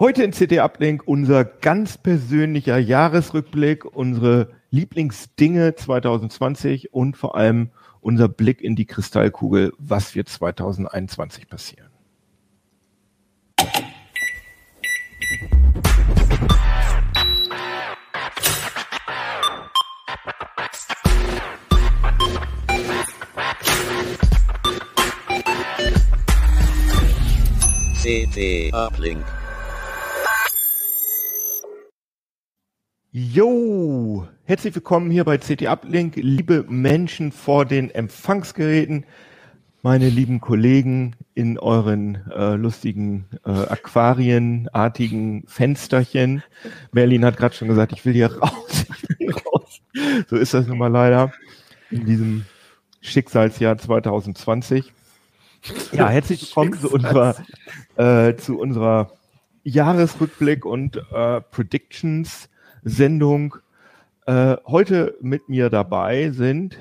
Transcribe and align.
Heute 0.00 0.22
in 0.22 0.32
CD 0.32 0.60
Uplink 0.60 1.02
unser 1.06 1.44
ganz 1.44 1.98
persönlicher 1.98 2.78
Jahresrückblick, 2.78 3.84
unsere 3.84 4.52
Lieblingsdinge 4.70 5.74
2020 5.74 6.94
und 6.94 7.16
vor 7.16 7.34
allem 7.34 7.70
unser 8.00 8.28
Blick 8.28 8.60
in 8.60 8.76
die 8.76 8.86
Kristallkugel, 8.86 9.72
was 9.76 10.14
wird 10.14 10.28
2021 10.28 11.48
passieren. 11.48 11.90
CD 28.00 28.70
Uplink. 28.72 29.24
Jo, 33.10 34.28
herzlich 34.44 34.74
willkommen 34.74 35.10
hier 35.10 35.24
bei 35.24 35.38
CT 35.38 35.62
Uplink, 35.62 36.16
liebe 36.16 36.66
Menschen 36.68 37.32
vor 37.32 37.64
den 37.64 37.90
Empfangsgeräten, 37.90 39.06
meine 39.80 40.10
lieben 40.10 40.42
Kollegen 40.42 41.16
in 41.32 41.58
euren 41.58 42.30
äh, 42.30 42.54
lustigen 42.56 43.24
äh, 43.46 43.50
aquarienartigen 43.50 45.44
Fensterchen. 45.46 46.42
Merlin 46.92 47.24
hat 47.24 47.38
gerade 47.38 47.54
schon 47.54 47.68
gesagt, 47.68 47.92
ich 47.92 48.04
will 48.04 48.12
hier 48.12 48.30
raus, 48.30 48.84
ich 49.02 49.08
will 49.08 49.16
hier 49.20 49.36
raus. 49.36 49.80
So 50.28 50.36
ist 50.36 50.52
das 50.52 50.66
nun 50.66 50.76
mal 50.76 50.92
leider 50.92 51.32
in 51.90 52.04
diesem 52.04 52.44
Schicksalsjahr 53.00 53.78
2020. 53.78 54.92
Ja, 55.92 56.10
herzlich 56.10 56.42
willkommen 56.42 56.74
zu 56.74 56.90
unserer, 56.90 57.36
äh, 57.96 58.36
zu 58.36 58.58
unserer 58.58 59.12
Jahresrückblick 59.64 60.66
und 60.66 60.98
äh, 61.10 61.40
Predictions 61.40 62.50
Sendung. 62.84 63.56
Äh, 64.26 64.56
heute 64.66 65.16
mit 65.20 65.48
mir 65.48 65.70
dabei 65.70 66.30
sind. 66.30 66.78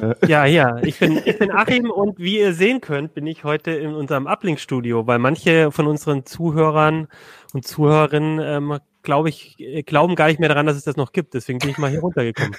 Äh, 0.00 0.14
ja, 0.26 0.44
ja, 0.46 0.76
ich 0.82 0.98
bin, 0.98 1.20
ich 1.24 1.38
bin 1.38 1.50
Achim 1.50 1.90
und 1.90 2.18
wie 2.18 2.38
ihr 2.38 2.54
sehen 2.54 2.80
könnt, 2.80 3.14
bin 3.14 3.26
ich 3.26 3.44
heute 3.44 3.72
in 3.72 3.94
unserem 3.94 4.26
Uplink-Studio, 4.26 5.06
weil 5.06 5.18
manche 5.18 5.70
von 5.70 5.86
unseren 5.86 6.24
Zuhörern 6.24 7.08
und 7.52 7.66
Zuhörerinnen, 7.66 8.40
ähm, 8.40 8.78
glaube 9.02 9.28
ich, 9.28 9.56
glauben 9.84 10.14
gar 10.14 10.28
nicht 10.28 10.40
mehr 10.40 10.48
daran, 10.48 10.66
dass 10.66 10.76
es 10.76 10.84
das 10.84 10.96
noch 10.96 11.12
gibt. 11.12 11.34
Deswegen 11.34 11.58
bin 11.58 11.70
ich 11.70 11.78
mal 11.78 11.90
hier 11.90 12.00
runtergekommen. 12.00 12.56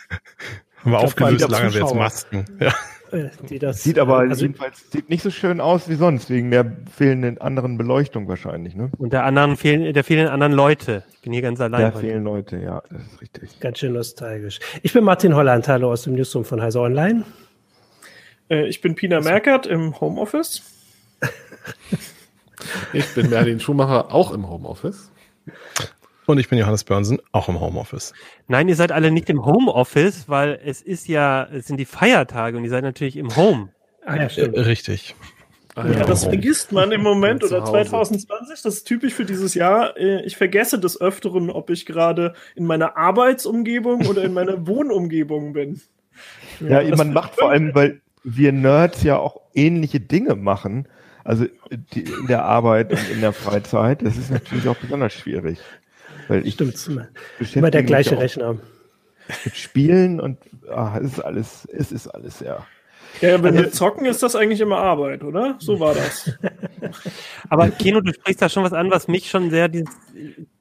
Haben 0.84 0.92
wir 0.92 1.00
aufgelöst, 1.00 1.50
lange 1.50 1.74
wir 1.74 1.82
jetzt 1.82 1.96
Masken. 1.96 2.46
Ja. 2.60 2.74
Äh, 3.14 3.30
die 3.50 3.60
das. 3.60 3.84
Sieht 3.84 4.00
aber 4.00 4.20
also, 4.20 4.44
jedenfalls 4.44 4.90
sieht 4.92 5.10
nicht 5.10 5.24
so 5.24 5.30
schön 5.30 5.62
aus 5.62 5.88
wie 5.88 5.96
sonst, 5.96 6.30
wegen 6.30 6.52
der 6.52 6.76
fehlenden 6.94 7.40
anderen 7.40 7.78
Beleuchtung 7.78 8.28
wahrscheinlich, 8.28 8.76
ne? 8.76 8.92
Und 8.98 9.14
der 9.14 9.24
anderen 9.24 9.56
fehlen, 9.56 9.94
der 9.94 10.04
fehlen 10.04 10.28
anderen 10.28 10.54
Leute. 10.54 11.04
Ich 11.14 11.22
bin 11.22 11.34
hier 11.34 11.42
ganz 11.42 11.62
allein. 11.62 11.82
Da 11.82 11.92
fehlen 11.92 12.24
Leute, 12.24 12.58
ja, 12.58 12.82
das 12.90 13.02
ist 13.02 13.22
richtig. 13.22 13.60
Ganz 13.60 13.80
schön 13.80 13.94
nostalgisch. 13.94 14.60
Ich 14.82 14.94
bin 14.94 15.04
Martin 15.04 15.36
Holland, 15.36 15.68
hallo 15.68 15.92
aus 15.92 16.04
dem 16.04 16.16
Newsroom 16.16 16.44
von 16.44 16.62
Heise 16.62 16.82
Online. 16.82 17.24
Äh, 18.50 18.68
ich 18.68 18.82
bin 18.82 18.96
Pina 18.96 19.22
Merkert 19.22 19.68
im 19.68 20.00
Homeoffice. 20.00 20.64
ich 22.94 23.08
bin 23.14 23.30
Merlin 23.30 23.60
Schumacher, 23.60 24.14
auch 24.14 24.32
im 24.32 24.50
Homeoffice. 24.50 25.12
Und 26.26 26.40
ich 26.40 26.50
bin 26.50 26.58
Johannes 26.58 26.84
Börnsen, 26.84 27.20
auch 27.32 27.50
im 27.50 27.60
Homeoffice. 27.60 28.14
Nein, 28.48 28.68
ihr 28.70 28.76
seid 28.76 28.92
alle 28.92 29.12
nicht 29.12 29.30
im 29.30 29.46
Homeoffice, 29.46 30.30
weil 30.30 30.60
es 30.64 30.82
ist 30.82 31.08
ja, 31.08 31.48
es 31.52 31.68
sind 31.68 31.78
die 31.78 31.86
Feiertage 31.86 32.58
und 32.58 32.64
ihr 32.64 32.70
seid 32.70 32.84
natürlich 32.84 33.18
im 33.18 33.36
Home. 33.36 33.70
Ah, 34.06 34.16
ja, 34.16 34.30
stimmt. 34.30 34.56
Äh, 34.56 34.62
richtig. 34.62 35.16
Ah, 35.76 35.88
ja, 35.88 36.04
das 36.06 36.26
vergisst 36.26 36.72
man 36.72 36.92
im 36.92 37.02
Moment 37.02 37.44
oder 37.44 37.66
2020. 37.66 38.62
Das 38.62 38.74
ist 38.76 38.84
typisch 38.84 39.14
für 39.14 39.26
dieses 39.26 39.56
Jahr. 39.56 39.98
Äh, 39.98 40.24
ich 40.24 40.38
vergesse 40.38 40.80
des 40.80 41.02
Öfteren, 41.02 41.50
ob 41.50 41.70
ich 41.70 41.86
gerade 41.86 42.34
in 42.56 42.66
meiner 42.66 42.96
Arbeitsumgebung 42.96 44.06
oder 44.06 44.24
in 44.24 44.34
meiner 44.34 44.68
Wohnumgebung 44.68 45.54
bin. 45.54 45.82
Ja, 46.60 46.82
ja 46.82 46.96
man 46.96 47.12
macht 47.12 47.36
vor 47.36 47.50
allem, 47.50 47.74
weil 47.74 48.02
wir 48.24 48.52
Nerds 48.52 49.04
ja 49.04 49.18
auch 49.18 49.42
ähnliche 49.56 50.00
Dinge 50.00 50.36
machen. 50.36 50.88
Also 51.24 51.46
die, 51.94 52.02
in 52.02 52.28
der 52.28 52.44
Arbeit 52.44 52.92
und 52.92 53.10
in 53.10 53.22
der 53.22 53.34
Freizeit. 53.34 54.02
Das 54.04 54.18
ist 54.18 54.30
natürlich 54.30 54.68
auch 54.68 54.76
besonders 54.76 55.14
schwierig. 55.14 55.58
Weil 56.28 56.46
ich 56.46 56.54
Stimmt, 56.54 56.90
immer 57.56 57.72
der 57.72 57.84
gleiche 57.84 58.18
Rechner. 58.18 58.58
Mit 59.46 59.56
Spielen 59.56 60.20
und 60.20 60.38
ach, 60.70 60.96
es 60.98 61.14
ist 61.14 61.20
alles, 61.20 61.68
es 61.72 61.92
ist 61.92 62.08
alles, 62.08 62.40
ja. 62.40 62.66
Ja, 63.22 63.42
wenn 63.44 63.56
also, 63.56 63.66
wir 63.66 63.72
zocken, 63.72 64.06
ist 64.06 64.24
das 64.24 64.36
eigentlich 64.36 64.60
immer 64.60 64.78
Arbeit, 64.78 65.24
oder? 65.24 65.56
So 65.60 65.80
war 65.80 65.94
das. 65.94 66.32
Aber 67.50 67.70
Keno, 67.70 68.02
du 68.02 68.12
sprichst 68.14 68.42
da 68.42 68.50
schon 68.50 68.64
was 68.64 68.74
an, 68.74 68.90
was 68.92 69.08
mich 69.08 69.30
schon 69.30 69.50
sehr, 69.50 69.70
dieses, 69.70 69.96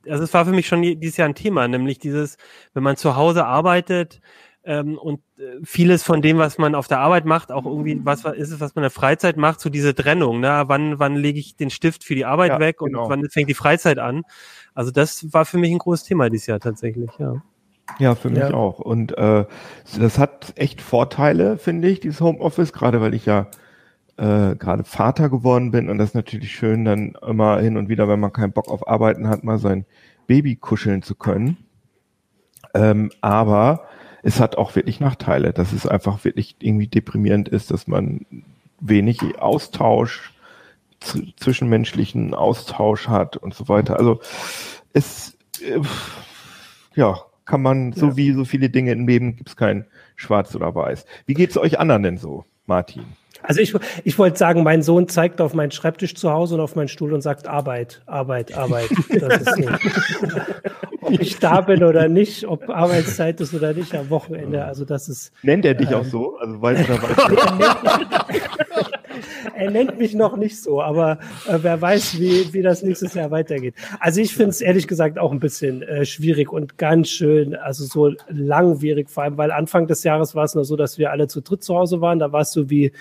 also 0.06 0.23
es 0.23 0.34
war 0.34 0.45
für 0.45 0.53
mich 0.53 0.69
schon 0.69 0.83
dieses 0.83 1.17
Jahr 1.17 1.28
ein 1.28 1.34
Thema, 1.34 1.67
nämlich 1.67 1.99
dieses, 1.99 2.37
wenn 2.75 2.83
man 2.83 2.97
zu 2.97 3.17
Hause 3.17 3.47
arbeitet 3.47 4.21
ähm, 4.65 4.97
und 4.99 5.21
äh, 5.39 5.59
vieles 5.65 6.03
von 6.03 6.23
dem, 6.23 6.39
was 6.39 6.59
man 6.59 6.75
auf 6.75 6.89
der 6.89 7.00
Arbeit 7.00 7.25
macht, 7.25 7.50
auch 7.50 7.65
irgendwie, 7.65 8.00
was 8.05 8.25
ist 8.25 8.50
es, 8.50 8.61
was 8.61 8.75
man 8.75 8.83
in 8.83 8.87
der 8.87 8.91
Freizeit 8.91 9.37
macht, 9.37 9.61
so 9.61 9.71
diese 9.71 9.95
Trennung, 9.95 10.41
ne? 10.41 10.65
Wann, 10.67 10.99
wann 10.99 11.17
lege 11.17 11.39
ich 11.39 11.56
den 11.56 11.71
Stift 11.71 12.05
für 12.05 12.15
die 12.15 12.25
Arbeit 12.25 12.53
ja, 12.53 12.61
weg 12.61 12.81
und 12.81 12.93
genau. 12.93 13.09
wann 13.09 13.28
fängt 13.28 13.49
die 13.49 13.55
Freizeit 13.55 13.99
an? 13.99 14.23
Also 14.75 14.91
das 14.91 15.33
war 15.33 15.45
für 15.45 15.59
mich 15.59 15.73
ein 15.73 15.78
großes 15.78 16.05
Thema 16.05 16.31
dieses 16.31 16.47
Jahr 16.47 16.61
tatsächlich, 16.61 17.11
ja. 17.19 17.43
Ja, 17.99 18.15
für 18.15 18.31
mich 18.31 18.39
ja. 18.39 18.55
auch. 18.55 18.78
Und 18.78 19.19
äh, 19.19 19.45
das 19.99 20.19
hat 20.19 20.53
echt 20.56 20.81
Vorteile, 20.81 21.59
finde 21.59 21.89
ich, 21.89 22.00
dieses 22.00 22.21
Homeoffice, 22.21 22.73
gerade 22.73 23.00
weil 23.00 23.15
ich 23.15 23.27
ja 23.27 23.49
äh, 24.17 24.55
gerade 24.55 24.84
Vater 24.84 25.29
geworden 25.29 25.73
bin 25.73 25.89
und 25.91 25.99
das 25.99 26.11
ist 26.11 26.15
natürlich 26.15 26.53
schön, 26.53 26.84
dann 26.84 27.17
immer 27.27 27.59
hin 27.59 27.77
und 27.77 27.89
wieder, 27.89 28.09
wenn 28.09 28.21
man 28.21 28.33
keinen 28.33 28.53
Bock 28.53 28.69
auf 28.69 28.87
Arbeiten 28.89 29.29
hat, 29.29 29.43
mal 29.43 29.59
sein 29.59 29.84
Baby 30.27 30.56
kuscheln 30.56 31.03
zu 31.03 31.17
können. 31.17 31.56
Ähm, 32.75 33.11
aber 33.21 33.89
es 34.22 34.41
hat 34.41 34.56
auch 34.56 34.75
wirklich 34.77 35.00
Nachteile, 35.00 35.53
dass 35.53 35.72
es 35.72 35.87
einfach 35.87 36.25
wirklich 36.25 36.56
irgendwie 36.60 36.87
deprimierend 36.87 37.49
ist, 37.49 37.71
dass 37.71 37.87
man 37.87 38.27
wenig 38.81 39.38
Austausch 39.38 40.33
zwischenmenschlichen 41.37 42.34
Austausch 42.34 43.09
hat 43.09 43.37
und 43.37 43.55
so 43.55 43.69
weiter. 43.69 43.99
Also 43.99 44.21
es, 44.93 45.37
äh, 45.61 45.81
ja, 46.94 47.16
kann 47.44 47.62
man, 47.62 47.93
so 47.93 48.09
ja. 48.09 48.16
wie 48.16 48.32
so 48.32 48.44
viele 48.44 48.71
Dinge 48.71 48.93
im 48.93 49.06
Leben, 49.06 49.37
gibt 49.37 49.49
es 49.49 49.56
kein 49.56 49.87
Schwarz 50.15 50.55
oder 50.55 50.75
Weiß. 50.75 51.05
Wie 51.27 51.34
geht 51.34 51.50
es 51.50 51.59
euch 51.59 51.81
anderen 51.81 52.05
denn 52.05 52.19
so, 52.19 52.44
Martin? 52.66 53.05
Also 53.42 53.60
ich, 53.60 53.75
ich 54.04 54.19
wollte 54.19 54.38
sagen, 54.38 54.62
mein 54.62 54.82
Sohn 54.82 55.08
zeigt 55.08 55.41
auf 55.41 55.54
meinen 55.54 55.70
Schreibtisch 55.70 56.14
zu 56.14 56.30
Hause 56.30 56.54
und 56.54 56.60
auf 56.60 56.76
meinen 56.76 56.88
Stuhl 56.88 57.12
und 57.12 57.20
sagt 57.20 57.47
Arbeit, 57.47 58.03
Arbeit, 58.06 58.56
Arbeit. 58.56 58.88
Das 59.10 59.42
ist 59.42 59.56
ob 61.03 61.20
ich 61.20 61.38
da 61.38 61.60
bin 61.60 61.82
oder 61.82 62.08
nicht, 62.08 62.47
ob 62.47 62.69
Arbeitszeit 62.69 63.41
ist 63.41 63.54
oder 63.54 63.75
nicht 63.75 63.94
am 63.94 64.08
Wochenende. 64.10 64.64
Also 64.64 64.84
das 64.84 65.08
ist. 65.08 65.32
Nennt 65.42 65.64
er 65.64 65.75
dich 65.75 65.91
ähm, 65.91 65.97
auch 65.97 66.04
so? 66.04 66.36
Also 66.36 66.62
weiß 66.62 66.88
oder 66.88 67.02
weiß 67.02 67.16
er 69.54 69.70
nennt 69.70 69.98
mich 69.98 70.14
noch 70.14 70.36
nicht 70.36 70.60
so, 70.60 70.82
aber 70.82 71.19
äh, 71.48 71.58
wer 71.60 71.81
weiß, 71.81 72.19
wie, 72.19 72.52
wie 72.52 72.62
das 72.62 72.82
nächstes 72.82 73.14
Jahr 73.14 73.31
weitergeht. 73.31 73.75
Also 74.00 74.20
ich 74.20 74.34
finde 74.34 74.50
es 74.50 74.60
ehrlich 74.60 74.88
gesagt 74.88 75.19
auch 75.19 75.32
ein 75.32 75.41
bisschen 75.41 75.82
äh, 75.82 76.04
schwierig 76.04 76.52
und 76.52 76.78
ganz 76.78 77.10
schön, 77.10 77.54
also 77.54 77.84
so 77.84 78.14
langwierig, 78.28 79.10
vor 79.10 79.25
allem, 79.25 79.36
weil 79.36 79.50
Anfang 79.50 79.86
des 79.86 80.04
Jahres 80.04 80.34
war 80.34 80.44
es 80.44 80.54
nur 80.54 80.64
so, 80.64 80.76
dass 80.76 80.98
wir 80.98 81.10
alle 81.10 81.28
zu 81.28 81.41
dritt 81.41 81.62
zu 81.62 81.75
Hause 81.75 82.00
waren. 82.00 82.19
Da 82.19 82.32
war 82.32 82.42
es 82.42 82.52
so 82.52 82.70
wie, 82.70 82.92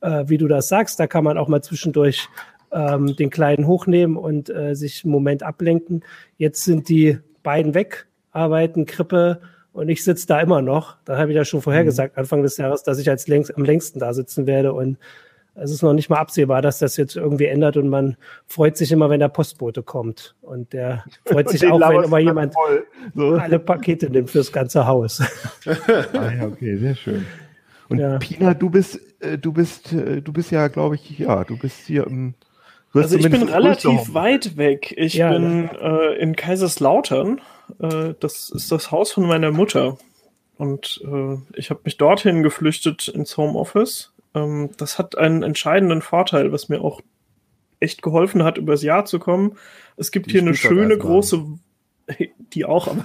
äh, 0.00 0.24
wie 0.26 0.38
du 0.38 0.48
das 0.48 0.68
sagst, 0.68 1.00
da 1.00 1.06
kann 1.06 1.24
man 1.24 1.38
auch 1.38 1.48
mal 1.48 1.62
zwischendurch 1.62 2.28
ähm, 2.72 3.16
den 3.16 3.30
Kleinen 3.30 3.66
hochnehmen 3.66 4.16
und 4.16 4.50
äh, 4.50 4.74
sich 4.74 5.04
einen 5.04 5.12
Moment 5.12 5.42
ablenken. 5.42 6.04
Jetzt 6.36 6.64
sind 6.64 6.88
die 6.88 7.18
beiden 7.42 7.74
weg, 7.74 8.06
arbeiten, 8.32 8.86
Krippe, 8.86 9.40
und 9.72 9.88
ich 9.88 10.02
sitze 10.02 10.26
da 10.26 10.40
immer 10.40 10.62
noch. 10.62 10.96
Da 11.04 11.16
habe 11.16 11.30
ich 11.30 11.36
ja 11.36 11.44
schon 11.44 11.62
vorher 11.62 11.82
mhm. 11.82 11.86
gesagt, 11.86 12.18
Anfang 12.18 12.42
des 12.42 12.56
Jahres, 12.56 12.82
dass 12.82 12.98
ich 12.98 13.08
als 13.08 13.28
längst, 13.28 13.56
am 13.56 13.64
längsten 13.64 14.00
da 14.00 14.12
sitzen 14.12 14.46
werde. 14.46 14.72
Und 14.72 14.98
es 15.54 15.70
ist 15.70 15.82
noch 15.82 15.92
nicht 15.92 16.10
mal 16.10 16.18
absehbar, 16.18 16.62
dass 16.62 16.78
das 16.78 16.96
jetzt 16.96 17.16
irgendwie 17.16 17.46
ändert 17.46 17.76
und 17.76 17.88
man 17.88 18.16
freut 18.46 18.76
sich 18.76 18.92
immer, 18.92 19.10
wenn 19.10 19.20
der 19.20 19.28
Postbote 19.28 19.82
kommt. 19.82 20.34
Und 20.40 20.72
der 20.72 21.04
freut 21.24 21.48
sich 21.50 21.66
auch, 21.66 21.80
wenn 21.80 22.04
immer 22.04 22.18
jemand 22.18 22.54
so. 23.14 23.34
alle 23.34 23.58
Pakete 23.58 24.10
nimmt 24.10 24.30
fürs 24.30 24.52
ganze 24.52 24.86
Haus. 24.86 25.20
ah, 25.66 26.32
ja, 26.32 26.46
okay, 26.46 26.76
sehr 26.76 26.94
schön. 26.94 27.26
Und 27.90 27.98
ja. 27.98 28.18
Pina, 28.18 28.54
du 28.54 28.70
bist, 28.70 29.00
äh, 29.20 29.36
du 29.36 29.52
bist, 29.52 29.92
äh, 29.92 30.22
du 30.22 30.32
bist 30.32 30.50
ja, 30.50 30.68
glaube 30.68 30.94
ich, 30.94 31.18
ja, 31.18 31.44
du 31.44 31.58
bist 31.58 31.86
hier 31.86 32.06
im. 32.06 32.34
Also 32.92 33.16
ich 33.16 33.30
bin 33.30 33.42
relativ 33.44 34.14
weit 34.14 34.56
weg. 34.56 34.94
Ich 34.96 35.14
ja, 35.14 35.30
bin 35.30 35.68
äh, 35.68 36.14
in 36.14 36.34
Kaiserslautern. 36.34 37.40
Äh, 37.78 38.14
das 38.18 38.50
ist 38.50 38.72
das 38.72 38.90
Haus 38.90 39.12
von 39.12 39.26
meiner 39.26 39.52
Mutter. 39.52 39.98
Und 40.56 41.00
äh, 41.04 41.36
ich 41.54 41.70
habe 41.70 41.80
mich 41.84 41.98
dorthin 41.98 42.42
geflüchtet 42.42 43.06
ins 43.08 43.36
Homeoffice 43.36 44.12
ähm, 44.34 44.70
das 44.76 44.98
hat 44.98 45.18
einen 45.18 45.42
entscheidenden 45.42 46.02
Vorteil, 46.02 46.52
was 46.52 46.68
mir 46.68 46.80
auch 46.80 47.00
echt 47.80 48.02
geholfen 48.02 48.44
hat, 48.44 48.58
übers 48.58 48.82
Jahr 48.82 49.04
zu 49.04 49.18
kommen. 49.18 49.56
Es 49.96 50.10
gibt 50.10 50.26
die 50.26 50.32
hier 50.32 50.42
eine 50.42 50.54
schöne 50.54 50.96
große, 50.96 51.46
die 52.50 52.64
auch, 52.64 52.88
aber 52.88 53.04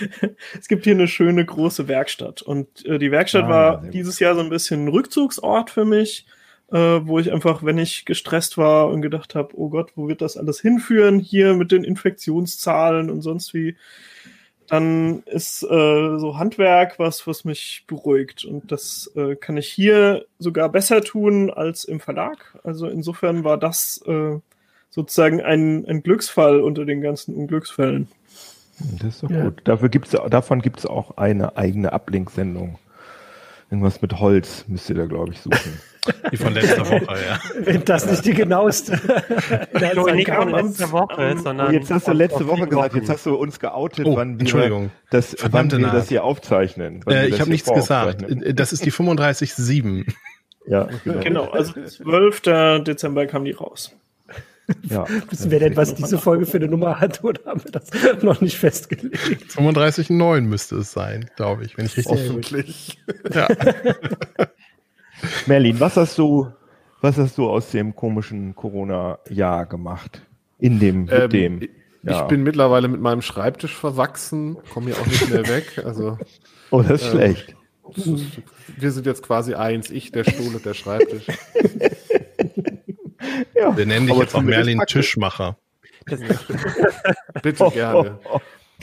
es 0.58 0.68
gibt 0.68 0.84
hier 0.84 0.94
eine 0.94 1.08
schöne 1.08 1.44
große 1.44 1.88
Werkstatt. 1.88 2.42
Und 2.42 2.84
äh, 2.86 2.98
die 2.98 3.10
Werkstatt 3.10 3.44
ah, 3.44 3.48
war 3.48 3.82
dieses 3.82 4.18
Jahr 4.18 4.34
so 4.34 4.40
ein 4.40 4.50
bisschen 4.50 4.84
ein 4.84 4.88
Rückzugsort 4.88 5.70
für 5.70 5.84
mich. 5.84 6.26
äh, 6.72 7.06
wo 7.06 7.18
ich 7.18 7.32
einfach, 7.32 7.62
wenn 7.62 7.78
ich 7.78 8.04
gestresst 8.04 8.56
war 8.58 8.88
und 8.88 9.02
gedacht 9.02 9.34
habe, 9.34 9.50
oh 9.54 9.68
Gott, 9.68 9.92
wo 9.96 10.08
wird 10.08 10.22
das 10.22 10.36
alles 10.36 10.60
hinführen 10.60 11.20
hier 11.20 11.54
mit 11.54 11.70
den 11.70 11.84
Infektionszahlen 11.84 13.10
und 13.10 13.20
sonst 13.20 13.54
wie, 13.54 13.76
dann 14.68 15.22
ist 15.26 15.62
äh, 15.62 16.18
so 16.18 16.38
Handwerk 16.38 16.98
was, 16.98 17.26
was 17.26 17.44
mich 17.44 17.84
beruhigt. 17.86 18.44
Und 18.44 18.72
das 18.72 19.10
äh, 19.14 19.36
kann 19.36 19.56
ich 19.56 19.68
hier 19.68 20.24
sogar 20.38 20.68
besser 20.70 21.02
tun 21.02 21.50
als 21.50 21.84
im 21.84 22.00
Verlag. 22.00 22.58
Also 22.64 22.88
insofern 22.88 23.44
war 23.44 23.58
das 23.58 24.02
äh, 24.06 24.38
sozusagen 24.90 25.42
ein, 25.42 25.84
ein 25.86 26.02
Glücksfall 26.02 26.60
unter 26.60 26.84
den 26.84 27.02
ganzen 27.02 27.34
Unglücksfällen. 27.34 28.08
Das 28.78 29.14
ist 29.14 29.22
doch 29.22 29.30
ja. 29.30 29.44
gut. 29.44 29.60
Dafür 29.64 29.88
gibt's, 29.88 30.10
davon 30.10 30.60
gibt 30.60 30.80
es 30.80 30.86
auch 30.86 31.16
eine 31.16 31.56
eigene 31.56 31.92
Ablink-Sendung. 31.92 32.78
Irgendwas 33.70 34.02
mit 34.02 34.20
Holz 34.20 34.64
müsst 34.68 34.88
ihr 34.90 34.96
da, 34.96 35.06
glaube 35.06 35.32
ich, 35.32 35.40
suchen. 35.40 35.80
Die 36.30 36.36
von 36.36 36.52
letzter 36.52 36.86
Woche, 36.90 37.16
ja. 37.26 37.40
Wenn 37.60 37.82
das 37.84 38.04
nicht 38.10 38.26
die 38.26 38.34
genaueste. 38.34 38.92
das 39.72 39.96
nicht 40.12 40.30
von 40.30 40.50
letzter 40.50 40.92
Woche, 40.92 41.38
sondern. 41.38 41.72
Jetzt 41.72 41.90
hast 41.90 42.06
du 42.06 42.12
letzte 42.12 42.46
Woche 42.46 42.66
gesagt, 42.66 42.94
jetzt 42.94 43.08
hast 43.08 43.24
du 43.24 43.34
uns 43.34 43.58
geoutet, 43.58 44.06
oh, 44.06 44.14
wann 44.14 44.38
wir, 44.38 44.90
das, 45.10 45.34
wann 45.50 45.70
wir 45.70 45.78
das 45.78 46.10
hier 46.10 46.24
aufzeichnen. 46.24 47.00
Äh, 47.08 47.28
ich 47.28 47.40
habe 47.40 47.50
nichts 47.50 47.72
gesagt. 47.72 48.22
Das 48.52 48.74
ist 48.74 48.84
die 48.84 48.92
35.7. 48.92 50.12
Ja, 50.66 50.88
genau. 51.04 51.20
genau. 51.20 51.50
Also 51.50 51.72
12. 51.82 52.84
Dezember 52.84 53.26
kam 53.26 53.44
die 53.44 53.52
raus. 53.52 53.96
Ja. 54.88 55.06
Wissen 55.30 55.50
wir 55.50 55.60
denn, 55.60 55.76
was 55.76 55.94
diese 55.94 56.18
Folge 56.18 56.46
für 56.46 56.56
eine 56.56 56.68
Nummer 56.68 57.00
hat 57.00 57.22
oder 57.22 57.40
haben 57.46 57.62
wir 57.64 57.72
das 57.72 57.90
noch 58.22 58.40
nicht 58.40 58.58
festgelegt? 58.58 59.50
35,9 59.50 60.40
müsste 60.42 60.76
es 60.76 60.92
sein, 60.92 61.30
glaube 61.36 61.64
ich, 61.64 61.76
wenn 61.76 61.86
ich 61.86 61.96
richtig 61.96 62.12
Hoffentlich. 62.12 62.98
Ja. 63.32 63.48
Merlin, 65.46 65.80
was 65.80 65.96
hast 65.96 66.18
du, 66.18 66.48
was 67.00 67.16
hast 67.18 67.38
du 67.38 67.48
aus 67.48 67.70
dem 67.70 67.94
komischen 67.94 68.54
Corona-Jahr 68.54 69.66
gemacht? 69.66 70.22
In 70.58 70.80
dem, 70.80 71.04
mit 71.04 71.12
ähm, 71.12 71.30
dem. 71.30 71.68
Ja. 72.02 72.22
Ich 72.22 72.28
bin 72.28 72.42
mittlerweile 72.42 72.88
mit 72.88 73.00
meinem 73.00 73.22
Schreibtisch 73.22 73.74
verwachsen, 73.74 74.58
komme 74.72 74.86
hier 74.86 75.00
auch 75.00 75.06
nicht 75.06 75.30
mehr 75.30 75.46
weg. 75.48 75.82
Also, 75.84 76.18
oh, 76.70 76.82
das 76.82 77.02
ist 77.02 77.06
ähm, 77.06 77.10
schlecht. 77.12 77.56
Wir 78.76 78.90
sind 78.92 79.06
jetzt 79.06 79.22
quasi 79.22 79.54
eins, 79.54 79.90
ich, 79.90 80.10
der 80.10 80.24
Stuhl 80.24 80.54
und 80.54 80.64
der 80.64 80.74
Schreibtisch. 80.74 81.26
Ja, 83.54 83.76
Wir 83.76 83.86
nennen 83.86 84.06
dich 84.06 84.16
jetzt 84.16 84.34
auch 84.34 84.42
Merlin 84.42 84.80
Tischmacher. 84.86 85.56
Bitte 87.42 87.70
gerne. 87.70 88.18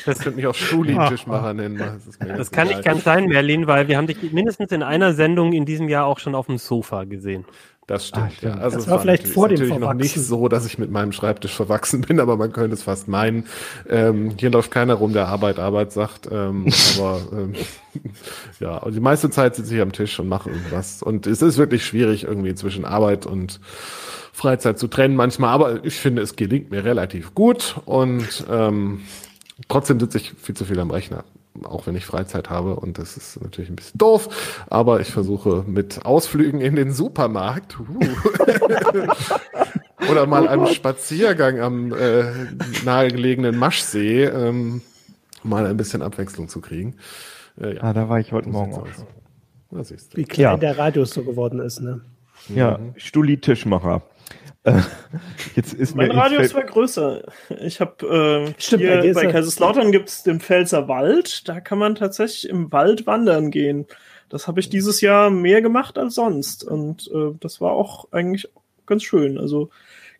Das 0.05 0.19
könnte 0.19 0.37
mich 0.37 0.47
auch 0.47 0.55
Stuli-Tischmacher 0.55 1.53
nennen. 1.53 1.77
Das, 1.77 2.17
das 2.19 2.51
kann 2.51 2.69
nicht 2.69 2.83
ganz 2.83 3.03
sein, 3.03 3.25
Merlin, 3.25 3.67
weil 3.67 3.87
wir 3.87 3.97
haben 3.97 4.07
dich 4.07 4.31
mindestens 4.31 4.71
in 4.71 4.83
einer 4.83 5.13
Sendung 5.13 5.53
in 5.53 5.65
diesem 5.65 5.89
Jahr 5.89 6.05
auch 6.05 6.19
schon 6.19 6.33
auf 6.33 6.47
dem 6.47 6.57
Sofa 6.57 7.03
gesehen. 7.03 7.45
Das 7.87 8.07
stimmt, 8.07 8.31
ah, 8.43 8.47
ja. 8.47 8.53
Also 8.53 8.77
das 8.77 8.87
war 8.87 8.99
vielleicht 8.99 9.27
vor 9.27 9.49
dem 9.49 9.59
natürlich 9.59 9.79
noch 9.79 9.93
nicht 9.93 10.15
so, 10.15 10.47
dass 10.47 10.65
ich 10.65 10.77
mit 10.77 10.91
meinem 10.91 11.11
Schreibtisch 11.11 11.53
verwachsen 11.53 12.01
bin, 12.01 12.21
aber 12.21 12.37
man 12.37 12.53
könnte 12.53 12.73
es 12.73 12.83
fast 12.83 13.09
meinen. 13.09 13.47
Ähm, 13.89 14.35
hier 14.37 14.49
läuft 14.49 14.71
keiner 14.71 14.93
rum, 14.93 15.11
der 15.11 15.27
Arbeit 15.27 15.59
Arbeit 15.59 15.91
sagt. 15.91 16.29
Ähm, 16.31 16.67
aber 16.97 17.21
ähm, 17.33 17.53
ja, 18.61 18.77
und 18.77 18.95
die 18.95 19.01
meiste 19.01 19.29
Zeit 19.29 19.55
sitze 19.55 19.75
ich 19.75 19.81
am 19.81 19.91
Tisch 19.91 20.19
und 20.19 20.29
mache 20.29 20.51
irgendwas. 20.51 21.03
Und 21.03 21.27
es 21.27 21.41
ist 21.41 21.57
wirklich 21.57 21.85
schwierig, 21.85 22.23
irgendwie 22.23 22.55
zwischen 22.55 22.85
Arbeit 22.85 23.25
und 23.25 23.59
Freizeit 24.41 24.79
zu 24.79 24.87
trennen 24.87 25.15
manchmal, 25.15 25.53
aber 25.53 25.85
ich 25.85 25.99
finde, 25.99 26.23
es 26.23 26.35
gelingt 26.35 26.71
mir 26.71 26.83
relativ 26.83 27.35
gut 27.35 27.75
und 27.85 28.43
ähm, 28.49 29.01
trotzdem 29.67 29.99
sitze 29.99 30.17
ich 30.17 30.33
viel 30.33 30.55
zu 30.55 30.65
viel 30.65 30.79
am 30.79 30.89
Rechner, 30.89 31.25
auch 31.63 31.85
wenn 31.85 31.95
ich 31.95 32.07
Freizeit 32.07 32.49
habe 32.49 32.75
und 32.75 32.97
das 32.97 33.17
ist 33.17 33.39
natürlich 33.39 33.69
ein 33.69 33.75
bisschen 33.75 33.99
doof, 33.99 34.65
aber 34.67 34.99
ich 34.99 35.11
versuche 35.11 35.63
mit 35.67 36.07
Ausflügen 36.07 36.59
in 36.59 36.75
den 36.75 36.91
Supermarkt 36.91 37.79
uh, 37.79 37.99
oder 40.09 40.25
mal 40.25 40.47
einem 40.47 40.65
Spaziergang 40.65 41.59
am 41.59 41.93
äh, 41.93 42.31
nahegelegenen 42.83 43.55
Maschsee 43.55 44.23
ähm, 44.23 44.81
mal 45.43 45.67
ein 45.67 45.77
bisschen 45.77 46.01
Abwechslung 46.01 46.49
zu 46.49 46.61
kriegen. 46.61 46.95
Äh, 47.61 47.75
ja. 47.75 47.83
Ah, 47.83 47.93
da 47.93 48.09
war 48.09 48.19
ich 48.19 48.31
heute 48.31 48.49
Morgen 48.49 48.73
auch. 48.73 48.87
Wie 50.15 50.25
klein 50.25 50.43
ja. 50.43 50.57
der 50.57 50.79
Radius 50.79 51.11
so 51.11 51.23
geworden 51.23 51.59
ist, 51.59 51.79
ne? 51.79 52.01
Ja, 52.49 52.79
mhm. 52.79 52.93
Stuli-Tischmacher. 52.97 54.01
Jetzt 55.55 55.73
ist 55.73 55.95
mein 55.95 56.11
Radius 56.11 56.53
war 56.53 56.63
größer. 56.63 57.23
Ich 57.61 57.79
habe 57.81 58.53
äh, 58.59 58.77
hier 58.77 59.13
bei 59.13 59.25
Kaiserslautern 59.25 59.91
gibt 59.91 60.09
es 60.09 60.23
den 60.23 60.39
Pfälzer 60.39 60.87
Wald. 60.87 61.47
Da 61.49 61.59
kann 61.59 61.79
man 61.79 61.95
tatsächlich 61.95 62.47
im 62.49 62.71
Wald 62.71 63.07
wandern 63.07 63.49
gehen. 63.49 63.87
Das 64.29 64.47
habe 64.47 64.59
ich 64.59 64.69
dieses 64.69 65.01
Jahr 65.01 65.29
mehr 65.29 65.61
gemacht 65.61 65.97
als 65.97 66.15
sonst. 66.15 66.63
Und 66.63 67.09
äh, 67.13 67.35
das 67.39 67.59
war 67.59 67.71
auch 67.71 68.11
eigentlich 68.11 68.49
ganz 68.85 69.03
schön. 69.03 69.39
Also 69.39 69.71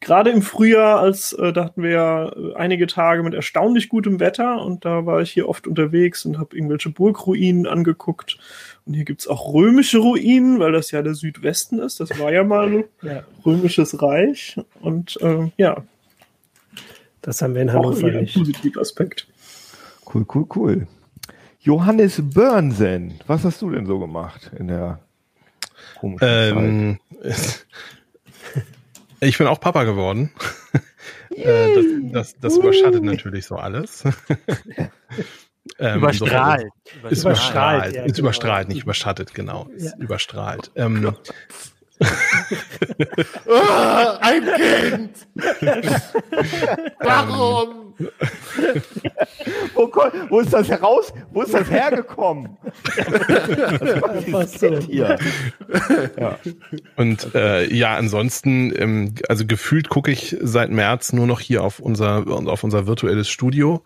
gerade 0.02 0.32
im 0.32 0.42
Frühjahr, 0.42 1.00
als 1.00 1.34
äh, 1.34 1.54
da 1.54 1.66
hatten 1.66 1.84
wir 1.84 1.92
ja 1.92 2.30
äh, 2.30 2.56
einige 2.56 2.88
Tage 2.88 3.24
mit 3.24 3.34
erstaunlich 3.34 3.88
gutem 3.88 4.20
Wetter 4.20 4.62
und 4.62 4.84
da 4.84 5.06
war 5.06 5.22
ich 5.22 5.32
hier 5.32 5.48
oft 5.48 5.68
unterwegs 5.68 6.26
und 6.26 6.40
habe 6.40 6.56
irgendwelche 6.56 6.90
Burgruinen 6.90 7.68
angeguckt. 7.68 8.38
Und 8.86 8.96
hier 8.96 9.06
gibt's 9.06 9.28
auch 9.28 9.54
römische 9.54 10.00
Ruinen, 10.00 10.60
weil 10.60 10.72
das 10.72 10.92
ja 10.92 11.02
der 11.02 11.14
Südwesten 11.14 11.80
ist. 11.80 12.00
Das 12.00 12.18
war 12.20 12.32
ja 12.32 12.44
mal 12.44 12.68
ein 12.68 12.84
ja. 13.02 13.24
römisches 13.46 14.02
Reich. 14.02 14.60
Und 14.80 15.22
äh, 15.22 15.52
ja. 15.58 15.84
Das 17.22 17.42
haben 17.42 17.54
wir 17.54 17.62
in 17.62 17.72
Hannover 17.72 18.08
auch 18.08 18.12
nicht. 18.12 18.36
Ein 18.36 18.42
positiver 18.42 18.82
Aspekt. 18.82 19.28
Cool, 20.12 20.26
cool, 20.34 20.46
cool. 20.56 20.88
Johannes 21.60 22.20
Börnsen, 22.24 23.20
was 23.28 23.44
hast 23.44 23.62
du 23.62 23.70
denn 23.70 23.86
so 23.86 24.00
gemacht 24.00 24.52
in 24.58 24.68
der 24.68 25.00
komischen 26.00 26.28
ähm, 26.28 27.00
Zeit? 27.22 27.68
Ich 29.24 29.38
bin 29.38 29.46
auch 29.46 29.60
Papa 29.60 29.84
geworden. 29.84 30.32
Äh, 31.34 31.76
das, 31.76 31.86
das, 32.12 32.40
das 32.42 32.58
überschattet 32.58 33.04
natürlich 33.04 33.46
so 33.46 33.56
alles. 33.56 34.04
ähm, 35.80 35.98
überstrahlt. 35.98 36.68
So, 37.02 37.08
ist 37.10 37.24
überstrahlt. 37.24 37.96
Ja, 37.96 38.04
ist 38.04 38.16
genau. 38.16 38.28
überstrahlt, 38.28 38.70
nicht 38.70 38.84
überschattet, 38.84 39.34
genau. 39.34 39.68
Ist 39.76 39.96
ja. 39.98 40.04
überstrahlt. 40.04 40.72
Ähm, 40.76 41.14
oh, 43.46 43.52
ein 44.22 44.44
Kind! 44.56 45.28
Warum? 47.00 47.94
wo, 49.76 49.92
wo, 50.30 50.40
ist 50.40 50.54
das 50.54 50.70
heraus? 50.70 51.14
Wo 51.32 51.44
ist 51.44 51.54
das 51.54 51.70
hergekommen? 51.70 52.58
Was 54.32 54.54
so. 54.54 54.80
hier? 54.80 55.18
Ja. 56.20 56.40
Und 56.96 57.36
äh, 57.36 57.72
ja, 57.72 57.96
ansonsten, 57.96 58.74
ähm, 58.76 59.16
also 59.30 59.46
gefühlt 59.46 59.90
gucke 59.90 60.12
ich 60.12 60.36
seit 60.42 60.72
März 60.72 61.14
nur 61.14 61.28
noch 61.28 61.40
hier 61.40 61.64
auf 61.64 61.80
unser 61.80 62.26
auf 62.28 62.64
unser 62.64 62.88
virtuelles 62.88 63.30
Studio. 63.30 63.84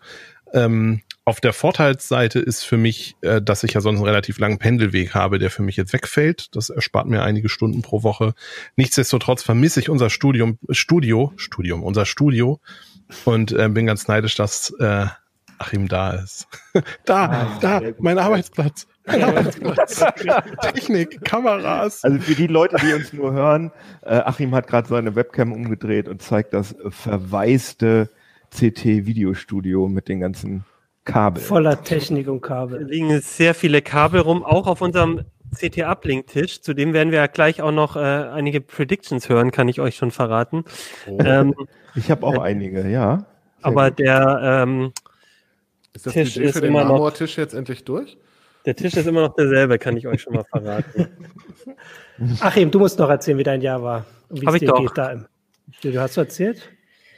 Ähm, 0.52 1.02
auf 1.26 1.40
der 1.40 1.52
Vorteilsseite 1.52 2.38
ist 2.38 2.62
für 2.62 2.76
mich, 2.76 3.16
äh, 3.20 3.42
dass 3.42 3.64
ich 3.64 3.72
ja 3.72 3.80
sonst 3.80 3.98
einen 3.98 4.06
relativ 4.06 4.38
langen 4.38 4.58
Pendelweg 4.58 5.12
habe, 5.12 5.40
der 5.40 5.50
für 5.50 5.62
mich 5.62 5.76
jetzt 5.76 5.92
wegfällt. 5.92 6.54
Das 6.54 6.70
erspart 6.70 7.08
mir 7.08 7.24
einige 7.24 7.48
Stunden 7.48 7.82
pro 7.82 8.04
Woche. 8.04 8.32
Nichtsdestotrotz 8.76 9.42
vermisse 9.42 9.80
ich 9.80 9.90
unser 9.90 10.08
Studium, 10.08 10.58
Studio, 10.70 11.32
Studium, 11.36 11.82
unser 11.82 12.06
Studio 12.06 12.60
und 13.24 13.50
äh, 13.50 13.68
bin 13.68 13.86
ganz 13.86 14.06
neidisch, 14.06 14.36
dass 14.36 14.70
äh, 14.78 15.06
Achim 15.58 15.88
da 15.88 16.12
ist. 16.12 16.46
da, 17.04 17.24
ah, 17.24 17.58
da, 17.60 17.80
mein 17.98 18.18
Arbeitsplatz. 18.20 18.86
Mein 19.04 19.24
Arbeitsplatz. 19.24 20.04
Technik, 20.62 21.24
Kameras. 21.24 22.04
Also 22.04 22.20
für 22.20 22.36
die 22.36 22.46
Leute, 22.46 22.76
die 22.76 22.92
uns 22.92 23.12
nur 23.12 23.32
hören, 23.32 23.72
äh, 24.02 24.14
Achim 24.14 24.54
hat 24.54 24.68
gerade 24.68 24.86
seine 24.86 25.16
Webcam 25.16 25.52
umgedreht 25.52 26.06
und 26.06 26.22
zeigt 26.22 26.54
das 26.54 26.76
verwaiste 26.88 28.10
CT-Videostudio 28.54 29.88
mit 29.88 30.06
den 30.06 30.20
ganzen 30.20 30.64
Kabel. 31.06 31.42
Voller 31.42 31.82
Technik 31.82 32.28
und 32.28 32.42
Kabel. 32.42 32.80
Da 32.80 32.86
liegen 32.86 33.20
sehr 33.20 33.54
viele 33.54 33.80
Kabel 33.80 34.20
rum, 34.20 34.44
auch 34.44 34.66
auf 34.66 34.82
unserem 34.82 35.24
CT-Uplink-Tisch. 35.54 36.60
Zudem 36.60 36.92
werden 36.92 37.12
wir 37.12 37.20
ja 37.20 37.26
gleich 37.28 37.62
auch 37.62 37.72
noch 37.72 37.96
äh, 37.96 38.00
einige 38.00 38.60
Predictions 38.60 39.28
hören, 39.28 39.52
kann 39.52 39.68
ich 39.68 39.80
euch 39.80 39.96
schon 39.96 40.10
verraten. 40.10 40.64
Oh. 41.08 41.18
Ähm, 41.24 41.54
ich 41.94 42.10
habe 42.10 42.26
auch 42.26 42.34
äh, 42.34 42.40
einige, 42.40 42.86
ja. 42.88 43.18
Sehr 43.18 43.26
aber 43.62 43.88
gut. 43.88 44.00
der 44.00 44.40
ähm, 44.42 44.92
ist 45.94 46.06
das 46.06 46.12
Tisch 46.12 46.34
Budget 46.34 46.56
ist 46.56 46.62
immer 46.62 46.84
noch. 46.84 47.10
Tisch 47.12 47.38
jetzt 47.38 47.54
endlich 47.54 47.84
durch? 47.84 48.18
Der 48.66 48.74
Tisch 48.74 48.94
ist 48.94 49.06
immer 49.06 49.22
noch 49.22 49.34
derselbe, 49.34 49.78
kann 49.78 49.96
ich 49.96 50.06
euch 50.06 50.20
schon 50.20 50.34
mal 50.34 50.44
verraten. 50.44 51.08
Achim, 52.40 52.70
du 52.70 52.80
musst 52.80 52.98
noch 52.98 53.08
erzählen, 53.08 53.38
wie 53.38 53.44
dein 53.44 53.62
Jahr 53.62 53.82
war. 53.82 54.04
Und 54.28 54.42
wie 54.42 54.46
es 54.46 54.54
dir 54.60 54.66
doch. 54.66 54.80
geht 54.80 54.98
da. 54.98 55.24
Du 55.82 56.00
hast 56.00 56.16
du 56.16 56.20
erzählt? 56.20 56.70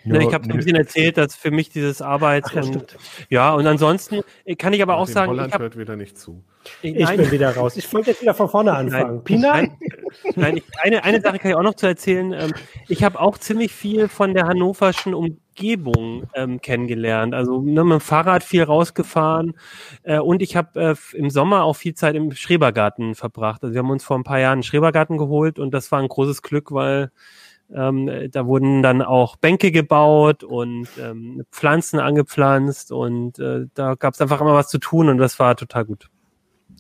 Ne, 0.05 0.23
ich 0.23 0.33
habe 0.33 0.45
ein 0.49 0.57
bisschen 0.57 0.77
erzählt, 0.77 1.19
dass 1.19 1.35
für 1.35 1.51
mich 1.51 1.71
dieses 1.71 2.01
Arbeits 2.01 2.51
Ach, 2.53 2.65
und 2.65 2.97
ja 3.29 3.53
und 3.55 3.67
ansonsten 3.67 4.21
kann 4.59 4.73
ich 4.73 4.83
aber 4.83 4.97
auch 4.97 5.07
sagen, 5.07 5.31
Holland 5.31 5.49
ich 5.49 5.55
hab, 5.55 5.61
hört 5.61 5.79
wieder 5.79 5.97
nicht 5.97 6.19
zu. 6.19 6.43
Ich, 6.83 6.95
ich 6.95 7.09
bin 7.09 7.31
wieder 7.31 7.55
raus. 7.55 7.77
Ich 7.77 7.93
wollte 7.93 8.11
jetzt 8.11 8.23
wieder 8.23 8.35
von 8.35 8.49
vorne 8.49 8.73
anfangen. 8.73 9.17
Nein, 9.17 9.25
Pina? 9.25 9.53
Nein, 9.53 9.77
nein 10.37 10.57
ich, 10.59 10.65
eine, 10.83 11.05
eine 11.05 11.21
Sache 11.21 11.39
kann 11.39 11.51
ich 11.51 11.57
auch 11.57 11.63
noch 11.63 11.75
zu 11.75 11.87
erzählen. 11.87 12.33
Ähm, 12.33 12.53
ich 12.89 13.03
habe 13.03 13.21
auch 13.21 13.39
ziemlich 13.39 13.73
viel 13.73 14.09
von 14.09 14.35
der 14.35 14.47
hannoverschen 14.47 15.15
Umgebung 15.15 16.25
ähm, 16.35 16.61
kennengelernt. 16.61 17.35
Also 17.35 17.61
ne, 17.61 17.85
mit 17.85 17.95
dem 17.95 18.01
Fahrrad 18.01 18.43
viel 18.43 18.63
rausgefahren 18.63 19.55
äh, 20.03 20.19
und 20.19 20.43
ich 20.43 20.57
habe 20.57 20.97
äh, 21.13 21.17
im 21.17 21.31
Sommer 21.31 21.65
auch 21.65 21.77
viel 21.77 21.95
Zeit 21.95 22.15
im 22.15 22.33
Schrebergarten 22.33 23.15
verbracht. 23.15 23.63
Also 23.63 23.75
wir 23.75 23.81
haben 23.81 23.91
uns 23.91 24.05
vor 24.05 24.19
ein 24.19 24.25
paar 24.25 24.39
Jahren 24.39 24.55
einen 24.55 24.63
Schrebergarten 24.63 25.19
geholt 25.19 25.59
und 25.59 25.73
das 25.73 25.91
war 25.91 26.01
ein 26.01 26.09
großes 26.09 26.43
Glück, 26.43 26.73
weil 26.73 27.11
ähm, 27.75 28.31
da 28.31 28.47
wurden 28.47 28.83
dann 28.83 29.03
auch 29.03 29.37
Bänke 29.37 29.71
gebaut 29.71 30.43
und 30.43 30.89
ähm, 31.01 31.45
Pflanzen 31.53 32.01
angepflanzt 32.01 32.93
und 32.93 33.39
äh, 33.39 33.67
da 33.75 33.95
gab 33.95 34.15
es 34.15 34.21
einfach 34.21 34.41
immer 34.41 34.55
was 34.55 34.69
zu 34.69 34.79
tun 34.79 35.09
und 35.09 35.19
das 35.19 35.39
war 35.39 35.57
total 35.57 35.85
gut. 35.85 36.09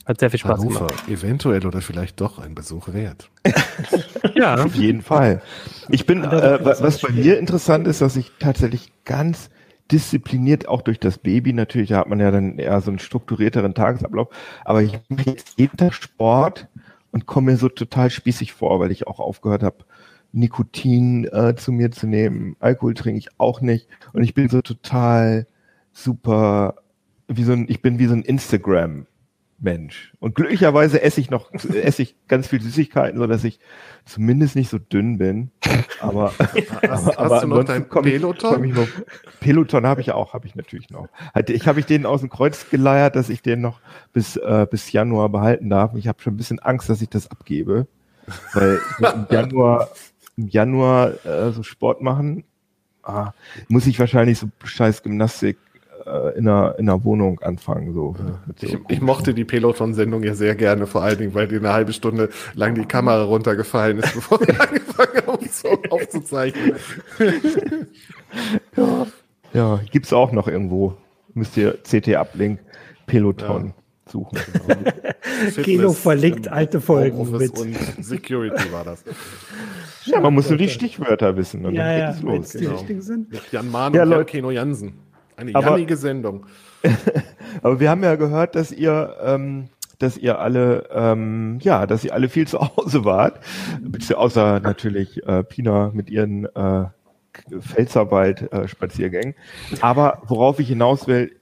Hat 0.06 0.20
sehr 0.20 0.30
viel 0.30 0.40
Spaß 0.40 0.60
Hannover, 0.60 0.86
gemacht. 0.86 1.08
Eventuell 1.08 1.66
oder 1.66 1.82
vielleicht 1.82 2.20
doch 2.20 2.38
ein 2.38 2.54
Besuch 2.54 2.92
wert. 2.94 3.30
ja, 4.34 4.54
auf 4.54 4.74
jeden 4.74 5.02
Fall. 5.02 5.42
Ich 5.90 6.06
bin, 6.06 6.24
äh, 6.24 6.58
was 6.62 7.00
bei 7.00 7.10
mir 7.12 7.38
interessant 7.38 7.86
ist, 7.86 8.00
dass 8.00 8.16
ich 8.16 8.32
tatsächlich 8.38 8.90
ganz 9.04 9.50
diszipliniert, 9.92 10.68
auch 10.68 10.82
durch 10.82 10.98
das 10.98 11.18
Baby 11.18 11.52
natürlich, 11.52 11.90
da 11.90 11.98
hat 11.98 12.08
man 12.08 12.20
ja 12.20 12.30
dann 12.30 12.58
eher 12.58 12.80
so 12.80 12.90
einen 12.90 12.98
strukturierteren 12.98 13.74
Tagesablauf, 13.74 14.28
aber 14.64 14.82
ich 14.82 14.98
mache 15.08 15.30
jetzt 15.30 15.58
jeden 15.58 15.76
Tag 15.76 15.94
Sport 15.94 16.68
und 17.10 17.26
komme 17.26 17.52
mir 17.52 17.56
so 17.58 17.68
total 17.68 18.10
spießig 18.10 18.52
vor, 18.52 18.80
weil 18.80 18.90
ich 18.90 19.06
auch 19.06 19.18
aufgehört 19.18 19.62
habe, 19.62 19.84
Nikotin 20.32 21.24
äh, 21.26 21.54
zu 21.56 21.72
mir 21.72 21.90
zu 21.90 22.06
nehmen. 22.06 22.56
Alkohol 22.60 22.94
trinke 22.94 23.18
ich 23.18 23.28
auch 23.38 23.60
nicht. 23.60 23.88
Und 24.12 24.22
ich 24.22 24.34
bin 24.34 24.48
so 24.48 24.60
total 24.62 25.46
super, 25.92 26.76
wie 27.28 27.44
so 27.44 27.52
ein, 27.52 27.66
ich 27.68 27.82
bin 27.82 27.98
wie 27.98 28.06
so 28.06 28.14
ein 28.14 28.22
Instagram. 28.22 29.06
Mensch. 29.60 30.12
Und 30.20 30.36
glücklicherweise 30.36 31.02
esse 31.02 31.20
ich 31.20 31.30
noch, 31.30 31.52
esse 31.52 32.02
ich 32.02 32.16
ganz 32.28 32.46
viel 32.46 32.60
Süßigkeiten, 32.60 33.18
so 33.18 33.26
dass 33.26 33.44
ich 33.44 33.58
zumindest 34.04 34.54
nicht 34.56 34.70
so 34.70 34.78
dünn 34.78 35.18
bin. 35.18 35.50
Aber, 36.00 36.32
hast, 36.38 37.18
aber, 37.18 37.34
hast 37.34 37.42
du 37.42 37.48
noch 37.48 37.64
dein 37.64 37.88
Peloton? 37.88 38.64
Ich, 38.64 38.74
noch, 38.74 38.88
Peloton 39.40 39.86
habe 39.86 40.00
ich 40.00 40.12
auch, 40.12 40.32
habe 40.32 40.46
ich 40.46 40.54
natürlich 40.54 40.90
noch. 40.90 41.08
Ich 41.48 41.66
habe 41.66 41.80
ich 41.80 41.86
den 41.86 42.06
aus 42.06 42.20
dem 42.20 42.30
Kreuz 42.30 42.70
geleiert, 42.70 43.16
dass 43.16 43.28
ich 43.28 43.42
den 43.42 43.60
noch 43.60 43.80
bis, 44.12 44.36
äh, 44.36 44.66
bis 44.70 44.92
Januar 44.92 45.28
behalten 45.28 45.68
darf. 45.70 45.94
Ich 45.96 46.06
habe 46.06 46.22
schon 46.22 46.34
ein 46.34 46.38
bisschen 46.38 46.60
Angst, 46.60 46.88
dass 46.88 47.02
ich 47.02 47.08
das 47.08 47.30
abgebe. 47.30 47.86
Weil 48.52 48.78
im 49.00 49.26
Januar 49.30 49.88
im 50.38 50.48
Januar 50.48 51.26
äh, 51.26 51.50
so 51.52 51.62
Sport 51.62 52.00
machen, 52.00 52.44
ah, 53.02 53.32
muss 53.68 53.86
ich 53.86 53.98
wahrscheinlich 53.98 54.38
so 54.38 54.46
scheiß 54.64 55.02
Gymnastik 55.02 55.58
äh, 56.06 56.38
in, 56.38 56.48
einer, 56.48 56.76
in 56.78 56.88
einer 56.88 57.04
Wohnung 57.04 57.40
anfangen. 57.40 57.92
So, 57.92 58.14
so 58.56 58.66
ich, 58.66 58.78
ich, 58.88 59.00
mochte 59.00 59.34
die 59.34 59.44
Peloton-Sendung 59.44 60.22
ja 60.22 60.34
sehr 60.34 60.54
gerne, 60.54 60.86
vor 60.86 61.02
allen 61.02 61.18
Dingen, 61.18 61.34
weil 61.34 61.48
die 61.48 61.56
eine 61.56 61.72
halbe 61.72 61.92
Stunde 61.92 62.30
lang 62.54 62.76
die 62.76 62.86
Kamera 62.86 63.24
runtergefallen 63.24 63.98
ist, 63.98 64.14
bevor 64.14 64.40
wir 64.40 64.60
angefangen 64.60 65.26
haben 65.26 65.48
so 65.50 65.68
aufzuzeichnen. 65.90 66.76
ja. 68.76 69.06
ja, 69.52 69.80
gibt's 69.90 70.12
auch 70.12 70.30
noch 70.30 70.46
irgendwo. 70.46 70.96
Müsst 71.34 71.56
ihr 71.56 71.78
CT-Uplink 71.82 72.60
Peloton. 73.06 73.66
Ja 73.66 73.74
suchen. 74.10 74.38
Genau. 75.38 75.62
Kino 75.62 75.92
verlinkt 75.92 76.48
alte 76.48 76.80
Folgen 76.80 77.30
mit. 77.30 77.56
Und 77.56 77.76
Security 78.00 78.72
war 78.72 78.82
das. 78.82 79.04
Ja, 80.04 80.20
man 80.20 80.34
muss 80.34 80.48
nur 80.48 80.58
die 80.58 80.68
Stichwörter 80.68 81.36
wissen. 81.36 81.64
Und 81.64 81.74
ja, 81.74 81.84
dann 81.84 81.98
ja, 81.98 82.32
wenn 82.32 82.40
es 82.40 82.50
die 82.50 82.58
genau. 82.58 82.76
richtigen 82.76 83.02
sind. 83.02 83.30
Mit 83.30 83.52
Jan 83.52 83.70
Mahn 83.70 83.94
ja, 83.94 84.02
und 84.04 84.26
Keno 84.26 84.50
Jansen. 84.50 84.94
Eine 85.36 85.54
aber, 85.54 85.70
jannige 85.70 85.96
Sendung. 85.96 86.46
aber 87.62 87.78
wir 87.78 87.90
haben 87.90 88.02
ja 88.02 88.16
gehört, 88.16 88.56
dass 88.56 88.72
ihr, 88.72 89.16
ähm, 89.22 89.68
dass 89.98 90.16
ihr 90.16 90.40
alle, 90.40 90.88
ähm, 90.92 91.58
ja, 91.60 91.86
dass 91.86 92.04
ihr 92.04 92.12
alle 92.14 92.28
viel 92.28 92.48
zu 92.48 92.58
Hause 92.60 93.04
wart. 93.04 93.38
Außer 94.14 94.58
natürlich 94.60 95.24
äh, 95.24 95.44
Pina 95.44 95.92
mit 95.94 96.10
ihren 96.10 96.46
äh, 96.46 96.86
Pfälzerwald-Spaziergängen. 97.60 99.34
Äh, 99.34 99.76
aber 99.80 100.22
worauf 100.26 100.58
ich 100.58 100.68
hinaus 100.68 101.06
will, 101.06 101.36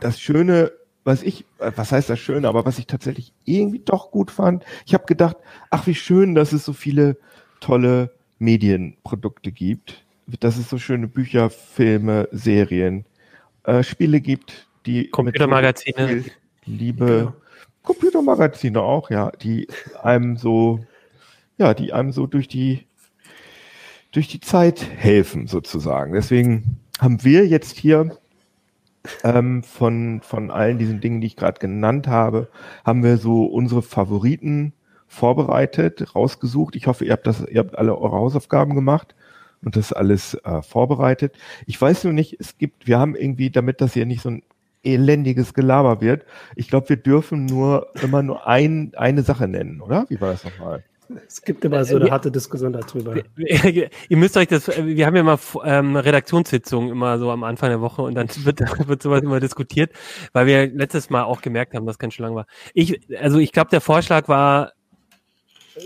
das 0.00 0.20
Schöne 0.20 0.72
was 1.04 1.22
ich, 1.22 1.44
was 1.58 1.92
heißt 1.92 2.10
das 2.10 2.18
schön, 2.18 2.44
aber 2.44 2.64
was 2.64 2.78
ich 2.78 2.86
tatsächlich 2.86 3.32
irgendwie 3.44 3.78
doch 3.78 4.10
gut 4.10 4.30
fand, 4.30 4.64
ich 4.86 4.94
habe 4.94 5.06
gedacht, 5.06 5.36
ach 5.70 5.86
wie 5.86 5.94
schön, 5.94 6.34
dass 6.34 6.52
es 6.52 6.64
so 6.64 6.72
viele 6.72 7.16
tolle 7.60 8.10
Medienprodukte 8.38 9.52
gibt, 9.52 10.04
dass 10.40 10.56
es 10.58 10.68
so 10.68 10.78
schöne 10.78 11.08
Bücher, 11.08 11.50
Filme, 11.50 12.28
Serien, 12.32 13.04
äh, 13.64 13.82
Spiele 13.82 14.20
gibt, 14.20 14.66
die 14.86 15.08
Computermagazine, 15.08 16.24
Liebe, 16.66 17.06
genau. 17.06 17.34
Computermagazine 17.82 18.82
auch, 18.82 19.10
ja, 19.10 19.30
die 19.30 19.68
einem 20.02 20.36
so, 20.36 20.84
ja, 21.56 21.74
die 21.74 21.92
einem 21.92 22.12
so 22.12 22.26
durch 22.26 22.48
die 22.48 22.86
durch 24.12 24.28
die 24.28 24.40
Zeit 24.40 24.82
helfen 24.96 25.46
sozusagen. 25.46 26.12
Deswegen 26.12 26.80
haben 26.98 27.24
wir 27.24 27.46
jetzt 27.46 27.76
hier 27.76 28.16
ähm, 29.24 29.62
von, 29.62 30.20
von 30.22 30.50
allen 30.50 30.78
diesen 30.78 31.00
Dingen, 31.00 31.20
die 31.20 31.28
ich 31.28 31.36
gerade 31.36 31.60
genannt 31.60 32.06
habe, 32.08 32.48
haben 32.84 33.02
wir 33.02 33.16
so 33.16 33.44
unsere 33.44 33.82
Favoriten 33.82 34.72
vorbereitet, 35.06 36.14
rausgesucht. 36.14 36.76
Ich 36.76 36.86
hoffe, 36.86 37.04
ihr 37.04 37.12
habt 37.12 37.26
das, 37.26 37.44
ihr 37.46 37.60
habt 37.60 37.76
alle 37.78 37.96
eure 37.96 38.16
Hausaufgaben 38.16 38.74
gemacht 38.74 39.14
und 39.62 39.76
das 39.76 39.92
alles 39.92 40.34
äh, 40.34 40.62
vorbereitet. 40.62 41.36
Ich 41.66 41.80
weiß 41.80 42.04
nur 42.04 42.12
nicht, 42.12 42.36
es 42.38 42.58
gibt, 42.58 42.86
wir 42.86 42.98
haben 42.98 43.16
irgendwie, 43.16 43.50
damit 43.50 43.80
das 43.80 43.94
hier 43.94 44.06
nicht 44.06 44.22
so 44.22 44.30
ein 44.30 44.42
elendiges 44.84 45.54
Gelaber 45.54 46.00
wird, 46.00 46.24
ich 46.54 46.68
glaube, 46.68 46.90
wir 46.90 46.96
dürfen 46.96 47.46
nur 47.46 47.88
immer 48.02 48.22
nur 48.22 48.46
ein, 48.46 48.92
eine 48.96 49.22
Sache 49.22 49.48
nennen, 49.48 49.80
oder? 49.80 50.06
Wie 50.08 50.20
war 50.20 50.30
das 50.30 50.44
nochmal? 50.44 50.84
Es 51.26 51.42
gibt 51.42 51.64
immer 51.64 51.84
so 51.84 51.96
eine 51.96 52.10
harte 52.10 52.30
Diskussion 52.30 52.72
darüber. 52.72 53.14
Ihr 53.36 53.90
müsst 54.16 54.36
euch 54.36 54.48
das, 54.48 54.68
wir 54.68 55.06
haben 55.06 55.16
ja 55.16 55.22
mal 55.22 55.38
ähm, 55.64 55.96
Redaktionssitzungen 55.96 56.90
immer 56.90 57.18
so 57.18 57.30
am 57.30 57.44
Anfang 57.44 57.70
der 57.70 57.80
Woche 57.80 58.02
und 58.02 58.14
dann 58.14 58.28
wird, 58.44 58.60
wird 58.88 59.02
sowas 59.02 59.22
immer 59.22 59.40
diskutiert, 59.40 59.92
weil 60.32 60.46
wir 60.46 60.66
letztes 60.66 61.10
Mal 61.10 61.24
auch 61.24 61.40
gemerkt 61.40 61.74
haben, 61.74 61.86
dass 61.86 61.98
kein 61.98 62.10
Schlang 62.10 62.34
war. 62.34 62.46
Ich, 62.74 63.00
also 63.18 63.38
ich 63.38 63.52
glaube, 63.52 63.70
der 63.70 63.80
Vorschlag 63.80 64.28
war, 64.28 64.72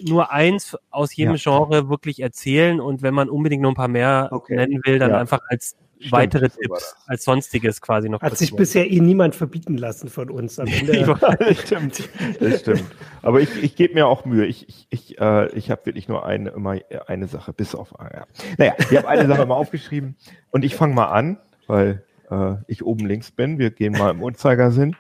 nur 0.03 0.33
eins 0.33 0.77
aus 0.91 1.15
jedem 1.15 1.35
ja. 1.35 1.41
Genre 1.43 1.89
wirklich 1.89 2.21
erzählen 2.21 2.81
und 2.81 3.03
wenn 3.03 3.15
man 3.15 3.29
unbedingt 3.29 3.63
noch 3.63 3.71
ein 3.71 3.75
paar 3.75 3.89
mehr 3.89 4.29
okay. 4.33 4.57
nennen 4.57 4.81
will, 4.85 4.99
dann 4.99 5.11
ja. 5.11 5.19
einfach 5.19 5.41
als 5.49 5.77
Stimmt, 6.03 6.13
weitere 6.13 6.49
Tipps 6.49 6.97
als 7.07 7.25
sonstiges 7.25 7.81
quasi 7.81 8.09
noch. 8.09 8.21
Hat 8.21 8.37
sich 8.37 8.51
machen. 8.51 8.59
bisher 8.59 8.91
eh 8.91 9.01
niemand 9.01 9.35
verbieten 9.35 9.77
lassen 9.77 10.09
von 10.09 10.31
uns 10.31 10.59
am 10.59 10.67
Ende. 10.67 11.17
das 11.39 11.61
stimmt, 11.67 12.09
das 12.41 12.61
stimmt. 12.61 12.85
Aber 13.23 13.41
ich, 13.41 13.63
ich 13.63 13.77
gebe 13.77 13.95
mir 13.95 14.07
auch 14.07 14.25
Mühe. 14.25 14.47
Ich, 14.47 14.69
ich, 14.69 14.87
ich, 14.91 15.19
äh, 15.21 15.49
ich 15.57 15.71
habe 15.71 15.87
wirklich 15.87 16.09
nur 16.09 16.27
eine, 16.27 16.51
immer 16.51 16.77
eine 17.07 17.29
Sache, 17.29 17.53
bis 17.53 17.75
auf. 17.75 17.93
Ja. 17.99 18.27
Naja, 18.59 18.75
ich 18.79 18.97
habe 18.97 19.09
eine 19.09 19.27
Sache 19.27 19.47
mal 19.47 19.55
aufgeschrieben 19.55 20.17
und 20.51 20.65
ich 20.65 20.75
fange 20.75 20.95
mal 20.95 21.07
an, 21.07 21.39
weil 21.67 22.03
äh, 22.31 22.55
ich 22.67 22.85
oben 22.85 23.07
links 23.07 23.31
bin. 23.31 23.59
Wir 23.59 23.71
gehen 23.71 23.93
mal 23.93 24.11
im 24.11 24.23
Uhrzeigersinn. 24.23 24.97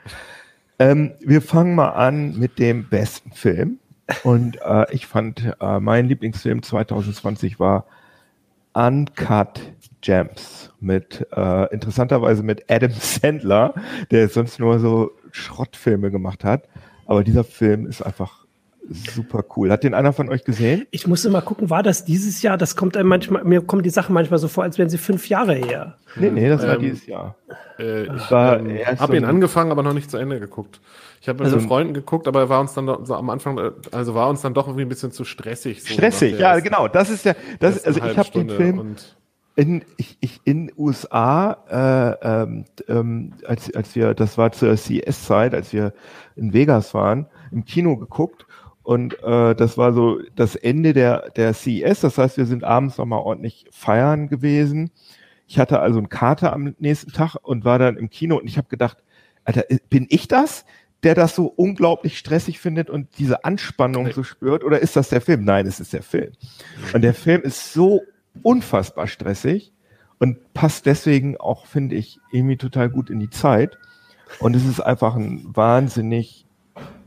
Ähm, 0.78 1.12
wir 1.20 1.42
fangen 1.42 1.74
mal 1.74 1.90
an 1.90 2.38
mit 2.38 2.58
dem 2.58 2.88
besten 2.88 3.32
Film. 3.32 3.78
Und 4.24 4.58
äh, 4.62 4.92
ich 4.92 5.06
fand, 5.06 5.54
äh, 5.60 5.80
mein 5.80 6.06
Lieblingsfilm 6.06 6.62
2020 6.62 7.58
war 7.58 7.86
Uncut 8.74 9.60
Gems 10.02 10.70
mit 10.80 11.26
äh, 11.34 11.72
interessanterweise 11.72 12.42
mit 12.42 12.70
Adam 12.70 12.92
Sandler, 13.00 13.74
der 14.10 14.28
sonst 14.28 14.60
nur 14.60 14.78
so 14.78 15.12
Schrottfilme 15.30 16.10
gemacht 16.10 16.44
hat. 16.44 16.68
Aber 17.06 17.24
dieser 17.24 17.44
Film 17.44 17.86
ist 17.86 18.02
einfach 18.02 18.42
super 18.88 19.44
cool. 19.56 19.70
Hat 19.70 19.84
den 19.84 19.94
einer 19.94 20.12
von 20.12 20.28
euch 20.28 20.44
gesehen? 20.44 20.86
Ich 20.90 21.06
musste 21.06 21.30
mal 21.30 21.40
gucken, 21.40 21.70
war 21.70 21.82
das 21.82 22.04
dieses 22.04 22.42
Jahr? 22.42 22.58
Das 22.58 22.76
kommt 22.76 22.96
einem 22.96 23.08
manchmal, 23.08 23.44
mir 23.44 23.62
kommen 23.62 23.82
die 23.82 23.90
Sachen 23.90 24.12
manchmal 24.12 24.38
so 24.38 24.48
vor, 24.48 24.64
als 24.64 24.78
wären 24.78 24.88
sie 24.88 24.98
fünf 24.98 25.28
Jahre 25.28 25.54
her. 25.54 25.96
Nee, 26.16 26.30
nee, 26.30 26.48
das 26.48 26.62
ähm, 26.62 26.68
war 26.68 26.78
dieses 26.78 27.06
Jahr. 27.06 27.36
Äh, 27.78 28.02
ich 28.02 28.30
ähm, 28.30 28.98
habe 28.98 29.16
ihn 29.16 29.24
angefangen, 29.24 29.70
aber 29.70 29.82
noch 29.82 29.94
nicht 29.94 30.10
zu 30.10 30.16
Ende 30.16 30.40
geguckt. 30.40 30.80
Ich 31.20 31.28
habe 31.28 31.44
mit 31.44 31.52
also, 31.52 31.66
Freunden 31.66 31.94
geguckt, 31.94 32.26
aber 32.26 32.48
war 32.48 32.60
uns 32.60 32.74
dann 32.74 32.86
so 33.04 33.14
am 33.14 33.30
Anfang, 33.30 33.58
äh, 33.58 33.70
also 33.92 34.14
war 34.14 34.28
uns 34.28 34.40
dann 34.40 34.54
doch 34.54 34.66
irgendwie 34.66 34.84
ein 34.84 34.88
bisschen 34.88 35.12
zu 35.12 35.24
stressig. 35.24 35.82
So 35.82 35.94
stressig, 35.94 36.38
ja, 36.38 36.58
genau. 36.58 36.88
Das 36.88 37.10
ist 37.10 37.24
ja, 37.24 37.34
das, 37.60 37.84
also 37.84 38.00
ich 38.04 38.18
habe 38.18 38.30
den 38.30 38.50
Film 38.50 38.96
in 39.56 39.84
ich, 39.96 40.16
ich 40.20 40.40
in 40.44 40.72
USA, 40.76 42.18
äh, 42.22 42.42
ähm, 42.42 42.64
ähm, 42.88 43.32
als 43.46 43.74
als 43.74 43.94
wir, 43.94 44.14
das 44.14 44.38
war 44.38 44.52
zur 44.52 44.76
CES-Zeit, 44.76 45.54
als 45.54 45.72
wir 45.72 45.92
in 46.36 46.52
Vegas 46.52 46.94
waren, 46.94 47.26
im 47.50 47.64
Kino 47.64 47.96
geguckt 47.96 48.46
und 48.82 49.22
äh, 49.22 49.54
das 49.54 49.76
war 49.78 49.92
so 49.92 50.20
das 50.34 50.56
Ende 50.56 50.92
der 50.92 51.30
der 51.30 51.54
CES. 51.54 52.00
Das 52.00 52.18
heißt, 52.18 52.36
wir 52.38 52.46
sind 52.46 52.64
abends 52.64 52.98
noch 52.98 53.06
mal 53.06 53.18
ordentlich 53.18 53.66
feiern 53.70 54.28
gewesen. 54.28 54.90
Ich 55.46 55.58
hatte 55.58 55.80
also 55.80 55.98
eine 55.98 56.08
Karte 56.08 56.52
am 56.52 56.74
nächsten 56.78 57.12
Tag 57.12 57.36
und 57.42 57.64
war 57.64 57.78
dann 57.78 57.96
im 57.96 58.08
Kino 58.10 58.38
und 58.38 58.46
ich 58.46 58.56
habe 58.56 58.68
gedacht, 58.68 58.98
Alter, 59.44 59.64
bin 59.90 60.06
ich 60.08 60.28
das? 60.28 60.64
der 61.02 61.14
das 61.14 61.34
so 61.34 61.46
unglaublich 61.46 62.16
stressig 62.16 62.60
findet 62.60 62.88
und 62.88 63.08
diese 63.18 63.44
Anspannung 63.44 64.12
so 64.12 64.22
spürt? 64.22 64.62
Oder 64.62 64.80
ist 64.80 64.94
das 64.94 65.08
der 65.08 65.20
Film? 65.20 65.44
Nein, 65.44 65.66
es 65.66 65.80
ist 65.80 65.92
der 65.92 66.02
Film. 66.02 66.32
Und 66.92 67.02
der 67.02 67.14
Film 67.14 67.42
ist 67.42 67.72
so 67.72 68.02
unfassbar 68.42 69.06
stressig. 69.06 69.72
und 70.22 70.54
passt 70.54 70.86
deswegen 70.86 71.36
auch, 71.36 71.66
finde 71.66 71.96
ich, 71.96 72.20
irgendwie 72.30 72.56
total 72.56 72.88
gut 72.88 73.10
in 73.10 73.18
die 73.18 73.28
Zeit. 73.28 73.76
Und 74.38 74.54
es 74.54 74.64
ist 74.64 74.78
einfach 74.78 75.16
ein 75.16 75.42
wahnsinnig, 75.44 76.46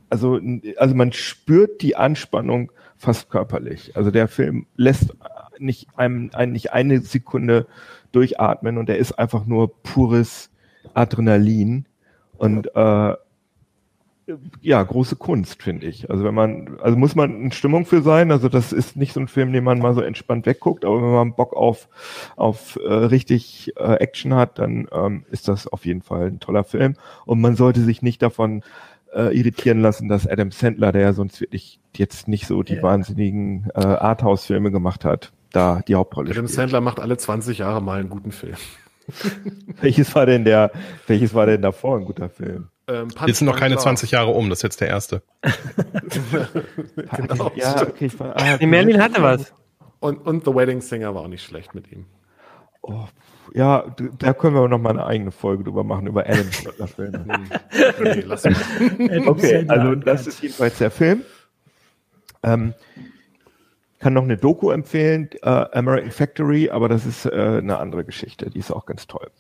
also, 0.09 0.37
also 0.75 0.95
man 0.95 1.13
spürt 1.13 1.81
die 1.81 1.95
Anspannung 1.95 2.73
fast 2.97 3.29
körperlich. 3.29 3.95
Also 3.95 4.11
der 4.11 4.27
Film 4.27 4.65
lässt 4.75 5.15
nicht 5.59 5.87
einem, 5.95 6.29
einen 6.33 6.51
nicht 6.51 6.73
eine 6.73 6.99
Sekunde 6.99 7.67
durchatmen 8.11 8.77
und 8.77 8.89
er 8.89 8.97
ist 8.97 9.13
einfach 9.13 9.45
nur 9.45 9.81
pures 9.81 10.49
Adrenalin. 10.93 11.85
Und 12.37 12.67
äh, 12.75 13.13
ja, 14.61 14.81
große 14.81 15.15
Kunst, 15.15 15.61
finde 15.61 15.85
ich. 15.85 16.09
Also 16.09 16.23
wenn 16.23 16.33
man, 16.33 16.79
also 16.81 16.97
muss 16.97 17.15
man 17.15 17.43
in 17.43 17.51
Stimmung 17.51 17.85
für 17.85 18.01
sein. 18.01 18.31
Also 18.31 18.49
das 18.49 18.73
ist 18.73 18.95
nicht 18.95 19.13
so 19.13 19.19
ein 19.19 19.27
Film, 19.27 19.53
den 19.53 19.63
man 19.63 19.79
mal 19.79 19.93
so 19.93 20.01
entspannt 20.01 20.45
wegguckt, 20.45 20.83
aber 20.83 21.01
wenn 21.01 21.11
man 21.11 21.33
Bock 21.35 21.55
auf, 21.55 21.87
auf 22.35 22.79
äh, 22.83 22.91
richtig 22.91 23.73
äh, 23.77 23.95
Action 23.95 24.33
hat, 24.33 24.57
dann 24.57 24.87
ähm, 24.91 25.25
ist 25.29 25.47
das 25.47 25.67
auf 25.67 25.85
jeden 25.85 26.01
Fall 26.01 26.27
ein 26.27 26.39
toller 26.39 26.63
Film. 26.63 26.95
Und 27.25 27.39
man 27.39 27.55
sollte 27.55 27.81
sich 27.81 28.01
nicht 28.01 28.21
davon 28.21 28.63
äh, 29.13 29.37
irritieren 29.37 29.79
lassen, 29.79 30.09
dass 30.09 30.27
Adam 30.27 30.51
Sandler, 30.51 30.91
der 30.91 31.01
ja 31.01 31.13
sonst 31.13 31.39
wirklich 31.39 31.79
jetzt 31.95 32.27
nicht 32.27 32.47
so 32.47 32.63
die 32.63 32.75
ja. 32.75 32.83
wahnsinnigen 32.83 33.69
äh, 33.75 33.79
Arthouse-Filme 33.79 34.71
gemacht 34.71 35.05
hat, 35.05 35.31
da 35.51 35.81
die 35.87 35.95
Hauptrolle 35.95 36.31
Adam 36.31 36.47
spielt. 36.47 36.55
Sandler 36.55 36.81
macht 36.81 36.99
alle 36.99 37.17
20 37.17 37.59
Jahre 37.59 37.81
mal 37.81 37.99
einen 37.99 38.09
guten 38.09 38.31
Film. 38.31 38.55
welches 39.81 40.15
war 40.15 40.25
denn 40.25 40.45
der, 40.45 40.71
welches 41.05 41.33
war 41.35 41.45
denn 41.45 41.61
davor 41.61 41.97
ein 41.97 42.05
guter 42.05 42.29
Film? 42.29 42.69
Ähm, 42.87 43.07
jetzt 43.25 43.39
sind 43.39 43.47
noch 43.47 43.59
keine 43.59 43.77
20 43.77 44.11
Jahre 44.11 44.31
um, 44.31 44.49
das 44.49 44.59
ist 44.59 44.63
jetzt 44.63 44.81
der 44.81 44.89
erste. 44.89 45.23
genau, 47.15 47.51
ja, 47.55 47.81
okay, 47.81 48.05
ich 48.05 48.19
war, 48.19 48.35
ah, 48.37 48.57
Merlin 48.65 49.01
hatte 49.01 49.23
was. 49.23 49.53
Und, 49.99 50.25
und 50.25 50.45
The 50.45 50.53
Wedding 50.53 50.81
Singer 50.81 51.15
war 51.15 51.23
auch 51.23 51.27
nicht 51.27 51.43
schlecht 51.43 51.73
mit 51.73 51.91
ihm. 51.91 52.05
Oh, 52.81 53.05
ja, 53.53 53.85
da 54.19 54.33
können 54.33 54.53
wir 54.55 54.67
noch 54.67 54.77
mal 54.77 54.91
eine 54.91 55.05
eigene 55.05 55.31
Folge 55.31 55.63
drüber 55.63 55.83
machen, 55.83 56.05
über 56.05 56.25
Adam 56.27 56.51
Filme. 56.87 57.25
okay, 57.99 59.23
okay, 59.25 59.65
also 59.67 59.95
das 59.95 60.27
ist 60.27 60.43
jedenfalls 60.43 60.77
der 60.77 60.91
Film. 60.91 61.23
Ähm, 62.43 62.75
kann 64.05 64.13
noch 64.13 64.21
eine 64.21 64.37
Doku 64.37 64.69
empfehlen, 64.69 65.31
äh, 65.41 65.49
American 65.49 66.11
Factory, 66.11 66.69
aber 66.69 66.87
das 66.87 67.07
ist 67.07 67.25
äh, 67.25 67.31
eine 67.31 67.79
andere 67.79 68.05
Geschichte, 68.05 68.51
die 68.51 68.59
ist 68.59 68.69
auch 68.69 68.85
ganz 68.85 69.07
toll. 69.07 69.31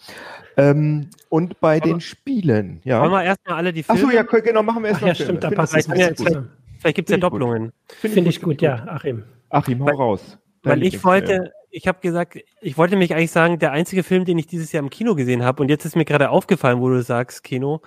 Ähm, 0.57 1.11
und 1.29 1.59
bei 1.59 1.77
aber 1.77 1.85
den 1.85 2.01
Spielen, 2.01 2.81
ja. 2.83 2.99
Wollen 2.99 3.11
wir 3.11 3.23
erstmal 3.23 3.57
alle 3.57 3.71
die 3.71 3.83
Filme? 3.83 4.01
Achso, 4.01 4.11
ja, 4.11 4.23
genau, 4.23 4.63
machen 4.63 4.81
wir 4.81 4.89
erstmal. 4.89 5.09
Ja, 5.09 5.13
stimmt, 5.13 5.43
da 5.43 5.51
passt 5.51 5.77
es. 5.77 5.85
Vielleicht, 5.85 6.17
vielleicht 6.17 6.95
gibt 6.95 7.09
es 7.09 7.13
ja 7.13 7.19
Doppelungen. 7.19 7.73
Finde 7.89 8.21
ich, 8.21 8.37
ich 8.37 8.41
gut, 8.41 8.59
ja, 8.63 8.87
Achim. 8.87 9.21
Achim, 9.51 9.81
hau 9.81 9.85
weil, 9.85 9.93
raus. 9.93 10.39
Weil 10.63 10.81
ich 10.81 11.03
wollte, 11.03 11.53
ich 11.69 11.87
habe 11.87 11.99
gesagt, 12.01 12.39
ich 12.59 12.75
wollte 12.75 12.95
mich 12.95 13.13
eigentlich 13.13 13.29
sagen, 13.29 13.59
der 13.59 13.71
einzige 13.71 14.01
Film, 14.01 14.25
den 14.25 14.39
ich 14.39 14.47
dieses 14.47 14.71
Jahr 14.71 14.81
im 14.81 14.89
Kino 14.89 15.13
gesehen 15.13 15.43
habe, 15.43 15.61
und 15.61 15.69
jetzt 15.69 15.85
ist 15.85 15.95
mir 15.95 16.05
gerade 16.05 16.31
aufgefallen, 16.31 16.79
wo 16.79 16.89
du 16.89 17.03
sagst, 17.03 17.43
Kino, 17.43 17.83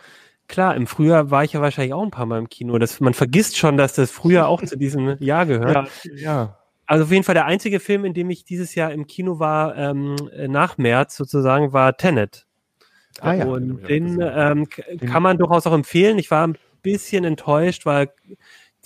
klar, 0.47 0.77
im 0.77 0.87
Frühjahr 0.87 1.33
war 1.33 1.43
ich 1.43 1.55
ja 1.55 1.61
wahrscheinlich 1.61 1.93
auch 1.93 2.05
ein 2.05 2.13
paar 2.13 2.27
Mal 2.27 2.39
im 2.39 2.49
Kino. 2.49 2.79
Das, 2.79 3.01
man 3.01 3.15
vergisst 3.15 3.59
schon, 3.59 3.77
dass 3.77 3.95
das 3.95 4.13
Frühjahr 4.13 4.47
auch 4.47 4.63
zu 4.63 4.79
diesem 4.79 5.17
Jahr 5.19 5.45
gehört. 5.45 5.91
Ja, 6.05 6.15
ja. 6.15 6.58
Also 6.89 7.05
auf 7.05 7.13
jeden 7.13 7.23
Fall 7.23 7.35
der 7.35 7.45
einzige 7.45 7.81
Film, 7.81 8.07
in 8.07 8.15
dem 8.15 8.31
ich 8.31 8.45
dieses 8.45 8.75
Jahr 8.75 8.93
im 8.93 9.07
Kino 9.07 9.39
war, 9.39 9.77
ähm, 9.77 10.17
nach 10.47 10.79
März 10.79 11.17
sozusagen, 11.17 11.75
war 11.75 11.99
Tenet. 11.99 12.47
Ah, 13.21 13.35
ja. 13.35 13.45
Und 13.45 13.87
den 13.89 14.19
ähm, 14.23 14.67
kann 15.07 15.23
man 15.23 15.37
durchaus 15.37 15.67
auch 15.67 15.75
empfehlen. 15.75 16.19
Ich 16.19 16.31
war 16.31 16.47
ein 16.47 16.57
bisschen 16.83 17.25
enttäuscht, 17.25 17.85
weil 17.85 18.11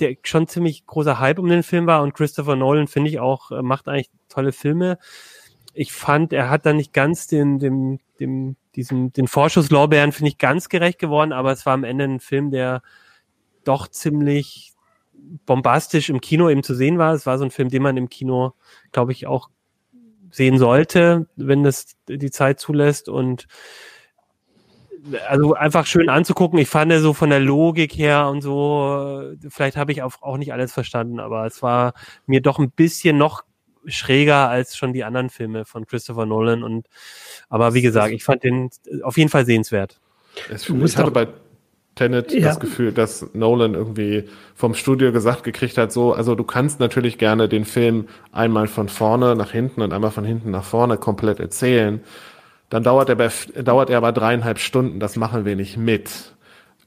der 0.00 0.16
schon 0.24 0.48
ziemlich 0.48 0.84
großer 0.84 1.20
Hype 1.20 1.38
um 1.38 1.48
den 1.48 1.62
Film 1.62 1.86
war 1.86 2.02
und 2.02 2.12
Christopher 2.12 2.56
Nolan 2.56 2.88
finde 2.88 3.08
ich 3.08 3.20
auch 3.20 3.52
äh, 3.52 3.62
macht 3.62 3.86
eigentlich 3.86 4.10
tolle 4.28 4.50
Filme. 4.50 4.98
Ich 5.72 5.92
fand, 5.92 6.32
er 6.32 6.50
hat 6.50 6.66
da 6.66 6.72
nicht 6.72 6.92
ganz 6.92 7.28
den 7.28 7.60
dem 7.60 8.00
dem 8.18 8.56
diesem 8.74 9.12
den 9.12 9.28
Vorschusslorbeeren 9.28 10.10
finde 10.10 10.30
ich 10.30 10.38
ganz 10.38 10.68
gerecht 10.68 10.98
geworden, 10.98 11.32
aber 11.32 11.52
es 11.52 11.66
war 11.66 11.74
am 11.74 11.84
Ende 11.84 12.04
ein 12.04 12.20
Film, 12.20 12.50
der 12.50 12.82
doch 13.62 13.86
ziemlich 13.86 14.71
bombastisch 15.46 16.08
im 16.08 16.20
Kino 16.20 16.48
eben 16.48 16.62
zu 16.62 16.74
sehen 16.74 16.98
war. 16.98 17.14
Es 17.14 17.26
war 17.26 17.38
so 17.38 17.44
ein 17.44 17.50
Film, 17.50 17.68
den 17.68 17.82
man 17.82 17.96
im 17.96 18.08
Kino, 18.08 18.54
glaube 18.92 19.12
ich, 19.12 19.26
auch 19.26 19.48
sehen 20.30 20.58
sollte, 20.58 21.26
wenn 21.36 21.62
das 21.62 21.96
die 22.08 22.30
Zeit 22.30 22.58
zulässt 22.58 23.08
und 23.08 23.46
also 25.28 25.54
einfach 25.54 25.86
schön 25.86 26.08
anzugucken. 26.08 26.58
Ich 26.58 26.68
fand 26.68 26.92
so 26.94 27.12
von 27.12 27.30
der 27.30 27.40
Logik 27.40 27.96
her 27.96 28.28
und 28.28 28.40
so, 28.40 29.32
vielleicht 29.48 29.76
habe 29.76 29.92
ich 29.92 30.02
auch, 30.02 30.22
auch 30.22 30.36
nicht 30.36 30.52
alles 30.52 30.72
verstanden, 30.72 31.20
aber 31.20 31.44
es 31.46 31.62
war 31.62 31.94
mir 32.26 32.40
doch 32.40 32.58
ein 32.58 32.70
bisschen 32.70 33.18
noch 33.18 33.42
schräger 33.86 34.48
als 34.48 34.76
schon 34.76 34.92
die 34.92 35.04
anderen 35.04 35.28
Filme 35.28 35.64
von 35.64 35.86
Christopher 35.86 36.24
Nolan 36.24 36.62
und 36.62 36.86
aber 37.48 37.74
wie 37.74 37.82
gesagt, 37.82 38.12
ich 38.12 38.22
fand 38.22 38.44
den 38.44 38.70
auf 39.02 39.18
jeden 39.18 39.30
Fall 39.30 39.44
sehenswert. 39.44 40.00
Es, 40.48 40.68
ich 40.68 40.96
hatte 40.96 41.10
bei 41.10 41.28
Tenet 41.94 42.32
ja. 42.32 42.40
das 42.40 42.58
Gefühl, 42.58 42.92
dass 42.92 43.26
Nolan 43.34 43.74
irgendwie 43.74 44.24
vom 44.54 44.74
Studio 44.74 45.12
gesagt 45.12 45.44
gekriegt 45.44 45.76
hat, 45.76 45.92
so, 45.92 46.12
also 46.14 46.34
du 46.34 46.44
kannst 46.44 46.80
natürlich 46.80 47.18
gerne 47.18 47.48
den 47.48 47.64
Film 47.66 48.08
einmal 48.32 48.66
von 48.66 48.88
vorne 48.88 49.36
nach 49.36 49.50
hinten 49.50 49.82
und 49.82 49.92
einmal 49.92 50.10
von 50.10 50.24
hinten 50.24 50.50
nach 50.50 50.64
vorne 50.64 50.96
komplett 50.96 51.38
erzählen. 51.38 52.00
Dann 52.70 52.82
dauert 52.82 53.10
er, 53.10 53.16
bei, 53.16 53.28
dauert 53.62 53.90
er 53.90 53.98
aber 53.98 54.12
dreieinhalb 54.12 54.58
Stunden, 54.58 55.00
das 55.00 55.16
machen 55.16 55.44
wir 55.44 55.54
nicht 55.54 55.76
mit. 55.76 56.32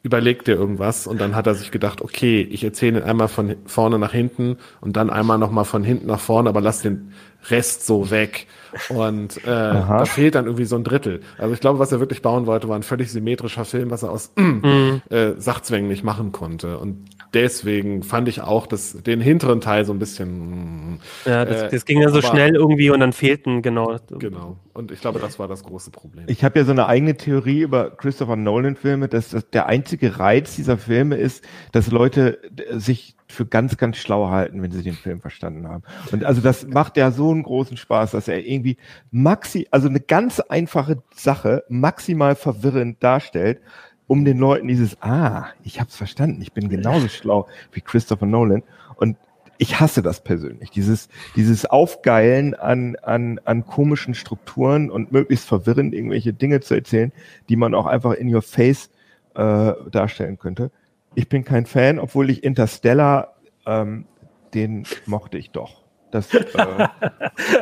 Überleg 0.05 0.45
dir 0.45 0.53
irgendwas 0.53 1.07
und 1.07 1.19
dann 1.19 1.35
hat 1.35 1.47
er 1.47 1.55
sich 1.55 1.71
gedacht, 1.71 1.99
okay, 1.99 2.47
ich 2.51 2.63
erzähle 2.63 2.99
ihn 2.99 3.03
einmal 3.03 3.27
von 3.27 3.55
vorne 3.65 3.97
nach 3.97 4.11
hinten 4.11 4.57
und 4.79 4.95
dann 4.97 5.09
einmal 5.09 5.39
nochmal 5.39 5.65
von 5.65 5.83
hinten 5.83 6.05
nach 6.05 6.19
vorne, 6.19 6.47
aber 6.47 6.61
lass 6.61 6.83
den 6.83 7.11
Rest 7.49 7.87
so 7.87 8.11
weg. 8.11 8.45
Und 8.89 9.37
äh, 9.45 9.45
da 9.45 10.05
fehlt 10.05 10.35
dann 10.35 10.45
irgendwie 10.45 10.65
so 10.65 10.75
ein 10.75 10.83
Drittel. 10.83 11.21
Also 11.39 11.55
ich 11.55 11.59
glaube, 11.59 11.79
was 11.79 11.91
er 11.91 11.99
wirklich 11.99 12.21
bauen 12.21 12.45
wollte, 12.45 12.69
war 12.69 12.75
ein 12.75 12.83
völlig 12.83 13.11
symmetrischer 13.11 13.65
Film, 13.65 13.89
was 13.89 14.03
er 14.03 14.11
aus 14.11 14.31
mhm. 14.35 15.01
äh, 15.09 15.31
Sachzwängen 15.37 15.87
nicht 15.87 16.03
machen 16.03 16.31
konnte. 16.31 16.77
Und 16.77 17.07
deswegen 17.35 18.01
fand 18.01 18.27
ich 18.27 18.41
auch 18.41 18.65
das, 18.65 18.93
den 19.03 19.21
hinteren 19.21 19.61
Teil 19.61 19.85
so 19.85 19.93
ein 19.93 19.99
bisschen. 19.99 20.99
Ja, 21.25 21.45
das, 21.45 21.63
äh, 21.63 21.69
das 21.69 21.85
ging 21.85 22.01
ja 22.01 22.09
so 22.09 22.21
schnell 22.21 22.55
irgendwie 22.55 22.89
und 22.89 23.01
dann 23.01 23.13
fehlten, 23.13 23.61
genau. 23.61 23.97
Genau. 24.09 24.57
Und 24.73 24.91
ich 24.91 25.01
glaube, 25.01 25.19
das 25.19 25.37
war 25.37 25.47
das 25.47 25.63
große 25.63 25.91
Problem. 25.91 26.25
Ich 26.27 26.43
habe 26.43 26.57
ja 26.57 26.65
so 26.65 26.71
eine 26.71 26.87
eigene 26.87 27.15
Theorie 27.15 27.61
über 27.61 27.91
Christopher 27.91 28.37
Nolan-Filme, 28.37 29.07
dass, 29.07 29.29
dass 29.29 29.49
der 29.49 29.67
einzige 29.67 30.17
Reiz 30.17 30.55
dieser 30.55 30.77
Filme 30.77 31.17
ist, 31.17 31.43
dass 31.71 31.91
Leute 31.91 32.39
sich 32.71 33.15
für 33.27 33.45
ganz, 33.45 33.77
ganz 33.77 33.97
schlau 33.97 34.29
halten, 34.29 34.61
wenn 34.61 34.71
sie 34.71 34.83
den 34.83 34.93
Film 34.93 35.19
verstanden 35.19 35.67
haben. 35.67 35.83
Und 36.11 36.23
also 36.23 36.41
das 36.41 36.65
macht 36.67 36.95
ja 36.95 37.11
so 37.11 37.31
einen 37.31 37.43
großen 37.43 37.75
Spaß, 37.75 38.11
dass 38.11 38.27
er 38.27 38.45
irgendwie 38.45 38.77
maxi, 39.11 39.67
also 39.71 39.87
eine 39.87 39.99
ganz 39.99 40.39
einfache 40.39 41.03
Sache 41.13 41.63
maximal 41.67 42.35
verwirrend 42.35 43.03
darstellt, 43.03 43.59
um 44.07 44.25
den 44.25 44.37
Leuten 44.37 44.67
dieses, 44.67 45.01
ah, 45.01 45.47
ich 45.63 45.79
hab's 45.79 45.95
verstanden, 45.95 46.41
ich 46.41 46.53
bin 46.53 46.69
genauso 46.69 47.07
schlau 47.07 47.47
wie 47.71 47.81
Christopher 47.81 48.25
Nolan. 48.25 48.63
Und 48.95 49.17
ich 49.57 49.79
hasse 49.79 50.01
das 50.01 50.21
persönlich, 50.21 50.69
dieses, 50.69 51.07
dieses 51.35 51.65
Aufgeilen 51.65 52.53
an, 52.55 52.97
an, 52.97 53.39
an 53.45 53.65
komischen 53.65 54.13
Strukturen 54.13 54.91
und 54.91 55.11
möglichst 55.11 55.47
verwirrend 55.47 55.93
irgendwelche 55.93 56.33
Dinge 56.33 56.59
zu 56.59 56.75
erzählen, 56.75 57.11
die 57.47 57.55
man 57.55 57.73
auch 57.73 57.85
einfach 57.85 58.13
in 58.13 58.33
your 58.33 58.41
face 58.41 58.89
äh, 59.33 59.73
darstellen 59.91 60.37
könnte. 60.37 60.71
Ich 61.13 61.29
bin 61.29 61.45
kein 61.45 61.65
Fan, 61.65 61.99
obwohl 61.99 62.29
ich 62.29 62.43
Interstellar, 62.43 63.35
ähm, 63.65 64.05
den 64.53 64.85
mochte 65.05 65.37
ich 65.37 65.51
doch. 65.51 65.84
Das, 66.11 66.33
äh, 66.33 66.45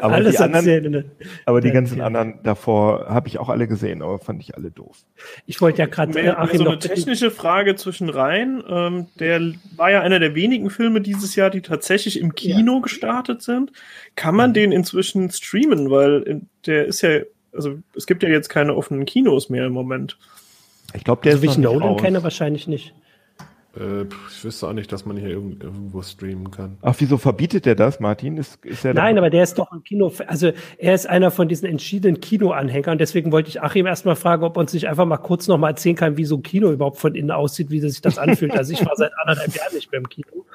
aber 0.02 0.22
die, 0.22 0.38
anderen, 0.38 1.12
aber 1.46 1.62
die 1.62 1.72
ganzen 1.72 2.00
ja. 2.00 2.06
anderen 2.06 2.40
davor 2.44 3.08
habe 3.08 3.28
ich 3.28 3.40
auch 3.40 3.50
alle 3.50 3.68
gesehen, 3.68 4.02
aber 4.02 4.20
fand 4.20 4.42
ich 4.42 4.56
alle 4.56 4.70
doof. 4.70 4.98
Ich 5.46 5.60
wollte 5.62 5.80
ja 5.80 5.88
gerade 5.88 6.20
äh, 6.20 6.30
Achim 6.30 6.60
so 6.60 6.68
eine 6.68 6.80
technische 6.80 7.32
Frage 7.32 7.76
zwischen 7.76 8.10
rein. 8.10 8.64
Ähm, 8.68 9.08
der 9.20 9.54
war 9.76 9.92
ja 9.92 10.02
einer 10.02 10.20
der 10.20 10.36
wenigen 10.36 10.70
Filme 10.70 11.02
dieses 11.02 11.36
Jahr, 11.36 11.50
die 11.50 11.62
tatsächlich 11.62 12.20
im 12.20 12.36
Kino 12.36 12.76
ja. 12.76 12.82
gestartet 12.82 13.42
sind. 13.42 13.72
Kann 14.16 14.36
man 14.36 14.52
mhm. 14.52 14.56
den 14.56 14.72
inzwischen 14.72 15.32
streamen? 15.32 15.90
Weil 15.90 16.42
der 16.66 16.86
ist 16.86 17.02
ja, 17.02 17.22
also 17.54 17.80
es 17.96 18.06
gibt 18.06 18.24
ja 18.24 18.30
jetzt 18.30 18.50
keine 18.50 18.76
offenen 18.76 19.06
Kinos 19.06 19.50
mehr 19.50 19.66
im 19.66 19.74
Moment. 19.74 20.18
Ich 20.94 21.04
glaube, 21.04 21.24
der 21.24 21.34
also, 21.34 21.44
ist 21.44 21.50
wie 21.50 21.54
ich 21.54 21.58
Nolan 21.58 21.98
kenne, 21.98 22.22
wahrscheinlich 22.24 22.68
nicht. 22.68 22.94
Äh, 23.76 24.04
ich 24.30 24.44
wüsste 24.44 24.68
auch 24.68 24.74
nicht, 24.74 24.92
dass 24.92 25.06
man 25.06 25.18
hier 25.18 25.30
irgendwo 25.30 26.02
streamen 26.02 26.52
kann. 26.52 26.78
Ach, 26.82 26.96
wieso 27.00 27.18
verbietet 27.18 27.66
der 27.66 27.76
das, 27.76 28.00
Martin? 28.00 28.38
Ist, 28.38 28.64
ist 28.64 28.84
Nein, 28.86 29.18
aber 29.18 29.30
der 29.30 29.44
ist 29.44 29.58
doch 29.58 29.72
ein 29.72 29.84
Kino, 29.84 30.12
also 30.28 30.52
er 30.78 30.94
ist 30.94 31.10
einer 31.10 31.32
von 31.32 31.48
diesen 31.48 31.68
entschiedenen 31.68 32.20
Kinoanhängern. 32.20 32.98
Deswegen 32.98 33.32
wollte 33.32 33.50
ich 33.50 33.62
Achim 33.62 33.88
erstmal 33.88 34.16
fragen, 34.16 34.44
ob 34.44 34.58
er 34.58 34.62
uns 34.62 34.74
nicht 34.74 34.88
einfach 34.88 35.06
mal 35.06 35.18
kurz 35.18 35.48
noch 35.48 35.58
mal 35.58 35.70
erzählen 35.70 35.96
kann, 35.96 36.18
wie 36.18 36.26
so 36.26 36.38
ein 36.38 36.44
Kino 36.44 36.72
überhaupt 36.72 36.98
von 36.98 37.16
innen 37.16 37.32
aussieht, 37.32 37.72
wie 37.72 37.80
sich 37.80 38.02
das 38.02 38.18
anfühlt. 38.18 38.52
Also 38.52 38.74
ich 38.74 38.86
war 38.86 38.96
seit 38.96 39.12
anderthalb 39.18 39.56
Jahren 39.56 39.74
nicht 39.74 39.92
mehr 39.92 40.00
im 40.00 40.10
Kino. 40.10 40.46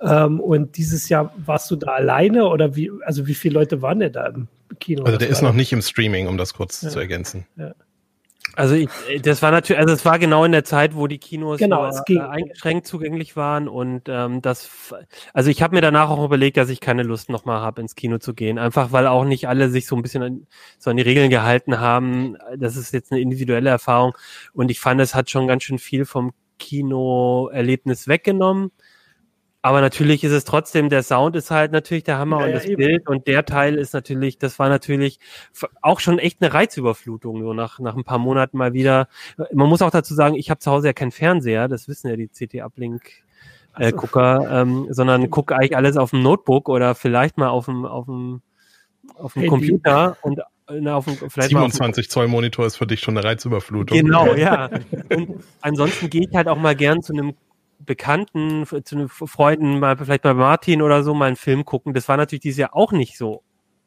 Ähm, 0.00 0.40
und 0.40 0.76
dieses 0.76 1.08
Jahr 1.08 1.34
warst 1.44 1.70
du 1.70 1.76
da 1.76 1.88
alleine 1.88 2.48
oder 2.48 2.76
wie, 2.76 2.92
also 3.04 3.26
wie 3.26 3.34
viele 3.34 3.54
Leute 3.54 3.82
waren 3.82 3.98
denn 3.98 4.12
da 4.12 4.26
im 4.26 4.46
Kino? 4.78 5.02
Also 5.02 5.18
der 5.18 5.28
ist 5.28 5.42
noch 5.42 5.54
nicht 5.54 5.72
im 5.72 5.82
Streaming, 5.82 6.28
um 6.28 6.38
das 6.38 6.54
kurz 6.54 6.82
ja. 6.82 6.90
zu 6.90 7.00
ergänzen. 7.00 7.46
Ja. 7.56 7.74
Also 8.54 8.74
ich, 8.74 8.88
das 9.22 9.40
war 9.42 9.50
natürlich, 9.50 9.80
also 9.80 9.94
es 9.94 10.04
war 10.04 10.18
genau 10.18 10.44
in 10.44 10.52
der 10.52 10.64
Zeit, 10.64 10.96
wo 10.96 11.06
die 11.06 11.18
Kinos 11.18 11.58
genau, 11.58 11.88
nur, 11.88 12.02
äh, 12.08 12.18
eingeschränkt 12.20 12.86
zugänglich 12.86 13.36
waren 13.36 13.68
und 13.68 14.08
ähm, 14.08 14.42
das, 14.42 14.92
also 15.32 15.50
ich 15.50 15.62
habe 15.62 15.76
mir 15.76 15.80
danach 15.80 16.10
auch 16.10 16.24
überlegt, 16.24 16.56
dass 16.56 16.68
ich 16.68 16.80
keine 16.80 17.04
Lust 17.04 17.30
nochmal 17.30 17.60
habe, 17.60 17.80
ins 17.80 17.94
Kino 17.94 18.18
zu 18.18 18.34
gehen, 18.34 18.58
einfach 18.58 18.90
weil 18.90 19.06
auch 19.06 19.24
nicht 19.24 19.48
alle 19.48 19.70
sich 19.70 19.86
so 19.86 19.94
ein 19.94 20.02
bisschen 20.02 20.22
an, 20.22 20.46
so 20.78 20.90
an 20.90 20.96
die 20.96 21.02
Regeln 21.02 21.30
gehalten 21.30 21.78
haben. 21.78 22.36
Das 22.56 22.76
ist 22.76 22.92
jetzt 22.92 23.12
eine 23.12 23.20
individuelle 23.20 23.70
Erfahrung 23.70 24.14
und 24.52 24.70
ich 24.70 24.80
fand, 24.80 25.00
es 25.00 25.14
hat 25.14 25.30
schon 25.30 25.46
ganz 25.46 25.62
schön 25.62 25.78
viel 25.78 26.04
vom 26.04 26.32
Kinoerlebnis 26.58 28.08
weggenommen. 28.08 28.72
Aber 29.60 29.80
natürlich 29.80 30.22
ist 30.22 30.32
es 30.32 30.44
trotzdem, 30.44 30.88
der 30.88 31.02
Sound 31.02 31.34
ist 31.34 31.50
halt 31.50 31.72
natürlich 31.72 32.04
der 32.04 32.18
Hammer 32.18 32.40
ja, 32.40 32.46
und 32.46 32.52
das 32.52 32.66
ja, 32.66 32.76
Bild 32.76 33.08
und 33.08 33.26
der 33.26 33.44
Teil 33.44 33.74
ist 33.74 33.92
natürlich, 33.92 34.38
das 34.38 34.58
war 34.58 34.68
natürlich 34.68 35.18
auch 35.82 35.98
schon 35.98 36.20
echt 36.20 36.40
eine 36.40 36.54
Reizüberflutung, 36.54 37.42
so 37.42 37.52
nach, 37.54 37.80
nach 37.80 37.96
ein 37.96 38.04
paar 38.04 38.18
Monaten 38.18 38.56
mal 38.56 38.72
wieder. 38.72 39.08
Man 39.52 39.68
muss 39.68 39.82
auch 39.82 39.90
dazu 39.90 40.14
sagen, 40.14 40.36
ich 40.36 40.50
habe 40.50 40.60
zu 40.60 40.70
Hause 40.70 40.88
ja 40.88 40.92
keinen 40.92 41.10
Fernseher, 41.10 41.66
das 41.66 41.88
wissen 41.88 42.08
ja 42.08 42.16
die 42.16 42.28
CT-Uplink. 42.28 43.02
Äh, 43.76 43.92
Gucker, 43.92 44.48
ähm, 44.50 44.88
sondern 44.90 45.30
gucke 45.30 45.54
eigentlich 45.54 45.76
alles 45.76 45.96
auf 45.96 46.10
dem 46.10 46.22
Notebook 46.22 46.68
oder 46.68 46.96
vielleicht 46.96 47.38
mal 47.38 47.48
auf 47.48 47.66
dem, 47.66 47.84
auf 47.84 48.06
dem, 48.06 48.42
auf 49.14 49.34
dem 49.34 49.46
Computer 49.46 50.16
und 50.22 50.40
na, 50.68 50.96
auf 50.96 51.04
dem, 51.04 51.16
vielleicht 51.16 51.50
27 51.50 52.10
Zoll 52.10 52.26
Monitor 52.26 52.66
ist 52.66 52.76
für 52.76 52.88
dich 52.88 53.00
schon 53.00 53.16
eine 53.16 53.26
Reizüberflutung. 53.26 53.96
Genau, 53.96 54.34
ja. 54.36 54.68
Und 55.14 55.44
ansonsten 55.60 56.10
gehe 56.10 56.26
ich 56.28 56.34
halt 56.34 56.48
auch 56.48 56.58
mal 56.58 56.74
gern 56.74 57.02
zu 57.02 57.12
einem 57.12 57.34
Bekannten, 57.88 58.66
zu 58.66 58.96
einem 58.96 59.08
Freunden, 59.08 59.80
mal 59.80 59.96
vielleicht 59.96 60.22
bei 60.22 60.34
Martin 60.34 60.82
oder 60.82 61.02
so, 61.02 61.14
mal 61.14 61.24
einen 61.24 61.36
Film 61.36 61.64
gucken. 61.64 61.94
Das 61.94 62.06
war 62.06 62.18
natürlich 62.18 62.42
dieses 62.42 62.58
Jahr 62.58 62.76
auch 62.76 62.92
nicht 62.92 63.16
so 63.16 63.42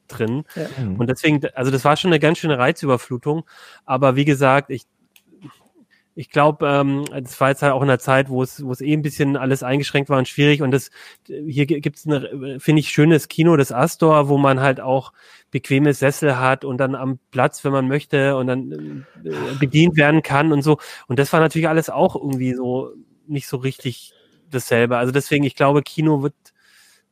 drin. 0.07 0.43
Ja. 0.55 0.67
Mhm. 0.83 0.95
Und 0.95 1.07
deswegen, 1.07 1.39
also 1.53 1.69
das 1.69 1.85
war 1.85 1.95
schon 1.95 2.09
eine 2.09 2.19
ganz 2.19 2.39
schöne 2.39 2.57
Reizüberflutung. 2.57 3.43
Aber 3.85 4.15
wie 4.15 4.25
gesagt, 4.25 4.71
ich, 4.71 4.87
ich 6.15 6.31
glaube, 6.31 6.67
ähm, 6.67 7.05
das 7.11 7.39
war 7.39 7.49
jetzt 7.49 7.61
halt 7.61 7.73
auch 7.73 7.83
in 7.83 7.89
der 7.89 7.99
Zeit, 7.99 8.27
wo 8.27 8.41
es, 8.41 8.65
wo 8.65 8.71
es 8.71 8.81
eh 8.81 8.91
ein 8.91 9.03
bisschen 9.03 9.37
alles 9.37 9.61
eingeschränkt 9.61 10.09
war 10.09 10.17
und 10.17 10.27
schwierig. 10.27 10.63
Und 10.63 10.71
das 10.71 10.89
hier 11.27 11.67
gibt 11.67 11.95
es 11.95 12.07
ein, 12.07 12.59
finde 12.59 12.79
ich, 12.79 12.89
schönes 12.89 13.27
Kino, 13.27 13.55
das 13.55 13.71
Astor, 13.71 14.29
wo 14.29 14.39
man 14.39 14.61
halt 14.61 14.81
auch 14.81 15.13
bequeme 15.51 15.93
Sessel 15.93 16.39
hat 16.39 16.65
und 16.65 16.79
dann 16.79 16.95
am 16.95 17.19
Platz, 17.29 17.63
wenn 17.63 17.71
man 17.71 17.87
möchte, 17.87 18.35
und 18.35 18.47
dann 18.47 19.05
äh, 19.23 19.55
bedient 19.59 19.95
werden 19.95 20.23
kann 20.23 20.51
und 20.51 20.63
so. 20.63 20.79
Und 21.05 21.19
das 21.19 21.31
war 21.33 21.39
natürlich 21.39 21.67
alles 21.67 21.91
auch 21.91 22.15
irgendwie 22.15 22.55
so 22.55 22.95
nicht 23.27 23.47
so 23.47 23.57
richtig 23.57 24.13
dasselbe. 24.49 24.97
Also 24.97 25.11
deswegen, 25.11 25.43
ich 25.43 25.55
glaube, 25.55 25.81
Kino 25.81 26.21
wird, 26.21 26.35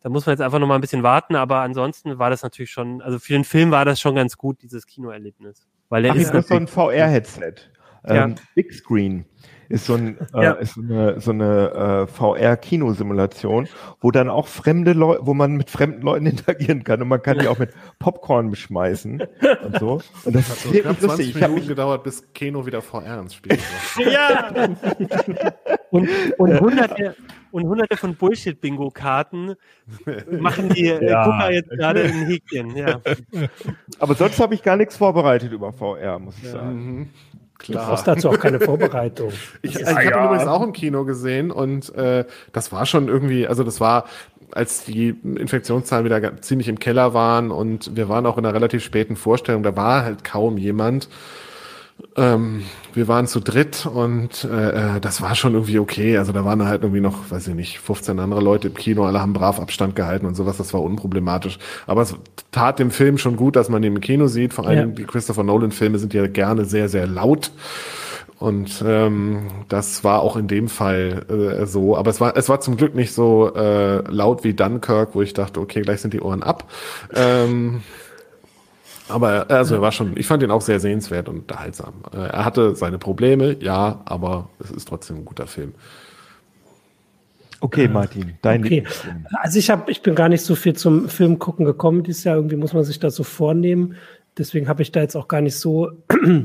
da 0.02 0.10
muss 0.10 0.26
man 0.26 0.34
jetzt 0.34 0.42
einfach 0.42 0.60
noch 0.60 0.68
mal 0.68 0.76
ein 0.76 0.82
bisschen 0.82 1.04
warten, 1.04 1.36
aber 1.36 1.62
ansonsten 1.62 2.20
war 2.20 2.30
das 2.30 2.44
natürlich 2.44 2.72
schon, 2.72 3.02
also 3.02 3.20
für 3.20 3.34
den 3.34 3.44
Film 3.44 3.72
war 3.72 3.86
das 3.86 4.00
schon 4.00 4.16
ganz 4.16 4.38
gut, 4.38 4.62
dieses 4.62 4.86
Kinoerlebnis. 4.86 5.68
Weil 5.90 6.04
der 6.04 6.12
Ach, 6.12 6.16
ist, 6.16 6.34
ist 6.34 6.48
so 6.48 6.56
ein 6.56 6.68
VR-Headset. 6.68 7.54
Ähm, 8.06 8.36
Big 8.56 8.74
Screen 8.74 9.26
ist 9.70 9.86
so, 9.86 9.94
ein, 9.94 10.18
äh, 10.34 10.44
ja. 10.44 10.52
ist 10.54 10.74
so 10.74 10.82
eine, 10.82 11.22
so 11.22 11.32
eine 11.32 12.08
äh, 12.08 12.08
VR-Kinosimulation, 12.08 13.70
wo 14.02 14.10
dann 14.10 14.28
auch 14.28 14.48
fremde 14.48 14.94
Leute, 14.94 15.26
wo 15.26 15.36
man 15.36 15.54
mit 15.54 15.70
fremden 15.70 16.02
Leuten 16.02 16.26
interagieren 16.28 16.84
kann 16.84 17.02
und 17.02 17.08
man 17.08 17.22
kann 17.22 17.38
die 17.38 17.48
auch 17.48 17.60
mit 17.60 17.70
Popcorn 18.00 18.50
beschmeißen 18.50 19.22
und 19.64 19.80
so. 19.80 20.02
Und 20.26 20.36
das 20.36 20.50
hat 20.50 20.58
so 20.58 20.72
knapp 20.72 21.00
20 21.00 21.36
Minuten 21.36 21.54
mich, 21.54 21.68
gedauert, 21.68 22.04
bis 22.04 22.34
Kino 22.34 22.66
wieder 22.66 22.82
VR 22.82 23.20
ins 23.20 23.36
Spiel 23.36 23.58
war. 23.58 24.06
ja! 24.12 24.70
und, 25.92 26.10
und 26.38 26.60
hunderte, 26.60 27.16
und 27.52 27.68
hunderte 27.68 27.96
von 27.96 28.16
Bullshit-Bingo-Karten 28.16 29.56
machen 30.40 30.70
die 30.70 30.88
äh, 30.88 31.10
ja. 31.10 31.26
Gucker 31.26 31.52
jetzt 31.52 31.70
gerade 31.70 32.02
in 32.02 32.26
Häkchen. 32.26 32.76
Ja. 32.76 33.02
Aber 34.00 34.16
sonst 34.16 34.40
habe 34.40 34.56
ich 34.56 34.64
gar 34.64 34.78
nichts 34.78 34.98
vorbereitet 34.98 35.52
über 35.52 35.72
VR, 35.74 36.18
muss 36.18 36.38
ich 36.40 36.46
ja. 36.46 36.52
sagen. 36.52 36.74
Mhm. 36.74 37.10
Klar. 37.60 37.84
Du 37.84 37.90
brauchst 37.92 38.08
dazu 38.08 38.30
auch 38.30 38.40
keine 38.40 38.60
Vorbereitung. 38.62 39.32
ich, 39.62 39.76
ich 39.76 39.86
habe 39.86 40.04
ja. 40.04 40.26
übrigens 40.26 40.48
auch 40.48 40.64
im 40.64 40.74
Kino 40.74 41.06
gesehen 41.06 41.52
und 41.52 41.94
äh, 41.96 42.26
das 42.54 42.72
war 42.72 42.86
schon 42.86 43.10
irgendwie, 43.10 43.48
also 43.48 43.64
das 43.64 43.80
war, 43.80 44.06
als 44.52 44.86
die 44.86 45.10
Infektionszahlen 45.10 46.06
wieder 46.06 46.42
ziemlich 46.42 46.68
im 46.70 46.80
Keller 46.80 47.14
waren 47.14 47.52
und 47.52 47.96
wir 47.96 48.10
waren 48.10 48.26
auch 48.26 48.38
in 48.38 48.46
einer 48.46 48.56
relativ 48.56 48.84
späten 48.84 49.16
Vorstellung, 49.16 49.62
da 49.62 49.76
war 49.76 50.04
halt 50.04 50.24
kaum 50.24 50.58
jemand. 50.58 51.10
Ähm, 52.16 52.64
wir 52.94 53.08
waren 53.08 53.28
zu 53.28 53.40
dritt 53.40 53.86
und 53.86 54.44
äh, 54.44 54.98
äh, 54.98 55.00
das 55.00 55.22
war 55.22 55.36
schon 55.36 55.54
irgendwie 55.54 55.80
okay. 55.80 56.18
Also 56.18 56.32
da 56.32 56.44
waren 56.44 56.66
halt 56.66 56.82
irgendwie 56.84 57.02
noch, 57.02 57.32
weiß 57.32 57.48
ich 57.48 57.56
nicht, 57.56 57.80
15 57.80 58.20
andere 58.20 58.42
Leute 58.42 58.68
im 58.68 58.74
Kino, 58.74 59.06
alle 59.06 59.22
haben 59.22 59.34
brav 59.34 59.60
Abstand 59.60 59.96
gehalten 59.96 60.26
und 60.26 60.36
sowas, 60.36 60.58
das 60.58 60.74
war 60.74 60.82
unproblematisch. 60.82 61.60
Aber 61.88 62.02
es 62.02 62.16
tat 62.52 62.80
dem 62.80 62.92
Film 62.92 63.18
schon 63.18 63.36
gut, 63.36 63.56
dass 63.56 63.70
man 63.70 63.84
ihn 63.84 63.96
im 63.96 64.02
Kino 64.02 64.28
sieht. 64.28 64.54
Vor 64.54 64.68
allem 64.68 64.90
ja. 64.90 64.96
die 64.96 65.04
Christopher 65.06 65.44
Nolan-Filme 65.44 66.00
sind 66.00 66.14
ja 66.14 66.28
gerne 66.28 66.66
sehr, 66.66 66.90
sehr 66.90 67.08
laut. 67.08 67.52
Und 68.40 68.82
ähm, 68.88 69.48
das 69.68 70.06
war 70.06 70.22
auch 70.22 70.38
in 70.38 70.48
dem 70.48 70.70
Fall 70.70 71.26
äh, 71.30 71.66
so. 71.66 71.98
Aber 71.98 72.10
es 72.10 72.22
war, 72.22 72.38
es 72.38 72.48
war 72.48 72.62
zum 72.62 72.78
Glück 72.78 72.96
nicht 72.96 73.14
so 73.14 73.54
äh, 73.54 73.98
laut 74.10 74.46
wie 74.46 74.54
Dunkirk, 74.54 75.14
wo 75.14 75.22
ich 75.22 75.34
dachte, 75.34 75.60
okay, 75.60 75.82
gleich 75.82 76.00
sind 76.00 76.14
die 76.14 76.22
Ohren 76.22 76.42
ab. 76.42 76.64
Ähm, 77.14 77.82
aber 79.10 79.50
also 79.50 79.76
er 79.76 79.82
war 79.82 79.92
schon, 79.92 80.16
ich 80.16 80.28
fand 80.28 80.44
ihn 80.44 80.52
auch 80.52 80.62
sehr 80.62 80.80
sehenswert 80.80 81.30
und 81.30 81.40
unterhaltsam. 81.40 81.94
Äh, 82.14 82.18
er 82.18 82.46
hatte 82.46 82.76
seine 82.76 82.98
Probleme, 82.98 83.58
ja, 83.60 84.02
aber 84.06 84.50
es 84.60 84.72
ist 84.72 84.88
trotzdem 84.88 85.18
ein 85.18 85.26
guter 85.26 85.48
Film. 85.48 85.74
Okay, 87.62 87.88
Martin, 87.90 88.38
dein 88.42 88.64
okay. 88.64 88.86
Also 89.34 89.60
ich 89.60 89.70
habe, 89.70 89.92
ich 89.92 90.02
bin 90.02 90.16
gar 90.16 90.30
nicht 90.30 90.44
so 90.44 90.56
viel 90.56 90.76
zum 90.76 91.10
Film 91.10 91.40
gucken 91.40 91.66
gekommen 91.66 92.04
dieses 92.04 92.24
Jahr. 92.24 92.38
Irgendwie 92.38 92.56
muss 92.56 92.74
man 92.74 92.86
sich 92.86 93.00
das 93.00 93.16
so 93.16 93.24
vornehmen. 93.24 93.96
Deswegen 94.38 94.70
habe 94.70 94.82
ich 94.82 94.92
da 94.92 95.02
jetzt 95.02 95.18
auch 95.18 95.28
gar 95.28 95.42
nicht 95.42 95.58
so 95.58 95.92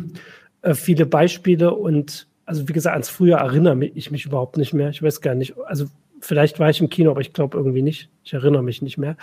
äh, 0.62 0.74
viele 0.74 1.06
Beispiele 1.06 1.72
und 1.72 2.26
also 2.46 2.68
wie 2.68 2.72
gesagt, 2.72 2.94
ans 2.94 3.08
Frühjahr 3.08 3.40
erinnere 3.40 3.84
ich 3.84 4.10
mich 4.10 4.26
überhaupt 4.26 4.56
nicht 4.56 4.74
mehr. 4.74 4.90
Ich 4.90 5.02
weiß 5.02 5.20
gar 5.20 5.34
nicht. 5.34 5.54
Also 5.64 5.86
Vielleicht 6.24 6.58
war 6.58 6.70
ich 6.70 6.80
im 6.80 6.88
Kino, 6.88 7.10
aber 7.10 7.20
ich 7.20 7.34
glaube 7.34 7.58
irgendwie 7.58 7.82
nicht. 7.82 8.08
Ich 8.22 8.32
erinnere 8.32 8.62
mich 8.62 8.80
nicht 8.80 8.96
mehr. 8.96 9.16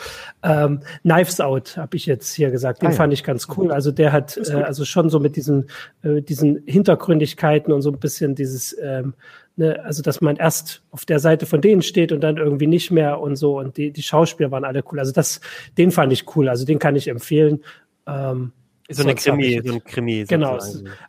Ähm, 0.43 0.81
Knives 1.01 1.41
Out 1.41 1.75
habe 1.75 1.97
ich 1.97 2.05
jetzt 2.05 2.31
hier 2.33 2.51
gesagt. 2.51 2.83
Den 2.83 2.89
ah, 2.89 2.91
ja. 2.91 2.95
fand 2.95 3.11
ich 3.11 3.23
ganz 3.23 3.47
cool. 3.57 3.71
Also 3.71 3.91
der 3.91 4.11
hat 4.11 4.37
äh, 4.37 4.53
also 4.53 4.85
schon 4.85 5.09
so 5.09 5.19
mit 5.19 5.35
diesen 5.35 5.65
äh, 6.03 6.21
diesen 6.21 6.61
Hintergründigkeiten 6.67 7.73
und 7.73 7.81
so 7.81 7.89
ein 7.89 7.99
bisschen 7.99 8.35
dieses 8.35 8.77
ähm, 8.79 9.15
ne, 9.55 9.83
also 9.83 10.03
dass 10.03 10.21
man 10.21 10.35
erst 10.35 10.83
auf 10.91 11.05
der 11.05 11.17
Seite 11.17 11.47
von 11.47 11.59
denen 11.59 11.81
steht 11.81 12.11
und 12.11 12.21
dann 12.21 12.37
irgendwie 12.37 12.67
nicht 12.67 12.91
mehr 12.91 13.19
und 13.19 13.35
so 13.35 13.57
und 13.57 13.77
die 13.77 13.91
die 13.91 14.03
Schauspieler 14.03 14.51
waren 14.51 14.63
alle 14.63 14.83
cool. 14.91 14.99
Also 14.99 15.11
das 15.11 15.41
den 15.79 15.89
fand 15.89 16.13
ich 16.13 16.35
cool. 16.35 16.49
Also 16.49 16.65
den 16.65 16.77
kann 16.77 16.95
ich 16.95 17.07
empfehlen. 17.07 17.63
Ähm, 18.05 18.51
so 18.93 19.03
eine 19.03 19.15
Krimi, 19.15 19.61
so 19.65 19.73
ein 19.73 19.83
Krimi. 19.83 20.25
Genau. 20.27 20.59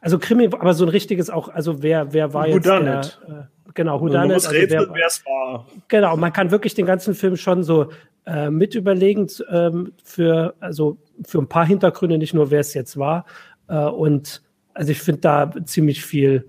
Also 0.01 0.19
Krimi, 0.19 0.47
aber 0.47 0.73
so 0.73 0.85
ein 0.85 0.89
richtiges 0.89 1.31
auch, 1.31 1.49
also 1.49 1.83
wer, 1.83 2.13
wer 2.13 2.33
war 2.33 2.49
jetzt 2.49 2.65
der, 2.65 3.01
äh, 3.01 3.52
genau, 3.75 4.01
Houdanet. 4.01 4.35
Also 4.35 4.51
rätseln, 4.51 4.91
wer 4.93 5.07
es 5.07 5.25
war. 5.25 5.67
Genau, 5.89 6.17
man 6.17 6.33
kann 6.33 6.51
wirklich 6.51 6.75
den 6.75 6.87
ganzen 6.87 7.15
Film 7.15 7.37
schon 7.37 7.63
so 7.63 7.91
äh, 8.27 8.51
mit 8.51 8.75
überlegen 8.75 9.29
ähm, 9.51 9.93
für, 10.05 10.55
also 10.61 10.99
für 11.25 11.39
ein 11.39 11.49
paar 11.49 11.67
Hintergründe, 11.67 12.19
nicht 12.19 12.35
nur 12.35 12.51
wer 12.51 12.61
es 12.61 12.75
jetzt 12.75 12.97
war. 12.97 13.27
Äh, 13.69 13.77
und 13.77 14.43
also 14.75 14.93
ich 14.93 15.01
finde 15.01 15.21
da 15.21 15.53
ziemlich 15.65 16.05
viel, 16.05 16.49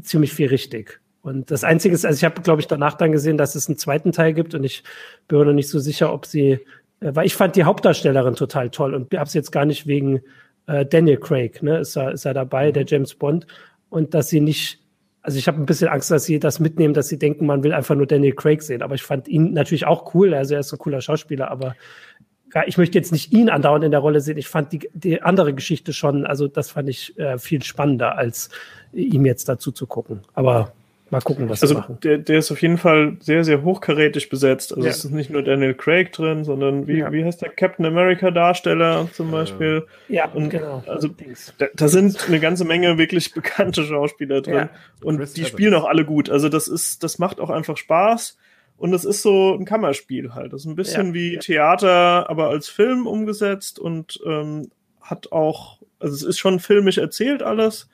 ziemlich 0.00 0.32
viel 0.32 0.48
richtig. 0.48 1.00
Und 1.22 1.50
das 1.50 1.64
Einzige 1.64 1.94
ist, 1.94 2.04
also 2.04 2.16
ich 2.16 2.24
habe, 2.24 2.40
glaube 2.42 2.60
ich, 2.60 2.68
danach 2.68 2.94
dann 2.94 3.10
gesehen, 3.10 3.36
dass 3.36 3.54
es 3.54 3.68
einen 3.68 3.78
zweiten 3.78 4.12
Teil 4.12 4.32
gibt 4.32 4.54
und 4.54 4.62
ich 4.62 4.84
bin 5.26 5.38
mir 5.38 5.46
noch 5.46 5.52
nicht 5.52 5.68
so 5.68 5.80
sicher, 5.80 6.12
ob 6.12 6.26
sie, 6.26 6.52
äh, 6.52 6.58
weil 7.00 7.26
ich 7.26 7.34
fand 7.34 7.56
die 7.56 7.64
Hauptdarstellerin 7.64 8.34
total 8.34 8.70
toll 8.70 8.94
und 8.94 9.12
habe 9.12 9.24
es 9.24 9.34
jetzt 9.34 9.50
gar 9.50 9.64
nicht 9.64 9.86
wegen 9.86 10.20
äh, 10.66 10.84
Daniel 10.86 11.18
Craig, 11.18 11.62
ne, 11.62 11.78
ist 11.78 11.96
er, 11.96 12.12
ist 12.12 12.24
er 12.24 12.34
dabei, 12.34 12.72
der 12.72 12.84
James 12.84 13.14
Bond, 13.14 13.46
und 13.88 14.14
dass 14.14 14.28
sie 14.28 14.40
nicht 14.40 14.80
also 15.26 15.38
ich 15.40 15.48
habe 15.48 15.60
ein 15.60 15.66
bisschen 15.66 15.88
Angst, 15.88 16.08
dass 16.12 16.24
sie 16.24 16.38
das 16.38 16.60
mitnehmen, 16.60 16.94
dass 16.94 17.08
sie 17.08 17.18
denken, 17.18 17.46
man 17.46 17.64
will 17.64 17.72
einfach 17.72 17.96
nur 17.96 18.06
Daniel 18.06 18.32
Craig 18.32 18.62
sehen. 18.62 18.80
Aber 18.80 18.94
ich 18.94 19.02
fand 19.02 19.26
ihn 19.26 19.54
natürlich 19.54 19.84
auch 19.84 20.14
cool. 20.14 20.32
Also 20.34 20.54
er 20.54 20.60
ist 20.60 20.72
ein 20.72 20.78
cooler 20.78 21.00
Schauspieler, 21.00 21.50
aber 21.50 21.74
ich 22.66 22.78
möchte 22.78 22.96
jetzt 22.96 23.10
nicht 23.10 23.32
ihn 23.32 23.50
andauernd 23.50 23.84
in 23.84 23.90
der 23.90 23.98
Rolle 23.98 24.20
sehen. 24.20 24.38
Ich 24.38 24.46
fand 24.46 24.72
die, 24.72 24.88
die 24.94 25.20
andere 25.22 25.52
Geschichte 25.52 25.92
schon, 25.92 26.24
also 26.26 26.46
das 26.46 26.70
fand 26.70 26.88
ich 26.88 27.18
äh, 27.18 27.38
viel 27.38 27.60
spannender, 27.64 28.16
als 28.16 28.50
ihm 28.92 29.26
jetzt 29.26 29.48
dazu 29.48 29.72
zu 29.72 29.88
gucken. 29.88 30.20
Aber 30.32 30.72
Mal 31.08 31.20
gucken, 31.20 31.48
was 31.48 31.62
also. 31.62 31.84
Der, 32.02 32.18
der 32.18 32.38
ist 32.38 32.50
auf 32.50 32.60
jeden 32.60 32.78
Fall 32.78 33.16
sehr, 33.20 33.44
sehr 33.44 33.62
hochkarätig 33.62 34.28
besetzt. 34.28 34.72
Also 34.72 34.84
ja. 34.84 34.90
es 34.90 35.04
ist 35.04 35.12
nicht 35.12 35.30
nur 35.30 35.42
Daniel 35.42 35.74
Craig 35.74 36.12
drin, 36.12 36.42
sondern 36.44 36.88
wie, 36.88 36.98
ja. 36.98 37.12
wie 37.12 37.24
heißt 37.24 37.40
der 37.42 37.50
Captain 37.50 37.86
America 37.86 38.32
Darsteller 38.32 39.08
zum 39.12 39.30
Beispiel? 39.30 39.86
Ja, 40.08 40.28
und 40.32 40.50
genau. 40.50 40.82
Also 40.88 41.08
da, 41.58 41.66
da, 41.72 41.86
sind 41.86 42.26
eine 42.26 42.40
ganze 42.40 42.64
Menge 42.64 42.98
wirklich 42.98 43.32
bekannte 43.34 43.84
Schauspieler 43.84 44.42
drin. 44.42 44.54
Ja. 44.54 44.70
Und 45.00 45.18
Chris 45.18 45.34
die 45.34 45.42
Evans. 45.42 45.52
spielen 45.52 45.74
auch 45.74 45.84
alle 45.84 46.04
gut. 46.04 46.28
Also 46.28 46.48
das 46.48 46.66
ist, 46.66 47.04
das 47.04 47.20
macht 47.20 47.38
auch 47.38 47.50
einfach 47.50 47.76
Spaß. 47.76 48.36
Und 48.76 48.92
es 48.92 49.04
ist 49.04 49.22
so 49.22 49.54
ein 49.54 49.64
Kammerspiel 49.64 50.34
halt. 50.34 50.52
Das 50.52 50.62
ist 50.62 50.66
ein 50.66 50.76
bisschen 50.76 51.14
wie 51.14 51.38
Theater, 51.38 52.28
aber 52.28 52.48
als 52.48 52.68
Film 52.68 53.06
umgesetzt 53.06 53.78
und 53.78 54.20
ähm, 54.26 54.70
hat 55.00 55.30
auch, 55.30 55.78
also 56.00 56.14
es 56.14 56.22
ist 56.22 56.38
schon 56.38 56.58
filmisch 56.58 56.98
erzählt 56.98 57.42
alles, 57.42 57.88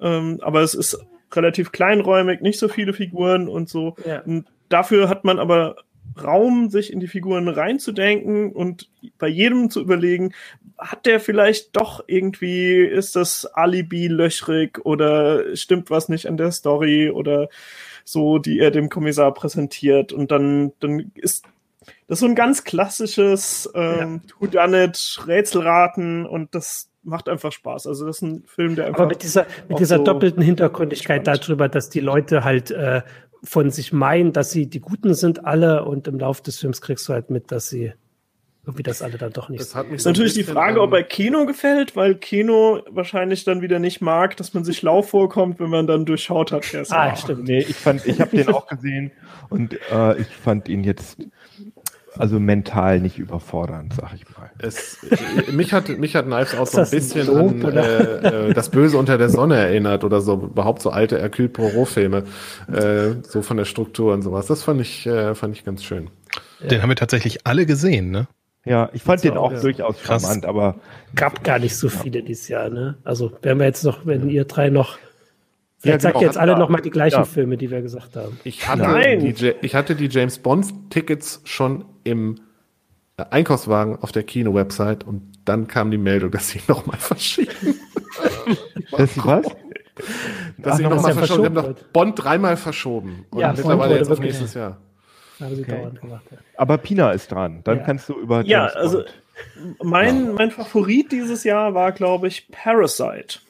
ähm, 0.00 0.40
aber 0.42 0.62
es 0.62 0.74
ist 0.74 0.98
relativ 1.36 1.72
kleinräumig, 1.72 2.40
nicht 2.40 2.58
so 2.58 2.68
viele 2.68 2.92
Figuren 2.92 3.48
und 3.48 3.68
so. 3.68 3.96
Ja. 4.06 4.20
Und 4.20 4.46
dafür 4.68 5.08
hat 5.08 5.24
man 5.24 5.38
aber 5.38 5.76
Raum, 6.22 6.70
sich 6.70 6.92
in 6.92 7.00
die 7.00 7.08
Figuren 7.08 7.48
reinzudenken 7.48 8.52
und 8.52 8.88
bei 9.18 9.26
jedem 9.26 9.70
zu 9.70 9.80
überlegen, 9.80 10.32
hat 10.78 11.06
der 11.06 11.18
vielleicht 11.18 11.76
doch 11.76 12.04
irgendwie, 12.06 12.76
ist 12.76 13.16
das 13.16 13.46
Alibi 13.46 14.06
löchrig 14.08 14.84
oder 14.84 15.56
stimmt 15.56 15.90
was 15.90 16.08
nicht 16.08 16.26
an 16.26 16.36
der 16.36 16.52
Story 16.52 17.10
oder 17.10 17.48
so, 18.04 18.38
die 18.38 18.58
er 18.60 18.70
dem 18.70 18.90
Kommissar 18.90 19.32
präsentiert. 19.34 20.12
Und 20.12 20.30
dann, 20.30 20.72
dann 20.80 21.10
ist 21.14 21.46
das 22.06 22.20
so 22.20 22.26
ein 22.26 22.34
ganz 22.34 22.64
klassisches 22.64 23.70
ähm, 23.74 24.20
ja. 24.24 24.40
Whodunit, 24.40 25.24
Rätselraten 25.26 26.26
und 26.26 26.54
das 26.54 26.90
macht 27.04 27.28
einfach 27.28 27.52
Spaß. 27.52 27.86
Also 27.86 28.06
das 28.06 28.16
ist 28.16 28.22
ein 28.22 28.42
Film, 28.46 28.76
der 28.76 28.86
einfach. 28.86 29.00
Aber 29.00 29.08
mit 29.08 29.22
dieser, 29.22 29.46
mit 29.68 29.78
dieser 29.78 29.98
so 29.98 30.04
doppelten 30.04 30.42
Hintergründigkeit 30.42 31.22
spannend. 31.22 31.44
darüber, 31.44 31.68
dass 31.68 31.90
die 31.90 32.00
Leute 32.00 32.44
halt 32.44 32.70
äh, 32.70 33.02
von 33.42 33.70
sich 33.70 33.92
meinen, 33.92 34.32
dass 34.32 34.50
sie 34.50 34.66
die 34.66 34.80
Guten 34.80 35.14
sind 35.14 35.44
alle 35.44 35.84
und 35.84 36.08
im 36.08 36.18
Laufe 36.18 36.42
des 36.42 36.58
Films 36.58 36.80
kriegst 36.80 37.08
du 37.08 37.12
halt 37.12 37.30
mit, 37.30 37.52
dass 37.52 37.68
sie 37.68 37.92
irgendwie 38.66 38.82
das 38.82 39.02
alle 39.02 39.18
dann 39.18 39.32
doch 39.32 39.50
nicht. 39.50 39.60
Das 39.60 39.74
hat 39.74 39.90
ist 39.90 40.06
natürlich 40.06 40.32
die 40.32 40.42
Frage, 40.42 40.80
ob 40.80 40.92
er 40.94 41.02
Kino 41.02 41.44
gefällt, 41.44 41.96
weil 41.96 42.14
Kino 42.14 42.80
wahrscheinlich 42.88 43.44
dann 43.44 43.60
wieder 43.60 43.78
nicht 43.78 44.00
mag, 44.00 44.38
dass 44.38 44.54
man 44.54 44.64
sich 44.64 44.80
lau 44.80 45.02
vorkommt, 45.02 45.60
wenn 45.60 45.68
man 45.68 45.86
dann 45.86 46.06
durchschaut 46.06 46.50
hat. 46.50 46.64
Ah, 46.88 47.14
stimmt. 47.14 47.44
Nee, 47.44 47.58
ich 47.58 47.76
fand, 47.76 48.06
ich 48.06 48.20
habe 48.22 48.34
den 48.34 48.48
auch 48.48 48.66
gesehen 48.66 49.12
und 49.50 49.74
äh, 49.92 50.18
ich 50.18 50.28
fand 50.28 50.68
ihn 50.68 50.82
jetzt 50.82 51.18
also 52.18 52.38
mental 52.38 53.00
nicht 53.00 53.18
überfordernd, 53.18 53.94
sag 53.94 54.14
ich 54.14 54.24
mal. 54.36 54.50
Es, 54.58 54.98
mich 55.52 55.72
hat 55.72 55.88
mich 55.88 56.14
hat 56.14 56.26
Knives 56.26 56.54
Out 56.54 56.68
so 56.70 56.80
ein 56.80 56.90
bisschen 56.90 57.26
so, 57.26 57.36
an 57.36 57.62
äh, 57.62 58.48
äh, 58.48 58.52
das 58.54 58.70
Böse 58.70 58.98
unter 58.98 59.18
der 59.18 59.30
Sonne 59.30 59.56
erinnert 59.56 60.04
oder 60.04 60.20
so 60.20 60.34
überhaupt 60.34 60.82
so 60.82 60.90
alte 60.90 61.18
Hercule 61.18 61.48
Poirot 61.48 61.88
Filme, 61.88 62.24
äh, 62.72 63.14
so 63.22 63.42
von 63.42 63.56
der 63.56 63.64
Struktur 63.64 64.12
und 64.14 64.22
sowas. 64.22 64.46
Das 64.46 64.62
fand 64.62 64.80
ich 64.80 65.06
äh, 65.06 65.34
fand 65.34 65.56
ich 65.56 65.64
ganz 65.64 65.82
schön. 65.82 66.10
Den 66.60 66.82
haben 66.82 66.88
wir 66.88 66.96
tatsächlich 66.96 67.46
alle 67.46 67.66
gesehen, 67.66 68.10
ne? 68.10 68.28
Ja, 68.64 68.88
ich 68.94 69.02
fand 69.02 69.22
den 69.22 69.36
auch, 69.36 69.52
ja. 69.52 69.60
durchaus 69.60 70.00
Krass. 70.00 70.22
charmant, 70.22 70.46
aber 70.46 70.76
gab 71.14 71.44
gar 71.44 71.58
nicht 71.58 71.76
so 71.76 71.90
viele 71.90 72.20
ja. 72.20 72.24
dieses 72.24 72.48
Jahr, 72.48 72.70
ne? 72.70 72.96
Also 73.04 73.32
werden 73.42 73.58
wir 73.58 73.66
jetzt 73.66 73.84
noch, 73.84 74.06
wenn 74.06 74.28
ihr 74.30 74.44
drei 74.44 74.70
noch 74.70 74.98
Vielleicht 75.84 76.02
ja, 76.02 76.10
genau. 76.10 76.20
sagt 76.20 76.22
ihr 76.22 76.26
jetzt 76.28 76.38
alle 76.38 76.58
nochmal 76.58 76.80
die 76.80 76.90
gleichen 76.90 77.18
ja. 77.18 77.24
Filme, 77.26 77.58
die 77.58 77.70
wir 77.70 77.82
gesagt 77.82 78.16
haben. 78.16 78.38
Ich 78.44 78.66
hatte, 78.66 78.80
Nein. 78.80 79.20
Die, 79.20 79.54
ich 79.60 79.74
hatte 79.74 79.94
die 79.94 80.08
James 80.08 80.38
Bond-Tickets 80.38 81.42
schon 81.44 81.84
im 82.04 82.40
Einkaufswagen 83.16 83.96
auf 83.96 84.12
der 84.12 84.24
Kino-Website 84.24 85.04
und 85.04 85.32
dann 85.44 85.68
kam 85.68 85.90
die 85.90 85.98
Meldung, 85.98 86.30
dass 86.30 86.48
sie 86.48 86.60
nochmal 86.68 86.98
verschieben. 86.98 87.50
das 88.90 89.24
was? 89.24 89.46
Dass 90.58 90.76
sie 90.78 90.82
nochmal 90.84 91.14
verschoben. 91.14 91.54
Wir 91.54 91.62
haben 91.62 91.70
noch 91.70 91.82
Bond 91.92 92.22
dreimal 92.22 92.56
verschoben. 92.56 93.26
Und 93.30 93.40
ja, 93.40 93.52
mittlerweile 93.52 93.96
jetzt 93.96 94.10
auf 94.10 94.18
nächstes 94.18 94.54
Jahr. 94.54 94.78
Okay. 95.40 95.90
Aber 96.56 96.78
Pina 96.78 97.10
ist 97.12 97.30
dran. 97.30 97.60
Dann 97.64 97.78
ja. 97.78 97.84
kannst 97.84 98.08
du 98.08 98.18
über 98.18 98.36
James 98.36 98.48
Ja, 98.48 98.66
also 98.66 99.04
mein, 99.82 100.34
mein 100.34 100.50
Favorit 100.50 101.12
dieses 101.12 101.44
Jahr 101.44 101.74
war, 101.74 101.92
glaube 101.92 102.28
ich, 102.28 102.48
Parasite. 102.50 103.40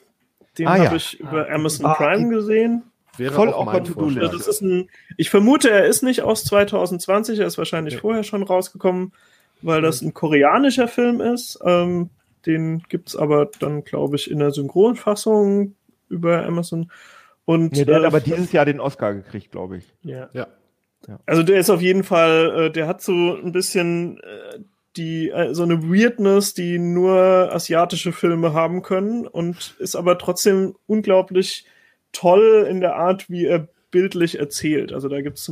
Den 0.57 0.67
ah, 0.67 0.73
habe 0.73 0.83
ja. 0.83 0.95
ich 0.95 1.19
über 1.19 1.49
Amazon 1.49 1.85
ah, 1.85 1.93
Prime 1.93 2.29
gesehen. 2.29 2.83
Wäre 3.17 3.33
Voll 3.33 3.53
auch 3.53 3.65
mein 3.65 3.85
Vorschlag. 3.85 4.31
Das 4.31 4.47
ist 4.47 4.61
ein, 4.61 4.89
ich 5.17 5.29
vermute, 5.29 5.69
er 5.69 5.85
ist 5.85 6.03
nicht 6.03 6.21
aus 6.21 6.43
2020, 6.43 7.39
er 7.39 7.47
ist 7.47 7.57
wahrscheinlich 7.57 7.95
ja. 7.95 7.99
vorher 7.99 8.23
schon 8.23 8.43
rausgekommen, 8.43 9.13
weil 9.61 9.81
das 9.81 10.01
ein 10.01 10.13
koreanischer 10.13 10.87
Film 10.87 11.21
ist. 11.21 11.59
Ähm, 11.63 12.09
den 12.45 12.83
gibt 12.89 13.09
es 13.09 13.15
aber 13.15 13.49
dann, 13.59 13.83
glaube 13.83 14.15
ich, 14.15 14.29
in 14.29 14.39
der 14.39 14.51
Synchronfassung 14.51 15.75
über 16.09 16.45
Amazon. 16.45 16.91
Und, 17.45 17.77
ja, 17.77 17.85
der 17.85 17.95
äh, 17.95 17.99
hat 17.99 18.05
aber 18.05 18.19
dieses 18.19 18.51
Jahr 18.51 18.65
den 18.65 18.79
Oscar 18.79 19.13
gekriegt, 19.13 19.51
glaube 19.51 19.77
ich. 19.77 19.93
Ja. 20.01 20.29
ja. 20.33 20.47
Also 21.25 21.43
der 21.43 21.59
ist 21.59 21.69
auf 21.69 21.81
jeden 21.81 22.03
Fall, 22.03 22.65
äh, 22.65 22.71
der 22.71 22.87
hat 22.87 23.01
so 23.01 23.35
ein 23.35 23.51
bisschen 23.51 24.19
äh, 24.19 24.59
die 24.97 25.29
äh, 25.29 25.53
so 25.53 25.63
eine 25.63 25.83
Weirdness, 25.83 26.53
die 26.53 26.79
nur 26.79 27.51
asiatische 27.51 28.11
Filme 28.11 28.53
haben 28.53 28.81
können 28.81 29.27
und 29.27 29.75
ist 29.79 29.95
aber 29.95 30.17
trotzdem 30.17 30.75
unglaublich 30.87 31.65
toll 32.15 32.65
in 32.69 32.81
der 32.81 32.95
Art, 32.95 33.29
wie 33.29 33.45
er 33.45 33.67
bildlich 33.91 34.39
erzählt. 34.39 34.91
Also 34.91 35.07
da 35.07 35.21
gibt's, 35.21 35.51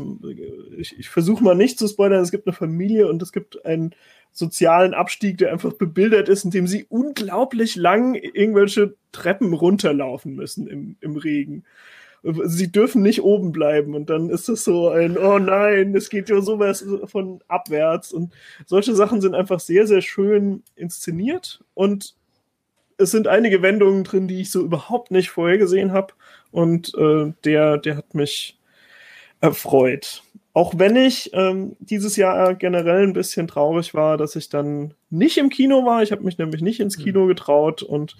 ich, 0.77 0.97
ich 0.99 1.09
versuche 1.09 1.43
mal 1.43 1.55
nicht 1.55 1.77
zu 1.77 1.87
spoilern, 1.87 2.21
es 2.21 2.31
gibt 2.31 2.47
eine 2.47 2.55
Familie 2.55 3.07
und 3.07 3.21
es 3.21 3.31
gibt 3.31 3.65
einen 3.65 3.95
sozialen 4.31 4.93
Abstieg, 4.93 5.37
der 5.37 5.51
einfach 5.51 5.73
bebildert 5.73 6.27
ist, 6.27 6.43
indem 6.43 6.67
sie 6.67 6.85
unglaublich 6.89 7.75
lang 7.75 8.15
irgendwelche 8.15 8.95
Treppen 9.11 9.53
runterlaufen 9.53 10.35
müssen 10.35 10.67
im, 10.67 10.97
im 11.01 11.15
Regen. 11.15 11.63
Sie 12.45 12.71
dürfen 12.71 13.01
nicht 13.01 13.21
oben 13.21 13.51
bleiben 13.51 13.95
und 13.95 14.09
dann 14.09 14.29
ist 14.29 14.49
es 14.49 14.63
so 14.63 14.89
ein, 14.89 15.17
oh 15.17 15.39
nein, 15.39 15.93
es 15.95 16.09
geht 16.09 16.29
ja 16.29 16.41
sowas 16.41 16.85
von 17.05 17.41
abwärts. 17.47 18.11
Und 18.11 18.33
solche 18.65 18.95
Sachen 18.95 19.21
sind 19.21 19.35
einfach 19.35 19.59
sehr, 19.59 19.87
sehr 19.87 20.01
schön 20.01 20.63
inszeniert 20.75 21.63
und 21.73 22.15
es 22.97 23.11
sind 23.11 23.27
einige 23.27 23.61
Wendungen 23.61 24.03
drin, 24.03 24.27
die 24.27 24.41
ich 24.41 24.51
so 24.51 24.61
überhaupt 24.61 25.11
nicht 25.11 25.29
vorhergesehen 25.29 25.91
habe 25.91 26.13
und 26.53 26.93
äh, 26.97 27.33
der, 27.43 27.77
der 27.77 27.97
hat 27.97 28.13
mich 28.13 28.57
erfreut. 29.41 30.23
Auch 30.53 30.73
wenn 30.77 30.95
ich 30.95 31.31
ähm, 31.33 31.75
dieses 31.79 32.15
Jahr 32.15 32.53
generell 32.53 33.03
ein 33.03 33.13
bisschen 33.13 33.47
traurig 33.47 33.95
war, 33.95 34.17
dass 34.17 34.35
ich 34.35 34.49
dann 34.49 34.93
nicht 35.09 35.37
im 35.39 35.49
Kino 35.49 35.83
war. 35.83 36.03
Ich 36.03 36.11
habe 36.11 36.23
mich 36.23 36.37
nämlich 36.37 36.61
nicht 36.61 36.79
ins 36.79 36.97
Kino 36.97 37.25
getraut 37.25 37.81
und 37.81 38.15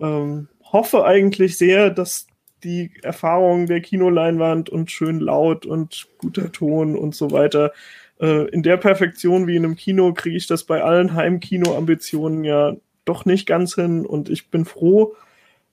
ähm, 0.00 0.48
hoffe 0.72 1.04
eigentlich 1.04 1.56
sehr, 1.56 1.90
dass 1.90 2.26
die 2.64 2.90
Erfahrung 3.02 3.66
der 3.66 3.80
Kinoleinwand 3.80 4.68
und 4.70 4.90
schön 4.90 5.20
laut 5.20 5.66
und 5.66 6.08
guter 6.18 6.50
Ton 6.50 6.96
und 6.96 7.14
so 7.14 7.30
weiter. 7.30 7.72
Äh, 8.20 8.48
in 8.48 8.64
der 8.64 8.76
Perfektion 8.76 9.46
wie 9.46 9.54
in 9.54 9.64
einem 9.64 9.76
Kino 9.76 10.12
kriege 10.12 10.36
ich 10.36 10.48
das 10.48 10.64
bei 10.64 10.82
allen 10.82 11.14
Heimkino-Ambitionen 11.14 12.42
ja 12.42 12.74
doch 13.04 13.24
nicht 13.24 13.46
ganz 13.46 13.76
hin 13.76 14.04
und 14.04 14.28
ich 14.28 14.50
bin 14.50 14.64
froh, 14.64 15.14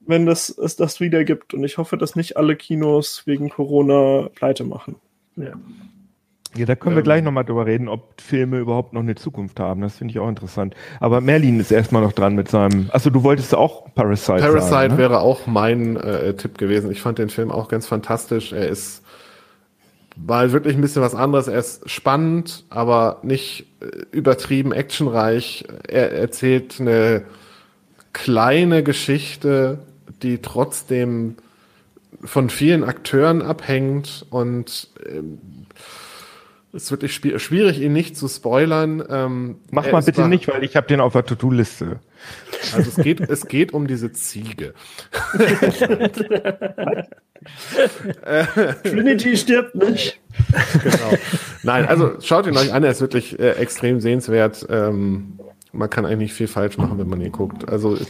wenn 0.08 0.26
das, 0.26 0.50
es 0.50 0.76
das 0.76 1.00
wieder 1.00 1.24
gibt 1.24 1.54
und 1.54 1.64
ich 1.64 1.78
hoffe, 1.78 1.98
dass 1.98 2.16
nicht 2.16 2.38
alle 2.38 2.56
Kinos 2.56 3.24
wegen 3.26 3.50
Corona 3.50 4.30
pleite 4.36 4.64
machen. 4.64 4.96
Ja. 5.36 5.54
Ja, 6.58 6.66
da 6.66 6.76
können 6.76 6.94
ähm, 6.94 6.98
wir 6.98 7.04
gleich 7.04 7.22
nochmal 7.22 7.44
drüber 7.44 7.66
reden, 7.66 7.90
ob 7.90 8.22
Filme 8.22 8.60
überhaupt 8.60 8.94
noch 8.94 9.02
eine 9.02 9.16
Zukunft 9.16 9.60
haben. 9.60 9.82
Das 9.82 9.98
finde 9.98 10.14
ich 10.14 10.20
auch 10.20 10.30
interessant. 10.30 10.74
Aber 11.02 11.20
Merlin 11.20 11.60
ist 11.60 11.72
erstmal 11.72 12.02
noch 12.02 12.14
dran 12.14 12.36
mit 12.36 12.48
seinem. 12.50 12.90
Also 12.92 13.10
du 13.10 13.24
wolltest 13.24 13.54
auch 13.54 13.94
Parasite. 13.94 14.40
Parasite 14.40 14.70
sagen, 14.70 14.94
ne? 14.94 15.00
wäre 15.00 15.20
auch 15.20 15.48
mein 15.48 15.98
äh, 15.98 16.34
Tipp 16.34 16.58
gewesen. 16.58 16.92
Ich 16.92 17.02
fand 17.02 17.18
den 17.20 17.30
Film 17.30 17.52
auch 17.52 17.68
ganz 17.68 17.88
fantastisch. 17.88 18.54
Er 18.54 18.70
ist 18.70 19.04
war 20.16 20.52
wirklich 20.54 20.76
ein 20.76 20.82
bisschen 20.82 21.02
was 21.02 21.14
anderes. 21.14 21.48
Er 21.48 21.60
ist 21.60 21.90
spannend, 21.90 22.64
aber 22.70 23.20
nicht 23.24 23.68
äh, 23.82 23.88
übertrieben 24.12 24.72
actionreich. 24.72 25.66
Er 25.88 26.14
erzählt 26.14 26.80
eine 26.80 27.24
kleine 28.14 28.82
Geschichte, 28.82 29.80
die 30.22 30.42
trotzdem 30.42 31.36
von 32.24 32.50
vielen 32.50 32.84
Akteuren 32.84 33.42
abhängt 33.42 34.26
und 34.30 34.90
ähm, 35.06 35.40
es 36.76 36.84
ist 36.84 36.92
wirklich 36.92 37.14
schwierig, 37.14 37.80
ihn 37.80 37.94
nicht 37.94 38.18
zu 38.18 38.28
spoilern. 38.28 39.02
Ähm, 39.10 39.56
Mach 39.72 39.90
mal 39.94 40.04
bitte 40.04 40.28
nicht, 40.28 40.50
weil 40.50 40.62
ich 40.66 40.76
habe 40.76 40.88
den 40.88 41.00
auf 41.00 41.14
der 41.14 41.26
To-Do-Liste. 41.26 42.02
Also 42.76 42.90
es 42.90 42.98
geht, 43.02 43.22
es 43.22 43.48
geht 43.48 43.74
um 43.74 43.88
diese 43.88 44.12
Ziege. 44.12 44.74
Trinity 48.84 49.38
stirbt 49.38 49.76
nicht. 49.76 50.20
Genau. 50.84 51.14
Nein, 51.64 51.86
also 51.86 52.20
schaut 52.20 52.46
ihn 52.46 52.58
euch 52.58 52.74
an, 52.74 52.84
er 52.84 52.92
ist 52.92 53.00
wirklich 53.00 53.40
äh, 53.40 53.52
extrem 53.52 54.02
sehenswert. 54.02 54.66
Ähm, 54.70 55.40
man 55.76 55.90
kann 55.90 56.06
eigentlich 56.06 56.20
nicht 56.20 56.34
viel 56.34 56.48
falsch 56.48 56.78
machen, 56.78 56.98
wenn 56.98 57.08
man 57.08 57.22
ihn 57.22 57.32
guckt. 57.32 57.70
Also 57.70 57.96
ich, 57.96 58.10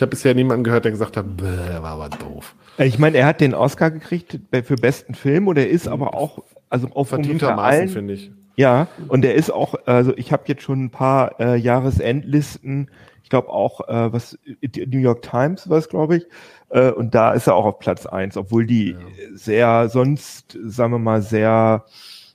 habe 0.00 0.06
bisher 0.08 0.34
niemanden 0.34 0.64
gehört, 0.64 0.84
der 0.84 0.92
gesagt 0.92 1.16
hat, 1.16 1.26
war 1.40 1.90
aber 1.90 2.08
doof. 2.08 2.54
Ich 2.78 2.98
meine, 2.98 3.16
er 3.16 3.26
hat 3.26 3.40
den 3.40 3.54
Oscar 3.54 3.90
gekriegt 3.90 4.38
für 4.64 4.76
besten 4.76 5.14
Film 5.14 5.48
und 5.48 5.58
er 5.58 5.68
ist 5.68 5.88
aber 5.88 6.14
auch 6.14 6.42
also 6.70 6.88
auf 6.88 7.08
verdientermaßen 7.08 7.88
finde 7.88 8.14
ich. 8.14 8.30
Ja, 8.56 8.88
und 9.06 9.24
er 9.24 9.34
ist 9.34 9.50
auch, 9.50 9.74
also 9.86 10.12
ich 10.16 10.32
habe 10.32 10.42
jetzt 10.46 10.62
schon 10.62 10.84
ein 10.84 10.90
paar 10.90 11.38
äh, 11.40 11.56
Jahresendlisten, 11.56 12.90
ich 13.22 13.30
glaube 13.30 13.50
auch, 13.50 13.88
äh, 13.88 14.12
was 14.12 14.36
New 14.86 14.98
York 14.98 15.22
Times 15.22 15.68
war 15.68 15.78
es, 15.78 15.88
glaube 15.88 16.16
ich, 16.16 16.26
äh, 16.70 16.90
und 16.90 17.14
da 17.14 17.32
ist 17.32 17.46
er 17.46 17.54
auch 17.54 17.66
auf 17.66 17.78
Platz 17.78 18.06
eins, 18.06 18.36
obwohl 18.36 18.66
die 18.66 18.90
ja. 18.90 18.98
sehr 19.34 19.88
sonst, 19.88 20.58
sagen 20.64 20.92
wir 20.92 20.98
mal, 20.98 21.22
sehr 21.22 21.84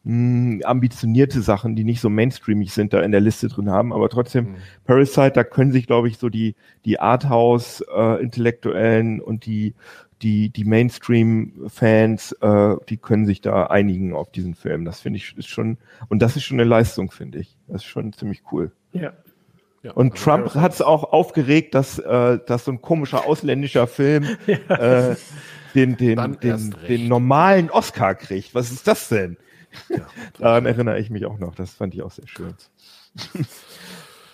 mh, 0.04 0.66
ambitionierte 0.66 1.42
Sachen, 1.42 1.76
die 1.76 1.84
nicht 1.84 2.02
so 2.02 2.10
mainstreamig 2.10 2.74
sind, 2.74 2.94
da 2.94 3.02
in 3.02 3.12
der 3.12 3.22
Liste 3.22 3.48
drin 3.48 3.70
haben, 3.70 3.94
aber 3.94 4.10
trotzdem 4.10 4.46
mhm. 4.46 4.56
Parasite, 4.86 5.32
da 5.32 5.44
können 5.44 5.72
sich, 5.72 5.86
glaube 5.88 6.08
ich, 6.08 6.18
so 6.18 6.30
die 6.30 6.56
die 6.86 7.00
Arthouse-Intellektuellen 7.00 9.20
äh, 9.20 9.24
und 9.24 9.46
die 9.46 9.76
die, 10.24 10.50
die 10.50 10.64
Mainstream-Fans, 10.64 12.32
äh, 12.42 12.76
die 12.88 12.98
können 12.98 13.26
sich 13.26 13.42
da 13.42 13.66
einigen 13.66 14.16
auf 14.16 14.32
diesen 14.32 14.56
Film. 14.56 14.86
Das 14.86 15.02
finde 15.02 15.18
ich 15.18 15.38
ist 15.38 15.50
schon, 15.50 15.78
und 16.08 16.22
das 16.22 16.38
ist 16.38 16.44
schon 16.44 16.60
eine 16.60 16.70
Leistung, 16.70 17.12
finde 17.12 17.40
ich. 17.40 17.58
Das 17.68 17.84
ist 17.84 17.90
schon 17.90 18.14
ziemlich 18.14 18.42
cool. 18.52 18.72
Ja. 18.94 19.14
Ja, 19.84 19.92
und 19.92 20.14
also 20.14 20.24
Trump 20.24 20.56
hat 20.56 20.72
es 20.72 20.82
auch 20.82 21.12
aufgeregt, 21.12 21.76
dass, 21.76 22.00
äh, 22.00 22.40
dass 22.48 22.64
so 22.64 22.72
ein 22.72 22.82
komischer 22.82 23.28
ausländischer 23.28 23.86
Film 23.86 24.26
ja. 24.48 24.56
äh, 25.12 25.16
den, 25.76 25.98
den, 25.98 26.38
den, 26.40 26.76
den 26.88 27.08
normalen 27.10 27.70
Oscar 27.70 28.16
kriegt. 28.16 28.56
Was 28.56 28.72
ist 28.72 28.88
das 28.88 29.10
denn? 29.10 29.36
Ja, 29.90 30.08
Daran 30.40 30.66
erinnere 30.66 31.00
ich 31.00 31.10
mich 31.10 31.26
auch 31.26 31.40
noch. 31.40 31.56
Das 31.56 31.74
fand 31.74 31.94
ich 31.94 32.02
auch 32.02 32.12
sehr 32.12 32.28
schön. 32.28 32.54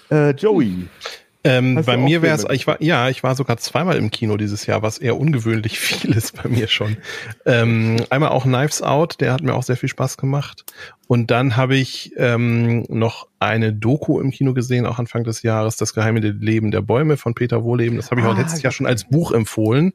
äh, 0.10 0.32
Joey. 0.32 0.88
Ähm, 1.46 1.82
bei 1.86 1.96
mir 1.96 2.22
wäre 2.22 2.36
es, 2.36 2.46
ich 2.52 2.68
war, 2.68 2.82
ja, 2.82 3.08
ich 3.08 3.24
war 3.24 3.34
sogar 3.34 3.56
zweimal 3.58 3.96
im 3.96 4.12
Kino 4.12 4.36
dieses 4.36 4.66
Jahr, 4.66 4.82
was 4.82 4.98
eher 4.98 5.18
ungewöhnlich 5.18 5.80
viel 5.80 6.12
ist 6.12 6.42
bei 6.42 6.50
mir 6.50 6.68
schon. 6.68 6.98
Ähm, 7.46 7.98
einmal 8.10 8.30
auch 8.30 8.44
Knives 8.44 8.82
Out, 8.82 9.22
der 9.22 9.32
hat 9.32 9.42
mir 9.42 9.54
auch 9.54 9.64
sehr 9.64 9.78
viel 9.78 9.88
Spaß 9.88 10.18
gemacht. 10.18 10.66
Und 11.08 11.32
dann 11.32 11.56
habe 11.56 11.78
ich 11.78 12.12
ähm, 12.18 12.84
noch 12.90 13.28
eine 13.40 13.74
Doku 13.74 14.20
im 14.20 14.32
Kino 14.32 14.54
gesehen, 14.54 14.86
auch 14.86 15.00
Anfang 15.00 15.24
des 15.24 15.42
Jahres, 15.42 15.78
Das 15.78 15.94
geheime 15.94 16.20
Leben 16.20 16.72
der 16.72 16.82
Bäume 16.82 17.16
von 17.16 17.34
Peter 17.34 17.64
Wohleben. 17.64 17.96
Das 17.96 18.12
habe 18.12 18.20
ich 18.20 18.28
ah, 18.28 18.32
auch 18.32 18.38
letztes 18.38 18.62
Jahr 18.62 18.74
schon 18.74 18.86
als 18.86 19.06
Buch 19.06 19.32
empfohlen. 19.32 19.94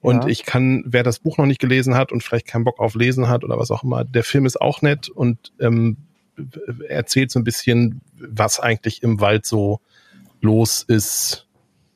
Und 0.00 0.24
ja. 0.24 0.28
ich 0.28 0.44
kann, 0.44 0.84
wer 0.86 1.02
das 1.02 1.20
Buch 1.20 1.38
noch 1.38 1.46
nicht 1.46 1.60
gelesen 1.60 1.96
hat 1.96 2.12
und 2.12 2.22
vielleicht 2.22 2.46
keinen 2.46 2.64
Bock 2.64 2.78
auf 2.80 2.94
Lesen 2.94 3.28
hat 3.28 3.44
oder 3.44 3.58
was 3.58 3.70
auch 3.70 3.82
immer, 3.82 4.04
der 4.04 4.24
Film 4.24 4.44
ist 4.44 4.60
auch 4.60 4.82
nett 4.82 5.08
und 5.08 5.52
ähm, 5.58 5.96
erzählt 6.88 7.30
so 7.30 7.40
ein 7.40 7.44
bisschen, 7.44 8.02
was 8.16 8.60
eigentlich 8.60 9.02
im 9.02 9.20
Wald 9.20 9.46
so 9.46 9.80
los 10.42 10.82
ist 10.86 11.48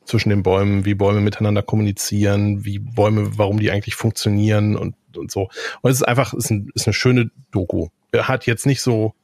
zwischen 0.05 0.31
den 0.31 0.43
Bäumen, 0.43 0.85
wie 0.85 0.95
Bäume 0.95 1.21
miteinander 1.21 1.63
kommunizieren, 1.63 2.65
wie 2.65 2.79
Bäume, 2.79 3.39
warum 3.39 3.59
die 3.59 3.71
eigentlich 3.71 3.97
funktionieren 3.97 4.77
und, 4.77 4.95
und 5.17 5.31
so. 5.31 5.49
Und 5.83 5.91
es 5.91 5.97
ist 5.99 6.03
einfach, 6.05 6.33
ist, 6.33 6.51
ein, 6.51 6.71
ist 6.75 6.87
eine 6.87 6.95
schöne 6.95 7.31
Doku. 7.51 7.89
Er 8.13 8.29
hat 8.29 8.47
jetzt 8.47 8.67
nicht 8.67 8.81
so 8.81 9.15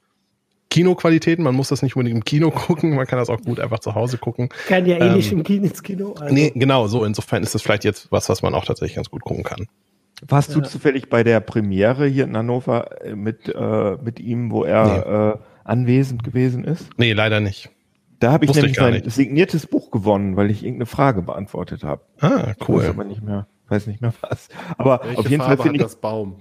Kinoqualitäten, 0.71 1.45
man 1.45 1.55
muss 1.55 1.69
das 1.69 1.83
nicht 1.83 1.97
unbedingt 1.97 2.17
im 2.17 2.25
Kino 2.25 2.51
gucken, 2.55 2.95
man 2.95 3.07
kann 3.07 3.19
das 3.19 3.29
auch 3.29 3.41
gut 3.41 3.61
einfach 3.61 3.79
zu 3.79 3.95
Hause 3.95 4.19
gucken. 4.19 4.49
Kann 4.67 4.87
ja 4.87 4.97
eh 4.97 5.09
ähm, 5.09 5.17
nicht 5.17 5.31
im 5.31 5.43
Kino 5.43 5.67
ins 5.67 5.83
Kino. 5.83 6.15
Also. 6.15 6.35
Nee, 6.35 6.51
genau, 6.55 6.89
so 6.89 7.05
insofern 7.05 7.43
ist 7.43 7.55
das 7.55 7.63
vielleicht 7.63 7.85
jetzt 7.85 8.11
was, 8.11 8.29
was 8.29 8.43
man 8.43 8.55
auch 8.55 8.65
tatsächlich 8.65 8.97
ganz 8.97 9.11
gut 9.11 9.23
gucken 9.23 9.45
kann. 9.45 9.67
Warst 10.27 10.51
ja. 10.51 10.61
du 10.61 10.63
zufällig 10.63 11.11
bei 11.11 11.25
der 11.25 11.41
Premiere 11.41 12.07
hier 12.07 12.25
in 12.25 12.37
Hannover 12.37 13.03
äh, 13.03 13.15
mit, 13.15 13.49
äh, 13.55 13.97
mit 14.03 14.19
ihm, 14.21 14.51
wo 14.51 14.65
er 14.65 14.87
nee. 14.87 15.39
äh, 15.39 15.45
anwesend 15.65 16.25
gewesen 16.25 16.65
ist? 16.65 16.89
Nee, 16.97 17.13
leider 17.13 17.41
nicht. 17.41 17.71
Da 18.23 18.31
habe 18.31 18.45
ich 18.45 18.55
nämlich 18.55 18.79
ich 18.79 18.81
ein 18.81 19.11
signiertes 19.11 19.67
Buch 19.67 19.91
gewonnen, 19.91 20.37
weil 20.37 20.49
ich 20.49 20.63
irgendeine 20.63 20.87
Frage 20.87 21.23
beantwortet 21.23 21.83
habe. 21.83 22.03
Ah, 22.21 22.53
cool. 22.69 22.83
Ich 22.83 22.83
weiß 22.83 22.89
aber 22.91 23.05
nicht 23.05 23.23
mehr, 23.23 23.49
weiß 23.69 23.89
nicht 23.89 24.01
mehr 24.01 24.15
was. 24.21 24.49
Aber 24.79 25.01
Welche 25.03 25.19
auf 25.19 25.29
jeden 25.29 25.43
Farbe 25.43 25.57
Fall 25.57 25.65
finde 25.65 25.79
ich 25.79 25.83
das 25.83 25.97
Baum. 25.97 26.37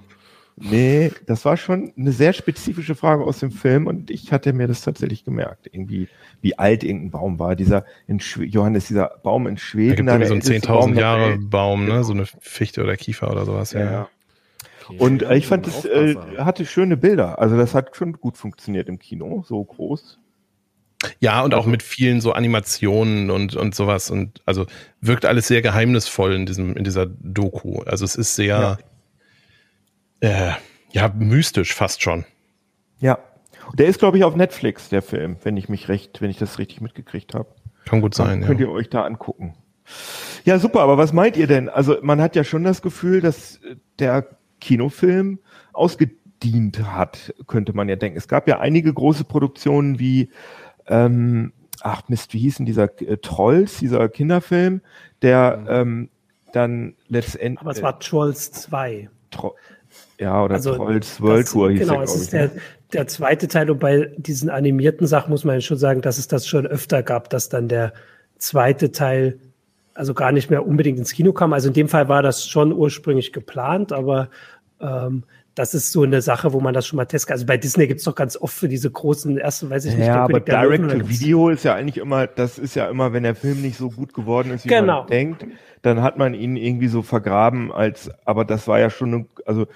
Nee, 0.58 1.12
das 1.26 1.44
war 1.44 1.58
schon 1.58 1.92
eine 1.98 2.12
sehr 2.12 2.34
spezifische 2.34 2.94
Frage 2.94 3.24
aus 3.24 3.40
dem 3.40 3.50
Film 3.50 3.88
und 3.88 4.12
ich 4.12 4.32
hatte 4.32 4.54
mir 4.54 4.68
das 4.68 4.82
tatsächlich 4.82 5.26
gemerkt, 5.26 5.70
irgendwie, 5.72 6.08
wie 6.42 6.60
alt 6.60 6.84
irgendein 6.84 7.10
Baum 7.10 7.40
war. 7.40 7.56
Dieser 7.56 7.84
in 8.06 8.20
Schw 8.20 8.44
Johannes, 8.44 8.88
dieser 8.88 9.20
Baum 9.24 9.48
in 9.48 9.58
Schweden. 9.58 10.06
Da 10.06 10.18
gibt 10.18 10.28
so 10.28 10.36
ein 10.36 10.42
10.000 10.42 11.00
Jahre 11.00 11.40
Baum, 11.40 11.88
ne? 11.88 12.04
So 12.04 12.14
eine 12.14 12.28
Fichte 12.28 12.84
oder 12.84 12.96
Kiefer 12.96 13.32
oder 13.32 13.46
sowas, 13.46 13.72
ja. 13.72 13.92
ja. 13.92 14.10
Und 15.00 15.24
äh, 15.24 15.36
ich 15.36 15.48
fand, 15.48 15.66
es 15.66 15.84
äh, 15.86 16.16
hatte 16.38 16.64
schöne 16.68 16.96
Bilder. 16.96 17.40
Also 17.40 17.58
das 17.58 17.74
hat 17.74 17.96
schon 17.96 18.14
gut 18.14 18.38
funktioniert 18.38 18.88
im 18.88 19.00
Kino, 19.00 19.44
so 19.48 19.64
groß. 19.64 20.20
Ja, 21.20 21.42
und 21.42 21.54
auch 21.54 21.66
mit 21.66 21.84
vielen 21.84 22.22
so 22.22 22.34
Animationen 22.34 23.32
und, 23.32 23.56
und 23.56 23.74
sowas. 23.74 24.12
Und 24.12 24.42
also 24.46 24.66
wirkt 25.00 25.26
alles 25.26 25.48
sehr 25.48 25.62
geheimnisvoll 25.62 26.34
in 26.34 26.46
diesem, 26.46 26.76
in 26.76 26.84
dieser 26.84 27.06
Doku. 27.06 27.82
Also 27.82 28.06
es 28.06 28.16
ist 28.16 28.36
sehr, 28.36 28.78
ja, 30.22 30.50
äh, 30.52 30.54
ja 30.92 31.12
mystisch 31.18 31.74
fast 31.74 32.02
schon. 32.02 32.26
Ja. 33.00 33.20
Der 33.78 33.88
ist, 33.88 34.00
glaube 34.00 34.18
ich, 34.18 34.24
auf 34.24 34.36
Netflix, 34.36 34.90
der 34.90 35.02
Film, 35.02 35.38
wenn 35.44 35.58
ich 35.58 35.70
mich 35.70 35.88
recht, 35.88 36.22
wenn 36.22 36.30
ich 36.30 36.38
das 36.38 36.60
richtig 36.60 36.82
mitgekriegt 36.82 37.34
habe. 37.34 37.48
Kann 37.86 38.02
gut 38.02 38.14
sein, 38.14 38.42
ja. 38.42 38.48
Könnt 38.48 38.60
ihr 38.60 38.70
euch 38.70 38.90
da 38.90 39.04
angucken. 39.04 39.56
Ja, 40.46 40.60
super, 40.60 40.82
aber 40.82 40.98
was 40.98 41.14
meint 41.14 41.38
ihr 41.38 41.48
denn? 41.48 41.70
Also 41.70 41.98
man 42.02 42.22
hat 42.22 42.36
ja 42.36 42.44
schon 42.44 42.64
das 42.64 42.82
Gefühl, 42.82 43.22
dass 43.22 43.60
der 44.00 44.28
Kinofilm 44.60 45.40
ausgedient 45.74 46.84
hat, 46.84 47.34
könnte 47.48 47.74
man 47.74 47.90
ja 47.90 47.96
denken. 47.96 48.18
Es 48.18 48.28
gab 48.28 48.48
ja 48.48 48.60
einige 48.60 48.94
große 48.94 49.24
Produktionen 49.24 50.00
wie 50.00 50.30
ähm, 50.92 51.54
ach 51.82 52.04
Mist, 52.10 52.34
wie 52.34 52.40
hieß 52.40 52.58
denn 52.58 52.66
dieser 52.66 52.90
äh, 53.02 53.18
Trolls, 53.18 53.78
dieser 53.80 54.08
Kinderfilm, 54.10 54.82
der 55.22 55.58
mhm. 55.58 55.68
ähm, 55.70 56.10
dann 56.54 56.96
letztendlich. 57.08 57.62
Aber 57.62 57.72
es 57.72 57.82
war 57.82 58.00
Trolls 58.00 58.52
2. 58.52 59.10
Tro 59.32 59.56
ja, 60.18 60.44
oder 60.44 60.56
also 60.56 60.76
Trolls 60.76 61.20
World 61.22 61.46
das, 61.46 61.52
Tour 61.52 61.72
hieß 61.72 61.80
Genau, 61.80 62.02
es 62.02 62.16
ist 62.16 62.34
der, 62.34 62.48
ne? 62.48 62.52
der 62.94 63.08
zweite 63.08 63.48
Teil 63.48 63.72
und 63.72 63.80
bei 63.80 64.12
diesen 64.18 64.50
animierten 64.50 65.08
Sachen 65.08 65.32
muss 65.32 65.44
man 65.44 65.62
schon 65.62 65.78
sagen, 65.78 66.02
dass 66.02 66.18
es 66.18 66.28
das 66.28 66.48
schon 66.48 66.68
öfter 66.68 67.04
gab, 67.04 67.30
dass 67.30 67.50
dann 67.50 67.68
der 67.68 67.94
zweite 68.38 68.92
Teil 68.92 69.40
also 69.94 70.14
gar 70.14 70.32
nicht 70.32 70.50
mehr 70.50 70.66
unbedingt 70.66 71.00
ins 71.00 71.12
Kino 71.14 71.34
kam. 71.34 71.54
Also 71.54 71.68
in 71.68 71.74
dem 71.74 71.90
Fall 71.90 72.08
war 72.08 72.22
das 72.22 72.48
schon 72.48 72.72
ursprünglich 72.72 73.34
geplant, 73.34 73.92
aber 73.92 74.30
ähm, 74.80 75.24
das 75.56 75.74
ist 75.74 75.92
so 75.92 76.04
eine 76.04 76.22
Sache, 76.22 76.54
wo 76.54 76.62
man 76.62 76.74
das 76.74 76.88
schon 76.88 76.98
mal 76.98 77.06
testet. 77.06 77.32
Also 77.32 77.46
bei 77.46 77.58
Disney 77.58 77.88
gibt 77.88 78.00
es 78.00 78.06
doch 78.06 78.16
ganz 78.16 78.38
oft 78.38 78.54
für 78.54 78.70
diese 78.70 78.90
großen 78.90 79.38
ersten, 79.38 79.70
weiß 79.70 79.86
ich 79.86 79.98
nicht. 79.98 80.08
Ja, 80.08 80.24
aber 80.24 80.40
Direct-to-Video 80.40 81.50
ist 81.50 81.64
ja 81.64 81.76
eigentlich 81.76 81.98
immer, 81.98 82.28
das 82.28 82.58
ist 82.58 82.76
ja 82.76 82.88
immer, 82.88 83.12
wenn 83.12 83.24
der 83.24 83.36
Film 83.36 83.62
nicht 83.62 83.78
so 83.78 83.90
gut 83.90 84.14
geworden 84.14 84.52
ist, 84.52 84.64
wie 84.66 84.70
genau. 84.70 85.00
man 85.00 85.08
denkt, 85.08 85.46
dann 85.82 86.02
hat 86.02 86.18
man 86.18 86.34
ihn 86.34 86.56
irgendwie 86.56 86.88
so 86.88 87.02
vergraben 87.02 87.72
als, 87.72 88.10
aber 88.26 88.46
das 88.46 88.68
war 88.68 88.80
ja 88.80 88.90
schon 88.90 89.14
eine, 89.14 89.26
also 89.46 89.68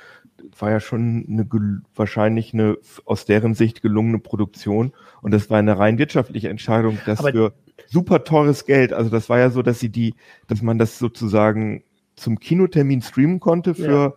war 0.58 0.72
ja 0.72 0.80
schon 0.80 1.26
eine 1.30 1.48
wahrscheinlich 1.94 2.54
eine 2.54 2.78
aus 3.06 3.26
deren 3.26 3.54
Sicht 3.54 3.82
gelungene 3.82 4.20
Produktion 4.20 4.94
und 5.22 5.34
das 5.34 5.50
war 5.50 5.58
eine 5.58 5.78
rein 5.78 5.98
wirtschaftliche 5.98 6.50
Entscheidung, 6.50 7.00
dass 7.06 7.20
aber 7.20 7.32
für 7.32 7.54
super 7.88 8.24
teures 8.24 8.66
Geld, 8.66 8.94
also 8.94 9.10
das 9.10 9.28
war 9.28 9.40
ja 9.40 9.50
so, 9.50 9.62
dass 9.62 9.80
sie 9.80 9.90
die, 9.90 10.14
dass 10.48 10.62
man 10.62 10.78
das 10.78 11.00
sozusagen 11.00 11.84
zum 12.16 12.40
Kinotermin 12.40 13.02
streamen 13.02 13.42
konnte 13.42 13.76
für 13.76 13.92
ja 13.92 14.14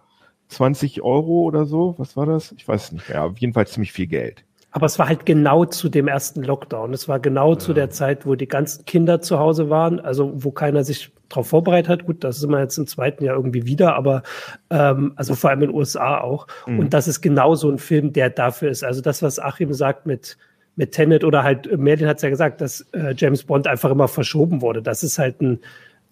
20 0.48 1.02
Euro 1.02 1.42
oder 1.42 1.66
so. 1.66 1.94
Was 1.98 2.16
war 2.16 2.26
das? 2.26 2.52
Ich 2.52 2.66
weiß 2.66 2.84
es 2.84 2.92
nicht 2.92 3.08
mehr. 3.08 3.24
Auf 3.24 3.38
jeden 3.38 3.52
Fall 3.52 3.66
ziemlich 3.66 3.92
viel 3.92 4.06
Geld. 4.06 4.44
Aber 4.70 4.86
es 4.86 4.98
war 4.98 5.08
halt 5.08 5.24
genau 5.24 5.64
zu 5.64 5.88
dem 5.88 6.08
ersten 6.08 6.42
Lockdown. 6.42 6.92
Es 6.92 7.08
war 7.08 7.20
genau 7.20 7.52
ja. 7.52 7.58
zu 7.58 7.72
der 7.72 7.90
Zeit, 7.90 8.26
wo 8.26 8.34
die 8.34 8.48
ganzen 8.48 8.84
Kinder 8.84 9.20
zu 9.20 9.38
Hause 9.38 9.70
waren, 9.70 9.98
also 9.98 10.32
wo 10.34 10.50
keiner 10.50 10.84
sich 10.84 11.10
darauf 11.28 11.48
vorbereitet 11.48 11.88
hat. 11.88 12.06
Gut, 12.06 12.22
das 12.22 12.38
ist 12.38 12.42
immer 12.42 12.60
jetzt 12.60 12.76
im 12.76 12.86
zweiten 12.86 13.24
Jahr 13.24 13.36
irgendwie 13.36 13.66
wieder, 13.66 13.94
aber 13.94 14.22
ähm, 14.70 15.12
also 15.16 15.34
vor 15.34 15.50
allem 15.50 15.62
in 15.62 15.70
den 15.70 15.76
USA 15.76 16.20
auch. 16.20 16.46
Mhm. 16.66 16.80
Und 16.80 16.94
das 16.94 17.08
ist 17.08 17.22
genau 17.22 17.54
so 17.54 17.70
ein 17.70 17.78
Film, 17.78 18.12
der 18.12 18.30
dafür 18.30 18.70
ist. 18.70 18.84
Also 18.84 19.00
das, 19.00 19.22
was 19.22 19.38
Achim 19.38 19.72
sagt 19.72 20.06
mit 20.06 20.36
mit 20.76 20.92
Tenet 20.92 21.24
oder 21.24 21.42
halt 21.42 21.76
Merlin 21.76 22.06
hat 22.06 22.18
es 22.18 22.22
ja 22.22 22.28
gesagt, 22.28 22.60
dass 22.60 22.82
äh, 22.92 23.12
James 23.16 23.42
Bond 23.42 23.66
einfach 23.66 23.90
immer 23.90 24.06
verschoben 24.06 24.62
wurde. 24.62 24.80
Das 24.80 25.02
ist 25.02 25.18
halt 25.18 25.42
ein 25.42 25.58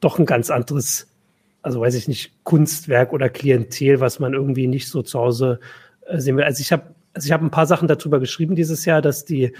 doch 0.01 0.19
ein 0.19 0.27
ganz 0.27 0.51
anderes 0.51 1.07
also 1.67 1.81
weiß 1.81 1.97
ich 1.97 2.07
nicht, 2.07 2.33
Kunstwerk 2.45 3.13
oder 3.13 3.29
Klientel, 3.29 3.99
was 3.99 4.21
man 4.21 4.35
irgendwie 4.35 4.69
nicht 4.69 4.87
so 4.89 5.03
zu 5.03 5.19
Hause 5.19 5.59
äh, 6.07 6.21
sehen 6.21 6.37
will. 6.37 6.45
Also 6.45 6.61
ich 6.61 6.71
habe 6.71 6.95
also 7.13 7.27
ich 7.27 7.33
habe 7.33 7.45
ein 7.45 7.51
paar 7.51 7.67
Sachen 7.67 7.89
darüber 7.89 8.21
geschrieben 8.21 8.55
dieses 8.55 8.85
Jahr, 8.85 9.03
dass 9.03 9.25
die 9.25 9.53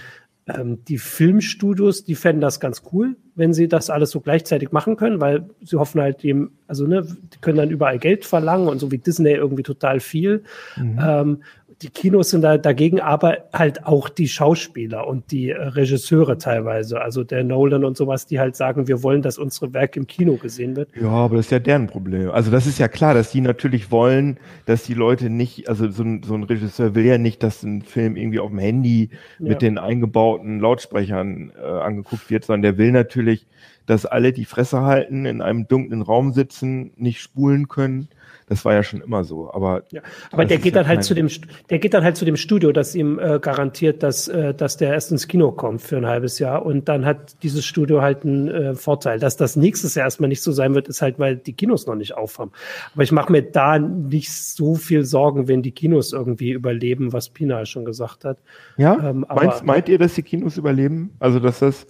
ähm, 0.47 0.85
die 0.85 0.99
Filmstudios, 0.99 2.05
die 2.05 2.15
fänden 2.15 2.39
das 2.39 2.61
ganz 2.61 2.83
cool, 2.93 3.17
wenn 3.35 3.53
sie 3.53 3.67
das 3.67 3.89
alles 3.89 4.11
so 4.11 4.21
gleichzeitig 4.21 4.71
machen 4.71 4.95
können, 4.95 5.19
weil 5.19 5.49
sie 5.61 5.75
hoffen 5.75 5.99
halt 5.99 6.23
dem, 6.23 6.51
also 6.67 6.87
ne, 6.87 7.01
die 7.03 7.39
können 7.41 7.57
dann 7.57 7.71
überall 7.71 7.99
Geld 7.99 8.23
verlangen 8.23 8.69
und 8.69 8.79
so 8.79 8.89
wie 8.89 8.99
Disney 8.99 9.33
irgendwie 9.33 9.63
total 9.63 9.99
viel. 9.99 10.45
Mhm. 10.77 10.99
Ähm, 11.03 11.43
die 11.81 11.89
Kinos 11.89 12.31
sind 12.31 12.41
da 12.41 12.57
dagegen, 12.57 12.99
aber 12.99 13.45
halt 13.53 13.85
auch 13.85 14.09
die 14.09 14.27
Schauspieler 14.27 15.05
und 15.05 15.31
die 15.31 15.51
äh, 15.51 15.61
Regisseure 15.61 16.37
teilweise, 16.39 16.99
also 17.01 17.23
der 17.23 17.43
Nolan 17.43 17.85
und 17.85 17.95
sowas, 17.95 18.25
die 18.25 18.39
halt 18.39 18.55
sagen, 18.55 18.87
wir 18.87 19.03
wollen, 19.03 19.21
dass 19.21 19.37
unsere 19.37 19.73
Werk 19.73 19.95
im 19.95 20.07
Kino 20.07 20.37
gesehen 20.37 20.75
wird. 20.75 20.89
Ja, 20.99 21.09
aber 21.09 21.37
das 21.37 21.47
ist 21.47 21.51
ja 21.51 21.59
deren 21.59 21.85
Problem. 21.85 22.31
Also 22.31 22.49
das 22.49 22.65
ist 22.65 22.79
ja 22.79 22.87
klar, 22.87 23.13
dass 23.13 23.31
die 23.31 23.41
natürlich 23.41 23.91
wollen, 23.91 24.39
dass 24.65 24.83
die 24.83 24.95
Leute 24.95 25.29
nicht, 25.29 25.69
also 25.69 25.89
so 25.91 26.03
ein, 26.03 26.23
so 26.23 26.33
ein 26.33 26.43
Regisseur 26.43 26.95
will 26.95 27.05
ja 27.05 27.19
nicht, 27.19 27.43
dass 27.43 27.61
ein 27.61 27.83
Film 27.83 28.15
irgendwie 28.15 28.39
auf 28.39 28.49
dem 28.49 28.59
Handy 28.59 29.11
ja. 29.37 29.49
mit 29.49 29.61
den 29.61 29.77
eingebauten 29.77 30.59
Lautsprechern 30.59 31.51
äh, 31.55 31.63
angeguckt 31.63 32.29
wird, 32.31 32.45
sondern 32.45 32.63
der 32.63 32.77
will 32.79 32.91
natürlich, 32.91 33.45
dass 33.85 34.07
alle 34.07 34.33
die 34.33 34.45
Fresse 34.45 34.81
halten, 34.81 35.25
in 35.25 35.41
einem 35.41 35.67
dunklen 35.67 36.01
Raum 36.01 36.33
sitzen, 36.33 36.91
nicht 36.95 37.21
spulen 37.21 37.67
können 37.67 38.09
das 38.49 38.63
war 38.63 38.73
ja 38.73 38.81
schon 38.81 39.01
immer 39.01 39.25
so. 39.25 39.51
Aber, 39.53 39.83
ja, 39.91 40.01
aber 40.31 40.45
der 40.45 40.57
geht 40.57 40.75
dann 40.75 40.87
halt 40.87 41.03
zu 41.03 41.13
dem, 41.13 41.29
der 41.69 41.79
geht 41.79 41.93
dann 41.93 42.03
halt 42.03 42.15
zu 42.15 42.23
dem 42.23 42.37
Studio, 42.37 42.71
das 42.71 42.95
ihm 42.95 43.19
äh, 43.19 43.39
garantiert, 43.39 44.03
dass, 44.03 44.29
äh, 44.29 44.53
dass 44.53 44.77
der 44.77 44.93
erst 44.93 45.11
ins 45.11 45.27
Kino 45.27 45.51
kommt 45.51 45.81
für 45.81 45.97
ein 45.97 46.05
halbes 46.05 46.39
Jahr. 46.39 46.65
Und 46.65 46.87
dann 46.87 47.05
hat 47.05 47.43
dieses 47.43 47.65
Studio 47.65 48.01
halt 48.01 48.23
einen 48.23 48.47
äh, 48.47 48.75
Vorteil. 48.75 49.19
Dass 49.19 49.35
das 49.35 49.57
nächstes 49.57 49.95
Jahr 49.95 50.05
erstmal 50.05 50.29
nicht 50.29 50.41
so 50.41 50.53
sein 50.53 50.75
wird, 50.75 50.87
ist 50.87 51.01
halt, 51.01 51.19
weil 51.19 51.35
die 51.35 51.53
Kinos 51.53 51.87
noch 51.87 51.95
nicht 51.95 52.15
aufhaben. 52.15 52.51
Aber 52.93 53.03
ich 53.03 53.11
mache 53.11 53.33
mir 53.33 53.41
da 53.41 53.79
nicht 53.79 54.31
so 54.31 54.75
viel 54.75 55.03
Sorgen, 55.03 55.49
wenn 55.49 55.61
die 55.61 55.71
Kinos 55.71 56.13
irgendwie 56.13 56.51
überleben, 56.51 57.11
was 57.11 57.27
Pina 57.27 57.65
schon 57.65 57.83
gesagt 57.83 58.23
hat. 58.23 58.37
Ja, 58.77 59.09
ähm, 59.09 59.25
Meinst, 59.27 59.65
meint 59.65 59.89
ihr, 59.89 59.99
dass 59.99 60.13
die 60.13 60.23
Kinos 60.23 60.55
überleben? 60.55 61.11
Also, 61.19 61.41
dass 61.41 61.59
das 61.59 61.85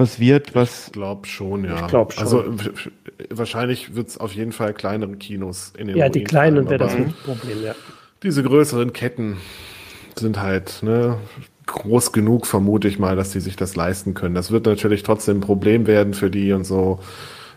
was 0.00 0.18
wird, 0.18 0.54
was. 0.54 0.88
Ich 0.88 0.92
glaube 0.92 1.26
schon, 1.26 1.64
ja. 1.64 1.76
Ich 1.76 1.86
glaube 1.86 2.12
schon. 2.12 2.22
Also 2.22 2.44
wahrscheinlich 3.30 3.94
wird 3.94 4.08
es 4.08 4.18
auf 4.18 4.32
jeden 4.32 4.52
Fall 4.52 4.74
kleinere 4.74 5.16
Kinos 5.16 5.72
in 5.78 5.88
den 5.88 5.96
Ja, 5.96 6.08
die 6.08 6.24
kleinen 6.24 6.68
wäre 6.68 6.78
das 6.78 6.96
Problem, 7.24 7.62
ja. 7.62 7.74
Diese 8.22 8.42
größeren 8.42 8.92
Ketten 8.92 9.36
sind 10.18 10.40
halt 10.40 10.80
ne, 10.82 11.16
groß 11.66 12.12
genug, 12.12 12.46
vermute 12.46 12.88
ich 12.88 12.98
mal, 12.98 13.16
dass 13.16 13.30
die 13.30 13.40
sich 13.40 13.56
das 13.56 13.76
leisten 13.76 14.14
können. 14.14 14.34
Das 14.34 14.50
wird 14.50 14.66
natürlich 14.66 15.02
trotzdem 15.02 15.38
ein 15.38 15.40
Problem 15.40 15.86
werden 15.86 16.14
für 16.14 16.30
die 16.30 16.52
und 16.52 16.64
so. 16.64 16.98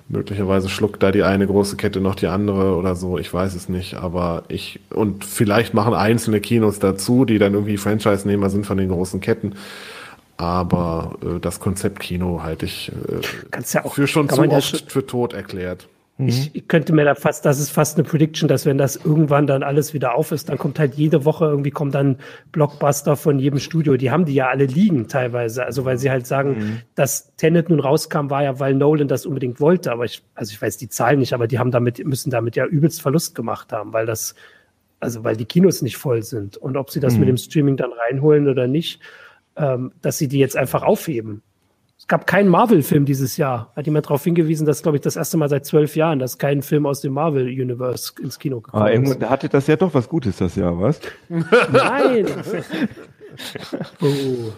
Möglicherweise 0.10 0.70
schluckt 0.70 1.02
da 1.02 1.12
die 1.12 1.24
eine 1.24 1.48
große 1.48 1.78
Kette 1.78 2.02
noch 2.02 2.16
die 2.16 2.28
andere 2.28 2.76
oder 2.76 2.96
so, 2.96 3.18
ich 3.18 3.34
weiß 3.34 3.56
es 3.56 3.70
nicht, 3.70 3.96
aber 3.96 4.44
ich, 4.50 4.82
und 4.94 5.24
vielleicht 5.24 5.74
machen 5.74 5.94
einzelne 5.94 6.42
Kinos 6.42 6.80
dazu, 6.80 7.24
die 7.24 7.40
dann 7.40 7.54
irgendwie 7.54 7.78
Franchise-Nehmer 7.78 8.50
sind 8.50 8.66
von 8.66 8.78
den 8.78 8.90
großen 8.90 9.22
Ketten. 9.22 9.54
Aber 10.38 11.16
äh, 11.22 11.40
das 11.40 11.60
Konzept 11.60 12.00
Kino 12.00 12.42
halte 12.44 12.66
ich 12.66 12.92
äh, 12.92 13.62
ja 13.72 13.86
auch, 13.86 13.94
für 13.96 14.08
schon 14.08 14.30
zu 14.30 14.42
oft 14.42 14.52
ja 14.52 14.80
für 14.88 15.06
tot 15.06 15.34
erklärt. 15.34 15.88
Mhm. 16.18 16.28
Ich, 16.28 16.56
ich 16.56 16.68
könnte 16.68 16.94
mir 16.94 17.06
da 17.06 17.16
fast, 17.16 17.44
das 17.46 17.60
ist 17.60 17.72
fast 17.72 17.98
eine 17.98 18.08
Prediction, 18.08 18.48
dass 18.48 18.66
wenn 18.66 18.78
das 18.78 18.96
irgendwann 18.98 19.48
dann 19.48 19.64
alles 19.64 19.94
wieder 19.94 20.14
auf 20.16 20.32
ist, 20.32 20.50
dann 20.50 20.60
kommt 20.60 20.78
halt 20.78 20.94
jede 20.94 21.26
Woche 21.26 21.46
irgendwie 21.46 21.72
kommt 21.72 21.96
dann 21.96 22.18
Blockbuster 22.52 23.16
von 23.16 23.40
jedem 23.40 23.60
Studio. 23.60 23.98
Die 23.98 24.12
haben 24.12 24.26
die 24.26 24.36
ja 24.36 24.50
alle 24.50 24.66
liegen 24.66 25.08
teilweise. 25.08 25.66
Also 25.66 25.86
weil 25.86 25.98
sie 25.98 26.12
halt 26.12 26.28
sagen, 26.28 26.58
mhm. 26.58 26.82
dass 26.96 27.36
Tenet 27.36 27.70
nun 27.70 27.80
rauskam, 27.80 28.30
war 28.30 28.44
ja, 28.44 28.60
weil 28.60 28.76
Nolan 28.76 29.08
das 29.08 29.26
unbedingt 29.26 29.60
wollte. 29.60 29.92
Aber 29.92 30.06
ich, 30.06 30.24
also 30.36 30.52
ich 30.52 30.62
weiß 30.62 30.78
die 30.78 30.90
Zahlen 30.90 31.20
nicht, 31.20 31.34
aber 31.34 31.48
die 31.48 31.58
haben 31.58 31.72
damit, 31.72 32.06
müssen 32.06 32.30
damit 32.30 32.56
ja 32.56 32.66
übelst 32.66 33.02
Verlust 33.02 33.34
gemacht 33.34 33.72
haben, 33.72 33.92
weil 33.94 34.06
das, 34.06 34.36
also 35.00 35.24
weil 35.24 35.36
die 35.36 35.46
Kinos 35.46 35.82
nicht 35.82 35.98
voll 35.98 36.22
sind. 36.22 36.58
Und 36.58 36.78
ob 36.78 36.92
sie 36.92 37.00
das 37.00 37.14
mhm. 37.16 37.22
mit 37.22 37.30
dem 37.30 37.38
Streaming 37.38 37.78
dann 37.78 37.92
reinholen 37.92 38.48
oder 38.48 38.68
nicht, 38.68 39.00
ähm, 39.56 39.92
dass 40.02 40.18
sie 40.18 40.28
die 40.28 40.40
jetzt 40.40 40.58
einfach 40.58 40.84
aufheben. 40.84 41.42
Es 41.98 42.08
gab 42.08 42.28
keinen 42.28 42.50
Marvel-Film 42.50 43.06
dieses 43.06 43.38
Jahr. 43.38 43.72
Hat 43.76 43.86
jemand 43.86 44.08
darauf 44.08 44.24
hingewiesen, 44.24 44.66
dass, 44.66 44.82
glaube 44.84 44.98
ich, 44.98 45.02
das 45.02 45.16
erste 45.16 45.38
Mal 45.38 45.48
seit 45.48 45.66
zwölf 45.66 45.96
Jahren, 45.96 46.20
dass 46.20 46.38
kein 46.38 46.62
Film 46.62 46.86
aus 46.86 47.00
dem 47.00 47.14
Marvel-Universe 47.14 48.14
ins 48.22 48.40
Kino 48.40 48.60
gekommen 48.60 48.84
ah, 48.84 48.90
ist. 48.90 49.22
Da 49.22 49.30
hatte 49.30 49.48
das 49.48 49.68
ja 49.68 49.78
doch 49.78 49.94
was 49.94 50.10
Gutes 50.10 50.38
das 50.38 50.56
Jahr, 50.56 50.78
was? 50.80 51.00
Nein! 51.30 52.26
oh. 54.02 54.52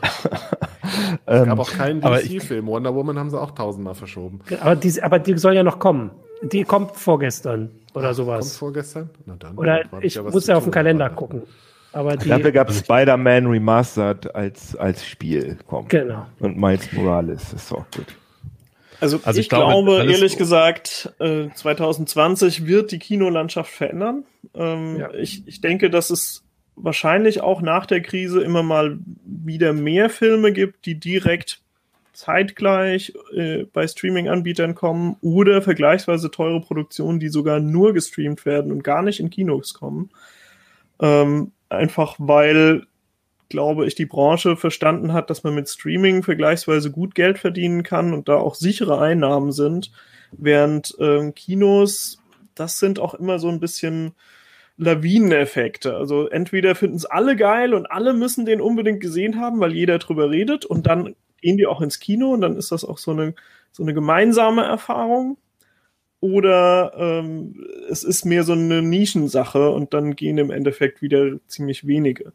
es 1.26 1.46
gab 1.46 1.60
auch 1.60 1.72
keinen 1.72 2.02
DC-Film. 2.02 2.66
Wonder 2.66 2.96
Woman 2.96 3.20
haben 3.20 3.30
sie 3.30 3.40
auch 3.40 3.52
tausendmal 3.52 3.94
verschoben. 3.94 4.40
Aber 4.62 4.76
die, 4.76 5.04
aber 5.04 5.20
die 5.20 5.38
soll 5.38 5.54
ja 5.54 5.64
noch 5.64 5.78
kommen. 5.78 6.12
Die 6.42 6.64
kommt 6.64 6.96
vorgestern 6.96 7.70
oder 7.94 8.14
sowas. 8.14 8.40
Kommt 8.40 8.60
vorgestern? 8.60 9.10
Na 9.26 9.36
dann. 9.38 9.58
Oder 9.58 9.84
ich 10.02 10.22
muss 10.22 10.48
ja 10.48 10.56
auf 10.56 10.64
den 10.64 10.72
Kalender 10.72 11.10
gucken. 11.10 11.44
Aber 11.96 12.18
die, 12.18 12.28
Dafür 12.28 12.52
gab 12.52 12.70
es 12.70 12.80
Spider-Man 12.80 13.48
Remastered 13.48 14.36
als, 14.36 14.76
als 14.76 15.06
Spiel. 15.06 15.58
Komm. 15.66 15.88
Genau. 15.88 16.26
Und 16.40 16.58
Miles 16.58 16.92
Morales 16.92 17.54
ist 17.54 17.72
auch 17.72 17.86
gut. 17.96 18.08
Also, 19.00 19.22
also 19.24 19.40
ich, 19.40 19.46
ich 19.46 19.50
glaube, 19.50 19.72
glaube 19.72 20.12
ehrlich 20.12 20.38
gesagt, 20.38 21.14
äh, 21.20 21.48
2020 21.54 22.66
wird 22.66 22.92
die 22.92 23.00
Kinolandschaft 23.00 23.72
verändern. 23.72 24.26
Ähm, 24.54 24.98
ja. 25.00 25.14
ich, 25.14 25.48
ich 25.48 25.62
denke, 25.62 25.90
dass 25.90 26.10
es 26.10 26.44
wahrscheinlich 26.76 27.40
auch 27.40 27.62
nach 27.62 27.86
der 27.86 28.02
Krise 28.02 28.42
immer 28.42 28.62
mal 28.62 29.00
wieder 29.24 29.72
mehr 29.72 30.10
Filme 30.10 30.52
gibt, 30.52 30.86
die 30.86 31.00
direkt 31.00 31.62
zeitgleich 32.12 33.14
äh, 33.34 33.64
bei 33.72 33.88
Streaming-Anbietern 33.88 34.76
kommen 34.76 35.16
oder 35.22 35.62
vergleichsweise 35.62 36.30
teure 36.30 36.60
Produktionen, 36.60 37.22
die 37.22 37.30
sogar 37.30 37.62
nur 37.62 37.94
gestreamt 37.94 38.46
werden 38.46 38.74
und 38.74 38.84
gar 38.84 39.02
nicht 39.02 39.22
in 39.22 39.30
Kinos 39.30 39.74
kommen. 39.74 40.10
Ähm, 41.00 41.54
einfach 41.76 42.16
weil, 42.18 42.86
glaube 43.50 43.86
ich, 43.86 43.96
die 43.96 44.06
Branche 44.06 44.56
verstanden 44.56 45.14
hat, 45.14 45.30
dass 45.30 45.44
man 45.44 45.56
mit 45.56 45.70
Streaming 45.70 46.24
vergleichsweise 46.24 46.92
gut 46.92 47.16
Geld 47.16 47.40
verdienen 47.40 47.84
kann 47.84 48.14
und 48.14 48.28
da 48.28 48.36
auch 48.38 48.56
sichere 48.56 49.00
Einnahmen 49.00 49.52
sind, 49.52 49.92
während 50.32 50.96
äh, 51.00 51.32
Kinos, 51.32 52.22
das 52.56 52.80
sind 52.80 53.00
auch 53.00 53.14
immer 53.14 53.40
so 53.40 53.50
ein 53.50 53.60
bisschen 53.60 54.14
Lawineneffekte. 54.78 55.96
Also 55.96 56.28
entweder 56.28 56.76
finden 56.76 56.98
es 56.98 57.06
alle 57.06 57.36
geil 57.36 57.74
und 57.74 57.86
alle 57.86 58.14
müssen 58.14 58.46
den 58.46 58.62
unbedingt 58.62 59.00
gesehen 59.00 59.40
haben, 59.40 59.60
weil 59.60 59.74
jeder 59.74 60.00
drüber 60.00 60.30
redet 60.30 60.66
und 60.66 60.88
dann 60.88 61.16
gehen 61.42 61.58
die 61.58 61.68
auch 61.68 61.82
ins 61.82 62.00
Kino 62.00 62.32
und 62.32 62.42
dann 62.42 62.56
ist 62.56 62.72
das 62.72 62.84
auch 62.84 62.98
so 62.98 63.12
eine, 63.12 63.36
so 63.72 63.84
eine 63.84 63.94
gemeinsame 63.94 64.64
Erfahrung 64.64 65.38
oder 66.32 66.94
ähm, 66.98 67.66
es 67.90 68.04
ist 68.04 68.26
mehr 68.26 68.44
so 68.44 68.54
eine 68.54 68.82
Nischensache 68.82 69.70
und 69.70 69.94
dann 69.94 70.16
gehen 70.16 70.38
im 70.38 70.52
Endeffekt 70.52 71.02
wieder 71.02 71.38
ziemlich 71.48 71.86
wenige. 71.86 72.34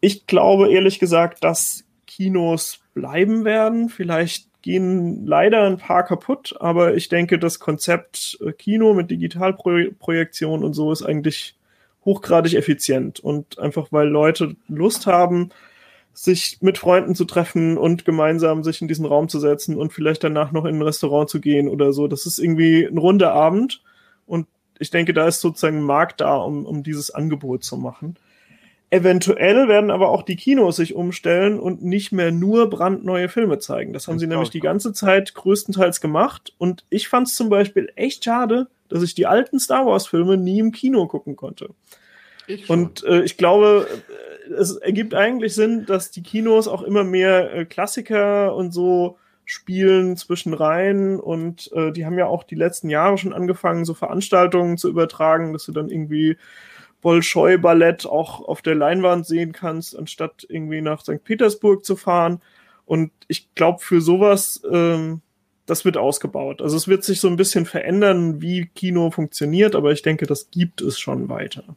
Ich 0.00 0.26
glaube 0.26 0.72
ehrlich 0.72 0.98
gesagt, 0.98 1.44
dass 1.44 1.84
Kinos 2.06 2.80
bleiben 2.94 3.44
werden. 3.44 3.88
Vielleicht 3.88 4.48
gehen 4.62 5.26
leider 5.26 5.64
ein 5.64 5.78
paar 5.78 6.04
kaputt, 6.04 6.54
aber 6.60 6.94
ich 6.94 7.08
denke, 7.08 7.38
das 7.38 7.58
Konzept 7.58 8.38
äh, 8.44 8.52
Kino 8.52 8.94
mit 8.94 9.10
Digitalprojektion 9.10 10.64
und 10.64 10.74
so 10.74 10.92
ist 10.92 11.02
eigentlich 11.02 11.56
hochgradig 12.04 12.54
effizient 12.54 13.20
und 13.20 13.58
einfach 13.58 13.88
weil 13.90 14.08
Leute 14.08 14.56
Lust 14.68 15.06
haben, 15.06 15.50
sich 16.14 16.58
mit 16.60 16.78
Freunden 16.78 17.14
zu 17.14 17.24
treffen 17.24 17.78
und 17.78 18.04
gemeinsam 18.04 18.62
sich 18.62 18.82
in 18.82 18.88
diesen 18.88 19.06
Raum 19.06 19.28
zu 19.28 19.40
setzen 19.40 19.76
und 19.76 19.92
vielleicht 19.92 20.22
danach 20.22 20.52
noch 20.52 20.64
in 20.64 20.76
ein 20.76 20.82
Restaurant 20.82 21.30
zu 21.30 21.40
gehen 21.40 21.68
oder 21.68 21.92
so. 21.92 22.06
Das 22.06 22.26
ist 22.26 22.38
irgendwie 22.38 22.84
ein 22.84 22.98
runder 22.98 23.32
Abend 23.32 23.82
und 24.26 24.46
ich 24.78 24.90
denke, 24.90 25.12
da 25.14 25.26
ist 25.26 25.40
sozusagen 25.40 25.78
ein 25.78 25.84
Markt 25.84 26.20
da, 26.20 26.36
um, 26.36 26.66
um 26.66 26.82
dieses 26.82 27.10
Angebot 27.10 27.64
zu 27.64 27.76
machen. 27.76 28.16
Eventuell 28.90 29.68
werden 29.68 29.90
aber 29.90 30.10
auch 30.10 30.22
die 30.22 30.36
Kinos 30.36 30.76
sich 30.76 30.94
umstellen 30.94 31.58
und 31.58 31.82
nicht 31.82 32.12
mehr 32.12 32.30
nur 32.30 32.68
brandneue 32.68 33.30
Filme 33.30 33.58
zeigen. 33.58 33.94
Das 33.94 34.06
haben 34.06 34.18
sie 34.18 34.26
nämlich 34.26 34.50
die 34.50 34.60
ganze 34.60 34.92
Zeit 34.92 35.32
größtenteils 35.32 36.02
gemacht. 36.02 36.52
Und 36.58 36.84
ich 36.90 37.08
fand 37.08 37.28
es 37.28 37.34
zum 37.34 37.48
Beispiel 37.48 37.90
echt 37.96 38.24
schade, 38.24 38.66
dass 38.90 39.02
ich 39.02 39.14
die 39.14 39.26
alten 39.26 39.58
Star 39.58 39.86
Wars-Filme 39.86 40.36
nie 40.36 40.58
im 40.58 40.72
Kino 40.72 41.06
gucken 41.06 41.36
konnte. 41.36 41.70
Ich 42.46 42.68
und 42.68 43.02
äh, 43.04 43.22
ich 43.22 43.38
glaube, 43.38 43.86
es 44.50 44.76
ergibt 44.76 45.14
eigentlich 45.14 45.54
Sinn, 45.54 45.86
dass 45.86 46.10
die 46.10 46.22
Kinos 46.22 46.68
auch 46.68 46.82
immer 46.82 47.04
mehr 47.04 47.54
äh, 47.54 47.64
Klassiker 47.64 48.54
und 48.54 48.72
so 48.72 49.18
spielen 49.44 50.16
zwischen 50.16 50.54
rein 50.54 51.18
und 51.18 51.70
äh, 51.72 51.92
die 51.92 52.06
haben 52.06 52.18
ja 52.18 52.26
auch 52.26 52.44
die 52.44 52.54
letzten 52.54 52.88
Jahre 52.88 53.18
schon 53.18 53.32
angefangen, 53.32 53.84
so 53.84 53.94
Veranstaltungen 53.94 54.78
zu 54.78 54.88
übertragen, 54.88 55.52
dass 55.52 55.66
du 55.66 55.72
dann 55.72 55.88
irgendwie 55.88 56.36
Bolschoi-Ballett 57.02 58.06
auch 58.06 58.40
auf 58.40 58.62
der 58.62 58.76
Leinwand 58.76 59.26
sehen 59.26 59.52
kannst, 59.52 59.98
anstatt 59.98 60.46
irgendwie 60.48 60.80
nach 60.80 61.02
St. 61.02 61.22
Petersburg 61.24 61.84
zu 61.84 61.96
fahren. 61.96 62.40
Und 62.86 63.10
ich 63.28 63.54
glaube, 63.54 63.80
für 63.80 64.00
sowas, 64.00 64.62
ähm, 64.70 65.20
das 65.66 65.84
wird 65.84 65.96
ausgebaut. 65.96 66.62
Also 66.62 66.76
es 66.76 66.88
wird 66.88 67.04
sich 67.04 67.20
so 67.20 67.28
ein 67.28 67.36
bisschen 67.36 67.66
verändern, 67.66 68.40
wie 68.40 68.66
Kino 68.74 69.10
funktioniert, 69.10 69.74
aber 69.74 69.92
ich 69.92 70.02
denke, 70.02 70.26
das 70.26 70.50
gibt 70.50 70.80
es 70.80 70.98
schon 70.98 71.28
weiter. 71.28 71.76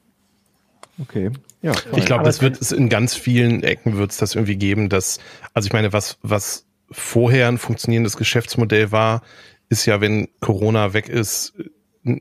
Okay. 1.02 1.32
Ja, 1.62 1.74
ich 1.96 2.06
glaube, 2.06 2.24
das 2.24 2.42
wird 2.42 2.62
es 2.62 2.72
in 2.72 2.90
ganz 2.90 3.16
vielen 3.16 3.64
Ecken 3.64 3.98
wird 3.98 4.12
es 4.12 4.18
das 4.18 4.36
irgendwie 4.36 4.56
geben, 4.56 4.88
dass, 4.90 5.20
also 5.54 5.68
ich 5.68 5.74
meine, 5.74 5.94
was, 5.94 6.18
was 6.22 6.66
vorher 6.92 7.48
ein 7.48 7.58
funktionierendes 7.58 8.18
Geschäftsmodell 8.18 8.92
war, 8.92 9.22
ist 9.70 9.86
ja, 9.86 10.00
wenn 10.00 10.30
Corona 10.40 10.94
weg 10.94 11.10
ist, 11.10 11.54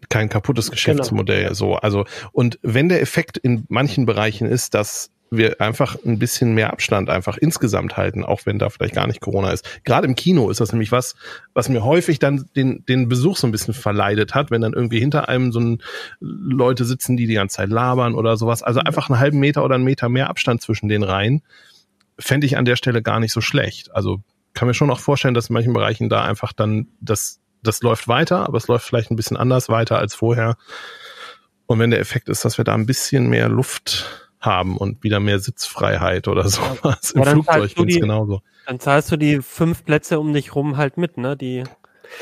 kein 0.08 0.28
kaputtes 0.28 0.66
genau. 0.66 0.74
Geschäftsmodell. 0.74 1.42
Genau. 1.42 1.54
So, 1.54 1.74
also, 1.76 2.04
und 2.32 2.58
wenn 2.62 2.88
der 2.88 3.02
Effekt 3.02 3.36
in 3.36 3.64
manchen 3.68 4.06
Bereichen 4.06 4.46
ist, 4.46 4.74
dass 4.74 5.10
wir 5.36 5.60
einfach 5.60 5.96
ein 6.04 6.18
bisschen 6.18 6.54
mehr 6.54 6.72
Abstand 6.72 7.10
einfach 7.10 7.36
insgesamt 7.36 7.96
halten, 7.96 8.24
auch 8.24 8.46
wenn 8.46 8.58
da 8.58 8.70
vielleicht 8.70 8.94
gar 8.94 9.06
nicht 9.06 9.20
Corona 9.20 9.50
ist. 9.50 9.84
Gerade 9.84 10.06
im 10.06 10.14
Kino 10.14 10.50
ist 10.50 10.60
das 10.60 10.72
nämlich 10.72 10.92
was, 10.92 11.14
was 11.52 11.68
mir 11.68 11.84
häufig 11.84 12.18
dann 12.18 12.48
den, 12.56 12.84
den 12.86 13.08
Besuch 13.08 13.36
so 13.36 13.46
ein 13.46 13.52
bisschen 13.52 13.74
verleidet 13.74 14.34
hat, 14.34 14.50
wenn 14.50 14.62
dann 14.62 14.72
irgendwie 14.72 15.00
hinter 15.00 15.28
einem 15.28 15.52
so 15.52 15.60
ein 15.60 15.82
Leute 16.20 16.84
sitzen, 16.84 17.16
die 17.16 17.26
die 17.26 17.34
ganze 17.34 17.56
Zeit 17.56 17.70
labern 17.70 18.14
oder 18.14 18.36
sowas. 18.36 18.62
Also 18.62 18.80
mhm. 18.80 18.86
einfach 18.86 19.08
einen 19.08 19.20
halben 19.20 19.38
Meter 19.38 19.64
oder 19.64 19.74
einen 19.74 19.84
Meter 19.84 20.08
mehr 20.08 20.28
Abstand 20.28 20.62
zwischen 20.62 20.88
den 20.88 21.02
Reihen 21.02 21.42
fände 22.18 22.46
ich 22.46 22.56
an 22.56 22.64
der 22.64 22.76
Stelle 22.76 23.02
gar 23.02 23.20
nicht 23.20 23.32
so 23.32 23.40
schlecht. 23.40 23.94
Also 23.94 24.22
kann 24.54 24.68
mir 24.68 24.74
schon 24.74 24.90
auch 24.90 25.00
vorstellen, 25.00 25.34
dass 25.34 25.48
in 25.48 25.54
manchen 25.54 25.72
Bereichen 25.72 26.08
da 26.08 26.24
einfach 26.24 26.52
dann 26.52 26.86
das, 27.00 27.40
das 27.62 27.82
läuft 27.82 28.08
weiter, 28.08 28.46
aber 28.46 28.56
es 28.56 28.68
läuft 28.68 28.86
vielleicht 28.86 29.10
ein 29.10 29.16
bisschen 29.16 29.36
anders 29.36 29.68
weiter 29.68 29.98
als 29.98 30.14
vorher. 30.14 30.56
Und 31.66 31.78
wenn 31.78 31.90
der 31.90 32.00
Effekt 32.00 32.28
ist, 32.28 32.44
dass 32.44 32.58
wir 32.58 32.64
da 32.64 32.74
ein 32.74 32.86
bisschen 32.86 33.28
mehr 33.28 33.48
Luft 33.48 34.23
haben 34.44 34.76
und 34.76 35.02
wieder 35.02 35.20
mehr 35.20 35.38
Sitzfreiheit 35.38 36.28
oder 36.28 36.48
sowas. 36.48 37.12
Im 37.12 37.24
Flugzeug 37.24 37.88
ist 37.88 38.00
genauso. 38.00 38.42
Dann 38.66 38.80
zahlst 38.80 39.12
du 39.12 39.16
die 39.16 39.42
fünf 39.42 39.84
Plätze 39.84 40.18
um 40.18 40.32
dich 40.32 40.54
rum 40.54 40.76
halt 40.76 40.96
mit, 40.96 41.18
ne? 41.18 41.36
Die, 41.36 41.64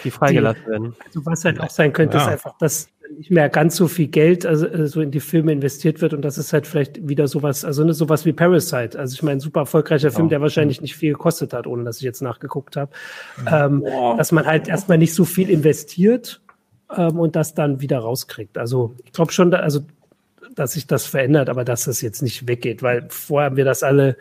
die 0.04 0.10
freigelassen 0.10 0.66
werden. 0.66 0.96
Also 1.06 1.24
was 1.24 1.44
halt 1.44 1.60
auch 1.60 1.70
sein 1.70 1.92
könnte, 1.92 2.16
ja. 2.16 2.24
ist 2.24 2.28
einfach, 2.28 2.58
dass 2.58 2.88
nicht 3.18 3.30
mehr 3.30 3.48
ganz 3.48 3.76
so 3.76 3.88
viel 3.88 4.08
Geld 4.08 4.46
also, 4.46 4.66
äh, 4.66 4.86
so 4.86 5.00
in 5.00 5.10
die 5.10 5.20
Filme 5.20 5.52
investiert 5.52 6.00
wird 6.00 6.14
und 6.14 6.22
das 6.22 6.38
ist 6.38 6.52
halt 6.52 6.66
vielleicht 6.66 7.06
wieder 7.06 7.28
sowas, 7.28 7.64
also 7.64 7.84
ne, 7.84 7.94
sowas 7.94 8.24
wie 8.24 8.32
Parasite. 8.32 8.98
Also 8.98 9.14
ich 9.14 9.22
meine, 9.22 9.40
super 9.40 9.60
erfolgreicher 9.60 10.10
Film, 10.10 10.28
der 10.28 10.40
wahrscheinlich 10.40 10.80
nicht 10.80 10.96
viel 10.96 11.12
gekostet 11.12 11.52
hat, 11.52 11.66
ohne 11.66 11.84
dass 11.84 11.98
ich 11.98 12.02
jetzt 12.02 12.22
nachgeguckt 12.22 12.76
habe. 12.76 12.92
Ähm, 13.50 13.84
dass 14.16 14.32
man 14.32 14.46
halt 14.46 14.68
erstmal 14.68 14.98
nicht 14.98 15.14
so 15.14 15.24
viel 15.24 15.50
investiert 15.50 16.40
ähm, 16.96 17.18
und 17.18 17.36
das 17.36 17.54
dann 17.54 17.80
wieder 17.80 17.98
rauskriegt. 17.98 18.58
Also 18.58 18.94
ich 19.04 19.12
glaube 19.12 19.32
schon, 19.32 19.50
da, 19.50 19.58
also 19.58 19.80
dass 20.54 20.72
sich 20.72 20.86
das 20.86 21.06
verändert, 21.06 21.48
aber 21.48 21.64
dass 21.64 21.84
das 21.84 22.00
jetzt 22.00 22.22
nicht 22.22 22.48
weggeht, 22.48 22.82
weil 22.82 23.06
vorher 23.08 23.46
haben 23.46 23.56
wir 23.56 23.64
das 23.64 23.82
alle 23.82 24.16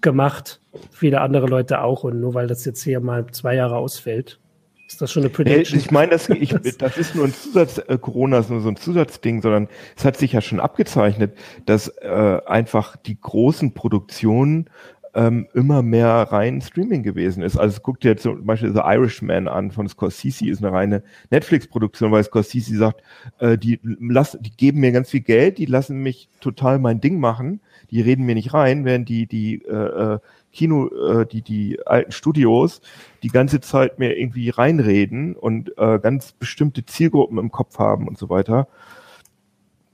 gemacht, 0.00 0.60
viele 0.90 1.20
andere 1.20 1.46
Leute 1.46 1.80
auch 1.80 2.04
und 2.04 2.20
nur 2.20 2.34
weil 2.34 2.46
das 2.46 2.64
jetzt 2.64 2.82
hier 2.82 3.00
mal 3.00 3.26
zwei 3.32 3.54
Jahre 3.54 3.76
ausfällt, 3.76 4.38
ist 4.86 5.00
das 5.00 5.12
schon 5.12 5.22
eine 5.22 5.30
Prediction. 5.30 5.78
Ich 5.78 5.90
meine, 5.90 6.10
das, 6.10 6.28
ich, 6.28 6.50
das 6.78 6.98
ist 6.98 7.14
nur 7.14 7.26
ein 7.26 7.34
Zusatz, 7.34 7.78
äh, 7.78 7.96
Corona 7.98 8.38
ist 8.38 8.50
nur 8.50 8.60
so 8.60 8.68
ein 8.68 8.76
Zusatzding, 8.76 9.40
sondern 9.40 9.68
es 9.96 10.04
hat 10.04 10.16
sich 10.16 10.32
ja 10.32 10.40
schon 10.40 10.60
abgezeichnet, 10.60 11.36
dass 11.66 11.88
äh, 11.88 12.40
einfach 12.46 12.96
die 12.96 13.18
großen 13.20 13.72
Produktionen 13.72 14.68
ähm, 15.14 15.48
immer 15.54 15.82
mehr 15.82 16.08
rein 16.08 16.60
Streaming 16.60 17.02
gewesen 17.02 17.42
ist. 17.42 17.56
Also 17.56 17.80
guckt 17.80 18.04
dir 18.04 18.16
zum 18.16 18.44
Beispiel 18.44 18.72
The 18.72 18.82
Irishman 18.84 19.48
an 19.48 19.70
von 19.70 19.88
Scorsese, 19.88 20.48
ist 20.48 20.62
eine 20.62 20.72
reine 20.72 21.02
Netflix-Produktion, 21.30 22.12
weil 22.12 22.24
Scorsese 22.24 22.76
sagt, 22.76 23.02
äh, 23.38 23.58
die, 23.58 23.80
lassen, 23.82 24.42
die 24.42 24.56
geben 24.56 24.80
mir 24.80 24.92
ganz 24.92 25.10
viel 25.10 25.20
Geld, 25.20 25.58
die 25.58 25.66
lassen 25.66 26.02
mich 26.02 26.28
total 26.40 26.78
mein 26.78 27.00
Ding 27.00 27.18
machen, 27.18 27.60
die 27.90 28.00
reden 28.00 28.24
mir 28.24 28.34
nicht 28.34 28.54
rein, 28.54 28.84
während 28.84 29.08
die, 29.08 29.26
die 29.26 29.62
äh, 29.64 30.14
äh 30.14 30.18
Kino, 30.52 30.88
äh, 30.88 31.26
die, 31.26 31.42
die 31.42 31.78
alten 31.86 32.10
Studios 32.10 32.80
die 33.22 33.28
ganze 33.28 33.60
Zeit 33.60 34.00
mir 34.00 34.18
irgendwie 34.18 34.50
reinreden 34.50 35.36
und 35.36 35.78
äh, 35.78 36.00
ganz 36.00 36.32
bestimmte 36.32 36.84
Zielgruppen 36.84 37.38
im 37.38 37.52
Kopf 37.52 37.78
haben 37.78 38.08
und 38.08 38.18
so 38.18 38.28
weiter. 38.30 38.66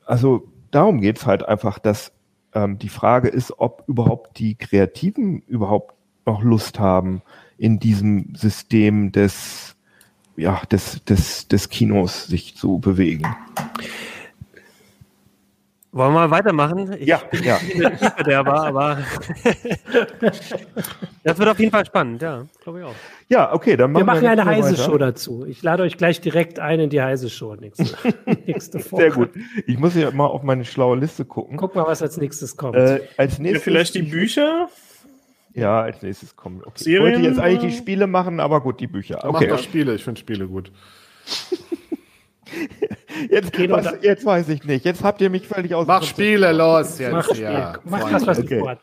Also 0.06 0.48
darum 0.70 1.00
geht's 1.00 1.26
halt 1.26 1.46
einfach, 1.46 1.78
dass 1.78 2.12
ähm, 2.56 2.78
die 2.78 2.88
Frage 2.88 3.28
ist, 3.28 3.52
ob 3.58 3.84
überhaupt 3.86 4.38
die 4.38 4.54
Kreativen 4.54 5.42
überhaupt 5.42 5.94
noch 6.24 6.42
Lust 6.42 6.80
haben, 6.80 7.22
in 7.58 7.78
diesem 7.78 8.34
System 8.34 9.12
des, 9.12 9.76
ja, 10.36 10.62
des, 10.70 11.04
des, 11.04 11.48
des 11.48 11.68
Kinos 11.68 12.26
sich 12.26 12.56
zu 12.56 12.78
bewegen. 12.78 13.24
Wollen 15.92 16.12
wir 16.12 16.20
mal 16.20 16.30
weitermachen? 16.30 16.94
Ich 16.98 17.06
ja, 17.06 17.18
bin 17.30 17.42
ja. 17.42 17.56
Verderber, 17.56 18.66
aber 18.66 18.98
das 21.22 21.38
wird 21.38 21.48
auf 21.48 21.58
jeden 21.58 21.70
Fall 21.70 21.86
spannend, 21.86 22.22
ja, 22.22 22.44
glaube 22.62 22.80
ich 22.80 22.84
auch. 22.84 22.94
Ja, 23.28 23.52
okay, 23.52 23.76
dann 23.76 23.90
machen 23.90 24.02
wir 24.02 24.06
machen 24.06 24.22
wir 24.22 24.30
eine 24.30 24.44
heiße 24.44 24.76
Show 24.76 24.96
dazu. 24.98 25.44
Ich 25.46 25.62
lade 25.62 25.82
euch 25.82 25.96
gleich 25.96 26.20
direkt 26.20 26.60
ein 26.60 26.78
in 26.78 26.90
die 26.90 27.02
heiße 27.02 27.28
Show 27.28 27.56
nächste, 27.56 27.84
nächste 28.46 28.78
Woche. 28.90 29.02
Sehr 29.02 29.10
gut. 29.10 29.30
Ich 29.66 29.78
muss 29.78 29.96
ja 29.96 30.12
mal 30.12 30.26
auf 30.26 30.44
meine 30.44 30.64
schlaue 30.64 30.96
Liste 30.96 31.24
gucken. 31.24 31.56
Guck 31.56 31.74
mal, 31.74 31.86
was 31.86 32.02
als 32.02 32.16
nächstes 32.18 32.56
kommt. 32.56 32.76
Äh, 32.76 33.00
als 33.16 33.40
nächstes 33.40 33.64
ja, 33.64 33.72
vielleicht 33.72 33.94
die 33.96 34.02
Bücher. 34.02 34.68
Ja, 35.54 35.82
als 35.82 36.02
nächstes 36.02 36.36
kommen. 36.36 36.62
Okay. 36.64 36.84
Serien? 36.84 37.06
Ich 37.06 37.14
wollte 37.14 37.28
jetzt 37.28 37.40
eigentlich 37.40 37.72
die 37.72 37.78
Spiele 37.78 38.06
machen, 38.06 38.38
aber 38.38 38.60
gut, 38.60 38.78
die 38.78 38.86
Bücher. 38.86 39.24
Okay. 39.24 39.46
Mach 39.48 39.56
doch 39.56 39.62
Spiele, 39.62 39.94
ich 39.94 40.04
finde 40.04 40.20
Spiele 40.20 40.46
gut. 40.46 40.70
Jetzt, 43.30 43.58
was, 43.70 43.94
jetzt 44.02 44.24
weiß 44.24 44.48
ich 44.50 44.64
nicht. 44.64 44.84
Jetzt 44.84 45.02
habt 45.02 45.20
ihr 45.20 45.30
mich 45.30 45.48
völlig 45.48 45.74
aus. 45.74 45.86
Mach 45.86 46.02
Spiele 46.02 46.52
los 46.52 46.98
jetzt. 46.98 47.12
Mach, 47.12 47.34
ja, 47.34 47.78
Mach 47.84 48.10
das, 48.10 48.26
was 48.26 48.38
okay. 48.38 48.58
du 48.58 48.76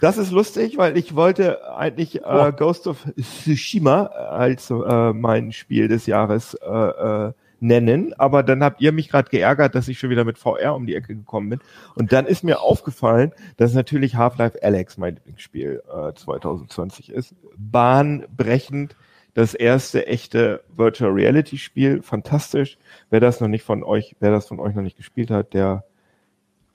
Das 0.00 0.18
ist 0.18 0.30
lustig, 0.30 0.78
weil 0.78 0.96
ich 0.96 1.14
wollte 1.14 1.76
eigentlich 1.76 2.22
äh, 2.22 2.24
oh. 2.24 2.52
Ghost 2.52 2.86
of 2.86 3.04
Tsushima 3.20 4.06
als 4.06 4.70
äh, 4.70 5.12
mein 5.12 5.52
Spiel 5.52 5.88
des 5.88 6.06
Jahres 6.06 6.54
äh, 6.54 6.68
äh, 6.68 7.32
nennen, 7.60 8.12
aber 8.18 8.42
dann 8.42 8.64
habt 8.64 8.80
ihr 8.80 8.92
mich 8.92 9.08
gerade 9.08 9.30
geärgert, 9.30 9.74
dass 9.74 9.88
ich 9.88 9.98
schon 9.98 10.10
wieder 10.10 10.24
mit 10.24 10.36
VR 10.36 10.74
um 10.74 10.86
die 10.86 10.96
Ecke 10.96 11.14
gekommen 11.14 11.50
bin. 11.50 11.60
Und 11.94 12.12
dann 12.12 12.26
ist 12.26 12.42
mir 12.42 12.60
aufgefallen, 12.60 13.32
dass 13.56 13.72
natürlich 13.72 14.16
Half-Life 14.16 14.58
Alex 14.62 14.98
mein 14.98 15.14
Lieblingsspiel 15.14 15.82
äh, 15.88 16.12
2020 16.12 17.10
ist. 17.10 17.34
Bahnbrechend 17.56 18.96
das 19.34 19.54
erste 19.54 20.06
echte 20.06 20.62
Virtual 20.76 21.10
Reality 21.10 21.56
Spiel. 21.56 22.02
Fantastisch. 22.02 22.78
Wer 23.10 23.20
das 23.20 23.40
noch 23.40 23.48
nicht 23.48 23.64
von 23.64 23.82
euch, 23.82 24.16
wer 24.20 24.30
das 24.32 24.48
von 24.48 24.60
euch 24.60 24.74
noch 24.74 24.82
nicht 24.82 24.96
gespielt 24.96 25.30
hat, 25.30 25.54
der, 25.54 25.84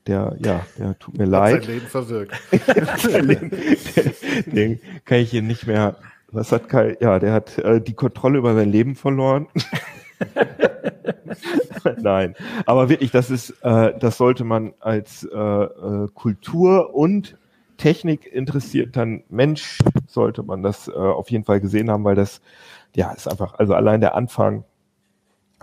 der, 0.07 0.35
ja, 0.39 0.65
der 0.77 0.97
tut 0.99 1.17
mir 1.17 1.25
hat 1.25 1.29
leid. 1.29 1.63
Sein 1.63 1.73
Leben 1.73 1.87
verwirkt. 1.87 2.33
den 4.45 4.79
kann 5.05 5.19
ich 5.19 5.31
hier 5.31 5.41
nicht 5.41 5.67
mehr. 5.67 5.97
Was 6.31 6.51
hat 6.51 6.69
Kai? 6.69 6.97
Ja, 6.99 7.19
der 7.19 7.33
hat 7.33 7.57
äh, 7.57 7.79
die 7.79 7.93
Kontrolle 7.93 8.37
über 8.37 8.53
sein 8.53 8.71
Leben 8.71 8.95
verloren. 8.95 9.47
Nein, 12.01 12.35
aber 12.65 12.89
wirklich, 12.89 13.11
das 13.11 13.29
ist, 13.29 13.51
äh, 13.61 13.97
das 13.97 14.17
sollte 14.17 14.43
man 14.43 14.73
als 14.79 15.23
äh, 15.23 15.37
äh, 15.37 16.07
Kultur 16.13 16.93
und 16.93 17.37
Technik 17.77 18.25
interessiert, 18.25 18.95
dann 18.95 19.23
Mensch 19.29 19.79
sollte 20.07 20.43
man 20.43 20.63
das 20.63 20.87
äh, 20.87 20.93
auf 20.93 21.31
jeden 21.31 21.45
Fall 21.45 21.61
gesehen 21.61 21.89
haben, 21.89 22.03
weil 22.03 22.15
das, 22.15 22.41
ja, 22.95 23.11
ist 23.11 23.27
einfach, 23.27 23.53
also 23.59 23.75
allein 23.75 24.01
der 24.01 24.15
Anfang, 24.15 24.65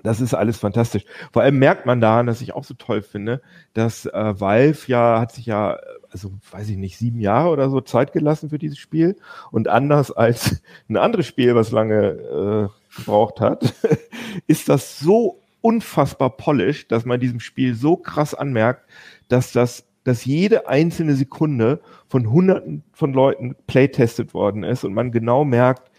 das 0.03 0.21
ist 0.21 0.35
alles 0.35 0.59
fantastisch. 0.59 1.05
Vor 1.33 1.43
allem 1.43 1.59
merkt 1.59 1.87
man 1.87 2.01
daran, 2.01 2.27
dass 2.27 2.41
ich 2.41 2.55
auch 2.55 2.65
so 2.65 2.75
toll 2.75 3.03
finde, 3.03 3.41
dass 3.75 4.07
äh, 4.07 4.41
Valve 4.41 4.79
ja, 4.87 5.21
hat 5.21 5.33
sich 5.33 5.47
ja, 5.47 5.79
also 6.11 6.33
weiß 6.51 6.69
ich 6.69 6.77
nicht, 6.77 6.99
sieben 6.99 7.21
Jahre 7.21 7.51
oder 7.51 7.71
so 7.71 7.81
Zeit 7.81 8.13
gelassen 8.13 8.51
für 8.51 8.59
dieses 8.59 8.79
Spiel. 8.79 9.17
Und 9.51 9.69
anders 9.69 10.11
als 10.11 10.63
ein 10.89 10.97
anderes 10.97 11.27
Spiel, 11.27 11.55
was 11.55 11.71
lange 11.71 12.71
äh, 12.71 12.97
gebraucht 12.97 13.41
hat, 13.41 13.75
ist 14.47 14.69
das 14.69 14.99
so 14.99 15.41
unfassbar 15.61 16.37
polished, 16.37 16.93
dass 16.93 17.05
man 17.05 17.21
diesem 17.21 17.41
Spiel 17.41 17.75
so 17.75 17.97
krass 17.97 18.35
anmerkt, 18.35 18.85
dass 19.29 19.53
das 19.53 19.87
dass 20.05 20.27
jede 20.27 20.69
einzelne 20.69 21.15
Sekunde 21.15 21.81
von 22.09 22.31
hunderten 22.31 22.85
von 22.93 23.15
Leuten 23.15 23.57
playtestet 23.67 24.35
worden 24.35 24.63
ist 24.63 24.85
und 24.85 24.93
man 24.93 25.13
genau 25.13 25.47
merkt, 25.47 25.91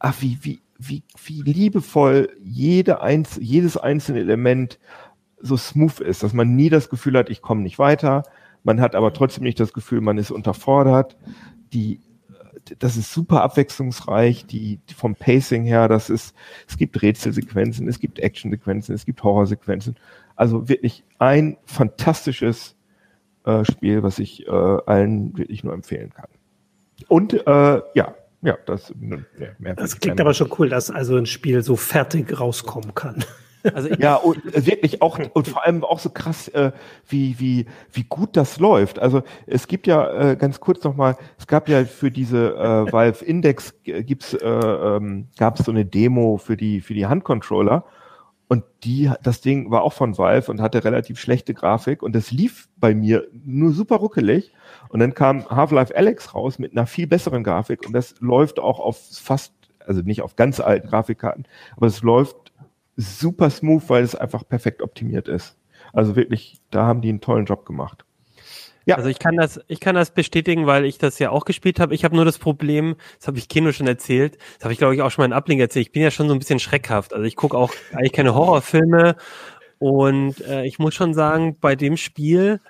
ach, 0.00 0.16
wie, 0.20 0.38
wie, 0.42 0.60
wie, 0.80 1.02
wie 1.24 1.42
liebevoll 1.42 2.30
jede 2.42 3.02
einz 3.02 3.38
jedes 3.40 3.76
einzelne 3.76 4.20
Element 4.20 4.78
so 5.38 5.56
smooth 5.56 6.00
ist, 6.00 6.22
dass 6.22 6.32
man 6.32 6.56
nie 6.56 6.70
das 6.70 6.88
Gefühl 6.88 7.16
hat, 7.18 7.30
ich 7.30 7.42
komme 7.42 7.62
nicht 7.62 7.78
weiter. 7.78 8.24
Man 8.62 8.80
hat 8.80 8.94
aber 8.94 9.12
trotzdem 9.12 9.44
nicht 9.44 9.60
das 9.60 9.72
Gefühl, 9.72 10.00
man 10.00 10.18
ist 10.18 10.30
unterfordert. 10.30 11.16
Die, 11.72 12.00
das 12.78 12.96
ist 12.96 13.12
super 13.12 13.42
abwechslungsreich, 13.42 14.46
die, 14.46 14.78
die 14.88 14.94
vom 14.94 15.14
Pacing 15.14 15.64
her, 15.64 15.88
das 15.88 16.10
ist, 16.10 16.34
es 16.68 16.76
gibt 16.76 17.00
Rätselsequenzen, 17.00 17.88
es 17.88 18.00
gibt 18.00 18.18
Actionsequenzen, 18.18 18.94
es 18.94 19.06
gibt 19.06 19.22
Horrorsequenzen. 19.22 19.96
Also 20.36 20.68
wirklich 20.68 21.04
ein 21.18 21.58
fantastisches 21.64 22.76
äh, 23.44 23.64
Spiel, 23.64 24.02
was 24.02 24.18
ich 24.18 24.46
äh, 24.46 24.50
allen 24.50 25.36
wirklich 25.36 25.64
nur 25.64 25.74
empfehlen 25.74 26.10
kann. 26.10 26.28
Und 27.08 27.34
äh, 27.34 27.80
ja, 27.94 28.14
ja, 28.42 28.56
das, 28.66 28.92
ne, 28.98 29.26
mehr 29.58 29.74
das 29.74 29.98
klingt 30.00 30.20
aber 30.20 30.34
schon 30.34 30.50
cool, 30.58 30.68
dass 30.68 30.90
also 30.90 31.16
ein 31.16 31.26
Spiel 31.26 31.62
so 31.62 31.76
fertig 31.76 32.38
rauskommen 32.38 32.94
kann. 32.94 33.24
Also 33.74 33.90
ja, 33.90 34.14
und 34.14 34.42
wirklich 34.66 35.02
auch 35.02 35.18
und 35.34 35.48
vor 35.48 35.66
allem 35.66 35.84
auch 35.84 35.98
so 35.98 36.10
krass, 36.10 36.48
äh, 36.48 36.72
wie 37.06 37.38
wie 37.38 37.66
wie 37.92 38.04
gut 38.04 38.36
das 38.36 38.58
läuft. 38.58 38.98
Also 38.98 39.22
es 39.46 39.68
gibt 39.68 39.86
ja 39.86 40.30
äh, 40.30 40.36
ganz 40.36 40.60
kurz 40.60 40.82
noch 40.84 40.96
mal, 40.96 41.16
es 41.38 41.46
gab 41.46 41.68
ja 41.68 41.84
für 41.84 42.10
diese 42.10 42.54
äh, 42.54 42.92
Valve 42.92 43.24
Index 43.24 43.74
gibt's 43.84 44.34
äh, 44.34 44.48
ähm, 44.48 45.28
gab 45.38 45.58
es 45.58 45.66
so 45.66 45.72
eine 45.72 45.84
Demo 45.84 46.38
für 46.38 46.56
die 46.56 46.80
für 46.80 46.94
die 46.94 47.06
Handcontroller 47.06 47.84
und 48.50 48.64
die, 48.82 49.08
das 49.22 49.40
Ding 49.42 49.70
war 49.70 49.82
auch 49.82 49.92
von 49.92 50.18
Valve 50.18 50.50
und 50.50 50.60
hatte 50.60 50.82
relativ 50.82 51.20
schlechte 51.20 51.54
Grafik 51.54 52.02
und 52.02 52.16
das 52.16 52.32
lief 52.32 52.68
bei 52.78 52.96
mir 52.96 53.28
nur 53.32 53.70
super 53.70 53.94
ruckelig. 53.94 54.52
Und 54.90 54.98
dann 55.00 55.14
kam 55.14 55.48
Half-Life 55.48 55.96
Alex 55.96 56.34
raus 56.34 56.58
mit 56.58 56.72
einer 56.72 56.86
viel 56.86 57.06
besseren 57.06 57.44
Grafik 57.44 57.86
und 57.86 57.92
das 57.92 58.16
läuft 58.20 58.58
auch 58.58 58.80
auf 58.80 58.98
fast, 59.12 59.54
also 59.78 60.02
nicht 60.02 60.20
auf 60.20 60.36
ganz 60.36 60.58
alten 60.58 60.88
Grafikkarten, 60.88 61.46
aber 61.76 61.86
es 61.86 62.02
läuft 62.02 62.52
super 62.96 63.50
smooth, 63.50 63.88
weil 63.88 64.02
es 64.02 64.16
einfach 64.16 64.46
perfekt 64.46 64.82
optimiert 64.82 65.28
ist. 65.28 65.56
Also 65.92 66.16
wirklich, 66.16 66.60
da 66.70 66.86
haben 66.86 67.00
die 67.00 67.08
einen 67.08 67.20
tollen 67.20 67.46
Job 67.46 67.64
gemacht. 67.64 68.04
Ja. 68.84 68.96
Also 68.96 69.08
ich 69.08 69.20
kann 69.20 69.36
das, 69.36 69.60
ich 69.68 69.78
kann 69.78 69.94
das 69.94 70.10
bestätigen, 70.10 70.66
weil 70.66 70.84
ich 70.84 70.98
das 70.98 71.20
ja 71.20 71.30
auch 71.30 71.44
gespielt 71.44 71.78
habe. 71.78 71.94
Ich 71.94 72.04
habe 72.04 72.16
nur 72.16 72.24
das 72.24 72.38
Problem, 72.38 72.96
das 73.18 73.28
habe 73.28 73.38
ich 73.38 73.48
Kino 73.48 73.70
schon 73.70 73.86
erzählt, 73.86 74.38
das 74.56 74.64
habe 74.64 74.72
ich 74.72 74.78
glaube 74.78 74.96
ich 74.96 75.02
auch 75.02 75.10
schon 75.10 75.22
mal 75.22 75.26
in 75.26 75.32
Ablink 75.32 75.60
erzählt. 75.60 75.86
Ich 75.86 75.92
bin 75.92 76.02
ja 76.02 76.10
schon 76.10 76.26
so 76.26 76.34
ein 76.34 76.40
bisschen 76.40 76.58
schreckhaft. 76.58 77.14
Also 77.14 77.24
ich 77.24 77.36
gucke 77.36 77.56
auch 77.56 77.72
eigentlich 77.92 78.12
keine 78.12 78.34
Horrorfilme 78.34 79.14
und 79.78 80.40
äh, 80.40 80.64
ich 80.64 80.80
muss 80.80 80.94
schon 80.94 81.14
sagen, 81.14 81.56
bei 81.60 81.76
dem 81.76 81.96
Spiel, 81.96 82.60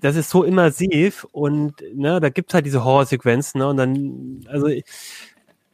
das 0.00 0.16
ist 0.16 0.30
so 0.30 0.44
immersiv 0.44 1.26
und 1.32 1.74
ne, 1.94 2.20
da 2.20 2.28
gibt's 2.28 2.54
halt 2.54 2.66
diese 2.66 2.84
Horrorsequenzen 2.84 3.60
ne, 3.60 3.68
und 3.68 3.76
dann, 3.76 4.44
also 4.48 4.68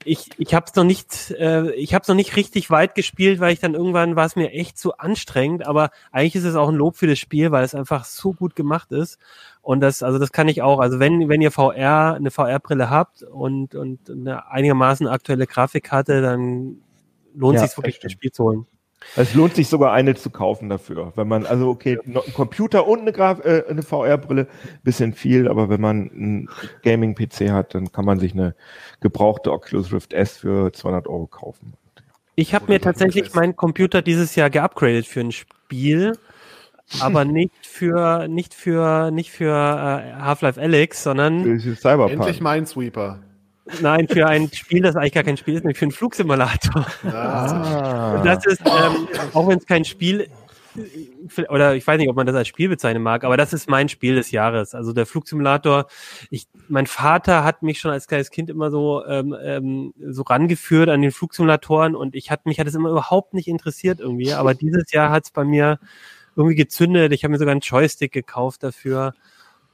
ich, 0.07 0.31
ich 0.39 0.55
habe 0.55 0.67
es 0.69 0.75
noch 0.77 0.85
nicht, 0.85 1.33
äh, 1.33 1.73
ich 1.73 1.93
habe 1.93 2.05
noch 2.09 2.15
nicht 2.15 2.37
richtig 2.37 2.71
weit 2.71 2.95
gespielt, 2.95 3.41
weil 3.41 3.53
ich 3.53 3.59
dann 3.59 3.75
irgendwann 3.75 4.17
war 4.17 4.25
es 4.25 4.37
mir 4.37 4.53
echt 4.53 4.79
zu 4.79 4.97
anstrengend. 4.97 5.67
Aber 5.67 5.91
eigentlich 6.13 6.37
ist 6.37 6.45
es 6.45 6.55
auch 6.55 6.69
ein 6.69 6.77
Lob 6.77 6.97
für 6.97 7.09
das 7.09 7.19
Spiel, 7.19 7.51
weil 7.51 7.65
es 7.65 7.75
einfach 7.75 8.05
so 8.05 8.33
gut 8.33 8.55
gemacht 8.55 8.93
ist. 8.93 9.19
Und 9.63 9.81
das, 9.81 10.03
also 10.03 10.19
das 10.19 10.33
kann 10.33 10.49
ich 10.49 10.63
auch. 10.63 10.79
Also 10.79 11.01
wenn 11.01 11.29
wenn 11.29 11.43
ihr 11.43 11.51
VR 11.51 12.15
eine 12.15 12.31
VR-Brille 12.31 12.89
habt 12.89 13.23
und 13.25 13.75
und 13.75 14.09
eine 14.09 14.49
einigermaßen 14.51 15.09
aktuelle 15.09 15.47
Grafikkarte, 15.47 16.23
dann 16.23 16.79
lohnt 17.35 17.57
ja, 17.57 17.67
sich 17.67 17.77
wirklich 17.77 17.99
das 17.99 18.13
Spiel 18.13 18.31
zu 18.31 18.45
holen. 18.45 18.67
Es 19.15 19.35
lohnt 19.35 19.55
sich 19.55 19.69
sogar 19.69 19.93
eine 19.93 20.15
zu 20.15 20.31
kaufen 20.31 20.69
dafür. 20.69 21.13
Wenn 21.17 21.29
man, 21.29 21.47
also 21.47 21.69
okay, 21.69 21.99
ein 22.05 22.15
Computer 22.35 22.87
und 22.87 23.01
eine, 23.01 23.13
Graf 23.13 23.45
äh, 23.45 23.65
eine 23.69 23.83
VR-Brille, 23.83 24.47
bisschen 24.83 25.13
viel, 25.13 25.49
aber 25.49 25.69
wenn 25.69 25.81
man 25.81 26.11
einen 26.11 26.51
Gaming-PC 26.83 27.51
hat, 27.51 27.75
dann 27.75 27.93
kann 27.93 28.05
man 28.05 28.19
sich 28.19 28.33
eine 28.33 28.55
gebrauchte 29.01 29.53
Oculus 29.53 29.93
Rift 29.93 30.13
S 30.13 30.39
für 30.39 30.73
200 30.73 31.07
Euro 31.07 31.27
kaufen. 31.27 31.75
Ich 32.35 32.55
habe 32.55 32.67
mir 32.69 32.81
tatsächlich 32.81 33.33
meinen 33.35 33.57
Computer 33.57 34.03
dieses 34.03 34.35
Jahr 34.35 34.51
geupgradet 34.51 35.07
für 35.07 35.21
ein 35.21 35.33
Spiel, 35.33 36.13
aber 37.01 37.25
nicht 37.25 37.67
für 37.67 38.29
nicht 38.29 38.53
für 38.53 39.11
nicht 39.11 39.31
für 39.31 39.53
äh, 39.53 40.21
Half-Life 40.21 40.61
Alyx, 40.61 41.03
sondern 41.03 41.59
für 41.59 41.75
Cyberpunk. 41.75 42.13
Endlich 42.13 42.41
Minesweeper. 42.43 43.21
Nein, 43.81 44.07
für 44.09 44.27
ein 44.27 44.51
Spiel, 44.53 44.83
das 44.83 44.97
eigentlich 44.97 45.13
gar 45.13 45.25
kein 45.25 45.37
Spiel 45.37 45.55
ist, 45.55 45.65
nämlich 45.65 45.79
für 45.79 45.87
einen 45.87 45.93
Flugsimulator. 45.93 46.87
Ah. 47.05 48.15
Und 48.17 48.25
das 48.25 48.47
ist, 48.47 48.61
ähm, 48.65 49.09
auch 49.33 49.49
wenn 49.49 49.59
es 49.59 49.67
kein 49.67 49.85
Spiel 49.85 50.29
oder 51.49 51.75
ich 51.75 51.87
weiß 51.87 51.99
nicht, 51.99 52.09
ob 52.09 52.17
man 52.17 52.27
das 52.27 52.37
als 52.37 52.49
Spiel 52.49 52.69
bezeichnen 52.69 53.03
mag, 53.03 53.25
aber 53.25 53.37
das 53.37 53.53
ist 53.53 53.69
mein 53.69 53.89
Spiel 53.89 54.17
des 54.17 54.31
Jahres. 54.31 54.75
Also 54.75 54.93
der 54.93 55.07
Flugsimulator. 55.07 55.87
Ich, 56.31 56.47
mein 56.69 56.87
Vater 56.87 57.45
hat 57.45 57.63
mich 57.63 57.79
schon 57.79 57.91
als 57.91 58.07
kleines 58.07 58.31
Kind 58.31 58.51
immer 58.51 58.71
so 58.71 59.05
ähm, 59.07 59.35
ähm, 59.43 59.95
so 60.09 60.23
rangeführt 60.23 60.89
an 60.89 61.03
den 61.03 61.13
Flugsimulatoren 61.13 61.95
und 61.95 62.15
ich 62.15 62.31
hat 62.31 62.47
mich 62.47 62.61
hat 62.61 62.67
es 62.67 62.75
immer 62.75 62.91
überhaupt 62.91 63.35
nicht 63.35 63.49
interessiert 63.49 64.01
irgendwie. 64.01 64.33
Aber 64.33 64.55
dieses 64.55 64.93
Jahr 64.93 65.11
hat 65.11 65.25
es 65.25 65.31
bei 65.31 65.45
mir 65.45 65.79
irgendwie 66.37 66.57
gezündet. 66.57 67.13
Ich 67.13 67.25
habe 67.25 67.33
mir 67.33 67.39
sogar 67.39 67.53
einen 67.53 67.61
Joystick 67.61 68.13
gekauft 68.13 68.63
dafür. 68.63 69.15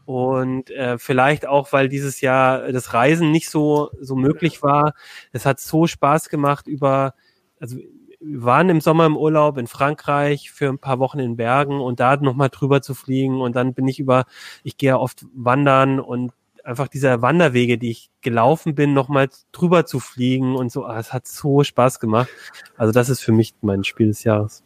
Und 0.05 0.70
äh, 0.70 0.98
vielleicht 0.98 1.46
auch, 1.46 1.72
weil 1.72 1.88
dieses 1.88 2.20
Jahr 2.20 2.72
das 2.72 2.92
Reisen 2.92 3.30
nicht 3.30 3.48
so, 3.48 3.90
so 4.00 4.16
möglich 4.16 4.62
war. 4.62 4.94
Es 5.32 5.46
hat 5.46 5.61
so 5.61 5.86
Spaß 5.86 6.28
gemacht 6.28 6.66
über, 6.66 7.14
also 7.61 7.76
wir 8.20 8.42
waren 8.42 8.68
im 8.68 8.80
Sommer 8.80 9.07
im 9.07 9.16
Urlaub 9.16 9.59
in 9.59 9.66
Frankreich 9.66 10.50
für 10.50 10.68
ein 10.68 10.78
paar 10.78 10.98
Wochen 10.98 11.18
in 11.18 11.36
Bergen 11.36 11.80
und 11.80 12.00
da 12.00 12.16
nochmal 12.16 12.50
drüber 12.50 12.82
zu 12.82 12.94
fliegen. 12.94 13.40
Und 13.40 13.57
dann 13.57 13.74
bin 13.74 13.88
ich 13.88 13.98
über, 13.98 14.24
ich 14.62 14.76
gehe 14.76 14.90
ja 14.90 14.96
oft 14.96 15.24
wandern 15.34 16.00
und 16.00 16.32
einfach 16.64 16.88
diese 16.88 17.22
Wanderwege, 17.22 17.78
die 17.78 17.90
ich 17.90 18.11
gelaufen 18.20 18.74
bin, 18.74 18.92
nochmal 18.92 19.28
drüber 19.50 19.86
zu 19.86 20.00
fliegen 20.00 20.55
und 20.55 20.70
so. 20.70 20.84
Ah, 20.84 20.98
es 20.98 21.12
hat 21.12 21.26
so 21.26 21.64
Spaß 21.64 22.00
gemacht. 22.00 22.28
Also 22.76 22.92
das 22.92 23.09
ist 23.09 23.20
für 23.20 23.32
mich 23.32 23.55
mein 23.61 23.84
Spiel 23.84 24.09
des 24.09 24.24
Jahres. 24.24 24.62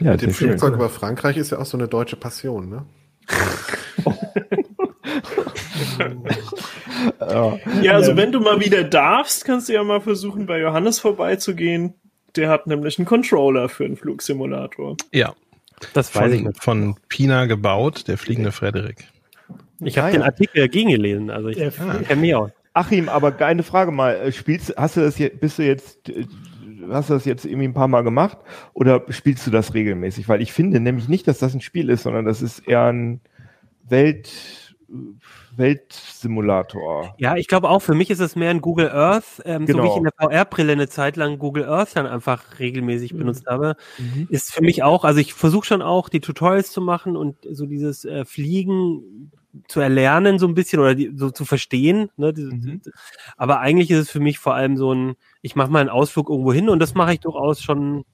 Ja, 0.00 0.12
Mit 0.12 0.22
dem 0.22 0.32
Flugzeug 0.32 0.74
über 0.74 0.88
Frankreich 0.88 1.36
ist 1.36 1.50
ja 1.50 1.58
auch 1.58 1.66
so 1.66 1.76
eine 1.76 1.88
deutsche 1.88 2.16
Passion, 2.16 2.68
ne? 2.68 2.84
ja, 7.82 7.92
also 7.92 8.16
wenn 8.16 8.32
du 8.32 8.40
mal 8.40 8.60
wieder 8.60 8.84
darfst, 8.84 9.44
kannst 9.44 9.68
du 9.68 9.74
ja 9.74 9.84
mal 9.84 10.00
versuchen, 10.00 10.46
bei 10.46 10.60
Johannes 10.60 10.98
vorbeizugehen. 10.98 11.92
Der 12.36 12.48
hat 12.48 12.66
nämlich 12.66 12.98
einen 12.98 13.06
Controller 13.06 13.68
für 13.68 13.84
einen 13.84 13.96
Flugsimulator. 13.96 14.96
Ja. 15.12 15.34
Das 15.92 16.14
weiß 16.14 16.24
von, 16.24 16.32
ich 16.32 16.42
nicht. 16.42 16.62
Von 16.62 16.96
Pina 17.08 17.46
gebaut, 17.46 18.08
der 18.08 18.18
fliegende 18.18 18.52
Frederik. 18.52 19.04
Ich 19.80 19.98
habe 19.98 20.08
ja, 20.08 20.14
den 20.14 20.22
Artikel 20.22 20.60
dagegen 20.60 20.90
gelesen, 20.90 21.30
also 21.30 21.48
ich 21.48 21.58
kenne 21.58 22.16
mich 22.16 22.34
aus. 22.34 22.50
Achim, 22.72 23.08
aber 23.08 23.38
eine 23.40 23.62
Frage 23.62 23.90
mal, 23.90 24.16
äh, 24.16 24.32
spielst, 24.32 24.74
hast 24.76 24.96
du 24.96 25.00
das 25.00 25.18
jetzt, 25.18 25.40
bist 25.40 25.58
du 25.58 25.62
jetzt, 25.62 25.98
hast 26.90 27.10
du 27.10 27.14
das 27.14 27.24
jetzt 27.24 27.44
irgendwie 27.44 27.68
ein 27.68 27.74
paar 27.74 27.88
Mal 27.88 28.02
gemacht 28.02 28.38
oder 28.72 29.04
spielst 29.10 29.46
du 29.46 29.50
das 29.50 29.74
regelmäßig? 29.74 30.28
Weil 30.28 30.42
ich 30.42 30.52
finde 30.52 30.80
nämlich 30.80 31.08
nicht, 31.08 31.28
dass 31.28 31.38
das 31.38 31.54
ein 31.54 31.60
Spiel 31.60 31.90
ist, 31.90 32.02
sondern 32.02 32.24
das 32.24 32.42
ist 32.42 32.60
eher 32.60 32.84
ein 32.84 33.20
Welt, 33.88 34.76
Weltsimulator. 35.56 37.14
Ja, 37.18 37.36
ich 37.36 37.48
glaube 37.48 37.68
auch, 37.70 37.80
für 37.80 37.94
mich 37.94 38.10
ist 38.10 38.20
es 38.20 38.36
mehr 38.36 38.50
ein 38.50 38.60
Google 38.60 38.90
Earth, 38.90 39.42
ähm, 39.44 39.66
genau. 39.66 39.78
so 39.78 39.84
wie 39.84 39.90
ich 39.90 39.96
in 39.96 40.04
der 40.04 40.12
VR-Brille 40.18 40.72
eine 40.72 40.88
Zeit 40.88 41.16
lang 41.16 41.38
Google 41.38 41.64
Earth 41.64 41.96
dann 41.96 42.06
einfach 42.06 42.58
regelmäßig 42.58 43.14
mhm. 43.14 43.18
benutzt 43.18 43.46
habe, 43.46 43.76
mhm. 43.98 44.28
ist 44.30 44.52
für 44.52 44.62
mich 44.62 44.82
auch, 44.82 45.04
also 45.04 45.18
ich 45.20 45.34
versuche 45.34 45.66
schon 45.66 45.82
auch 45.82 46.08
die 46.08 46.20
Tutorials 46.20 46.70
zu 46.70 46.80
machen 46.80 47.16
und 47.16 47.36
so 47.50 47.66
dieses 47.66 48.04
äh, 48.04 48.24
Fliegen 48.24 49.30
zu 49.68 49.80
erlernen 49.80 50.38
so 50.38 50.46
ein 50.46 50.54
bisschen 50.54 50.80
oder 50.80 50.94
die, 50.94 51.12
so 51.14 51.30
zu 51.30 51.44
verstehen. 51.44 52.10
Ne? 52.16 52.34
Mhm. 52.36 52.82
Aber 53.36 53.60
eigentlich 53.60 53.90
ist 53.90 53.98
es 53.98 54.10
für 54.10 54.20
mich 54.20 54.38
vor 54.38 54.54
allem 54.54 54.76
so 54.76 54.92
ein, 54.92 55.16
ich 55.46 55.54
mache 55.54 55.70
mal 55.70 55.78
einen 55.78 55.88
Ausflug 55.88 56.28
irgendwo 56.28 56.52
hin 56.52 56.68
und 56.68 56.80
das 56.80 56.94
mache 56.94 57.12
ich 57.14 57.20
durchaus 57.20 57.62
schon 57.62 58.04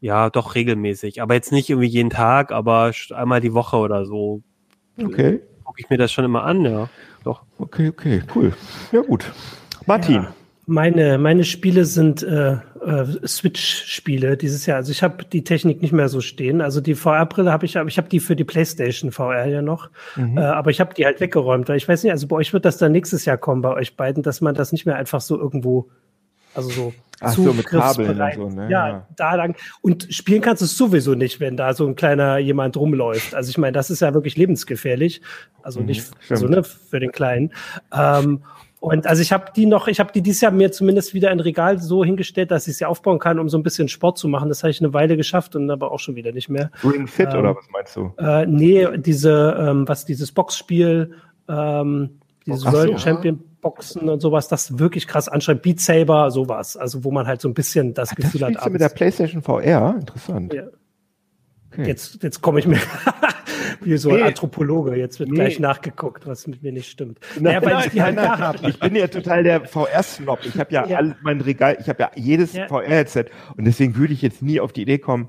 ja, 0.00 0.30
doch 0.30 0.56
regelmäßig. 0.56 1.22
Aber 1.22 1.34
jetzt 1.34 1.52
nicht 1.52 1.70
irgendwie 1.70 1.86
jeden 1.86 2.10
Tag, 2.10 2.50
aber 2.50 2.90
einmal 3.14 3.40
die 3.40 3.54
Woche 3.54 3.76
oder 3.76 4.04
so. 4.04 4.42
Okay. 5.00 5.40
Gucke 5.62 5.80
ich 5.80 5.88
mir 5.90 5.98
das 5.98 6.10
schon 6.10 6.24
immer 6.24 6.42
an, 6.42 6.64
ja. 6.64 6.88
Doch. 7.22 7.44
Okay, 7.58 7.88
okay, 7.88 8.20
cool. 8.34 8.52
Ja, 8.90 9.02
gut. 9.02 9.32
Martin. 9.86 10.24
Ja, 10.24 10.34
meine, 10.72 11.18
meine 11.18 11.44
Spiele 11.44 11.84
sind 11.84 12.22
äh, 12.22 12.52
äh, 12.52 13.26
Switch-Spiele 13.26 14.36
dieses 14.36 14.64
Jahr. 14.64 14.78
Also 14.78 14.90
ich 14.90 15.02
habe 15.02 15.24
die 15.24 15.44
Technik 15.44 15.82
nicht 15.82 15.92
mehr 15.92 16.08
so 16.08 16.20
stehen. 16.20 16.62
Also 16.62 16.80
die 16.80 16.94
VR-Brille 16.94 17.52
habe 17.52 17.66
ich, 17.66 17.76
aber 17.76 17.88
ich 17.88 17.98
habe 17.98 18.08
die 18.08 18.20
für 18.20 18.34
die 18.34 18.44
PlayStation 18.44 19.12
VR 19.12 19.46
ja 19.46 19.60
noch. 19.62 19.90
Mhm. 20.16 20.38
Äh, 20.38 20.40
aber 20.40 20.70
ich 20.70 20.80
habe 20.80 20.94
die 20.94 21.04
halt 21.04 21.20
weggeräumt, 21.20 21.68
weil 21.68 21.76
ich 21.76 21.86
weiß 21.86 22.02
nicht, 22.02 22.12
also 22.12 22.26
bei 22.26 22.36
euch 22.36 22.52
wird 22.52 22.64
das 22.64 22.78
dann 22.78 22.92
nächstes 22.92 23.26
Jahr 23.26 23.36
kommen, 23.36 23.60
bei 23.60 23.74
euch 23.74 23.96
beiden, 23.96 24.22
dass 24.22 24.40
man 24.40 24.54
das 24.54 24.72
nicht 24.72 24.86
mehr 24.86 24.96
einfach 24.96 25.20
so 25.20 25.38
irgendwo 25.38 25.90
also 26.54 26.70
so 26.70 26.94
Ach 27.20 27.32
so, 27.32 27.52
mit 27.52 27.66
Kabeln 27.66 28.20
und 28.20 28.34
so, 28.34 28.48
ne? 28.48 28.68
Ja, 28.68 28.88
ja, 28.88 29.06
da 29.16 29.34
lang. 29.36 29.54
Und 29.80 30.08
spielen 30.12 30.42
kannst 30.42 30.60
du 30.60 30.64
es 30.64 30.76
sowieso 30.76 31.14
nicht, 31.14 31.38
wenn 31.38 31.56
da 31.56 31.72
so 31.72 31.86
ein 31.86 31.94
kleiner 31.94 32.38
jemand 32.38 32.76
rumläuft. 32.76 33.34
Also 33.34 33.48
ich 33.48 33.58
meine, 33.58 33.72
das 33.72 33.90
ist 33.90 34.00
ja 34.00 34.12
wirklich 34.12 34.36
lebensgefährlich. 34.36 35.22
Also 35.62 35.80
mhm, 35.80 35.86
nicht 35.86 36.10
so, 36.28 36.46
ne, 36.48 36.64
für 36.64 36.98
den 36.98 37.12
Kleinen. 37.12 37.52
Ähm, 37.96 38.42
und 38.82 39.06
also 39.06 39.22
ich 39.22 39.30
habe 39.30 39.52
die 39.54 39.64
noch, 39.64 39.86
ich 39.86 40.00
habe 40.00 40.10
die 40.12 40.22
dieses 40.22 40.40
Jahr 40.40 40.50
mir 40.50 40.72
zumindest 40.72 41.14
wieder 41.14 41.30
in 41.30 41.38
Regal 41.38 41.78
so 41.78 42.04
hingestellt, 42.04 42.50
dass 42.50 42.66
ich 42.66 42.78
sie 42.78 42.84
aufbauen 42.84 43.20
kann, 43.20 43.38
um 43.38 43.48
so 43.48 43.56
ein 43.56 43.62
bisschen 43.62 43.86
Sport 43.86 44.18
zu 44.18 44.26
machen. 44.26 44.48
Das 44.48 44.64
habe 44.64 44.72
ich 44.72 44.80
eine 44.80 44.92
Weile 44.92 45.16
geschafft 45.16 45.54
und 45.54 45.70
aber 45.70 45.92
auch 45.92 46.00
schon 46.00 46.16
wieder 46.16 46.32
nicht 46.32 46.48
mehr. 46.48 46.72
Ring 46.82 47.06
Fit 47.06 47.28
ähm, 47.32 47.38
oder 47.38 47.54
was 47.54 47.70
meinst 47.70 47.94
du? 47.94 48.12
Äh, 48.18 48.44
nee, 48.46 48.88
diese, 48.98 49.56
ähm, 49.56 49.86
was 49.86 50.04
dieses 50.04 50.32
Boxspiel, 50.32 51.12
ähm, 51.48 52.18
dieses 52.44 52.66
Ach 52.66 52.72
World 52.72 52.90
so, 52.90 52.98
Champion. 52.98 53.36
Ja 53.36 53.48
Boxen 53.62 54.08
und 54.08 54.18
sowas, 54.18 54.48
das 54.48 54.80
wirklich 54.80 55.06
krass 55.06 55.28
anschreibt. 55.28 55.62
Beat 55.62 55.78
Saber, 55.78 56.32
sowas. 56.32 56.76
Also 56.76 57.04
wo 57.04 57.12
man 57.12 57.28
halt 57.28 57.40
so 57.40 57.48
ein 57.48 57.54
bisschen 57.54 57.94
das 57.94 58.08
Ach, 58.10 58.16
Gefühl 58.16 58.40
das 58.40 58.56
hat. 58.56 58.66
Du 58.66 58.70
mit 58.70 58.80
der 58.80 58.88
PlayStation 58.88 59.40
VR? 59.40 59.94
Interessant. 60.00 60.52
Ja. 60.52 60.64
Okay. 61.70 61.86
Jetzt, 61.86 62.20
jetzt 62.24 62.42
komme 62.42 62.58
ich 62.58 62.66
mir 62.66 62.80
wie 63.84 63.96
so 63.96 64.10
ein 64.10 64.22
Anthropologe. 64.22 64.96
Jetzt 64.96 65.18
wird 65.20 65.30
nee. 65.30 65.36
gleich 65.36 65.58
nachgeguckt, 65.58 66.26
was 66.26 66.46
mit 66.46 66.62
mir 66.62 66.72
nicht 66.72 66.90
stimmt. 66.90 67.18
Nein, 67.34 67.44
naja, 67.44 67.62
weil 67.62 67.74
nein, 67.74 67.84
ich 67.86 67.92
die 67.92 68.02
halt 68.02 68.16
da 68.16 68.38
habe. 68.38 68.68
Ich 68.68 68.78
bin 68.78 68.94
ja 68.94 69.06
total 69.08 69.42
der 69.42 69.64
VR-Snob. 69.64 70.40
Ich 70.44 70.58
habe 70.58 70.72
ja, 70.72 70.86
ja. 70.86 70.98
All, 70.98 71.16
mein 71.22 71.40
Regal, 71.40 71.76
ich 71.80 71.88
habe 71.88 72.02
ja 72.02 72.10
jedes 72.14 72.52
ja. 72.52 72.68
VR-Headset 72.68 73.26
und 73.56 73.64
deswegen 73.64 73.96
würde 73.96 74.12
ich 74.12 74.22
jetzt 74.22 74.42
nie 74.42 74.60
auf 74.60 74.72
die 74.72 74.82
Idee 74.82 74.98
kommen, 74.98 75.28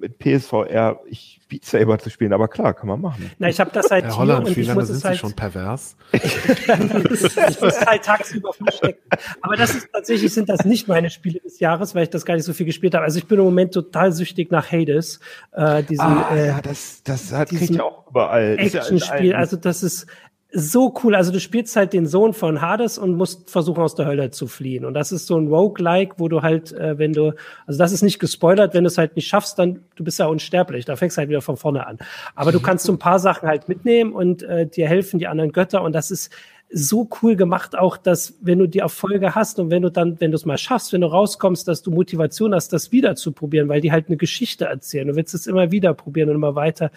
mit 0.00 0.18
PSVR 0.18 1.00
ich 1.08 1.40
Beat 1.48 1.64
Saber 1.64 1.98
zu 1.98 2.10
spielen, 2.10 2.34
aber 2.34 2.46
klar, 2.48 2.74
kann 2.74 2.88
man 2.88 3.00
machen. 3.00 3.30
Na, 3.38 3.48
ich 3.48 3.58
habe 3.58 3.70
das 3.72 3.90
halt 3.90 4.04
Herr 4.04 4.10
hier 4.12 4.18
Holland, 4.18 4.48
und 4.48 4.58
ich 4.58 4.74
muss 4.74 4.88
sind 4.88 4.96
es 4.96 5.04
halt, 5.04 5.18
schon 5.18 5.32
pervers? 5.32 5.96
ich 6.12 7.60
muss 7.60 7.86
halt 7.86 8.04
tagsüber 8.04 8.52
verstecken. 8.52 9.00
Aber 9.40 9.56
das 9.56 9.74
ist 9.74 9.88
tatsächlich 9.90 10.32
sind 10.34 10.50
das 10.50 10.66
nicht 10.66 10.88
meine 10.88 11.08
Spiele 11.08 11.40
des 11.40 11.58
Jahres, 11.58 11.94
weil 11.94 12.02
ich 12.02 12.10
das 12.10 12.26
gar 12.26 12.34
nicht 12.34 12.44
so 12.44 12.52
viel 12.52 12.66
gespielt 12.66 12.94
habe. 12.94 13.04
Also 13.04 13.18
ich 13.18 13.26
bin 13.26 13.38
im 13.38 13.46
Moment 13.46 13.72
total 13.72 14.12
süchtig 14.12 14.50
nach 14.50 14.70
Hades. 14.70 15.20
Äh, 15.52 15.82
diesen, 15.84 16.04
ah, 16.04 16.34
äh, 16.34 16.48
ja, 16.48 16.60
das, 16.60 17.02
das 17.02 17.32
hat 17.32 17.48
kriegt 17.48 17.70
ja 17.70 17.82
auch 17.82 18.08
überall. 18.10 18.56
Action-Spiel, 18.58 19.34
also 19.34 19.56
das 19.56 19.82
ist 19.82 20.06
so 20.50 20.94
cool. 21.02 21.14
Also 21.14 21.30
du 21.30 21.40
spielst 21.40 21.76
halt 21.76 21.92
den 21.92 22.06
Sohn 22.06 22.32
von 22.32 22.62
Hades 22.62 22.96
und 22.96 23.16
musst 23.16 23.50
versuchen, 23.50 23.82
aus 23.82 23.94
der 23.94 24.06
Hölle 24.06 24.30
zu 24.30 24.46
fliehen. 24.46 24.84
Und 24.86 24.94
das 24.94 25.12
ist 25.12 25.26
so 25.26 25.36
ein 25.36 25.48
Roguelike, 25.48 26.14
wo 26.18 26.28
du 26.28 26.42
halt, 26.42 26.72
äh, 26.72 26.98
wenn 26.98 27.12
du, 27.12 27.34
also 27.66 27.78
das 27.78 27.92
ist 27.92 28.02
nicht 28.02 28.18
gespoilert, 28.18 28.72
wenn 28.72 28.84
du 28.84 28.88
es 28.88 28.96
halt 28.96 29.14
nicht 29.14 29.28
schaffst, 29.28 29.58
dann, 29.58 29.80
du 29.96 30.04
bist 30.04 30.18
ja 30.18 30.26
unsterblich, 30.26 30.86
da 30.86 30.96
fängst 30.96 31.16
du 31.16 31.20
halt 31.20 31.28
wieder 31.28 31.42
von 31.42 31.58
vorne 31.58 31.86
an. 31.86 31.98
Aber 32.34 32.52
du 32.52 32.60
kannst 32.60 32.86
so 32.86 32.92
ein 32.92 32.98
paar 32.98 33.18
Sachen 33.18 33.46
halt 33.48 33.68
mitnehmen 33.68 34.12
und 34.12 34.42
äh, 34.42 34.66
dir 34.66 34.88
helfen 34.88 35.18
die 35.18 35.26
anderen 35.26 35.52
Götter 35.52 35.82
und 35.82 35.92
das 35.92 36.10
ist 36.10 36.32
so 36.70 37.08
cool 37.22 37.34
gemacht 37.34 37.76
auch, 37.78 37.96
dass 37.96 38.34
wenn 38.42 38.58
du 38.58 38.66
die 38.66 38.80
Erfolge 38.80 39.34
hast 39.34 39.58
und 39.58 39.70
wenn 39.70 39.82
du 39.82 39.90
dann, 39.90 40.20
wenn 40.20 40.30
du 40.30 40.36
es 40.36 40.44
mal 40.44 40.58
schaffst, 40.58 40.92
wenn 40.92 41.00
du 41.00 41.06
rauskommst, 41.06 41.66
dass 41.66 41.82
du 41.82 41.90
Motivation 41.90 42.54
hast, 42.54 42.72
das 42.72 42.92
wieder 42.92 43.16
zu 43.16 43.32
probieren, 43.32 43.68
weil 43.68 43.80
die 43.80 43.90
halt 43.90 44.08
eine 44.08 44.18
Geschichte 44.18 44.66
erzählen. 44.66 45.08
Du 45.08 45.16
willst 45.16 45.34
es 45.34 45.46
immer 45.46 45.70
wieder 45.70 45.94
probieren 45.94 46.28
und 46.28 46.36
immer 46.36 46.54
weiter. 46.54 46.90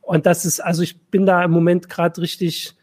Und 0.00 0.26
das 0.26 0.44
ist, 0.44 0.60
also 0.60 0.82
ich 0.82 1.00
bin 1.00 1.26
da 1.26 1.42
im 1.42 1.50
Moment 1.50 1.88
gerade 1.88 2.20
richtig, 2.20 2.75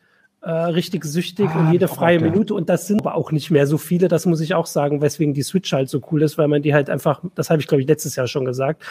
äh, 0.44 0.52
richtig 0.52 1.06
süchtig 1.06 1.50
ah, 1.54 1.60
und 1.60 1.72
jede 1.72 1.88
freie 1.88 2.18
okay. 2.18 2.30
Minute. 2.30 2.54
Und 2.54 2.70
das 2.70 2.86
sind 2.86 3.02
aber 3.02 3.16
auch 3.16 3.32
nicht 3.32 3.50
mehr 3.50 3.66
so 3.66 3.78
viele, 3.78 4.10
das 4.10 4.26
muss 4.26 4.42
ich 4.42 4.54
auch 4.56 4.66
sagen, 4.66 5.02
weswegen 5.02 5.34
die 5.34 5.42
Switch 5.42 5.72
halt 5.72 5.90
so 5.90 6.02
cool 6.12 6.22
ist, 6.22 6.38
weil 6.38 6.50
man 6.50 6.62
die 6.62 6.74
halt 6.74 6.90
einfach, 6.90 7.22
das 7.36 7.50
habe 7.50 7.62
ich 7.62 7.68
glaube 7.68 7.82
ich 7.82 7.88
letztes 7.88 8.18
Jahr 8.18 8.28
schon 8.28 8.44
gesagt, 8.44 8.84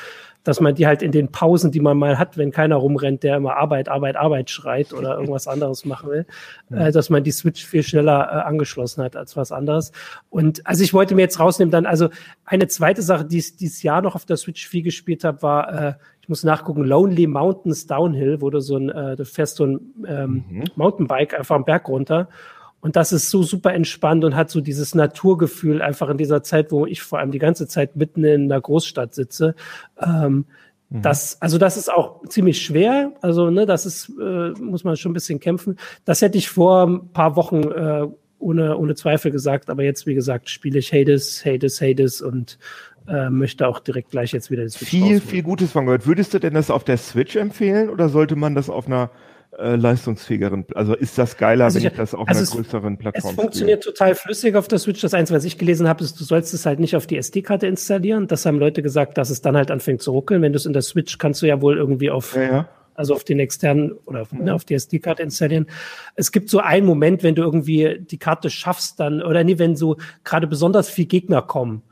dass 0.45 0.61
man 0.61 0.75
die 0.75 0.87
halt 0.87 1.03
in 1.03 1.13
den 1.13 1.31
Pausen, 1.31 1.71
die 1.71 1.81
man 1.81 1.99
mal 1.99 2.19
hat, 2.19 2.39
wenn 2.39 2.51
keiner 2.53 2.77
rumrennt, 2.77 3.23
der 3.23 3.37
immer 3.37 3.57
Arbeit, 3.57 3.89
Arbeit, 3.89 4.17
Arbeit 4.17 4.51
schreit 4.51 4.95
oder 4.95 5.15
irgendwas 5.15 5.47
anderes 5.47 5.85
machen 5.85 6.11
will, 6.11 6.27
äh, 6.71 6.91
dass 6.91 7.11
man 7.11 7.23
die 7.23 7.33
Switch 7.33 7.65
viel 7.65 7.83
schneller 7.83 8.29
äh, 8.31 8.49
angeschlossen 8.49 9.05
hat 9.05 9.15
als 9.15 9.37
was 9.37 9.53
anderes. 9.53 9.93
Und 10.31 10.67
also 10.67 10.83
ich 10.83 10.95
wollte 10.95 11.15
mir 11.15 11.23
jetzt 11.23 11.39
rausnehmen, 11.39 11.71
dann 11.71 11.85
also 11.85 12.09
eine 12.47 12.67
zweite 12.67 13.03
Sache, 13.03 13.27
die 13.27 13.39
ich 13.39 13.57
dieses 13.57 13.83
Jahr 13.83 14.01
noch 14.01 14.15
auf 14.15 14.25
der 14.25 14.39
Switch 14.39 14.67
viel 14.67 14.83
gespielt 14.83 15.23
habe, 15.23 15.43
war 15.43 15.73
äh, 15.73 15.95
ich 16.23 16.29
muss 16.29 16.45
nachgucken, 16.45 16.85
Lonely 16.85 17.27
Mountains 17.27 17.87
Downhill, 17.89 18.41
wo 18.41 18.49
du 18.49 18.61
so 18.61 18.77
ein, 18.77 18.91
äh, 18.91 19.17
du 19.17 19.25
fährst 19.25 19.57
so 19.57 19.67
ein 19.67 19.81
ähm, 20.07 20.45
mhm. 20.49 20.65
Mountainbike 20.77 21.37
einfach 21.37 21.57
am 21.57 21.65
Berg 21.65 21.89
runter. 21.89 22.29
Und 22.81 22.97
das 22.97 23.13
ist 23.13 23.29
so 23.31 23.43
super 23.43 23.75
entspannt 23.75 24.25
und 24.25 24.35
hat 24.35 24.51
so 24.51 24.61
dieses 24.61 24.95
Naturgefühl 24.95 25.83
einfach 25.83 26.09
in 26.09 26.19
dieser 26.19 26.43
Zeit, 26.43 26.73
wo 26.73 26.87
ich 26.87 27.03
vor 27.03 27.19
allem 27.19 27.33
die 27.33 27.39
ganze 27.39 27.67
Zeit 27.67 27.97
mitten 27.97 28.25
in 28.25 28.49
der 28.49 28.61
Großstadt 28.61 29.15
sitze. 29.15 29.55
Ähm, 30.01 30.47
mhm. 30.91 31.03
Das, 31.03 31.41
also 31.43 31.59
das 31.59 31.77
ist 31.77 31.93
auch 31.93 32.25
ziemlich 32.29 32.63
schwer. 32.63 33.13
Also, 33.21 33.51
ne, 33.51 33.67
das 33.67 33.85
ist, 33.85 34.11
äh, 34.21 34.51
muss 34.61 34.85
man 34.85 34.97
schon 34.97 35.11
ein 35.11 35.15
bisschen 35.15 35.41
kämpfen. 35.41 35.77
Das 36.05 36.23
hätte 36.23 36.39
ich 36.39 36.49
vor 36.49 36.87
ein 36.87 37.09
paar 37.13 37.35
Wochen 37.35 37.63
äh, 37.63 38.07
ohne, 38.43 38.77
ohne 38.77 38.95
Zweifel 38.95 39.31
gesagt, 39.31 39.71
aber 39.71 39.83
jetzt, 39.83 40.07
wie 40.07 40.15
gesagt, 40.15 40.51
spiele 40.51 40.79
ich 40.79 40.93
Hades, 40.93 41.45
Hades, 41.45 41.81
Hades 41.81 42.21
und 42.21 42.59
äh, 43.09 43.31
möchte 43.31 43.67
auch 43.67 43.81
direkt 43.81 44.11
gleich 44.11 44.33
jetzt 44.33 44.51
wieder 44.51 44.65
das 44.65 44.75
Switch 44.75 44.91
Viel, 44.91 45.03
rausholen. 45.03 45.21
viel 45.23 45.43
Gutes 45.43 45.73
von 45.73 45.87
gehört. 45.87 46.07
Würdest 46.07 46.35
du 46.35 46.39
denn 46.39 46.55
das 46.55 46.71
auf 46.71 46.85
der 46.85 46.97
Switch 46.99 47.37
empfehlen 47.37 47.89
oder 47.89 48.09
sollte 48.09 48.37
man 48.37 48.55
das 48.55 48.69
auf 48.69 48.87
einer 48.87 49.11
äh, 49.59 49.77
leistungsfähigeren, 49.77 50.65
also 50.75 50.95
ist 50.95 51.19
das 51.19 51.37
geiler, 51.37 51.67
also 51.67 51.77
wenn 51.79 51.87
ich, 51.87 51.93
ich 51.93 51.97
das 51.99 52.15
auf 52.15 52.27
also 52.27 52.39
einer 52.39 52.45
es, 52.45 52.51
größeren 52.53 52.97
Plattform 52.97 53.31
Es 53.31 53.37
funktioniert 53.37 53.83
spiele. 53.83 53.95
total 53.95 54.15
flüssig 54.15 54.55
auf 54.57 54.67
der 54.67 54.79
Switch. 54.79 55.01
Das 55.01 55.13
Einzige, 55.13 55.37
was 55.37 55.45
ich 55.45 55.59
gelesen 55.59 55.89
habe, 55.89 56.03
ist, 56.03 56.19
du 56.19 56.25
sollst 56.25 56.55
es 56.55 56.65
halt 56.65 56.81
nicht 56.81 56.97
auf 56.97 57.07
die 57.07 57.19
SD-Karte 57.19 57.67
installieren. 57.67 58.29
Das 58.29 58.47
haben 58.47 58.59
Leute 58.59 58.83
gesagt, 58.83 59.19
dass 59.19 59.29
es 59.31 59.43
dann 59.43 59.57
halt 59.57 59.71
anfängt 59.71 60.01
zu 60.01 60.13
ruckeln. 60.13 60.41
Wenn 60.41 60.53
du 60.53 60.57
es 60.57 60.65
in 60.65 60.73
der 60.73 60.83
Switch 60.83 61.19
kannst 61.19 61.43
du 61.43 61.47
ja 61.47 61.61
wohl 61.61 61.77
irgendwie 61.77 62.11
auf 62.11 62.35
ja, 62.35 62.43
ja 62.43 62.69
also 62.95 63.15
auf 63.15 63.25
den 63.25 63.41
externen 63.41 63.93
oder 64.05 64.27
ne, 64.33 64.55
auf 64.55 64.65
die 64.65 64.75
SD-Karte 64.75 65.23
installieren. 65.23 65.67
Es 66.15 66.33
gibt 66.33 66.51
so 66.51 66.61
einen 66.61 66.87
Moment, 66.87 67.23
wenn 67.23 67.35
du 67.35 67.43
irgendwie 67.43 67.99
die 68.01 68.19
Karte 68.19 68.51
schaffst, 68.51 69.01
dann, 69.01 69.23
oder 69.23 69.45
nee, 69.45 69.59
wenn 69.59 69.77
so 69.77 69.97
gerade 70.25 70.47
besonders 70.47 70.89
viel 70.89 71.07
Gegner 71.07 71.43
kommen, 71.43 71.83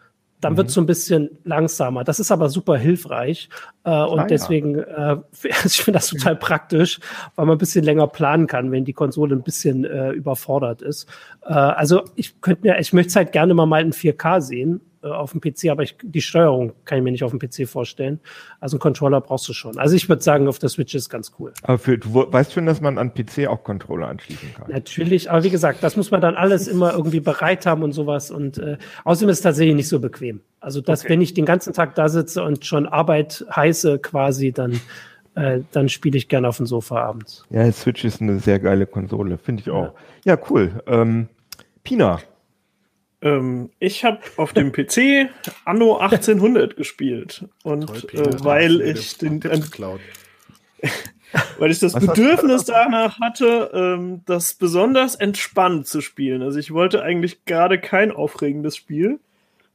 dann 0.40 0.54
mhm. 0.54 0.56
wird 0.58 0.68
es 0.68 0.74
so 0.74 0.80
ein 0.80 0.86
bisschen 0.86 1.38
langsamer. 1.44 2.04
Das 2.04 2.18
ist 2.18 2.30
aber 2.30 2.48
super 2.48 2.76
hilfreich. 2.76 3.48
Äh, 3.84 4.02
und 4.02 4.30
deswegen, 4.30 4.78
äh, 4.78 5.16
ich 5.64 5.82
finde 5.82 5.98
das 5.98 6.08
total 6.08 6.36
praktisch, 6.36 7.00
weil 7.36 7.46
man 7.46 7.56
ein 7.56 7.58
bisschen 7.58 7.84
länger 7.84 8.06
planen 8.06 8.46
kann, 8.46 8.72
wenn 8.72 8.84
die 8.84 8.92
Konsole 8.92 9.34
ein 9.34 9.42
bisschen 9.42 9.84
äh, 9.84 10.10
überfordert 10.10 10.82
ist. 10.82 11.08
Äh, 11.44 11.52
also 11.52 12.04
ich 12.16 12.40
könnte 12.40 12.66
mir, 12.66 12.78
ich 12.78 12.92
möchte 12.92 13.10
es 13.10 13.16
halt 13.16 13.32
gerne 13.32 13.54
mal 13.54 13.66
mal 13.66 13.82
in 13.82 13.92
4K 13.92 14.40
sehen 14.40 14.80
äh, 15.02 15.08
auf 15.08 15.32
dem 15.32 15.40
PC, 15.40 15.70
aber 15.70 15.82
ich, 15.82 15.96
die 16.02 16.20
Steuerung 16.20 16.72
kann 16.84 16.98
ich 16.98 17.04
mir 17.04 17.10
nicht 17.10 17.24
auf 17.24 17.30
dem 17.30 17.38
PC 17.38 17.68
vorstellen. 17.68 18.20
Also 18.60 18.76
einen 18.76 18.80
Controller 18.80 19.20
brauchst 19.20 19.48
du 19.48 19.52
schon. 19.52 19.78
Also 19.78 19.96
ich 19.96 20.08
würde 20.08 20.22
sagen, 20.22 20.48
auf 20.48 20.58
der 20.58 20.68
Switch 20.68 20.94
ist 20.94 21.08
ganz 21.08 21.32
cool. 21.38 21.52
Aber 21.62 21.78
für, 21.78 21.98
du 21.98 22.12
weißt 22.14 22.52
schon, 22.52 22.66
dass 22.66 22.80
man 22.80 22.98
an 22.98 23.14
PC 23.14 23.46
auch 23.48 23.64
Controller 23.64 24.08
anschließen 24.08 24.54
kann. 24.54 24.70
Natürlich, 24.70 25.30
aber 25.30 25.42
wie 25.44 25.50
gesagt, 25.50 25.82
das 25.82 25.96
muss 25.96 26.10
man 26.10 26.20
dann 26.20 26.34
alles 26.34 26.68
immer 26.68 26.92
irgendwie 26.92 27.20
bereit 27.20 27.66
haben 27.66 27.82
und 27.82 27.92
sowas. 27.92 28.30
Und 28.30 28.58
äh, 28.58 28.76
außerdem 29.04 29.30
ist 29.30 29.38
es 29.38 29.42
tatsächlich 29.42 29.76
nicht 29.76 29.88
so 29.88 30.00
bequem. 30.00 30.40
Also 30.60 30.80
dass, 30.80 31.00
okay. 31.00 31.10
wenn 31.10 31.22
ich 31.22 31.34
den 31.34 31.46
ganzen 31.46 31.72
Tag 31.72 31.94
da 31.94 32.08
sitze 32.08 32.42
und 32.42 32.66
schon 32.66 32.86
Arbeit 32.86 33.46
heiße 33.54 33.98
quasi, 34.00 34.52
dann 34.52 34.80
äh, 35.34 35.60
dann 35.72 35.88
spiele 35.88 36.18
ich 36.18 36.28
gerne 36.28 36.48
auf 36.48 36.56
dem 36.56 36.66
Sofa 36.66 37.02
abends. 37.02 37.44
Ja, 37.50 37.70
Switch 37.72 38.04
ist 38.04 38.20
eine 38.20 38.40
sehr 38.40 38.58
geile 38.58 38.86
Konsole, 38.86 39.38
finde 39.38 39.62
ich 39.62 39.70
auch. 39.70 39.94
Ja, 40.24 40.34
ja 40.34 40.38
cool. 40.50 40.82
Ähm, 40.86 41.28
Pina, 41.84 42.18
ähm, 43.22 43.70
ich 43.78 44.04
habe 44.04 44.20
auf 44.36 44.52
dem 44.52 44.72
PC 44.72 45.30
Anno 45.64 45.98
1800 45.98 46.76
gespielt 46.76 47.44
und 47.62 47.86
Toll, 47.86 48.20
äh, 48.20 48.44
weil 48.44 48.80
ich 48.80 49.18
den 49.18 49.42
äh, 49.42 49.60
weil 51.58 51.70
ich 51.70 51.78
das 51.78 51.94
Was 51.94 52.06
Bedürfnis 52.06 52.64
danach 52.64 53.20
hatte, 53.20 53.70
ähm, 53.74 54.22
das 54.26 54.54
besonders 54.54 55.14
entspannt 55.14 55.86
zu 55.86 56.00
spielen. 56.00 56.42
Also 56.42 56.58
ich 56.58 56.72
wollte 56.72 57.02
eigentlich 57.02 57.44
gerade 57.44 57.78
kein 57.78 58.10
aufregendes 58.10 58.76
Spiel. 58.76 59.20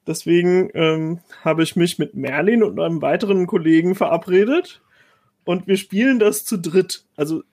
Deswegen 0.08 0.70
ähm, 0.74 1.20
habe 1.44 1.64
ich 1.64 1.76
mich 1.76 1.98
mit 1.98 2.16
Merlin 2.16 2.64
und 2.64 2.80
einem 2.80 3.02
weiteren 3.02 3.48
Kollegen 3.48 3.96
verabredet 3.96 4.82
und 5.46 5.68
wir 5.68 5.78
spielen 5.78 6.20
das 6.20 6.44
zu 6.44 6.58
dritt. 6.58 7.06
Also, 7.16 7.44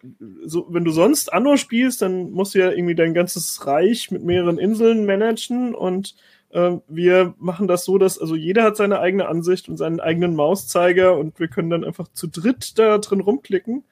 so, 0.44 0.66
wenn 0.70 0.84
du 0.84 0.90
sonst 0.90 1.32
Anno 1.32 1.56
spielst, 1.56 2.02
dann 2.02 2.32
musst 2.32 2.54
du 2.54 2.58
ja 2.58 2.70
irgendwie 2.70 2.94
dein 2.94 3.14
ganzes 3.14 3.66
Reich 3.66 4.10
mit 4.10 4.24
mehreren 4.24 4.58
Inseln 4.58 5.04
managen 5.04 5.74
und 5.74 6.16
äh, 6.50 6.78
wir 6.88 7.34
machen 7.38 7.68
das 7.68 7.84
so, 7.84 7.98
dass 7.98 8.18
also 8.18 8.34
jeder 8.34 8.64
hat 8.64 8.76
seine 8.76 9.00
eigene 9.00 9.28
Ansicht 9.28 9.68
und 9.68 9.76
seinen 9.76 10.00
eigenen 10.00 10.34
Mauszeiger 10.34 11.16
und 11.16 11.38
wir 11.38 11.48
können 11.48 11.70
dann 11.70 11.84
einfach 11.84 12.08
zu 12.08 12.26
dritt 12.26 12.78
da 12.78 12.98
drin 12.98 13.20
rumklicken 13.20 13.84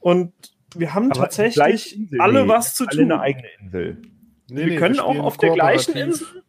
und 0.00 0.32
wir 0.74 0.94
haben 0.94 1.10
Aber 1.12 1.20
tatsächlich 1.20 1.98
alle 2.18 2.48
was 2.48 2.74
zu 2.74 2.86
alle 2.86 2.96
tun. 2.96 3.12
Eine 3.12 3.20
eigene 3.20 3.48
Insel. 3.60 4.02
Nee, 4.48 4.56
wir 4.56 4.66
nee, 4.66 4.76
können 4.76 4.96
wir 4.96 5.04
auch 5.04 5.18
auf 5.18 5.36
der 5.36 5.52
gleichen 5.52 5.96
Insel 5.96 6.43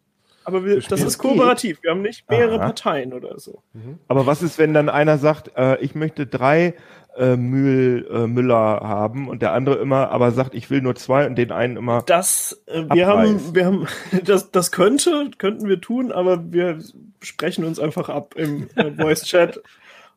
aber 0.46 0.64
wir, 0.64 0.80
das 0.80 1.02
ist 1.02 1.18
kooperativ. 1.18 1.82
Wir 1.82 1.92
haben 1.92 2.02
nicht 2.02 2.30
mehrere 2.30 2.60
Aha. 2.60 2.66
Parteien 2.66 3.14
oder 3.14 3.40
so. 3.40 3.62
Mhm. 3.74 4.00
Aber 4.08 4.26
was 4.26 4.42
ist, 4.42 4.58
wenn 4.58 4.74
dann 4.74 4.90
einer 4.90 5.18
sagt, 5.18 5.52
äh, 5.58 5.78
ich 5.82 5.96
möchte 5.96 6.28
drei 6.28 6.76
äh, 7.18 7.36
Mühl, 7.36 8.08
äh, 8.12 8.28
Müller 8.28 8.82
haben 8.82 9.28
und 9.28 9.42
der 9.42 9.54
andere 9.54 9.78
immer 9.78 10.10
aber 10.12 10.32
sagt, 10.32 10.54
ich 10.54 10.70
will 10.70 10.82
nur 10.82 10.96
zwei 10.96 11.26
und 11.26 11.36
den 11.36 11.52
einen 11.52 11.78
immer. 11.78 12.04
Das, 12.04 12.62
äh, 12.68 12.84
wir 12.94 13.08
haben, 13.08 13.56
wir 13.56 13.66
haben, 13.66 13.88
das, 14.24 14.52
das 14.52 14.72
könnte, 14.72 15.32
könnten 15.38 15.68
wir 15.68 15.82
tun, 15.82 16.12
aber 16.12 16.52
wir 16.52 16.80
sprechen 17.22 17.66
uns 17.66 17.80
einfach 17.80 18.10
ab 18.10 18.36
im 18.36 18.70
äh, 18.76 18.92
Voice 18.92 19.24
Chat. 19.24 19.62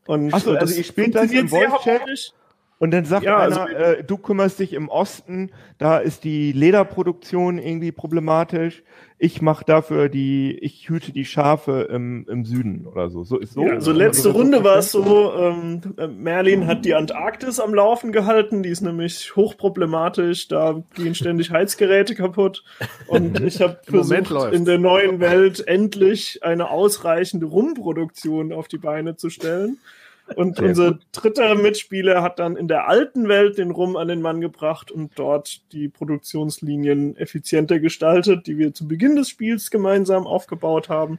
Und 0.07 0.33
Achso, 0.33 0.53
also 0.53 0.79
ich 0.79 0.87
spiele 0.87 1.11
das 1.11 1.31
im 1.31 1.49
Voice 1.49 1.83
Chat. 1.83 2.33
Und 2.79 2.93
dann 2.93 3.05
sagt 3.05 3.25
ja, 3.25 3.39
einer, 3.39 3.63
also, 3.63 3.75
äh, 3.75 4.05
du 4.05 4.19
kümmerst 4.19 4.61
dich 4.61 4.73
im 4.73 4.89
Osten, 4.89 5.51
da 5.79 5.99
ist 5.99 6.23
die 6.23 6.53
Lederproduktion 6.53 7.59
irgendwie 7.59 7.91
problematisch. 7.91 8.85
Ich 9.21 9.43
mache 9.43 9.65
dafür 9.65 10.09
die, 10.09 10.57
ich 10.61 10.89
hüte 10.89 11.11
die 11.11 11.25
Schafe 11.25 11.89
im, 11.91 12.25
im 12.29 12.45
Süden 12.45 12.87
oder 12.87 13.11
so. 13.11 13.25
So 13.25 13.37
ist 13.37 13.55
so. 13.55 13.65
Ja, 13.65 13.81
so 13.81 13.91
letzte 13.91 14.29
also, 14.29 14.39
Runde 14.39 14.63
war 14.63 14.79
es 14.79 14.93
so, 14.93 15.35
ähm, 15.35 15.81
Merlin 16.19 16.69
hat 16.69 16.85
die 16.85 16.95
Antarktis 16.95 17.59
am 17.59 17.75
Laufen 17.75 18.13
gehalten, 18.13 18.63
die 18.63 18.69
ist 18.69 18.81
nämlich 18.81 19.35
hochproblematisch, 19.35 20.47
da 20.47 20.81
gehen 20.95 21.17
ständig 21.17 21.51
Heizgeräte 21.51 22.15
kaputt. 22.15 22.63
Und 23.09 23.41
ich 23.45 23.61
habe 23.61 23.81
versucht, 23.83 24.53
in 24.53 24.65
der 24.65 24.79
neuen 24.79 25.19
Welt 25.19 25.67
endlich 25.67 26.45
eine 26.45 26.71
ausreichende 26.71 27.47
Rumproduktion 27.47 28.53
auf 28.53 28.69
die 28.69 28.79
Beine 28.79 29.17
zu 29.17 29.31
stellen. 29.31 29.79
Und 30.37 30.57
Sehr 30.57 30.69
unser 30.69 30.93
gut. 30.93 31.07
dritter 31.13 31.55
Mitspieler 31.55 32.23
hat 32.23 32.39
dann 32.39 32.57
in 32.57 32.69
der 32.69 32.89
alten 32.89 33.29
Welt 33.29 33.59
den 33.59 33.71
Rum 33.71 33.97
an 33.97 34.09
den 34.09 34.21
Mann 34.21 34.41
gebracht 34.41 34.91
und 34.91 35.13
dort 35.19 35.63
die 35.73 35.89
Produktionslinien 35.89 37.17
effizienter 37.17 37.81
gestaltet, 37.81 38.47
die 38.47 38.59
wir 38.59 38.75
zu 38.75 38.87
Beginn 38.87 39.17
des 39.17 39.29
Spiels 39.29 39.71
gemeinsam 39.71 40.27
aufgebaut 40.27 40.89
haben. 40.89 41.19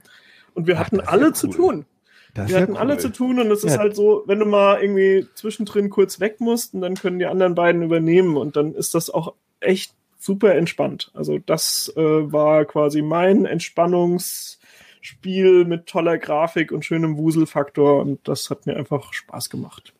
Und 0.53 0.67
wir 0.67 0.75
Ach, 0.75 0.85
hatten 0.85 0.99
alle 0.99 1.27
cool. 1.27 1.33
zu 1.33 1.47
tun. 1.47 1.85
Das 2.33 2.49
wir 2.49 2.61
hatten 2.61 2.73
cool. 2.73 2.77
alle 2.77 2.97
zu 2.97 3.09
tun 3.09 3.39
und 3.39 3.49
es 3.51 3.63
ja. 3.63 3.69
ist 3.69 3.77
halt 3.79 3.95
so, 3.95 4.23
wenn 4.27 4.39
du 4.39 4.45
mal 4.45 4.81
irgendwie 4.81 5.27
zwischendrin 5.33 5.89
kurz 5.89 6.19
weg 6.19 6.39
musst 6.39 6.75
und 6.75 6.81
dann 6.81 6.95
können 6.95 7.17
die 7.17 7.25
anderen 7.25 7.55
beiden 7.55 7.81
übernehmen 7.81 8.37
und 8.37 8.55
dann 8.55 8.75
ist 8.75 8.93
das 8.93 9.09
auch 9.09 9.33
echt 9.59 9.93
super 10.19 10.53
entspannt. 10.53 11.09
Also 11.15 11.39
das 11.39 11.91
äh, 11.95 12.01
war 12.31 12.65
quasi 12.65 13.01
mein 13.01 13.47
Entspannungs- 13.47 14.58
Spiel 15.01 15.65
mit 15.65 15.85
toller 15.85 16.17
Grafik 16.17 16.71
und 16.71 16.83
schönem 16.85 17.17
Wuselfaktor 17.17 18.01
und 18.01 18.27
das 18.27 18.49
hat 18.49 18.65
mir 18.65 18.75
einfach 18.75 19.13
Spaß 19.13 19.49
gemacht. 19.49 19.93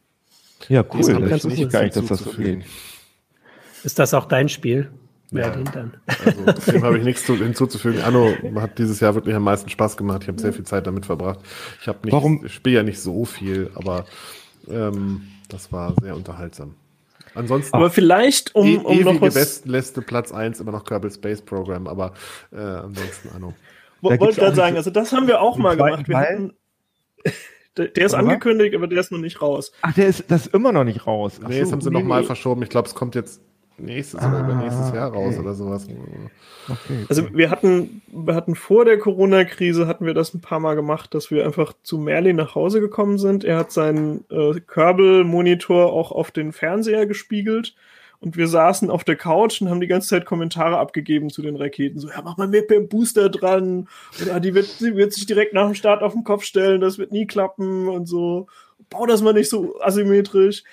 Ja, 0.68 0.84
cool. 0.94 1.30
Das, 1.30 1.44
das 1.44 1.54
ich 1.54 1.70
gar 1.70 1.84
nicht, 1.84 1.96
dass 1.96 2.06
das 2.06 2.20
so 2.20 2.32
geht. 2.32 2.66
Ist 3.84 3.98
das 3.98 4.14
auch 4.14 4.26
dein 4.26 4.50
Spiel? 4.50 4.92
Ja, 5.32 5.50
dann. 5.52 5.94
Also, 6.26 6.72
dem 6.72 6.84
habe 6.84 6.98
ich 6.98 7.04
nichts 7.04 7.26
hinzuzufügen. 7.26 8.02
Anno 8.02 8.34
hat 8.56 8.80
dieses 8.80 9.00
Jahr 9.00 9.16
wirklich 9.16 9.36
am 9.36 9.44
meisten 9.44 9.70
Spaß 9.70 9.96
gemacht. 9.96 10.24
Ich 10.24 10.28
habe 10.28 10.42
sehr 10.42 10.54
viel 10.54 10.66
Zeit 10.66 10.88
damit 10.88 11.06
verbracht. 11.06 11.40
Ich 11.82 11.88
habe 11.88 12.00
nicht, 12.04 12.14
Warum? 12.14 12.46
ich 12.46 12.54
spiele 12.54 12.78
ja 12.78 12.84
nicht 12.84 13.00
so 13.00 13.26
viel, 13.26 13.70
aber 13.76 14.06
ähm, 14.68 15.28
das 15.48 15.72
war 15.72 15.94
sehr 16.02 16.16
unterhaltsam. 16.16 16.76
Ansonsten. 17.36 17.76
Aber 17.76 17.92
vielleicht 17.92 18.56
um, 18.56 18.68
e 18.68 18.78
um 18.78 19.02
noch 19.02 19.22
was. 19.22 19.36
Bestenliste 19.36 20.02
Platz 20.02 20.32
1 20.32 20.60
immer 20.60 20.72
noch 20.72 20.84
Kerbal 20.84 21.12
Space 21.12 21.42
Program, 21.42 21.88
aber 21.88 22.14
äh, 22.52 22.58
ansonsten 22.58 23.30
Anno. 23.36 23.54
Wollte 24.02 24.40
gerade 24.40 24.56
sagen, 24.56 24.78
also 24.78 24.90
das 24.90 25.12
haben 25.12 25.28
wir 25.28 25.42
auch 25.42 25.58
mal 25.58 25.76
gemacht. 25.76 26.08
Wir 26.08 26.18
hatten, 26.18 26.54
der, 27.78 27.88
der 27.88 28.06
ist 28.06 28.14
angekündigt, 28.14 28.76
aber 28.76 28.88
der 28.88 29.00
ist 29.00 29.12
noch 29.12 29.20
nicht 29.20 29.42
raus. 29.42 29.72
Ach, 29.82 29.94
der 29.94 30.08
ist 30.08 30.26
das 30.30 30.48
ist 30.48 30.54
immer 30.54 30.72
noch 30.72 30.84
nicht 30.84 31.06
raus. 31.08 31.40
Ach 31.44 31.50
nee, 31.50 31.60
das 31.60 31.72
haben 31.72 31.82
sie 31.82 31.90
nee, 31.90 32.00
nochmal 32.00 32.22
nee. 32.22 32.28
verschoben. 32.28 32.62
Ich 32.64 32.70
glaube, 32.70 32.88
es 32.88 32.96
kommt 32.96 33.16
jetzt 33.16 33.42
nächstes 33.78 34.20
ah, 34.20 34.30
oder 34.30 34.40
übernächstes 34.42 34.94
Jahr 34.94 35.12
raus 35.12 35.34
okay. 35.34 35.40
oder 35.40 35.54
sowas. 35.54 35.88
Okay, 36.68 37.06
also 37.08 37.34
wir 37.34 37.50
hatten, 37.50 38.02
wir 38.08 38.36
hatten 38.36 38.56
vor 38.56 38.86
der 38.86 39.00
Corona-Krise 39.00 39.88
hatten 39.88 40.06
wir 40.06 40.14
das 40.14 40.34
ein 40.34 40.42
paar 40.42 40.60
Mal 40.60 40.76
gemacht, 40.76 41.14
dass 41.14 41.32
wir 41.32 41.46
einfach 41.46 41.74
zu 41.84 41.98
Merlin 41.98 42.36
nach 42.36 42.56
Hause 42.56 42.82
gekommen 42.82 43.18
sind. 43.18 43.44
Er 43.44 43.58
hat 43.58 43.72
seinen 43.72 44.26
äh, 44.30 44.60
Kerbal-Monitor 44.60 45.92
auch 45.92 46.12
auf 46.12 46.32
den 46.32 46.52
Fernseher 46.52 47.06
gespiegelt 47.06 47.76
und 48.22 48.36
wir 48.36 48.48
saßen 48.48 48.90
auf 48.90 49.04
der 49.04 49.16
Couch 49.16 49.62
und 49.62 49.70
haben 49.70 49.80
die 49.80 49.88
ganze 49.88 50.10
Zeit 50.10 50.26
Kommentare 50.26 50.78
abgegeben 50.78 51.30
zu 51.30 51.42
den 51.42 51.56
Raketen. 51.56 52.00
So, 52.00 52.10
ja, 52.10 52.22
mach 52.22 52.38
mal 52.38 52.48
mit 52.48 52.70
dem 52.70 52.90
Booster 52.90 53.30
dran. 53.30 53.88
Oder 54.22 54.40
die 54.40 54.54
wird, 54.54 54.80
die 54.82 54.96
wird 54.96 55.14
sich 55.14 55.26
direkt 55.26 55.54
nach 55.54 55.66
dem 55.66 55.76
Start 55.76 56.04
auf 56.04 56.14
den 56.14 56.26
Kopf 56.26 56.44
stellen, 56.44 56.82
das 56.82 56.98
wird 56.98 57.12
nie 57.12 57.28
klappen 57.28 57.88
und 57.88 58.08
so. 58.08 58.48
Bau 58.90 59.06
das 59.06 59.22
mal 59.22 59.34
nicht 59.34 59.50
so 59.50 59.80
asymmetrisch. 59.82 60.64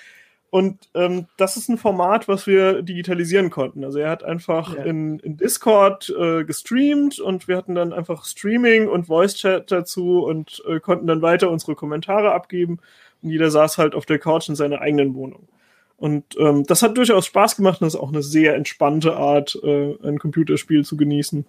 Und 0.51 0.88
ähm, 0.94 1.26
das 1.36 1.57
ist 1.57 1.68
ein 1.68 1.76
Format, 1.76 2.28
was 2.28 2.47
wir 2.47 2.82
digitalisieren 2.82 3.51
konnten. 3.51 3.84
Also 3.84 3.99
er 3.99 4.11
hat 4.11 4.24
einfach 4.24 4.74
ja. 4.74 4.84
in, 4.84 5.18
in 5.20 5.36
Discord 5.36 6.12
äh, 6.18 6.44
gestreamt 6.44 7.20
und 7.20 7.47
wir 7.47 7.57
hatten 7.57 7.74
dann 7.74 7.92
einfach 7.92 8.24
Streaming 8.24 8.88
und 8.88 9.07
Voice 9.07 9.34
Chat 9.34 9.70
dazu 9.70 10.24
und 10.24 10.62
äh, 10.66 10.80
konnten 10.80 11.07
dann 11.07 11.20
weiter 11.20 11.51
unsere 11.51 11.74
Kommentare 11.74 12.32
abgeben. 12.32 12.78
Und 13.22 13.30
jeder 13.30 13.51
saß 13.51 13.78
halt 13.78 13.94
auf 13.94 14.07
der 14.07 14.18
Couch 14.18 14.49
in 14.49 14.55
seiner 14.55 14.80
eigenen 14.80 15.14
Wohnung. 15.14 15.49
Und 15.97 16.24
ähm, 16.38 16.64
das 16.64 16.82
hat 16.82 16.97
durchaus 16.97 17.26
Spaß 17.26 17.57
gemacht 17.57 17.80
und 17.80 17.86
ist 17.86 17.97
auch 17.97 18.12
eine 18.12 18.22
sehr 18.22 18.55
entspannte 18.55 19.16
Art, 19.16 19.59
äh, 19.62 19.94
ein 20.03 20.18
Computerspiel 20.18 20.84
zu 20.84 20.97
genießen. 20.97 21.47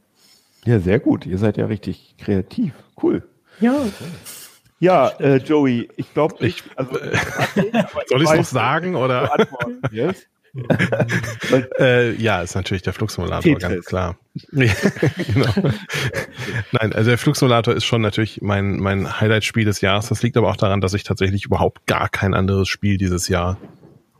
Ja, 0.66 0.80
sehr 0.80 1.00
gut. 1.00 1.26
Ihr 1.26 1.38
seid 1.38 1.58
ja 1.58 1.66
richtig 1.66 2.16
kreativ. 2.18 2.74
Cool. 3.02 3.24
Ja. 3.60 3.86
Ja, 4.80 5.10
äh, 5.20 5.38
Joey, 5.38 5.90
ich 5.96 6.14
glaube, 6.14 6.46
ich, 6.46 6.64
also, 6.76 6.92
soll 8.08 8.22
ich 8.22 8.30
es 8.30 8.38
noch 8.38 8.46
sagen 8.46 8.96
oder? 8.96 9.48
Yes? 9.92 10.28
äh, 11.80 12.14
ja, 12.16 12.42
ist 12.42 12.56
natürlich 12.56 12.82
der 12.82 12.94
Flugsimulator, 12.94 13.56
ganz 13.56 13.86
klar. 13.86 14.18
genau. 14.52 15.54
Nein, 16.72 16.94
also 16.94 17.10
der 17.10 17.18
Flugsimulator 17.18 17.76
ist 17.76 17.86
schon 17.86 18.02
natürlich 18.02 18.42
mein, 18.42 18.78
mein 18.78 19.20
Highlight-Spiel 19.20 19.66
des 19.66 19.82
Jahres. 19.82 20.10
Das 20.10 20.24
liegt 20.24 20.36
aber 20.38 20.50
auch 20.50 20.56
daran, 20.56 20.82
dass 20.82 20.94
ich 20.94 21.04
tatsächlich 21.04 21.46
überhaupt 21.46 21.86
gar 21.86 22.10
kein 22.10 22.34
anderes 22.34 22.68
Spiel 22.70 22.98
dieses 22.98 23.28
Jahr 23.28 23.58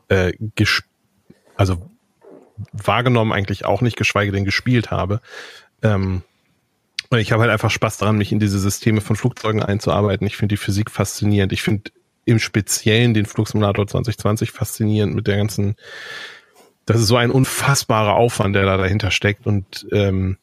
äh, 0.10 0.34
also 1.56 1.90
wahrgenommen 2.72 3.32
eigentlich 3.32 3.66
auch 3.66 3.82
nicht, 3.82 3.98
geschweige 3.98 4.32
denn 4.32 4.46
gespielt 4.46 4.92
habe. 4.92 5.22
Ähm, 5.82 6.24
und 7.10 7.20
ich 7.20 7.32
habe 7.32 7.44
halt 7.44 7.52
einfach 7.52 7.72
Spaß 7.72 7.98
daran, 7.98 8.18
mich 8.18 8.32
in 8.32 8.40
diese 8.40 8.60
Systeme 8.60 9.02
von 9.02 9.16
Flugzeugen 9.16 9.64
einzuarbeiten. 9.64 10.28
Ich 10.28 10.38
finde 10.38 10.54
die 10.54 10.58
Physik 10.58 10.92
faszinierend. 10.92 11.54
Ich 11.54 11.62
finde 11.62 11.92
im 12.26 12.40
Speziellen 12.40 13.14
den 13.14 13.26
Flugsimulator 13.26 13.88
2020 13.88 14.52
faszinierend 14.52 15.16
mit 15.16 15.28
der 15.28 15.38
ganzen, 15.38 15.76
das 16.86 17.00
ist 17.00 17.08
so 17.08 17.16
ein 17.16 17.32
unfassbarer 17.32 18.16
Aufwand, 18.16 18.56
der 18.56 18.66
da 18.66 18.76
dahinter 18.76 19.12
steckt 19.12 19.48
und 19.48 19.88
ähm, 19.94 20.38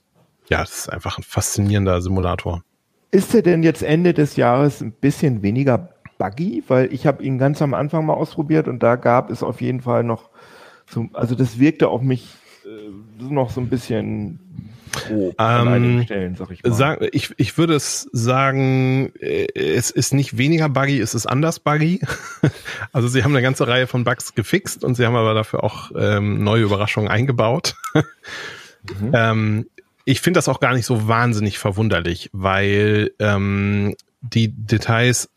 ja, 0.48 0.60
das 0.60 0.78
ist 0.78 0.88
einfach 0.88 1.18
ein 1.18 1.22
faszinierender 1.22 2.00
Simulator. 2.00 2.64
Ist 3.10 3.34
er 3.34 3.42
denn 3.42 3.62
jetzt 3.62 3.82
Ende 3.82 4.14
des 4.14 4.36
Jahres 4.36 4.80
ein 4.80 4.92
bisschen 4.92 5.42
weniger 5.42 5.93
buggy? 6.18 6.64
Weil 6.68 6.92
ich 6.92 7.06
habe 7.06 7.22
ihn 7.22 7.38
ganz 7.38 7.62
am 7.62 7.74
Anfang 7.74 8.06
mal 8.06 8.14
ausprobiert 8.14 8.68
und 8.68 8.82
da 8.82 8.96
gab 8.96 9.30
es 9.30 9.42
auf 9.42 9.60
jeden 9.60 9.80
Fall 9.80 10.04
noch 10.04 10.30
so, 10.86 11.08
also 11.12 11.34
das 11.34 11.58
wirkte 11.58 11.88
auf 11.88 12.02
mich 12.02 12.34
äh, 12.64 13.24
noch 13.24 13.50
so 13.50 13.60
ein 13.60 13.68
bisschen 13.68 14.38
grob 14.94 15.40
an 15.40 15.68
einigen 15.68 15.98
ähm, 15.98 16.04
Stellen, 16.04 16.34
sag 16.36 16.50
ich 16.50 16.62
mal. 16.62 16.72
Sag, 16.72 17.08
ich, 17.12 17.32
ich 17.36 17.58
würde 17.58 17.74
es 17.74 18.08
sagen, 18.12 19.12
äh, 19.20 19.46
es 19.54 19.90
ist 19.90 20.14
nicht 20.14 20.38
weniger 20.38 20.68
buggy, 20.68 21.00
es 21.00 21.14
ist 21.14 21.26
anders 21.26 21.60
buggy. 21.60 22.00
also 22.92 23.08
sie 23.08 23.24
haben 23.24 23.32
eine 23.32 23.42
ganze 23.42 23.66
Reihe 23.66 23.86
von 23.86 24.04
Bugs 24.04 24.34
gefixt 24.34 24.84
und 24.84 24.94
sie 24.94 25.06
haben 25.06 25.16
aber 25.16 25.34
dafür 25.34 25.64
auch 25.64 25.90
ähm, 25.96 26.42
neue 26.44 26.62
Überraschungen 26.62 27.10
eingebaut. 27.10 27.74
mhm. 27.94 29.10
ähm, 29.12 29.66
ich 30.04 30.20
finde 30.20 30.38
das 30.38 30.48
auch 30.48 30.60
gar 30.60 30.74
nicht 30.74 30.86
so 30.86 31.08
wahnsinnig 31.08 31.58
verwunderlich, 31.58 32.28
weil 32.32 33.12
ähm, 33.18 33.94
die 34.20 34.48
Details 34.48 35.30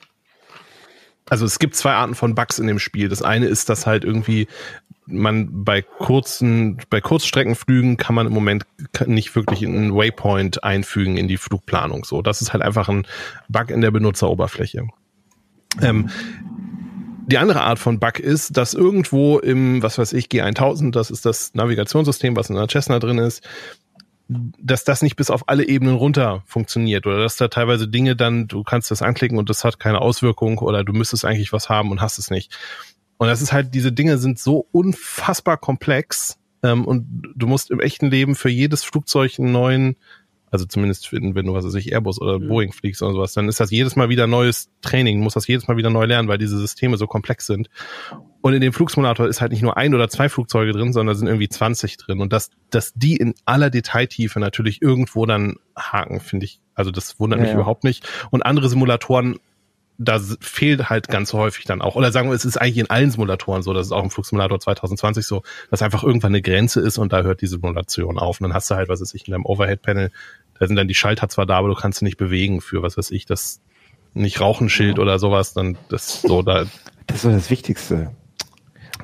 also 1.30 1.46
es 1.46 1.60
gibt 1.60 1.76
zwei 1.76 1.94
Arten 1.94 2.16
von 2.16 2.36
Bugs 2.36 2.60
in 2.60 2.68
dem 2.68 2.80
Spiel. 2.80 3.10
Das 3.10 3.22
eine 3.22 3.48
ist, 3.48 3.70
dass 3.70 3.86
halt 3.86 4.04
irgendwie 4.04 4.48
man 5.06 5.64
bei 5.64 5.82
kurzen, 5.82 6.78
bei 6.90 7.02
Kurzstreckenflügen 7.02 7.98
kann 7.98 8.16
man 8.16 8.28
im 8.28 8.34
Moment 8.34 8.66
nicht 9.06 9.36
wirklich 9.36 9.66
einen 9.66 9.96
Waypoint 9.96 10.64
einfügen 10.64 11.18
in 11.18 11.28
die 11.28 11.38
Flugplanung. 11.38 12.04
So, 12.04 12.22
das 12.22 12.42
ist 12.42 12.54
halt 12.54 12.62
einfach 12.62 12.90
ein 12.90 13.08
Bug 13.48 13.70
in 13.70 13.82
der 13.82 13.92
Benutzeroberfläche. 13.92 14.88
Ähm, 15.82 16.10
die 17.28 17.38
andere 17.38 17.62
Art 17.62 17.80
von 17.80 18.00
Bug 18.00 18.20
ist, 18.20 18.56
dass 18.56 18.74
irgendwo 18.74 19.40
im, 19.40 19.84
was 19.84 19.98
weiß 19.98 20.14
ich, 20.14 20.28
G1000, 20.28 20.92
das 20.92 21.12
ist 21.12 21.26
das 21.26 21.54
Navigationssystem, 21.54 22.36
was 22.36 22.50
in 22.50 22.56
der 22.56 22.70
Cessna 22.70 23.00
drin 23.00 23.18
ist, 23.18 23.48
dass 24.30 24.84
das 24.84 25.02
nicht 25.02 25.16
bis 25.16 25.30
auf 25.30 25.48
alle 25.48 25.68
Ebenen 25.68 25.96
runter 25.96 26.44
funktioniert 26.46 27.08
oder 27.08 27.20
dass 27.20 27.38
da 27.38 27.48
teilweise 27.48 27.88
Dinge 27.88 28.16
dann, 28.16 28.48
du 28.48 28.64
kannst 28.64 28.92
das 28.92 29.02
anklicken 29.02 29.38
und 29.38 29.50
das 29.50 29.64
hat 29.64 29.80
keine 29.80 30.02
Auswirkung 30.02 30.58
oder 30.58 30.84
du 30.84 30.94
müsstest 30.94 31.24
eigentlich 31.24 31.54
was 31.54 31.70
haben 31.70 31.92
und 31.92 32.02
hast 32.02 32.20
es 32.20 32.30
nicht. 32.30 32.58
Und 33.18 33.28
das 33.28 33.42
ist 33.42 33.54
halt, 33.54 33.74
diese 33.74 33.92
Dinge 33.92 34.18
sind 34.18 34.38
so 34.38 34.68
unfassbar 34.72 35.58
komplex 35.58 36.38
ähm, 36.62 36.86
und 36.86 37.32
du 37.36 37.48
musst 37.48 37.72
im 37.72 37.80
echten 37.80 38.12
Leben 38.12 38.36
für 38.36 38.50
jedes 38.50 38.84
Flugzeug 38.84 39.40
einen 39.40 39.52
neuen, 39.52 39.96
also 40.50 40.66
zumindest 40.66 41.12
wenn, 41.12 41.36
wenn 41.36 41.46
du, 41.46 41.54
was 41.54 41.66
weiß 41.66 41.76
ich, 41.76 41.92
Airbus 41.92 42.22
oder 42.22 42.40
mhm. 42.40 42.48
Boeing 42.48 42.72
fliegst 42.72 43.02
oder 43.02 43.14
sowas, 43.14 43.34
dann 43.34 43.50
ist 43.50 43.60
das 43.60 43.72
jedes 43.72 43.96
Mal 43.96 44.10
wieder 44.10 44.28
neues 44.28 44.70
Training, 44.82 45.20
muss 45.20 45.34
das 45.34 45.48
jedes 45.48 45.68
Mal 45.68 45.78
wieder 45.78 45.90
neu 45.90 46.06
lernen, 46.06 46.28
weil 46.28 46.38
diese 46.38 46.58
Systeme 46.58 46.98
so 46.98 47.08
komplex 47.08 47.46
sind. 47.46 47.70
Und 48.42 48.54
in 48.54 48.62
dem 48.62 48.72
Flugsimulator 48.72 49.28
ist 49.28 49.42
halt 49.42 49.52
nicht 49.52 49.62
nur 49.62 49.76
ein 49.78 49.94
oder 49.94 50.08
zwei 50.10 50.30
Flugzeuge 50.30 50.72
drin, 50.72 50.94
sondern 50.94 51.14
da 51.14 51.20
sind 51.20 51.28
irgendwie 51.28 51.50
20 51.50 51.98
drin. 51.98 52.22
Und 52.22 52.32
dass, 52.32 52.50
dass 52.70 52.94
die 52.94 53.18
in 53.18 53.34
aller 53.46 53.70
Detailtiefe 53.70 54.40
natürlich 54.40 54.82
irgendwo 54.82 55.26
dann 55.26 55.56
haken, 55.76 56.22
finde 56.22 56.46
ich, 56.46 56.62
also 56.74 56.92
das 56.92 57.20
wundert 57.20 57.40
ja, 57.40 57.44
mich 57.44 57.52
ja. 57.52 57.56
überhaupt 57.56 57.84
nicht. 57.84 58.08
Und 58.32 58.46
andere 58.46 58.70
Simulatoren 58.70 59.40
da 59.98 60.20
fehlt 60.40 60.90
halt 60.90 61.08
ganz 61.08 61.34
häufig 61.34 61.66
dann 61.66 61.82
auch, 61.82 61.96
oder 61.96 62.12
sagen 62.12 62.30
wir, 62.30 62.36
es 62.36 62.46
ist 62.46 62.58
eigentlich 62.58 62.78
in 62.78 62.90
allen 62.90 63.10
Simulatoren 63.10 63.64
so, 63.64 63.74
das 63.74 63.88
ist 63.88 63.92
auch 63.92 64.04
im 64.04 64.12
Flugsimulator 64.12 64.60
2020 64.60 65.26
so, 65.26 65.44
dass 65.72 65.82
einfach 65.82 66.04
irgendwann 66.04 66.32
eine 66.32 66.42
Grenze 66.42 66.82
ist 66.82 66.98
und 66.98 67.14
da 67.14 67.24
hört 67.24 67.42
die 67.42 67.48
Simulation 67.48 68.20
auf. 68.20 68.40
Und 68.40 68.46
dann 68.46 68.54
hast 68.54 68.70
du 68.70 68.76
halt, 68.76 68.90
was 68.90 69.02
weiß 69.02 69.14
ich, 69.16 69.28
in 69.28 69.32
deinem 69.32 69.46
Overhead-Panel, 69.46 70.12
da 70.60 70.68
sind 70.68 70.76
dann 70.76 70.88
die 70.88 70.96
Schalter 70.96 71.30
zwar 71.30 71.46
da, 71.46 71.58
aber 71.58 71.70
du 71.70 71.76
kannst 71.76 72.00
sie 72.00 72.06
nicht 72.06 72.18
bewegen 72.18 72.62
für, 72.62 72.84
was 72.84 72.98
weiß 72.98 73.12
ich, 73.12 73.26
das 73.26 73.62
nicht 74.14 74.40
Rauchenschild 74.40 75.00
oder 75.00 75.20
sowas, 75.20 75.54
dann 75.54 75.78
das 75.90 76.22
so 76.22 76.42
da. 76.42 76.66
Das 77.08 77.18
ist 77.18 77.26
doch 77.26 77.32
das 77.32 77.50
Wichtigste. 77.50 78.12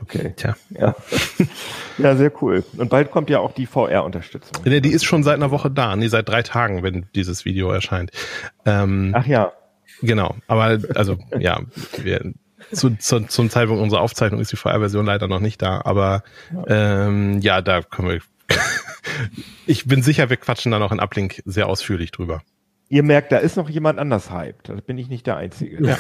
Okay. 0.01 0.33
Tja. 0.35 0.55
Ja. 0.69 0.95
ja, 1.97 2.15
sehr 2.15 2.31
cool. 2.41 2.63
Und 2.77 2.89
bald 2.89 3.11
kommt 3.11 3.29
ja 3.29 3.39
auch 3.39 3.53
die 3.53 3.65
VR-Unterstützung. 3.65 4.63
Nee, 4.65 4.81
die 4.81 4.91
ist 4.91 5.05
schon 5.05 5.23
seit 5.23 5.35
einer 5.35 5.51
Woche 5.51 5.71
da. 5.71 5.95
Nee, 5.95 6.07
seit 6.07 6.27
drei 6.27 6.43
Tagen, 6.43 6.83
wenn 6.83 7.05
dieses 7.15 7.45
Video 7.45 7.71
erscheint. 7.71 8.11
Ähm, 8.65 9.13
Ach 9.15 9.25
ja. 9.25 9.53
Genau, 10.01 10.35
aber 10.47 10.79
also 10.95 11.17
ja, 11.37 11.61
wir, 12.01 12.33
zu, 12.71 12.95
zu, 12.97 13.21
zum 13.27 13.49
Zeitpunkt 13.49 13.81
unserer 13.81 14.01
Aufzeichnung 14.01 14.41
ist 14.41 14.51
die 14.51 14.57
VR-Version 14.57 15.05
leider 15.05 15.27
noch 15.27 15.39
nicht 15.39 15.61
da, 15.61 15.81
aber 15.83 16.23
ähm, 16.67 17.39
ja, 17.41 17.61
da 17.61 17.81
können 17.81 18.09
wir. 18.09 18.21
ich 19.65 19.85
bin 19.85 20.03
sicher, 20.03 20.29
wir 20.29 20.37
quatschen 20.37 20.71
da 20.71 20.79
noch 20.79 20.91
in 20.91 20.99
Uplink 20.99 21.41
sehr 21.45 21.67
ausführlich 21.67 22.11
drüber. 22.11 22.41
Ihr 22.89 23.03
merkt, 23.03 23.31
da 23.31 23.37
ist 23.37 23.57
noch 23.57 23.69
jemand 23.69 23.97
anders 23.97 24.31
hyped. 24.31 24.69
Da 24.69 24.75
bin 24.75 24.97
ich 24.97 25.07
nicht 25.07 25.25
der 25.25 25.37
Einzige. 25.37 25.83
Ja. 25.83 25.97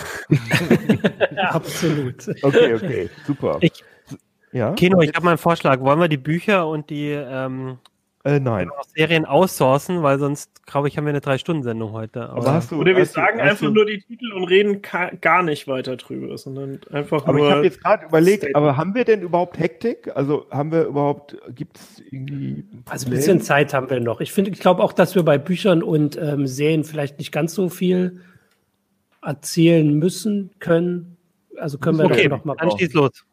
Absolut. 1.49 2.27
Okay, 2.43 2.75
okay, 2.75 3.09
super. 3.25 3.57
Ich, 3.61 3.83
ja? 4.51 4.73
Kino, 4.73 5.01
ich 5.01 5.09
habe 5.15 5.23
mal 5.25 5.31
einen 5.31 5.37
Vorschlag. 5.39 5.79
Wollen 5.79 5.99
wir 5.99 6.07
die 6.07 6.17
Bücher 6.17 6.67
und 6.67 6.91
die 6.91 7.09
ähm, 7.09 7.79
äh, 8.25 8.39
nein. 8.39 8.69
Serien 8.95 9.25
outsourcen, 9.25 10.01
weil 10.01 10.17
sonst, 10.17 10.65
glaube 10.65 10.87
ich, 10.87 10.97
haben 10.97 11.03
wir 11.05 11.09
eine 11.09 11.19
Drei-Stunden-Sendung 11.19 11.91
heute. 11.91 12.29
Aber, 12.29 12.37
aber 12.37 12.53
hast 12.53 12.71
du, 12.71 12.79
Oder 12.79 12.95
wir 12.95 13.05
sagen 13.05 13.37
du, 13.37 13.43
einfach 13.43 13.65
du, 13.65 13.73
nur 13.73 13.85
die 13.85 13.99
Titel 13.99 14.31
und 14.31 14.45
reden 14.45 14.81
gar 15.19 15.43
nicht 15.43 15.67
weiter 15.67 15.97
drüber, 15.97 16.37
sondern 16.37 16.79
einfach 16.89 17.25
aber 17.27 17.33
nur. 17.33 17.41
Aber 17.41 17.49
ich 17.49 17.55
habe 17.55 17.65
jetzt 17.65 17.83
gerade 17.83 18.05
überlegt, 18.05 18.43
Statement. 18.43 18.55
aber 18.55 18.77
haben 18.77 18.95
wir 18.95 19.03
denn 19.03 19.21
überhaupt 19.21 19.59
Hektik? 19.59 20.09
Also 20.15 20.45
haben 20.51 20.71
wir 20.71 20.85
überhaupt, 20.85 21.35
gibt 21.53 21.77
es 21.77 22.01
irgendwie. 22.11 22.63
Also 22.89 23.07
ein 23.07 23.11
bisschen 23.11 23.41
Zeit 23.41 23.73
haben 23.73 23.89
wir 23.89 23.99
noch. 23.99 24.21
Ich 24.21 24.31
finde, 24.31 24.51
ich 24.51 24.59
glaube 24.59 24.83
auch, 24.83 24.93
dass 24.93 25.15
wir 25.15 25.23
bei 25.23 25.37
Büchern 25.37 25.83
und 25.83 26.15
ähm, 26.15 26.47
Serien 26.47 26.85
vielleicht 26.85 27.19
nicht 27.19 27.33
ganz 27.33 27.53
so 27.53 27.67
viel 27.67 28.21
erzählen 29.21 29.93
müssen 29.93 30.51
können. 30.59 31.17
Also 31.57 31.77
können 31.77 31.97
wir 31.97 32.05
okay, 32.05 32.29
noch 32.29 32.45
mal. 32.45 32.55
Dann 32.55 32.71
schieß 32.77 32.93
los. 32.93 33.25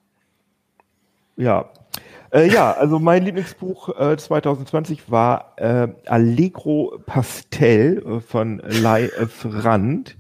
Ja, 1.37 1.71
äh, 2.33 2.49
ja, 2.49 2.73
also 2.73 2.99
mein 2.99 3.25
Lieblingsbuch 3.25 3.89
äh, 3.99 4.17
2020 4.17 5.11
war 5.11 5.55
äh, 5.57 5.89
Allegro 6.07 7.01
Pastel 7.07 8.03
äh, 8.05 8.21
von 8.21 8.63
Lai 8.65 9.07
F. 9.07 9.47
Rand. 9.49 10.17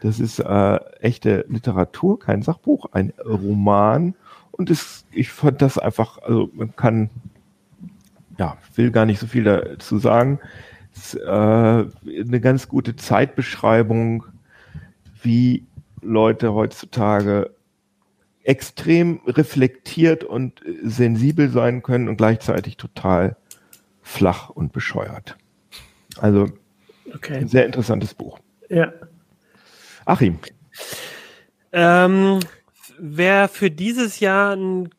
Das 0.00 0.20
ist 0.20 0.38
äh, 0.38 0.76
echte 1.00 1.44
Literatur, 1.48 2.18
kein 2.18 2.42
Sachbuch, 2.42 2.86
ein 2.92 3.12
Roman. 3.24 4.14
Und 4.50 4.70
es, 4.70 5.06
ich 5.10 5.30
fand 5.30 5.62
das 5.62 5.78
einfach, 5.78 6.18
also 6.18 6.50
man 6.52 6.76
kann, 6.76 7.10
ja, 8.38 8.56
will 8.74 8.90
gar 8.90 9.06
nicht 9.06 9.18
so 9.18 9.26
viel 9.26 9.44
dazu 9.44 9.98
sagen. 9.98 10.40
Es, 10.94 11.14
äh, 11.14 11.24
eine 11.26 12.40
ganz 12.40 12.68
gute 12.68 12.96
Zeitbeschreibung, 12.96 14.24
wie 15.22 15.66
Leute 16.02 16.52
heutzutage 16.52 17.53
extrem 18.44 19.20
reflektiert 19.26 20.22
und 20.22 20.60
sensibel 20.82 21.48
sein 21.48 21.82
können 21.82 22.08
und 22.08 22.16
gleichzeitig 22.16 22.76
total 22.76 23.36
flach 24.02 24.50
und 24.50 24.72
bescheuert. 24.72 25.36
Also 26.18 26.46
okay. 27.12 27.38
ein 27.38 27.48
sehr 27.48 27.66
interessantes 27.66 28.14
Buch. 28.14 28.38
Ja. 28.68 28.92
Achim. 30.04 30.38
Ähm, 31.72 32.40
wer 32.98 33.48
für 33.48 33.70
dieses 33.70 34.20
Jahr 34.20 34.54
ein 34.54 34.90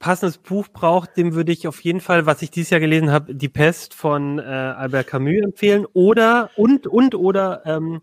passendes 0.00 0.38
Buch 0.38 0.68
braucht, 0.68 1.16
dem 1.16 1.34
würde 1.34 1.52
ich 1.52 1.68
auf 1.68 1.80
jeden 1.80 2.00
Fall, 2.00 2.26
was 2.26 2.42
ich 2.42 2.50
dieses 2.50 2.70
Jahr 2.70 2.80
gelesen 2.80 3.10
habe, 3.10 3.34
Die 3.34 3.48
Pest 3.48 3.94
von 3.94 4.38
äh, 4.38 4.42
Albert 4.42 5.06
Camus 5.06 5.42
empfehlen. 5.42 5.86
Oder 5.92 6.50
und 6.56 6.88
und 6.88 7.14
oder 7.14 7.62
ähm, 7.64 8.00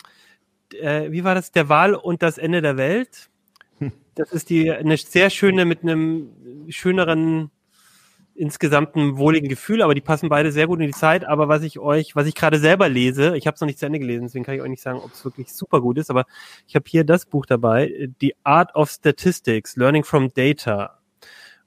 äh, 0.74 1.12
wie 1.12 1.24
war 1.24 1.36
das? 1.36 1.52
Der 1.52 1.68
Wahl 1.68 1.94
und 1.96 2.24
das 2.24 2.38
Ende 2.38 2.62
der 2.62 2.78
Welt 2.78 3.30
das 4.16 4.32
ist 4.32 4.50
die 4.50 4.72
eine 4.72 4.98
sehr 4.98 5.30
schöne 5.30 5.66
mit 5.66 5.84
einem 5.84 6.30
schöneren 6.70 7.52
insgesamten 8.36 9.18
wohligen 9.18 9.48
Gefühl, 9.48 9.82
aber 9.82 9.96
die 9.96 10.02
passen 10.02 10.28
beide 10.28 10.52
sehr 10.52 10.68
gut 10.68 10.82
in 10.82 10.88
die 10.88 10.94
Zeit. 10.94 11.26
Aber 11.26 11.48
was 11.48 11.64
ich 11.64 11.80
euch, 11.80 12.16
was 12.16 12.28
ich 12.28 12.36
gerade 12.36 12.60
selber 12.60 12.90
lese, 12.90 13.38
ich 13.38 13.48
habe 13.48 13.56
es 13.56 13.62
noch 13.62 13.66
nicht 13.66 13.80
zu 13.80 13.86
Ende 13.86 14.00
gelesen, 14.00 14.26
deswegen 14.26 14.44
kann 14.44 14.56
ich 14.56 14.62
euch 14.62 14.70
nicht 14.70 14.84
sagen, 14.84 15.00
ob 15.00 15.14
es 15.14 15.24
wirklich 15.24 15.54
super 15.54 15.80
gut 15.80 15.98
ist, 15.98 16.10
aber 16.10 16.26
ich 16.68 16.76
habe 16.76 16.86
hier 16.88 17.06
das 17.06 17.26
Buch 17.26 17.46
dabei, 17.46 18.10
The 18.20 18.36
Art 18.44 18.76
of 18.76 18.90
Statistics, 18.90 19.78
Learning 19.78 20.04
from 20.04 20.34
Data. 20.34 21.00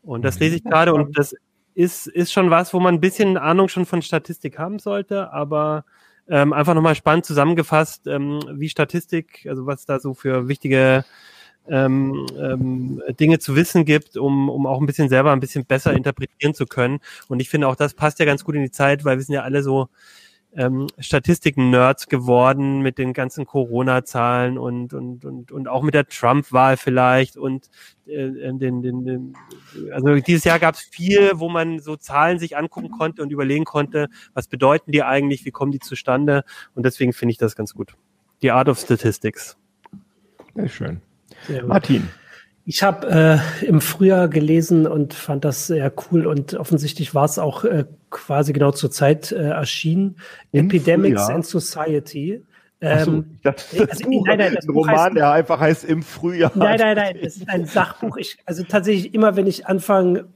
Und 0.02 0.22
das 0.22 0.38
lese 0.38 0.56
ich 0.56 0.64
gerade 0.64 0.92
und 0.94 1.18
das 1.18 1.34
ist, 1.74 2.06
ist 2.06 2.32
schon 2.32 2.50
was, 2.50 2.74
wo 2.74 2.80
man 2.80 2.96
ein 2.96 3.00
bisschen 3.00 3.36
Ahnung 3.38 3.68
schon 3.68 3.86
von 3.86 4.02
Statistik 4.02 4.58
haben 4.58 4.78
sollte, 4.78 5.32
aber 5.32 5.84
ähm, 6.28 6.52
einfach 6.52 6.74
nochmal 6.74 6.94
spannend 6.94 7.24
zusammengefasst, 7.24 8.06
ähm, 8.06 8.40
wie 8.52 8.68
Statistik, 8.68 9.46
also 9.48 9.66
was 9.66 9.86
da 9.86 9.98
so 9.98 10.12
für 10.12 10.48
wichtige 10.48 11.04
ähm, 11.68 12.26
ähm, 12.38 13.02
Dinge 13.18 13.38
zu 13.38 13.56
wissen 13.56 13.84
gibt, 13.84 14.16
um, 14.16 14.48
um 14.48 14.66
auch 14.66 14.80
ein 14.80 14.86
bisschen 14.86 15.08
selber 15.08 15.32
ein 15.32 15.40
bisschen 15.40 15.64
besser 15.64 15.92
interpretieren 15.92 16.54
zu 16.54 16.66
können. 16.66 17.00
Und 17.28 17.40
ich 17.40 17.48
finde 17.48 17.68
auch, 17.68 17.76
das 17.76 17.94
passt 17.94 18.18
ja 18.18 18.24
ganz 18.24 18.44
gut 18.44 18.54
in 18.54 18.62
die 18.62 18.70
Zeit, 18.70 19.04
weil 19.04 19.16
wir 19.16 19.24
sind 19.24 19.34
ja 19.34 19.42
alle 19.42 19.62
so 19.62 19.88
ähm, 20.54 20.86
Statistiken-Nerds 20.98 22.08
geworden 22.08 22.80
mit 22.80 22.98
den 22.98 23.12
ganzen 23.12 23.44
Corona-Zahlen 23.44 24.56
und, 24.56 24.94
und, 24.94 25.24
und, 25.24 25.52
und 25.52 25.68
auch 25.68 25.82
mit 25.82 25.94
der 25.94 26.06
Trump-Wahl 26.06 26.76
vielleicht 26.76 27.36
und 27.36 27.68
äh, 28.06 28.30
den, 28.54 28.82
den, 28.82 29.04
den, 29.04 29.34
also 29.92 30.14
dieses 30.16 30.44
Jahr 30.44 30.58
gab 30.58 30.74
es 30.74 30.80
viel, 30.80 31.32
wo 31.34 31.48
man 31.48 31.80
so 31.80 31.96
Zahlen 31.96 32.38
sich 32.38 32.56
angucken 32.56 32.90
konnte 32.90 33.22
und 33.22 33.30
überlegen 33.30 33.64
konnte, 33.64 34.08
was 34.32 34.48
bedeuten 34.48 34.90
die 34.90 35.02
eigentlich, 35.02 35.44
wie 35.44 35.50
kommen 35.50 35.72
die 35.72 35.80
zustande 35.80 36.44
und 36.74 36.86
deswegen 36.86 37.12
finde 37.12 37.32
ich 37.32 37.38
das 37.38 37.54
ganz 37.54 37.74
gut. 37.74 37.94
Die 38.40 38.50
Art 38.50 38.68
of 38.68 38.78
Statistics. 38.78 39.58
Sehr 40.54 40.68
schön. 40.68 41.02
Martin. 41.66 42.08
Ich 42.64 42.82
habe 42.82 43.40
äh, 43.62 43.64
im 43.64 43.80
Frühjahr 43.80 44.28
gelesen 44.28 44.86
und 44.86 45.14
fand 45.14 45.44
das 45.44 45.68
sehr 45.68 45.90
cool 46.10 46.26
und 46.26 46.52
offensichtlich 46.52 47.14
war 47.14 47.24
es 47.24 47.38
auch 47.38 47.64
äh, 47.64 47.86
quasi 48.10 48.52
genau 48.52 48.72
zur 48.72 48.90
Zeit 48.90 49.32
äh, 49.32 49.36
erschienen. 49.36 50.16
Im 50.52 50.66
Epidemics 50.66 51.22
Frühjahr? 51.22 51.34
and 51.34 51.46
Society. 51.46 52.44
Ähm, 52.80 53.04
so, 53.04 53.24
dachte, 53.42 53.76
das 53.78 53.90
also, 53.90 54.10
Buch, 54.10 54.24
nein, 54.26 54.38
nein, 54.38 54.54
das 54.54 54.66
ein 54.66 54.70
Roman, 54.70 54.96
heißt, 54.96 55.16
der 55.16 55.32
einfach 55.32 55.60
heißt 55.60 55.84
im 55.84 56.02
Frühjahr. 56.02 56.52
Nein, 56.54 56.78
nein, 56.78 56.96
nein, 56.96 57.16
es 57.20 57.38
ist 57.38 57.48
ein 57.48 57.64
Sachbuch. 57.64 58.18
Ich, 58.18 58.36
also 58.44 58.62
tatsächlich 58.64 59.14
immer, 59.14 59.34
wenn 59.36 59.46
ich 59.46 59.66
anfange, 59.66 60.26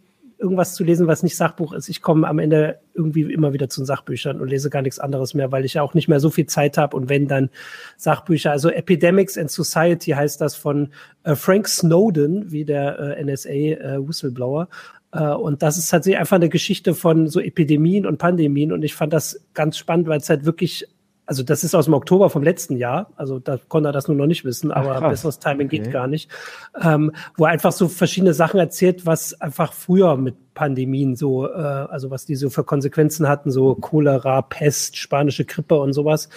irgendwas 0.42 0.74
zu 0.74 0.82
lesen, 0.84 1.06
was 1.06 1.22
nicht 1.22 1.36
Sachbuch 1.36 1.72
ist. 1.72 1.88
Ich 1.88 2.02
komme 2.02 2.28
am 2.28 2.38
Ende 2.38 2.80
irgendwie 2.94 3.22
immer 3.32 3.52
wieder 3.52 3.68
zu 3.68 3.84
Sachbüchern 3.84 4.40
und 4.40 4.48
lese 4.48 4.68
gar 4.68 4.82
nichts 4.82 4.98
anderes 4.98 5.34
mehr, 5.34 5.52
weil 5.52 5.64
ich 5.64 5.74
ja 5.74 5.82
auch 5.82 5.94
nicht 5.94 6.08
mehr 6.08 6.20
so 6.20 6.30
viel 6.30 6.46
Zeit 6.46 6.76
habe 6.76 6.96
und 6.96 7.08
wenn 7.08 7.28
dann 7.28 7.48
Sachbücher. 7.96 8.50
Also 8.50 8.68
Epidemics 8.68 9.38
and 9.38 9.50
Society 9.50 10.10
heißt 10.10 10.40
das 10.40 10.56
von 10.56 10.88
äh, 11.22 11.36
Frank 11.36 11.68
Snowden, 11.68 12.50
wie 12.50 12.64
der 12.64 12.98
äh, 12.98 13.24
NSA 13.24 13.50
äh, 13.50 14.06
Whistleblower. 14.06 14.68
Äh, 15.12 15.28
und 15.28 15.62
das 15.62 15.78
ist 15.78 15.88
tatsächlich 15.88 16.18
einfach 16.18 16.36
eine 16.36 16.48
Geschichte 16.48 16.94
von 16.94 17.28
so 17.28 17.40
Epidemien 17.40 18.04
und 18.04 18.18
Pandemien 18.18 18.72
und 18.72 18.82
ich 18.82 18.94
fand 18.94 19.12
das 19.12 19.40
ganz 19.54 19.78
spannend, 19.78 20.08
weil 20.08 20.18
es 20.18 20.28
halt 20.28 20.44
wirklich 20.44 20.88
also 21.32 21.42
das 21.42 21.64
ist 21.64 21.74
aus 21.74 21.86
dem 21.86 21.94
Oktober 21.94 22.28
vom 22.28 22.42
letzten 22.42 22.76
Jahr, 22.76 23.10
also 23.16 23.38
da 23.38 23.56
konnte 23.56 23.88
er 23.88 23.92
das 23.92 24.06
nur 24.06 24.18
noch 24.18 24.26
nicht 24.26 24.44
wissen, 24.44 24.70
aber 24.70 24.96
Ach, 24.96 25.08
besseres 25.08 25.38
Timing 25.38 25.68
okay. 25.68 25.78
geht 25.78 25.90
gar 25.90 26.06
nicht, 26.06 26.30
ähm, 26.78 27.10
wo 27.38 27.46
er 27.46 27.52
einfach 27.52 27.72
so 27.72 27.88
verschiedene 27.88 28.34
Sachen 28.34 28.60
erzählt, 28.60 29.06
was 29.06 29.40
einfach 29.40 29.72
früher 29.72 30.18
mit 30.18 30.34
Pandemien 30.52 31.16
so, 31.16 31.48
äh, 31.48 31.52
also 31.56 32.10
was 32.10 32.26
die 32.26 32.36
so 32.36 32.50
für 32.50 32.64
Konsequenzen 32.64 33.28
hatten, 33.28 33.50
so 33.50 33.74
Cholera, 33.76 34.42
Pest, 34.42 34.98
spanische 34.98 35.46
Grippe 35.46 35.76
und 35.76 35.94
sowas. 35.94 36.28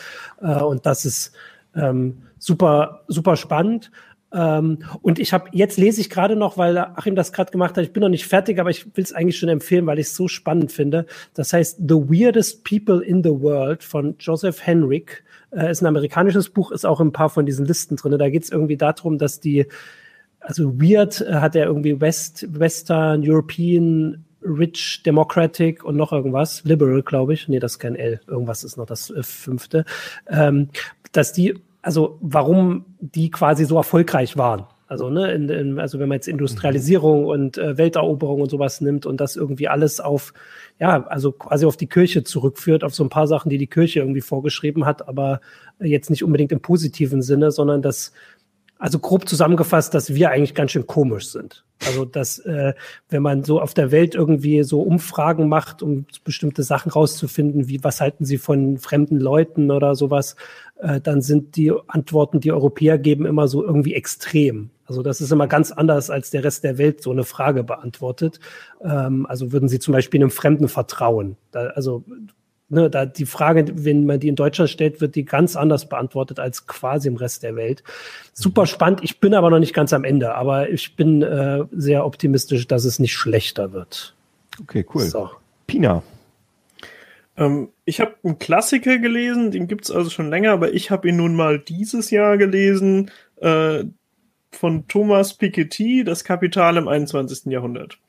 Äh, 0.41 0.61
und 0.63 0.85
das 0.85 1.03
ist 1.03 1.33
ähm, 1.75 2.21
super, 2.39 3.01
super 3.09 3.35
spannend. 3.35 3.91
Ähm, 4.33 4.79
und 5.01 5.19
ich 5.19 5.33
habe, 5.33 5.49
jetzt 5.51 5.77
lese 5.77 6.01
ich 6.01 6.09
gerade 6.09 6.35
noch, 6.35 6.57
weil 6.57 6.77
Achim 6.77 7.15
das 7.15 7.31
gerade 7.31 7.51
gemacht 7.51 7.77
hat, 7.77 7.83
ich 7.83 7.93
bin 7.93 8.01
noch 8.01 8.09
nicht 8.09 8.27
fertig, 8.27 8.59
aber 8.59 8.69
ich 8.69 8.85
will 8.95 9.03
es 9.03 9.13
eigentlich 9.13 9.37
schon 9.37 9.49
empfehlen, 9.49 9.85
weil 9.85 9.99
ich 9.99 10.07
es 10.07 10.15
so 10.15 10.27
spannend 10.27 10.71
finde. 10.71 11.05
Das 11.33 11.53
heißt 11.53 11.77
The 11.87 11.95
Weirdest 11.95 12.63
People 12.63 13.03
in 13.03 13.23
the 13.23 13.29
World 13.29 13.83
von 13.83 14.15
Joseph 14.19 14.65
Henrik. 14.65 15.23
Äh, 15.51 15.71
ist 15.71 15.81
ein 15.81 15.87
amerikanisches 15.87 16.49
Buch, 16.49 16.71
ist 16.71 16.85
auch 16.85 16.99
ein 16.99 17.11
paar 17.11 17.29
von 17.29 17.45
diesen 17.45 17.65
Listen 17.65 17.95
drin. 17.95 18.17
Da 18.17 18.29
geht 18.29 18.43
es 18.43 18.51
irgendwie 18.51 18.77
darum, 18.77 19.17
dass 19.17 19.39
die, 19.39 19.67
also 20.39 20.79
Weird 20.81 21.21
äh, 21.21 21.35
hat 21.35 21.55
er 21.55 21.65
irgendwie 21.65 22.01
West, 22.01 22.45
Western, 22.49 23.23
European, 23.25 24.25
Rich, 24.41 25.01
Democratic 25.03 25.83
und 25.83 25.95
noch 25.95 26.11
irgendwas. 26.11 26.63
Liberal, 26.65 27.01
glaube 27.01 27.33
ich. 27.33 27.47
Nee, 27.47 27.59
das 27.59 27.73
ist 27.73 27.79
kein 27.79 27.95
L. 27.95 28.19
Irgendwas 28.27 28.63
ist 28.63 28.77
noch 28.77 28.85
das 28.85 29.09
äh, 29.09 29.23
fünfte. 29.23 29.85
Ähm, 30.27 30.69
dass 31.11 31.33
die 31.33 31.55
also 31.85 32.17
warum 32.19 32.85
die 32.99 33.29
quasi 33.29 33.63
so 33.63 33.77
erfolgreich 33.77 34.37
waren. 34.37 34.65
Also, 34.87 35.09
ne, 35.09 35.31
in, 35.31 35.49
in, 35.49 35.79
also 35.79 35.99
wenn 35.99 36.09
man 36.09 36.17
jetzt 36.17 36.27
Industrialisierung 36.27 37.21
mhm. 37.21 37.27
und 37.27 37.57
äh, 37.57 37.77
Welteroberung 37.77 38.41
und 38.41 38.49
sowas 38.49 38.81
nimmt 38.81 39.05
und 39.05 39.21
das 39.21 39.35
irgendwie 39.35 39.67
alles 39.67 39.99
auf, 39.99 40.33
ja, 40.79 41.05
also 41.07 41.31
quasi 41.31 41.65
auf 41.65 41.77
die 41.77 41.87
Kirche 41.87 42.23
zurückführt, 42.23 42.83
auf 42.83 42.93
so 42.95 43.03
ein 43.03 43.09
paar 43.09 43.27
Sachen, 43.27 43.49
die 43.49 43.59
die 43.59 43.67
Kirche 43.67 43.99
irgendwie 43.99 44.21
vorgeschrieben 44.21 44.85
hat, 44.85 45.07
aber 45.07 45.41
jetzt 45.79 46.09
nicht 46.09 46.23
unbedingt 46.23 46.51
im 46.51 46.59
positiven 46.59 47.21
Sinne, 47.21 47.51
sondern 47.51 47.83
das, 47.83 48.13
also 48.77 48.99
grob 48.99 49.27
zusammengefasst, 49.27 49.93
dass 49.93 50.13
wir 50.13 50.31
eigentlich 50.31 50.53
ganz 50.53 50.71
schön 50.71 50.85
komisch 50.85 51.29
sind. 51.29 51.63
Also, 51.85 52.05
dass, 52.05 52.39
äh, 52.39 52.73
wenn 53.09 53.21
man 53.21 53.43
so 53.43 53.61
auf 53.61 53.73
der 53.73 53.91
Welt 53.91 54.15
irgendwie 54.15 54.63
so 54.63 54.81
Umfragen 54.81 55.47
macht, 55.47 55.81
um 55.83 56.05
bestimmte 56.23 56.63
Sachen 56.63 56.91
rauszufinden, 56.91 57.67
wie 57.67 57.83
was 57.83 58.01
halten 58.01 58.25
sie 58.25 58.37
von 58.37 58.77
fremden 58.77 59.19
Leuten 59.19 59.71
oder 59.71 59.95
sowas, 59.95 60.35
äh, 60.79 60.99
dann 61.01 61.21
sind 61.21 61.55
die 61.55 61.73
Antworten, 61.87 62.39
die 62.39 62.51
Europäer 62.51 62.97
geben, 62.97 63.25
immer 63.25 63.47
so 63.47 63.63
irgendwie 63.63 63.93
extrem. 63.93 64.71
Also 64.85 65.01
das 65.01 65.19
ist 65.21 65.31
immer 65.31 65.47
ganz 65.47 65.71
anders, 65.71 66.09
als 66.09 66.29
der 66.29 66.43
Rest 66.43 66.63
der 66.63 66.77
Welt 66.77 67.01
so 67.01 67.11
eine 67.11 67.23
Frage 67.23 67.63
beantwortet. 67.63 68.39
Ähm, 68.83 69.25
also 69.25 69.51
würden 69.51 69.67
Sie 69.69 69.79
zum 69.79 69.93
Beispiel 69.93 70.21
einem 70.21 70.31
Fremden 70.31 70.67
vertrauen? 70.67 71.37
Da, 71.51 71.67
also 71.67 72.03
ne, 72.69 72.89
da 72.89 73.05
die 73.05 73.25
Frage, 73.25 73.65
wenn 73.73 74.05
man 74.05 74.19
die 74.19 74.27
in 74.27 74.35
Deutschland 74.35 74.69
stellt, 74.69 75.01
wird 75.01 75.15
die 75.15 75.25
ganz 75.25 75.55
anders 75.55 75.87
beantwortet 75.89 76.39
als 76.39 76.67
quasi 76.67 77.07
im 77.07 77.15
Rest 77.15 77.43
der 77.43 77.55
Welt. 77.55 77.83
Super 78.33 78.63
mhm. 78.63 78.67
spannend. 78.67 78.99
Ich 79.03 79.19
bin 79.19 79.33
aber 79.33 79.49
noch 79.49 79.59
nicht 79.59 79.73
ganz 79.73 79.93
am 79.93 80.03
Ende, 80.03 80.35
aber 80.35 80.69
ich 80.69 80.95
bin 80.95 81.21
äh, 81.21 81.63
sehr 81.71 82.05
optimistisch, 82.05 82.67
dass 82.67 82.85
es 82.85 82.99
nicht 82.99 83.13
schlechter 83.13 83.73
wird. 83.73 84.15
Okay, 84.61 84.85
cool. 84.93 85.03
So. 85.03 85.29
Pina. 85.67 86.03
Ähm, 87.37 87.69
ich 87.83 87.99
habe 87.99 88.15
einen 88.23 88.39
Klassiker 88.39 88.97
gelesen, 88.97 89.51
den 89.51 89.67
gibt's 89.67 89.91
also 89.91 90.09
schon 90.09 90.29
länger, 90.29 90.51
aber 90.51 90.73
ich 90.73 90.91
habe 90.91 91.09
ihn 91.09 91.17
nun 91.17 91.35
mal 91.35 91.59
dieses 91.59 92.11
Jahr 92.11 92.37
gelesen, 92.37 93.11
äh, 93.37 93.83
von 94.51 94.87
Thomas 94.87 95.33
Piketty, 95.33 96.03
Das 96.03 96.23
Kapital 96.23 96.77
im 96.77 96.87
21. 96.87 97.51
Jahrhundert. 97.51 97.99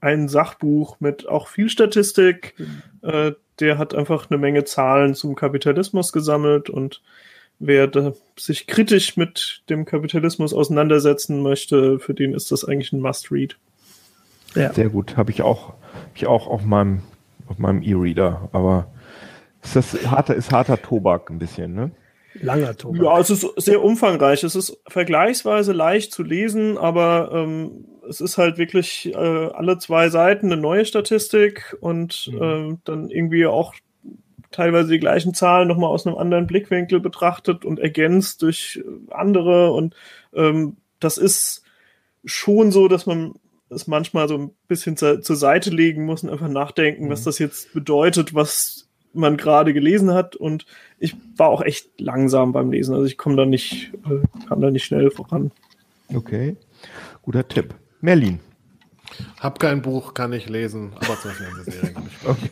Ein 0.00 0.28
Sachbuch 0.28 1.00
mit 1.00 1.26
auch 1.26 1.48
viel 1.48 1.70
Statistik. 1.70 2.54
Mhm. 2.58 2.82
Äh, 3.02 3.32
der 3.60 3.78
hat 3.78 3.94
einfach 3.94 4.30
eine 4.30 4.38
Menge 4.38 4.64
Zahlen 4.64 5.14
zum 5.14 5.34
Kapitalismus 5.34 6.12
gesammelt 6.12 6.70
und 6.70 7.02
wer 7.58 7.90
sich 8.36 8.66
kritisch 8.66 9.16
mit 9.16 9.62
dem 9.70 9.84
Kapitalismus 9.84 10.52
auseinandersetzen 10.52 11.42
möchte, 11.42 11.98
für 11.98 12.14
den 12.14 12.34
ist 12.34 12.52
das 12.52 12.64
eigentlich 12.64 12.92
ein 12.92 13.00
Must-Read. 13.00 13.56
Ja. 14.54 14.72
Sehr 14.72 14.88
gut, 14.88 15.16
habe 15.16 15.30
ich 15.30 15.42
auch, 15.42 15.70
hab 15.70 16.16
ich 16.16 16.26
auch 16.26 16.46
auf 16.46 16.64
meinem 16.64 17.02
auf 17.48 17.58
meinem 17.58 17.82
E-Reader, 17.82 18.48
aber 18.52 18.88
ist 19.62 19.76
das 19.76 20.06
harter, 20.06 20.34
ist 20.34 20.52
harter 20.52 20.80
Tobak 20.80 21.30
ein 21.30 21.38
bisschen, 21.38 21.74
ne? 21.74 21.90
Langer 22.40 22.76
Tobak. 22.76 23.02
Ja, 23.02 23.18
es 23.18 23.30
ist 23.30 23.46
sehr 23.56 23.82
umfangreich. 23.82 24.44
Es 24.44 24.54
ist 24.54 24.78
vergleichsweise 24.86 25.72
leicht 25.72 26.12
zu 26.12 26.22
lesen, 26.22 26.78
aber 26.78 27.30
ähm, 27.32 27.86
es 28.08 28.20
ist 28.20 28.38
halt 28.38 28.58
wirklich 28.58 29.12
äh, 29.14 29.16
alle 29.16 29.78
zwei 29.78 30.08
Seiten 30.08 30.46
eine 30.46 30.60
neue 30.60 30.84
Statistik 30.84 31.76
und 31.80 32.30
mhm. 32.32 32.42
äh, 32.42 32.76
dann 32.84 33.10
irgendwie 33.10 33.46
auch 33.46 33.74
teilweise 34.50 34.90
die 34.90 34.98
gleichen 34.98 35.34
Zahlen 35.34 35.68
nochmal 35.68 35.90
aus 35.90 36.06
einem 36.06 36.16
anderen 36.16 36.46
Blickwinkel 36.46 37.00
betrachtet 37.00 37.64
und 37.64 37.78
ergänzt 37.78 38.42
durch 38.42 38.82
andere. 39.10 39.72
Und 39.72 39.94
ähm, 40.34 40.76
das 41.00 41.18
ist 41.18 41.62
schon 42.24 42.72
so, 42.72 42.88
dass 42.88 43.06
man 43.06 43.34
es 43.68 43.86
manchmal 43.86 44.28
so 44.28 44.36
ein 44.38 44.50
bisschen 44.68 44.96
zur, 44.96 45.22
zur 45.22 45.36
Seite 45.36 45.70
legen 45.70 46.04
muss 46.04 46.22
und 46.22 46.30
einfach 46.30 46.48
nachdenken, 46.48 47.06
mhm. 47.06 47.10
was 47.10 47.24
das 47.24 47.38
jetzt 47.38 47.72
bedeutet, 47.72 48.34
was 48.34 48.75
man 49.16 49.36
gerade 49.36 49.72
gelesen 49.74 50.12
hat. 50.12 50.36
Und 50.36 50.66
ich 50.98 51.16
war 51.36 51.48
auch 51.48 51.62
echt 51.62 52.00
langsam 52.00 52.52
beim 52.52 52.70
Lesen. 52.70 52.94
Also 52.94 53.06
ich 53.06 53.18
komme 53.18 53.36
da 53.36 53.46
nicht, 53.46 53.92
äh, 54.08 54.46
kam 54.48 54.60
da 54.60 54.70
nicht 54.70 54.84
schnell 54.84 55.10
voran. 55.10 55.50
Okay. 56.14 56.56
Guter 57.22 57.46
Tipp. 57.46 57.74
Merlin. 58.00 58.40
Hab 59.40 59.58
kein 59.58 59.82
Buch, 59.82 60.14
kann 60.14 60.32
ich 60.32 60.48
lesen, 60.48 60.92
aber 60.96 61.18
zum 61.18 61.30
Fernsehserie 61.30 61.92
kann 61.92 62.08
ich 62.08 62.28
okay. 62.28 62.50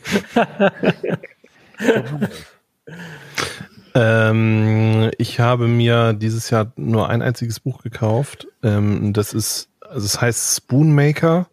ähm, 3.93 5.11
ich 5.17 5.39
habe 5.39 5.67
mir 5.67 6.13
dieses 6.13 6.49
Jahr 6.49 6.71
nur 6.75 7.09
ein 7.09 7.21
einziges 7.21 7.59
Buch 7.59 7.83
gekauft. 7.83 8.47
Ähm, 8.63 9.13
das 9.13 9.33
ist 9.33 9.69
also 9.81 10.05
es 10.05 10.19
heißt 10.19 10.57
Spoonmaker 10.57 11.47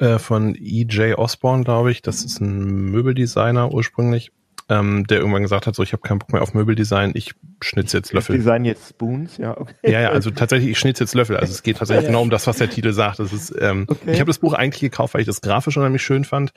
äh, 0.00 0.18
von 0.18 0.54
E.J. 0.54 1.18
Osborne, 1.18 1.64
glaube 1.64 1.90
ich. 1.90 2.02
Das 2.02 2.24
ist 2.24 2.40
ein 2.40 2.90
Möbeldesigner 2.90 3.72
ursprünglich, 3.72 4.32
ähm, 4.68 5.06
der 5.06 5.18
irgendwann 5.18 5.42
gesagt 5.42 5.66
hat, 5.66 5.74
so 5.74 5.82
ich 5.82 5.92
habe 5.92 6.02
keinen 6.02 6.18
Bock 6.18 6.32
mehr 6.32 6.42
auf 6.42 6.54
Möbeldesign, 6.54 7.12
ich 7.14 7.34
schnitze 7.60 7.98
jetzt 7.98 8.12
Löffel. 8.12 8.36
Ich 8.36 8.40
design 8.40 8.64
jetzt 8.64 8.88
Spoons, 8.88 9.36
ja, 9.36 9.56
okay. 9.58 9.74
Ja, 9.82 10.00
ja, 10.00 10.10
also 10.10 10.30
tatsächlich, 10.30 10.70
ich 10.70 10.78
schnitze 10.78 11.04
jetzt 11.04 11.14
Löffel. 11.14 11.36
Also 11.36 11.52
es 11.52 11.62
geht 11.62 11.78
tatsächlich 11.78 12.06
genau 12.08 12.22
um 12.22 12.30
das, 12.30 12.46
was 12.46 12.58
der 12.58 12.70
Titel 12.70 12.92
sagt. 12.92 13.18
Das 13.18 13.32
ist, 13.32 13.54
ähm, 13.60 13.86
okay. 13.88 14.12
Ich 14.12 14.20
habe 14.20 14.28
das 14.28 14.38
Buch 14.38 14.54
eigentlich 14.54 14.80
gekauft, 14.80 15.14
weil 15.14 15.20
ich 15.20 15.26
das 15.26 15.40
grafisch 15.40 15.76
unheimlich 15.76 16.02
schön 16.02 16.24
fand. 16.24 16.52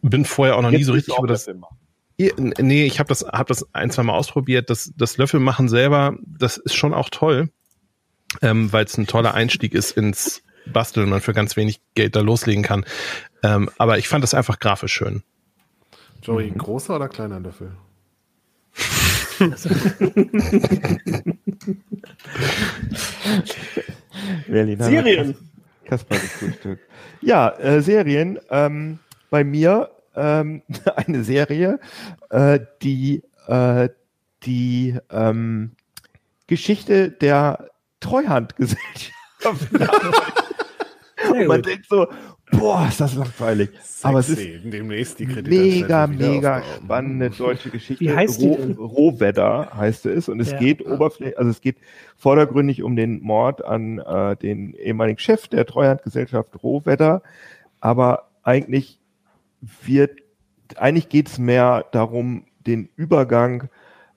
Bin 0.00 0.24
vorher 0.24 0.56
auch 0.56 0.62
noch 0.62 0.70
jetzt 0.70 0.78
nie 0.78 0.84
so 0.84 0.92
richtig 0.92 1.18
über 1.18 1.26
das. 1.28 1.48
Nee, 2.18 2.84
ich 2.84 2.98
habe 3.00 3.08
das, 3.08 3.24
hab 3.24 3.48
das 3.48 3.66
ein, 3.74 3.90
zwei 3.90 4.04
Mal 4.04 4.14
ausprobiert. 4.14 4.70
Das, 4.70 4.92
das 4.96 5.16
Löffel 5.16 5.40
machen 5.40 5.68
selber, 5.68 6.16
das 6.24 6.56
ist 6.56 6.74
schon 6.74 6.94
auch 6.94 7.08
toll 7.10 7.50
ähm, 8.40 8.72
weil 8.72 8.84
es 8.84 8.96
ein 8.96 9.06
toller 9.06 9.34
Einstieg 9.34 9.74
ist 9.74 9.96
ins 9.96 10.42
Basteln 10.66 11.04
und 11.04 11.10
man 11.10 11.20
für 11.20 11.32
ganz 11.32 11.56
wenig 11.56 11.80
Geld 11.94 12.16
da 12.16 12.20
loslegen 12.20 12.62
kann. 12.62 12.84
Ähm, 13.42 13.70
aber 13.78 13.98
ich 13.98 14.08
fand 14.08 14.22
das 14.22 14.34
einfach 14.34 14.58
grafisch 14.58 14.92
schön. 14.92 15.22
Joey, 16.22 16.50
mhm. 16.50 16.58
großer 16.58 16.96
oder 16.96 17.08
kleiner 17.08 17.40
Löffel? 17.40 17.72
Serien. 24.78 25.34
Kasper 25.84 26.14
Frühstück. 26.14 26.78
Ja, 27.20 27.48
äh, 27.58 27.82
Serien. 27.82 28.38
Ähm, 28.50 29.00
bei 29.30 29.42
mir 29.42 29.90
ähm, 30.14 30.62
eine 30.96 31.24
Serie, 31.24 31.80
äh, 32.30 32.60
die 32.82 33.22
äh, 33.48 33.88
die 34.44 34.98
ähm, 35.10 35.72
Geschichte 36.46 37.10
der 37.10 37.68
Treuhandgesellschaft. 38.00 39.12
Und 41.30 41.46
man 41.46 41.62
denkt 41.62 41.86
so, 41.88 42.06
boah, 42.50 42.86
ist 42.88 43.00
das 43.00 43.14
langweilig. 43.14 43.70
Sexy. 43.82 44.06
Aber 44.06 44.18
es 44.18 44.28
ist 44.28 44.40
demnächst 44.64 45.18
die 45.18 45.26
mega, 45.26 46.06
mega 46.06 46.62
spannende 46.76 47.30
deutsche 47.30 47.70
Geschichte. 47.70 48.04
Wie 48.04 48.12
heißt 48.12 48.40
Roh, 48.40 48.56
die 48.56 48.72
Rohwedder 48.72 49.70
heißt 49.76 50.06
es. 50.06 50.28
Und 50.28 50.40
es 50.40 50.52
ja. 50.52 50.58
geht 50.58 50.86
oberflächlich, 50.86 51.38
also 51.38 51.50
es 51.50 51.60
geht 51.60 51.76
vordergründig 52.16 52.82
um 52.82 52.96
den 52.96 53.20
Mord 53.22 53.64
an 53.64 53.98
äh, 53.98 54.36
den 54.36 54.74
ehemaligen 54.74 55.18
Chef 55.18 55.48
der 55.48 55.66
Treuhandgesellschaft 55.66 56.62
Rohwedder. 56.62 57.22
Aber 57.80 58.28
eigentlich 58.42 58.98
wird, 59.84 60.20
eigentlich 60.76 61.08
geht 61.08 61.28
es 61.28 61.38
mehr 61.38 61.86
darum, 61.92 62.44
den 62.66 62.88
Übergang 62.96 63.68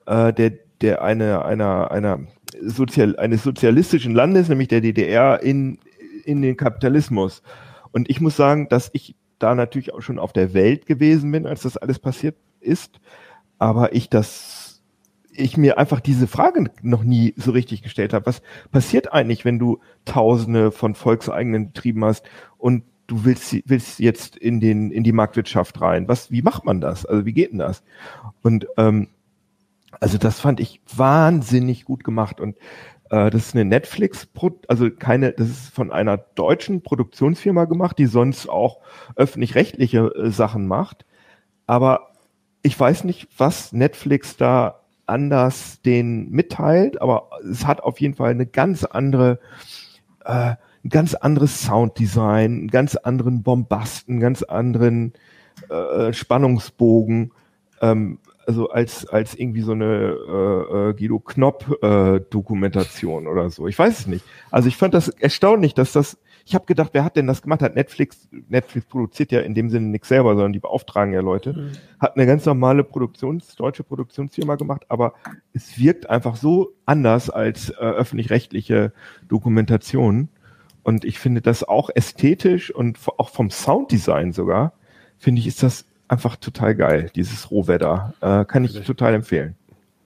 äh, 0.05 0.33
der, 0.33 0.53
der 0.81 1.01
eine, 1.03 1.45
einer, 1.45 1.91
einer 1.91 2.19
Sozial, 2.61 3.17
eines 3.17 3.43
sozialistischen 3.43 4.13
Landes, 4.13 4.49
nämlich 4.49 4.67
der 4.67 4.81
DDR, 4.81 5.41
in, 5.41 5.79
in 6.25 6.41
den 6.41 6.57
Kapitalismus. 6.57 7.41
Und 7.91 8.09
ich 8.09 8.19
muss 8.19 8.35
sagen, 8.35 8.67
dass 8.69 8.89
ich 8.93 9.15
da 9.39 9.55
natürlich 9.55 9.93
auch 9.93 10.01
schon 10.01 10.19
auf 10.19 10.33
der 10.33 10.53
Welt 10.53 10.85
gewesen 10.85 11.31
bin, 11.31 11.45
als 11.45 11.61
das 11.61 11.77
alles 11.77 11.99
passiert 11.99 12.35
ist, 12.59 12.99
aber 13.59 13.93
ich 13.93 14.09
das, 14.09 14.81
ich 15.31 15.57
mir 15.57 15.77
einfach 15.77 15.99
diese 15.99 16.27
Frage 16.27 16.71
noch 16.81 17.03
nie 17.03 17.33
so 17.37 17.51
richtig 17.51 17.83
gestellt 17.83 18.13
habe. 18.13 18.25
Was 18.25 18.41
passiert 18.71 19.13
eigentlich, 19.13 19.45
wenn 19.45 19.59
du 19.59 19.79
Tausende 20.05 20.71
von 20.71 20.95
volkseigenen 20.95 21.67
Betrieben 21.67 22.03
hast 22.03 22.25
und 22.57 22.83
du 23.07 23.23
willst, 23.23 23.55
willst 23.65 23.99
jetzt 23.99 24.35
in 24.35 24.59
den, 24.59 24.91
in 24.91 25.03
die 25.03 25.11
Marktwirtschaft 25.11 25.79
rein? 25.81 26.07
Was, 26.07 26.31
wie 26.31 26.41
macht 26.41 26.65
man 26.65 26.81
das? 26.81 27.05
Also 27.05 27.25
wie 27.25 27.33
geht 27.33 27.51
denn 27.51 27.59
das? 27.59 27.83
Und 28.41 28.67
ähm, 28.77 29.09
also 29.99 30.17
das 30.17 30.39
fand 30.39 30.59
ich 30.59 30.81
wahnsinnig 30.93 31.85
gut 31.85 32.03
gemacht 32.03 32.41
und 32.41 32.55
äh, 33.09 33.29
das 33.29 33.47
ist 33.47 33.55
eine 33.55 33.65
Netflix, 33.65 34.27
also 34.67 34.89
keine, 34.91 35.31
das 35.31 35.49
ist 35.49 35.73
von 35.73 35.91
einer 35.91 36.17
deutschen 36.17 36.81
Produktionsfirma 36.81 37.65
gemacht, 37.65 37.97
die 37.97 38.07
sonst 38.07 38.49
auch 38.49 38.79
öffentlich-rechtliche 39.15 39.99
äh, 40.15 40.31
Sachen 40.31 40.67
macht. 40.67 41.05
Aber 41.67 42.11
ich 42.61 42.79
weiß 42.79 43.03
nicht, 43.03 43.27
was 43.37 43.73
Netflix 43.73 44.37
da 44.37 44.81
anders 45.05 45.81
den 45.83 46.31
mitteilt, 46.31 46.99
aber 47.01 47.29
es 47.49 47.65
hat 47.67 47.81
auf 47.81 48.01
jeden 48.01 48.15
Fall 48.15 48.31
eine 48.31 48.47
ganz 48.47 48.83
andere, 48.83 49.39
äh, 50.23 50.55
ein 50.83 50.89
ganz 50.89 51.13
anderes 51.13 51.61
Sounddesign, 51.61 52.51
einen 52.51 52.67
ganz 52.69 52.95
anderen 52.95 53.43
Bombasten, 53.43 54.19
ganz 54.19 54.41
anderen 54.41 55.13
äh, 55.69 56.11
Spannungsbogen. 56.11 57.31
Ähm, 57.81 58.19
also 58.47 58.69
als 58.69 59.05
als 59.07 59.35
irgendwie 59.35 59.61
so 59.61 59.71
eine 59.71 59.85
äh, 59.85 60.89
äh, 60.89 60.93
Guido 60.93 61.19
Knopp 61.19 61.83
äh, 61.83 62.19
Dokumentation 62.29 63.27
oder 63.27 63.49
so. 63.49 63.67
Ich 63.67 63.77
weiß 63.77 63.99
es 63.99 64.07
nicht. 64.07 64.25
Also 64.51 64.67
ich 64.67 64.77
fand 64.77 64.93
das 64.93 65.09
erstaunlich, 65.09 65.73
dass 65.73 65.91
das. 65.91 66.17
Ich 66.47 66.53
habe 66.53 66.65
gedacht, 66.65 66.91
wer 66.93 67.03
hat 67.03 67.15
denn 67.15 67.25
das 67.25 67.41
gemacht? 67.41 67.61
Hat 67.61 67.73
Netflix? 67.73 68.27
Netflix 68.49 68.85
produziert 68.85 69.31
ja 69.31 69.39
in 69.39 69.55
dem 69.55 69.69
Sinne 69.69 69.87
nichts 69.87 70.09
selber, 70.09 70.35
sondern 70.35 70.53
die 70.53 70.59
beauftragen 70.59 71.13
ja 71.13 71.21
Leute. 71.21 71.53
Mhm. 71.53 71.71
Hat 71.99 72.15
eine 72.15 72.27
ganz 72.27 72.45
normale 72.45 72.83
Produktions 72.83 73.55
deutsche 73.55 73.83
Produktionsfirma 73.83 74.55
gemacht, 74.55 74.83
aber 74.89 75.13
es 75.53 75.79
wirkt 75.79 76.09
einfach 76.09 76.35
so 76.35 76.73
anders 76.85 77.31
als 77.31 77.71
äh, 77.71 77.73
öffentlich-rechtliche 77.73 78.93
Dokumentation. 79.27 80.29
Und 80.83 81.03
ich 81.03 81.17
finde 81.17 81.41
das 81.41 81.63
auch 81.63 81.89
ästhetisch 81.93 82.69
und 82.69 82.99
auch 83.17 83.29
vom 83.29 83.49
Sounddesign 83.49 84.31
sogar 84.31 84.73
finde 85.17 85.41
ich 85.41 85.47
ist 85.47 85.63
das 85.63 85.85
einfach 86.07 86.35
total 86.35 86.75
geil, 86.75 87.11
dieses 87.15 87.51
Rohwetter. 87.51 88.13
Äh, 88.21 88.45
kann 88.45 88.63
ich 88.63 88.71
Vielleicht. 88.71 88.87
total 88.87 89.13
empfehlen. 89.13 89.55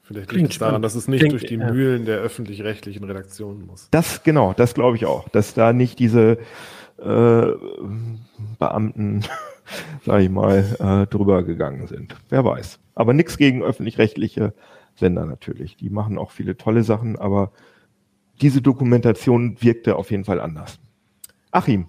Vielleicht 0.04 0.32
liegt 0.32 0.54
es 0.54 0.58
daran, 0.58 0.82
dass 0.82 0.96
es 0.96 1.08
nicht 1.08 1.20
Klingt, 1.20 1.34
durch 1.34 1.46
die 1.46 1.58
ja. 1.58 1.72
Mühlen 1.72 2.06
der 2.06 2.18
öffentlich-rechtlichen 2.18 3.04
Redaktionen 3.04 3.68
muss. 3.68 3.90
Das, 3.92 4.24
genau, 4.24 4.54
das 4.54 4.74
glaube 4.74 4.98
ich 4.98 5.06
auch. 5.06 5.30
Dass 5.30 5.54
da 5.54 5.72
nicht 5.72 6.00
diese 6.00 6.40
äh, 6.98 7.46
Beamten, 8.58 9.24
sage 10.06 10.24
ich 10.24 10.30
mal, 10.30 10.66
äh, 10.80 11.08
drüber 11.08 11.44
gegangen 11.44 11.86
sind. 11.86 12.16
Wer 12.30 12.44
weiß. 12.44 12.80
Aber 12.96 13.14
nichts 13.14 13.38
gegen 13.38 13.62
öffentlich-rechtliche 13.62 14.54
Sender 14.96 15.26
natürlich. 15.26 15.78
Die 15.78 15.92
machen 15.92 16.18
auch 16.18 16.32
viele 16.32 16.58
tolle 16.58 16.84
Sachen, 16.84 17.18
aber 17.18 17.52
diese 18.42 18.62
Dokumentation 18.62 19.62
wirkte 19.62 19.96
auf 19.96 20.10
jeden 20.12 20.26
Fall 20.26 20.40
anders. 20.40 20.80
Achim. 21.52 21.88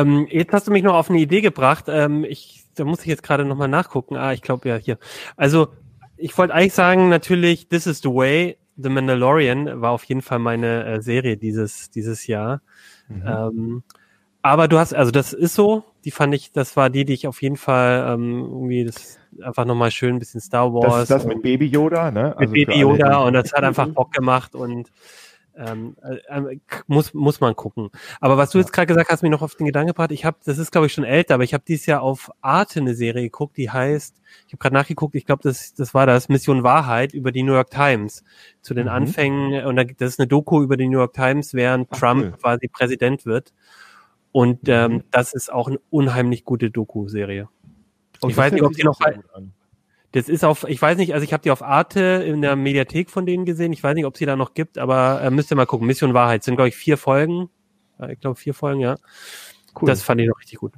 Ähm, 0.00 0.26
jetzt 0.30 0.52
hast 0.52 0.66
du 0.66 0.72
mich 0.72 0.82
noch 0.82 0.94
auf 0.94 1.10
eine 1.10 1.18
Idee 1.18 1.40
gebracht. 1.40 1.86
Ähm, 1.88 2.24
ich, 2.24 2.64
da 2.74 2.84
muss 2.84 3.00
ich 3.00 3.06
jetzt 3.06 3.22
gerade 3.22 3.44
nochmal 3.44 3.68
nachgucken. 3.68 4.16
Ah, 4.16 4.32
ich 4.32 4.42
glaube 4.42 4.68
ja 4.68 4.76
hier. 4.76 4.98
Also 5.36 5.68
ich 6.16 6.36
wollte 6.36 6.54
eigentlich 6.54 6.74
sagen, 6.74 7.08
natürlich, 7.08 7.68
This 7.68 7.86
is 7.86 8.00
the 8.00 8.08
Way. 8.08 8.56
The 8.76 8.88
Mandalorian 8.88 9.80
war 9.80 9.92
auf 9.92 10.04
jeden 10.04 10.22
Fall 10.22 10.40
meine 10.40 10.84
äh, 10.84 11.00
Serie 11.00 11.36
dieses, 11.36 11.90
dieses 11.90 12.26
Jahr. 12.26 12.60
Mhm. 13.08 13.22
Ähm, 13.26 13.82
aber 14.42 14.68
du 14.68 14.78
hast, 14.78 14.92
also 14.94 15.10
das 15.10 15.32
ist 15.32 15.54
so, 15.54 15.84
die 16.04 16.10
fand 16.10 16.34
ich, 16.34 16.52
das 16.52 16.76
war 16.76 16.90
die, 16.90 17.04
die 17.04 17.14
ich 17.14 17.26
auf 17.26 17.40
jeden 17.40 17.56
Fall 17.56 18.12
ähm, 18.12 18.40
irgendwie 18.40 18.84
das 18.84 19.18
einfach 19.42 19.64
nochmal 19.64 19.90
schön 19.90 20.16
ein 20.16 20.18
bisschen 20.18 20.40
Star 20.40 20.74
Wars. 20.74 20.92
Das 20.92 21.02
ist 21.02 21.10
das 21.10 21.24
mit 21.24 21.42
Baby 21.42 21.66
Yoda, 21.66 22.10
ne? 22.10 22.36
Also 22.36 22.52
mit 22.52 22.66
Baby 22.66 22.80
Yoda 22.80 23.18
und 23.18 23.32
das 23.32 23.52
hat 23.52 23.64
einfach 23.64 23.88
Bock 23.88 24.12
gemacht 24.12 24.54
und 24.54 24.90
ähm, 25.56 25.96
äh, 26.02 26.52
äh 26.52 26.58
muss, 26.86 27.14
muss 27.14 27.40
man 27.40 27.56
gucken. 27.56 27.90
Aber 28.20 28.36
was 28.36 28.50
du 28.50 28.58
jetzt 28.58 28.72
gerade 28.72 28.86
gesagt 28.86 29.10
hast, 29.10 29.22
mir 29.22 29.30
noch 29.30 29.42
auf 29.42 29.54
den 29.54 29.66
Gedanken 29.66 29.88
gebracht, 29.88 30.12
ich 30.12 30.24
habe, 30.24 30.36
das 30.44 30.58
ist 30.58 30.72
glaube 30.72 30.86
ich 30.86 30.92
schon 30.92 31.04
älter, 31.04 31.34
aber 31.34 31.44
ich 31.44 31.54
habe 31.54 31.64
dieses 31.66 31.86
Jahr 31.86 32.02
auf 32.02 32.30
Arte 32.40 32.80
eine 32.80 32.94
Serie 32.94 33.24
geguckt, 33.24 33.56
die 33.56 33.70
heißt, 33.70 34.20
ich 34.46 34.52
habe 34.52 34.58
gerade 34.58 34.74
nachgeguckt, 34.74 35.14
ich 35.14 35.26
glaube, 35.26 35.42
das, 35.42 35.74
das 35.74 35.94
war 35.94 36.06
das, 36.06 36.28
Mission 36.28 36.62
Wahrheit 36.62 37.14
über 37.14 37.32
die 37.32 37.42
New 37.42 37.54
York 37.54 37.70
Times. 37.70 38.24
Zu 38.62 38.74
den 38.74 38.84
mhm. 38.84 38.92
Anfängen, 38.92 39.66
und 39.66 39.76
das 39.76 40.10
ist 40.10 40.20
eine 40.20 40.26
Doku 40.26 40.62
über 40.62 40.76
die 40.76 40.88
New 40.88 40.98
York 40.98 41.12
Times, 41.12 41.54
während 41.54 41.88
Ach, 41.90 41.98
Trump 41.98 42.24
cool. 42.24 42.32
quasi 42.32 42.68
Präsident 42.68 43.26
wird. 43.26 43.52
Und 44.32 44.64
mhm. 44.64 44.72
ähm, 44.72 45.04
das 45.10 45.32
ist 45.32 45.52
auch 45.52 45.68
eine 45.68 45.78
unheimlich 45.90 46.44
gute 46.44 46.70
Doku-Serie. 46.70 47.48
Oh, 48.20 48.28
ich 48.28 48.36
weiß 48.36 48.52
nicht, 48.52 48.62
ob 48.62 48.72
die 48.72 48.82
noch. 48.82 49.00
An. 49.00 49.52
Das 50.14 50.28
ist 50.28 50.44
auf, 50.44 50.64
ich 50.68 50.80
weiß 50.80 50.96
nicht, 50.96 51.12
also 51.12 51.24
ich 51.24 51.32
habe 51.32 51.42
die 51.42 51.50
auf 51.50 51.60
Arte 51.60 52.24
in 52.24 52.40
der 52.40 52.54
Mediathek 52.54 53.10
von 53.10 53.26
denen 53.26 53.44
gesehen. 53.44 53.72
Ich 53.72 53.82
weiß 53.82 53.96
nicht, 53.96 54.04
ob 54.04 54.16
sie 54.16 54.26
da 54.26 54.36
noch 54.36 54.54
gibt, 54.54 54.78
aber 54.78 55.20
äh, 55.20 55.30
müsst 55.30 55.50
ihr 55.50 55.56
mal 55.56 55.66
gucken. 55.66 55.88
Mission 55.88 56.14
Wahrheit 56.14 56.44
sind, 56.44 56.54
glaube 56.54 56.68
ich, 56.68 56.76
vier 56.76 56.96
Folgen. 56.96 57.50
Ja, 57.98 58.08
ich 58.08 58.20
glaube, 58.20 58.36
vier 58.36 58.54
Folgen, 58.54 58.78
ja. 58.78 58.94
Cool. 59.74 59.88
Das 59.88 60.02
fand 60.02 60.20
ich 60.20 60.28
noch 60.28 60.38
richtig 60.38 60.60
gut. 60.60 60.74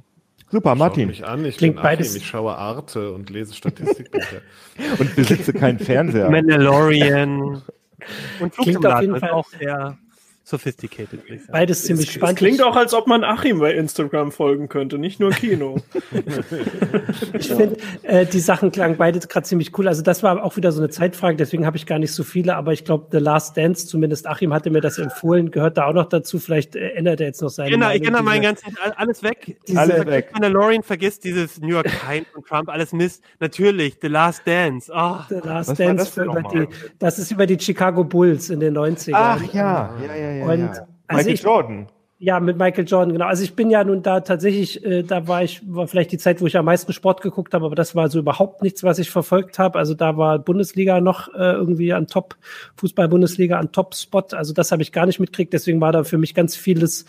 Super, 0.49 0.73
Martin. 0.73 1.11
Ich, 1.11 1.23
an, 1.23 1.45
ich 1.45 1.57
Klingt 1.57 1.75
beides. 1.75 2.09
Achim, 2.09 2.21
ich 2.21 2.27
schaue 2.27 2.55
Arte 2.55 3.13
und 3.13 3.29
lese 3.29 3.53
Statistik. 3.53 4.09
und 4.99 5.15
besitze 5.15 5.53
keinen 5.53 5.77
Fernseher. 5.77 6.31
Mandalorian. 6.31 7.61
und 8.39 8.55
Flugsimulator 8.55 9.17
ist 9.17 9.23
auch 9.23 9.47
sehr 9.49 9.99
sophisticated. 10.47 11.19
Beides 11.51 11.83
ziemlich 11.83 12.07
es, 12.07 12.13
spannend. 12.13 12.37
Es 12.37 12.39
klingt 12.39 12.63
auch, 12.63 12.77
als 12.77 12.93
ob 12.93 13.05
man 13.05 13.25
Achim 13.25 13.59
bei 13.59 13.73
Instagram 13.73 14.31
folgen 14.31 14.69
könnte, 14.69 14.97
nicht 14.97 15.19
nur 15.19 15.31
Kino. 15.31 15.81
ich 17.33 17.47
finde, 17.47 17.75
äh, 18.03 18.25
die 18.25 18.39
Sachen 18.39 18.71
klangen 18.71 18.95
beide 18.95 19.19
gerade 19.19 19.45
ziemlich 19.45 19.77
cool. 19.77 19.89
Also 19.89 20.03
das 20.03 20.23
war 20.23 20.41
auch 20.41 20.55
wieder 20.55 20.71
so 20.71 20.79
eine 20.79 20.89
Zeitfrage, 20.89 21.35
deswegen 21.35 21.65
habe 21.65 21.75
ich 21.75 21.85
gar 21.85 21.99
nicht 21.99 22.13
so 22.13 22.23
viele, 22.23 22.55
aber 22.55 22.71
ich 22.71 22.85
glaube, 22.85 23.07
The 23.11 23.17
Last 23.17 23.57
Dance, 23.57 23.87
zumindest 23.87 24.25
Achim 24.25 24.53
hatte 24.53 24.69
mir 24.69 24.79
das 24.79 24.97
empfohlen, 24.97 25.51
gehört 25.51 25.77
da 25.77 25.87
auch 25.87 25.93
noch 25.93 26.07
dazu. 26.07 26.39
Vielleicht 26.39 26.77
äh, 26.77 26.91
ändert 26.91 27.19
er 27.19 27.27
jetzt 27.27 27.41
noch 27.41 27.49
seine 27.49 27.71
Genau, 27.71 27.91
ich 27.91 28.01
kenne 28.01 28.21
mein 28.21 28.41
ganzen, 28.41 28.73
alles 28.95 29.23
weg. 29.23 29.57
Diese, 29.67 29.79
alles 29.79 30.05
weg. 30.05 30.29
Mandalorian 30.31 30.81
vergisst 30.81 31.25
dieses 31.25 31.59
New 31.59 31.67
York 31.67 31.89
Times 32.07 32.27
und 32.33 32.47
Trump, 32.47 32.69
alles 32.69 32.93
Mist. 32.93 33.21
Natürlich, 33.41 33.97
The 34.01 34.07
Last 34.07 34.43
Dance. 34.45 34.89
Oh. 34.95 35.17
The 35.27 35.41
Last 35.43 35.71
Was 35.71 35.77
Dance, 35.77 36.25
das, 36.25 36.51
die, 36.53 36.67
das 36.99 37.19
ist 37.19 37.31
über 37.31 37.45
die 37.45 37.59
Chicago 37.59 38.05
Bulls 38.05 38.49
in 38.49 38.61
den 38.61 38.77
90ern. 38.77 39.11
Ach 39.13 39.53
ja, 39.53 39.93
ja, 40.05 40.15
ja, 40.15 40.31
ja 40.31 40.36
ja, 40.39 40.45
und 40.45 40.59
ja. 40.59 40.87
Also 41.07 41.17
Michael 41.17 41.33
ich, 41.33 41.43
Jordan. 41.43 41.87
Ja, 42.19 42.39
mit 42.39 42.57
Michael 42.57 42.87
Jordan, 42.87 43.13
genau. 43.13 43.27
Also 43.27 43.43
ich 43.43 43.55
bin 43.55 43.69
ja 43.69 43.83
nun 43.83 44.01
da 44.01 44.21
tatsächlich, 44.21 44.83
äh, 44.83 45.03
da 45.03 45.27
war 45.27 45.43
ich, 45.43 45.61
war 45.67 45.87
vielleicht 45.87 46.11
die 46.11 46.17
Zeit, 46.17 46.41
wo 46.41 46.47
ich 46.47 46.57
am 46.57 46.65
meisten 46.65 46.91
Sport 46.91 47.21
geguckt 47.21 47.53
habe, 47.53 47.65
aber 47.65 47.75
das 47.75 47.95
war 47.95 48.09
so 48.09 48.17
überhaupt 48.17 48.63
nichts, 48.63 48.83
was 48.83 48.97
ich 48.97 49.11
verfolgt 49.11 49.59
habe. 49.59 49.77
Also 49.77 49.93
da 49.93 50.17
war 50.17 50.39
Bundesliga 50.39 50.99
noch 50.99 51.27
äh, 51.35 51.53
irgendwie 51.53 51.93
an 51.93 52.07
Top, 52.07 52.35
Fußball-Bundesliga 52.77 53.59
an 53.59 53.71
Top-Spot. 53.71 54.25
Also 54.31 54.53
das 54.53 54.71
habe 54.71 54.81
ich 54.81 54.91
gar 54.91 55.05
nicht 55.05 55.19
mitkriegt. 55.19 55.53
Deswegen 55.53 55.79
war 55.79 55.91
da 55.91 56.03
für 56.03 56.17
mich 56.17 56.33
ganz 56.33 56.55
vieles 56.55 57.05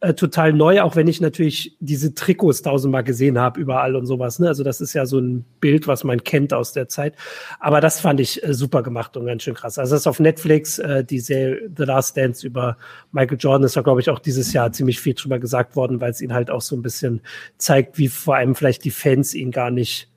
äh, 0.00 0.14
total 0.14 0.52
neu, 0.52 0.80
auch 0.82 0.94
wenn 0.94 1.08
ich 1.08 1.20
natürlich 1.20 1.76
diese 1.80 2.14
Trikots 2.14 2.62
tausendmal 2.62 3.02
gesehen 3.02 3.38
habe 3.38 3.60
überall 3.60 3.96
und 3.96 4.06
sowas. 4.06 4.38
Ne? 4.38 4.46
Also 4.46 4.62
das 4.62 4.80
ist 4.80 4.92
ja 4.92 5.06
so 5.06 5.18
ein 5.18 5.44
Bild, 5.60 5.88
was 5.88 6.04
man 6.04 6.22
kennt 6.22 6.52
aus 6.52 6.72
der 6.72 6.88
Zeit. 6.88 7.14
Aber 7.58 7.80
das 7.80 7.98
fand 7.98 8.20
ich 8.20 8.42
äh, 8.44 8.54
super 8.54 8.82
gemacht 8.82 9.16
und 9.16 9.26
ganz 9.26 9.42
schön 9.42 9.54
krass. 9.54 9.78
Also 9.78 9.94
das 9.94 10.02
ist 10.02 10.06
auf 10.06 10.20
Netflix, 10.20 10.78
äh, 10.78 11.04
die 11.04 11.18
Serie 11.18 11.68
The 11.76 11.82
Last 11.84 12.16
Dance 12.16 12.46
über 12.46 12.76
Michael 13.10 13.38
Jordan 13.40 13.64
ist 13.64 13.76
da, 13.76 13.80
glaube 13.80 14.00
ich, 14.00 14.08
auch 14.08 14.20
dieses 14.20 14.52
Jahr 14.52 14.70
ziemlich 14.72 15.00
viel 15.00 15.14
drüber 15.14 15.40
gesagt 15.40 15.74
worden, 15.74 16.00
weil 16.00 16.10
es 16.10 16.20
ihn 16.20 16.32
halt 16.32 16.50
auch 16.50 16.62
so 16.62 16.76
ein 16.76 16.82
bisschen 16.82 17.20
zeigt, 17.56 17.98
wie 17.98 18.08
vor 18.08 18.36
allem 18.36 18.54
vielleicht 18.54 18.84
die 18.84 18.92
Fans 18.92 19.34
ihn 19.34 19.50
gar 19.50 19.70
nicht 19.70 20.08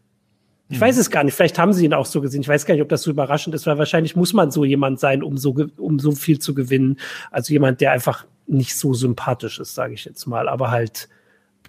ich 0.72 0.80
weiß 0.80 0.98
es 0.98 1.12
gar 1.12 1.26
nicht. 1.26 1.34
Vielleicht 1.34 1.60
haben 1.60 1.74
sie 1.74 1.84
ihn 1.84 1.94
auch 1.94 2.06
so 2.06 2.22
gesehen. 2.22 2.40
Ich 2.40 2.48
weiß 2.48 2.66
gar 2.66 2.74
nicht, 2.74 2.82
ob 2.82 2.88
das 2.88 3.02
so 3.02 3.12
überraschend 3.12 3.54
ist, 3.54 3.68
weil 3.68 3.78
wahrscheinlich 3.78 4.16
muss 4.16 4.32
man 4.32 4.52
so 4.52 4.64
jemand 4.64 5.02
sein, 5.02 5.22
um 5.22 5.38
so, 5.38 5.54
um 5.76 6.00
so 6.00 6.14
viel 6.14 6.40
zu 6.40 6.54
gewinnen. 6.54 6.98
Also 7.30 7.52
jemand, 7.52 7.82
der 7.82 7.92
einfach 7.92 8.26
nicht 8.52 8.78
so 8.78 8.94
sympathisch 8.94 9.60
ist, 9.60 9.76
sage 9.76 9.94
ich 9.94 10.06
jetzt 10.06 10.26
mal, 10.26 10.50
aber 10.50 10.72
halt 10.72 11.10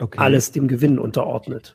okay. 0.01 0.19
alles 0.19 0.53
dem 0.53 0.69
Gewinn 0.69 0.99
unterordnet. 0.99 1.75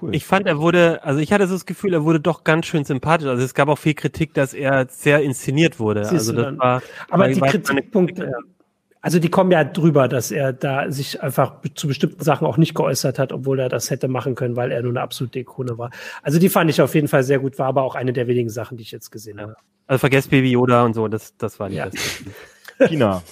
cool. 0.00 0.14
Ich 0.14 0.24
fand, 0.24 0.46
er 0.46 0.58
wurde, 0.58 1.02
also 1.04 1.20
ich 1.20 1.32
hatte 1.32 1.46
so 1.46 1.54
das 1.54 1.66
Gefühl, 1.66 1.94
er 1.94 2.04
wurde 2.04 2.20
doch 2.20 2.44
ganz 2.44 2.66
schön 2.66 2.84
sympathisch. 2.84 3.28
Also 3.28 3.42
es 3.42 3.54
gab 3.54 3.68
auch 3.68 3.78
viel 3.78 3.94
Kritik, 3.94 4.34
dass 4.34 4.54
er 4.54 4.86
sehr 4.88 5.22
inszeniert 5.22 5.80
wurde. 5.80 6.04
Siehst 6.04 6.12
also 6.12 6.32
das 6.32 6.58
war, 6.58 6.82
aber 7.10 7.28
die 7.28 7.40
Kritikpunkte, 7.40 8.32
also 9.04 9.18
die 9.18 9.28
kommen 9.28 9.50
ja 9.50 9.64
drüber, 9.64 10.08
dass 10.08 10.30
er 10.30 10.54
da 10.54 10.90
sich 10.90 11.22
einfach 11.22 11.56
zu 11.74 11.88
bestimmten 11.88 12.24
Sachen 12.24 12.46
auch 12.46 12.56
nicht 12.56 12.74
geäußert 12.74 13.18
hat, 13.18 13.34
obwohl 13.34 13.60
er 13.60 13.68
das 13.68 13.90
hätte 13.90 14.08
machen 14.08 14.34
können, 14.34 14.56
weil 14.56 14.72
er 14.72 14.80
nur 14.80 14.92
eine 14.92 15.02
absolute 15.02 15.40
Ikone 15.40 15.76
war. 15.76 15.90
Also 16.22 16.38
die 16.38 16.48
fand 16.48 16.70
ich 16.70 16.80
auf 16.80 16.94
jeden 16.94 17.08
Fall 17.08 17.22
sehr 17.22 17.38
gut, 17.38 17.58
war 17.58 17.66
aber 17.66 17.82
auch 17.82 17.96
eine 17.96 18.14
der 18.14 18.28
wenigen 18.28 18.48
Sachen, 18.48 18.78
die 18.78 18.82
ich 18.82 18.92
jetzt 18.92 19.10
gesehen 19.10 19.42
habe. 19.42 19.56
Also 19.86 19.98
vergesst 19.98 20.30
Baby 20.30 20.52
Yoda 20.52 20.84
und 20.84 20.94
so, 20.94 21.06
das, 21.08 21.36
das 21.36 21.60
war 21.60 21.68
die 21.68 21.76
ja. 21.76 21.90
China, 22.78 23.22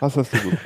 was 0.00 0.16
hast 0.16 0.32
du 0.32 0.38
gut? 0.38 0.58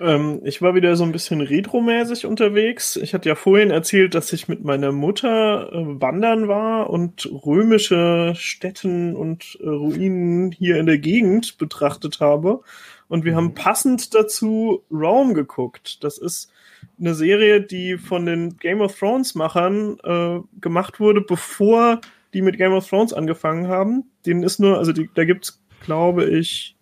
Ähm, 0.00 0.40
ich 0.44 0.60
war 0.60 0.74
wieder 0.74 0.96
so 0.96 1.04
ein 1.04 1.12
bisschen 1.12 1.40
retromäßig 1.40 2.26
unterwegs. 2.26 2.96
Ich 2.96 3.14
hatte 3.14 3.28
ja 3.28 3.34
vorhin 3.34 3.70
erzählt, 3.70 4.14
dass 4.14 4.32
ich 4.32 4.48
mit 4.48 4.64
meiner 4.64 4.92
Mutter 4.92 5.72
äh, 5.72 6.00
wandern 6.00 6.48
war 6.48 6.90
und 6.90 7.28
römische 7.30 8.34
Städten 8.36 9.14
und 9.14 9.56
äh, 9.62 9.68
Ruinen 9.68 10.52
hier 10.52 10.78
in 10.78 10.86
der 10.86 10.98
Gegend 10.98 11.58
betrachtet 11.58 12.20
habe. 12.20 12.62
Und 13.08 13.24
wir 13.24 13.32
mhm. 13.32 13.36
haben 13.36 13.54
passend 13.54 14.14
dazu 14.14 14.82
Rome 14.90 15.34
geguckt. 15.34 16.02
Das 16.02 16.18
ist 16.18 16.50
eine 16.98 17.14
Serie, 17.14 17.60
die 17.60 17.96
von 17.96 18.26
den 18.26 18.56
Game 18.58 18.80
of 18.80 18.98
Thrones 18.98 19.34
Machern 19.34 19.98
äh, 20.02 20.40
gemacht 20.60 21.00
wurde, 21.00 21.20
bevor 21.20 22.00
die 22.34 22.42
mit 22.42 22.58
Game 22.58 22.72
of 22.72 22.88
Thrones 22.88 23.12
angefangen 23.12 23.68
haben. 23.68 24.10
Den 24.26 24.42
ist 24.42 24.58
nur, 24.58 24.78
also 24.78 24.92
die, 24.92 25.08
da 25.14 25.24
gibt's, 25.24 25.62
glaube 25.84 26.24
ich, 26.24 26.76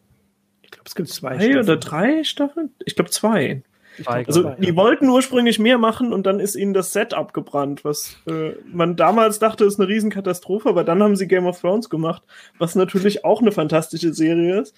glaube, 0.82 0.88
es 0.88 0.94
gibt 0.94 1.08
zwei, 1.08 1.38
zwei 1.38 1.60
oder 1.60 1.76
drei 1.76 2.24
Staffeln. 2.24 2.70
Ich 2.84 2.94
glaube 2.94 3.10
zwei. 3.10 3.62
Ich 3.98 4.06
glaub, 4.06 4.26
also 4.26 4.42
zwei, 4.42 4.54
die 4.54 4.68
ja. 4.68 4.76
wollten 4.76 5.08
ursprünglich 5.08 5.58
mehr 5.58 5.78
machen 5.78 6.12
und 6.12 6.24
dann 6.24 6.40
ist 6.40 6.54
ihnen 6.54 6.72
das 6.72 6.92
Set 6.92 7.12
abgebrannt, 7.14 7.84
was 7.84 8.16
äh, 8.26 8.52
man 8.72 8.96
damals 8.96 9.38
dachte, 9.38 9.64
ist 9.64 9.78
eine 9.78 9.88
Riesenkatastrophe, 9.88 10.68
aber 10.68 10.84
dann 10.84 11.02
haben 11.02 11.16
sie 11.16 11.28
Game 11.28 11.46
of 11.46 11.60
Thrones 11.60 11.90
gemacht, 11.90 12.22
was 12.58 12.74
natürlich 12.74 13.24
auch 13.24 13.40
eine 13.40 13.52
fantastische 13.52 14.14
Serie 14.14 14.60
ist. 14.60 14.74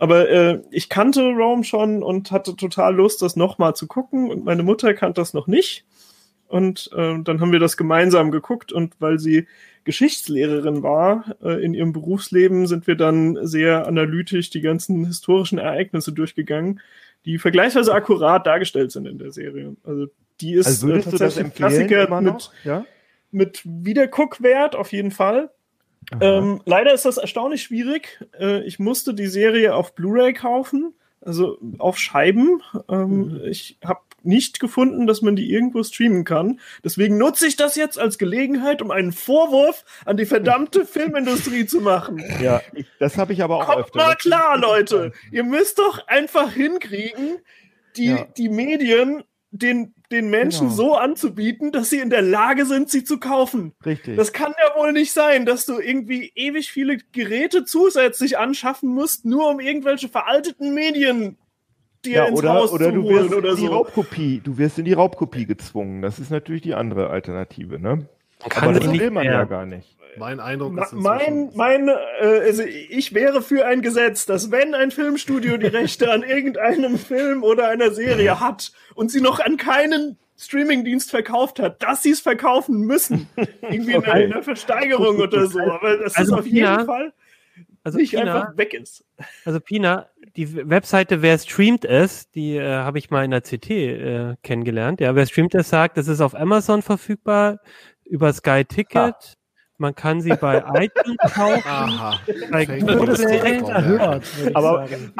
Aber 0.00 0.28
äh, 0.28 0.60
ich 0.70 0.88
kannte 0.88 1.22
Rome 1.22 1.64
schon 1.64 2.02
und 2.02 2.30
hatte 2.30 2.54
total 2.54 2.94
Lust, 2.94 3.22
das 3.22 3.36
nochmal 3.36 3.74
zu 3.74 3.86
gucken 3.86 4.30
und 4.30 4.44
meine 4.44 4.62
Mutter 4.62 4.94
kannte 4.94 5.20
das 5.20 5.34
noch 5.34 5.46
nicht. 5.46 5.84
Und 6.48 6.90
äh, 6.96 7.18
dann 7.22 7.40
haben 7.40 7.52
wir 7.52 7.58
das 7.58 7.76
gemeinsam 7.76 8.30
geguckt 8.30 8.72
und 8.72 8.94
weil 8.98 9.18
sie 9.18 9.46
Geschichtslehrerin 9.84 10.82
war 10.82 11.36
äh, 11.42 11.62
in 11.62 11.74
ihrem 11.74 11.92
Berufsleben, 11.92 12.66
sind 12.66 12.86
wir 12.86 12.94
dann 12.94 13.38
sehr 13.46 13.86
analytisch 13.86 14.50
die 14.50 14.60
ganzen 14.60 15.06
historischen 15.06 15.58
Ereignisse 15.58 16.12
durchgegangen, 16.12 16.80
die 17.24 17.38
vergleichsweise 17.38 17.92
akkurat 17.92 18.46
dargestellt 18.46 18.92
sind 18.92 19.06
in 19.06 19.18
der 19.18 19.30
Serie. 19.30 19.76
Also 19.84 20.06
die 20.40 20.54
ist 20.54 20.66
also 20.66 20.90
äh, 20.90 21.00
tatsächlich 21.00 21.44
ein 21.44 21.54
Klassiker 21.54 22.20
mit, 22.20 22.50
ja? 22.64 22.84
mit 23.30 23.62
Wiederguckwert 23.64 24.74
auf 24.74 24.92
jeden 24.92 25.10
Fall. 25.10 25.50
Ähm, 26.20 26.62
leider 26.64 26.94
ist 26.94 27.04
das 27.04 27.18
erstaunlich 27.18 27.62
schwierig. 27.62 28.24
Äh, 28.38 28.62
ich 28.64 28.78
musste 28.78 29.14
die 29.14 29.26
Serie 29.26 29.74
auf 29.74 29.94
Blu-ray 29.94 30.32
kaufen, 30.32 30.94
also 31.20 31.58
auf 31.78 31.98
Scheiben. 31.98 32.62
Ähm, 32.88 33.10
mhm. 33.10 33.40
Ich 33.44 33.78
habe 33.84 34.00
nicht 34.28 34.60
gefunden, 34.60 35.08
dass 35.08 35.22
man 35.22 35.34
die 35.34 35.50
irgendwo 35.50 35.82
streamen 35.82 36.24
kann. 36.24 36.60
Deswegen 36.84 37.18
nutze 37.18 37.48
ich 37.48 37.56
das 37.56 37.74
jetzt 37.74 37.98
als 37.98 38.18
Gelegenheit, 38.18 38.82
um 38.82 38.92
einen 38.92 39.10
Vorwurf 39.12 39.84
an 40.04 40.16
die 40.16 40.26
verdammte 40.26 40.84
Filmindustrie 40.84 41.66
zu 41.66 41.80
machen. 41.80 42.22
Ja, 42.40 42.60
das 43.00 43.18
habe 43.18 43.32
ich 43.32 43.42
aber 43.42 43.56
auch 43.56 43.66
Kommt 43.66 43.86
öfter. 43.86 43.98
mal 43.98 44.14
klar, 44.14 44.58
Leute. 44.58 45.12
Ihr 45.32 45.42
müsst 45.42 45.78
doch 45.78 46.06
einfach 46.06 46.52
hinkriegen, 46.52 47.38
die, 47.96 48.06
ja. 48.06 48.24
die 48.36 48.48
Medien 48.48 49.24
den, 49.50 49.94
den 50.12 50.28
Menschen 50.30 50.68
genau. 50.68 50.76
so 50.76 50.94
anzubieten, 50.94 51.72
dass 51.72 51.90
sie 51.90 51.98
in 51.98 52.10
der 52.10 52.22
Lage 52.22 52.66
sind, 52.66 52.90
sie 52.90 53.04
zu 53.04 53.18
kaufen. 53.18 53.72
Richtig. 53.84 54.16
Das 54.16 54.32
kann 54.32 54.54
ja 54.62 54.78
wohl 54.80 54.92
nicht 54.92 55.12
sein, 55.12 55.46
dass 55.46 55.64
du 55.64 55.78
irgendwie 55.78 56.32
ewig 56.34 56.70
viele 56.70 56.98
Geräte 57.12 57.64
zusätzlich 57.64 58.38
anschaffen 58.38 58.90
musst, 58.90 59.24
nur 59.24 59.48
um 59.48 59.60
irgendwelche 59.60 60.08
veralteten 60.08 60.74
Medien 60.74 61.38
dir 62.04 62.16
ja, 62.16 62.24
ins 62.26 62.38
oder, 62.38 62.54
Haus 62.54 62.72
oder 62.72 62.86
zu 62.86 62.92
du 62.92 63.08
wirst 63.08 63.34
oder 63.34 63.54
die 63.54 63.66
so. 63.66 63.72
Raubkopie, 63.72 64.40
du 64.42 64.58
wirst 64.58 64.78
in 64.78 64.84
die 64.84 64.92
Raubkopie 64.92 65.46
gezwungen. 65.46 66.02
Das 66.02 66.18
ist 66.18 66.30
natürlich 66.30 66.62
die 66.62 66.74
andere 66.74 67.10
Alternative, 67.10 67.78
ne? 67.78 68.06
Kann 68.48 68.68
Aber 68.68 68.78
das 68.78 68.92
will 68.92 69.10
man 69.10 69.24
ja 69.24 69.44
gar 69.44 69.66
nicht. 69.66 69.96
Mein 70.16 70.40
Eindruck 70.40 70.76
ist 70.80 70.92
mein, 70.94 71.50
mein, 71.54 71.88
äh, 71.88 71.94
also 72.20 72.62
ich 72.62 73.14
wäre 73.14 73.42
für 73.42 73.66
ein 73.66 73.82
Gesetz, 73.82 74.26
dass 74.26 74.50
wenn 74.50 74.74
ein 74.74 74.90
Filmstudio 74.90 75.58
die 75.58 75.66
Rechte 75.66 76.10
an 76.10 76.22
irgendeinem 76.22 76.98
Film 76.98 77.44
oder 77.44 77.68
einer 77.68 77.92
Serie 77.92 78.40
hat 78.40 78.72
und 78.94 79.10
sie 79.10 79.20
noch 79.20 79.38
an 79.38 79.56
keinen 79.56 80.18
Streamingdienst 80.36 81.10
verkauft 81.10 81.60
hat, 81.60 81.82
dass 81.82 82.02
sie 82.02 82.10
es 82.10 82.20
verkaufen 82.20 82.80
müssen. 82.80 83.28
Irgendwie 83.62 83.92
in 83.92 84.04
einer, 84.04 84.20
in 84.20 84.32
einer 84.32 84.42
Versteigerung 84.42 85.18
oder 85.18 85.46
so. 85.46 85.60
Aber 85.60 85.98
das 85.98 86.16
also 86.16 86.34
ist 86.34 86.38
auf 86.38 86.44
Pina, 86.44 86.72
jeden 86.72 86.86
Fall 86.86 87.12
also 87.88 87.98
nicht 87.98 88.10
Pina, 88.10 88.42
einfach 88.42 88.56
weg 88.56 88.74
ist. 88.74 89.04
Also 89.44 89.60
Pina, 89.60 90.08
die 90.36 90.68
Webseite 90.68 91.22
Wer 91.22 91.38
streamt 91.38 91.84
es, 91.84 92.30
die 92.30 92.56
äh, 92.56 92.68
habe 92.68 92.98
ich 92.98 93.10
mal 93.10 93.24
in 93.24 93.30
der 93.30 93.42
CT 93.42 93.70
äh, 93.70 94.36
kennengelernt. 94.42 95.00
Ja, 95.00 95.14
Wer 95.14 95.26
streamt 95.26 95.54
es 95.54 95.68
sagt, 95.68 95.96
das 95.96 96.08
ist 96.08 96.20
auf 96.20 96.34
Amazon 96.34 96.82
verfügbar, 96.82 97.58
über 98.04 98.32
Sky 98.32 98.64
Ticket. 98.64 98.94
Ha. 98.94 99.18
Man 99.80 99.94
kann 99.94 100.20
sie 100.20 100.34
bei 100.34 100.58
iTunes 100.74 101.16
kaufen. 101.32 101.62
Aha. 101.64 102.20
Bei 102.50 102.66
Google 102.66 103.16
direkt 103.16 103.68
erhört, 103.68 104.24
Aber 104.54 104.88
sagen 104.88 105.12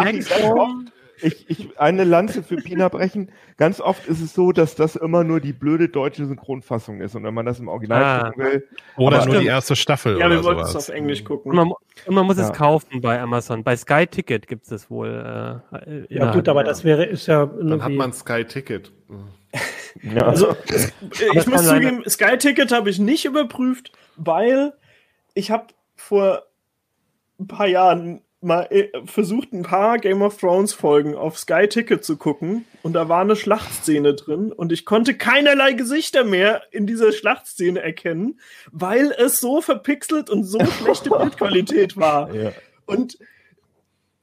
ich, 1.23 1.51
ich 1.51 1.81
eine 1.81 2.05
Lanze 2.05 2.43
für 2.43 2.57
Pina 2.57 2.89
brechen. 2.89 3.31
Ganz 3.57 3.81
oft 3.81 4.07
ist 4.07 4.21
es 4.21 4.35
so, 4.35 4.53
dass 4.53 4.75
das 4.75 4.97
immer 4.97 5.25
nur 5.25 5.41
die 5.41 5.53
blöde 5.53 5.89
deutsche 5.89 6.27
Synchronfassung 6.27 7.01
ist. 7.01 7.15
Und 7.15 7.25
wenn 7.25 7.35
man 7.35 7.47
das 7.47 7.59
im 7.59 7.69
Original 7.69 8.03
ah. 8.03 8.29
gucken 8.29 8.45
will. 8.45 8.69
Oder 8.97 9.19
nur 9.19 9.27
stimmt. 9.27 9.43
die 9.43 9.47
erste 9.47 9.77
Staffel. 9.77 10.19
Ja, 10.19 10.31
wir 10.31 10.43
wollten 10.45 10.63
es 10.63 10.77
auf 10.77 10.89
Englisch 10.89 11.25
gucken. 11.25 11.51
Und 11.51 11.57
man, 11.57 11.73
und 12.07 12.15
man 12.15 12.27
muss 12.27 12.39
ja. 12.39 12.49
es 12.49 12.53
kaufen 12.53 13.01
bei 13.01 13.21
Amazon. 13.21 13.65
Bei 13.65 13.77
Sky 13.77 14.07
Ticket 14.07 14.47
gibt 14.47 14.65
es 14.67 14.73
es 14.73 14.91
wohl. 14.91 15.63
Äh, 15.73 16.15
ja, 16.15 16.33
gut, 16.33 16.49
aber 16.49 16.65
das 16.65 16.85
wäre, 16.85 17.05
ist 17.05 17.27
ja. 17.27 17.47
Dann 17.47 17.83
hat 17.83 17.93
man 17.93 18.13
Sky 18.13 18.45
Ticket. 18.45 18.93
Ja. 20.03 20.23
Also, 20.23 20.55
ich 21.35 21.47
muss 21.47 21.67
zugeben, 21.67 22.05
Sky 22.09 22.37
Ticket 22.39 22.71
habe 22.71 22.89
ich 22.89 23.01
nicht 23.01 23.25
überprüft, 23.25 23.91
weil 24.17 24.75
ich 25.35 25.51
habe 25.51 25.69
vor 25.97 26.45
ein 27.41 27.49
paar 27.49 27.67
Jahren 27.67 28.21
mal 28.41 28.69
äh, 28.71 28.89
versucht, 29.05 29.53
ein 29.53 29.63
paar 29.63 29.99
Game 29.99 30.23
of 30.23 30.39
Thrones 30.39 30.73
Folgen 30.73 31.15
auf 31.15 31.39
Sky 31.39 31.67
Ticket 31.69 32.05
zu 32.05 32.17
gucken 32.17 32.65
und 32.83 32.93
da 32.93 33.09
war 33.09 33.23
eine 33.23 33.37
Schlachtszene 33.37 34.15
drin 34.15 34.53
und 34.53 34.73
ich 34.73 34.85
konnte 34.85 35.15
keinerlei 35.15 35.73
Gesichter 35.73 36.25
mehr 36.25 36.63
in 36.71 36.87
dieser 36.87 37.13
Schlachtszene 37.13 37.81
erkennen, 37.81 38.39
weil 38.71 39.13
es 39.17 39.41
so 39.41 39.61
verpixelt 39.61 40.31
und 40.31 40.45
so 40.45 40.59
schlechte 40.83 41.11
Bildqualität 41.11 41.97
war. 41.97 42.33
Ja. 42.35 42.53
Und 42.87 43.19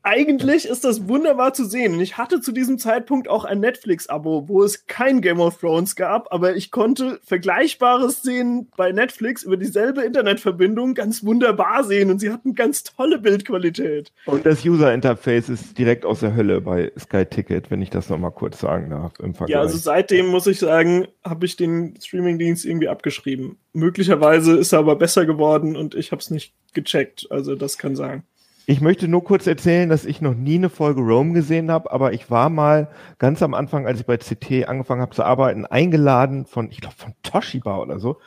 eigentlich 0.06 0.68
ist 0.68 0.86
das 0.86 1.08
wunderbar 1.08 1.54
zu 1.54 1.66
sehen. 1.66 1.96
Und 1.96 2.00
ich 2.00 2.18
hatte 2.18 2.40
zu 2.40 2.52
diesem 2.52 2.78
Zeitpunkt 2.78 3.28
auch 3.28 3.44
ein 3.44 3.60
Netflix-Abo, 3.60 4.48
wo 4.48 4.62
es 4.62 4.86
kein 4.86 5.20
Game 5.20 5.40
of 5.40 5.58
Thrones 5.58 5.96
gab, 5.96 6.32
aber 6.32 6.56
ich 6.56 6.70
konnte 6.70 7.20
vergleichbare 7.24 8.12
Szenen 8.12 8.68
bei 8.78 8.92
Netflix 8.92 9.42
über 9.42 9.58
dieselbe 9.58 10.04
Internetverbindung 10.04 10.94
ganz 10.94 11.24
wunderbar 11.24 11.84
sehen 11.84 12.12
und 12.12 12.20
sie 12.20 12.32
hatten 12.32 12.54
ganz 12.54 12.84
tolle 12.84 13.18
Bildqualität. 13.18 14.12
Und 14.28 14.46
das 14.46 14.64
User-Interface 14.64 15.50
ist 15.50 15.78
direkt 15.78 16.06
aus 16.06 16.20
der 16.20 16.36
Hölle 16.36 16.62
bei 16.62 16.92
Sky 17.00 17.26
Ticket, 17.26 17.72
wenn 17.72 17.82
ich 17.82 17.90
das 17.90 18.10
nochmal 18.10 18.32
kurz 18.32 18.60
sagen 18.60 18.92
darf 18.92 19.14
im 19.20 19.34
Vergleich. 19.34 19.56
Ja, 19.56 19.62
also 19.62 19.78
seitdem 19.78 20.28
muss 20.28 20.46
ich 20.46 20.60
sagen, 20.60 21.08
habe 21.24 21.48
ich 21.48 21.56
den 21.56 21.96
Streaming-Dienst 22.00 22.64
irgendwie 22.64 22.90
abgeschrieben. 22.90 23.58
Möglicherweise 23.74 24.56
ist 24.56 24.72
er 24.72 24.80
aber 24.80 24.98
besser 24.98 25.26
geworden 25.26 25.76
und 25.76 25.96
ich 25.96 26.12
habe 26.12 26.22
es 26.22 26.30
nicht 26.30 26.54
gecheckt. 26.74 27.26
Also 27.32 27.56
das 27.56 27.80
kann 27.80 27.96
sein. 27.96 28.24
Ich 28.68 28.82
möchte 28.82 29.08
nur 29.08 29.24
kurz 29.24 29.46
erzählen, 29.46 29.90
dass 29.90 30.06
ich 30.06 30.22
noch 30.22 30.34
nie 30.34 30.56
eine 30.56 30.70
Folge 30.70 31.02
Rome 31.02 31.34
gesehen 31.34 31.70
habe, 31.70 31.92
aber 31.92 32.14
ich 32.14 32.32
war 32.32 32.50
mal 32.50 32.90
ganz 33.20 33.44
am 33.44 33.54
Anfang, 33.54 33.86
als 33.86 34.00
ich 34.00 34.06
bei 34.06 34.18
CT 34.18 34.68
angefangen 34.68 35.02
habe 35.02 35.16
zu 35.16 35.24
arbeiten, 35.24 35.66
eingeladen 35.66 36.46
von, 36.46 36.72
ich 36.72 36.82
glaube, 36.82 36.96
von 36.96 37.14
Toshiba 37.22 37.78
oder 37.78 38.00
so, 38.00 38.18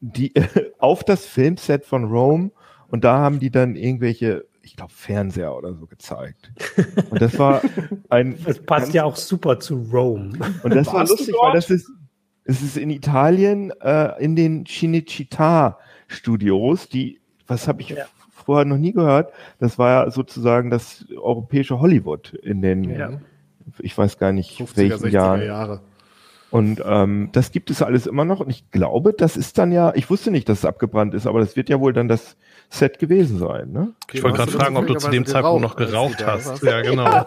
die 0.00 0.34
auf 0.78 1.04
das 1.04 1.24
Filmset 1.24 1.84
von 1.84 2.04
Rome 2.04 2.50
und 2.88 3.04
da 3.04 3.18
haben 3.18 3.38
die 3.38 3.50
dann 3.50 3.76
irgendwelche, 3.76 4.46
ich 4.62 4.76
glaube, 4.76 4.92
Fernseher 4.92 5.54
oder 5.56 5.74
so 5.74 5.86
gezeigt. 5.86 6.52
Und 7.10 7.22
das 7.22 7.38
war 7.38 7.62
ein. 8.08 8.38
Das 8.44 8.58
passt 8.58 8.92
ja 8.92 9.04
auch 9.04 9.16
super 9.16 9.60
zu 9.60 9.86
Rome. 9.92 10.32
Und 10.62 10.74
das 10.74 10.92
war 10.92 11.06
lustig, 11.06 11.34
weil 11.40 11.52
das 11.52 11.70
ist, 11.70 11.90
es 12.44 12.62
ist 12.62 12.76
in 12.76 12.90
Italien 12.90 13.72
äh, 13.80 14.22
in 14.22 14.36
den 14.36 14.64
Cinecittà 14.64 15.76
Studios, 16.08 16.88
die, 16.88 17.20
was 17.46 17.66
habe 17.68 17.82
ich 17.82 17.90
ja 17.90 18.06
vorher 18.46 18.64
noch 18.64 18.78
nie 18.78 18.92
gehört. 18.92 19.32
Das 19.58 19.78
war 19.78 20.04
ja 20.04 20.10
sozusagen 20.10 20.70
das 20.70 21.04
europäische 21.14 21.80
Hollywood 21.80 22.32
in 22.32 22.62
den, 22.62 22.84
ja. 22.84 23.10
ich 23.80 23.96
weiß 23.96 24.18
gar 24.18 24.32
nicht, 24.32 24.58
50er, 24.58 24.76
welchen 24.76 25.10
Jahren. 25.10 25.44
Jahre. 25.44 25.80
Und 26.50 26.80
ähm, 26.86 27.30
das 27.32 27.50
gibt 27.50 27.70
es 27.70 27.82
alles 27.82 28.06
immer 28.06 28.24
noch. 28.24 28.40
Und 28.40 28.50
ich 28.50 28.70
glaube, 28.70 29.12
das 29.12 29.36
ist 29.36 29.58
dann 29.58 29.72
ja, 29.72 29.92
ich 29.94 30.08
wusste 30.08 30.30
nicht, 30.30 30.48
dass 30.48 30.60
es 30.60 30.64
abgebrannt 30.64 31.12
ist, 31.12 31.26
aber 31.26 31.40
das 31.40 31.56
wird 31.56 31.68
ja 31.68 31.80
wohl 31.80 31.92
dann 31.92 32.06
das 32.08 32.36
Set 32.70 32.98
gewesen 32.98 33.38
sein. 33.38 33.72
Ne? 33.72 33.92
Ich 34.12 34.22
wollte 34.22 34.38
gerade 34.38 34.52
fragen, 34.52 34.76
ob 34.76 34.86
du 34.86 34.94
zu 34.94 35.10
dem 35.10 35.26
Zeitpunkt 35.26 35.62
noch 35.62 35.74
geraucht 35.76 36.24
hast. 36.24 36.62
Ja, 36.62 36.82
genau. 36.82 37.04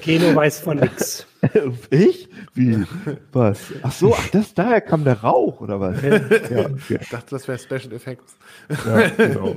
Keno 0.00 0.34
weiß 0.34 0.60
von 0.60 0.78
nix. 0.78 1.26
Ich? 1.90 2.28
Wie? 2.54 2.84
Was? 3.32 3.72
Ach 3.82 3.92
so, 3.92 4.14
ach, 4.14 4.28
das, 4.28 4.52
daher 4.54 4.80
kam 4.80 5.04
der 5.04 5.20
Rauch, 5.22 5.60
oder 5.60 5.80
was? 5.80 6.02
Ja, 6.02 6.66
okay. 6.66 6.98
Ich 7.00 7.08
dachte, 7.08 7.30
das 7.30 7.48
wäre 7.48 7.58
Special 7.58 7.92
Effects. 7.92 8.36
Ja, 8.86 9.08
genau. 9.08 9.56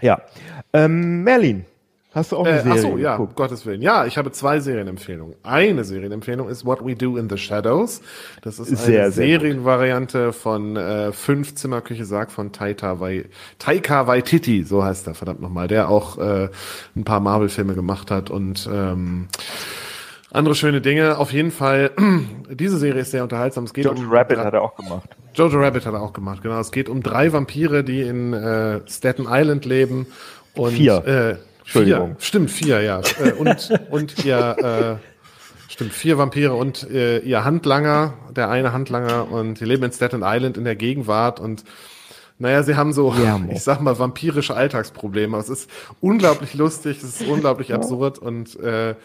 ja. 0.00 0.22
Ähm, 0.72 1.22
Merlin, 1.22 1.64
Hast 2.14 2.32
du 2.32 2.36
auch 2.36 2.44
eine 2.44 2.58
äh, 2.58 2.62
Serie? 2.62 2.72
Achso, 2.74 2.98
ja, 2.98 3.16
um 3.16 3.34
Gottes 3.34 3.64
Willen. 3.64 3.80
Ja, 3.80 4.04
ich 4.04 4.18
habe 4.18 4.30
zwei 4.32 4.60
Serienempfehlungen. 4.60 5.34
Eine 5.42 5.82
Serienempfehlung 5.82 6.48
ist 6.48 6.66
What 6.66 6.84
We 6.84 6.94
Do 6.94 7.16
in 7.16 7.30
the 7.30 7.38
Shadows. 7.38 8.02
Das 8.42 8.58
ist 8.58 8.68
eine 8.68 8.76
sehr, 8.76 9.12
Serienvariante 9.12 10.34
von 10.34 10.76
äh, 10.76 11.12
Fünf 11.12 11.54
Zimmerküche 11.54 12.04
Sarg 12.04 12.30
von 12.30 12.52
Taika, 12.52 13.00
Wai 13.00 13.24
Taika 13.58 14.06
Waititi, 14.06 14.64
so 14.64 14.84
heißt 14.84 15.06
er, 15.06 15.14
verdammt 15.14 15.40
nochmal, 15.40 15.68
der 15.68 15.88
auch 15.88 16.18
äh, 16.18 16.50
ein 16.94 17.04
paar 17.04 17.20
Marvel-Filme 17.20 17.74
gemacht 17.74 18.10
hat 18.10 18.28
und 18.28 18.68
ähm, 18.70 19.28
andere 20.32 20.54
schöne 20.54 20.80
Dinge. 20.80 21.18
Auf 21.18 21.32
jeden 21.32 21.50
Fall, 21.50 21.90
diese 22.50 22.78
Serie 22.78 23.02
ist 23.02 23.10
sehr 23.10 23.22
unterhaltsam. 23.22 23.64
Es 23.64 23.74
geht 23.74 23.84
Jojo 23.84 24.00
um, 24.00 24.12
Rabbit 24.12 24.38
hat 24.38 24.54
er 24.54 24.62
auch 24.62 24.74
gemacht. 24.74 25.08
Jojo 25.34 25.60
Rabbit 25.60 25.86
hat 25.86 25.94
er 25.94 26.02
auch 26.02 26.12
gemacht, 26.12 26.42
genau. 26.42 26.58
Es 26.58 26.72
geht 26.72 26.88
um 26.88 27.02
drei 27.02 27.32
Vampire, 27.32 27.84
die 27.84 28.02
in 28.02 28.32
äh, 28.32 28.80
Staten 28.88 29.26
Island 29.28 29.64
leben. 29.64 30.06
Und, 30.54 30.72
Vier. 30.72 31.06
Äh, 31.06 31.36
Entschuldigung. 31.60 32.16
Vier, 32.18 32.26
stimmt, 32.26 32.50
vier, 32.50 32.80
ja. 32.82 33.00
Äh, 33.00 33.32
und, 33.32 33.70
und 33.90 34.24
ihr, 34.24 34.98
äh, 34.98 35.72
stimmt, 35.72 35.92
vier 35.92 36.18
Vampire 36.18 36.54
und 36.54 36.90
äh, 36.90 37.18
ihr 37.18 37.44
Handlanger, 37.44 38.14
der 38.34 38.50
eine 38.50 38.72
Handlanger 38.72 39.30
und 39.30 39.60
die 39.60 39.64
leben 39.64 39.84
in 39.84 39.92
Staten 39.92 40.22
Island 40.24 40.56
in 40.56 40.64
der 40.64 40.76
Gegenwart 40.76 41.40
und 41.40 41.64
naja, 42.38 42.64
sie 42.64 42.74
haben 42.74 42.92
so, 42.92 43.14
ja, 43.14 43.40
ich 43.50 43.62
sag 43.62 43.80
mal, 43.80 43.98
vampirische 43.98 44.54
Alltagsprobleme. 44.54 45.36
Es 45.38 45.48
ist 45.48 45.70
unglaublich 46.00 46.54
lustig, 46.54 46.98
es 46.98 47.20
ist 47.20 47.28
unglaublich 47.28 47.72
absurd 47.72 48.18
und 48.18 48.58
äh, 48.58 48.96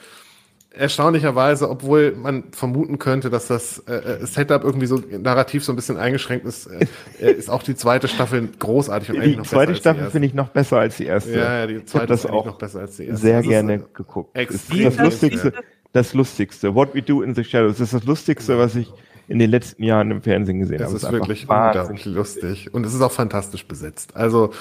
erstaunlicherweise, 0.72 1.70
obwohl 1.70 2.14
man 2.16 2.46
vermuten 2.52 3.00
könnte, 3.00 3.30
dass 3.30 3.48
das 3.48 3.80
äh, 3.88 3.94
äh, 3.94 4.26
Setup 4.26 4.64
irgendwie 4.64 4.86
so 4.86 5.02
narrativ 5.10 5.64
so 5.64 5.72
ein 5.72 5.76
bisschen 5.76 5.98
eingeschränkt 5.98 6.46
ist, 6.46 6.68
äh, 6.68 6.86
äh 7.20 7.32
ist 7.32 7.50
auch 7.50 7.64
die 7.64 7.76
zweite 7.76 8.08
Staffel 8.08 8.48
großartig 8.60 9.12
und 9.12 9.22
Die 9.22 9.42
zweite 9.44 9.76
Staffel 9.76 10.10
finde 10.10 10.28
ich 10.28 10.34
noch 10.34 10.50
besser 10.50 10.80
als 10.80 10.98
die 10.98 11.06
erste. 11.06 11.32
Ja, 11.32 11.60
ja 11.60 11.68
die 11.68 11.86
zweite 11.86 12.14
ist 12.14 12.30
auch 12.30 12.46
noch 12.46 12.58
besser 12.58 12.82
als 12.82 12.98
die 12.98 13.06
erste. 13.06 13.22
Sehr 13.22 13.42
gerne 13.42 13.80
geguckt. 13.94 14.36
Extrem 14.36 14.84
das, 14.86 14.96
das 14.96 15.06
lustigste, 15.06 15.54
das 15.94 16.14
lustigste. 16.14 16.76
What 16.76 16.94
We 16.94 17.02
Do 17.02 17.22
in 17.22 17.34
the 17.34 17.44
Shadows. 17.44 17.78
Das 17.78 17.94
ist 17.94 17.94
das 17.94 18.04
lustigste, 18.06 18.58
was 18.58 18.76
ich 18.76 18.92
in 19.28 19.40
den 19.40 19.50
letzten 19.50 19.84
Jahren 19.84 20.10
im 20.12 20.22
Fernsehen 20.22 20.60
gesehen 20.60 20.80
habe. 20.80 20.86
Das 20.86 20.94
ist, 20.94 21.04
ist 21.04 21.12
wirklich 21.12 21.50
unglaublich 21.50 22.06
lustig 22.06 22.74
und 22.74 22.86
es 22.86 22.94
ist 22.94 23.02
auch 23.02 23.12
fantastisch 23.12 23.66
besetzt. 23.66 24.16
Also 24.16 24.52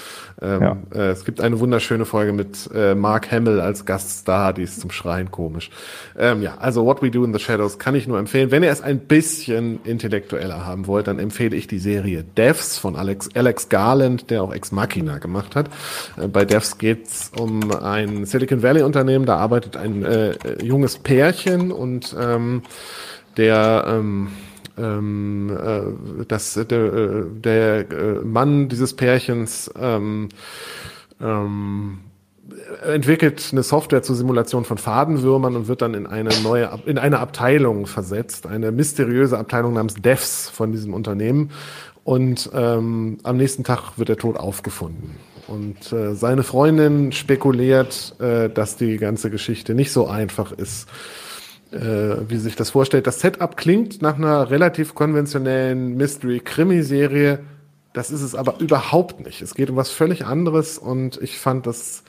ähm, 0.43 0.63
ja. 0.63 0.77
äh, 0.93 1.11
es 1.11 1.25
gibt 1.25 1.41
eine 1.41 1.61
wunderschöne 1.61 2.05
Folge 2.05 2.33
mit 2.33 2.69
äh, 2.75 2.95
Mark 2.95 3.31
Hamill 3.31 3.61
als 3.61 3.85
Gaststar, 3.85 4.53
die 4.53 4.63
ist 4.63 4.81
zum 4.81 4.91
Schreien 4.91 5.31
komisch. 5.31 5.71
Ähm, 6.19 6.43
ja, 6.43 6.57
also 6.59 6.85
What 6.85 7.01
We 7.01 7.11
Do 7.11 7.25
in 7.25 7.33
the 7.33 7.39
Shadows 7.39 7.79
kann 7.79 7.95
ich 7.95 8.09
nur 8.09 8.19
empfehlen. 8.19 8.51
Wenn 8.51 8.65
ihr 8.65 8.71
es 8.71 8.81
ein 8.81 8.99
bisschen 8.99 9.81
intellektueller 9.85 10.67
haben 10.67 10.89
wollt, 10.89 11.07
dann 11.07 11.21
empfehle 11.21 11.55
ich 11.55 11.69
die 11.69 11.79
Serie 11.79 12.25
Devs 12.37 12.79
von 12.79 12.97
Alex, 12.97 13.29
Alex 13.35 13.69
Garland, 13.69 14.31
der 14.31 14.43
auch 14.43 14.53
Ex 14.53 14.73
Machina 14.73 15.19
gemacht 15.19 15.55
hat. 15.55 15.71
Äh, 16.21 16.27
bei 16.27 16.45
Devs 16.45 16.79
geht's 16.79 17.31
um 17.39 17.71
ein 17.71 18.25
Silicon 18.25 18.65
Valley 18.65 18.83
Unternehmen, 18.83 19.27
da 19.27 19.37
arbeitet 19.37 19.77
ein 19.77 20.05
äh, 20.05 20.35
junges 20.61 20.99
Pärchen 20.99 21.71
und 21.71 22.17
ähm, 22.19 22.63
der 23.37 23.85
ähm, 23.87 24.29
ähm, 24.79 25.51
äh, 25.51 26.25
dass 26.27 26.55
der, 26.55 26.71
äh, 26.73 27.25
der 27.31 27.91
äh, 27.91 28.15
Mann 28.25 28.69
dieses 28.69 28.95
Pärchens 28.95 29.71
ähm, 29.79 30.29
ähm, 31.21 31.99
entwickelt 32.85 33.49
eine 33.53 33.63
Software 33.63 34.03
zur 34.03 34.17
Simulation 34.17 34.65
von 34.65 34.79
Fadenwürmern 34.79 35.57
und 35.57 35.69
wird 35.69 35.83
dann 35.83 35.95
in 35.95 36.07
eine 36.07 36.31
neue, 36.43 36.71
in 36.87 36.99
eine 36.99 37.19
Abteilung 37.19 37.87
versetzt, 37.87 38.47
eine 38.47 38.73
mysteriöse 38.73 39.39
Abteilung 39.39 39.75
namens 39.75 39.95
Devs 39.95 40.49
von 40.49 40.73
diesem 40.73 40.95
Unternehmen. 40.95 41.51
Und 42.05 42.51
ähm, 42.55 43.19
am 43.25 43.37
nächsten 43.37 43.65
Tag 43.65 43.99
wird 43.99 44.09
er 44.09 44.17
tot 44.17 44.37
aufgefunden. 44.37 45.17
Und 45.49 45.93
äh, 45.93 46.15
seine 46.15 46.45
Freundin 46.45 47.13
spekuliert, 47.13 48.15
äh, 48.21 48.49
dass 48.49 48.77
die 48.77 48.97
ganze 48.97 49.31
Geschichte 49.31 49.75
nicht 49.75 49.93
so 49.93 50.07
einfach 50.07 50.53
ist 50.53 50.89
wie 51.71 52.37
sich 52.37 52.57
das 52.57 52.71
vorstellt. 52.71 53.07
Das 53.07 53.21
Setup 53.21 53.57
klingt 53.57 54.01
nach 54.01 54.17
einer 54.17 54.51
relativ 54.51 54.95
konventionellen 54.95 55.97
Mystery-Krimi-Serie. 55.97 57.41
Das 57.93 58.11
ist 58.11 58.23
es 58.23 58.35
aber 58.35 58.61
überhaupt 58.61 59.25
nicht. 59.25 59.43
Es 59.43 59.55
geht 59.55 59.71
um 59.71 59.77
was 59.77 59.91
völlig 59.91 60.25
anderes 60.27 60.79
und 60.79 61.21
ich 61.21 61.39
fand 61.39 61.67
das 61.67 62.05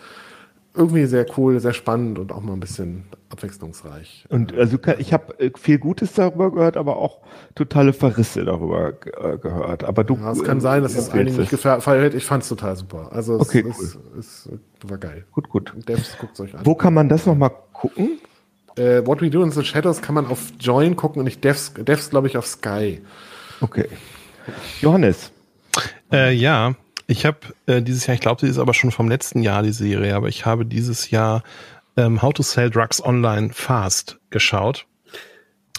irgendwie 0.77 1.05
sehr 1.05 1.25
cool, 1.37 1.59
sehr 1.59 1.73
spannend 1.73 2.19
und 2.19 2.31
auch 2.31 2.41
mal 2.41 2.53
ein 2.53 2.59
bisschen 2.59 3.05
abwechslungsreich. 3.29 4.25
Und 4.29 4.53
also 4.53 4.77
ich 4.99 5.11
habe 5.11 5.37
äh, 5.39 5.51
viel 5.57 5.79
Gutes 5.79 6.13
darüber 6.13 6.51
gehört, 6.51 6.77
aber 6.77 6.97
auch 6.97 7.19
totale 7.55 7.93
Verrisse 7.93 8.45
darüber 8.45 8.89
äh, 8.89 9.37
gehört. 9.37 9.83
Aber 9.83 10.03
du, 10.03 10.15
ja, 10.15 10.31
es 10.31 10.43
kann 10.43 10.61
sein, 10.61 10.83
dass 10.83 10.95
es 10.95 11.09
einigen 11.09 11.37
nicht 11.37 11.49
gefallen 11.49 12.15
Ich 12.15 12.25
fand 12.25 12.43
es 12.43 12.49
total 12.49 12.75
super. 12.75 13.09
Also 13.11 13.39
okay, 13.39 13.65
es, 13.67 13.79
cool. 13.79 14.01
es, 14.19 14.49
es, 14.49 14.89
war 14.89 14.97
geil. 14.97 15.25
Gut, 15.31 15.49
gut. 15.49 15.73
Devs 15.87 16.17
guckt 16.19 16.39
euch 16.39 16.55
an. 16.55 16.65
Wo 16.65 16.75
kann 16.75 16.93
man 16.93 17.09
das 17.09 17.25
nochmal 17.25 17.51
gucken? 17.73 18.19
Äh, 18.77 19.05
What 19.05 19.21
We 19.21 19.29
Do 19.29 19.43
in 19.43 19.51
the 19.51 19.63
Shadows 19.63 20.01
kann 20.01 20.15
man 20.15 20.27
auf 20.27 20.51
Join 20.59 20.95
gucken 20.95 21.19
und 21.19 21.25
nicht 21.25 21.43
Devs, 21.43 21.73
Devs 21.77 22.09
glaube 22.09 22.27
ich, 22.27 22.37
auf 22.37 22.45
Sky. 22.45 23.01
Okay. 23.61 23.87
Johannes. 24.81 25.31
Äh, 26.11 26.33
ja, 26.33 26.75
ich 27.07 27.25
habe 27.25 27.39
äh, 27.65 27.81
dieses 27.81 28.07
Jahr, 28.07 28.15
ich 28.15 28.21
glaube, 28.21 28.41
sie 28.41 28.47
ist 28.47 28.57
aber 28.57 28.73
schon 28.73 28.91
vom 28.91 29.09
letzten 29.09 29.41
Jahr, 29.41 29.63
die 29.63 29.71
Serie, 29.71 30.15
aber 30.15 30.27
ich 30.27 30.45
habe 30.45 30.65
dieses 30.65 31.09
Jahr 31.11 31.43
ähm, 31.95 32.21
How 32.21 32.33
to 32.33 32.43
Sell 32.43 32.69
Drugs 32.69 33.03
Online 33.03 33.49
Fast 33.53 34.19
geschaut. 34.29 34.85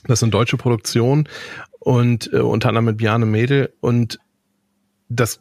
Das 0.06 0.20
ist 0.20 0.22
eine 0.22 0.30
deutsche 0.32 0.56
Produktion 0.56 1.28
und 1.80 2.32
äh, 2.32 2.38
unter 2.38 2.68
anderem 2.68 2.86
mit 2.86 2.96
Bjarne 2.98 3.26
Mädel 3.26 3.72
und 3.80 4.18
das 5.08 5.40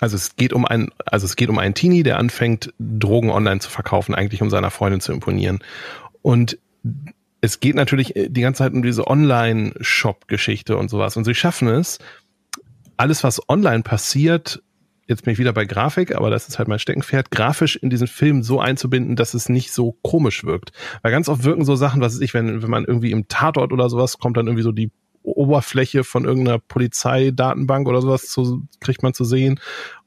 also 0.00 0.16
es 0.16 0.36
geht 0.36 0.52
um 0.52 0.64
ein, 0.64 0.88
also 1.04 1.26
es 1.26 1.36
geht 1.36 1.50
um 1.50 1.58
einen 1.58 1.74
Teenie, 1.74 2.02
der 2.02 2.18
anfängt, 2.18 2.72
Drogen 2.78 3.30
online 3.30 3.60
zu 3.60 3.70
verkaufen, 3.70 4.14
eigentlich 4.14 4.40
um 4.40 4.48
seiner 4.48 4.70
Freundin 4.70 5.00
zu 5.00 5.12
imponieren. 5.12 5.60
Und 6.22 6.58
es 7.40 7.60
geht 7.60 7.74
natürlich 7.74 8.16
äh, 8.16 8.28
die 8.28 8.40
ganze 8.40 8.58
Zeit 8.58 8.72
um 8.72 8.82
diese 8.82 9.06
Online-Shop-Geschichte 9.06 10.76
und 10.76 10.88
sowas. 10.88 11.16
Und 11.16 11.24
sie 11.24 11.34
schaffen 11.34 11.68
es, 11.68 11.98
alles, 12.96 13.24
was 13.24 13.48
online 13.48 13.82
passiert, 13.82 14.62
jetzt 15.06 15.24
bin 15.24 15.32
ich 15.32 15.38
wieder 15.38 15.52
bei 15.52 15.64
Grafik, 15.64 16.14
aber 16.14 16.30
das 16.30 16.48
ist 16.48 16.58
halt 16.58 16.68
mein 16.68 16.78
Steckenpferd, 16.78 17.30
grafisch 17.30 17.76
in 17.76 17.90
diesen 17.90 18.06
Film 18.06 18.42
so 18.42 18.60
einzubinden, 18.60 19.16
dass 19.16 19.34
es 19.34 19.48
nicht 19.48 19.72
so 19.72 19.98
komisch 20.02 20.44
wirkt. 20.44 20.72
Weil 21.02 21.12
ganz 21.12 21.28
oft 21.28 21.44
wirken 21.44 21.64
so 21.64 21.74
Sachen, 21.74 22.00
was 22.00 22.14
weiß 22.14 22.20
ich, 22.20 22.34
wenn, 22.34 22.62
wenn 22.62 22.70
man 22.70 22.84
irgendwie 22.84 23.10
im 23.10 23.28
Tatort 23.28 23.72
oder 23.72 23.90
sowas 23.90 24.18
kommt, 24.18 24.36
dann 24.36 24.46
irgendwie 24.46 24.62
so 24.62 24.72
die 24.72 24.90
Oberfläche 25.22 26.04
von 26.04 26.24
irgendeiner 26.24 26.58
Polizeidatenbank 26.58 27.88
oder 27.88 28.00
sowas 28.00 28.26
zu, 28.26 28.66
kriegt 28.80 29.02
man 29.02 29.14
zu 29.14 29.24
sehen. 29.24 29.60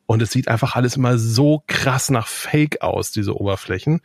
Und 0.08 0.22
es 0.22 0.32
sieht 0.32 0.48
einfach 0.48 0.76
alles 0.76 0.98
immer 0.98 1.18
so 1.18 1.64
krass 1.68 2.10
nach 2.10 2.28
Fake 2.28 2.82
aus, 2.82 3.12
diese 3.12 3.36
Oberflächen. 3.36 4.02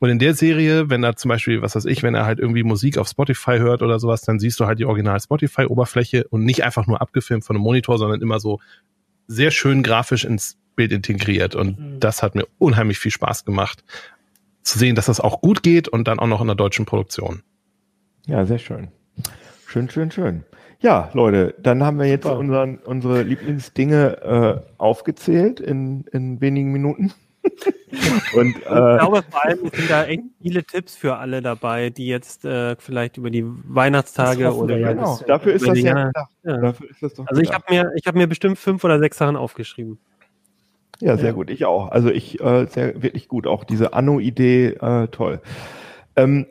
Und 0.00 0.10
in 0.10 0.18
der 0.18 0.34
Serie, 0.34 0.90
wenn 0.90 1.02
er 1.02 1.16
zum 1.16 1.28
Beispiel, 1.28 1.60
was 1.60 1.74
weiß 1.74 1.84
ich, 1.86 2.02
wenn 2.02 2.14
er 2.14 2.24
halt 2.24 2.38
irgendwie 2.38 2.62
Musik 2.62 2.98
auf 2.98 3.08
Spotify 3.08 3.58
hört 3.58 3.82
oder 3.82 3.98
sowas, 3.98 4.22
dann 4.22 4.38
siehst 4.38 4.60
du 4.60 4.66
halt 4.66 4.78
die 4.78 4.84
original 4.84 5.18
Spotify-Oberfläche 5.20 6.26
und 6.28 6.44
nicht 6.44 6.64
einfach 6.64 6.86
nur 6.86 7.00
abgefilmt 7.00 7.44
von 7.44 7.56
einem 7.56 7.64
Monitor, 7.64 7.98
sondern 7.98 8.20
immer 8.22 8.38
so 8.38 8.60
sehr 9.26 9.50
schön 9.50 9.82
grafisch 9.82 10.24
ins 10.24 10.56
Bild 10.76 10.92
integriert. 10.92 11.56
Und 11.56 11.78
mhm. 11.78 12.00
das 12.00 12.22
hat 12.22 12.36
mir 12.36 12.46
unheimlich 12.58 12.98
viel 12.98 13.10
Spaß 13.10 13.44
gemacht, 13.44 13.82
zu 14.62 14.78
sehen, 14.78 14.94
dass 14.94 15.06
das 15.06 15.20
auch 15.20 15.40
gut 15.40 15.62
geht 15.62 15.88
und 15.88 16.06
dann 16.06 16.20
auch 16.20 16.26
noch 16.26 16.40
in 16.40 16.46
der 16.46 16.56
deutschen 16.56 16.86
Produktion. 16.86 17.42
Ja, 18.26 18.44
sehr 18.44 18.58
schön. 18.58 18.88
Schön, 19.66 19.90
schön, 19.90 20.10
schön. 20.10 20.44
Ja, 20.80 21.10
Leute, 21.12 21.54
dann 21.58 21.82
haben 21.82 21.98
wir 21.98 22.06
jetzt 22.06 22.26
unseren, 22.26 22.78
unsere 22.78 23.22
Lieblingsdinge 23.22 24.22
äh, 24.22 24.60
aufgezählt 24.78 25.58
in, 25.58 26.04
in 26.12 26.40
wenigen 26.40 26.70
Minuten. 26.70 27.12
Und, 28.34 28.56
äh, 28.56 28.58
ich 28.58 28.62
glaube 28.64 29.22
vor 29.30 29.44
allem 29.44 29.58
sind 29.72 29.90
da 29.90 30.04
echt 30.04 30.22
viele 30.40 30.64
Tipps 30.64 30.96
für 30.96 31.16
alle 31.16 31.40
dabei, 31.40 31.90
die 31.90 32.06
jetzt 32.06 32.44
äh, 32.44 32.76
vielleicht 32.78 33.16
über 33.16 33.30
die 33.30 33.44
Weihnachtstage 33.44 34.54
oder 34.54 34.76
ja, 34.76 34.92
genau. 34.92 35.18
dafür 35.26 35.54
ist 35.54 35.66
das 35.66 35.78
ja, 35.80 36.10
ja. 36.44 36.56
Dafür 36.56 36.90
ist 36.90 37.02
das 37.02 37.14
doch 37.14 37.26
Also 37.26 37.40
ich 37.40 37.52
habe 37.52 37.64
mir, 37.70 37.90
ich 37.96 38.06
habe 38.06 38.18
mir 38.18 38.26
bestimmt 38.26 38.58
fünf 38.58 38.84
oder 38.84 38.98
sechs 38.98 39.18
Sachen 39.18 39.36
aufgeschrieben. 39.36 39.98
Ja, 41.00 41.16
sehr 41.16 41.26
ja. 41.26 41.32
gut. 41.32 41.50
Ich 41.50 41.64
auch. 41.64 41.90
Also 41.90 42.10
ich 42.10 42.40
äh, 42.40 42.66
sehr 42.66 43.02
wirklich 43.02 43.28
gut. 43.28 43.46
Auch 43.46 43.64
diese 43.64 43.92
Anno-Idee 43.92 44.70
äh, 44.80 45.08
toll. 45.08 45.40
Ähm, 46.16 46.46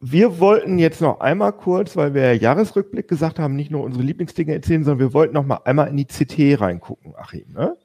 wir 0.00 0.40
wollten 0.40 0.78
jetzt 0.78 1.00
noch 1.00 1.20
einmal 1.20 1.52
kurz, 1.52 1.96
weil 1.96 2.14
wir 2.14 2.34
Jahresrückblick 2.36 3.08
gesagt 3.08 3.38
haben, 3.38 3.56
nicht 3.56 3.70
nur 3.70 3.82
unsere 3.82 4.04
Lieblingsdinge 4.04 4.54
erzählen, 4.54 4.84
sondern 4.84 5.00
wir 5.08 5.14
wollten 5.14 5.34
noch 5.34 5.44
mal 5.44 5.60
einmal 5.64 5.88
in 5.88 5.96
die 5.96 6.04
CT 6.04 6.60
reingucken, 6.60 7.14
Achim. 7.16 7.52
Ne? 7.52 7.76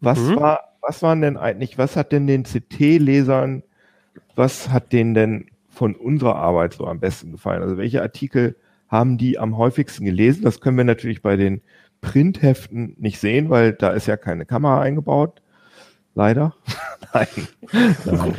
Was 0.00 0.18
mhm. 0.18 0.36
war 0.36 0.68
was 0.88 1.02
waren 1.02 1.20
denn 1.20 1.36
eigentlich, 1.36 1.76
was 1.76 1.96
hat 1.96 2.12
denn 2.12 2.26
den 2.26 2.44
CT-Lesern, 2.44 3.62
was 4.36 4.70
hat 4.70 4.92
denen 4.92 5.12
denn 5.14 5.46
von 5.68 5.94
unserer 5.94 6.36
Arbeit 6.36 6.74
so 6.74 6.86
am 6.86 6.98
besten 6.98 7.32
gefallen? 7.32 7.62
Also 7.62 7.76
welche 7.76 8.00
Artikel 8.00 8.56
haben 8.88 9.18
die 9.18 9.38
am 9.38 9.58
häufigsten 9.58 10.04
gelesen? 10.04 10.44
Das 10.44 10.60
können 10.60 10.78
wir 10.78 10.84
natürlich 10.84 11.20
bei 11.20 11.36
den 11.36 11.60
Printheften 12.00 12.94
nicht 12.98 13.18
sehen, 13.18 13.50
weil 13.50 13.74
da 13.74 13.90
ist 13.90 14.06
ja 14.06 14.16
keine 14.16 14.46
Kamera 14.46 14.80
eingebaut. 14.80 15.42
Leider. 16.14 16.54
Nein. 17.12 17.26
Nein. 18.06 18.34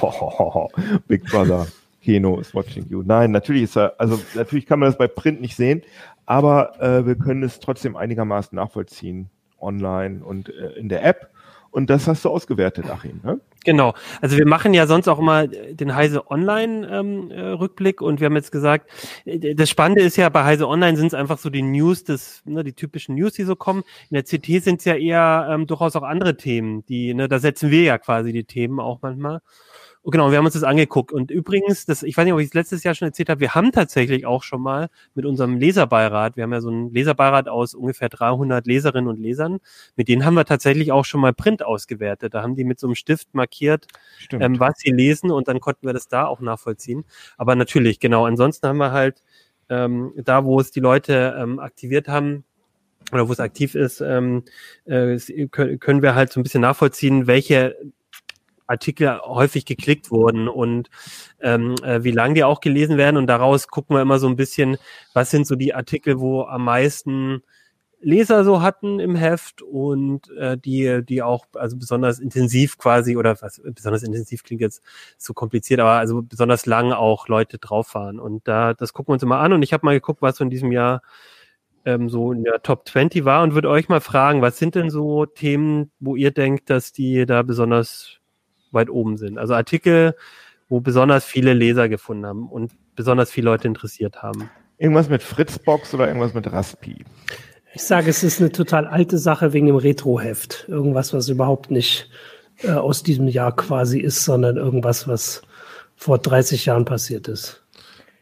Oh, 0.00 0.68
Big 1.08 1.24
Brother. 1.24 1.66
Keno 2.02 2.38
is 2.38 2.54
watching 2.54 2.86
you. 2.90 3.02
Nein, 3.02 3.30
natürlich 3.30 3.62
ist 3.62 3.78
er, 3.78 3.94
also 3.98 4.20
natürlich 4.34 4.66
kann 4.66 4.78
man 4.78 4.90
das 4.90 4.98
bei 4.98 5.08
Print 5.08 5.40
nicht 5.40 5.56
sehen, 5.56 5.80
aber 6.26 6.78
äh, 6.78 7.06
wir 7.06 7.14
können 7.14 7.42
es 7.42 7.60
trotzdem 7.60 7.96
einigermaßen 7.96 8.54
nachvollziehen 8.54 9.30
online 9.64 10.24
und 10.24 10.48
äh, 10.50 10.72
in 10.72 10.88
der 10.88 11.04
App. 11.04 11.30
Und 11.70 11.90
das 11.90 12.06
hast 12.06 12.24
du 12.24 12.30
ausgewertet, 12.30 12.88
Achim, 12.88 13.20
ne? 13.24 13.40
Genau. 13.64 13.94
Also 14.20 14.36
wir 14.38 14.46
machen 14.46 14.74
ja 14.74 14.86
sonst 14.86 15.08
auch 15.08 15.18
immer 15.18 15.48
den 15.48 15.96
Heise 15.96 16.30
Online 16.30 16.86
ähm, 16.88 17.30
äh, 17.32 17.40
Rückblick 17.40 18.00
und 18.00 18.20
wir 18.20 18.26
haben 18.26 18.36
jetzt 18.36 18.52
gesagt, 18.52 18.88
äh, 19.24 19.56
das 19.56 19.70
Spannende 19.70 20.02
ist 20.02 20.16
ja 20.16 20.28
bei 20.28 20.44
Heise 20.44 20.68
Online 20.68 20.96
sind 20.96 21.08
es 21.08 21.14
einfach 21.14 21.38
so 21.38 21.50
die 21.50 21.62
News, 21.62 22.04
des, 22.04 22.42
ne, 22.44 22.62
die 22.62 22.74
typischen 22.74 23.16
News, 23.16 23.32
die 23.32 23.42
so 23.42 23.56
kommen. 23.56 23.82
In 24.10 24.14
der 24.14 24.22
CT 24.22 24.62
sind 24.62 24.78
es 24.80 24.84
ja 24.84 24.94
eher 24.94 25.48
ähm, 25.50 25.66
durchaus 25.66 25.96
auch 25.96 26.04
andere 26.04 26.36
Themen, 26.36 26.86
die, 26.86 27.12
ne, 27.12 27.26
da 27.26 27.40
setzen 27.40 27.70
wir 27.72 27.82
ja 27.82 27.98
quasi 27.98 28.32
die 28.32 28.44
Themen 28.44 28.78
auch 28.78 29.00
manchmal. 29.02 29.40
Und 30.04 30.10
genau, 30.10 30.30
wir 30.30 30.36
haben 30.36 30.44
uns 30.44 30.52
das 30.52 30.64
angeguckt. 30.64 31.12
Und 31.12 31.30
übrigens, 31.30 31.86
das, 31.86 32.02
ich 32.02 32.14
weiß 32.14 32.24
nicht, 32.24 32.34
ob 32.34 32.40
ich 32.40 32.48
es 32.48 32.54
letztes 32.54 32.84
Jahr 32.84 32.94
schon 32.94 33.08
erzählt 33.08 33.30
habe, 33.30 33.40
wir 33.40 33.54
haben 33.54 33.72
tatsächlich 33.72 34.26
auch 34.26 34.42
schon 34.42 34.60
mal 34.60 34.90
mit 35.14 35.24
unserem 35.24 35.56
Leserbeirat, 35.56 36.36
wir 36.36 36.42
haben 36.42 36.52
ja 36.52 36.60
so 36.60 36.68
einen 36.68 36.92
Leserbeirat 36.92 37.48
aus 37.48 37.74
ungefähr 37.74 38.10
300 38.10 38.66
Leserinnen 38.66 39.08
und 39.08 39.18
Lesern, 39.18 39.60
mit 39.96 40.08
denen 40.08 40.26
haben 40.26 40.34
wir 40.34 40.44
tatsächlich 40.44 40.92
auch 40.92 41.06
schon 41.06 41.22
mal 41.22 41.32
Print 41.32 41.64
ausgewertet. 41.64 42.34
Da 42.34 42.42
haben 42.42 42.54
die 42.54 42.64
mit 42.64 42.78
so 42.78 42.86
einem 42.86 42.96
Stift 42.96 43.32
markiert, 43.32 43.86
ähm, 44.30 44.60
was 44.60 44.74
sie 44.76 44.90
lesen 44.90 45.30
und 45.30 45.48
dann 45.48 45.58
konnten 45.58 45.86
wir 45.86 45.94
das 45.94 46.06
da 46.06 46.26
auch 46.26 46.40
nachvollziehen. 46.40 47.06
Aber 47.38 47.56
natürlich, 47.56 47.98
genau, 47.98 48.26
ansonsten 48.26 48.68
haben 48.68 48.76
wir 48.76 48.92
halt 48.92 49.22
ähm, 49.70 50.12
da, 50.16 50.44
wo 50.44 50.60
es 50.60 50.70
die 50.70 50.80
Leute 50.80 51.34
ähm, 51.38 51.58
aktiviert 51.58 52.08
haben, 52.08 52.44
oder 53.12 53.28
wo 53.28 53.32
es 53.32 53.40
aktiv 53.40 53.74
ist, 53.74 54.00
ähm, 54.00 54.44
äh, 54.84 55.18
können 55.48 56.02
wir 56.02 56.14
halt 56.14 56.32
so 56.32 56.40
ein 56.40 56.42
bisschen 56.42 56.62
nachvollziehen, 56.62 57.26
welche 57.26 57.76
Artikel 58.66 59.20
häufig 59.22 59.66
geklickt 59.66 60.10
wurden 60.10 60.48
und 60.48 60.90
ähm, 61.40 61.74
äh, 61.82 62.04
wie 62.04 62.10
lang 62.10 62.34
die 62.34 62.44
auch 62.44 62.60
gelesen 62.60 62.96
werden. 62.96 63.16
Und 63.16 63.26
daraus 63.26 63.68
gucken 63.68 63.96
wir 63.96 64.02
immer 64.02 64.18
so 64.18 64.26
ein 64.26 64.36
bisschen, 64.36 64.76
was 65.12 65.30
sind 65.30 65.46
so 65.46 65.56
die 65.56 65.74
Artikel, 65.74 66.20
wo 66.20 66.42
am 66.42 66.64
meisten 66.64 67.42
Leser 68.04 68.44
so 68.44 68.60
hatten 68.60 69.00
im 69.00 69.16
Heft 69.16 69.62
und 69.62 70.30
äh, 70.36 70.58
die, 70.58 71.02
die 71.04 71.22
auch 71.22 71.46
also 71.54 71.76
besonders 71.76 72.18
intensiv 72.18 72.76
quasi 72.76 73.16
oder 73.16 73.40
was 73.40 73.62
besonders 73.64 74.02
intensiv 74.02 74.44
klingt 74.44 74.60
jetzt 74.60 74.82
so 75.16 75.32
kompliziert, 75.32 75.80
aber 75.80 75.92
also 75.92 76.22
besonders 76.22 76.66
lang 76.66 76.92
auch 76.92 77.28
Leute 77.28 77.58
drauf 77.58 77.94
waren. 77.94 78.20
Und 78.20 78.46
da 78.46 78.74
das 78.74 78.92
gucken 78.92 79.10
wir 79.10 79.14
uns 79.14 79.22
immer 79.22 79.40
an 79.40 79.52
und 79.54 79.62
ich 79.62 79.72
habe 79.72 79.86
mal 79.86 79.94
geguckt, 79.94 80.22
was 80.22 80.36
so 80.36 80.44
in 80.44 80.50
diesem 80.50 80.70
Jahr 80.70 81.00
ähm, 81.84 82.08
so 82.08 82.32
in 82.32 82.44
der 82.44 82.62
Top 82.62 82.88
20 82.88 83.24
war 83.24 83.42
und 83.42 83.54
würde 83.54 83.70
euch 83.70 83.88
mal 83.88 84.00
fragen, 84.00 84.42
was 84.42 84.58
sind 84.58 84.74
denn 84.74 84.90
so 84.90 85.26
Themen, 85.26 85.90
wo 86.00 86.16
ihr 86.16 86.30
denkt, 86.30 86.70
dass 86.70 86.92
die 86.92 87.26
da 87.26 87.42
besonders 87.42 88.20
weit 88.74 88.90
oben 88.90 89.16
sind. 89.16 89.38
Also 89.38 89.54
Artikel, 89.54 90.14
wo 90.68 90.80
besonders 90.80 91.24
viele 91.24 91.54
Leser 91.54 91.88
gefunden 91.88 92.26
haben 92.26 92.48
und 92.48 92.72
besonders 92.96 93.30
viele 93.30 93.46
Leute 93.46 93.68
interessiert 93.68 94.22
haben. 94.22 94.50
Irgendwas 94.78 95.08
mit 95.08 95.22
Fritzbox 95.22 95.94
oder 95.94 96.08
irgendwas 96.08 96.34
mit 96.34 96.50
Raspi? 96.50 97.04
Ich 97.74 97.82
sage, 97.82 98.10
es 98.10 98.22
ist 98.22 98.40
eine 98.40 98.52
total 98.52 98.86
alte 98.86 99.18
Sache 99.18 99.52
wegen 99.52 99.66
dem 99.66 99.76
Retro-Heft. 99.76 100.66
Irgendwas, 100.68 101.12
was 101.12 101.28
überhaupt 101.28 101.70
nicht 101.70 102.08
äh, 102.62 102.70
aus 102.70 103.02
diesem 103.02 103.28
Jahr 103.28 103.54
quasi 103.54 103.98
ist, 103.98 104.24
sondern 104.24 104.56
irgendwas, 104.56 105.08
was 105.08 105.42
vor 105.96 106.18
30 106.18 106.66
Jahren 106.66 106.84
passiert 106.84 107.28
ist. 107.28 107.62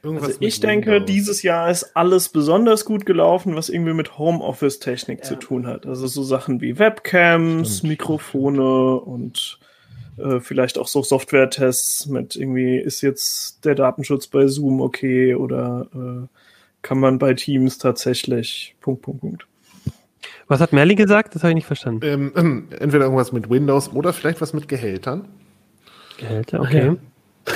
also 0.05 0.31
ich 0.41 0.61
denke, 0.61 1.03
dieses 1.03 1.43
Jahr 1.43 1.70
ist 1.70 1.97
alles 1.97 2.31
besonders 2.31 2.85
gut 2.85 3.05
gelaufen, 3.07 3.55
was 3.55 3.69
irgendwie 3.69 3.93
mit 3.93 4.19
Homeoffice-Technik 4.19 5.20
ja. 5.20 5.24
zu 5.24 5.37
tun 5.37 5.66
hat. 5.66 5.87
Also 5.87 6.07
so 6.07 6.23
Sachen 6.23 6.61
wie 6.61 6.79
Webcams, 6.79 7.79
Stimmt. 7.79 7.91
Mikrofone 7.91 9.01
und 9.01 9.59
äh, 10.16 10.40
vielleicht 10.40 10.78
auch 10.78 10.89
so 10.89 11.02
Software-Tests 11.02 12.06
mit 12.06 12.36
irgendwie, 12.36 12.78
ist 12.78 13.01
jetzt 13.01 13.64
der 13.64 13.74
Datenschutz 13.74 14.26
bei 14.26 14.47
Zoom 14.47 14.80
okay 14.80 15.34
oder 15.34 15.86
äh, 15.94 16.26
kann 16.82 16.98
man 16.98 17.18
bei 17.18 17.34
Teams 17.34 17.78
tatsächlich 17.78 18.74
Punkt, 18.80 19.02
Punkt, 19.02 19.20
Punkt. 19.20 19.47
Was 20.48 20.60
hat 20.60 20.72
Merlin 20.72 20.97
gesagt? 20.97 21.34
Das 21.34 21.43
habe 21.43 21.52
ich 21.52 21.56
nicht 21.56 21.66
verstanden. 21.66 22.05
Ähm, 22.05 22.32
ähm, 22.36 22.68
entweder 22.78 23.05
irgendwas 23.05 23.32
mit 23.32 23.48
Windows 23.48 23.93
oder 23.93 24.12
vielleicht 24.12 24.40
was 24.40 24.52
mit 24.52 24.68
Gehältern. 24.68 25.28
Gehälter, 26.18 26.60
okay. 26.60 26.86
Ja. 26.86 26.97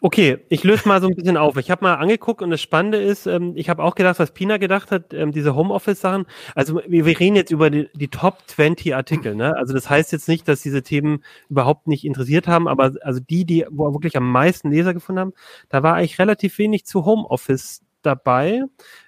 Okay, 0.00 0.38
ich 0.48 0.62
löse 0.62 0.86
mal 0.86 1.00
so 1.00 1.08
ein 1.08 1.16
bisschen 1.16 1.36
auf. 1.36 1.56
Ich 1.56 1.72
habe 1.72 1.84
mal 1.84 1.94
angeguckt 1.96 2.40
und 2.40 2.50
das 2.50 2.60
Spannende 2.60 2.98
ist, 2.98 3.26
ähm, 3.26 3.54
ich 3.56 3.68
habe 3.68 3.82
auch 3.82 3.96
gedacht, 3.96 4.20
was 4.20 4.30
Pina 4.30 4.56
gedacht 4.56 4.92
hat, 4.92 5.12
ähm, 5.12 5.32
diese 5.32 5.56
Homeoffice-Sachen. 5.56 6.26
Also 6.54 6.80
wir, 6.86 7.04
wir, 7.04 7.18
reden 7.18 7.34
jetzt 7.34 7.50
über 7.50 7.68
die, 7.68 7.88
die, 7.94 8.06
Top 8.06 8.38
20 8.46 8.94
Artikel. 8.94 9.34
Ne? 9.34 9.56
Also 9.56 9.74
das 9.74 9.90
heißt 9.90 10.12
jetzt 10.12 10.28
nicht, 10.28 10.46
dass 10.46 10.62
diese 10.62 10.84
Themen 10.84 11.24
überhaupt 11.48 11.88
nicht 11.88 12.04
interessiert 12.04 12.46
haben, 12.46 12.68
aber 12.68 12.92
also 13.02 13.18
die, 13.18 13.44
die 13.44 13.66
wo 13.70 13.92
wirklich 13.92 14.16
am 14.16 14.30
meisten 14.30 14.70
Leser 14.70 14.94
gefunden 14.94 15.20
haben, 15.20 15.32
da 15.68 15.82
war 15.82 15.94
eigentlich 15.94 16.20
relativ 16.20 16.58
wenig 16.58 16.86
zu 16.86 17.04
Homeoffice 17.04 17.82
dabei. 18.02 18.62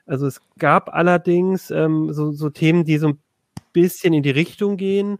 Also 0.07 0.27
es 0.27 0.41
gab 0.59 0.93
allerdings 0.93 1.71
ähm, 1.71 2.12
so, 2.12 2.33
so 2.33 2.51
Themen, 2.51 2.85
die 2.85 2.99
so 2.99 3.09
ein 3.11 3.21
bisschen 3.73 4.12
in 4.12 4.25
die 4.25 4.31
Richtung 4.31 4.77
gehen. 4.77 5.19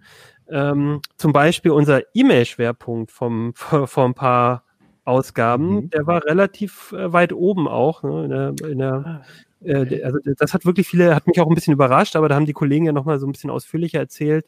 Ähm, 0.49 1.01
zum 1.17 1.33
Beispiel 1.33 1.71
unser 1.71 2.03
E-Mail-Schwerpunkt 2.13 3.13
vom 3.13 3.53
vor, 3.55 3.87
vor 3.87 4.05
ein 4.05 4.15
paar 4.15 4.65
Ausgaben, 5.11 5.75
mhm. 5.75 5.91
der 5.91 6.07
war 6.07 6.25
relativ 6.25 6.93
äh, 6.93 7.13
weit 7.13 7.33
oben 7.33 7.69
auch. 7.69 8.03
Ne, 8.03 8.25
in 8.25 8.31
der, 8.31 8.71
in 8.71 8.79
der, 8.79 8.93
ah. 8.95 9.23
äh, 9.65 10.03
also 10.03 10.19
das 10.39 10.55
hat 10.55 10.65
wirklich 10.65 10.87
viele, 10.87 11.15
hat 11.15 11.27
mich 11.27 11.41
auch 11.41 11.49
ein 11.49 11.55
bisschen 11.55 11.75
überrascht, 11.75 12.17
aber 12.17 12.29
da 12.29 12.37
haben 12.37 12.47
die 12.47 12.53
Kollegen 12.53 12.87
ja 12.87 12.93
nochmal 12.93 13.19
so 13.19 13.27
ein 13.27 13.33
bisschen 13.33 13.51
ausführlicher 13.51 13.99
erzählt. 13.99 14.47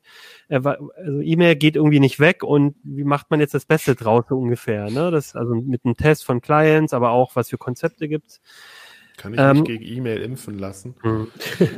Äh, 0.48 0.64
war, 0.64 0.78
also 0.97 1.20
E-Mail 1.20 1.56
geht 1.56 1.76
irgendwie 1.76 2.01
nicht 2.01 2.20
weg 2.20 2.44
und 2.44 2.76
wie 2.84 3.05
macht 3.05 3.30
man 3.30 3.40
jetzt 3.40 3.55
das 3.55 3.66
Beste 3.66 3.94
draus 3.94 4.24
so 4.28 4.39
ungefähr? 4.39 4.90
Ne? 4.90 5.10
Das, 5.10 5.36
also 5.36 5.55
mit 5.55 5.84
einem 5.84 5.97
Test 5.97 6.24
von 6.24 6.40
Clients, 6.40 6.94
aber 6.94 7.10
auch 7.10 7.36
was 7.36 7.51
für 7.51 7.59
Konzepte 7.59 8.09
gibt's. 8.09 8.40
Kann 9.16 9.34
ich 9.34 9.40
ähm, 9.40 9.59
mich 9.59 9.64
gegen 9.64 9.84
E-Mail 9.84 10.22
impfen 10.22 10.59
lassen? 10.59 10.94
Mhm. 11.02 11.28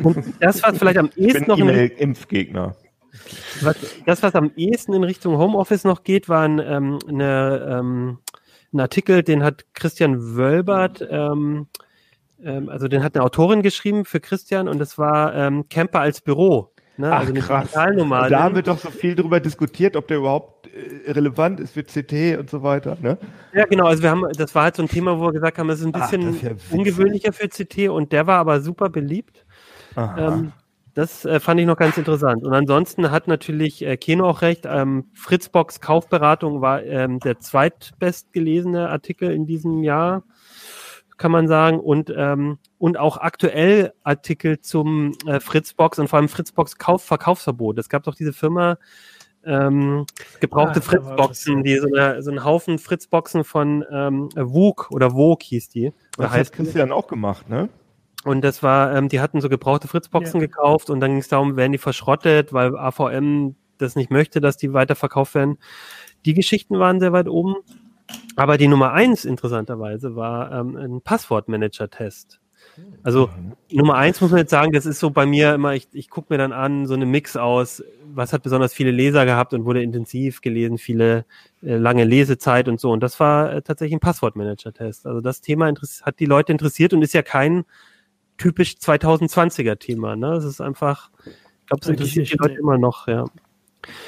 Und 0.02 0.24
das, 0.40 0.62
was 0.62 0.78
vielleicht 0.78 0.98
am 0.98 1.10
ehesten 1.16 1.48
noch. 1.48 1.58
E-Mail-Impfgegner. 1.58 2.76
Das, 4.06 4.22
was 4.22 4.34
am 4.34 4.52
ehesten 4.56 4.92
in 4.92 5.04
Richtung 5.04 5.38
Homeoffice 5.38 5.84
noch 5.84 6.02
geht, 6.02 6.28
waren 6.28 6.58
ähm, 6.58 6.98
eine 7.08 7.78
ähm, 7.80 8.18
ein 8.74 8.80
Artikel, 8.80 9.22
den 9.22 9.42
hat 9.42 9.64
Christian 9.74 10.36
Wölbert, 10.36 11.06
ähm, 11.08 11.68
ähm, 12.42 12.68
also 12.68 12.88
den 12.88 13.02
hat 13.02 13.14
eine 13.14 13.24
Autorin 13.24 13.62
geschrieben 13.62 14.04
für 14.04 14.20
Christian 14.20 14.68
und 14.68 14.78
das 14.78 14.98
war 14.98 15.34
ähm, 15.34 15.68
Camper 15.68 16.00
als 16.00 16.20
Büro. 16.20 16.70
Ne? 16.96 17.12
Ach, 17.12 17.20
also 17.20 17.32
krass. 17.34 17.72
Da 17.72 18.42
haben 18.42 18.54
wir 18.54 18.62
doch 18.62 18.78
so 18.78 18.90
viel 18.90 19.16
drüber 19.16 19.40
diskutiert, 19.40 19.96
ob 19.96 20.06
der 20.06 20.18
überhaupt 20.18 20.68
äh, 20.68 21.10
relevant 21.10 21.58
ist 21.58 21.72
für 21.74 21.82
CT 21.82 22.38
und 22.38 22.50
so 22.50 22.62
weiter. 22.62 22.96
Ne? 23.00 23.18
Ja, 23.52 23.64
genau. 23.64 23.86
Also 23.86 24.02
wir 24.02 24.10
haben, 24.10 24.24
das 24.36 24.54
war 24.54 24.64
halt 24.64 24.76
so 24.76 24.82
ein 24.82 24.88
Thema, 24.88 25.18
wo 25.18 25.24
wir 25.24 25.32
gesagt 25.32 25.58
haben, 25.58 25.66
das 25.66 25.80
ist 25.80 25.86
ein 25.86 25.92
bisschen 25.92 26.36
Ach, 26.38 26.42
ja 26.42 26.50
ungewöhnlicher 26.70 27.32
für 27.32 27.48
CT 27.48 27.88
und 27.88 28.12
der 28.12 28.26
war 28.26 28.38
aber 28.38 28.60
super 28.60 28.90
beliebt. 28.90 29.44
Ähm, 29.96 30.52
das 30.94 31.24
äh, 31.24 31.40
fand 31.40 31.60
ich 31.60 31.66
noch 31.66 31.76
ganz 31.76 31.98
interessant. 31.98 32.44
Und 32.44 32.54
ansonsten 32.54 33.10
hat 33.10 33.26
natürlich 33.26 33.84
äh, 33.84 33.96
Keno 33.96 34.28
auch 34.28 34.42
recht. 34.42 34.64
Ähm, 34.66 35.10
Fritzbox 35.12 35.80
Kaufberatung 35.80 36.60
war 36.60 36.82
ähm, 36.84 37.18
der 37.18 37.40
zweitbestgelesene 37.40 38.88
Artikel 38.88 39.32
in 39.32 39.44
diesem 39.44 39.82
Jahr, 39.82 40.22
kann 41.16 41.32
man 41.32 41.48
sagen. 41.48 41.80
Und, 41.80 42.14
ähm, 42.16 42.58
und 42.78 42.96
auch 42.96 43.16
aktuell 43.16 43.92
Artikel 44.04 44.60
zum 44.60 45.12
äh, 45.26 45.40
Fritzbox 45.40 45.98
und 45.98 46.08
vor 46.08 46.20
allem 46.20 46.28
Fritzbox 46.28 46.78
Kauf 46.78 47.02
Verkaufsverbot. 47.02 47.78
Es 47.78 47.88
gab 47.88 48.04
doch 48.04 48.14
diese 48.14 48.32
Firma, 48.32 48.78
ähm, 49.46 50.06
gebrauchte 50.40 50.78
ah, 50.78 50.82
Fritzboxen, 50.82 51.64
die 51.64 51.76
so, 51.76 51.88
eine, 51.88 52.22
so 52.22 52.30
einen 52.30 52.44
Haufen 52.44 52.78
Fritzboxen 52.78 53.44
von 53.44 53.84
ähm, 53.90 54.28
WUG 54.34 54.90
oder 54.90 55.12
WOG 55.12 55.42
hieß 55.42 55.68
die. 55.70 55.92
Das 56.16 56.30
heißt 56.30 56.52
Christian 56.52 56.92
auch 56.92 57.08
gemacht, 57.08 57.48
ne? 57.48 57.68
Und 58.24 58.42
das 58.42 58.62
war, 58.62 58.94
ähm, 58.94 59.08
die 59.08 59.20
hatten 59.20 59.40
so 59.40 59.48
gebrauchte 59.48 59.88
Fritzboxen 59.88 60.40
ja. 60.40 60.46
gekauft 60.46 60.90
und 60.90 61.00
dann 61.00 61.12
ging 61.12 61.20
es 61.20 61.28
darum, 61.28 61.56
werden 61.56 61.72
die 61.72 61.78
verschrottet, 61.78 62.52
weil 62.52 62.76
AVM 62.76 63.54
das 63.78 63.96
nicht 63.96 64.10
möchte, 64.10 64.40
dass 64.40 64.56
die 64.56 64.72
weiterverkauft 64.72 65.34
werden. 65.34 65.58
Die 66.24 66.34
Geschichten 66.34 66.78
waren 66.78 67.00
sehr 67.00 67.12
weit 67.12 67.28
oben. 67.28 67.56
Aber 68.36 68.58
die 68.58 68.68
Nummer 68.68 68.92
eins 68.92 69.24
interessanterweise 69.24 70.14
war 70.16 70.52
ähm, 70.52 70.76
ein 70.76 71.00
Passwortmanager-Test. 71.00 72.40
Also 73.02 73.28
mhm. 73.28 73.52
Nummer 73.70 73.94
eins 73.94 74.20
muss 74.20 74.30
man 74.30 74.40
jetzt 74.40 74.50
sagen, 74.50 74.72
das 74.72 74.86
ist 74.86 74.98
so 74.98 75.10
bei 75.10 75.26
mir 75.26 75.54
immer, 75.54 75.74
ich, 75.74 75.88
ich 75.92 76.10
gucke 76.10 76.32
mir 76.32 76.38
dann 76.38 76.52
an, 76.52 76.86
so 76.86 76.94
eine 76.94 77.06
Mix 77.06 77.36
aus, 77.36 77.84
was 78.12 78.32
hat 78.32 78.42
besonders 78.42 78.72
viele 78.72 78.90
Leser 78.90 79.24
gehabt 79.26 79.54
und 79.54 79.64
wurde 79.64 79.82
intensiv 79.82 80.40
gelesen, 80.40 80.78
viele 80.78 81.24
äh, 81.62 81.76
lange 81.76 82.04
Lesezeit 82.04 82.68
und 82.68 82.80
so. 82.80 82.90
Und 82.90 83.02
das 83.02 83.20
war 83.20 83.52
äh, 83.52 83.62
tatsächlich 83.62 83.96
ein 83.96 84.00
Passwortmanager-Test. 84.00 85.06
Also 85.06 85.20
das 85.20 85.40
Thema 85.40 85.72
hat 86.02 86.20
die 86.20 86.26
Leute 86.26 86.52
interessiert 86.52 86.92
und 86.92 87.02
ist 87.02 87.14
ja 87.14 87.22
kein 87.22 87.64
typisch 88.38 88.74
2020er 88.80 89.78
Thema. 89.78 90.16
Ne? 90.16 90.34
Es 90.34 90.44
ist 90.44 90.60
einfach, 90.60 91.10
ich 91.24 91.66
glaube, 91.66 91.80
es 91.82 91.88
interessiert 91.88 92.32
die 92.32 92.36
Leute 92.36 92.54
immer 92.54 92.78
noch, 92.78 93.08
ja. 93.08 93.24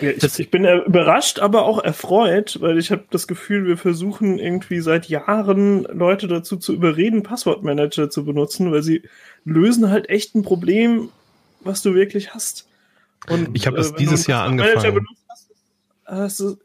Ja, 0.00 0.10
ich, 0.10 0.38
ich, 0.38 0.50
bin 0.50 0.64
überrascht, 0.64 1.38
aber 1.38 1.66
auch 1.66 1.82
erfreut, 1.84 2.58
weil 2.62 2.78
ich 2.78 2.90
habe 2.90 3.04
das 3.10 3.26
Gefühl, 3.26 3.66
wir 3.66 3.76
versuchen 3.76 4.38
irgendwie 4.38 4.80
seit 4.80 5.06
Jahren 5.08 5.82
Leute 5.84 6.28
dazu 6.28 6.56
zu 6.56 6.72
überreden, 6.72 7.22
Passwortmanager 7.22 8.08
zu 8.08 8.24
benutzen, 8.24 8.72
weil 8.72 8.82
sie 8.82 9.02
lösen 9.44 9.90
halt 9.90 10.08
echt 10.08 10.34
ein 10.34 10.42
Problem, 10.42 11.10
was 11.60 11.82
du 11.82 11.94
wirklich 11.94 12.32
hast. 12.32 12.66
Und 13.28 13.50
ich 13.54 13.66
habe 13.66 13.76
das 13.76 13.90
äh, 13.92 13.96
dieses 13.96 14.26
Jahr 14.26 14.44
angefangen. 14.44 14.94
Benutzt 14.94 15.24
hast, 15.28 15.50
hast 16.06 16.40
du 16.40 16.56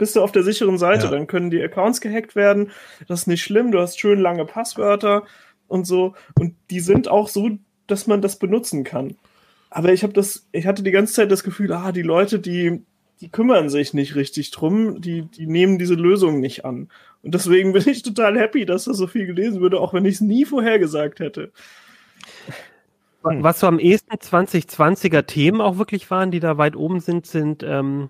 bist 0.00 0.16
du 0.16 0.22
auf 0.22 0.32
der 0.32 0.42
sicheren 0.42 0.78
Seite. 0.78 1.04
Ja. 1.04 1.10
Dann 1.10 1.26
können 1.26 1.50
die 1.50 1.62
Accounts 1.62 2.00
gehackt 2.00 2.34
werden. 2.34 2.70
Das 3.06 3.20
ist 3.20 3.26
nicht 3.26 3.42
schlimm. 3.42 3.70
Du 3.70 3.78
hast 3.78 4.00
schön 4.00 4.18
lange 4.18 4.46
Passwörter 4.46 5.24
und 5.70 5.86
so. 5.86 6.14
Und 6.38 6.54
die 6.70 6.80
sind 6.80 7.08
auch 7.08 7.28
so, 7.28 7.50
dass 7.86 8.06
man 8.06 8.22
das 8.22 8.38
benutzen 8.38 8.84
kann. 8.84 9.16
Aber 9.70 9.92
ich 9.92 10.02
habe 10.02 10.12
das, 10.12 10.46
ich 10.52 10.66
hatte 10.66 10.82
die 10.82 10.90
ganze 10.90 11.14
Zeit 11.14 11.30
das 11.30 11.44
Gefühl, 11.44 11.72
ah, 11.72 11.92
die 11.92 12.02
Leute, 12.02 12.40
die, 12.40 12.82
die 13.20 13.28
kümmern 13.28 13.68
sich 13.68 13.94
nicht 13.94 14.16
richtig 14.16 14.50
drum, 14.50 15.00
die, 15.00 15.22
die 15.22 15.46
nehmen 15.46 15.78
diese 15.78 15.94
Lösung 15.94 16.40
nicht 16.40 16.64
an. 16.64 16.88
Und 17.22 17.34
deswegen 17.34 17.72
bin 17.72 17.88
ich 17.88 18.02
total 18.02 18.38
happy, 18.38 18.66
dass 18.66 18.84
das 18.84 18.96
so 18.96 19.06
viel 19.06 19.26
gelesen 19.26 19.60
würde, 19.60 19.80
auch 19.80 19.94
wenn 19.94 20.04
ich 20.04 20.16
es 20.16 20.20
nie 20.20 20.44
vorhergesagt 20.44 21.20
hätte. 21.20 21.52
Was 23.22 23.60
so 23.60 23.66
am 23.66 23.78
ehesten 23.78 24.14
2020er 24.14 25.22
Themen 25.26 25.60
auch 25.60 25.76
wirklich 25.76 26.10
waren, 26.10 26.30
die 26.30 26.40
da 26.40 26.56
weit 26.56 26.74
oben 26.74 27.00
sind, 27.00 27.26
sind 27.26 27.62
ähm, 27.62 28.08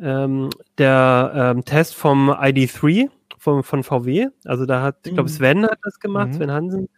ähm, 0.00 0.48
der 0.78 1.52
ähm, 1.54 1.64
Test 1.64 1.94
vom 1.94 2.30
ID3 2.30 3.10
von, 3.40 3.62
von 3.62 3.82
VW. 3.82 4.28
Also 4.44 4.66
da 4.66 4.82
hat, 4.82 4.98
ich 5.06 5.14
glaube, 5.14 5.30
mhm. 5.30 5.34
Sven 5.34 5.64
hat 5.64 5.78
das 5.82 5.98
gemacht, 5.98 6.28
mhm. 6.28 6.32
Sven 6.34 6.50
Hansen, 6.52 6.88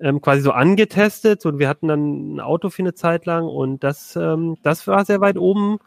ähm, 0.00 0.22
quasi 0.22 0.40
so 0.40 0.52
angetestet. 0.52 1.44
Und 1.44 1.58
wir 1.58 1.68
hatten 1.68 1.88
dann 1.88 2.36
ein 2.36 2.40
Auto 2.40 2.70
für 2.70 2.82
eine 2.82 2.94
Zeit 2.94 3.26
lang 3.26 3.44
und 3.44 3.84
das, 3.84 4.16
ähm, 4.16 4.56
das 4.62 4.86
war 4.86 5.04
sehr 5.04 5.20
weit 5.20 5.36
oben. 5.36 5.78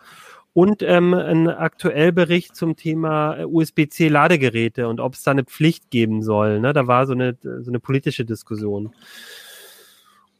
Und 0.54 0.84
ähm, 0.84 1.16
ein 1.16 1.50
aktuell 1.50 2.12
Bericht 2.12 2.56
zum 2.56 2.76
Thema 2.76 3.40
äh, 3.40 3.46
USB-C-Ladegeräte 3.46 4.88
und 4.88 5.00
ob 5.00 5.16
es 5.16 5.24
da 5.24 5.32
eine 5.32 5.46
Pflicht 5.46 5.90
geben 5.90 6.22
soll. 6.22 6.60
Ne? 6.60 6.74
Da 6.74 6.86
war 6.86 7.08
so 7.08 7.14
eine, 7.14 7.36
so 7.42 7.72
eine 7.72 7.80
politische 7.80 8.24
Diskussion. 8.24 8.94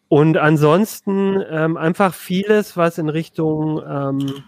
Und 0.08 0.38
ansonsten 0.38 1.44
ähm, 1.50 1.78
einfach 1.78 2.14
vieles, 2.14 2.78
was 2.78 3.00
in 3.00 3.10
Richtung 3.10 3.82
ähm, 3.90 4.44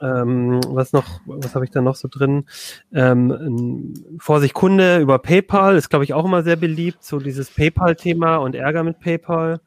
ähm, 0.00 0.60
was 0.68 0.92
noch, 0.92 1.20
was 1.26 1.54
habe 1.54 1.64
ich 1.64 1.70
da 1.70 1.80
noch 1.80 1.94
so 1.94 2.08
drin? 2.08 2.46
Ähm, 2.92 3.94
Vorsicht 4.18 4.54
Kunde 4.54 4.98
über 4.98 5.18
PayPal 5.18 5.76
ist, 5.76 5.90
glaube 5.90 6.04
ich, 6.04 6.14
auch 6.14 6.24
immer 6.24 6.42
sehr 6.42 6.56
beliebt, 6.56 7.04
so 7.04 7.18
dieses 7.18 7.50
PayPal-Thema 7.50 8.36
und 8.36 8.54
Ärger 8.54 8.82
mit 8.82 9.00
PayPal. 9.00 9.60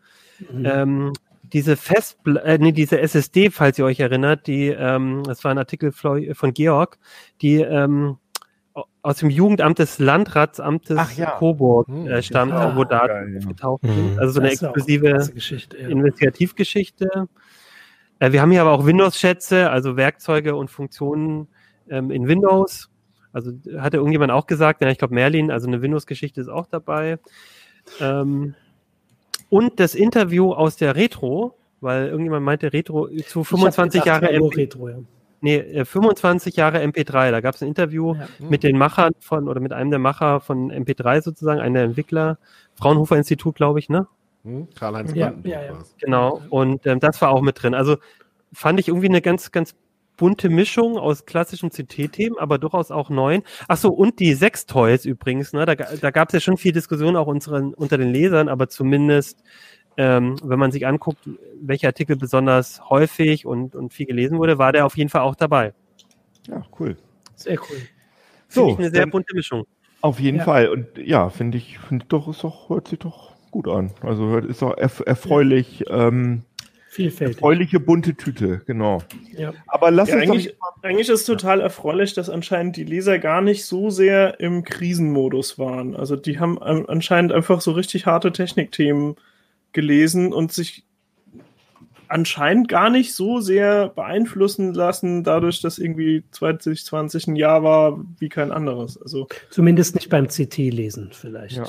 Mhm. 0.51 0.65
Ähm, 0.65 1.13
diese 1.43 1.77
Fest, 1.77 2.17
äh, 2.43 2.57
nee, 2.57 2.71
diese 2.71 2.99
SSD, 2.99 3.51
falls 3.51 3.77
ihr 3.77 3.85
euch 3.85 3.99
erinnert, 3.99 4.47
die, 4.47 4.69
ähm, 4.69 5.23
das 5.25 5.43
war 5.43 5.51
ein 5.51 5.59
Artikel 5.59 5.91
von 5.91 6.53
Georg, 6.53 6.97
die 7.41 7.61
ähm, 7.61 8.17
aus 9.03 9.17
dem 9.17 9.29
Jugendamt 9.29 9.79
des 9.79 9.99
Landratsamtes 9.99 11.17
ja. 11.17 11.31
Coburg 11.31 11.87
hm, 11.87 12.07
äh, 12.07 12.23
stammt, 12.23 12.53
ja, 12.53 12.75
wo 12.75 12.83
Daten 12.83 13.39
ja. 13.39 13.47
getaucht 13.47 13.83
sind. 13.83 14.13
Mhm. 14.13 14.19
Also 14.19 14.33
so 14.33 14.39
eine 14.39 14.49
exklusive 14.49 15.29
Geschichte, 15.33 15.77
ja. 15.77 15.89
Investigativgeschichte. 15.89 17.27
Äh, 18.23 18.31
wir 18.31 18.41
haben 18.41 18.51
hier 18.51 18.61
aber 18.61 18.71
auch 18.71 18.85
Windows-Schätze, 18.85 19.69
also 19.69 19.97
Werkzeuge 19.97 20.55
und 20.55 20.69
Funktionen 20.69 21.47
ähm, 21.89 22.09
in 22.09 22.27
Windows. 22.27 22.89
Also 23.33 23.51
hatte 23.77 23.97
irgendjemand 23.97 24.31
auch 24.31 24.47
gesagt, 24.47 24.81
ja, 24.81 24.89
ich 24.89 24.97
glaube 24.97 25.13
Merlin, 25.13 25.51
also 25.51 25.67
eine 25.67 25.81
Windows-Geschichte 25.81 26.39
ist 26.39 26.47
auch 26.47 26.67
dabei. 26.67 27.19
Ähm, 27.99 28.55
und 29.49 29.79
das 29.79 29.93
Interview 29.93 30.53
aus 30.53 30.77
der 30.77 30.95
Retro, 30.95 31.57
weil 31.81 32.07
irgendjemand 32.07 32.45
meinte 32.45 32.71
Retro 32.71 33.09
zu 33.27 33.43
25 33.43 34.05
Jahre 34.05 34.29
MP 34.29 34.55
Retro, 34.55 34.89
ja. 34.89 34.95
Nee, 35.41 35.83
25 35.83 36.55
äh, 36.55 36.61
Jahre 36.61 36.81
MP3. 36.81 37.31
Da 37.31 37.41
gab 37.41 37.55
es 37.55 37.61
ein 37.61 37.67
Interview 37.67 38.15
ja. 38.15 38.27
mit 38.39 38.63
den 38.63 38.77
Machern 38.77 39.11
von 39.19 39.49
oder 39.49 39.59
mit 39.59 39.73
einem 39.73 39.89
der 39.89 39.99
Macher 39.99 40.39
von 40.39 40.71
MP3 40.71 41.21
sozusagen, 41.21 41.59
einer 41.59 41.79
der 41.79 41.83
Entwickler, 41.83 42.37
Fraunhofer 42.75 43.17
Institut, 43.17 43.55
glaube 43.55 43.79
ich, 43.79 43.89
ne? 43.89 44.07
Hm? 44.43 44.67
Karl-Heinz 44.75 45.13
ja, 45.13 45.33
ja, 45.43 45.63
ja. 45.63 45.83
Genau, 45.99 46.41
und 46.49 46.85
ähm, 46.85 46.99
das 46.99 47.21
war 47.21 47.31
auch 47.31 47.41
mit 47.41 47.61
drin. 47.61 47.73
Also 47.73 47.97
fand 48.51 48.79
ich 48.79 48.89
irgendwie 48.89 49.07
eine 49.07 49.21
ganz, 49.21 49.51
ganz 49.51 49.75
bunte 50.17 50.49
Mischung 50.49 50.97
aus 50.97 51.25
klassischen 51.25 51.69
CT-Themen, 51.69 52.37
aber 52.37 52.57
durchaus 52.57 52.91
auch 52.91 53.09
neuen. 53.09 53.43
Ach 53.67 53.77
so, 53.77 53.89
und 53.89 54.19
die 54.19 54.33
Sextoys 54.33 55.05
übrigens, 55.05 55.53
ne? 55.53 55.65
da, 55.65 55.75
da 55.75 56.11
gab 56.11 56.29
es 56.29 56.33
ja 56.33 56.39
schon 56.39 56.57
viel 56.57 56.71
Diskussion 56.71 57.15
auch 57.15 57.27
unseren, 57.27 57.73
unter 57.73 57.97
den 57.97 58.11
Lesern, 58.11 58.47
aber 58.47 58.69
zumindest, 58.69 59.41
ähm, 59.97 60.35
wenn 60.43 60.59
man 60.59 60.71
sich 60.71 60.85
anguckt, 60.85 61.29
welcher 61.61 61.87
Artikel 61.87 62.15
besonders 62.15 62.81
häufig 62.89 63.45
und, 63.45 63.75
und 63.75 63.93
viel 63.93 64.05
gelesen 64.05 64.37
wurde, 64.37 64.57
war 64.57 64.71
der 64.71 64.85
auf 64.85 64.97
jeden 64.97 65.09
Fall 65.09 65.21
auch 65.21 65.35
dabei. 65.35 65.73
Ja, 66.47 66.61
cool. 66.79 66.97
Sehr 67.35 67.57
cool. 67.59 67.77
So, 68.49 68.77
eine 68.77 68.91
sehr 68.91 69.07
bunte 69.07 69.33
Mischung. 69.35 69.65
Auf 70.01 70.19
jeden 70.19 70.37
ja. 70.39 70.43
Fall. 70.43 70.69
Und 70.69 70.97
ja, 70.97 71.29
finde 71.29 71.57
ich, 71.57 71.79
finde 71.79 72.05
doch, 72.07 72.27
ist 72.27 72.43
doch, 72.43 72.69
hört 72.69 72.89
sich 72.89 72.99
doch 72.99 73.32
gut 73.53 73.67
an. 73.67 73.91
Also 74.01 74.37
ist 74.39 74.63
auch 74.63 74.75
erf 74.75 75.01
erfreulich. 75.05 75.85
Ähm, 75.89 76.41
Vielfältig. 76.89 77.37
Erfreuliche 77.37 77.79
bunte 77.79 78.15
Tüte, 78.15 78.61
genau. 78.65 79.01
Ja. 79.35 79.53
Aber 79.67 79.89
lass 79.89 80.09
ja, 80.09 80.15
uns 80.15 80.23
eigentlich, 80.23 80.55
eigentlich 80.81 81.09
ist 81.09 81.25
total 81.25 81.61
erfreulich, 81.61 82.13
dass 82.13 82.29
anscheinend 82.29 82.75
die 82.77 82.83
Leser 82.83 83.17
gar 83.17 83.41
nicht 83.41 83.65
so 83.65 83.89
sehr 83.89 84.39
im 84.39 84.63
Krisenmodus 84.63 85.57
waren. 85.57 85.95
Also 85.95 86.15
die 86.15 86.39
haben 86.39 86.61
anscheinend 86.61 87.31
einfach 87.31 87.61
so 87.61 87.71
richtig 87.71 88.05
harte 88.05 88.31
Technikthemen 88.31 89.15
gelesen 89.71 90.33
und 90.33 90.51
sich 90.51 90.83
anscheinend 92.07 92.67
gar 92.67 92.91
nicht 92.91 93.15
so 93.15 93.39
sehr 93.39 93.89
beeinflussen 93.89 94.73
lassen, 94.73 95.23
dadurch, 95.23 95.61
dass 95.61 95.79
irgendwie 95.79 96.23
2020 96.29 97.27
ein 97.27 97.35
Jahr 97.35 97.63
war 97.63 98.03
wie 98.19 98.29
kein 98.29 98.51
anderes. 98.51 99.01
Also 99.01 99.27
zumindest 99.49 99.95
nicht 99.95 100.09
beim 100.09 100.27
CT-Lesen 100.27 101.09
vielleicht. 101.11 101.57
Ja. 101.57 101.65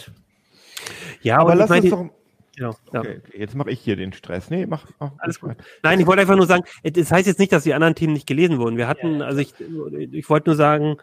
Ja, 1.22 1.38
aber 1.38 1.54
lass 1.54 1.70
uns 1.70 1.90
doch. 1.90 2.10
Genau, 2.56 2.76
okay, 2.92 3.20
ja. 3.32 3.40
jetzt 3.40 3.56
mache 3.56 3.70
ich 3.70 3.80
hier 3.80 3.96
den 3.96 4.12
Stress. 4.12 4.48
Nee, 4.48 4.66
mach, 4.66 4.86
mach 5.00 5.10
alles 5.18 5.40
gut. 5.40 5.56
Nein, 5.82 5.98
ich 5.98 6.06
wollte 6.06 6.22
einfach 6.22 6.36
nur 6.36 6.46
sagen, 6.46 6.62
das 6.84 7.10
heißt 7.10 7.26
jetzt 7.26 7.40
nicht, 7.40 7.52
dass 7.52 7.64
die 7.64 7.74
anderen 7.74 7.96
Themen 7.96 8.12
nicht 8.12 8.28
gelesen 8.28 8.58
wurden. 8.58 8.76
Wir 8.76 8.86
hatten, 8.86 9.22
also 9.22 9.40
ich, 9.40 9.54
ich 10.12 10.30
wollte 10.30 10.50
nur 10.50 10.56
sagen, 10.56 10.98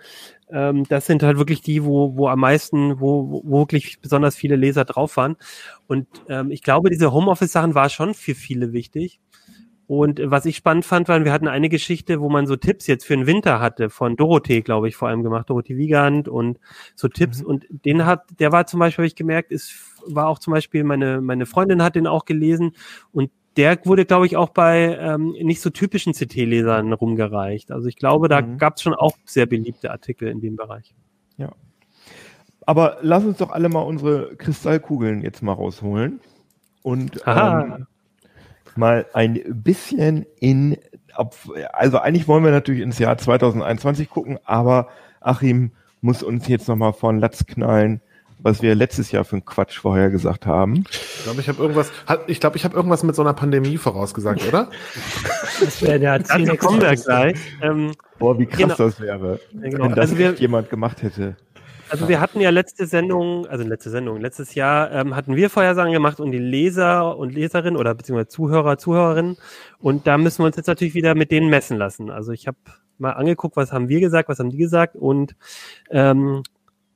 ähm, 0.49 0.85
das 0.87 1.07
sind 1.07 1.23
halt 1.23 1.37
wirklich 1.37 1.61
die, 1.61 1.83
wo, 1.83 2.15
wo 2.15 2.29
am 2.29 2.39
meisten, 2.39 3.01
wo, 3.01 3.41
wo 3.43 3.59
wirklich 3.59 3.99
besonders 3.99 4.35
viele 4.35 4.55
Leser 4.55 4.85
drauf 4.85 5.17
waren. 5.17 5.35
Und 5.87 6.07
ähm, 6.29 6.51
ich 6.51 6.63
glaube, 6.63 6.89
diese 6.89 7.11
Homeoffice-Sachen 7.11 7.75
war 7.75 7.89
schon 7.89 8.13
für 8.13 8.35
viele 8.35 8.71
wichtig. 8.71 9.19
Und 9.91 10.21
was 10.23 10.45
ich 10.45 10.55
spannend 10.55 10.85
fand, 10.85 11.09
war, 11.09 11.25
wir 11.25 11.33
hatten 11.33 11.49
eine 11.49 11.67
Geschichte, 11.67 12.21
wo 12.21 12.29
man 12.29 12.47
so 12.47 12.55
Tipps 12.55 12.87
jetzt 12.87 13.05
für 13.05 13.13
den 13.13 13.27
Winter 13.27 13.59
hatte, 13.59 13.89
von 13.89 14.15
Dorothee, 14.15 14.61
glaube 14.61 14.87
ich, 14.87 14.95
vor 14.95 15.09
allem 15.09 15.21
gemacht, 15.21 15.49
Dorothee 15.49 15.75
Wiegand 15.75 16.29
und 16.29 16.59
so 16.95 17.09
Tipps. 17.09 17.41
Mhm. 17.41 17.45
Und 17.45 17.65
den 17.69 18.05
hat, 18.05 18.23
der 18.39 18.53
war 18.53 18.65
zum 18.65 18.79
Beispiel, 18.79 19.01
habe 19.03 19.07
ich 19.07 19.17
gemerkt, 19.17 19.51
ist, 19.51 19.73
war 20.07 20.29
auch 20.29 20.39
zum 20.39 20.53
Beispiel, 20.53 20.85
meine, 20.85 21.19
meine 21.19 21.45
Freundin 21.45 21.83
hat 21.83 21.95
den 21.95 22.07
auch 22.07 22.23
gelesen 22.23 22.71
und 23.11 23.31
der 23.57 23.85
wurde, 23.85 24.05
glaube 24.05 24.25
ich, 24.27 24.37
auch 24.37 24.51
bei 24.51 24.97
ähm, 24.97 25.35
nicht 25.41 25.59
so 25.59 25.69
typischen 25.69 26.13
CT-Lesern 26.13 26.93
rumgereicht. 26.93 27.69
Also 27.73 27.89
ich 27.89 27.97
glaube, 27.97 28.29
da 28.29 28.41
mhm. 28.41 28.59
gab 28.59 28.77
es 28.77 28.83
schon 28.83 28.93
auch 28.93 29.17
sehr 29.25 29.45
beliebte 29.45 29.91
Artikel 29.91 30.29
in 30.29 30.39
dem 30.39 30.55
Bereich. 30.55 30.95
Ja. 31.35 31.51
Aber 32.65 32.99
lass 33.01 33.25
uns 33.25 33.39
doch 33.39 33.49
alle 33.49 33.67
mal 33.67 33.81
unsere 33.81 34.37
Kristallkugeln 34.37 35.21
jetzt 35.21 35.43
mal 35.43 35.51
rausholen. 35.51 36.21
Und 36.81 37.21
ähm, 37.27 37.87
mal 38.77 39.05
ein 39.13 39.41
bisschen 39.47 40.25
in, 40.39 40.77
also 41.73 41.99
eigentlich 41.99 42.27
wollen 42.27 42.43
wir 42.43 42.51
natürlich 42.51 42.81
ins 42.81 42.99
Jahr 42.99 43.17
2021 43.17 44.09
gucken, 44.09 44.39
aber 44.45 44.87
Achim 45.19 45.71
muss 46.01 46.23
uns 46.23 46.47
jetzt 46.47 46.67
nochmal 46.67 46.93
von 46.93 47.19
Latz 47.19 47.45
knallen, 47.45 48.01
was 48.39 48.61
wir 48.61 48.73
letztes 48.73 49.11
Jahr 49.11 49.23
für 49.23 49.33
einen 49.33 49.45
Quatsch 49.45 49.77
vorher 49.77 50.09
gesagt 50.09 50.45
haben. 50.45 50.83
Ich 50.89 51.23
glaube, 51.23 51.41
ich 51.41 51.47
habe 51.47 51.61
irgendwas, 51.61 51.91
ich 52.27 52.39
glaube, 52.39 52.57
ich 52.57 52.65
habe 52.65 52.75
irgendwas 52.75 53.03
mit 53.03 53.15
so 53.15 53.21
einer 53.21 53.33
Pandemie 53.33 53.77
vorausgesagt, 53.77 54.47
oder? 54.47 54.69
das 55.59 55.81
wäre 55.81 55.99
der 55.99 56.23
Ziel. 56.23 56.57
kommen 56.57 56.81
wir 56.81 56.95
gleich. 56.95 57.37
Ähm, 57.61 57.91
Boah, 58.17 58.37
wie 58.39 58.47
krass 58.47 58.57
genau. 58.57 58.75
das 58.75 58.99
wäre, 58.99 59.39
genau. 59.53 59.83
wenn 59.83 59.89
das 59.91 59.99
also 59.99 60.17
wir, 60.17 60.33
jemand 60.33 60.69
gemacht 60.69 61.03
hätte. 61.03 61.35
Also 61.91 62.07
wir 62.07 62.21
hatten 62.21 62.39
ja 62.39 62.51
letzte 62.51 62.87
Sendung, 62.87 63.45
also 63.47 63.65
letzte 63.65 63.89
Sendung, 63.89 64.21
letztes 64.21 64.55
Jahr 64.55 64.91
ähm, 64.93 65.13
hatten 65.13 65.35
wir 65.35 65.49
Vorhersagen 65.49 65.91
gemacht 65.91 66.21
und 66.21 66.31
die 66.31 66.37
Leser 66.37 67.17
und 67.17 67.33
Leserinnen 67.33 67.75
oder 67.75 67.93
beziehungsweise 67.93 68.29
Zuhörer, 68.29 68.77
Zuhörerinnen. 68.77 69.35
Und 69.77 70.07
da 70.07 70.17
müssen 70.17 70.39
wir 70.39 70.45
uns 70.45 70.55
jetzt 70.55 70.67
natürlich 70.67 70.93
wieder 70.93 71.15
mit 71.15 71.31
denen 71.31 71.49
messen 71.49 71.77
lassen. 71.77 72.09
Also 72.09 72.31
ich 72.31 72.47
habe 72.47 72.57
mal 72.97 73.11
angeguckt, 73.11 73.57
was 73.57 73.73
haben 73.73 73.89
wir 73.89 73.99
gesagt, 73.99 74.29
was 74.29 74.39
haben 74.39 74.51
die 74.51 74.57
gesagt 74.57 74.95
und 74.95 75.35
ähm, 75.89 76.43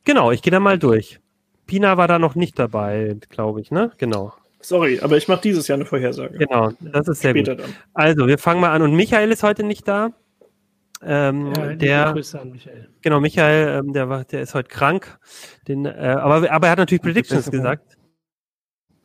genau, 0.05 0.31
ich 0.31 0.41
gehe 0.41 0.51
da 0.51 0.61
mal 0.61 0.79
durch. 0.79 1.19
Pina 1.67 1.97
war 1.97 2.07
da 2.07 2.17
noch 2.17 2.35
nicht 2.35 2.57
dabei, 2.57 3.17
glaube 3.29 3.59
ich, 3.59 3.71
ne? 3.71 3.91
Genau. 3.97 4.33
Sorry, 4.61 5.01
aber 5.01 5.17
ich 5.17 5.27
mache 5.27 5.41
dieses 5.41 5.67
Jahr 5.67 5.75
eine 5.75 5.85
Vorhersage. 5.85 6.37
Genau, 6.37 6.71
das 6.79 7.09
ist 7.09 7.19
sehr 7.19 7.31
Später 7.31 7.55
gut. 7.55 7.65
Dann. 7.65 7.75
Also, 7.93 8.27
wir 8.27 8.37
fangen 8.37 8.61
mal 8.61 8.71
an 8.71 8.81
und 8.81 8.95
Michael 8.95 9.31
ist 9.31 9.43
heute 9.43 9.63
nicht 9.63 9.87
da. 9.87 10.11
Ähm, 11.07 11.53
ja, 11.55 11.75
der, 11.75 12.13
Michael. 12.13 12.89
Genau, 13.01 13.19
Michael, 13.19 13.79
ähm, 13.79 13.93
der, 13.93 14.09
war, 14.09 14.25
der 14.25 14.41
ist 14.41 14.55
heute 14.55 14.69
krank. 14.69 15.19
Den, 15.67 15.85
äh, 15.85 15.89
aber, 15.89 16.51
aber 16.51 16.67
er 16.67 16.71
hat 16.71 16.79
natürlich 16.79 17.03
Predictions 17.03 17.49
gesagt. 17.51 17.97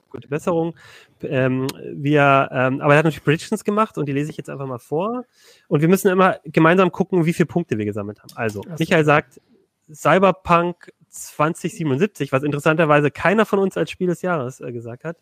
Gute 0.09 0.27
Besserung. 0.27 0.75
Ähm, 1.23 1.67
wir, 1.93 2.49
ähm, 2.53 2.81
aber 2.81 2.95
er 2.95 2.99
hat 2.99 3.05
natürlich 3.05 3.23
Predictions 3.23 3.65
gemacht 3.65 3.99
und 3.99 4.07
die 4.07 4.13
lese 4.13 4.31
ich 4.31 4.37
jetzt 4.39 4.49
einfach 4.49 4.67
mal 4.67 4.79
vor. 4.79 5.25
Und 5.69 5.83
wir 5.83 5.89
müssen 5.89 6.09
immer 6.09 6.39
gemeinsam 6.45 6.91
gucken, 6.91 7.27
wie 7.27 7.35
viele 7.35 7.47
Punkte 7.47 7.77
wir 7.77 7.85
gesammelt 7.85 8.21
haben. 8.21 8.33
Also, 8.35 8.63
Ach 8.69 8.79
Michael 8.79 9.05
sagt, 9.05 9.41
Cyberpunk 9.93 10.93
2077, 11.11 12.33
was 12.33 12.43
interessanterweise 12.43 13.11
keiner 13.11 13.45
von 13.45 13.59
uns 13.59 13.77
als 13.77 13.91
Spiel 13.91 14.07
des 14.07 14.23
Jahres 14.23 14.61
äh, 14.61 14.73
gesagt 14.73 15.05
hat, 15.05 15.19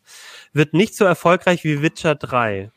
wird 0.52 0.74
nicht 0.74 0.94
so 0.94 1.04
erfolgreich 1.04 1.64
wie 1.64 1.82
Witcher 1.82 2.14
3. 2.14 2.70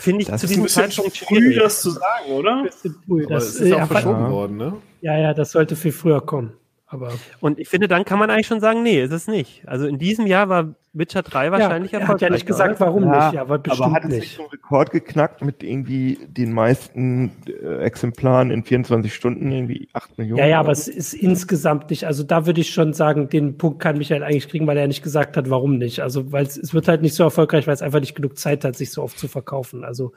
Finde 0.00 0.22
ich 0.22 0.28
das 0.28 0.40
zu 0.40 0.46
diesem 0.46 0.68
Zeitpunkt 0.68 1.16
früh, 1.16 1.54
das 1.54 1.82
zu 1.82 1.90
sagen, 1.90 2.32
oder? 2.32 2.66
Früh, 3.06 3.26
das, 3.26 3.46
das 3.46 3.60
ist 3.60 3.72
auch 3.72 3.86
verschoben 3.86 4.30
worden, 4.30 4.56
ne? 4.56 4.76
Ja, 5.00 5.18
ja, 5.18 5.34
das 5.34 5.52
sollte 5.52 5.76
viel 5.76 5.92
früher 5.92 6.20
kommen. 6.20 6.52
Aber 6.86 7.12
und 7.40 7.58
ich 7.58 7.68
finde, 7.68 7.86
dann 7.86 8.04
kann 8.04 8.18
man 8.18 8.30
eigentlich 8.30 8.46
schon 8.46 8.60
sagen, 8.60 8.82
nee, 8.82 9.02
ist 9.02 9.12
es 9.12 9.26
nicht. 9.26 9.62
Also 9.66 9.86
in 9.86 9.98
diesem 9.98 10.26
Jahr 10.26 10.48
war 10.48 10.74
Witcher 10.98 11.22
3 11.22 11.52
wahrscheinlich 11.52 11.92
ja, 11.92 12.00
erfolgreich. 12.00 12.22
Er 12.22 12.26
hat 12.26 12.30
ja 12.32 12.36
nicht 12.36 12.46
gesagt, 12.46 12.80
warum 12.80 13.04
ja, 13.04 13.30
nicht, 13.30 13.40
aber 13.40 13.58
bestimmt 13.58 13.86
aber 13.86 13.94
hat 13.94 14.04
es 14.04 14.10
nicht. 14.10 14.38
einen 14.38 14.48
Rekord 14.48 14.90
geknackt 14.90 15.42
mit 15.42 15.62
irgendwie 15.62 16.18
den 16.28 16.52
meisten 16.52 17.32
äh, 17.46 17.78
Exemplaren 17.78 18.50
in 18.50 18.64
24 18.64 19.14
Stunden, 19.14 19.50
irgendwie 19.50 19.88
8 19.92 20.18
Millionen? 20.18 20.38
Ja, 20.38 20.46
ja, 20.46 20.60
aber 20.60 20.72
es 20.72 20.88
ist 20.88 21.14
insgesamt 21.14 21.90
nicht. 21.90 22.04
Also 22.04 22.22
da 22.22 22.46
würde 22.46 22.60
ich 22.60 22.70
schon 22.70 22.92
sagen, 22.92 23.28
den 23.28 23.56
Punkt 23.58 23.80
kann 23.80 23.98
Michael 23.98 24.22
eigentlich 24.22 24.48
kriegen, 24.48 24.66
weil 24.66 24.76
er 24.76 24.88
nicht 24.88 25.02
gesagt 25.02 25.36
hat, 25.36 25.48
warum 25.50 25.78
nicht. 25.78 26.00
Also 26.00 26.32
weil 26.32 26.46
es, 26.46 26.74
wird 26.74 26.88
halt 26.88 27.02
nicht 27.02 27.14
so 27.14 27.22
erfolgreich, 27.22 27.66
weil 27.66 27.74
es 27.74 27.82
einfach 27.82 28.00
nicht 28.00 28.14
genug 28.14 28.38
Zeit 28.38 28.64
hat, 28.64 28.76
sich 28.76 28.90
so 28.90 29.02
oft 29.02 29.18
zu 29.18 29.28
verkaufen. 29.28 29.84
Also 29.84 30.12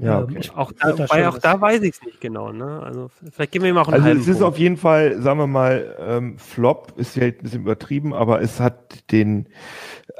ja, 0.00 0.22
okay. 0.22 0.34
ähm, 0.36 0.56
auch 0.56 0.72
da, 0.72 0.92
da 0.92 1.28
auch 1.28 1.38
da 1.38 1.60
weiß 1.60 1.82
ich 1.82 1.94
es 1.94 2.02
nicht 2.02 2.20
genau. 2.20 2.52
Ne? 2.52 2.82
Also 2.82 3.10
vielleicht 3.32 3.52
geben 3.52 3.64
wir 3.64 3.70
ihm 3.70 3.78
auch 3.78 3.88
einen 3.88 4.04
Also 4.04 4.20
es 4.20 4.28
ist 4.28 4.38
Punkt. 4.38 4.54
auf 4.54 4.58
jeden 4.58 4.76
Fall, 4.76 5.20
sagen 5.20 5.38
wir 5.38 5.46
mal, 5.46 5.96
ähm, 5.98 6.38
Flop 6.38 6.92
ist 6.96 7.16
ja 7.16 7.24
ein 7.24 7.34
bisschen 7.40 7.62
übertrieben, 7.62 8.14
aber 8.14 8.40
es 8.40 8.60
hat 8.60 9.10
den 9.10 9.46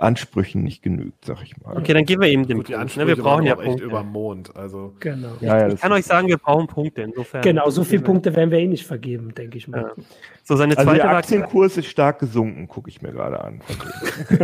Ansprüchen 0.01 0.63
nicht 0.63 0.83
genügt, 0.83 1.25
sag 1.25 1.43
ich 1.43 1.57
mal. 1.61 1.77
Okay, 1.77 1.93
dann 1.93 2.05
geben 2.05 2.23
wir 2.23 2.29
ihm 2.29 2.47
den 2.47 2.59
Gut, 2.59 2.71
Punkt. 2.71 2.97
Ne? 2.97 3.07
Wir 3.07 3.17
brauchen 3.17 3.45
ja 3.45 3.55
Punkte. 3.55 3.85
über 3.85 4.03
Mond. 4.03 4.57
Also. 4.57 4.95
Genau. 5.01 5.29
Ja, 5.41 5.59
ja, 5.59 5.69
ich 5.69 5.81
kann 5.81 5.93
euch 5.93 6.05
sagen, 6.05 6.29
wir 6.29 6.39
brauchen 6.39 6.67
Punkte. 6.67 7.03
Insofern 7.03 7.43
genau, 7.43 7.69
so 7.71 7.85
viele 7.85 8.03
Punkte 8.03 8.35
werden 8.35 8.51
wir 8.51 8.59
eh 8.59 8.67
nicht 8.67 8.87
vergeben, 8.87 9.35
denke 9.35 9.59
ich 9.59 9.69
mal. 9.69 9.93
Ja. 9.97 10.05
So, 10.45 10.57
seine 10.57 10.77
also 10.77 10.91
zweite 10.91 11.03
also 11.03 11.09
der 11.09 11.19
Aktienkurs 11.19 11.77
ist 11.77 11.87
stark 11.87 12.21
gesunken, 12.21 12.69
gucke 12.69 12.89
ich 12.89 13.03
mir 13.03 13.13
gerade 13.13 13.43
an. 13.43 13.61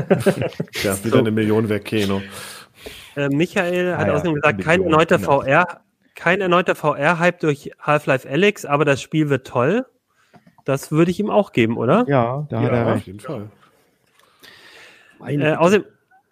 ja, 0.83 1.05
wieder 1.05 1.19
eine 1.19 1.31
Million 1.31 1.69
weg, 1.69 1.85
Keno. 1.85 2.21
Äh, 3.17 3.29
Michael 3.29 3.97
hat 3.97 4.09
ah, 4.09 4.15
außerdem 4.15 4.35
gesagt, 4.35 4.61
kein 4.61 4.83
erneuter 4.83 5.19
VR, 5.19 5.81
kein 6.15 6.41
erneuter 6.41 6.75
VR-Hype 6.75 7.41
durch 7.41 7.71
Half-Life 7.81 8.29
Alyx, 8.29 8.65
aber 8.65 8.85
das 8.85 9.01
Spiel 9.01 9.31
wird 9.31 9.47
toll. 9.47 9.87
Das 10.65 10.91
würde 10.91 11.11
ich 11.11 11.21
ihm 11.21 11.31
auch 11.31 11.53
geben, 11.53 11.77
oder? 11.77 12.05
Ja, 12.09 12.47
da 12.49 12.57
ja, 12.57 12.63
hat 12.63 12.73
er 12.73 12.87
recht. 12.87 12.97
Auf 12.97 13.07
jeden 13.07 13.21
Fall. 13.21 13.51
Äh, 15.27 15.55
außerdem, 15.55 15.85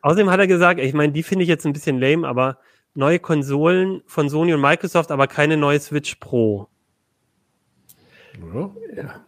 außerdem 0.02 0.30
hat 0.30 0.40
er 0.40 0.46
gesagt, 0.46 0.80
ich 0.80 0.94
meine, 0.94 1.12
die 1.12 1.22
finde 1.22 1.42
ich 1.44 1.48
jetzt 1.48 1.66
ein 1.66 1.72
bisschen 1.72 2.00
lame, 2.00 2.26
aber 2.26 2.58
neue 2.94 3.18
Konsolen 3.18 4.02
von 4.06 4.28
Sony 4.28 4.52
und 4.54 4.60
Microsoft, 4.60 5.10
aber 5.10 5.26
keine 5.26 5.56
neue 5.56 5.80
Switch 5.80 6.16
Pro. 6.16 6.68
Ja, 8.54 8.70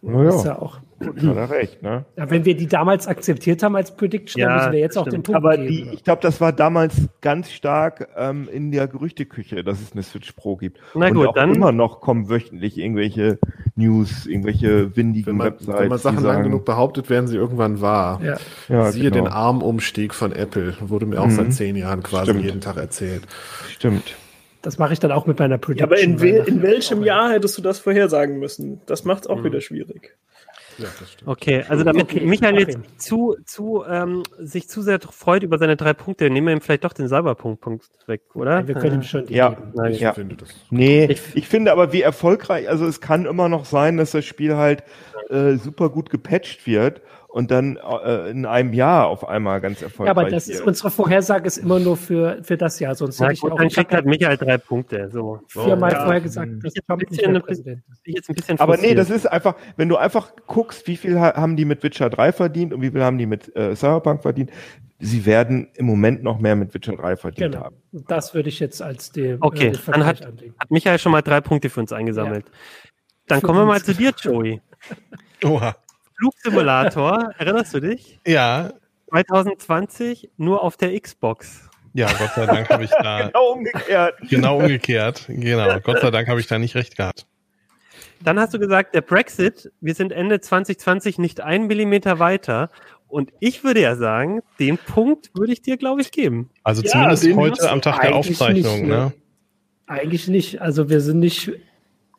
ja, 0.01 0.29
ist 0.29 0.45
ja 0.45 0.59
auch. 0.59 0.79
Hat 0.99 1.23
er 1.23 1.49
recht, 1.49 1.83
ne? 1.83 2.05
Ja, 2.15 2.29
wenn 2.29 2.45
wir 2.45 2.55
die 2.55 2.67
damals 2.67 3.07
akzeptiert 3.07 3.61
haben 3.63 3.75
als 3.75 3.95
Prediction, 3.95 4.39
ja, 4.41 4.47
dann 4.47 4.57
müssen 4.57 4.71
wir 4.71 4.79
jetzt 4.79 4.97
auch 4.97 5.07
den 5.07 5.23
Punkt 5.23 5.37
Aber 5.37 5.57
geben, 5.57 5.67
die, 5.67 5.89
ich 5.93 6.03
glaube, 6.03 6.21
das 6.21 6.39
war 6.39 6.53
damals 6.53 6.95
ganz 7.21 7.51
stark 7.51 8.07
ähm, 8.15 8.47
in 8.51 8.71
der 8.71 8.87
Gerüchteküche, 8.87 9.63
dass 9.63 9.81
es 9.81 9.91
eine 9.91 10.03
Switch 10.03 10.31
Pro 10.33 10.55
gibt. 10.55 10.79
Na 10.93 11.09
gut, 11.09 11.17
Und 11.17 11.27
auch 11.27 11.33
dann 11.33 11.53
immer 11.53 11.71
noch 11.71 11.99
kommen 11.99 12.29
wöchentlich 12.29 12.77
irgendwelche 12.77 13.39
News, 13.75 14.25
irgendwelche 14.25 14.95
windigen 14.95 15.27
wenn 15.27 15.37
man, 15.37 15.47
Websites. 15.47 15.79
Wenn 15.79 15.89
man 15.89 15.99
Sachen 15.99 16.23
lang 16.23 16.43
genug 16.43 16.65
behauptet, 16.65 17.09
werden 17.09 17.27
sie 17.27 17.35
irgendwann 17.35 17.81
wahr. 17.81 18.21
Ja. 18.23 18.37
Ja, 18.69 18.91
Siehe 18.91 19.11
genau. 19.11 19.25
den 19.25 19.33
Armumstieg 19.33 20.13
von 20.13 20.31
Apple, 20.31 20.75
wurde 20.79 21.05
mir 21.05 21.19
auch 21.19 21.27
mhm. 21.27 21.31
seit 21.31 21.53
zehn 21.53 21.75
Jahren 21.75 22.03
quasi 22.03 22.31
Stimmt. 22.31 22.45
jeden 22.45 22.61
Tag 22.61 22.77
erzählt. 22.77 23.23
Stimmt. 23.69 24.15
Das 24.65 24.79
mache 24.79 24.93
ich 24.93 24.99
dann 24.99 25.11
auch 25.11 25.27
mit 25.27 25.37
meiner 25.37 25.59
Prediction. 25.59 25.91
Ja, 25.91 25.95
aber 25.95 26.01
in, 26.01 26.21
wel 26.21 26.43
in 26.47 26.63
welchem 26.63 27.03
Jahr 27.03 27.31
hättest 27.31 27.55
du 27.55 27.61
das 27.61 27.77
vorhersagen 27.77 28.39
müssen? 28.39 28.81
Das 28.87 29.05
macht 29.05 29.25
es 29.25 29.27
auch 29.27 29.37
mhm. 29.37 29.43
wieder 29.43 29.61
schwierig. 29.61 30.17
Ja, 30.79 30.87
okay, 31.25 31.63
also 31.69 31.83
damit 31.83 32.03
okay, 32.03 32.25
Michael 32.25 32.59
jetzt 32.59 32.79
zu, 32.97 33.37
zu, 33.45 33.85
ähm, 33.87 34.23
sich 34.39 34.67
zu 34.67 34.81
sehr 34.81 34.99
freut 34.99 35.43
über 35.43 35.59
seine 35.59 35.77
drei 35.77 35.93
Punkte, 35.93 36.29
nehmen 36.31 36.47
wir 36.47 36.53
ihm 36.53 36.61
vielleicht 36.61 36.83
doch 36.83 36.93
den 36.93 37.07
Cyberpunkt-Punkt 37.07 37.85
weg, 38.07 38.23
oder? 38.33 38.61
Ja, 38.61 38.67
wir 38.67 38.75
können 38.75 38.95
ihm 38.95 39.03
schon 39.03 39.27
die 39.27 39.35
ja, 39.35 39.49
geben. 39.49 39.71
Nein, 39.75 39.91
ich 39.93 39.99
ja. 39.99 40.13
finde 40.13 40.35
das. 40.35 40.49
Nee, 40.71 41.05
ich, 41.05 41.21
ich, 41.35 41.47
finde 41.47 41.71
aber, 41.71 41.93
wie 41.93 42.01
erfolgreich, 42.01 42.67
also 42.67 42.87
es 42.87 42.99
kann 42.99 43.25
immer 43.25 43.47
noch 43.47 43.65
sein, 43.65 43.97
dass 43.97 44.11
das 44.11 44.25
Spiel 44.25 44.57
halt 44.57 44.83
äh, 45.29 45.55
super 45.55 45.89
gut 45.89 46.09
gepatcht 46.09 46.67
wird 46.67 47.01
und 47.35 47.51
dann 47.51 47.75
äh, 47.75 48.29
in 48.29 48.45
einem 48.45 48.71
Jahr 48.71 49.07
auf 49.07 49.27
einmal 49.27 49.59
ganz 49.59 49.81
erfolgreich. 49.81 50.15
Ja, 50.15 50.21
aber 50.21 50.29
das 50.29 50.47
ist, 50.47 50.61
unsere 50.61 50.89
Vorhersage 50.89 51.45
ist 51.45 51.57
immer 51.57 51.79
nur 51.79 51.97
für, 51.97 52.41
für 52.43 52.55
das 52.55 52.79
Jahr, 52.79 52.95
sonst 52.95 53.19
ja, 53.19 53.27
hätte 53.27 53.41
gut, 53.41 53.49
ich 53.49 53.53
auch. 53.53 53.57
Dann 53.57 53.67
kriegt 53.67 53.91
halt 53.91 54.05
Michael 54.05 54.37
drei 54.37 54.57
Punkte. 54.57 55.09
So. 55.11 55.41
Viermal 55.49 55.91
ja. 55.91 56.03
vorher 56.05 56.21
gesagt, 56.21 56.49
das 56.63 56.73
ist 56.75 56.83
ein 56.87 56.97
bisschen, 56.97 57.41
Präsident. 57.41 57.83
Jetzt 58.05 58.29
ein 58.29 58.35
bisschen 58.35 58.57
aber 58.57 58.77
nee, 58.77 58.95
das 58.95 59.09
ist 59.09 59.25
einfach, 59.25 59.55
wenn 59.75 59.89
du 59.89 59.97
einfach 59.97 60.31
guckst, 60.47 60.87
wie 60.87 60.95
viel 60.95 61.19
haben 61.19 61.57
die 61.57 61.65
mit 61.65 61.83
Witcher 61.83 62.09
3 62.09 62.31
verdient 62.31 62.73
und 62.73 62.81
wie 62.81 62.91
viel 62.91 63.03
haben 63.03 63.17
die 63.17 63.25
mit 63.25 63.53
äh, 63.53 63.75
Cyberpunk 63.75 64.21
verdient, 64.21 64.49
sie 64.99 65.25
werden 65.25 65.67
im 65.73 65.87
Moment 65.87 66.23
noch 66.23 66.39
mehr 66.39 66.55
mit 66.55 66.73
Witcher 66.73 66.95
3 66.95 67.17
verdient 67.17 67.51
genau. 67.51 67.65
haben. 67.65 67.75
Das 67.91 68.33
würde 68.33 68.47
ich 68.47 68.61
jetzt 68.61 68.81
als 68.81 69.11
die, 69.11 69.35
Okay, 69.41 69.73
äh, 69.73 69.77
dann 69.87 70.05
hat, 70.05 70.25
hat 70.25 70.71
Michael 70.71 70.99
schon 70.99 71.11
mal 71.11 71.21
drei 71.21 71.41
Punkte 71.41 71.69
für 71.69 71.81
uns 71.81 71.91
eingesammelt. 71.91 72.45
Ja. 72.45 72.89
Dann 73.27 73.41
für 73.41 73.47
kommen 73.47 73.59
wir 73.59 73.65
mal 73.65 73.83
zu 73.83 73.93
dir, 73.93 74.13
Joey. 74.21 74.61
Oha. 75.43 75.75
Flugsimulator, 76.17 77.31
erinnerst 77.37 77.73
du 77.73 77.79
dich? 77.79 78.19
Ja. 78.25 78.71
2020 79.09 80.31
nur 80.37 80.63
auf 80.63 80.77
der 80.77 80.99
Xbox. 80.99 81.69
Ja, 81.93 82.07
Gott 82.07 82.31
sei 82.35 82.45
Dank 82.45 82.69
habe 82.69 82.83
ich 82.83 82.89
da. 83.01 83.27
genau 83.27 83.53
umgekehrt. 83.53 84.15
Genau 84.29 84.57
umgekehrt. 84.59 85.25
Genau. 85.29 85.79
Gott 85.79 86.01
sei 86.01 86.11
Dank 86.11 86.27
habe 86.27 86.39
ich 86.39 86.47
da 86.47 86.59
nicht 86.59 86.75
recht 86.75 86.97
gehabt. 86.97 87.25
Dann 88.21 88.39
hast 88.39 88.53
du 88.53 88.59
gesagt, 88.59 88.95
der 88.95 89.01
Brexit, 89.01 89.71
wir 89.81 89.93
sind 89.93 90.11
Ende 90.11 90.41
2020 90.41 91.19
nicht 91.19 91.41
ein 91.41 91.67
Millimeter 91.67 92.19
weiter. 92.19 92.69
Und 93.07 93.31
ich 93.39 93.63
würde 93.63 93.81
ja 93.81 93.95
sagen, 93.95 94.41
den 94.59 94.77
Punkt 94.77 95.31
würde 95.35 95.53
ich 95.53 95.61
dir, 95.61 95.77
glaube 95.77 96.01
ich, 96.01 96.11
geben. 96.11 96.49
Also 96.63 96.81
ja, 96.81 97.15
zumindest 97.15 97.35
heute 97.35 97.71
am 97.71 97.81
Tag 97.81 98.01
der 98.01 98.15
Aufzeichnung, 98.15 98.79
nicht, 98.79 98.87
ne? 98.87 98.97
ne? 98.97 99.13
Eigentlich 99.87 100.27
nicht. 100.27 100.61
Also 100.61 100.89
wir 100.89 100.99
sind 100.99 101.19
nicht 101.19 101.51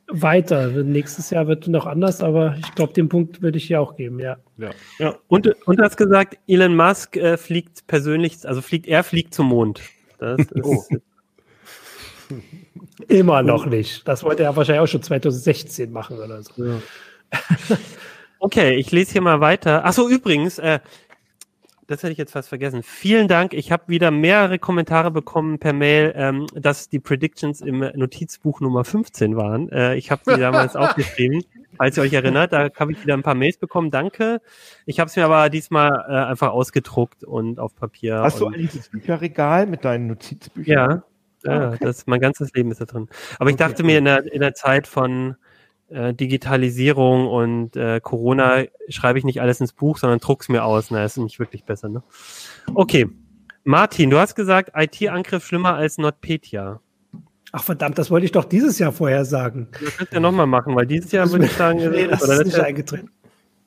weiter. 0.08 0.68
Nächstes 0.68 1.30
Jahr 1.30 1.46
wird 1.46 1.68
noch 1.68 1.86
anders, 1.86 2.22
aber 2.22 2.56
ich 2.58 2.74
glaube, 2.74 2.92
den 2.92 3.08
Punkt 3.08 3.42
würde 3.42 3.58
ich 3.58 3.66
hier 3.66 3.80
auch 3.80 3.96
geben, 3.96 4.20
ja. 4.20 4.36
Ja. 4.56 4.70
ja. 4.98 5.16
Und, 5.28 5.48
und 5.66 5.78
du 5.78 5.82
hast 5.82 5.96
gesagt, 5.96 6.38
Elon 6.46 6.76
Musk 6.76 7.16
äh, 7.16 7.36
fliegt 7.36 7.86
persönlich, 7.86 8.46
also 8.46 8.62
fliegt, 8.62 8.86
er 8.86 9.04
fliegt 9.04 9.34
zum 9.34 9.48
Mond. 9.48 9.80
Das 10.18 10.40
ist, 10.40 10.64
oh. 10.64 10.84
Immer 13.08 13.42
noch 13.42 13.66
nicht. 13.66 14.06
Das 14.08 14.24
wollte 14.24 14.42
er 14.42 14.56
wahrscheinlich 14.56 14.82
auch 14.82 14.90
schon 14.90 15.02
2016 15.02 15.92
machen 15.92 16.18
oder 16.18 16.42
so. 16.42 16.64
Ja. 16.64 16.80
okay, 18.38 18.76
ich 18.76 18.90
lese 18.90 19.12
hier 19.12 19.20
mal 19.20 19.40
weiter. 19.40 19.84
Achso, 19.84 20.08
übrigens, 20.08 20.58
äh, 20.58 20.80
das 21.86 22.02
hätte 22.02 22.12
ich 22.12 22.18
jetzt 22.18 22.32
fast 22.32 22.48
vergessen. 22.48 22.82
Vielen 22.82 23.28
Dank. 23.28 23.54
Ich 23.54 23.70
habe 23.70 23.84
wieder 23.86 24.10
mehrere 24.10 24.58
Kommentare 24.58 25.10
bekommen 25.10 25.58
per 25.58 25.72
Mail, 25.72 26.12
ähm, 26.16 26.46
dass 26.54 26.88
die 26.88 26.98
Predictions 26.98 27.60
im 27.60 27.78
Notizbuch 27.94 28.60
Nummer 28.60 28.84
15 28.84 29.36
waren. 29.36 29.70
Äh, 29.70 29.94
ich 29.94 30.10
habe 30.10 30.22
die 30.26 30.40
damals 30.40 30.74
aufgeschrieben, 30.76 31.44
falls 31.76 31.96
ihr 31.96 32.02
euch 32.02 32.12
erinnert. 32.12 32.52
Da 32.52 32.70
habe 32.78 32.92
ich 32.92 33.02
wieder 33.02 33.14
ein 33.14 33.22
paar 33.22 33.34
Mails 33.34 33.58
bekommen. 33.58 33.90
Danke. 33.90 34.40
Ich 34.84 34.98
habe 34.98 35.08
es 35.08 35.16
mir 35.16 35.24
aber 35.24 35.48
diesmal 35.48 36.04
äh, 36.08 36.12
einfach 36.12 36.50
ausgedruckt 36.50 37.22
und 37.22 37.60
auf 37.60 37.74
Papier. 37.76 38.20
Hast 38.20 38.40
du 38.40 38.46
eigentlich 38.46 38.72
das 38.72 38.88
Bücherregal 38.88 39.66
mit 39.66 39.84
deinen 39.84 40.08
Notizbüchern? 40.08 41.02
Ja, 41.44 41.52
ja 41.52 41.68
okay. 41.68 41.78
das, 41.80 42.06
mein 42.06 42.20
ganzes 42.20 42.52
Leben 42.52 42.72
ist 42.72 42.80
da 42.80 42.86
drin. 42.86 43.08
Aber 43.38 43.50
ich 43.50 43.56
dachte 43.56 43.84
mir 43.84 43.98
in 43.98 44.06
der, 44.06 44.32
in 44.32 44.40
der 44.40 44.54
Zeit 44.54 44.88
von 44.88 45.36
äh, 45.88 46.14
Digitalisierung 46.14 47.26
und 47.26 47.76
äh, 47.76 48.00
Corona 48.00 48.64
schreibe 48.88 49.18
ich 49.18 49.24
nicht 49.24 49.40
alles 49.40 49.60
ins 49.60 49.72
Buch, 49.72 49.98
sondern 49.98 50.18
druck's 50.18 50.48
mir 50.48 50.64
aus. 50.64 50.90
Na, 50.90 51.04
ist 51.04 51.16
nicht 51.16 51.38
wirklich 51.38 51.64
besser, 51.64 51.88
ne? 51.88 52.02
Okay. 52.74 53.08
Martin, 53.64 54.10
du 54.10 54.18
hast 54.18 54.36
gesagt, 54.36 54.72
IT-Angriff 54.76 55.44
schlimmer 55.44 55.74
als 55.74 55.98
NotPetya. 55.98 56.80
Ach 57.52 57.62
verdammt, 57.62 57.98
das 57.98 58.10
wollte 58.10 58.26
ich 58.26 58.32
doch 58.32 58.44
dieses 58.44 58.78
Jahr 58.78 58.92
vorher 58.92 59.24
sagen. 59.24 59.68
Das 59.82 59.96
könnt 59.96 60.12
ihr 60.12 60.20
nochmal 60.20 60.46
machen, 60.46 60.74
weil 60.76 60.86
dieses 60.86 61.10
Jahr 61.10 61.30
würde 61.30 61.46
ich 61.46 61.52
sagen, 61.52 61.78
nee, 61.90 62.06
das 62.06 62.22
ist 62.22 62.44
nicht 62.44 62.60
eingetreten. 62.60 63.10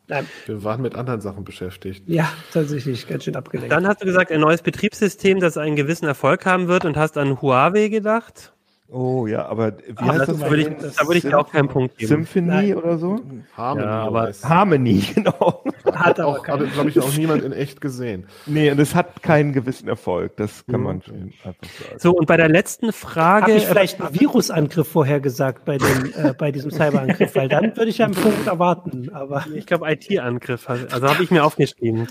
Nein. 0.07 0.25
Wir 0.45 0.63
waren 0.63 0.81
mit 0.81 0.95
anderen 0.95 1.21
Sachen 1.21 1.43
beschäftigt. 1.43 2.03
Ja, 2.07 2.31
tatsächlich, 2.51 3.07
ganz 3.07 3.23
schön 3.23 3.35
abgelenkt. 3.35 3.71
Dann 3.71 3.87
hast 3.87 4.01
du 4.01 4.05
gesagt, 4.05 4.31
ein 4.31 4.41
neues 4.41 4.61
Betriebssystem, 4.63 5.39
das 5.39 5.57
einen 5.57 5.75
gewissen 5.75 6.05
Erfolg 6.05 6.45
haben 6.45 6.67
wird 6.67 6.85
und 6.85 6.97
hast 6.97 7.17
an 7.17 7.41
Huawei 7.41 7.89
gedacht. 7.89 8.53
Oh 8.91 9.27
ja, 9.27 9.45
aber 9.45 9.77
wie 9.77 9.93
Ach, 9.97 10.07
heißt 10.07 10.19
das? 10.21 10.27
das 10.39 10.49
würde 10.49 10.61
ich, 10.63 10.95
da 10.95 11.05
würde 11.05 11.17
ich 11.17 11.23
dir 11.23 11.37
auch 11.37 11.51
keinen 11.51 11.67
Punkt 11.67 11.97
geben. 11.97 12.09
Symphony 12.09 12.47
Nein. 12.47 12.75
oder 12.75 12.97
so? 12.97 13.19
Harmony. 13.55 13.85
Ja, 13.85 14.01
aber 14.01 14.31
Harmony, 14.43 15.03
genau. 15.15 15.63
Hat 15.93 16.19
aber, 16.19 16.41
aber 16.49 16.65
glaube 16.65 16.89
ich, 16.89 16.99
auch 16.99 17.13
niemand 17.15 17.43
in 17.43 17.51
echt 17.51 17.81
gesehen. 17.81 18.25
Nee, 18.47 18.71
und 18.71 18.79
es 18.79 18.95
hat 18.95 19.21
keinen 19.21 19.53
gewissen 19.53 19.87
Erfolg. 19.87 20.37
Das 20.37 20.65
kann 20.65 20.79
mhm. 20.79 20.85
man 20.85 21.01
schon 21.03 21.33
einfach 21.43 21.53
sagen. 21.63 21.99
So, 21.99 22.11
und 22.13 22.25
bei 22.25 22.35
der 22.35 22.49
letzten 22.49 22.91
Frage. 22.91 23.43
Habe 23.43 23.57
ich 23.57 23.65
vielleicht 23.67 24.01
einen 24.01 24.19
Virusangriff 24.19 24.87
vorhergesagt 24.87 25.65
bei, 25.65 25.77
dem, 25.77 26.11
äh, 26.15 26.33
bei 26.33 26.51
diesem 26.51 26.71
Cyberangriff? 26.71 27.35
Weil 27.35 27.47
dann 27.47 27.77
würde 27.77 27.91
ich 27.91 28.01
einen 28.01 28.15
Punkt 28.15 28.47
erwarten. 28.47 29.11
Aber 29.13 29.45
ich 29.53 29.67
glaube, 29.67 29.91
IT-Angriff. 29.91 30.67
Also 30.67 31.07
habe 31.07 31.21
ich 31.21 31.29
mir 31.29 31.43
aufgeschrieben. 31.43 32.07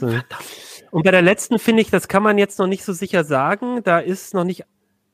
Und 0.90 1.02
bei 1.02 1.10
der 1.10 1.22
letzten 1.22 1.58
finde 1.58 1.82
ich, 1.82 1.90
das 1.90 2.06
kann 2.06 2.22
man 2.22 2.38
jetzt 2.38 2.58
noch 2.60 2.68
nicht 2.68 2.84
so 2.84 2.92
sicher 2.92 3.24
sagen. 3.24 3.82
Da 3.82 3.98
ist 3.98 4.32
noch 4.32 4.44
nicht 4.44 4.64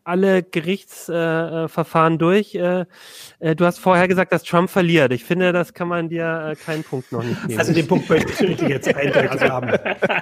alle 0.05 0.43
Gerichtsverfahren 0.43 2.19
durch. 2.19 2.55
Äh, 2.55 2.85
äh, 3.41 3.57
du 3.57 3.65
hast 3.65 3.79
vorher 3.79 4.07
gesagt, 4.09 4.33
dass 4.33 4.43
Trump 4.43 4.71
verliert. 4.71 5.13
Ich 5.13 5.25
finde, 5.25 5.53
das 5.53 5.75
kann 5.75 5.89
man 5.89 6.09
dir 6.09 6.53
äh, 6.53 6.57
keinen 6.57 6.85
Punkt 6.85 7.11
noch 7.13 7.23
nicht 7.23 7.41
geben. 7.47 7.59
Also 7.59 7.73
den 7.73 7.87
Punkt 7.87 8.09
möchte 8.09 8.47
ich 8.47 8.61
jetzt 8.61 8.95
eindeutig 8.95 9.31
also, 9.31 9.49
haben. 9.49 9.73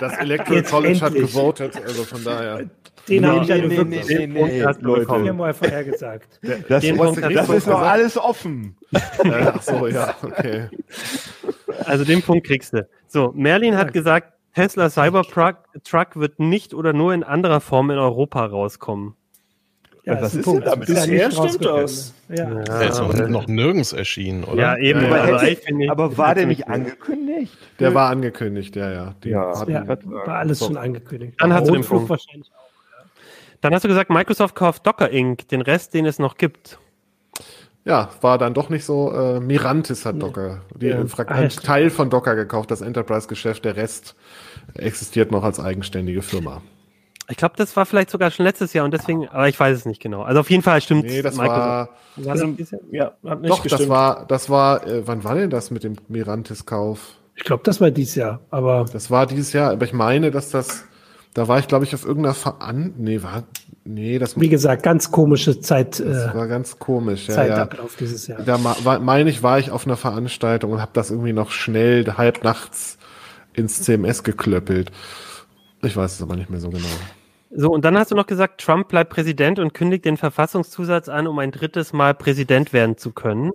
Das 0.00 0.16
Electoral 0.18 0.62
College 0.62 1.00
hat 1.00 1.14
gewotet, 1.14 1.80
also 1.84 2.04
von 2.04 2.24
daher. 2.24 2.58
Den 3.08 3.22
Nee, 3.22 3.26
habe 3.26 3.42
ich 3.42 3.48
ja 3.48 3.56
nee, 3.56 3.66
nee, 3.66 3.76
wirklich 3.76 4.08
nee, 4.08 4.26
nee, 4.28 4.42
nee, 4.44 4.64
hast 4.64 4.80
du 4.80 4.86
Leute. 4.86 5.00
bekommen. 5.00 5.24
viermal 5.24 5.54
vorher 5.54 5.82
gesagt. 5.84 6.38
Das, 6.68 6.82
Den 6.82 6.96
Punkt 6.96 7.20
das 7.20 7.48
ist 7.48 7.66
noch 7.66 7.80
alles 7.80 8.16
offen. 8.16 8.76
Äh, 8.92 9.46
ach 9.52 9.62
so, 9.62 9.88
ja, 9.88 10.14
okay. 10.22 10.68
Also 11.84 12.04
den 12.04 12.22
Punkt 12.22 12.46
kriegst 12.46 12.74
du. 12.74 12.86
So, 13.08 13.32
Merlin 13.34 13.76
hat 13.76 13.92
gesagt, 13.92 14.32
Tesla 14.54 14.90
Cybertruck 14.90 15.56
Truck 15.82 16.16
wird 16.16 16.38
nicht 16.38 16.74
oder 16.74 16.92
nur 16.92 17.12
in 17.14 17.24
anderer 17.24 17.60
Form 17.60 17.90
in 17.90 17.98
Europa 17.98 18.44
rauskommen. 18.44 19.16
Ja, 20.04 20.20
Was 20.20 20.32
ein 20.34 20.40
ist 20.40 20.44
Punkt. 20.44 20.64
denn 20.66 20.70
damit? 20.72 20.88
Ist 20.88 20.96
ja 20.96 21.02
Bisher 21.12 21.28
nicht 21.28 21.54
stimmt 21.54 21.64
das. 21.64 22.14
Ja. 22.28 22.44
Der 22.64 22.88
ist 22.88 22.98
noch, 22.98 23.28
noch 23.28 23.46
nirgends 23.46 23.92
erschienen, 23.92 24.42
oder? 24.42 24.60
Ja, 24.60 24.76
eben. 24.78 25.00
Ja, 25.02 25.08
ja. 25.08 25.14
Also 25.22 25.34
Aber, 25.34 25.46
finde 25.56 25.84
ich- 25.84 25.90
aber 25.92 26.18
war 26.18 26.34
der 26.34 26.46
nicht 26.46 26.66
angekündigt? 26.68 27.56
Der 27.78 27.94
war 27.94 28.10
angekündigt, 28.10 28.74
ja, 28.74 28.90
ja. 28.90 29.14
Die 29.22 29.28
Ja. 29.30 29.56
hatten- 29.60 29.70
Ja, 29.70 29.86
war 29.86 30.28
alles 30.38 30.58
schon 30.58 30.76
angekündigt. 30.76 31.34
Dann 31.38 31.52
hast 31.52 31.68
du 31.68 31.72
den 31.74 31.84
Punkt. 31.84 32.08
wahrscheinlich 32.10 32.50
auch. 32.56 32.62
Dann 33.60 33.72
hast 33.74 33.84
du 33.84 33.88
gesagt, 33.88 34.10
Microsoft 34.10 34.56
kauft 34.56 34.84
Docker 34.84 35.08
Inc., 35.10 35.46
den 35.48 35.60
Rest, 35.60 35.94
den 35.94 36.04
es 36.06 36.18
noch 36.18 36.36
gibt. 36.36 36.78
Ja, 37.84 38.10
war 38.20 38.38
dann 38.38 38.54
doch 38.54 38.70
nicht 38.70 38.84
so. 38.84 39.12
Äh, 39.12 39.38
Mirantis 39.40 40.04
hat 40.04 40.20
Docker, 40.20 40.62
die 40.76 40.86
Ja. 40.86 41.06
Frag 41.06 41.30
Ah, 41.30 41.34
ja, 41.34 41.40
einen. 41.42 41.50
Teil 41.50 41.90
von 41.90 42.10
Docker 42.10 42.34
gekauft, 42.34 42.72
das 42.72 42.80
Enterprise-Geschäft, 42.80 43.64
der 43.64 43.76
Rest 43.76 44.16
existiert 44.74 45.30
noch 45.30 45.44
als 45.44 45.60
eigenständige 45.60 46.22
Firma. 46.22 46.60
Ich 47.28 47.36
glaube, 47.36 47.54
das 47.56 47.76
war 47.76 47.86
vielleicht 47.86 48.10
sogar 48.10 48.30
schon 48.30 48.44
letztes 48.44 48.72
Jahr 48.72 48.84
und 48.84 48.92
deswegen, 48.92 49.28
aber 49.28 49.48
ich 49.48 49.58
weiß 49.58 49.76
es 49.78 49.86
nicht 49.86 50.02
genau. 50.02 50.22
Also 50.22 50.40
auf 50.40 50.50
jeden 50.50 50.62
Fall 50.62 50.80
stimmt 50.80 51.04
Nee, 51.04 51.22
das 51.22 51.38
war, 51.38 51.48
War 52.16 52.30
Also, 52.30 52.46
das 52.48 52.70
Jahr? 52.72 52.80
ja, 52.90 53.12
hat 53.24 53.40
nicht 53.40 53.50
doch, 53.50 53.62
gestimmt. 53.62 53.82
das 53.82 53.88
war, 53.88 54.26
das 54.26 54.50
war, 54.50 54.86
äh, 54.86 55.06
wann 55.06 55.22
war 55.24 55.34
denn 55.36 55.48
das 55.50 55.70
mit 55.70 55.84
dem 55.84 55.94
Mirantis-Kauf? 56.08 56.98
Ich 57.36 57.44
glaube, 57.44 57.62
das 57.64 57.80
war 57.80 57.90
dieses 57.90 58.16
Jahr, 58.16 58.40
aber 58.50 58.84
Das 58.92 59.10
war 59.10 59.26
dieses 59.26 59.52
Jahr, 59.52 59.70
aber 59.72 59.84
ich 59.84 59.92
meine, 59.92 60.30
dass 60.30 60.50
das, 60.50 60.84
da 61.32 61.48
war 61.48 61.58
ich, 61.58 61.68
glaube 61.68 61.84
ich, 61.84 61.94
auf 61.94 62.04
irgendeiner 62.04 62.34
Veran, 62.34 62.92
nee, 62.98 63.22
war, 63.22 63.44
nee, 63.84 64.18
das, 64.18 64.38
wie 64.38 64.48
gesagt, 64.50 64.82
ganz 64.82 65.10
komische 65.10 65.58
Zeit, 65.60 66.00
das 66.00 66.32
äh, 66.32 66.34
war 66.34 66.46
ganz 66.48 66.78
komisch, 66.78 67.28
ja, 67.28 67.34
ja. 67.34 67.54
Zeitablauf 67.54 67.96
dieses 67.98 68.26
Jahr. 68.26 68.42
Da 68.42 68.62
war- 68.62 68.98
meine 68.98 69.30
ich, 69.30 69.42
war 69.42 69.58
ich 69.58 69.70
auf 69.70 69.86
einer 69.86 69.96
Veranstaltung 69.96 70.72
und 70.72 70.80
habe 70.82 70.90
das 70.92 71.10
irgendwie 71.10 71.32
noch 71.32 71.50
schnell 71.52 72.04
halb 72.18 72.44
nachts 72.44 72.98
ins 73.54 73.80
CMS 73.82 74.24
geklöppelt. 74.24 74.90
Ich 75.82 75.96
weiß 75.96 76.14
es 76.14 76.22
aber 76.22 76.36
nicht 76.36 76.50
mehr 76.50 76.60
so 76.60 76.70
genau. 76.70 76.88
So, 77.54 77.70
und 77.70 77.84
dann 77.84 77.98
hast 77.98 78.10
du 78.10 78.14
noch 78.14 78.26
gesagt, 78.26 78.62
Trump 78.62 78.88
bleibt 78.88 79.10
Präsident 79.10 79.58
und 79.58 79.74
kündigt 79.74 80.06
den 80.06 80.16
Verfassungszusatz 80.16 81.08
an, 81.08 81.26
um 81.26 81.38
ein 81.38 81.50
drittes 81.50 81.92
Mal 81.92 82.14
Präsident 82.14 82.72
werden 82.72 82.96
zu 82.96 83.12
können. 83.12 83.50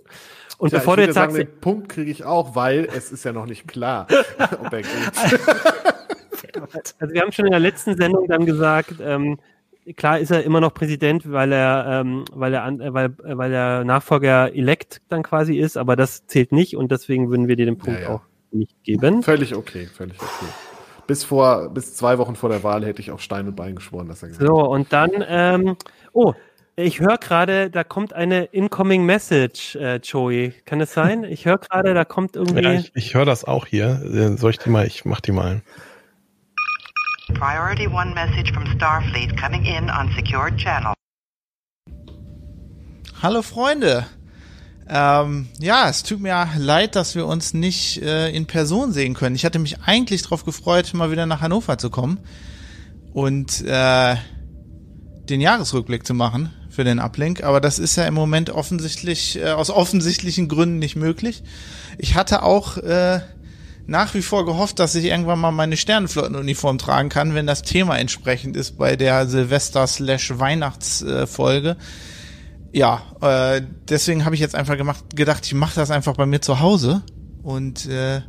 Und 0.58 0.70
Tja, 0.70 0.78
bevor 0.78 0.96
du 0.96 1.02
jetzt 1.02 1.14
sagst, 1.14 1.36
sagen, 1.36 1.48
den 1.48 1.60
Punkt 1.60 1.88
kriege 1.88 2.10
ich 2.10 2.24
auch, 2.24 2.54
weil 2.54 2.88
es 2.94 3.10
ist 3.10 3.24
ja 3.24 3.32
noch 3.32 3.46
nicht 3.46 3.66
klar, 3.66 4.06
ob 4.64 4.72
er 4.72 4.82
geht. 4.82 4.90
also 6.98 7.14
wir 7.14 7.20
haben 7.20 7.32
schon 7.32 7.46
in 7.46 7.50
der 7.50 7.60
letzten 7.60 7.96
Sendung 7.96 8.28
dann 8.28 8.46
gesagt, 8.46 8.94
ähm, 9.00 9.38
klar 9.96 10.18
ist 10.20 10.30
er 10.30 10.44
immer 10.44 10.60
noch 10.60 10.74
Präsident, 10.74 11.30
weil 11.30 11.52
er, 11.52 12.00
ähm, 12.00 12.24
weil 12.32 12.54
er, 12.54 12.62
an, 12.62 12.80
äh, 12.80 12.92
weil, 12.92 13.06
äh, 13.06 13.36
weil 13.36 13.50
der 13.50 13.84
Nachfolger 13.84 14.54
elect 14.54 15.00
dann 15.08 15.22
quasi 15.22 15.56
ist, 15.56 15.76
aber 15.76 15.96
das 15.96 16.26
zählt 16.26 16.52
nicht 16.52 16.76
und 16.76 16.92
deswegen 16.92 17.30
würden 17.30 17.48
wir 17.48 17.56
dir 17.56 17.66
den 17.66 17.78
Punkt 17.78 18.00
Ja, 18.00 18.08
ja. 18.08 18.14
auch 18.14 18.22
nicht 18.52 18.82
geben. 18.84 19.22
Völlig 19.22 19.54
okay, 19.54 19.86
völlig 19.86 20.20
okay. 20.20 20.46
Bis 21.08 21.24
vor, 21.24 21.70
bis 21.70 21.96
zwei 21.96 22.18
Wochen 22.18 22.36
vor 22.36 22.50
der 22.50 22.62
Wahl 22.62 22.84
hätte 22.84 23.00
ich 23.00 23.10
auf 23.10 23.22
Stein 23.22 23.48
und 23.48 23.56
Bein 23.56 23.74
geschworen, 23.74 24.08
dass 24.08 24.22
er 24.22 24.28
geht. 24.28 24.38
So, 24.38 24.52
und 24.52 24.92
dann, 24.92 25.10
ähm, 25.26 25.76
oh, 26.12 26.34
ich 26.76 27.00
höre 27.00 27.16
gerade, 27.16 27.70
da 27.70 27.82
kommt 27.82 28.12
eine 28.12 28.44
Incoming 28.44 29.06
Message, 29.06 29.74
äh, 29.76 29.96
Joey. 29.96 30.52
Kann 30.66 30.82
es 30.82 30.92
sein? 30.92 31.24
Ich 31.24 31.46
höre 31.46 31.56
gerade, 31.56 31.94
da 31.94 32.04
kommt 32.04 32.36
irgendwie. 32.36 32.62
Ja, 32.62 32.72
ich, 32.74 32.92
ich 32.94 33.14
höre 33.14 33.24
das 33.24 33.46
auch 33.46 33.64
hier. 33.64 34.02
Äh, 34.04 34.36
Soll 34.36 34.50
ich 34.50 34.58
die 34.58 34.68
mal, 34.68 34.86
ich 34.86 35.06
mach 35.06 35.22
die 35.22 35.32
mal. 35.32 35.62
Priority 37.34 37.88
one 37.88 38.12
message 38.12 38.52
from 38.52 38.66
Starfleet 38.76 39.34
coming 39.40 39.64
in 39.64 39.88
on 39.88 40.10
secured 40.14 40.58
channel. 40.58 40.92
Hallo 43.22 43.40
Freunde. 43.40 44.04
Ähm, 44.90 45.48
ja, 45.58 45.90
es 45.90 46.02
tut 46.02 46.20
mir 46.20 46.48
leid, 46.56 46.96
dass 46.96 47.14
wir 47.14 47.26
uns 47.26 47.52
nicht 47.52 48.00
äh, 48.00 48.30
in 48.30 48.46
Person 48.46 48.90
sehen 48.92 49.12
können. 49.12 49.36
Ich 49.36 49.44
hatte 49.44 49.58
mich 49.58 49.82
eigentlich 49.82 50.22
darauf 50.22 50.44
gefreut, 50.44 50.94
mal 50.94 51.10
wieder 51.10 51.26
nach 51.26 51.42
Hannover 51.42 51.76
zu 51.76 51.90
kommen 51.90 52.18
und 53.12 53.62
äh, 53.66 54.16
den 55.28 55.42
Jahresrückblick 55.42 56.06
zu 56.06 56.14
machen 56.14 56.54
für 56.70 56.84
den 56.84 57.00
Uplink, 57.00 57.42
aber 57.42 57.60
das 57.60 57.78
ist 57.78 57.96
ja 57.96 58.06
im 58.06 58.14
Moment 58.14 58.48
offensichtlich 58.50 59.38
äh, 59.38 59.50
aus 59.50 59.68
offensichtlichen 59.68 60.48
Gründen 60.48 60.78
nicht 60.78 60.96
möglich. 60.96 61.42
Ich 61.98 62.14
hatte 62.14 62.42
auch 62.42 62.78
äh, 62.78 63.20
nach 63.86 64.14
wie 64.14 64.22
vor 64.22 64.46
gehofft, 64.46 64.78
dass 64.78 64.94
ich 64.94 65.06
irgendwann 65.06 65.40
mal 65.40 65.50
meine 65.50 65.76
Sternenflottenuniform 65.76 66.78
tragen 66.78 67.08
kann, 67.08 67.34
wenn 67.34 67.46
das 67.46 67.62
Thema 67.62 67.98
entsprechend 67.98 68.56
ist 68.56 68.78
bei 68.78 68.94
der 68.96 69.26
Silvester-Weihnachts-Folge. 69.26 71.76
Ja, 72.72 73.02
äh, 73.20 73.62
deswegen 73.88 74.24
habe 74.24 74.34
ich 74.34 74.40
jetzt 74.40 74.54
einfach 74.54 74.76
gemacht, 74.76 75.16
gedacht, 75.16 75.46
ich 75.46 75.54
mache 75.54 75.74
das 75.74 75.90
einfach 75.90 76.14
bei 76.16 76.26
mir 76.26 76.40
zu 76.40 76.60
Hause 76.60 77.02
und 77.42 77.86
äh, 77.86 78.20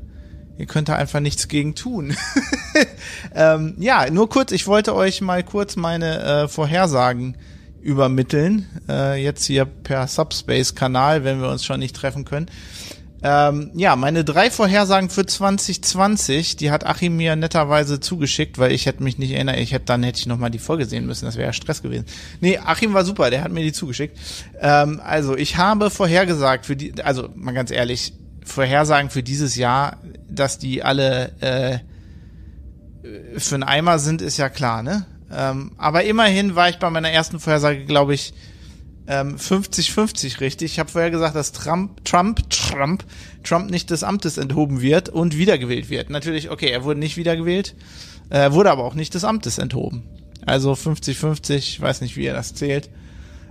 ihr 0.57 0.66
könnt 0.66 0.90
da 0.90 0.95
einfach 0.95 1.20
nichts 1.20 1.48
gegen 1.48 1.76
tun. 1.76 2.16
ähm, 3.36 3.76
ja, 3.80 4.10
nur 4.10 4.30
kurz, 4.30 4.52
ich 4.52 4.66
wollte 4.68 4.95
euch 4.95 5.22
mal 5.22 5.44
kurz 5.44 5.76
meine 5.76 6.20
äh, 6.22 6.48
Vorhersagen 6.48 7.38
übermitteln, 7.82 8.68
äh, 8.88 9.22
jetzt 9.22 9.45
hier 9.45 9.66
per 9.66 10.07
Subspace-Kanal, 10.07 11.24
wenn 11.24 11.41
wir 11.41 11.49
uns 11.49 11.66
schon 11.66 11.80
nicht 11.80 11.95
treffen 11.95 12.26
können. 12.26 12.48
Ähm, 13.22 13.72
ja, 13.74 13.96
meine 13.96 14.24
drei 14.24 14.50
Vorhersagen 14.50 15.10
für 15.10 15.26
2020, 15.26 16.56
die 16.56 16.72
hat 16.72 16.86
Achim 16.86 17.18
mir 17.18 17.36
netterweise 17.36 18.00
zugeschickt, 18.00 18.58
weil 18.58 18.72
ich 18.72 18.86
hätte 18.86 19.04
mich 19.04 19.18
nicht 19.18 19.32
erinnert, 19.32 19.58
ich 19.58 19.74
hätte 19.74 19.86
dann 19.86 20.04
hätte 20.04 20.20
ich 20.20 20.26
noch 20.26 20.38
mal 20.38 20.50
die 20.50 20.60
Folge 20.60 20.86
sehen 20.86 21.06
müssen, 21.06 21.26
das 21.26 21.36
wäre 21.36 21.48
ja 21.48 21.54
Stress 21.54 21.82
gewesen. 21.82 22.06
Nee, 22.40 22.58
Achim 22.58 22.94
war 22.94 23.04
super, 23.04 23.30
der 23.30 23.44
hat 23.44 23.52
mir 23.52 23.64
die 23.64 23.74
zugeschickt. 23.74 24.18
Ähm, 24.62 25.02
also, 25.04 25.36
ich 25.36 25.58
habe 25.58 25.90
vorhergesagt 25.90 26.66
für 26.66 26.78
die 26.78 27.02
also 27.04 27.30
mal 27.36 27.54
ganz 27.54 27.72
ehrlich, 27.72 28.14
Vorhersagen 28.46 29.10
für 29.10 29.22
dieses 29.22 29.56
Jahr, 29.56 29.98
dass 30.30 30.58
die 30.58 30.82
alle 30.82 31.32
äh, 31.41 31.80
für 33.38 33.56
einen 33.56 33.64
Eimer 33.64 34.00
sind, 34.00 34.22
ist 34.22 34.38
ja 34.38 34.50
klar, 34.50 34.82
ne? 34.82 35.06
Ähm, 35.32 35.74
aber 35.78 36.04
immerhin 36.06 36.56
war 36.56 36.70
ich 36.70 36.80
bei 36.80 36.90
meiner 36.90 37.12
ersten 37.12 37.40
Vorhersage, 37.40 37.86
glaube 37.86 38.14
ich, 38.14 38.34
50-50 39.10 40.40
richtig. 40.40 40.73
Ich 40.73 40.80
habe 40.80 40.90
vorher 40.90 41.10
gesagt, 41.10 41.36
dass 41.36 41.52
Trump, 41.52 42.03
Trump, 42.06 42.49
Trump, 42.49 43.03
Trump 43.44 43.72
nicht 43.72 43.90
des 43.90 44.03
Amtes 44.03 44.38
enthoben 44.38 44.81
wird 44.81 45.10
und 45.10 45.38
wiedergewählt 45.38 45.90
wird. 45.90 46.10
Natürlich, 46.10 46.52
okay, 46.52 46.69
er 46.69 46.84
wurde 46.84 46.99
nicht 46.99 47.18
wiedergewählt, 47.18 47.76
äh, 48.30 48.52
wurde 48.52 48.72
aber 48.72 48.84
auch 48.84 48.94
nicht 48.94 49.14
des 49.15 49.23
Amtes 49.23 49.57
enthoben. 49.57 50.03
Also 50.45 50.73
50-50, 50.73 51.56
ich 51.56 51.81
weiß 51.81 52.02
nicht, 52.02 52.18
wie 52.18 52.26
er 52.26 52.34
das 52.34 52.53
zählt. 52.53 52.90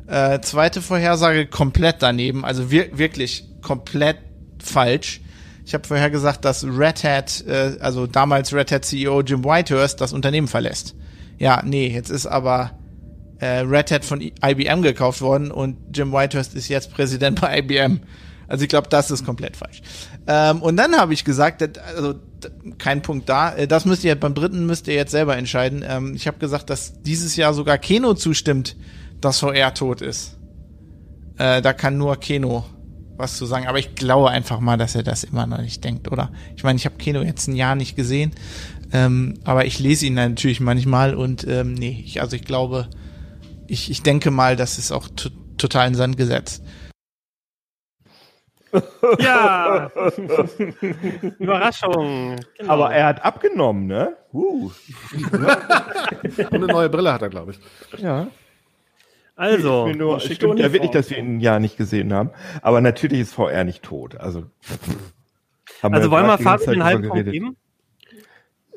Äh, 0.07 0.41
zweite 0.41 0.81
Vorhersage 0.81 1.47
komplett 1.47 1.97
daneben, 2.01 2.45
also 2.45 2.71
wir, 2.71 2.97
wirklich 2.97 3.45
komplett 3.61 4.19
falsch. 4.59 5.21
Ich 5.67 5.75
habe 5.75 5.87
vorher 5.87 6.09
gesagt, 6.09 6.45
dass 6.45 6.65
Red 6.65 7.05
Hat, 7.05 7.45
äh, 7.47 7.77
also 7.81 8.07
damals 8.07 8.55
Red 8.55 8.73
Hat 8.73 8.85
CEO 8.85 9.21
Jim 9.23 9.45
Whitehurst 9.45 10.01
das 10.01 10.13
Unternehmen 10.13 10.49
verlässt. 10.49 10.95
Ja, 11.39 11.63
nee, 11.65 11.89
jetzt 11.89 12.11
ist 12.11 12.27
aber 12.27 12.79
äh, 13.41 13.61
Red 13.61 13.91
Hat 13.91 14.05
von 14.05 14.21
IBM 14.21 14.83
gekauft 14.83 15.21
worden 15.21 15.51
und 15.51 15.77
Jim 15.95 16.13
Whitehurst 16.13 16.55
ist 16.55 16.69
jetzt 16.69 16.93
Präsident 16.93 17.41
bei 17.41 17.59
IBM. 17.59 18.01
Also 18.49 18.63
ich 18.63 18.69
glaube, 18.69 18.89
das 18.89 19.11
ist 19.11 19.25
komplett 19.25 19.57
falsch. 19.57 19.83
Ähm, 20.27 20.63
und 20.63 20.77
dann 20.77 20.97
habe 20.97 21.13
ich 21.13 21.25
gesagt, 21.25 21.63
also 21.79 22.15
kein 22.79 23.03
Punkt 23.03 23.29
da. 23.29 23.55
Äh, 23.55 23.69
Das 23.69 23.85
müsst 23.85 24.05
ihr 24.05 24.15
beim 24.19 24.35
dritten 24.35 24.67
müsst 24.67 24.89
ihr 24.89 24.95
jetzt 24.95 25.11
selber 25.11 25.37
entscheiden. 25.37 25.85
Ähm, 25.87 26.15
ich 26.15 26.27
habe 26.27 26.39
gesagt, 26.39 26.71
dass 26.71 27.03
dieses 27.03 27.37
Jahr 27.37 27.53
sogar 27.53 27.79
Keno 27.79 28.15
zustimmt, 28.15 28.77
dass 29.21 29.41
VR 29.41 29.75
tot 29.75 30.01
ist. 30.01 30.39
Äh, 31.37 31.61
da 31.61 31.73
kann 31.73 31.99
nur 31.99 32.17
Keno 32.17 32.65
was 33.19 33.37
zu 33.37 33.47
sagen. 33.47 33.67
Aber 33.67 33.79
ich 33.79 33.95
glaube 33.95 34.31
einfach 34.31 34.61
mal, 34.61 34.79
dass 34.79 34.95
er 34.95 35.03
das 35.03 35.25
immer 35.25 35.47
noch 35.47 35.61
nicht 35.61 35.85
denkt, 35.85 36.11
oder? 36.11 36.31
Ich 36.57 36.63
meine, 36.63 36.77
ich 36.77 36.87
habe 36.87 36.97
Keno 36.97 37.23
jetzt 37.23 37.49
ein 37.49 37.57
Jahr 37.57 37.75
nicht 37.75 37.97
gesehen, 37.97 38.31
ähm, 38.93 39.35
aber 39.45 39.67
ich 39.67 39.79
lese 39.79 40.07
ihn 40.07 40.15
natürlich 40.15 40.61
manchmal 40.61 41.15
und 41.15 41.47
ähm, 41.47 41.75
nee, 41.75 42.03
ich, 42.07 42.23
also 42.23 42.37
ich 42.37 42.45
glaube, 42.45 42.89
ich, 43.69 43.91
ich 43.91 44.03
denke 44.03 44.31
mal, 44.31 44.57
das 44.57 44.79
ist 44.79 44.93
auch 44.93 45.09
to 45.09 45.31
total 45.57 45.89
in 45.89 45.95
Sand 45.95 46.17
gesetzt. 46.17 46.63
Ja! 49.19 49.91
Überraschung. 51.39 52.37
Genau. 52.59 52.73
Aber 52.73 52.93
er 52.93 53.07
hat 53.07 53.25
abgenommen, 53.25 53.87
ne? 53.87 54.17
Uh. 54.33 54.71
Und 56.39 56.53
eine 56.53 56.67
neue 56.67 56.89
Brille 56.89 57.13
hat 57.13 57.23
er, 57.23 57.29
glaube 57.29 57.53
ich. 57.53 57.61
Ja. 58.01 58.29
also, 59.37 59.87
Ich 59.87 59.93
bin 59.93 59.99
nur, 59.99 60.21
stimmt 60.21 60.59
ja 60.61 60.73
wirklich, 60.73 60.91
dass 60.93 61.11
wir 61.11 61.19
ihn 61.19 61.37
ein 61.37 61.41
Jahr 61.41 61.61
nicht 61.61 61.77
gesehen 61.77 62.13
haben. 62.13 62.31
Aber 62.63 62.81
natürlich 62.81 63.21
ist 63.21 63.35
VR 63.35 63.65
nicht 63.65 63.83
tot. 63.83 64.17
Also, 64.17 64.45
haben 65.83 65.95
also 65.95 66.11
wollen 66.11 66.27
wir 66.27 66.37
die 66.37 66.45
ganze 66.45 66.67
Fabian 66.67 66.75
den 66.75 66.81
Zeit 66.81 66.87
halben 66.87 67.09
Punkt 67.09 67.31
geben? 67.33 67.57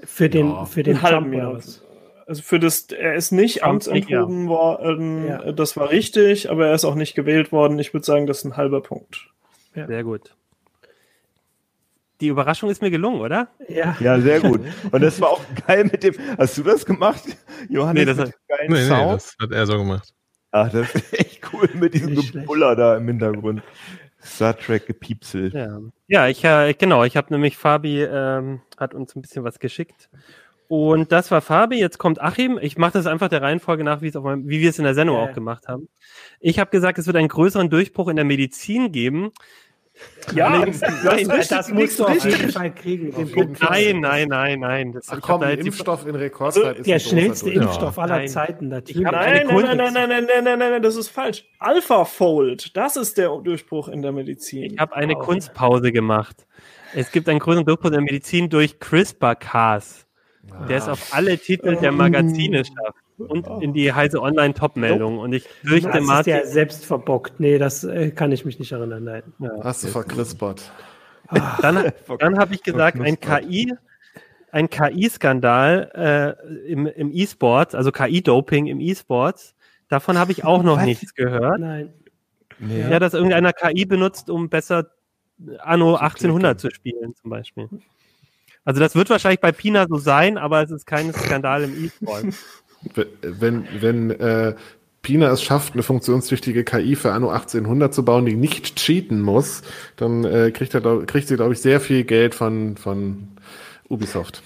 Für 0.04 0.30
den, 0.30 0.50
Ja. 0.50 0.66
für 0.66 0.84
den 0.84 0.96
Den 0.96 1.02
halben 1.04 1.32
was? 1.54 1.84
Also 2.32 2.44
für 2.44 2.60
das, 2.60 2.84
er 2.84 3.16
ist 3.16 3.34
nicht 3.34 3.60
Trump 3.60 3.74
amtsenthoben 3.86 4.48
worden, 4.48 5.28
Ja. 5.28 5.52
das 5.52 5.76
war 5.76 5.90
richtig, 5.90 6.50
aber 6.50 6.68
er 6.68 6.74
ist 6.74 6.86
auch 6.86 6.96
nicht 6.96 7.14
gewählt 7.14 7.52
worden. 7.52 7.78
Ich 7.78 7.94
würde 7.94 8.06
sagen, 8.06 8.26
das 8.26 8.38
ist 8.38 8.46
ein 8.46 8.56
halber 8.56 8.80
Punkt. 8.80 9.28
Sehr 9.76 10.06
gut. 10.06 10.34
Die 12.22 12.28
Überraschung 12.30 12.70
ist 12.70 12.82
mir 12.82 12.90
gelungen, 12.90 13.20
oder? 13.20 13.50
Ja. 13.68 13.98
Ja, 14.00 14.18
sehr 14.22 14.40
gut. 14.40 14.62
Und 14.94 15.02
das 15.04 15.20
war 15.20 15.32
auch 15.32 15.42
geil 15.68 15.84
mit 15.92 16.04
dem. 16.04 16.16
Hast 16.38 16.58
du 16.58 16.64
das 16.64 16.86
gemacht, 16.86 17.22
Johannes? 17.68 18.00
Nee, 18.00 18.06
das 18.06 18.18
mit 18.18 18.28
hat- 18.28 18.70
nee. 18.70 18.76
Nee, 18.82 18.88
das 18.88 19.36
hat 19.42 19.52
er 19.52 19.66
so 19.66 19.78
gemacht. 19.78 20.14
Ach, 20.52 20.72
das 20.72 20.96
ist 20.96 21.14
echt 21.14 21.42
cool 21.52 21.70
mit 21.74 21.94
diesem 21.96 22.16
Gebuller 22.16 22.78
da 22.78 22.96
im 22.96 23.08
Hintergrund. 23.10 23.62
Star 24.24 24.58
Trek 24.58 24.86
gepiepselt. 24.86 25.54
Ja, 25.54 25.80
ja 26.08 26.28
ich, 26.30 26.46
äh, 26.46 26.74
genau, 26.76 27.04
ich 27.04 27.18
habe 27.18 27.34
nämlich 27.34 27.58
Fabi 27.58 28.04
ähm, 28.04 28.62
hat 28.78 28.94
uns 28.94 29.18
ein 29.18 29.22
bisschen 29.22 29.44
was 29.44 29.60
geschickt. 29.60 30.10
Und 30.72 31.12
das 31.12 31.30
war 31.32 31.42
Fabi, 31.42 31.78
jetzt 31.78 31.98
kommt 31.98 32.22
Achim. 32.22 32.58
Ich 32.62 32.78
mache 32.78 32.94
das 32.94 33.06
einfach 33.06 33.28
der 33.28 33.42
Reihenfolge 33.42 33.84
nach, 33.84 34.00
meinem, 34.00 34.48
wie 34.48 34.62
wir 34.62 34.70
es 34.70 34.80
in 34.80 34.86
der 34.86 34.94
Sendung 34.94 35.18
yeah. 35.18 35.26
auch 35.26 35.34
gemacht 35.34 35.68
haben. 35.68 35.90
Ich 36.40 36.60
habe 36.60 36.72
gesagt, 36.72 36.98
es 36.98 37.08
wird 37.08 37.18
einen 37.18 37.28
größeren 37.28 37.70
Durchbruch 37.70 38.08
in 38.08 38.16
der 38.16 38.24
Medizin 38.24 38.94
geben. 38.94 39.32
Ja, 40.34 40.66
das, 40.66 40.80
nein, 41.04 41.28
das, 41.28 41.50
das 41.50 41.72
musst 41.72 42.00
du 42.00 42.06
auf 42.06 42.24
jeden 42.24 42.54
Fall 42.54 42.74
kriegen. 42.74 43.14
Nein, 43.60 44.00
nein, 44.00 44.30
nein, 44.30 44.60
nein. 44.62 44.94
Das, 44.94 45.10
Ach 45.10 45.20
komm, 45.20 45.42
da 45.42 45.50
Impfstoff 45.50 46.08
in 46.08 46.16
Rekordzeit 46.16 46.78
äh, 46.78 46.80
ist 46.80 46.88
Der 46.88 47.00
schnellste 47.00 47.50
Impfstoff 47.50 48.00
aller 48.00 48.26
Zeiten, 48.28 48.70
natürlich. 48.70 49.04
Nein, 49.04 49.48
nein, 49.48 49.76
nein, 49.76 49.94
nein, 49.94 50.08
nein, 50.26 50.44
nein, 50.46 50.58
nein, 50.58 50.82
das 50.82 50.96
ist 50.96 51.10
falsch. 51.10 51.44
AlphaFold, 51.60 52.78
das 52.78 52.96
ist 52.96 53.18
der 53.18 53.28
Durchbruch 53.44 53.90
in 53.90 54.02
der 54.02 54.14
Medizin. 54.14 54.76
Ich 54.76 54.80
habe 54.80 54.96
eine 54.96 55.16
Kunstpause 55.16 55.92
gemacht. 55.92 56.48
Es 56.96 57.12
gibt 57.12 57.28
einen 57.28 57.40
größeren 57.40 57.66
Durchbruch 57.66 57.88
in 57.88 57.96
der 57.96 58.02
Medizin 58.04 58.50
durch 58.50 58.80
CRISPR-Cas 58.80 60.08
der 60.68 60.78
es 60.78 60.88
auf 60.88 61.14
alle 61.14 61.38
Titel 61.38 61.76
der 61.76 61.92
Magazine 61.92 62.64
schafft 62.66 62.98
und 63.18 63.48
in 63.62 63.74
die 63.74 63.94
heiße 63.94 64.22
Online-Top-Meldung. 64.22 65.20
Und 65.20 65.34
ich 65.34 65.44
fürchte, 65.64 65.92
das 65.92 66.04
Martin. 66.04 66.34
Ist 66.34 66.46
ja 66.46 66.46
selbst 66.46 66.86
verbockt. 66.86 67.40
Nee, 67.40 67.58
das 67.58 67.84
äh, 67.84 68.12
kann 68.12 68.32
ich 68.32 68.46
mich 68.46 68.60
nicht 68.60 68.72
erinnern. 68.72 69.04
Nein. 69.04 69.24
Ja. 69.40 69.50
Hast 69.64 69.84
du 69.84 69.88
verkrispert. 69.88 70.72
Dann, 71.62 71.92
dann 72.20 72.40
habe 72.40 72.54
ich 72.54 72.64
gesagt, 72.64 73.00
ein 73.00 73.20
KI, 73.20 73.74
ein 74.52 74.70
KI-Skandal 74.70 76.38
äh, 76.46 76.72
im, 76.72 76.88
im 76.88 77.12
E-Sport, 77.12 77.76
also 77.76 77.92
KI-Doping 77.92 78.68
im 78.68 78.80
E-Sport. 78.80 79.54
Davon 79.88 80.18
habe 80.18 80.32
ich 80.32 80.44
auch 80.44 80.64
noch 80.64 80.78
Was? 80.78 80.86
nichts 80.86 81.14
gehört. 81.14 81.60
Nein. 81.60 81.94
Nee. 82.60 82.82
Ja, 82.90 83.00
dass 83.00 83.14
irgendeiner 83.14 83.54
KI 83.54 83.86
benutzt, 83.86 84.30
um 84.30 84.50
besser 84.50 84.92
Anno 85.60 85.96
1800 85.96 86.60
zu 86.60 86.70
spielen, 86.70 87.16
zum 87.16 87.30
Beispiel. 87.32 87.68
Also 88.64 88.80
das 88.80 88.96
wird 88.96 89.10
wahrscheinlich 89.10 89.40
bei 89.40 89.52
Pina 89.52 89.88
so 89.88 89.98
sein, 89.98 90.38
aber 90.38 90.62
es 90.62 90.72
ist 90.72 90.86
kein 90.86 91.14
Skandal 91.14 91.64
im 91.64 91.86
E-Sport. 91.86 92.26
wenn, 93.22 93.68
wenn 93.80 94.12
äh, 94.12 94.56
Pina 95.02 95.32
es 95.32 95.42
schafft, 95.42 95.74
eine 95.74 95.84
funktionstüchtige 95.84 96.64
KI 96.64 96.96
für 96.96 97.12
Anno 97.12 97.30
1800 97.30 97.94
zu 97.94 98.06
bauen, 98.06 98.26
die 98.26 98.36
nicht 98.36 98.76
cheaten 98.76 99.22
muss, 99.22 99.64
dann 99.96 100.24
äh, 100.26 100.52
kriegt, 100.52 100.76
er, 100.76 101.06
kriegt 101.06 101.28
sie, 101.28 101.36
glaube 101.36 101.54
ich, 101.54 101.62
sehr 101.62 101.80
viel 101.80 102.04
Geld 102.04 102.36
von, 102.36 102.78
von 102.78 103.30
Ubisoft. 103.90 104.44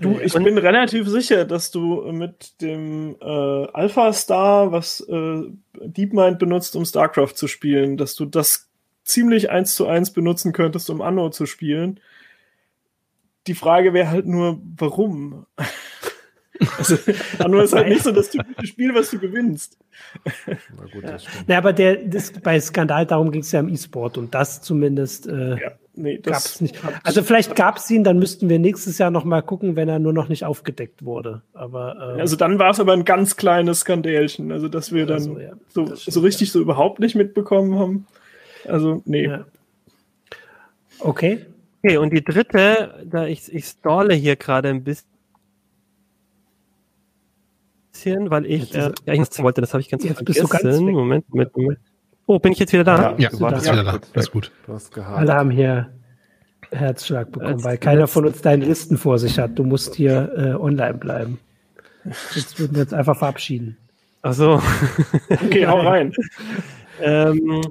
Du, 0.00 0.18
ich 0.18 0.32
bin 0.32 0.56
relativ 0.56 1.06
sicher, 1.08 1.44
dass 1.44 1.70
du 1.70 2.10
mit 2.10 2.60
dem 2.62 3.16
äh, 3.20 3.66
Alpha 3.72 4.12
Star, 4.12 4.72
was 4.72 5.00
äh, 5.00 5.42
DeepMind 5.74 6.38
benutzt, 6.38 6.74
um 6.74 6.84
StarCraft 6.84 7.34
zu 7.34 7.48
spielen, 7.48 7.96
dass 7.96 8.14
du 8.14 8.24
das 8.24 8.68
ziemlich 9.04 9.50
eins 9.50 9.74
zu 9.74 9.86
eins 9.86 10.12
benutzen 10.12 10.52
könntest, 10.52 10.88
um 10.90 11.02
Anno 11.02 11.30
zu 11.30 11.46
spielen. 11.46 12.00
Die 13.46 13.54
Frage 13.54 13.92
wäre 13.92 14.10
halt 14.10 14.26
nur, 14.26 14.60
warum? 14.76 15.46
Also, 16.78 16.96
nur 17.48 17.64
ist 17.64 17.72
halt 17.72 17.88
nicht 17.88 18.02
so 18.02 18.12
das 18.12 18.30
typische 18.30 18.66
Spiel, 18.66 18.94
was 18.94 19.10
du 19.10 19.18
gewinnst. 19.18 19.78
Na 20.46 20.84
gut, 20.92 21.02
das 21.02 21.24
stimmt. 21.24 21.48
Ja, 21.48 21.58
aber 21.58 21.72
der, 21.72 21.96
das, 21.96 22.32
bei 22.32 22.60
Skandal, 22.60 23.06
darum 23.06 23.30
ging 23.30 23.42
es 23.42 23.52
ja 23.52 23.60
im 23.60 23.68
E-Sport 23.68 24.18
und 24.18 24.34
das 24.34 24.62
zumindest 24.62 25.26
äh, 25.26 25.56
ja, 25.56 25.72
nee, 25.94 26.18
gab 26.18 26.36
es 26.36 26.60
nicht. 26.60 26.78
Also 27.02 27.22
vielleicht 27.22 27.56
gab 27.56 27.78
es 27.78 27.90
ihn, 27.90 28.04
dann 28.04 28.18
müssten 28.18 28.48
wir 28.48 28.58
nächstes 28.58 28.98
Jahr 28.98 29.10
noch 29.10 29.24
mal 29.24 29.42
gucken, 29.42 29.76
wenn 29.76 29.88
er 29.88 29.98
nur 29.98 30.12
noch 30.12 30.28
nicht 30.28 30.44
aufgedeckt 30.44 31.04
wurde. 31.04 31.42
Aber 31.52 32.16
äh, 32.16 32.20
Also 32.20 32.36
dann 32.36 32.58
war 32.58 32.70
es 32.70 32.80
aber 32.80 32.92
ein 32.92 33.04
ganz 33.04 33.36
kleines 33.36 33.80
Skandälchen, 33.80 34.52
also 34.52 34.68
dass 34.68 34.92
wir 34.92 35.06
dann 35.06 35.16
also, 35.16 35.38
ja, 35.38 35.52
so, 35.68 35.94
so 35.94 36.20
richtig 36.20 36.52
so 36.52 36.60
überhaupt 36.60 37.00
nicht 37.00 37.14
mitbekommen 37.14 37.78
haben. 37.78 38.06
Also, 38.68 39.02
nee. 39.04 39.26
Ja. 39.26 39.46
Okay. 41.00 41.46
Okay, 41.82 41.96
und 41.96 42.12
die 42.12 42.22
dritte, 42.22 43.04
da 43.04 43.26
ich, 43.26 43.52
ich 43.52 43.66
stalle 43.66 44.14
hier 44.14 44.36
gerade 44.36 44.68
ein 44.68 44.84
bisschen 44.84 45.12
bisschen, 48.02 48.30
weil 48.30 48.46
ich 48.46 48.74
äh, 48.74 48.92
ja, 49.06 49.14
ich 49.14 49.38
wollte, 49.38 49.60
das 49.60 49.72
habe 49.72 49.80
ich 49.80 49.88
ganz 49.88 50.04
jetzt 50.04 50.16
vergessen. 50.16 50.42
Bist 50.42 50.62
du 50.62 50.68
ganz 50.68 50.80
Moment, 50.80 51.28
Moment, 51.28 51.56
Moment. 51.56 51.78
Oh, 52.26 52.38
bin 52.38 52.52
ich 52.52 52.58
jetzt 52.58 52.72
wieder 52.72 52.84
da? 52.84 53.12
Ja, 53.12 53.16
ja 53.18 53.28
du 53.30 53.38
bist 53.50 53.72
wieder 53.72 53.84
da. 53.84 54.00
Das 54.12 54.24
ist 54.24 54.32
gut. 54.32 54.50
Alle 54.96 55.34
haben 55.34 55.50
hier 55.50 55.90
Herzschlag 56.70 57.30
bekommen, 57.30 57.54
Als 57.54 57.64
weil 57.64 57.78
keiner 57.78 58.06
von 58.06 58.26
uns 58.26 58.40
deine 58.40 58.64
Listen 58.64 58.96
vor 58.96 59.18
sich 59.18 59.38
hat. 59.38 59.58
Du 59.58 59.64
musst 59.64 59.94
hier 59.94 60.32
äh, 60.36 60.54
online 60.54 60.94
bleiben. 60.94 61.38
Jetzt 62.34 62.58
würden 62.58 62.74
wir 62.74 62.82
uns 62.82 62.92
einfach 62.92 63.16
verabschieden. 63.16 63.76
Ach 64.22 64.32
so. 64.32 64.62
okay, 65.30 65.66
hau 65.66 65.80
rein. 65.80 66.12
ähm, 67.02 67.62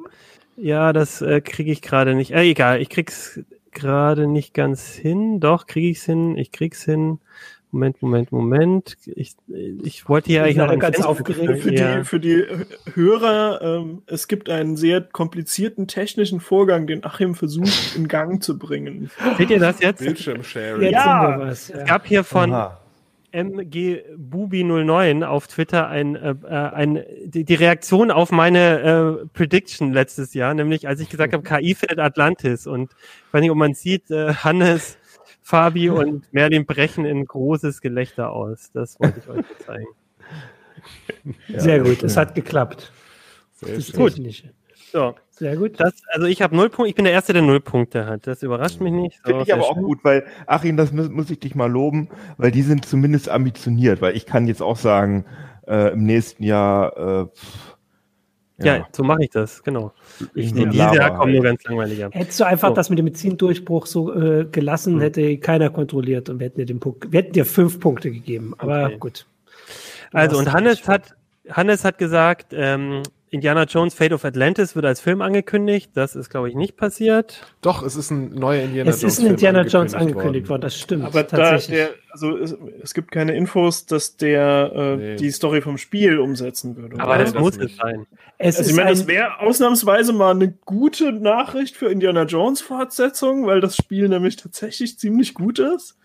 ja, 0.58 0.94
das 0.94 1.22
äh, 1.22 1.42
kriege 1.42 1.72
ich 1.72 1.82
gerade 1.82 2.14
nicht. 2.14 2.32
Äh, 2.32 2.44
egal, 2.44 2.82
ich 2.82 2.90
krieg's 2.90 3.40
gerade 3.72 4.28
nicht 4.28 4.54
ganz 4.54 4.94
hin. 4.94 5.40
Doch, 5.40 5.68
kriege 5.68 5.90
ich's 5.90 6.06
hin. 6.06 6.38
Ich 6.38 6.52
krieg's 6.52 6.84
hin. 6.84 7.20
Moment, 7.72 8.02
Moment, 8.02 8.32
Moment. 8.34 8.98
Ich, 9.16 9.36
ich 9.48 10.10
wollte 10.10 10.30
hier 10.30 10.44
eigentlich 10.44 10.58
noch 10.58 10.78
ganz 10.78 11.00
aufgeregt 11.00 11.62
für 11.62 11.72
die, 11.72 12.04
für 12.04 12.20
die 12.20 12.46
Hörer. 12.94 13.62
Ähm, 13.62 14.02
es 14.08 14.28
gibt 14.28 14.50
einen 14.50 14.76
sehr 14.76 15.00
komplizierten 15.00 15.88
technischen 15.88 16.42
Vorgang, 16.42 16.86
den 16.86 17.06
Achim 17.06 17.34
versucht 17.34 17.96
in 17.96 18.10
Gang 18.10 18.44
zu 18.44 18.60
bringen. 18.60 19.10
Seht 19.38 19.50
ihr 19.50 19.60
das 19.60 19.80
jetzt? 19.80 20.00
Bildschirmsharing. 20.00 20.82
Jetzt 20.82 20.92
ja, 20.92 21.40
was, 21.40 21.68
ja. 21.70 21.78
es 21.78 21.86
gab 21.86 22.06
hier 22.06 22.26
von 22.26 22.52
Aha. 22.52 22.81
MG 23.32 24.04
Bubi 24.18 24.64
09 24.64 25.24
auf 25.24 25.48
Twitter 25.48 25.88
ein, 25.88 26.16
äh, 26.16 26.36
äh, 26.44 26.48
ein, 26.48 27.04
die, 27.26 27.44
die 27.44 27.56
Reaktion 27.56 28.12
auf 28.12 28.32
meine 28.32 29.22
äh, 29.22 29.26
Prediction 29.34 29.94
letztes 29.94 30.34
Jahr, 30.34 30.54
nämlich 30.54 30.88
als 30.88 31.00
ich 31.00 31.10
gesagt 31.10 31.34
habe, 31.34 31.44
KI 31.44 31.76
findet 31.76 32.00
Atlantis 32.00 32.68
und 32.68 32.92
ich 32.92 33.34
weiß 33.34 33.42
nicht, 33.42 33.52
ob 33.52 33.58
man 33.58 33.74
sieht, 33.74 34.12
äh, 34.12 34.34
Hannes 34.34 34.98
Fabi 35.42 35.90
und 35.90 36.32
Merlin 36.34 36.66
brechen 36.66 37.06
in 37.06 37.26
großes 37.26 37.82
Gelächter 37.82 38.32
aus. 38.32 38.72
Das 38.74 39.00
wollte 39.00 39.20
ich 39.20 39.28
euch 39.28 39.46
zeigen. 39.66 39.88
Sehr 41.50 41.80
gut, 41.80 42.04
es 42.04 42.16
hat 42.16 42.36
geklappt. 42.36 42.92
Sehr 43.54 43.76
das 43.76 43.92
gut. 43.92 44.14
So. 44.92 45.16
Sehr 45.42 45.58
gut. 45.58 45.80
Das, 45.80 45.94
also 46.12 46.28
ich 46.28 46.44
habe 46.44 46.56
null 46.56 46.70
Punkte, 46.70 46.90
ich 46.90 46.94
bin 46.94 47.04
der 47.04 47.16
Erste, 47.16 47.34
der 47.34 47.42
null 47.42 47.62
Punkte 47.62 48.06
hat. 48.06 48.28
Das 48.28 48.44
überrascht 48.44 48.80
mich 48.80 48.94
nicht. 48.94 49.20
So, 49.24 49.30
Finde 49.30 49.44
ich 49.44 49.52
aber 49.52 49.64
auch 49.64 49.76
gut, 49.76 49.98
weil, 50.04 50.24
Achim, 50.46 50.78
das 50.78 50.92
muss, 50.92 51.10
muss, 51.10 51.32
ich 51.32 51.40
dich 51.40 51.56
mal 51.56 51.66
loben, 51.66 52.10
weil 52.38 52.52
die 52.52 52.62
sind 52.62 52.86
zumindest 52.86 53.28
ambitioniert, 53.28 54.04
weil 54.04 54.16
ich 54.16 54.28
kann 54.28 54.46
jetzt 54.46 54.62
auch 54.62 54.78
sagen, 54.78 55.26
äh, 55.66 55.94
im 55.94 56.04
nächsten 56.04 56.44
Jahr, 56.44 56.96
äh, 56.96 57.28
ja, 58.64 58.76
ja 58.76 58.88
so 58.92 59.04
mache 59.04 59.24
ich 59.24 59.32
das, 59.32 59.64
genau. 59.64 59.94
Ich, 60.36 60.56
in 60.56 60.70
dieses 60.70 60.94
Jahr 60.94 61.18
kommen 61.18 61.34
nur 61.34 61.42
ganz 61.42 61.64
langweiliger. 61.64 62.12
Hättest 62.12 62.40
du 62.40 62.44
einfach 62.44 62.70
so. 62.70 62.76
das 62.76 62.92
mit 62.92 63.00
dem 63.00 63.06
Benzindurchbruch 63.06 63.88
so 63.88 64.14
äh, 64.14 64.46
gelassen, 64.46 64.98
mhm. 64.98 65.02
hätte 65.02 65.40
keiner 65.40 65.72
kontrolliert 65.72 66.30
und 66.30 66.38
wir 66.38 66.46
hätten 66.46 66.60
dir 66.60 66.68
den 66.68 66.80
Punkt, 66.80 67.12
wir 67.12 67.20
hätten 67.20 67.34
dir 67.34 67.46
fünf 67.46 67.80
Punkte 67.80 68.12
gegeben. 68.12 68.54
Aber 68.60 68.86
okay. 68.86 68.98
gut. 69.00 69.26
Also 70.14 70.38
und 70.38 70.54
Hannes 70.54 70.88
hat 70.88 71.16
Hannes 71.50 71.84
hat 71.84 71.98
gesagt, 71.98 72.54
ähm, 72.56 73.02
Indiana 73.34 73.64
Jones 73.64 73.94
Fate 73.94 74.12
of 74.12 74.26
Atlantis 74.26 74.76
wird 74.76 74.86
als 74.86 75.00
Film 75.00 75.22
angekündigt. 75.22 75.92
Das 75.94 76.18
ist, 76.18 76.30
glaube 76.30 76.50
ich, 76.50 76.56
nicht 76.56 76.76
passiert. 76.76 77.42
Doch, 77.62 77.82
es 77.82 77.96
ist 77.96 78.12
ein 78.12 78.34
neuer 78.34 78.64
Indiana 78.64 78.90
es 78.90 79.02
Jones. 79.02 79.14
Es 79.14 79.20
ist 79.20 79.26
ein 79.26 79.32
Indiana 79.32 79.62
Jones 79.62 79.94
angekündigt 79.94 80.50
worden. 80.50 80.50
worden, 80.50 80.62
das 80.64 80.78
stimmt. 80.78 81.06
Aber 81.06 81.24
da 81.24 81.58
der, 81.58 81.92
also 82.10 82.38
es, 82.38 82.58
es, 82.84 82.94
gibt 82.94 83.10
keine 83.10 83.34
Infos, 83.34 83.86
dass 83.86 84.18
der 84.18 84.72
äh, 84.76 84.96
nee. 84.98 85.16
die 85.16 85.32
Story 85.32 85.62
vom 85.62 85.78
Spiel 85.78 86.20
umsetzen 86.20 86.76
würde. 86.76 87.00
Aber 87.00 87.18
das, 87.18 87.32
das 87.32 87.42
muss 87.42 87.58
es 87.58 87.78
sein. 87.78 88.06
Es 88.38 88.58
also 88.58 88.70
ich 88.70 88.76
meine, 88.76 88.90
das 88.90 89.08
wäre 89.08 89.40
ausnahmsweise 89.40 90.12
mal 90.12 90.32
eine 90.32 90.52
gute 90.66 91.14
Nachricht 91.14 91.78
für 91.78 91.90
Indiana 91.90 92.24
Jones 92.24 92.60
Fortsetzung, 92.60 93.46
weil 93.46 93.62
das 93.62 93.78
Spiel 93.78 94.10
nämlich 94.10 94.36
tatsächlich 94.36 95.00
ziemlich 95.00 95.34
gut 95.34 95.58
ist. 95.58 95.98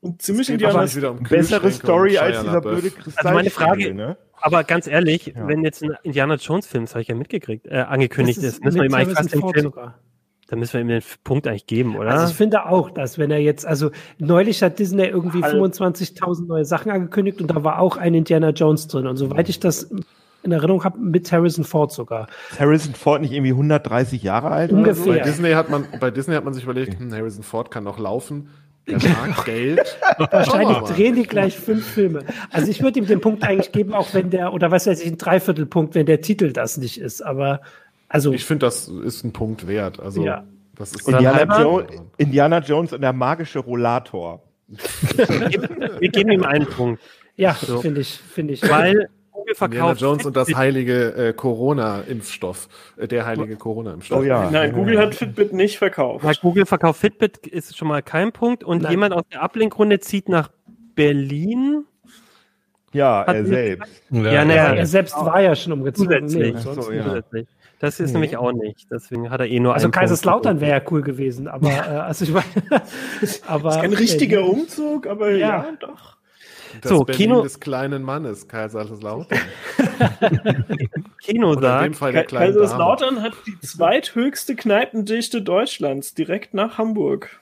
Und 0.00 0.22
ziemlich 0.22 0.48
Indiana 0.48 0.86
um 1.10 1.22
bessere 1.22 1.70
Story 1.70 2.16
als 2.16 2.40
dieser 2.40 2.60
blöde 2.60 2.90
Kristall. 2.90 3.26
Also 3.26 3.34
meine 3.34 3.50
Frage, 3.50 3.94
ne? 3.94 4.16
Aber 4.40 4.64
ganz 4.64 4.86
ehrlich, 4.86 5.26
ja. 5.26 5.46
wenn 5.46 5.62
jetzt 5.62 5.82
ein 5.82 5.92
Indiana 6.02 6.36
Jones 6.36 6.66
Film, 6.66 6.84
das 6.84 6.94
habe 6.94 7.02
ich 7.02 7.08
ja 7.08 7.14
mitgekriegt, 7.14 7.66
äh, 7.66 7.80
angekündigt 7.80 8.38
ist, 8.38 8.44
ist, 8.44 8.64
müssen 8.64 8.78
wir 8.78 8.86
ihm 8.86 8.94
eigentlich 8.94 9.16
fast 9.18 9.34
den 9.34 9.42
Film, 9.52 9.72
dann 10.50 10.58
müssen 10.58 10.72
wir 10.72 10.80
ihm 10.80 10.88
den 10.88 11.02
Punkt 11.22 11.46
eigentlich 11.46 11.66
geben, 11.66 11.96
oder? 11.96 12.10
Also 12.10 12.30
ich 12.30 12.36
finde 12.36 12.66
auch, 12.66 12.90
dass 12.90 13.18
wenn 13.18 13.30
er 13.30 13.38
jetzt, 13.38 13.66
also 13.66 13.90
neulich 14.18 14.62
hat 14.62 14.78
Disney 14.78 15.04
irgendwie 15.04 15.44
25.000 15.44 16.46
neue 16.46 16.64
Sachen 16.64 16.90
angekündigt 16.90 17.40
und 17.40 17.50
da 17.50 17.62
war 17.62 17.78
auch 17.78 17.96
ein 17.96 18.14
Indiana 18.14 18.50
Jones 18.50 18.88
drin. 18.88 19.06
Und 19.06 19.16
soweit 19.16 19.48
ich 19.48 19.60
das 19.60 19.90
in 20.42 20.52
Erinnerung 20.52 20.82
habe, 20.82 20.98
mit 20.98 21.30
Harrison 21.30 21.64
Ford 21.64 21.92
sogar. 21.92 22.26
Harrison 22.58 22.94
Ford 22.94 23.20
nicht 23.20 23.32
irgendwie 23.32 23.52
130 23.52 24.22
Jahre 24.22 24.48
alt? 24.50 24.72
Ungefähr. 24.72 25.18
Bei 25.18 25.20
Disney 25.20 25.52
hat 25.52 25.68
man, 25.68 25.86
bei 26.00 26.10
Disney 26.10 26.34
hat 26.34 26.44
man 26.44 26.54
sich 26.54 26.64
überlegt, 26.64 26.98
hm, 26.98 27.12
Harrison 27.12 27.44
Ford 27.44 27.70
kann 27.70 27.84
noch 27.84 27.98
laufen. 27.98 28.48
Der 28.98 29.10
mag 29.10 29.44
Geld. 29.44 29.98
Wahrscheinlich 30.18 30.78
drehen 30.78 31.14
die 31.14 31.22
gleich 31.24 31.56
fünf 31.56 31.86
Filme. 31.86 32.24
Also 32.50 32.70
ich 32.70 32.82
würde 32.82 32.98
ihm 32.98 33.06
den 33.06 33.20
Punkt 33.20 33.42
eigentlich 33.44 33.72
geben, 33.72 33.94
auch 33.94 34.12
wenn 34.14 34.30
der, 34.30 34.52
oder 34.52 34.70
was 34.70 34.86
weiß 34.86 35.00
ich, 35.02 35.08
ein 35.08 35.18
Dreiviertelpunkt, 35.18 35.94
wenn 35.94 36.06
der 36.06 36.20
Titel 36.20 36.52
das 36.52 36.76
nicht 36.76 37.00
ist. 37.00 37.22
Aber 37.22 37.60
also. 38.08 38.32
Ich 38.32 38.44
finde, 38.44 38.66
das 38.66 38.88
ist 38.88 39.24
ein 39.24 39.32
Punkt 39.32 39.66
wert. 39.66 40.00
Also 40.00 40.24
ja. 40.24 40.44
das 40.76 40.92
ist 40.92 41.08
Indiana, 41.08 41.62
jo 41.62 41.82
Indiana 42.16 42.58
Jones 42.58 42.92
und 42.92 43.00
der 43.00 43.12
magische 43.12 43.60
Rollator. 43.60 44.42
wir, 44.68 45.26
geben, 45.48 45.68
wir 45.98 46.08
geben 46.08 46.30
ihm 46.32 46.44
einen 46.44 46.66
Punkt. 46.66 47.00
Ja, 47.36 47.54
so. 47.54 47.80
finde 47.80 48.00
ich, 48.00 48.18
finde 48.18 48.54
ich. 48.54 48.68
Weil 48.68 49.08
Google 49.58 49.68
verkauft. 49.68 50.00
Jones 50.00 50.24
und 50.26 50.36
das 50.36 50.54
heilige 50.54 51.14
äh, 51.14 51.32
Corona-Impfstoff, 51.32 52.68
äh, 52.96 53.08
der 53.08 53.26
heilige 53.26 53.56
Corona-Impfstoff. 53.56 54.20
Oh 54.20 54.22
ja. 54.22 54.50
Nein, 54.50 54.72
Google 54.72 54.98
hat 54.98 55.14
Fitbit 55.14 55.52
nicht 55.52 55.78
verkauft. 55.78 56.24
Na, 56.24 56.32
Google 56.40 56.66
verkauft 56.66 57.00
Fitbit 57.00 57.46
ist 57.46 57.76
schon 57.76 57.88
mal 57.88 58.02
kein 58.02 58.32
Punkt. 58.32 58.64
Und 58.64 58.82
Nein. 58.82 58.92
jemand 58.92 59.14
aus 59.14 59.24
der 59.32 59.42
Ablenkrunde 59.42 60.00
zieht 60.00 60.28
nach 60.28 60.50
Berlin. 60.94 61.84
Ja, 62.92 63.22
er 63.22 63.44
selbst. 63.44 64.02
Ja, 64.10 64.32
ja, 64.32 64.44
na, 64.44 64.54
er 64.54 64.86
selbst 64.86 65.14
war 65.14 65.40
ja 65.40 65.54
schon 65.54 65.72
umgezogen. 65.72 66.28
Zusätzlich. 66.28 66.54
Nee, 66.54 66.60
so, 66.60 66.90
ja. 66.90 67.20
Das 67.78 67.98
ist 67.98 68.08
nee. 68.08 68.12
nämlich 68.14 68.36
auch 68.36 68.52
nicht. 68.52 68.88
Deswegen 68.90 69.30
hat 69.30 69.40
er 69.40 69.46
eh 69.46 69.60
nur 69.60 69.74
Also 69.74 69.90
Kaiserslautern 69.90 70.60
wäre 70.60 70.72
ja 70.72 70.82
cool 70.90 71.02
gewesen, 71.02 71.48
aber 71.48 71.70
äh, 71.70 71.78
also 71.78 72.24
ich 72.24 72.32
meine, 72.32 72.44
aber 73.46 73.62
das 73.64 73.76
ist 73.76 73.80
kein 73.80 73.92
richtiger 73.94 74.44
Umzug, 74.44 75.06
aber 75.06 75.30
ja, 75.30 75.48
ja 75.48 75.66
doch. 75.78 76.19
Das 76.82 76.90
so, 76.90 77.04
Berlin 77.04 77.28
Kino 77.28 77.42
des 77.42 77.60
kleinen 77.60 78.02
Mannes, 78.02 78.48
Kaiserslautern. 78.48 79.38
Kino 81.22 81.60
sagt, 81.60 81.98
Kaiserslautern 81.98 83.22
hat 83.22 83.32
die 83.46 83.58
zweithöchste 83.60 84.54
Kneipendichte 84.56 85.42
Deutschlands, 85.42 86.14
direkt 86.14 86.54
nach 86.54 86.78
Hamburg. 86.78 87.40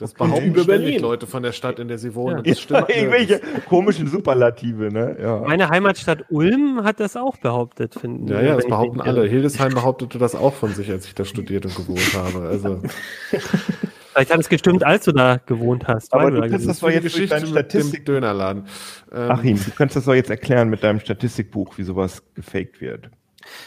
Das 0.00 0.14
behaupten 0.14 0.54
über 0.54 0.64
Berlin. 0.64 1.02
Leute 1.02 1.26
von 1.26 1.42
der 1.42 1.52
Stadt, 1.52 1.78
in 1.78 1.88
der 1.88 1.98
sie 1.98 2.14
wohnen. 2.14 2.38
Ja. 2.38 2.42
Das 2.42 2.60
stimmt. 2.60 2.88
Irgendwelche 2.88 3.40
komischen 3.68 4.06
Superlative, 4.06 4.90
ne? 4.90 5.16
Ja. 5.20 5.40
Meine 5.40 5.68
Heimatstadt 5.68 6.24
Ulm 6.30 6.82
hat 6.84 7.00
das 7.00 7.18
auch 7.18 7.36
behauptet, 7.36 7.96
finden. 8.00 8.26
Ja, 8.26 8.40
ja, 8.40 8.56
das 8.56 8.66
behaupten 8.66 9.02
alle. 9.02 9.26
Hildesheim 9.26 9.74
behauptete 9.74 10.16
das 10.16 10.34
auch 10.34 10.54
von 10.54 10.72
sich, 10.72 10.90
als 10.90 11.04
ich 11.04 11.14
da 11.14 11.26
studiert 11.26 11.66
und 11.66 11.76
gewohnt 11.76 12.14
habe. 12.14 12.48
Also. 12.48 12.80
Vielleicht 14.12 14.32
hat 14.32 14.40
es 14.40 14.48
gestimmt, 14.48 14.84
als 14.84 15.04
du 15.04 15.12
da 15.12 15.40
gewohnt 15.46 15.86
hast. 15.86 16.12
Aber 16.12 16.30
du 16.30 16.40
kannst 16.40 16.68
das 16.68 16.80
doch 16.80 16.90
jetzt 16.90 17.04
Geschichte 17.04 17.28
durch 17.28 17.40
deinen 17.40 17.50
Statistik-Dönerladen. 17.50 18.64
Ähm, 19.12 19.30
Achim, 19.30 19.56
du 19.56 19.70
kannst 19.70 19.96
das 19.96 20.04
doch 20.04 20.14
jetzt 20.14 20.30
erklären 20.30 20.68
mit 20.68 20.82
deinem 20.82 21.00
Statistikbuch, 21.00 21.78
wie 21.78 21.84
sowas 21.84 22.22
gefaked 22.34 22.80
wird. 22.80 23.10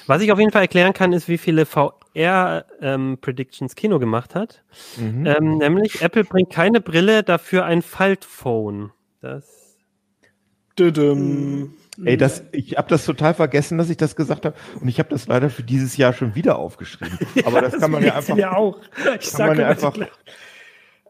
Was 0.07 0.21
ich 0.21 0.31
auf 0.31 0.39
jeden 0.39 0.51
Fall 0.51 0.63
erklären 0.63 0.93
kann, 0.93 1.13
ist, 1.13 1.27
wie 1.27 1.37
viele 1.37 1.65
VR-Predictions 1.65 3.71
ähm, 3.71 3.75
Kino 3.75 3.99
gemacht 3.99 4.35
hat. 4.35 4.63
Mhm. 4.97 5.25
Ähm, 5.25 5.57
nämlich, 5.57 6.01
Apple 6.01 6.23
bringt 6.23 6.51
keine 6.51 6.81
Brille, 6.81 7.23
dafür 7.23 7.65
ein 7.65 7.81
Faltphone. 7.81 8.91
Das. 9.21 9.77
Düdüm. 10.77 11.73
Ey, 12.03 12.17
das, 12.17 12.43
ich 12.51 12.77
habe 12.77 12.89
das 12.89 13.05
total 13.05 13.33
vergessen, 13.33 13.77
dass 13.77 13.89
ich 13.89 13.97
das 13.97 14.15
gesagt 14.15 14.45
habe. 14.45 14.55
Und 14.79 14.87
ich 14.87 14.97
habe 14.99 15.09
das 15.09 15.27
leider 15.27 15.49
für 15.49 15.63
dieses 15.63 15.95
Jahr 15.95 16.13
schon 16.13 16.33
wieder 16.33 16.57
aufgeschrieben. 16.57 17.19
Aber 17.45 17.61
das, 17.61 17.73
das 17.73 17.81
kann 17.81 17.91
man 17.91 18.03
ja 18.03 18.15
einfach. 18.15 18.37
Ja 18.37 18.55
auch. 18.55 18.79
Ich 19.19 19.29
sage 19.29 19.61
ja 19.61 19.67
einfach. 19.67 19.95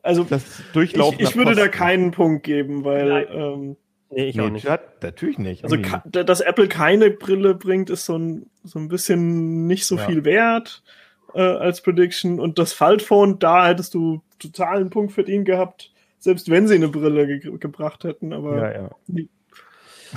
Also, 0.01 0.25
das 0.25 0.43
durchlaufen 0.73 1.19
ich, 1.19 1.29
ich 1.29 1.35
würde 1.37 1.55
da 1.55 1.69
keinen 1.69 2.11
Punkt 2.11 2.43
geben, 2.43 2.83
weil. 2.83 3.27
Ähm, 3.31 3.77
nee, 4.09 4.25
ich 4.25 4.35
nee, 4.35 4.41
auch 4.41 4.49
nicht. 4.49 4.67
natürlich 5.01 5.37
nicht. 5.37 5.63
Also, 5.63 5.77
dass 6.03 6.41
Apple 6.41 6.67
keine 6.67 7.09
Brille 7.11 7.55
bringt, 7.55 7.89
ist 7.89 8.05
so 8.05 8.17
ein, 8.17 8.47
so 8.65 8.79
ein 8.79 8.89
bisschen 8.89 9.65
nicht 9.67 9.85
so 9.85 9.95
ja. 9.95 10.05
viel 10.05 10.25
wert 10.25 10.83
äh, 11.33 11.41
als 11.41 11.81
Prediction. 11.81 12.41
Und 12.41 12.59
das 12.59 12.73
Faltphone, 12.73 13.39
da 13.39 13.67
hättest 13.67 13.93
du 13.93 14.21
total 14.39 14.77
einen 14.81 14.89
Punkt 14.89 15.13
verdient 15.13 15.45
gehabt, 15.45 15.93
selbst 16.19 16.49
wenn 16.49 16.67
sie 16.67 16.75
eine 16.75 16.89
Brille 16.89 17.39
ge 17.39 17.57
gebracht 17.57 18.03
hätten. 18.03 18.33
Aber 18.33 18.57
ja, 18.57 18.81
ja. 18.81 18.89
Nee. 19.07 19.29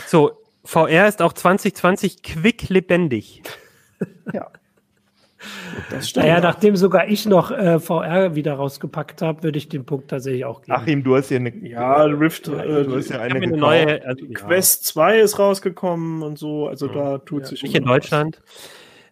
So, 0.09 0.33
VR 0.67 1.09
ist 1.09 1.23
auch 1.23 1.33
2020 1.33 2.23
quick 2.23 2.69
lebendig. 2.69 3.43
ja. 4.33 4.49
Das 5.91 6.09
stimmt. 6.09 6.27
Naja, 6.27 6.41
nachdem 6.41 6.77
sogar 6.77 7.09
ich 7.09 7.27
noch 7.27 7.51
äh, 7.51 7.79
VR 7.79 8.35
wieder 8.35 8.55
rausgepackt 8.55 9.23
habe, 9.23 9.43
würde 9.43 9.59
ich 9.59 9.69
den 9.69 9.85
Punkt 9.85 10.09
tatsächlich 10.09 10.45
auch 10.45 10.63
geben. 10.63 10.77
Achim, 10.77 11.05
du 11.05 11.17
hast 11.17 11.31
ja 11.31 11.37
eine. 11.37 11.55
Ja, 11.57 12.03
Rift, 12.05 12.49
äh, 12.49 12.85
du 12.85 12.97
hast 12.97 13.11
ja 13.11 13.21
eine, 13.21 13.37
eine 13.37 13.57
neue. 13.57 14.05
Also, 14.05 14.27
Quest 14.35 14.87
ja. 14.87 14.93
2 14.93 15.21
ist 15.21 15.39
rausgekommen 15.39 16.23
und 16.23 16.39
so, 16.39 16.67
also 16.67 16.87
ja. 16.89 16.93
da 16.95 17.19
tut 17.19 17.43
ja. 17.43 17.49
sich. 17.49 17.63
Nicht 17.63 17.77
in 17.77 17.85
Deutschland. 17.85 18.43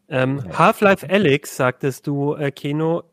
Ähm, 0.09 0.43
Half-Life 0.59 1.09
Alyx, 1.09 1.57
sagtest 1.57 2.07
du, 2.07 2.35
äh, 2.35 2.51
Keno, 2.51 3.05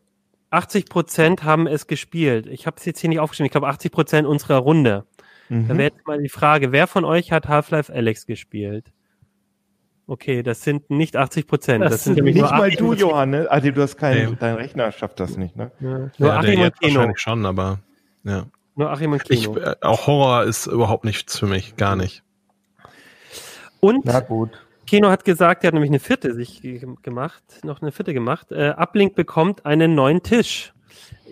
80% 0.50 1.42
haben 1.42 1.66
es 1.66 1.86
gespielt. 1.86 2.46
Ich 2.46 2.66
habe 2.66 2.76
es 2.78 2.84
jetzt 2.84 3.00
hier 3.00 3.08
nicht 3.08 3.20
aufgeschrieben. 3.20 3.46
Ich 3.46 3.52
glaube, 3.52 3.68
80% 3.68 4.24
unserer 4.24 4.58
Runde. 4.58 5.04
Mhm. 5.52 5.68
Da 5.68 5.76
wäre 5.76 5.92
jetzt 5.94 6.06
mal 6.06 6.18
die 6.18 6.30
Frage, 6.30 6.72
wer 6.72 6.86
von 6.86 7.04
euch 7.04 7.30
hat 7.30 7.46
Half-Life 7.46 7.92
Alex 7.92 8.24
gespielt? 8.24 8.90
Okay, 10.06 10.42
das 10.42 10.62
sind 10.62 10.88
nicht 10.88 11.14
80 11.14 11.46
Prozent. 11.46 11.84
Das, 11.84 11.92
das, 11.92 12.04
sind 12.04 12.14
nämlich 12.14 12.36
nicht 12.36 12.50
mal 12.50 12.70
du, 12.70 12.94
Johannes. 12.94 13.46
Also 13.48 13.70
du 13.70 13.82
hast 13.82 13.98
keinen, 13.98 14.30
nee. 14.30 14.36
dein 14.40 14.54
Rechner 14.54 14.90
schafft 14.92 15.20
das 15.20 15.36
nicht, 15.36 15.54
ne? 15.54 15.70
Ja, 15.80 15.88
nur 15.88 16.10
ja, 16.18 16.38
Achim 16.38 16.56
der 16.56 16.64
und 16.66 16.80
Kino. 16.80 16.94
wahrscheinlich 16.94 17.20
schon, 17.20 17.44
aber 17.44 17.80
ja. 18.24 18.46
Nur 18.76 18.90
Achim 18.90 19.12
und 19.12 19.24
Kino. 19.24 19.56
Ich, 19.58 19.62
äh, 19.62 19.74
auch 19.82 20.06
Horror 20.06 20.44
ist 20.44 20.66
überhaupt 20.66 21.04
nichts 21.04 21.38
für 21.38 21.46
mich, 21.46 21.76
gar 21.76 21.96
nicht. 21.96 22.22
Und 23.80 24.06
Na 24.06 24.20
gut. 24.20 24.50
Kino 24.86 25.10
hat 25.10 25.26
gesagt, 25.26 25.64
er 25.64 25.68
hat 25.68 25.74
nämlich 25.74 25.90
eine 25.90 26.00
vierte 26.00 26.34
sich 26.34 26.62
gemacht, 27.02 27.42
noch 27.62 27.82
eine 27.82 27.92
vierte 27.92 28.14
gemacht. 28.14 28.50
Äh, 28.52 28.74
Uplink 28.76 29.14
bekommt 29.14 29.66
einen 29.66 29.94
neuen 29.94 30.22
Tisch 30.22 30.71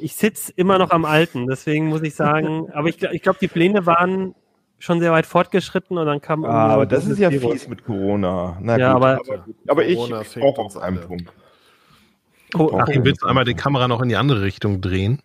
ich 0.02 0.16
sitze 0.16 0.52
immer 0.56 0.78
noch 0.78 0.90
am 0.90 1.04
Alten, 1.04 1.46
deswegen 1.46 1.88
muss 1.88 2.02
ich 2.02 2.14
sagen, 2.14 2.70
aber 2.72 2.88
ich, 2.88 3.02
ich 3.02 3.22
glaube, 3.22 3.38
die 3.40 3.48
Pläne 3.48 3.86
waren 3.86 4.34
schon 4.78 5.00
sehr 5.00 5.12
weit 5.12 5.26
fortgeschritten 5.26 5.98
und 5.98 6.06
dann 6.06 6.20
kam. 6.20 6.44
Ah, 6.44 6.68
aber 6.68 6.86
das 6.86 7.06
ist 7.06 7.18
ja 7.18 7.30
Virus. 7.30 7.52
fies 7.52 7.68
mit 7.68 7.84
Corona. 7.84 8.56
Na 8.60 8.78
ja, 8.78 8.94
gut, 8.94 9.02
aber, 9.02 9.20
aber, 9.20 9.44
aber 9.68 9.84
ich 9.84 9.98
auch 9.98 10.58
auf 10.58 10.76
einem 10.78 11.00
Punkt. 11.00 11.32
Oh, 12.54 12.78
Achim, 12.78 13.04
willst 13.04 13.22
du 13.22 13.26
einmal 13.26 13.44
die 13.44 13.54
Kamera 13.54 13.86
noch 13.86 14.02
in 14.02 14.08
die 14.08 14.16
andere 14.16 14.42
Richtung 14.42 14.80
drehen? 14.80 15.22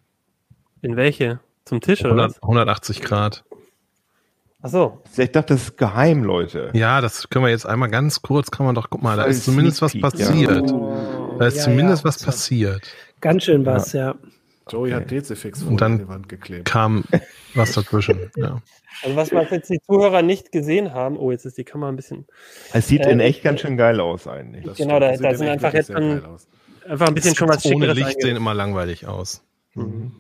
In 0.82 0.96
welche? 0.96 1.40
Zum 1.64 1.82
Tisch 1.82 2.04
100, 2.04 2.30
oder? 2.30 2.44
180 2.44 3.02
Grad. 3.02 3.44
Ach 4.62 4.70
so. 4.70 5.02
Ich 5.18 5.32
dachte, 5.32 5.54
das 5.54 5.64
ist 5.64 5.78
geheim, 5.78 6.24
Leute. 6.24 6.70
Ja, 6.74 7.02
das 7.02 7.30
können 7.30 7.46
wir 7.46 7.50
jetzt 7.50 7.66
einmal 7.66 7.90
ganz 7.90 8.22
kurz, 8.22 8.52
kann 8.52 8.66
man 8.66 8.76
doch, 8.76 8.90
guck 8.90 9.02
mal, 9.02 9.18
da 9.18 9.24
ist 9.24 9.46
zumindest 9.46 9.82
was 9.82 10.00
passiert. 10.00 10.72
Oh. 10.72 11.36
Da 11.40 11.48
ist 11.48 11.58
ja, 11.58 11.64
zumindest 11.64 12.04
ja. 12.04 12.08
was 12.08 12.24
passiert. 12.24 12.82
Ganz 13.22 13.44
schön 13.44 13.66
was, 13.66 13.94
ja. 13.94 14.16
Joey 14.70 14.92
hat 14.92 15.12
Dezifix 15.12 15.62
vor 15.62 15.78
die 15.78 16.08
Wand 16.08 16.28
geklebt. 16.28 16.66
kam 16.66 17.04
was 17.54 17.74
dazwischen. 17.74 18.32
ja. 18.36 18.62
Also 19.04 19.16
was 19.16 19.32
wir 19.32 19.44
jetzt 19.44 19.70
die 19.70 19.80
Zuhörer 19.82 20.22
nicht 20.22 20.52
gesehen 20.52 20.94
haben, 20.94 21.18
oh, 21.18 21.32
jetzt 21.32 21.46
ist 21.46 21.58
die 21.58 21.64
Kamera 21.64 21.90
ein 21.90 21.96
bisschen. 21.96 22.26
Es 22.74 22.88
sieht 22.88 23.06
äh, 23.06 23.12
in 23.12 23.20
echt 23.20 23.44
ganz 23.44 23.62
schön 23.62 23.78
geil 23.78 24.00
aus 24.00 24.28
eigentlich. 24.28 24.66
Das 24.66 24.78
genau, 24.78 25.00
da, 25.00 25.16
da 25.16 25.36
sind 25.36 25.50
einfach 25.50 25.74
jetzt 25.74 25.90
dann, 25.90 26.24
einfach 26.88 27.08
ein 27.08 27.14
bisschen 27.14 27.32
das 27.32 27.38
schon 27.38 27.50
was 27.50 27.66
Ohne 27.66 27.94
Licht 27.94 28.08
eingeht. 28.08 28.22
sehen 28.22 28.36
immer 28.36 28.54
langweilig 28.54 29.06
aus. 29.08 29.44
Mhm. 29.74 30.20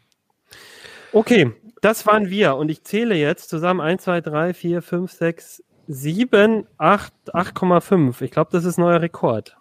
Okay, 1.11 1.51
das 1.81 2.05
waren 2.05 2.30
wir 2.30 2.55
und 2.55 2.69
ich 2.69 2.84
zähle 2.84 3.15
jetzt 3.15 3.49
zusammen 3.49 3.80
1, 3.80 4.03
2, 4.03 4.22
3, 4.22 4.53
4, 4.53 4.81
5, 4.81 5.11
6, 5.11 5.63
7, 5.88 6.67
8, 6.77 7.13
8,5. 7.27 8.22
Ich 8.22 8.31
glaube, 8.31 8.49
das 8.51 8.65
ist 8.65 8.77
neuer 8.77 9.01
Rekord. 9.01 9.57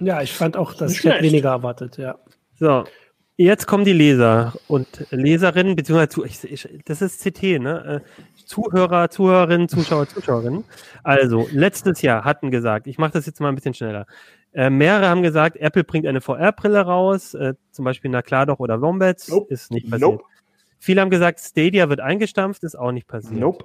Ja, 0.00 0.22
ich 0.22 0.32
fand 0.32 0.56
auch, 0.56 0.74
dass 0.74 0.92
ich 0.92 1.04
hätte 1.04 1.22
weniger 1.22 1.50
erwartet, 1.50 1.96
ja. 1.96 2.18
So, 2.58 2.84
Jetzt 3.40 3.68
kommen 3.68 3.84
die 3.84 3.92
Leser 3.92 4.52
und 4.66 5.06
Leserinnen, 5.10 5.76
beziehungsweise 5.76 6.26
ich, 6.26 6.64
ich, 6.64 6.82
das 6.84 7.00
ist 7.00 7.22
CT, 7.22 7.60
ne? 7.60 8.02
Äh, 8.02 8.22
Zuhörer, 8.44 9.10
Zuhörerinnen, 9.10 9.68
Zuschauer, 9.68 10.08
Zuschauerinnen. 10.08 10.64
Also, 11.04 11.46
letztes 11.52 12.02
Jahr 12.02 12.24
hatten 12.24 12.50
gesagt, 12.50 12.88
ich 12.88 12.98
mache 12.98 13.12
das 13.12 13.26
jetzt 13.26 13.40
mal 13.40 13.50
ein 13.50 13.54
bisschen 13.54 13.74
schneller. 13.74 14.06
Äh, 14.52 14.70
mehrere 14.70 15.08
haben 15.08 15.22
gesagt, 15.22 15.56
Apple 15.56 15.84
bringt 15.84 16.04
eine 16.08 16.20
VR-Brille 16.20 16.80
raus, 16.80 17.34
äh, 17.34 17.54
zum 17.70 17.84
Beispiel 17.84 18.10
na 18.10 18.22
klar 18.22 18.44
doch 18.44 18.58
oder 18.58 18.80
Wombats, 18.80 19.28
nope. 19.28 19.54
ist 19.54 19.70
nicht 19.70 19.88
passiert. 19.88 20.10
Nope. 20.10 20.24
Viele 20.80 21.00
haben 21.00 21.10
gesagt, 21.10 21.38
Stadia 21.38 21.88
wird 21.88 22.00
eingestampft, 22.00 22.64
ist 22.64 22.76
auch 22.76 22.90
nicht 22.90 23.06
passiert. 23.06 23.38
Nope. 23.38 23.64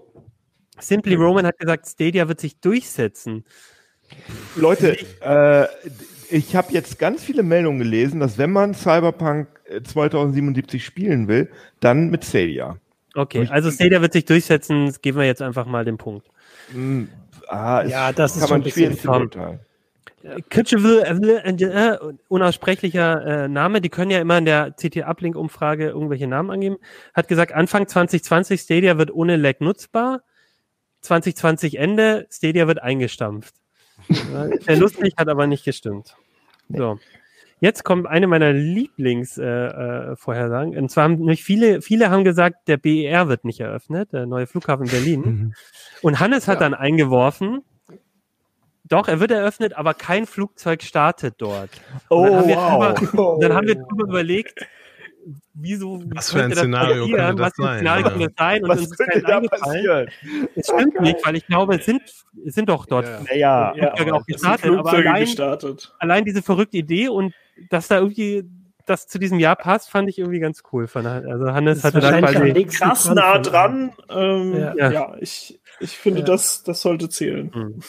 Simply 0.77 1.15
Roman 1.15 1.47
hat 1.47 1.57
gesagt, 1.57 1.87
Stadia 1.87 2.27
wird 2.27 2.39
sich 2.39 2.59
durchsetzen. 2.59 3.43
Leute, 4.55 4.99
äh, 5.21 5.65
ich 6.33 6.55
habe 6.55 6.73
jetzt 6.73 6.97
ganz 6.97 7.23
viele 7.23 7.43
Meldungen 7.43 7.77
gelesen, 7.77 8.19
dass 8.19 8.39
wenn 8.39 8.51
man 8.51 8.73
Cyberpunk 8.73 9.47
2077 9.83 10.81
äh, 10.81 10.83
spielen 10.83 11.27
will, 11.27 11.49
dann 11.79 12.09
mit 12.09 12.25
Stadia. 12.25 12.77
Okay, 13.13 13.47
also 13.51 13.69
Stadia 13.69 14.01
wird 14.01 14.13
sich 14.13 14.25
durchsetzen, 14.25 14.95
geben 15.03 15.19
wir 15.19 15.25
jetzt 15.25 15.43
einfach 15.43 15.67
mal 15.67 15.85
den 15.85 15.97
Punkt. 15.97 16.27
Mm, 16.73 17.03
ah, 17.47 17.83
ja, 17.83 18.11
das 18.11 18.35
ist 18.35 18.47
schon 18.47 18.63
ein 18.63 18.69
schwierig 18.69 18.99
zu 18.99 19.07
beurteilen. 19.07 19.59
Äh, 20.23 21.97
unaussprechlicher 22.29 23.43
äh, 23.43 23.47
Name, 23.47 23.81
die 23.81 23.89
können 23.89 24.09
ja 24.09 24.19
immer 24.19 24.39
in 24.39 24.45
der 24.45 24.71
CT-Uplink-Umfrage 24.71 25.89
irgendwelche 25.89 26.27
Namen 26.27 26.49
angeben, 26.49 26.77
hat 27.13 27.27
gesagt, 27.27 27.51
Anfang 27.51 27.87
2020 27.87 28.61
Stadia 28.61 28.97
wird 28.97 29.11
ohne 29.11 29.35
Lag 29.35 29.59
nutzbar, 29.59 30.23
2020 31.01 31.77
Ende, 31.77 32.25
Stadia 32.31 32.67
wird 32.67 32.81
eingestampft. 32.81 33.53
Sehr 34.09 34.77
lustig, 34.77 35.13
hat 35.17 35.27
aber 35.27 35.45
nicht 35.45 35.65
gestimmt. 35.65 36.15
So. 36.69 36.99
Jetzt 37.59 37.83
kommt 37.85 38.07
eine 38.07 38.27
meiner 38.27 38.51
Lieblingsvorhersagen. 38.51 40.73
Äh, 40.73 40.75
äh, 40.75 40.79
und 40.79 40.89
zwar 40.89 41.05
haben 41.05 41.15
nämlich 41.15 41.45
viele, 41.45 41.81
viele 41.81 42.09
haben 42.09 42.25
gesagt, 42.25 42.67
der 42.67 42.75
BER 42.75 43.29
wird 43.29 43.45
nicht 43.45 43.61
eröffnet, 43.61 44.11
der 44.11 44.25
neue 44.25 44.47
Flughafen 44.47 44.87
Berlin. 44.87 45.23
Mhm. 45.23 45.53
Und 46.01 46.19
Hannes 46.19 46.49
hat 46.49 46.55
ja. 46.55 46.59
dann 46.59 46.73
eingeworfen, 46.73 47.61
doch, 48.83 49.07
er 49.07 49.21
wird 49.21 49.31
eröffnet, 49.31 49.77
aber 49.77 49.93
kein 49.93 50.27
Flugzeug 50.27 50.83
startet 50.83 51.35
dort. 51.37 51.69
Oh, 52.09 52.25
dann 52.25 52.49
wow. 52.49 52.93
Drüber, 52.93 53.37
dann 53.39 53.53
haben 53.53 53.67
wir 53.67 53.75
drüber 53.75 54.09
überlegt, 54.09 54.67
wieso 55.53 56.01
was 56.13 56.31
für 56.31 56.43
ein 56.43 56.51
Szenario 56.51 57.07
könnte 57.07 57.35
das 57.35 57.53
sein? 57.55 57.77
Szenario 57.77 58.03
könnte 58.09 58.25
das 58.25 58.33
sein? 58.37 58.63
Und 58.63 58.69
was 58.69 58.79
uns 58.79 58.97
könnte 58.97 59.21
da 59.21 59.39
passieren? 59.41 60.09
Es 60.55 60.67
stimmt 60.67 61.01
nicht, 61.01 61.25
weil 61.25 61.35
ich 61.35 61.47
glaube, 61.47 61.75
es 61.75 61.85
sind, 61.85 62.01
es 62.45 62.55
sind 62.55 62.69
doch 62.69 62.85
dort 62.85 63.05
ja. 63.33 63.73
Ja, 63.75 63.95
ja, 63.95 64.13
auch 64.13 64.25
gestartet, 64.25 64.71
aber 64.71 64.91
allein, 64.91 65.25
gestartet. 65.25 65.93
allein 65.99 66.25
diese 66.25 66.41
verrückte 66.41 66.77
Idee 66.77 67.07
und 67.09 67.33
dass 67.69 67.87
da 67.87 67.99
irgendwie 67.99 68.43
das 68.85 69.07
zu 69.07 69.17
diesem 69.17 69.39
Jahr 69.39 69.55
passt, 69.55 69.89
fand 69.89 70.09
ich 70.09 70.19
irgendwie 70.19 70.39
ganz 70.39 70.61
cool. 70.71 70.87
Also 70.93 71.53
Hannes 71.53 71.83
hatte 71.83 71.99
da 71.99 72.19
quasi 72.19 72.65
krass 72.65 73.09
nah 73.09 73.39
dran. 73.39 73.93
Ähm, 74.09 74.55
ja. 74.55 74.91
ja. 74.91 75.15
ich, 75.19 75.59
ich 75.79 75.97
finde, 75.97 76.19
ja. 76.19 76.25
das, 76.25 76.63
das 76.63 76.81
sollte 76.81 77.09
zählen. 77.09 77.51
Mhm. 77.53 77.79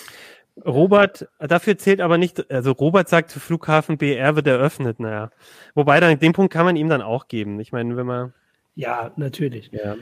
Robert, 0.65 1.29
dafür 1.39 1.79
zählt 1.79 2.01
aber 2.01 2.17
nicht, 2.17 2.51
also 2.51 2.73
Robert 2.73 3.09
sagt, 3.09 3.33
Flughafen 3.33 3.99
BR 3.99 4.37
wird 4.37 4.47
eröffnet, 4.47 5.01
naja. 5.01 5.31
Wobei 5.75 5.99
dann 5.99 6.19
den 6.19 6.33
Punkt 6.33 6.53
kann 6.53 6.65
man 6.65 6.77
ihm 6.77 6.89
dann 6.89 7.03
auch 7.03 7.27
geben. 7.27 7.59
Ich 7.59 7.73
meine, 7.73 7.97
wenn 7.97 8.07
man. 8.07 8.33
Ja, 8.77 9.13
natürlich. 9.17 9.71
Ja. 9.73 9.97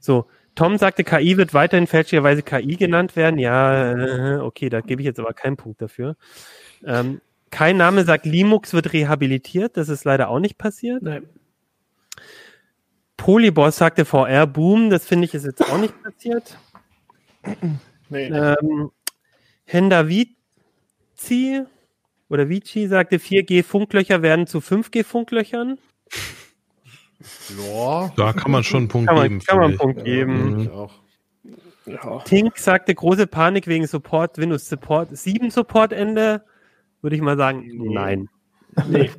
So, 0.00 0.26
Tom 0.54 0.78
sagte, 0.78 1.04
KI 1.04 1.36
wird 1.36 1.52
weiterhin 1.54 1.86
fälschlicherweise 1.86 2.42
KI 2.42 2.76
genannt 2.76 3.14
werden. 3.14 3.38
Ja, 3.38 3.92
äh, 3.92 4.38
okay, 4.38 4.68
da 4.68 4.80
gebe 4.80 5.02
ich 5.02 5.06
jetzt 5.06 5.20
aber 5.20 5.34
keinen 5.34 5.56
Punkt 5.56 5.82
dafür. 5.82 6.16
Ähm, 6.84 7.20
kein 7.50 7.76
Name 7.76 8.04
sagt, 8.04 8.26
Linux 8.26 8.72
wird 8.72 8.92
rehabilitiert. 8.92 9.76
Das 9.76 9.88
ist 9.88 10.04
leider 10.04 10.28
auch 10.28 10.38
nicht 10.38 10.56
passiert. 10.56 11.02
Nein. 11.02 11.28
Polyboss 13.16 13.76
sagte 13.76 14.04
VR 14.04 14.46
Boom. 14.46 14.88
Das 14.88 15.04
finde 15.06 15.26
ich 15.26 15.34
ist 15.34 15.44
jetzt 15.44 15.62
auch 15.62 15.78
nicht 15.78 15.94
passiert. 16.02 16.56
Nee. 18.08 18.26
Ähm, 18.26 18.90
Henda 19.72 20.08
Vici 20.08 21.62
oder 22.28 22.48
Vici 22.48 22.88
sagte, 22.88 23.18
4G-Funklöcher 23.18 24.20
werden 24.20 24.48
zu 24.48 24.58
5G-Funklöchern. 24.58 25.78
Ja. 27.56 28.12
Da 28.16 28.32
kann 28.32 28.50
man 28.50 28.64
schon 28.64 28.80
einen 28.80 28.88
Punkt 28.88 29.08
kann 29.08 29.16
man, 29.16 29.28
geben. 29.28 29.40
Kann 29.46 29.58
man 29.58 29.68
einen 29.68 29.78
Punkt 29.78 30.04
geben. 30.04 30.70
Ja, 31.86 31.92
ja. 31.92 32.18
Tink 32.20 32.58
sagte, 32.58 32.94
große 32.94 33.28
Panik 33.28 33.68
wegen 33.68 33.86
Support, 33.86 34.38
Windows 34.38 34.68
Support 34.68 35.16
7 35.16 35.50
Support 35.50 35.92
Ende. 35.92 36.44
Würde 37.00 37.14
ich 37.14 37.22
mal 37.22 37.36
sagen, 37.36 37.64
nein. 37.92 38.28
Nee. 38.88 39.10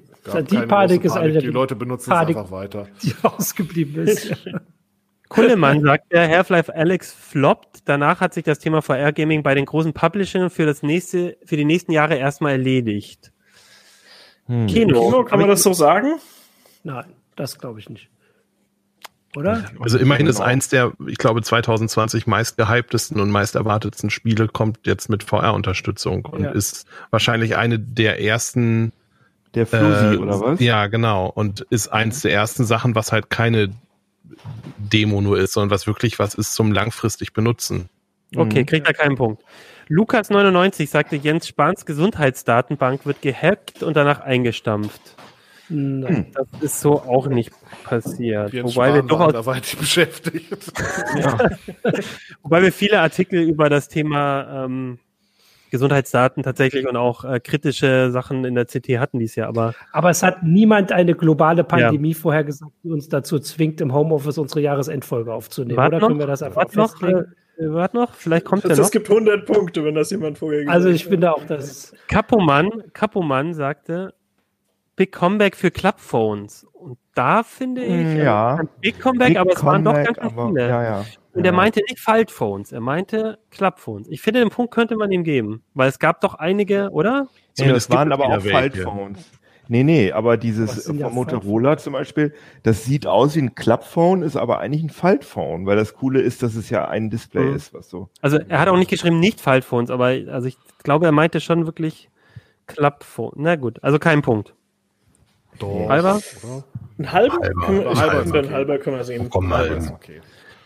die 0.50 0.58
Panik 0.58 1.06
ist 1.06 1.16
eine 1.16 1.40
Die 1.40 1.48
Leute 1.48 1.78
benutzen 1.78 2.10
Panik, 2.10 2.36
es 2.36 2.42
einfach 2.42 2.52
weiter. 2.52 2.88
Die 3.04 3.14
ausgeblieben 3.24 4.06
ist. 4.06 4.36
Kullemann 5.32 5.82
sagt, 5.82 6.12
der 6.12 6.30
Half-Life 6.30 6.76
Alex 6.76 7.14
floppt. 7.14 7.84
Danach 7.86 8.20
hat 8.20 8.34
sich 8.34 8.44
das 8.44 8.60
Thema 8.60 8.82
VR 8.82 9.14
Gaming 9.14 9.44
bei 9.44 9.56
den 9.56 9.66
großen 9.66 9.94
Publishern 9.94 10.50
für 10.50 10.66
das 10.66 10.84
nächste, 10.84 11.38
für 11.46 11.56
die 11.56 11.66
nächsten 11.66 11.94
Jahre 11.94 12.16
erstmal 12.16 12.52
erledigt. 12.54 13.32
Hm. 14.48 14.68
Kino. 14.68 15.06
Kino, 15.06 15.24
kann 15.24 15.40
man 15.40 15.48
das 15.48 15.64
so 15.64 15.72
sagen? 15.72 16.16
Nein, 16.84 17.06
das 17.36 17.58
glaube 17.58 17.80
ich 17.80 17.90
nicht. 17.90 18.10
Oder? 19.38 19.64
Also 19.80 19.98
immerhin 19.98 20.28
ist 20.28 20.42
eins 20.42 20.68
der, 20.68 20.92
ich 21.08 21.18
glaube, 21.18 21.42
2020 21.42 22.28
meist 22.28 22.58
gehyptesten 22.58 23.22
und 23.22 23.30
meist 23.30 23.56
erwartetsten 23.56 24.10
Spiele 24.10 24.50
kommt 24.50 24.80
jetzt 24.86 25.10
mit 25.10 25.24
VR-Unterstützung 25.24 26.26
und 26.26 26.44
ja. 26.44 26.52
ist 26.52 26.86
wahrscheinlich 27.12 27.56
eine 27.56 27.80
der 27.80 28.22
ersten 28.22 28.92
der 29.56 29.66
Flusi, 29.66 30.16
äh, 30.16 30.18
oder 30.18 30.42
was? 30.42 30.60
Ja, 30.60 30.88
genau. 30.88 31.28
Und 31.28 31.62
ist 31.70 31.88
eins 31.88 32.22
der 32.22 32.34
ersten 32.34 32.66
Sachen, 32.66 32.96
was 32.96 33.14
halt 33.14 33.30
keine 33.30 33.70
Demo 34.78 35.22
nur 35.22 35.40
ist, 35.40 35.54
sondern 35.54 35.72
was 35.72 35.88
wirklich 35.88 36.20
was 36.20 36.34
ist 36.34 36.54
zum 36.54 36.72
langfristig 36.72 37.34
benutzen. 37.34 37.90
Okay, 38.36 38.62
mhm. 38.62 38.66
kriegt 38.66 38.88
er 38.88 38.94
keinen 38.94 39.16
Punkt. 39.16 39.44
Lukas99 39.90 40.88
sagte, 40.88 41.18
Jens 41.18 41.48
Spahns 41.48 41.86
Gesundheitsdatenbank 41.86 43.06
wird 43.06 43.22
gehackt 43.22 43.84
und 43.84 43.96
danach 43.98 44.22
eingestampft. 44.22 45.18
Nein, 45.68 46.28
das 46.34 46.48
ist 46.62 46.82
so 46.82 47.02
auch 47.02 47.28
nicht 47.28 47.52
passiert. 47.84 48.54
Jens 48.54 48.76
Wobei 48.76 48.90
Spahn 48.90 48.96
wir 48.96 49.04
doch 49.04 49.32
da 49.32 49.46
weiter 49.46 49.78
beschäftigt. 49.80 50.72
ja. 51.16 51.38
Wobei 52.42 52.62
wir 52.62 52.72
viele 52.72 53.00
Artikel 53.00 53.42
über 53.42 53.70
das 53.70 53.88
Thema 53.88 54.66
ähm, 54.66 55.00
Gesundheitsdaten 55.72 56.44
tatsächlich 56.44 56.88
und 56.88 56.98
auch 56.98 57.24
äh, 57.24 57.40
kritische 57.40 58.12
Sachen 58.12 58.46
in 58.46 58.56
der 58.56 58.66
CT 58.66 59.00
hatten 59.00 59.18
dies 59.18 59.36
Jahr. 59.36 59.48
Aber, 59.48 59.74
aber 59.92 60.10
es 60.10 60.22
hat 60.22 60.44
niemand 60.44 60.92
eine 60.92 61.16
globale 61.16 61.64
Pandemie 61.64 62.12
ja. 62.12 62.18
vorhergesagt, 62.18 62.74
die 62.84 62.90
uns 62.92 63.10
dazu 63.10 63.40
zwingt, 63.40 63.82
im 63.82 63.94
Homeoffice 63.94 64.38
unsere 64.38 64.60
Jahresendfolge 64.62 65.34
aufzunehmen. 65.34 65.78
Wart 65.78 65.94
Oder 65.94 66.02
noch? 66.02 66.08
können 66.10 66.20
wir 66.20 66.28
das 66.28 66.44
einfach? 66.44 66.72
Noch, 66.74 67.02
äh, 67.02 67.24
wart 67.58 67.94
noch, 67.94 68.14
vielleicht 68.14 68.46
kommt 68.46 68.66
der 68.66 68.76
noch. 68.76 68.84
Es 68.84 68.92
gibt 68.92 69.10
100 69.10 69.46
Punkte, 69.46 69.84
wenn 69.84 69.96
das 69.96 70.12
jemand 70.12 70.38
vorher 70.38 70.60
gesagt 70.60 70.70
hat. 70.70 70.76
Also 70.76 70.90
ich 70.90 71.06
finde 71.06 71.34
auch, 71.34 71.46
dass... 71.46 71.94
Kapomann, 72.08 72.70
Kapomann 72.94 73.54
sagte, 73.54 74.14
Big 74.96 75.12
Comeback 75.12 75.56
für 75.56 75.72
Clubphones. 75.72 76.66
Und 76.74 76.98
da 77.14 77.44
finde 77.44 77.84
ich, 77.84 78.18
ja. 78.18 78.60
Big 78.80 79.00
Comeback, 79.00 79.30
Big 79.30 79.38
aber 79.38 79.52
es 79.52 79.64
waren 79.64 79.84
doch 79.84 79.94
ganz, 79.94 80.18
ganz 80.18 80.34
viele. 80.34 80.68
Ja, 80.68 80.84
ja. 80.84 81.06
Und 81.34 81.46
er 81.46 81.54
meinte 81.54 81.82
nicht 81.88 82.00
Faltphones, 82.00 82.72
er 82.72 82.82
meinte 82.82 83.40
Clubphones. 83.52 84.08
Ich 84.10 84.22
finde, 84.22 84.42
den 84.42 84.50
Punkt 84.50 84.74
könnte 84.74 84.98
man 84.98 85.12
ihm 85.12 85.24
geben, 85.24 85.64
weil 85.74 85.88
es 85.88 85.98
gab 85.98 86.22
doch 86.22 86.36
einige, 86.36 86.90
oder? 86.92 87.28
Nee, 87.58 87.70
das 87.70 87.90
waren 87.90 88.12
aber 88.12 88.26
auch 88.26 88.42
Faltphones. 88.42 89.32
Nee, 89.68 89.84
nee, 89.84 90.12
aber 90.12 90.36
dieses 90.36 90.88
von 90.88 90.98
Motorola 91.14 91.78
zum 91.78 91.94
Beispiel, 91.94 92.34
das 92.64 92.84
sieht 92.84 93.08
aus 93.08 93.38
wie 93.38 93.44
ein 93.44 93.56
Clubphone, 93.56 94.22
ist 94.22 94.36
aber 94.36 94.60
eigentlich 94.60 94.84
ein 94.84 94.90
Faltphone, 94.90 95.66
weil 95.66 95.78
das 95.78 95.94
Coole 95.94 96.20
ist, 96.20 96.44
dass 96.44 96.56
es 96.56 96.70
ja 96.70 96.90
ein 96.90 97.10
Display 97.10 97.46
mhm. 97.46 97.56
ist, 97.56 97.74
was 97.74 97.90
so. 97.90 98.10
Also 98.22 98.38
er 98.38 98.60
hat 98.60 98.68
auch 98.68 98.76
nicht 98.76 98.90
geschrieben 98.90 99.22
nicht 99.22 99.40
Faltphones, 99.40 99.90
aber 99.90 100.08
also 100.08 100.48
ich 100.48 100.58
glaube, 100.84 101.06
er 101.06 101.14
meinte 101.14 101.40
schon 101.40 101.66
wirklich 101.66 102.10
Clubphone. 102.68 103.32
Na 103.38 103.56
gut, 103.56 103.82
also 103.82 103.98
kein 103.98 104.22
Punkt. 104.22 104.54
Doch. 105.62 105.90
Halber? 105.90 106.20
Ein 106.98 107.12
halber? 107.12 107.38
Halber, 107.42 107.68
halber, 107.68 107.96
halber, 107.96 108.40
okay. 108.40 108.50
halber 108.50 108.78
können 108.80 108.98
wir 108.98 109.04
sehen. 109.04 109.30
Komm 109.30 109.48
mal. 109.48 109.80
Okay. 109.94 110.22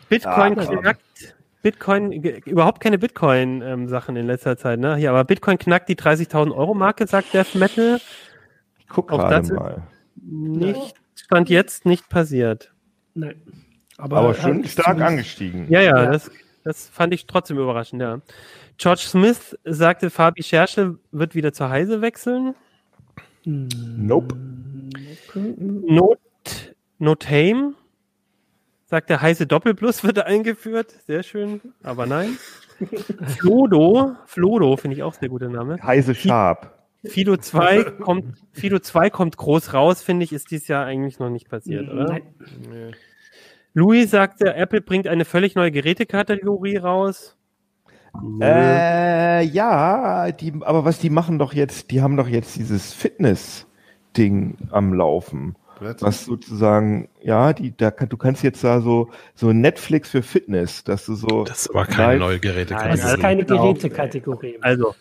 Bitcoin 0.09 0.55
ja, 0.55 0.65
knackt. 0.65 1.35
Bitcoin, 1.61 2.11
überhaupt 2.11 2.79
keine 2.79 2.99
Bitcoin-Sachen 2.99 4.15
ähm, 4.15 4.21
in 4.21 4.27
letzter 4.27 4.55
Zeit, 4.55 4.79
ne? 4.79 4.97
Hier, 4.97 5.09
aber 5.09 5.23
Bitcoin 5.23 5.57
knackt 5.57 5.89
die 5.89 5.95
30.000 5.95 6.55
Euro 6.55 6.75
Marke, 6.75 7.07
sagt 7.07 7.33
Death 7.33 7.55
Metal. 7.55 7.99
Ich 8.77 8.87
guck 8.87 9.11
Auch 9.11 9.27
das 9.29 9.49
mal. 9.49 9.81
Nicht, 10.15 10.93
stand 11.15 11.49
jetzt 11.49 11.85
nicht 11.85 12.07
passiert. 12.07 12.71
Nein. 13.15 13.41
Aber, 13.97 14.17
aber 14.17 14.33
schon 14.35 14.63
stark 14.65 15.01
angestiegen. 15.01 15.65
Ja, 15.69 15.81
ja, 15.81 16.03
ja, 16.03 16.11
Das, 16.11 16.29
das 16.63 16.87
fand 16.87 17.13
ich 17.13 17.25
trotzdem 17.25 17.57
überraschend, 17.57 18.01
ja. 18.01 18.19
George 18.77 19.01
Smith 19.01 19.57
sagte, 19.63 20.09
Fabi 20.09 20.43
Scherschel 20.43 20.99
wird 21.11 21.33
wieder 21.33 21.51
zur 21.51 21.69
Heise 21.69 22.01
wechseln. 22.01 22.53
Nope. 23.45 24.35
Not, 25.35 26.19
no 26.97 27.15
Tame 27.15 27.73
sagt 28.85 29.09
der 29.09 29.21
heiße 29.21 29.47
Doppelplus 29.47 30.03
wird 30.03 30.19
eingeführt. 30.19 30.91
Sehr 31.05 31.23
schön, 31.23 31.61
aber 31.83 32.05
nein. 32.05 32.37
Flodo, 33.37 34.15
Flodo 34.25 34.77
finde 34.77 34.97
ich 34.97 35.03
auch 35.03 35.13
sehr 35.13 35.29
guter 35.29 35.49
Name. 35.49 35.77
Heiße 35.81 36.15
Sharp. 36.15 36.71
Fido 37.03 37.37
2 37.37 37.83
kommt, 37.83 38.37
Fido 38.51 38.79
2 38.79 39.09
kommt 39.09 39.37
groß 39.37 39.73
raus, 39.73 40.01
finde 40.01 40.23
ich, 40.23 40.33
ist 40.33 40.49
dieses 40.51 40.67
Jahr 40.67 40.85
eigentlich 40.85 41.19
noch 41.19 41.29
nicht 41.29 41.49
passiert, 41.49 41.89
oder? 41.89 42.05
Nein. 42.05 42.23
Nee. 42.69 42.91
Louis 43.73 44.09
sagte, 44.09 44.55
Apple 44.55 44.81
bringt 44.81 45.07
eine 45.07 45.25
völlig 45.25 45.55
neue 45.55 45.71
Gerätekategorie 45.71 46.77
raus. 46.77 47.37
Äh, 48.41 49.43
ja, 49.43 50.31
die, 50.31 50.53
aber 50.61 50.85
was 50.85 50.99
die 50.99 51.09
machen 51.09 51.39
doch 51.39 51.53
jetzt, 51.53 51.91
die 51.91 52.01
haben 52.01 52.17
doch 52.17 52.27
jetzt 52.27 52.55
dieses 52.55 52.93
Fitness-Ding 52.93 54.57
am 54.71 54.93
Laufen. 54.93 55.55
Was 55.99 56.25
sozusagen, 56.25 57.09
ja, 57.21 57.51
die, 57.51 57.75
da 57.75 57.91
kann, 57.91 58.07
du 58.07 58.15
kannst 58.15 58.43
jetzt 58.43 58.63
da 58.63 58.79
so, 58.79 59.09
so 59.33 59.51
Netflix 59.51 60.09
für 60.09 60.23
Fitness, 60.23 60.85
dass 60.85 61.05
du 61.05 61.15
so. 61.15 61.43
Das 61.43 61.69
war 61.73 61.85
keine 61.85 62.19
neue 62.19 62.39
Gerätekategorie. 62.39 63.01
Das 63.01 63.13
ist 63.13 63.19
keine 63.19 63.43
Gerätekategorie. 63.43 64.57
Also, 64.61 64.95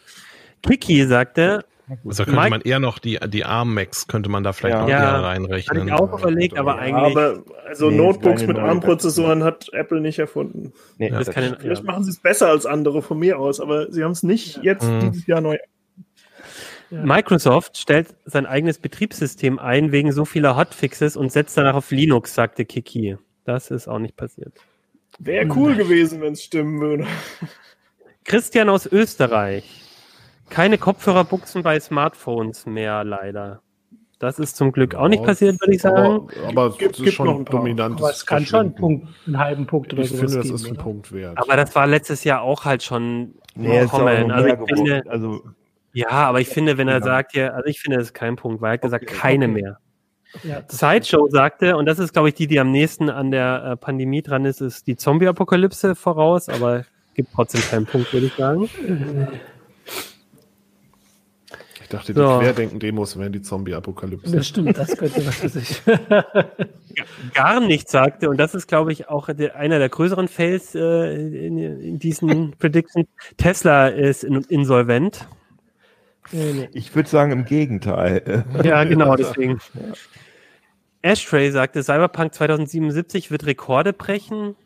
Kiki 0.62 1.07
sagte, 1.07 1.65
also 1.89 2.24
könnte 2.24 2.40
Mike, 2.40 2.51
man 2.51 2.61
eher 2.62 2.78
noch 2.78 2.98
die, 2.98 3.19
die 3.28 3.44
ARM-Max 3.44 4.06
könnte 4.06 4.31
man 4.31 4.43
da 4.43 4.52
vielleicht 4.52 4.77
ja, 4.77 4.82
noch 4.82 4.89
ja, 4.89 5.20
reinrechnen. 5.20 5.81
Hatte 5.81 5.89
ich 5.89 5.93
auch 5.93 6.19
überlegt, 6.19 6.59
aber 6.59 6.78
eigentlich. 6.78 7.16
Aber 7.16 7.44
also 7.66 7.90
nee, 7.90 7.97
Notebooks 7.97 8.47
mit 8.47 8.59
ARM-Prozessoren 8.59 9.44
hat 9.44 9.69
Apple 9.73 10.01
nicht 10.01 10.19
erfunden. 10.19 10.73
Nee, 10.98 11.11
ja, 11.11 11.19
das 11.19 11.31
kann 11.31 11.56
vielleicht 11.59 11.85
machen 11.85 12.05
sie 12.05 12.11
es 12.11 12.20
besser 12.20 12.48
als 12.48 12.65
andere 12.65 13.02
von 13.02 13.19
mir 13.19 13.39
aus, 13.39 13.61
aber 13.61 13.93
sie 13.93 14.02
haben 14.02 14.12
es 14.12 14.23
nicht 14.23 14.62
jetzt 14.62 14.89
mhm. 14.89 15.01
dieses 15.01 15.27
Jahr 15.27 15.40
neu 15.40 15.59
Microsoft 16.90 17.77
stellt 17.78 18.15
sein 18.24 18.47
eigenes 18.47 18.78
Betriebssystem 18.78 19.59
ein 19.59 19.90
wegen 19.90 20.12
so 20.12 20.24
vieler 20.24 20.56
Hotfixes 20.56 21.16
und 21.16 21.32
setzt 21.32 21.56
danach 21.56 21.74
auf 21.74 21.90
Linux, 21.90 22.35
sagte 22.35 22.65
Kiki. 22.65 23.16
Das 23.44 23.70
ist 23.70 23.89
auch 23.89 23.98
nicht 23.98 24.16
passiert. 24.16 24.55
Wäre 25.19 25.47
cool 25.56 25.74
gewesen, 25.74 26.20
wenn 26.20 26.32
es 26.32 26.43
stimmen 26.43 26.81
würde. 26.81 27.06
Christian 28.24 28.69
aus 28.69 28.86
Österreich. 28.86 29.84
Keine 30.51 30.79
Kopfhörerbuchsen 30.79 31.62
bei 31.62 31.81
Smartphones 31.81 32.66
mehr, 32.66 33.05
leider. 33.05 33.62
Das 34.19 34.39
ist 34.39 34.57
zum 34.57 34.73
Glück 34.73 34.95
auch 34.95 35.09
nicht 35.09 35.23
passiert, 35.25 35.61
würde 35.61 35.75
ich 35.75 35.83
sagen. 35.83 36.29
Aber, 36.47 36.49
aber 36.49 36.77
es 36.81 36.99
ist 36.99 37.15
schon 37.15 37.29
ein 37.29 37.45
dominantes. 37.45 38.03
Aber 38.03 38.11
es 38.11 38.25
kann 38.25 38.47
schon 38.47 38.61
einen, 38.61 38.75
Punkt, 38.75 39.09
einen 39.27 39.39
halben 39.39 39.66
Punkt 39.66 39.93
oder 39.93 40.03
Ich 40.03 40.11
finde, 40.11 40.37
das 40.37 40.51
ist 40.51 40.66
ein 40.66 40.77
Punkt 40.77 41.12
wert. 41.12 41.37
Aber 41.37 41.57
das 41.57 41.75
war 41.75 41.87
letztes 41.87 42.25
Jahr 42.25 42.43
auch 42.43 42.65
halt 42.65 42.83
schon 42.83 43.35
nee, 43.55 43.85
kommen. 43.87 44.31
Also 44.31 44.49
ich 44.49 44.75
finde, 44.75 45.03
also 45.09 45.43
ja, 45.93 46.09
aber 46.11 46.41
ich 46.41 46.49
finde, 46.49 46.79
wenn 46.79 46.89
er 46.89 47.03
sagt, 47.03 47.35
ja, 47.35 47.49
also 47.49 47.66
ich 47.66 47.81
finde, 47.81 47.99
das 47.99 48.09
ist 48.09 48.15
kein 48.15 48.37
Punkt, 48.37 48.62
weil 48.62 48.71
er 48.71 48.75
hat 48.75 48.83
gesagt, 48.83 49.05
okay, 49.05 49.15
keine 49.15 49.45
okay. 49.47 49.62
mehr. 49.62 49.79
Ja, 50.43 50.62
Sideshow 50.69 51.29
sagte, 51.29 51.77
und 51.77 51.87
das 51.87 51.99
ist, 51.99 52.12
glaube 52.12 52.29
ich, 52.29 52.35
die, 52.35 52.47
die 52.47 52.59
am 52.59 52.73
nächsten 52.73 53.11
an 53.11 53.31
der 53.31 53.65
äh, 53.65 53.77
Pandemie 53.77 54.23
dran 54.23 54.45
ist, 54.45 54.61
ist 54.61 54.87
die 54.87 54.97
Zombie-Apokalypse 54.97 55.95
voraus, 55.95 56.49
aber 56.49 56.85
gibt 57.15 57.33
trotzdem 57.33 57.61
keinen 57.61 57.87
Punkt, 57.87 58.12
würde 58.12 58.27
ich 58.27 58.35
sagen. 58.35 58.69
Ich 61.95 62.01
dachte, 62.01 62.15
die 62.15 62.21
so. 62.21 62.39
Querdenken-Demos 62.41 63.19
wären 63.19 63.33
die 63.33 63.43
Zombie-Apokalypse. 63.43 64.35
Das 64.35 64.49
stimmt, 64.49 64.77
das 64.77 64.97
könnte 64.97 65.25
was 65.27 65.37
für 65.37 65.49
sich. 65.49 65.83
Gar 67.35 67.61
nichts 67.61 67.93
sagte, 67.93 68.29
und 68.29 68.37
das 68.39 68.55
ist, 68.55 68.66
glaube 68.66 68.93
ich, 68.93 69.09
auch 69.09 69.29
der, 69.33 69.57
einer 69.57 69.79
der 69.79 69.89
größeren 69.89 70.29
Fails 70.29 70.75
äh, 70.75 71.47
in, 71.47 71.59
in, 71.59 71.99
diesen 71.99 72.53
Predictions. 72.59 73.07
Tesla 73.37 73.89
ist 73.89 74.25
in, 74.25 74.43
insolvent. 74.49 75.29
Ich 76.73 76.95
würde 76.95 77.09
sagen, 77.09 77.33
im 77.33 77.45
Gegenteil. 77.45 78.45
Ja, 78.65 78.83
genau, 78.85 79.15
deswegen. 79.15 79.61
Ja. 79.75 79.93
Ashtray 81.03 81.51
sagte, 81.51 81.83
Cyberpunk 81.83 82.35
2077 82.35 83.31
wird 83.31 83.45
Rekorde 83.47 83.93
brechen. 83.93 84.57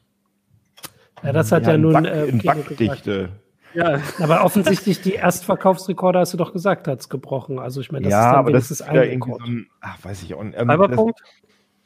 Ja, 1.24 1.32
das 1.32 1.50
hat 1.50 1.64
ja, 1.64 1.72
ja 1.72 1.78
nun 1.78 1.92
Back, 1.94 2.04
äh, 2.06 2.26
in 2.26 2.38
Backdichte. 2.38 3.30
Ja. 3.74 4.00
Aber 4.18 4.44
offensichtlich 4.44 5.00
die 5.02 5.14
Erstverkaufsrekorde, 5.14 6.18
hast 6.18 6.32
du 6.32 6.36
doch 6.36 6.52
gesagt, 6.52 6.88
hat 6.88 7.00
es 7.00 7.08
gebrochen. 7.08 7.58
Also 7.58 7.80
ich 7.80 7.92
meine, 7.92 8.04
das 8.04 8.12
ja, 8.12 8.20
ist 8.20 8.26
dann 8.32 8.38
aber 8.38 8.52
das 8.52 8.70
ist 8.70 8.82
ein 8.82 8.96
Rekord. 8.96 9.40
So 9.40 9.46
ein, 9.46 9.66
ach, 9.80 9.98
weiß 10.02 10.22
ich 10.22 10.34
auch 10.34 10.42
nicht. 10.42 10.58
Ähm, 10.58 10.68
Cyberpunk? 10.68 11.16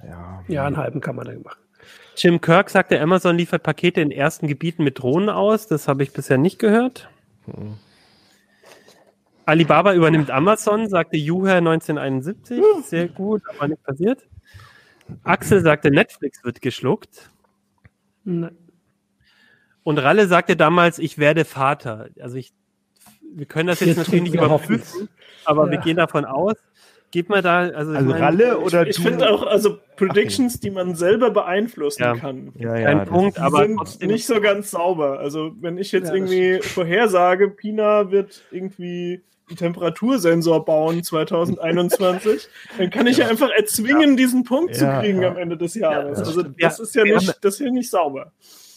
ja. 0.04 0.44
ja, 0.48 0.66
einen 0.66 0.76
halben 0.76 1.00
kann 1.00 1.16
man 1.16 1.26
da 1.26 1.32
machen. 1.32 1.60
Jim 2.16 2.40
Kirk 2.40 2.70
sagte, 2.70 3.00
Amazon 3.00 3.36
liefert 3.36 3.62
Pakete 3.62 4.00
in 4.00 4.10
ersten 4.10 4.46
Gebieten 4.46 4.84
mit 4.84 5.00
Drohnen 5.00 5.28
aus. 5.28 5.66
Das 5.66 5.88
habe 5.88 6.02
ich 6.02 6.12
bisher 6.12 6.38
nicht 6.38 6.58
gehört. 6.58 7.08
Hm. 7.46 7.74
Alibaba 9.44 9.92
übernimmt 9.94 10.30
Amazon, 10.30 10.88
sagte 10.88 11.16
Juher 11.16 11.56
1971. 11.56 12.62
Sehr 12.84 13.08
gut, 13.08 13.42
aber 13.48 13.68
nicht 13.68 13.82
passiert. 13.82 14.24
Axel 15.24 15.62
sagte, 15.62 15.90
Netflix 15.90 16.44
wird 16.44 16.60
geschluckt. 16.60 17.30
Nein. 18.24 18.56
Und 19.84 19.98
Ralle 19.98 20.26
sagte 20.26 20.56
damals, 20.56 20.98
ich 20.98 21.18
werde 21.18 21.44
Vater. 21.44 22.08
Also 22.20 22.36
ich, 22.36 22.52
wir 23.34 23.46
können 23.46 23.66
das 23.66 23.80
jetzt, 23.80 23.88
jetzt 23.88 23.96
natürlich 23.98 24.22
nicht 24.22 24.34
überprüfen, 24.34 25.08
aber 25.44 25.66
ja. 25.66 25.72
wir 25.72 25.78
gehen 25.78 25.96
davon 25.96 26.24
aus. 26.24 26.54
Geht 27.10 27.28
mal 27.28 27.42
da, 27.42 27.58
also, 27.58 27.92
also 27.92 28.08
meine, 28.08 28.20
Ralle 28.20 28.58
oder 28.58 28.86
Ich, 28.86 28.96
ich 28.96 29.04
finde 29.04 29.28
auch, 29.28 29.42
also 29.42 29.78
Predictions, 29.96 30.60
die 30.60 30.70
man 30.70 30.94
selber 30.94 31.30
beeinflussen 31.30 32.02
ja. 32.02 32.16
kann. 32.16 32.52
Ja, 32.58 32.74
ja, 32.74 32.88
Ein 32.88 33.04
Punkt, 33.04 33.38
aber 33.38 33.66
sind 33.84 34.06
nicht 34.06 34.26
so 34.26 34.40
ganz 34.40 34.70
sauber. 34.70 35.18
Also 35.18 35.52
wenn 35.60 35.76
ich 35.76 35.92
jetzt 35.92 36.10
irgendwie 36.10 36.60
vorhersage, 36.62 37.50
Pina 37.50 38.10
wird 38.10 38.42
irgendwie 38.50 39.20
einen 39.48 39.58
Temperatursensor 39.58 40.64
bauen 40.64 41.02
2021, 41.04 42.48
dann 42.78 42.88
kann 42.88 43.06
ich 43.06 43.18
ja, 43.18 43.28
einfach 43.28 43.50
erzwingen, 43.50 44.16
diesen 44.16 44.44
Punkt 44.44 44.74
zu 44.74 44.86
kriegen 45.00 45.22
am 45.22 45.36
Ende 45.36 45.58
des 45.58 45.74
Jahres. 45.74 46.18
also 46.18 46.42
das 46.42 46.80
ist 46.80 46.94
ja 46.94 47.04
nicht, 47.04 47.38
das 47.42 47.54
ist 47.54 47.60
ja 47.60 47.70
nicht 47.70 47.90
sauber. 47.90 48.32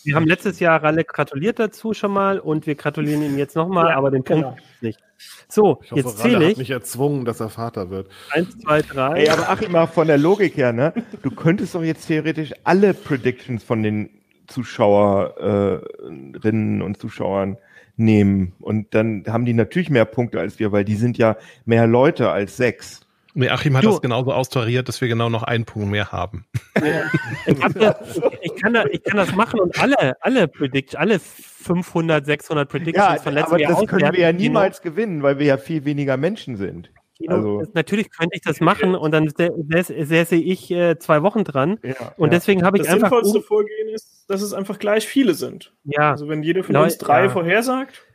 Wir 0.06 0.15
haben 0.15 0.27
letztes 0.27 0.60
Jahr 0.60 0.84
Ralle 0.84 1.03
gratuliert 1.03 1.60
dazu 1.60 1.94
schon 1.94 2.11
mal 2.11 2.40
und 2.40 2.68
wir 2.68 2.76
gratulieren 2.76 3.23
ihm 3.23 3.38
jetzt 3.38 3.56
nochmal, 3.56 3.90
ja, 3.90 3.98
aber 3.98 4.11
den 4.11 4.23
Punkt 4.23 4.44
genau. 4.44 4.57
nicht. 4.82 4.99
So, 5.48 5.80
ich 5.84 5.91
hoffe, 5.91 6.02
jetzt 6.02 6.19
zähle 6.19 6.45
ich. 6.45 6.52
hat 6.52 6.60
mich 6.60 6.69
erzwungen, 6.69 7.26
dass 7.26 7.40
er 7.40 7.49
Vater 7.49 7.90
wird. 7.90 8.10
Eins, 8.32 8.57
zwei, 8.60 8.82
drei. 8.82 9.23
Ey, 9.23 9.30
aber 9.30 9.49
Achim, 9.49 9.72
mal 9.72 9.88
von 9.88 10.07
der 10.07 10.18
Logik 10.18 10.57
her, 10.57 10.73
ne? 10.73 10.94
Du 11.23 11.32
könntest 11.32 11.73
doch 11.73 11.84
jetzt 11.84 12.07
theoretisch 12.07 12.53
alle 12.64 12.94
Predictions 12.94 13.64
von 13.64 13.82
den 13.82 14.10
Zuschauerinnen 14.48 16.82
und 16.82 16.99
Zuschauern 16.99 17.57
nehmen. 17.98 18.53
Und 18.60 18.94
dann 18.94 19.23
haben 19.27 19.45
die 19.45 19.53
natürlich 19.53 19.90
mehr 19.90 20.06
Punkte 20.06 20.40
als 20.40 20.60
wir, 20.60 20.72
weil 20.72 20.86
die 20.86 20.95
sind 20.95 21.18
ja 21.18 21.38
mehr 21.65 21.88
Leute 21.88 22.30
als 22.30 22.57
sechs. 22.57 23.02
Nee, 23.38 23.49
Achim 23.49 23.76
hat 23.76 23.84
du. 23.84 23.90
das 23.90 24.02
genauso 24.02 24.32
austariert, 24.32 24.88
dass 24.88 25.02
wir 25.02 25.10
genau 25.10 25.28
noch 25.28 25.44
einen 25.44 25.66
Punkt 25.66 25.90
mehr 25.90 26.14
haben. 26.14 26.45
Ja. 26.82 27.03
Ich, 27.45 27.62
hab 27.62 27.74
das, 27.74 28.22
ich, 28.41 28.56
kann 28.56 28.74
da, 28.74 28.86
ich 28.86 29.03
kann 29.03 29.18
das 29.18 29.36
machen 29.36 29.60
und 29.60 29.78
alle, 29.80 30.16
alle 30.22 30.48
Predict, 30.48 30.95
alle 30.95 31.20
500, 31.20 32.26
600 32.26 32.70
Predictions 32.70 33.16
ja, 33.18 33.22
von 33.22 33.34
letztem 33.34 33.60
Jahr 33.60 33.72
aber 33.72 33.82
das 33.82 33.90
können 33.90 34.14
wir 34.14 34.20
ja 34.20 34.32
niemals 34.32 34.82
gewinnen, 34.82 35.22
weil 35.22 35.38
wir 35.38 35.45
ja 35.45 35.57
viel 35.57 35.84
weniger 35.84 36.16
Menschen 36.16 36.56
sind. 36.56 36.90
Also. 37.28 37.60
Das, 37.60 37.74
natürlich 37.74 38.10
könnte 38.10 38.36
ich 38.36 38.41
das 38.41 38.62
machen 38.62 38.95
und 38.95 39.12
dann 39.12 39.30
säße 39.30 40.36
ich 40.36 40.72
äh, 40.72 40.98
zwei 40.98 41.22
Wochen 41.22 41.44
dran. 41.44 41.78
Ja, 41.84 42.14
und 42.18 42.28
ja. 42.28 42.38
deswegen 42.38 42.64
habe 42.64 42.78
ich 42.78 42.84
das 42.84 42.94
einfach. 42.94 43.10
Das 43.10 43.20
sinnvollste 43.20 43.41
Vorgehen 43.41 43.90
ist, 43.90 44.26
dass 44.30 44.41
es 44.41 44.53
einfach 44.53 44.80
gleich 44.80 45.07
viele 45.07 45.34
sind. 45.34 45.74
Ja. 45.84 46.12
Also 46.12 46.30
wenn 46.30 46.41
jeder 46.41 46.64
von 46.64 46.76
uns 46.76 46.98
drei 46.98 47.30
vorhersagt. 47.30 48.06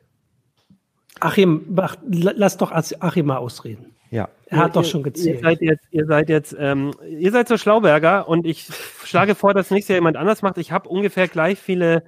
Achim, 1.18 1.66
mach, 1.68 1.96
lass 2.08 2.56
doch 2.56 2.72
Achim 2.72 3.26
mal 3.26 3.36
ausreden. 3.36 3.94
Er 4.50 4.58
hat 4.58 4.70
ihr, 4.70 4.82
doch 4.82 4.84
schon 4.84 5.02
gezählt. 5.02 5.36
Ihr 5.36 5.40
seid 5.42 5.62
jetzt, 5.62 5.84
ihr 5.90 6.06
seid 6.06 6.28
jetzt, 6.28 6.56
ähm, 6.58 6.92
ihr 7.08 7.30
seid 7.30 7.48
so 7.48 7.56
Schlauberger 7.56 8.28
und 8.28 8.46
ich 8.46 8.66
schlage 9.04 9.34
vor, 9.34 9.54
dass 9.54 9.70
nächstes 9.70 9.94
Jahr 9.94 9.98
jemand 9.98 10.16
anders 10.16 10.42
macht. 10.42 10.58
Ich 10.58 10.72
habe 10.72 10.88
ungefähr 10.88 11.28
gleich 11.28 11.58
viele, 11.58 12.02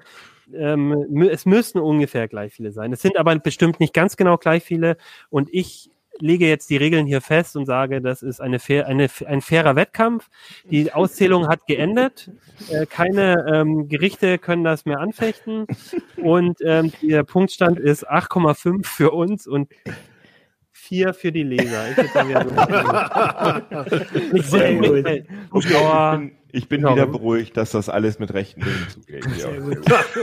ähm, 0.52 1.22
es 1.30 1.46
müssten 1.46 1.78
ungefähr 1.78 2.26
gleich 2.26 2.52
viele 2.52 2.72
sein. 2.72 2.92
Es 2.92 3.00
sind 3.00 3.16
aber 3.16 3.38
bestimmt 3.38 3.78
nicht 3.78 3.94
ganz 3.94 4.16
genau 4.16 4.36
gleich 4.38 4.64
viele 4.64 4.96
und 5.30 5.48
ich 5.52 5.92
lege 6.18 6.48
jetzt 6.48 6.68
die 6.70 6.76
Regeln 6.76 7.06
hier 7.06 7.20
fest 7.20 7.56
und 7.56 7.66
sage, 7.66 8.00
das 8.00 8.22
ist 8.22 8.40
eine, 8.40 8.58
fair, 8.58 8.86
eine 8.86 9.08
ein 9.26 9.40
fairer 9.40 9.76
Wettkampf. 9.76 10.28
Die 10.64 10.92
Auszählung 10.92 11.48
hat 11.48 11.66
geendet. 11.66 12.30
Äh, 12.70 12.86
keine 12.86 13.46
ähm, 13.52 13.88
Gerichte 13.88 14.38
können 14.38 14.64
das 14.64 14.84
mehr 14.84 15.00
anfechten. 15.00 15.66
Und 16.16 16.58
ähm, 16.64 16.92
der 17.02 17.24
Punktstand 17.24 17.78
ist 17.78 18.08
8,5 18.08 18.84
für 18.84 19.10
uns 19.12 19.46
und 19.46 19.68
4 20.82 21.14
für 21.14 21.30
die 21.30 21.44
Leser. 21.44 21.92
Ich, 21.92 21.96
nicht 24.32 24.50
sehr 24.50 24.74
gut. 24.74 25.04
Zuschauer, 25.52 26.22
ich 26.50 26.68
bin 26.68 26.80
genau. 26.80 26.96
wieder 26.96 27.06
beruhigt, 27.06 27.56
dass 27.56 27.70
das 27.70 27.88
alles 27.88 28.18
mit 28.18 28.34
rechten 28.34 28.62
Dingen 28.62 28.88
zugeht. 28.88 29.24
Ja. 29.38 29.46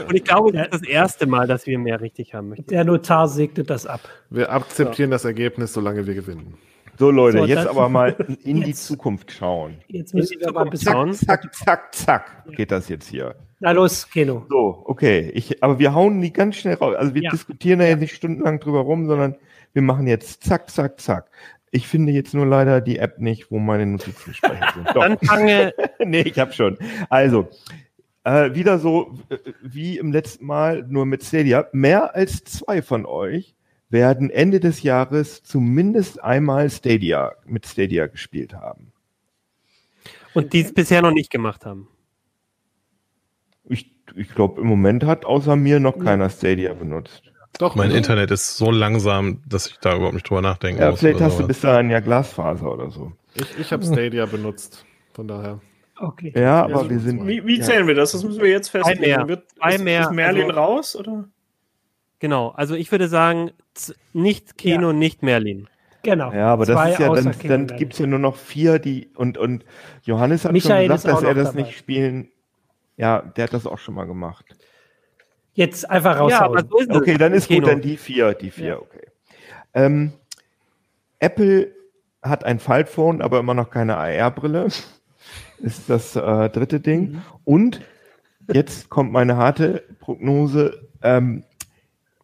Und 0.06 0.14
ich 0.14 0.26
glaube, 0.26 0.52
das 0.52 0.65
ist 0.65 0.73
das 0.73 0.84
erste 0.84 1.27
Mal, 1.27 1.48
dass 1.48 1.65
wir 1.65 1.80
mehr 1.80 2.02
richtig 2.02 2.34
haben 2.34 2.49
möchten. 2.49 2.68
Der 2.68 2.84
Notar 2.84 3.30
segnet 3.30 3.69
das 3.69 3.86
ab. 3.86 4.02
Wir 4.30 4.52
akzeptieren 4.52 5.10
so. 5.10 5.14
das 5.14 5.23
Ergebnis, 5.23 5.72
solange 5.72 6.06
wir 6.06 6.14
gewinnen. 6.14 6.56
So, 6.98 7.10
Leute, 7.10 7.38
so, 7.38 7.45
jetzt 7.45 7.65
aber 7.65 7.88
mal 7.88 8.18
in 8.44 8.57
jetzt, 8.57 8.68
die 8.68 8.73
Zukunft 8.73 9.31
schauen. 9.31 9.77
Jetzt 9.88 10.14
müssen 10.14 10.41
wir 10.41 10.52
mal 10.52 10.65
ein 10.65 10.69
bisschen. 10.69 11.14
Zack, 11.14 11.53
zack, 11.53 11.56
zack, 11.56 11.95
zack, 11.95 12.44
geht 12.57 12.72
das 12.72 12.90
jetzt 12.90 13.07
hier. 13.07 13.36
Na 13.61 13.72
los, 13.72 14.10
Keno. 14.10 14.45
So, 14.49 14.84
okay. 14.86 15.31
Ich, 15.34 15.64
aber 15.64 15.80
wir 15.80 15.94
hauen 15.94 16.19
die 16.19 16.34
ganz 16.34 16.57
schnell 16.57 16.76
raus. 16.76 16.98
Also 16.98 17.15
wir 17.15 17.23
ja. 17.23 17.31
diskutieren 17.31 17.80
da 17.80 17.86
jetzt 17.86 18.02
nicht 18.02 18.15
stundenlang 18.15 18.60
drüber 18.60 18.81
rum, 18.81 19.07
sondern 19.07 19.38
wir 19.74 19.82
machen 19.82 20.08
jetzt 20.08 20.44
zack, 20.44 20.70
zack, 20.70 21.00
zack. 21.00 21.30
Ich 21.72 21.88
finde 21.88 22.12
jetzt 22.12 22.34
nur 22.34 22.46
leider 22.46 22.82
die 22.82 22.98
App 22.98 23.20
nicht, 23.20 23.52
wo 23.52 23.60
meine 23.60 23.86
Notizen 23.86 24.34
speichert 24.34 24.74
sind. 24.74 24.88
Doch. 24.96 25.02
Dann 25.02 25.18
fange. 25.20 25.74
nee, 26.06 26.22
ich 26.22 26.40
habe 26.40 26.52
schon. 26.54 26.78
Also, 27.10 27.50
äh, 28.24 28.54
wieder 28.56 28.80
so 28.80 29.20
äh, 29.30 29.38
wie 29.62 29.98
im 29.98 30.12
letzten 30.12 30.46
Mal, 30.46 30.84
nur 30.88 31.06
mit 31.06 31.24
Stadia. 31.24 31.68
Mehr 31.72 32.16
als 32.16 32.44
zwei 32.44 32.82
von 32.82 33.06
euch 33.06 33.56
werden 33.90 34.30
Ende 34.30 34.60
des 34.60 34.84
Jahres 34.84 35.44
zumindest 35.44 36.24
einmal 36.24 36.70
Stadia 36.70 37.34
mit 37.46 37.66
Stadia 37.66 38.08
gespielt 38.08 38.54
haben. 38.54 38.91
Und 40.34 40.54
die 40.54 40.62
es 40.62 40.74
bisher 40.74 41.02
noch 41.02 41.12
nicht 41.12 41.32
gemacht 41.32 41.66
haben. 41.66 41.88
Ich, 43.66 43.91
ich 44.16 44.34
glaube, 44.34 44.62
im 44.62 44.68
Moment 44.68 45.04
hat 45.04 45.26
außer 45.26 45.56
mir 45.56 45.80
noch 45.80 45.98
keiner 45.98 46.30
Stadia 46.30 46.74
benutzt. 46.74 47.28
Doch. 47.58 47.76
Mein 47.76 47.92
Internet 47.92 48.32
ist 48.32 48.56
so 48.58 48.72
langsam, 48.72 49.42
dass 49.48 49.68
ich 49.68 49.78
da 49.80 49.96
überhaupt 49.96 50.14
nicht 50.14 50.30
drüber 50.30 50.42
nachdenken 50.42 50.82
ja, 50.82 50.92
muss. 50.92 51.00
Vielleicht 51.00 51.20
hast 51.20 51.40
du 51.40 51.48
bis 51.48 51.62
dahin 51.62 51.90
ja 51.90 52.00
Glasfaser 52.00 52.72
oder 52.72 52.90
so. 52.90 53.12
Ich, 53.34 53.60
ich 53.60 53.72
habe 53.72 53.84
Stadia 53.84 54.26
benutzt, 54.26 54.86
von 55.14 55.28
daher. 55.28 55.60
Okay. 55.98 56.32
Ja, 56.36 56.64
aber 56.64 56.78
also, 56.78 56.90
wir 56.90 57.00
sind. 57.00 57.28
Wie, 57.28 57.46
wie 57.46 57.60
zählen 57.60 57.82
ja. 57.82 57.88
wir 57.88 57.96
das? 57.96 58.14
Das 58.14 58.24
müssen 58.24 58.42
wir 58.42 58.50
jetzt 58.50 58.70
festlegen. 58.70 59.04
Ein 59.04 59.10
mehr. 59.10 59.28
Wird, 59.28 59.44
Ein 59.60 59.84
mehr. 59.84 60.02
Ist 60.02 60.12
Merlin 60.12 60.50
also, 60.50 60.60
raus 60.60 60.96
oder? 60.96 61.26
Genau. 62.20 62.50
Also 62.50 62.76
ich 62.76 62.92
würde 62.92 63.08
sagen, 63.08 63.52
nicht 64.14 64.58
Kino, 64.58 64.88
ja. 64.88 64.94
nicht 64.94 65.24
Merlin. 65.24 65.68
Genau. 66.04 66.32
Ja, 66.32 66.54
aber 66.54 66.66
das 66.66 66.92
ist 66.92 67.00
ja, 67.00 67.14
dann, 67.14 67.36
dann 67.44 67.78
gibt 67.78 67.94
es 67.94 68.00
ja 68.00 68.08
nur 68.08 68.20
noch 68.20 68.38
vier, 68.38 68.80
die 68.80 69.10
und, 69.16 69.38
und 69.38 69.66
Johannes 70.04 70.46
hat 70.46 70.54
Michael 70.54 70.88
schon 70.88 70.96
gesagt, 70.96 71.14
dass 71.14 71.24
er 71.24 71.34
das 71.34 71.50
dabei. 71.50 71.62
nicht 71.62 71.78
spielen. 71.78 72.30
Ja, 72.96 73.22
der 73.22 73.46
hat 73.46 73.54
das 73.54 73.66
auch 73.66 73.80
schon 73.80 73.96
mal 73.96 74.06
gemacht. 74.06 74.46
Jetzt 75.60 75.90
einfach 75.90 76.18
raushauen. 76.18 76.69
Ja, 76.88 76.95
okay, 76.95 77.18
dann 77.18 77.34
ist 77.34 77.48
Kino. 77.48 77.60
gut, 77.60 77.69
dann 77.69 77.81
die 77.81 77.98
vier, 77.98 78.34
die 78.34 78.49
vier, 78.49 78.65
ja. 78.65 78.77
okay. 78.77 79.07
Ähm, 79.73 80.14
Apple 81.19 81.76
hat 82.22 82.45
ein 82.45 82.60
Faltphone, 82.60 83.22
aber 83.22 83.40
immer 83.40 83.53
noch 83.53 83.69
keine 83.69 83.98
AR-Brille. 83.98 84.68
Ist 85.57 85.90
das 85.90 86.15
äh, 86.15 86.49
dritte 86.49 86.80
Ding. 86.80 87.11
Mhm. 87.11 87.22
Und 87.44 87.81
jetzt 88.53 88.88
kommt 88.88 89.11
meine 89.11 89.36
harte 89.36 89.84
Prognose. 89.99 90.88
Ähm, 91.02 91.44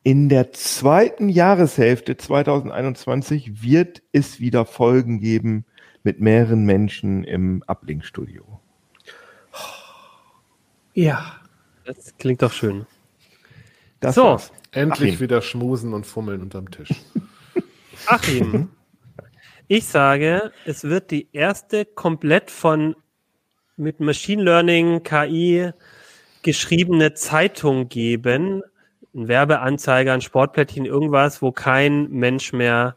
in 0.03 0.29
der 0.29 0.53
zweiten 0.53 1.27
Jahreshälfte 1.27 2.15
2021 2.15 3.61
wird 3.61 4.01
es 4.13 4.39
wieder 4.39 4.65
Folgen 4.65 5.19
geben 5.19 5.65
mit 6.03 6.21
mehreren 6.21 6.63
Menschen 6.63 7.25
im 7.25 7.65
Uplink-Studio. 7.67 8.61
Ja. 10.93 11.35
Das 11.83 12.17
klingt 12.17 12.41
doch 12.41 12.53
schön. 12.53 12.85
Das 14.05 14.15
so. 14.15 14.23
War's. 14.23 14.51
Endlich 14.71 15.13
Achim. 15.13 15.19
wieder 15.19 15.41
schmusen 15.41 15.93
und 15.93 16.05
fummeln 16.05 16.41
unterm 16.41 16.69
Tisch. 16.69 16.89
Achim. 18.07 18.69
Ich 19.67 19.85
sage, 19.85 20.51
es 20.65 20.83
wird 20.83 21.09
die 21.11 21.27
erste 21.31 21.85
komplett 21.85 22.51
von 22.51 22.95
mit 23.77 23.99
Machine 23.99 24.43
Learning, 24.43 25.01
KI 25.03 25.71
geschriebene 26.43 27.15
Zeitung 27.15 27.89
geben, 27.89 28.61
ein 29.15 29.27
Werbeanzeiger, 29.27 30.13
ein 30.13 30.21
Sportplättchen, 30.21 30.85
irgendwas, 30.85 31.41
wo 31.41 31.51
kein 31.51 32.09
Mensch 32.11 32.53
mehr 32.53 32.95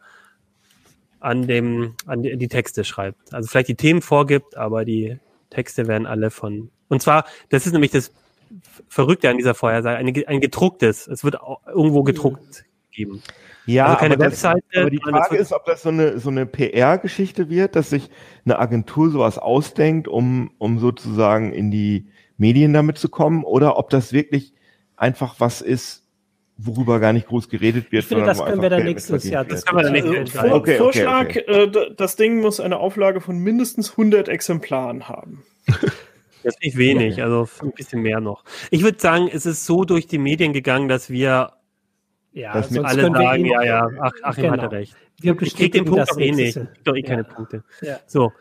an 1.20 1.46
dem, 1.46 1.94
an 2.06 2.22
die, 2.22 2.36
die, 2.36 2.48
Texte 2.48 2.84
schreibt. 2.84 3.32
Also 3.32 3.48
vielleicht 3.48 3.68
die 3.68 3.74
Themen 3.74 4.02
vorgibt, 4.02 4.56
aber 4.56 4.84
die 4.84 5.18
Texte 5.48 5.88
werden 5.88 6.06
alle 6.06 6.30
von, 6.30 6.70
und 6.88 7.00
zwar, 7.00 7.24
das 7.48 7.66
ist 7.66 7.72
nämlich 7.72 7.90
das 7.92 8.12
Verrückte 8.88 9.28
an 9.28 9.36
dieser 9.36 9.54
Vorhersage, 9.54 9.98
ein, 9.98 10.24
ein 10.26 10.40
gedrucktes, 10.40 11.06
es 11.06 11.24
wird 11.24 11.36
irgendwo 11.66 12.02
gedruckt 12.02 12.64
geben. 12.90 13.22
Ja, 13.66 13.86
also 13.86 13.98
keine 13.98 14.14
aber, 14.14 14.24
Webseite, 14.24 14.62
das, 14.72 14.80
aber 14.80 14.90
die 14.90 14.98
Frage 14.98 15.36
ist, 15.36 15.52
ob 15.52 15.66
das 15.66 15.82
so 15.82 15.90
eine, 15.90 16.18
so 16.18 16.30
eine 16.30 16.46
PR-Geschichte 16.46 17.50
wird, 17.50 17.76
dass 17.76 17.90
sich 17.90 18.10
eine 18.44 18.58
Agentur 18.58 19.10
sowas 19.10 19.38
ausdenkt, 19.38 20.08
um, 20.08 20.50
um 20.58 20.78
sozusagen 20.78 21.52
in 21.52 21.70
die 21.70 22.08
Medien 22.38 22.72
damit 22.72 22.98
zu 22.98 23.08
kommen, 23.08 23.44
oder 23.44 23.76
ob 23.76 23.90
das 23.90 24.12
wirklich 24.12 24.54
einfach 24.96 25.36
was 25.38 25.60
ist, 25.60 26.04
worüber 26.56 26.98
gar 26.98 27.12
nicht 27.12 27.28
groß 27.28 27.48
geredet 27.48 27.92
wird. 27.92 28.02
Ich 28.04 28.08
finde, 28.08 28.24
das 28.24 28.44
können 28.44 28.62
wir 28.62 28.70
dann 28.70 28.84
nächstes 28.84 29.24
Jahr. 29.24 29.44
Das 29.44 29.64
können 29.64 29.78
wir 29.78 29.84
dann 29.84 29.92
nächstes 29.92 30.34
Jahr. 30.34 30.54
Okay, 30.54 30.76
Vorschlag, 30.76 31.26
okay, 31.26 31.44
okay. 31.46 31.80
Äh, 31.80 31.94
das 31.94 32.16
Ding 32.16 32.40
muss 32.40 32.60
eine 32.60 32.78
Auflage 32.78 33.20
von 33.20 33.38
mindestens 33.38 33.92
100 33.92 34.28
Exemplaren 34.28 35.08
haben. 35.08 35.44
Das 36.42 36.54
ist 36.54 36.62
nicht 36.62 36.76
wenig, 36.76 37.22
also 37.22 37.48
ein 37.62 37.72
bisschen 37.72 38.02
mehr 38.02 38.20
noch. 38.20 38.44
Ich 38.70 38.82
würde 38.82 38.98
sagen, 39.00 39.28
es 39.32 39.46
ist 39.46 39.66
so 39.66 39.84
durch 39.84 40.06
die 40.06 40.18
Medien 40.18 40.52
gegangen, 40.52 40.88
dass 40.88 41.10
wir 41.10 41.52
ja, 42.32 42.52
dass 42.52 42.76
alle 42.78 43.02
sagen, 43.02 43.44
ja, 43.46 43.62
ja, 43.62 43.88
ach, 44.00 44.12
Achim 44.22 44.44
genau. 44.44 44.62
hatte 44.62 44.70
recht. 44.70 44.94
Wir 45.20 45.40
ich 45.42 45.56
krieg 45.56 45.72
den 45.72 45.84
Punkt 45.84 46.10
auch 46.10 46.18
eh 46.18 46.30
nicht. 46.30 46.56
Ich 46.56 46.82
doch 46.84 46.94
eh 46.94 47.02
keine 47.02 47.24
Punkte. 47.24 47.64
Ja. 47.80 47.98
So. 48.06 48.32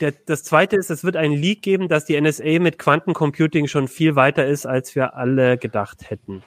Der, 0.00 0.12
das 0.26 0.42
zweite 0.42 0.74
ist, 0.74 0.90
es 0.90 1.04
wird 1.04 1.14
einen 1.14 1.34
Leak 1.34 1.62
geben, 1.62 1.88
dass 1.88 2.04
die 2.04 2.20
NSA 2.20 2.58
mit 2.58 2.80
Quantencomputing 2.80 3.68
schon 3.68 3.86
viel 3.86 4.16
weiter 4.16 4.44
ist, 4.44 4.66
als 4.66 4.96
wir 4.96 5.14
alle 5.14 5.56
gedacht 5.56 6.10
hätten. 6.10 6.42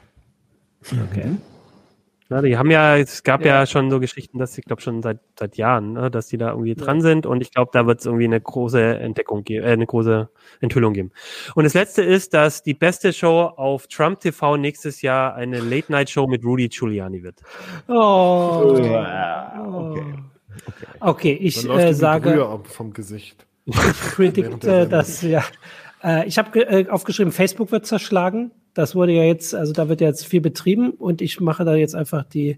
Okay. 1.09 1.27
Mhm. 1.27 1.41
Na, 2.29 2.41
die 2.41 2.57
haben 2.57 2.69
ja, 2.69 2.97
es 2.97 3.23
gab 3.23 3.45
ja. 3.45 3.59
ja 3.59 3.65
schon 3.65 3.89
so 3.89 3.99
Geschichten, 3.99 4.37
dass 4.37 4.57
ich 4.57 4.65
glaube 4.65 4.81
schon 4.81 5.01
seit 5.01 5.19
seit 5.39 5.55
Jahren, 5.55 5.93
ne, 5.93 6.11
dass 6.11 6.27
die 6.27 6.37
da 6.37 6.49
irgendwie 6.49 6.69
ja. 6.69 6.75
dran 6.75 7.01
sind 7.01 7.25
und 7.25 7.41
ich 7.41 7.51
glaube, 7.51 7.71
da 7.73 7.87
wird 7.87 7.99
es 7.99 8.05
irgendwie 8.05 8.25
eine 8.25 8.41
große 8.41 8.81
Entdeckung 8.81 9.43
geben, 9.43 9.65
äh, 9.65 9.71
eine 9.71 9.85
große 9.85 10.29
Enthüllung 10.59 10.93
geben. 10.93 11.11
Und 11.55 11.63
das 11.63 11.73
letzte 11.73 12.03
ist, 12.03 12.33
dass 12.33 12.63
die 12.63 12.73
beste 12.73 13.13
Show 13.13 13.51
auf 13.55 13.87
Trump 13.87 14.19
TV 14.19 14.57
nächstes 14.57 15.01
Jahr 15.01 15.35
eine 15.35 15.59
Late 15.59 15.91
Night 15.91 16.09
Show 16.09 16.27
mit 16.27 16.43
Rudy 16.43 16.67
Giuliani 16.67 17.23
wird. 17.23 17.41
Oh. 17.87 18.73
Okay. 18.73 18.97
Okay, 19.71 20.13
okay 20.99 21.33
ich 21.33 21.69
äh, 21.69 21.93
sage 21.93 22.59
vom 22.63 22.93
Gesicht. 22.93 23.45
Ich 23.65 23.75
predikte, 24.15 24.87
dass 24.87 25.21
ja. 25.21 25.43
Äh, 26.03 26.27
ich 26.27 26.37
habe 26.37 26.59
äh, 26.59 26.89
aufgeschrieben, 26.89 27.31
Facebook 27.31 27.71
wird 27.71 27.85
zerschlagen. 27.85 28.51
Das 28.77 28.95
wurde 28.95 29.13
ja 29.13 29.23
jetzt, 29.23 29.55
also 29.55 29.73
da 29.73 29.89
wird 29.89 30.01
ja 30.01 30.07
jetzt 30.07 30.25
viel 30.25 30.41
betrieben 30.41 30.91
und 30.91 31.21
ich 31.21 31.39
mache 31.39 31.65
da 31.65 31.75
jetzt 31.75 31.95
einfach 31.95 32.23
die 32.23 32.57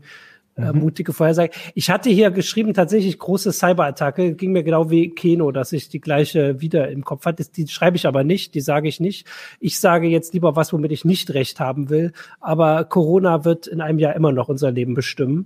äh, 0.58 0.74
mhm. 0.74 0.80
mutige 0.80 1.14
Vorhersage. 1.14 1.52
Ich 1.76 1.90
hatte 1.90 2.10
hier 2.10 2.32
geschrieben, 2.32 2.74
tatsächlich 2.74 3.18
große 3.18 3.54
Cyberattacke, 3.54 4.34
ging 4.36 4.52
mir 4.52 4.64
genau 4.64 4.90
wie 4.90 5.12
Keno, 5.12 5.52
dass 5.52 5.72
ich 5.72 5.88
die 5.88 6.02
gleiche 6.02 6.60
wieder 6.60 6.90
im 6.90 7.06
Kopf 7.06 7.26
hatte. 7.26 7.46
Die 7.56 7.68
schreibe 7.70 7.96
ich 7.96 8.06
aber 8.06 8.26
nicht, 8.26 8.54
die 8.54 8.62
sage 8.62 8.90
ich 8.90 9.00
nicht. 9.00 9.28
Ich 9.62 9.80
sage 9.80 10.08
jetzt 10.08 10.34
lieber 10.34 10.58
was, 10.58 10.74
womit 10.74 10.92
ich 10.92 11.06
nicht 11.06 11.34
recht 11.34 11.62
haben 11.62 11.90
will. 11.90 12.12
Aber 12.42 12.84
Corona 12.84 13.46
wird 13.46 13.68
in 13.68 13.80
einem 13.80 14.00
Jahr 14.00 14.16
immer 14.16 14.34
noch 14.34 14.50
unser 14.50 14.72
Leben 14.72 14.96
bestimmen. 14.96 15.46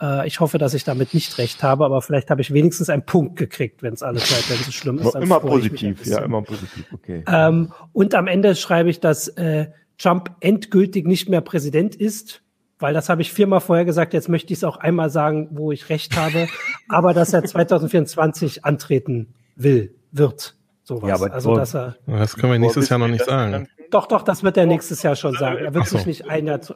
Äh, 0.00 0.28
ich 0.28 0.38
hoffe, 0.38 0.58
dass 0.58 0.74
ich 0.74 0.84
damit 0.84 1.14
nicht 1.14 1.38
recht 1.38 1.64
habe, 1.64 1.84
aber 1.84 2.02
vielleicht 2.02 2.30
habe 2.30 2.40
ich 2.40 2.52
wenigstens 2.52 2.88
einen 2.88 3.04
Punkt 3.04 3.36
gekriegt, 3.36 3.82
wenn 3.82 3.94
es 3.94 4.02
alles 4.04 4.30
weiterhin 4.30 4.64
so 4.64 4.70
schlimm 4.70 4.98
ist. 4.98 5.14
Immer 5.16 5.40
positiv, 5.40 6.06
ja, 6.06 6.20
immer 6.22 6.42
positiv, 6.42 6.84
okay. 6.92 7.24
Ähm, 7.26 7.72
und 7.92 8.14
am 8.14 8.28
Ende 8.28 8.54
schreibe 8.54 8.90
ich, 8.90 9.00
dass 9.00 9.26
äh, 9.28 9.66
Trump 9.98 10.30
endgültig 10.40 11.06
nicht 11.06 11.28
mehr 11.28 11.40
Präsident 11.40 11.94
ist, 11.94 12.42
weil 12.78 12.94
das 12.94 13.08
habe 13.08 13.22
ich 13.22 13.32
viermal 13.32 13.60
vorher 13.60 13.84
gesagt, 13.84 14.12
jetzt 14.12 14.28
möchte 14.28 14.52
ich 14.52 14.58
es 14.58 14.64
auch 14.64 14.76
einmal 14.76 15.10
sagen, 15.10 15.48
wo 15.52 15.72
ich 15.72 15.88
recht 15.88 16.16
habe, 16.16 16.48
aber 16.88 17.14
dass 17.14 17.32
er 17.32 17.44
2024 17.44 18.64
antreten 18.64 19.34
will, 19.56 19.94
wird. 20.12 20.56
Sowas. 20.82 21.08
Ja, 21.08 21.14
aber 21.14 21.32
also, 21.32 21.56
dass 21.56 21.74
er, 21.74 21.96
das 22.06 22.36
können 22.36 22.52
wir 22.52 22.58
nächstes 22.58 22.88
Jahr 22.90 22.98
noch 22.98 23.08
nicht 23.08 23.24
sagen. 23.24 23.68
Doch, 23.90 24.06
doch, 24.06 24.22
das 24.22 24.42
wird 24.42 24.56
er 24.56 24.66
nächstes 24.66 25.02
Jahr 25.02 25.16
schon 25.16 25.34
sagen. 25.34 25.64
Er 25.64 25.72
wird 25.72 25.86
so. 25.86 25.96
sich 25.96 26.06
nicht 26.06 26.28
ein 26.28 26.46
Jahr 26.46 26.60
zu, 26.60 26.74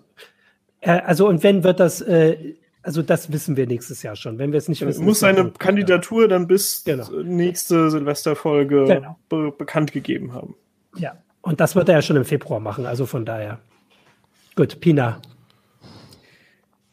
also 0.82 1.28
und 1.28 1.42
wenn 1.42 1.64
wird 1.64 1.80
das, 1.80 2.00
äh, 2.00 2.54
also 2.82 3.02
das 3.02 3.32
wissen 3.32 3.56
wir 3.56 3.66
nächstes 3.66 4.02
Jahr 4.02 4.16
schon. 4.16 4.38
Wenn 4.38 4.52
wir 4.52 4.58
es 4.58 4.68
nicht 4.68 4.84
wissen, 4.86 5.04
muss 5.04 5.20
seine 5.20 5.50
Kandidatur 5.50 6.28
dann 6.28 6.46
bis 6.46 6.84
genau. 6.84 7.10
nächste 7.22 7.90
Silvesterfolge 7.90 8.84
genau. 8.84 9.18
be 9.28 9.52
bekannt 9.52 9.92
gegeben 9.92 10.32
haben. 10.32 10.54
Ja. 10.96 11.16
Und 11.42 11.60
das 11.60 11.76
wird 11.76 11.88
er 11.88 11.96
ja 11.96 12.02
schon 12.02 12.16
im 12.16 12.24
Februar 12.24 12.60
machen, 12.60 12.86
also 12.86 13.06
von 13.06 13.24
daher. 13.24 13.58
Gut, 14.54 14.80
Pina. 14.80 15.20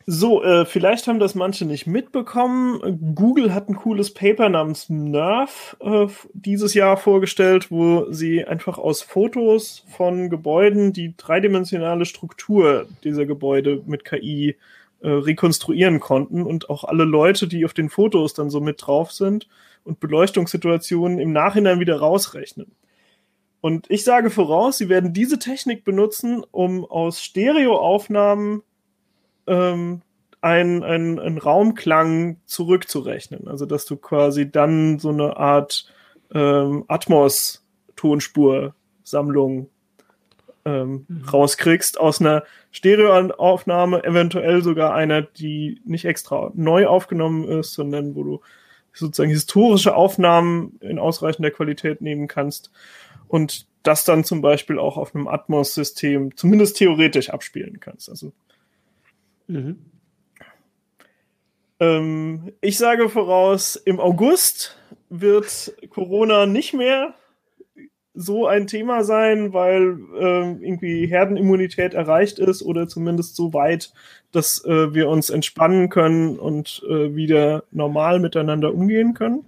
So, 0.07 0.43
äh, 0.43 0.65
vielleicht 0.65 1.07
haben 1.07 1.17
das 1.17 1.33
manche 1.33 1.65
nicht 1.65 1.87
mitbekommen. 1.87 3.15
Google 3.15 3.55
hat 3.55 3.69
ein 3.69 3.75
cooles 3.75 4.13
Paper 4.13 4.49
namens 4.49 4.87
Nerf 4.87 5.75
äh, 5.79 6.05
dieses 6.33 6.75
Jahr 6.75 6.97
vorgestellt, 6.97 7.71
wo 7.71 8.11
sie 8.11 8.45
einfach 8.45 8.77
aus 8.77 9.01
Fotos 9.01 9.83
von 9.97 10.29
Gebäuden 10.29 10.93
die 10.93 11.15
dreidimensionale 11.17 12.05
Struktur 12.05 12.87
dieser 13.03 13.25
Gebäude 13.25 13.81
mit 13.87 14.05
KI 14.05 14.57
äh, 15.01 15.09
rekonstruieren 15.09 15.99
konnten 15.99 16.43
und 16.43 16.69
auch 16.69 16.83
alle 16.83 17.03
Leute, 17.03 17.47
die 17.47 17.65
auf 17.65 17.73
den 17.73 17.89
Fotos 17.89 18.35
dann 18.35 18.51
so 18.51 18.61
mit 18.61 18.85
drauf 18.85 19.11
sind 19.11 19.47
und 19.85 19.99
Beleuchtungssituationen 19.99 21.17
im 21.17 21.33
Nachhinein 21.33 21.79
wieder 21.79 21.97
rausrechnen. 21.97 22.67
Und 23.65 23.89
ich 23.89 24.03
sage 24.03 24.29
voraus, 24.29 24.77
sie 24.77 24.89
werden 24.89 25.11
diese 25.11 25.39
Technik 25.39 25.83
benutzen, 25.83 26.45
um 26.51 26.85
aus 26.85 27.23
Stereoaufnahmen 27.23 28.61
ähm, 29.47 30.01
einen, 30.39 30.83
einen, 30.83 31.19
einen 31.19 31.39
Raumklang 31.39 32.37
zurückzurechnen. 32.45 33.47
Also 33.47 33.65
dass 33.65 33.87
du 33.87 33.97
quasi 33.97 34.51
dann 34.51 34.99
so 34.99 35.09
eine 35.09 35.37
Art 35.37 35.91
ähm, 36.31 36.85
Atmos-Tonspur-Sammlung 36.87 39.71
ähm, 40.65 41.05
mhm. 41.07 41.27
rauskriegst 41.27 41.99
aus 41.99 42.21
einer 42.21 42.43
Stereoaufnahme, 42.69 44.03
eventuell 44.03 44.61
sogar 44.61 44.93
einer, 44.93 45.23
die 45.23 45.81
nicht 45.85 46.05
extra 46.05 46.51
neu 46.53 46.85
aufgenommen 46.85 47.49
ist, 47.49 47.73
sondern 47.73 48.13
wo 48.13 48.23
du 48.23 48.41
sozusagen 48.93 49.31
historische 49.31 49.95
Aufnahmen 49.95 50.77
in 50.81 50.99
ausreichender 50.99 51.49
Qualität 51.49 52.01
nehmen 52.01 52.27
kannst 52.27 52.69
und 53.27 53.67
das 53.83 54.03
dann 54.03 54.23
zum 54.23 54.41
Beispiel 54.41 54.79
auch 54.79 54.97
auf 54.97 55.15
einem 55.15 55.27
Atmos-System 55.27 56.35
zumindest 56.35 56.77
theoretisch 56.77 57.29
abspielen 57.29 57.79
kannst. 57.79 58.09
Also 58.09 58.33
mhm. 59.47 59.77
ähm, 61.79 62.53
ich 62.61 62.77
sage 62.77 63.09
voraus, 63.09 63.75
im 63.75 63.99
August 63.99 64.77
wird 65.09 65.75
Corona 65.89 66.45
nicht 66.45 66.73
mehr 66.73 67.13
so 68.15 68.47
ein 68.47 68.65
Thema 68.65 69.03
sein, 69.03 69.53
weil 69.53 69.99
äh, 70.17 70.51
irgendwie 70.65 71.05
Herdenimmunität 71.05 71.93
erreicht 71.93 72.39
ist 72.39 72.63
oder 72.63 72.87
zumindest 72.87 73.35
so 73.35 73.53
weit, 73.53 73.93
dass 74.31 74.63
äh, 74.65 74.93
wir 74.93 75.09
uns 75.09 75.29
entspannen 75.29 75.89
können 75.89 76.39
und 76.39 76.81
äh, 76.89 77.13
wieder 77.13 77.65
normal 77.71 78.19
miteinander 78.19 78.73
umgehen 78.73 79.13
können. 79.13 79.45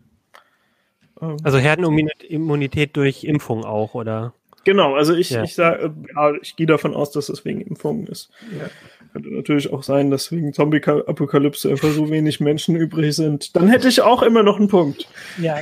Ähm. 1.22 1.38
Also 1.44 1.58
Herdenimmunität 1.58 2.96
durch 2.96 3.24
Impfung 3.24 3.66
auch, 3.66 3.94
oder? 3.94 4.34
Genau, 4.68 4.96
also 4.96 5.14
ich, 5.16 5.30
ja. 5.30 5.44
ich 5.44 5.56
sage, 5.56 5.94
ja, 6.14 6.34
ich 6.42 6.58
gehe 6.58 6.68
davon 6.68 6.94
aus, 6.94 7.12
dass 7.12 7.28
das 7.28 7.46
wegen 7.46 7.62
Impfungen 7.62 8.06
ist. 8.08 8.30
Ja. 8.52 8.70
Könnte 9.14 9.34
natürlich 9.34 9.72
auch 9.72 9.82
sein, 9.82 10.12
dass 10.12 10.30
wegen 10.32 10.52
Zombie-Apokalypse 10.52 11.70
einfach 11.70 11.90
so 11.92 12.10
wenig 12.10 12.42
Menschen 12.42 12.76
übrig 12.76 13.16
sind. 13.16 13.56
Dann 13.56 13.70
hätte 13.70 13.88
ich 13.88 14.02
auch 14.02 14.22
immer 14.24 14.44
noch 14.44 14.58
einen 14.58 14.68
Punkt. 14.68 15.08
Ja, 15.38 15.58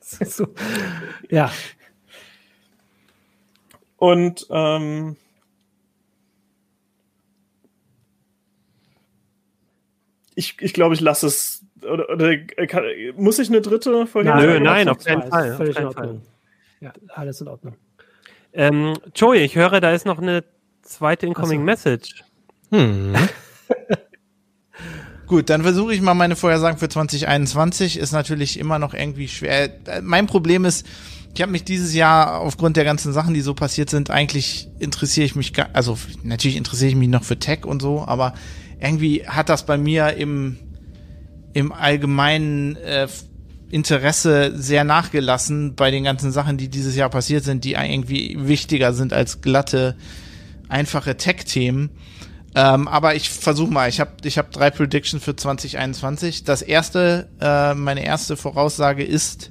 so. 0.00 0.46
ja. 1.30 1.52
Und 3.98 4.46
ähm, 4.48 5.16
ich, 10.34 10.56
ich 10.60 10.72
glaube, 10.72 10.94
ich 10.94 11.02
lasse 11.02 11.26
es 11.26 11.65
oder, 11.86 12.10
oder 12.10 12.36
kann, 12.66 12.84
muss 13.16 13.38
ich 13.38 13.48
eine 13.48 13.60
dritte 13.60 14.06
vorher? 14.06 14.36
Nö, 14.36 14.60
nein, 14.60 14.88
auf 14.88 15.04
keinen 15.04 15.28
Fall. 15.28 15.56
Völlig 15.56 15.78
in 15.78 15.86
Ordnung. 15.86 16.22
Ja, 16.80 16.92
alles 17.08 17.40
in 17.40 17.48
Ordnung. 17.48 17.74
Ähm, 18.52 18.94
Joey, 19.14 19.40
ich 19.40 19.56
höre, 19.56 19.80
da 19.80 19.92
ist 19.92 20.06
noch 20.06 20.18
eine 20.18 20.44
zweite 20.82 21.26
Incoming 21.26 21.60
so. 21.60 21.64
Message. 21.64 22.24
Hm. 22.70 23.14
Gut, 25.26 25.50
dann 25.50 25.62
versuche 25.62 25.92
ich 25.92 26.00
mal 26.00 26.14
meine 26.14 26.36
Vorhersagen 26.36 26.78
für 26.78 26.88
2021. 26.88 27.98
Ist 27.98 28.12
natürlich 28.12 28.58
immer 28.58 28.78
noch 28.78 28.94
irgendwie 28.94 29.28
schwer. 29.28 29.70
Mein 30.02 30.26
Problem 30.26 30.64
ist, 30.64 30.86
ich 31.34 31.42
habe 31.42 31.52
mich 31.52 31.64
dieses 31.64 31.94
Jahr 31.94 32.40
aufgrund 32.40 32.76
der 32.76 32.84
ganzen 32.84 33.12
Sachen, 33.12 33.34
die 33.34 33.40
so 33.42 33.52
passiert 33.52 33.90
sind, 33.90 34.10
eigentlich 34.10 34.68
interessiere 34.78 35.26
ich 35.26 35.34
mich, 35.34 35.52
also 35.74 35.98
natürlich 36.22 36.56
interessiere 36.56 36.90
ich 36.90 36.96
mich 36.96 37.08
noch 37.08 37.24
für 37.24 37.38
Tech 37.38 37.66
und 37.66 37.82
so, 37.82 38.04
aber 38.06 38.32
irgendwie 38.80 39.26
hat 39.26 39.50
das 39.50 39.66
bei 39.66 39.76
mir 39.76 40.14
im 40.14 40.56
im 41.56 41.72
allgemeinen 41.72 42.76
äh, 42.76 43.08
Interesse 43.70 44.52
sehr 44.54 44.84
nachgelassen 44.84 45.74
bei 45.74 45.90
den 45.90 46.04
ganzen 46.04 46.30
Sachen, 46.30 46.58
die 46.58 46.68
dieses 46.68 46.94
Jahr 46.96 47.08
passiert 47.08 47.44
sind, 47.44 47.64
die 47.64 47.72
irgendwie 47.72 48.36
wichtiger 48.38 48.92
sind 48.92 49.14
als 49.14 49.40
glatte, 49.40 49.96
einfache 50.68 51.16
Tech-Themen. 51.16 51.88
Ähm, 52.54 52.88
aber 52.88 53.14
ich 53.14 53.30
versuche 53.30 53.72
mal, 53.72 53.88
ich 53.88 54.00
habe 54.00 54.10
ich 54.24 54.36
hab 54.36 54.52
drei 54.52 54.68
Predictions 54.70 55.24
für 55.24 55.34
2021. 55.34 56.44
Das 56.44 56.60
erste, 56.60 57.26
äh, 57.40 57.72
meine 57.72 58.04
erste 58.04 58.36
Voraussage 58.36 59.02
ist, 59.02 59.50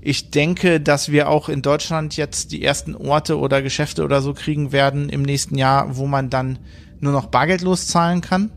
ich 0.00 0.32
denke, 0.32 0.80
dass 0.80 1.12
wir 1.12 1.28
auch 1.28 1.48
in 1.48 1.62
Deutschland 1.62 2.16
jetzt 2.16 2.50
die 2.50 2.64
ersten 2.64 2.96
Orte 2.96 3.38
oder 3.38 3.62
Geschäfte 3.62 4.02
oder 4.02 4.20
so 4.20 4.34
kriegen 4.34 4.72
werden 4.72 5.08
im 5.08 5.22
nächsten 5.22 5.56
Jahr, 5.56 5.96
wo 5.96 6.08
man 6.08 6.28
dann 6.28 6.58
nur 6.98 7.12
noch 7.12 7.26
bargeldlos 7.26 7.86
zahlen 7.86 8.20
kann. 8.20 8.50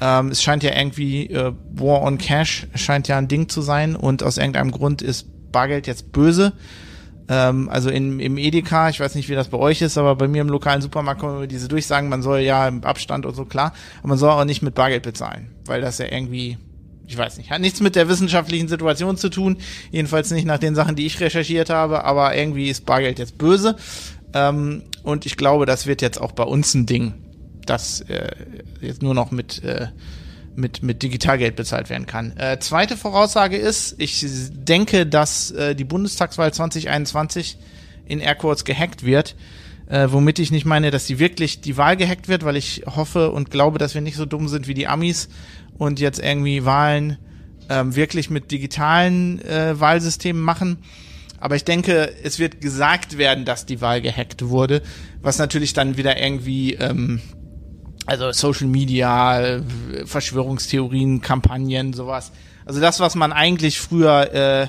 Ähm, 0.00 0.28
es 0.28 0.42
scheint 0.42 0.62
ja 0.62 0.76
irgendwie, 0.76 1.26
äh, 1.26 1.52
War 1.72 2.02
on 2.02 2.18
Cash 2.18 2.66
scheint 2.74 3.08
ja 3.08 3.18
ein 3.18 3.28
Ding 3.28 3.48
zu 3.48 3.60
sein 3.60 3.96
und 3.96 4.22
aus 4.22 4.38
irgendeinem 4.38 4.70
Grund 4.70 5.02
ist 5.02 5.26
Bargeld 5.52 5.86
jetzt 5.86 6.12
böse. 6.12 6.52
Ähm, 7.28 7.68
also 7.68 7.90
in, 7.90 8.18
im 8.18 8.38
Edeka, 8.38 8.88
ich 8.88 8.98
weiß 8.98 9.14
nicht, 9.14 9.28
wie 9.28 9.34
das 9.34 9.48
bei 9.48 9.58
euch 9.58 9.82
ist, 9.82 9.98
aber 9.98 10.16
bei 10.16 10.26
mir 10.26 10.40
im 10.40 10.48
lokalen 10.48 10.80
Supermarkt 10.80 11.20
kommen 11.20 11.48
diese 11.48 11.68
Durchsagen, 11.68 12.08
man 12.08 12.22
soll 12.22 12.40
ja 12.40 12.66
im 12.66 12.82
Abstand 12.82 13.26
und 13.26 13.34
so, 13.34 13.44
klar, 13.44 13.74
aber 13.98 14.08
man 14.08 14.18
soll 14.18 14.30
auch 14.30 14.44
nicht 14.44 14.62
mit 14.62 14.74
Bargeld 14.74 15.02
bezahlen, 15.02 15.50
weil 15.66 15.80
das 15.80 15.98
ja 15.98 16.06
irgendwie 16.10 16.58
ich 17.06 17.18
weiß 17.18 17.38
nicht, 17.38 17.50
hat 17.50 17.60
nichts 17.60 17.80
mit 17.80 17.96
der 17.96 18.08
wissenschaftlichen 18.08 18.68
Situation 18.68 19.16
zu 19.16 19.30
tun, 19.30 19.56
jedenfalls 19.90 20.30
nicht 20.30 20.44
nach 20.44 20.58
den 20.58 20.76
Sachen, 20.76 20.94
die 20.94 21.06
ich 21.06 21.18
recherchiert 21.18 21.68
habe, 21.68 22.04
aber 22.04 22.36
irgendwie 22.36 22.68
ist 22.68 22.86
Bargeld 22.86 23.18
jetzt 23.18 23.36
böse. 23.36 23.74
Ähm, 24.32 24.84
und 25.02 25.26
ich 25.26 25.36
glaube, 25.36 25.66
das 25.66 25.88
wird 25.88 26.02
jetzt 26.02 26.20
auch 26.20 26.30
bei 26.30 26.44
uns 26.44 26.72
ein 26.74 26.86
Ding 26.86 27.14
das 27.66 28.00
äh, 28.02 28.30
jetzt 28.80 29.02
nur 29.02 29.14
noch 29.14 29.30
mit, 29.30 29.62
äh, 29.64 29.88
mit, 30.54 30.82
mit 30.82 31.02
Digitalgeld 31.02 31.56
bezahlt 31.56 31.90
werden 31.90 32.06
kann. 32.06 32.36
Äh, 32.36 32.58
zweite 32.60 32.96
Voraussage 32.96 33.56
ist, 33.56 33.94
ich 33.98 34.24
denke, 34.52 35.06
dass 35.06 35.50
äh, 35.50 35.74
die 35.74 35.84
Bundestagswahl 35.84 36.52
2021 36.52 37.58
in 38.06 38.20
Airquotes 38.20 38.64
gehackt 38.64 39.04
wird. 39.04 39.36
Äh, 39.88 40.12
womit 40.12 40.38
ich 40.38 40.52
nicht 40.52 40.66
meine, 40.66 40.92
dass 40.92 41.06
sie 41.06 41.18
wirklich 41.18 41.60
die 41.60 41.76
Wahl 41.76 41.96
gehackt 41.96 42.28
wird, 42.28 42.44
weil 42.44 42.56
ich 42.56 42.84
hoffe 42.86 43.32
und 43.32 43.50
glaube, 43.50 43.78
dass 43.78 43.94
wir 43.94 44.00
nicht 44.00 44.16
so 44.16 44.24
dumm 44.24 44.46
sind 44.46 44.68
wie 44.68 44.74
die 44.74 44.86
Amis 44.86 45.28
und 45.78 45.98
jetzt 45.98 46.20
irgendwie 46.20 46.64
Wahlen 46.64 47.18
ähm, 47.68 47.96
wirklich 47.96 48.30
mit 48.30 48.52
digitalen 48.52 49.40
äh, 49.44 49.80
Wahlsystemen 49.80 50.42
machen. 50.42 50.78
Aber 51.40 51.56
ich 51.56 51.64
denke, 51.64 52.12
es 52.22 52.38
wird 52.38 52.60
gesagt 52.60 53.16
werden, 53.16 53.44
dass 53.44 53.64
die 53.64 53.80
Wahl 53.80 54.02
gehackt 54.02 54.46
wurde, 54.48 54.82
was 55.22 55.38
natürlich 55.38 55.72
dann 55.72 55.96
wieder 55.96 56.20
irgendwie 56.20 56.74
ähm, 56.74 57.20
also 58.06 58.32
Social 58.32 58.66
Media, 58.66 59.60
Verschwörungstheorien, 60.04 61.20
Kampagnen, 61.20 61.92
sowas. 61.92 62.32
Also 62.64 62.80
das, 62.80 63.00
was 63.00 63.14
man 63.14 63.32
eigentlich 63.32 63.80
früher 63.80 64.32
äh, 64.32 64.68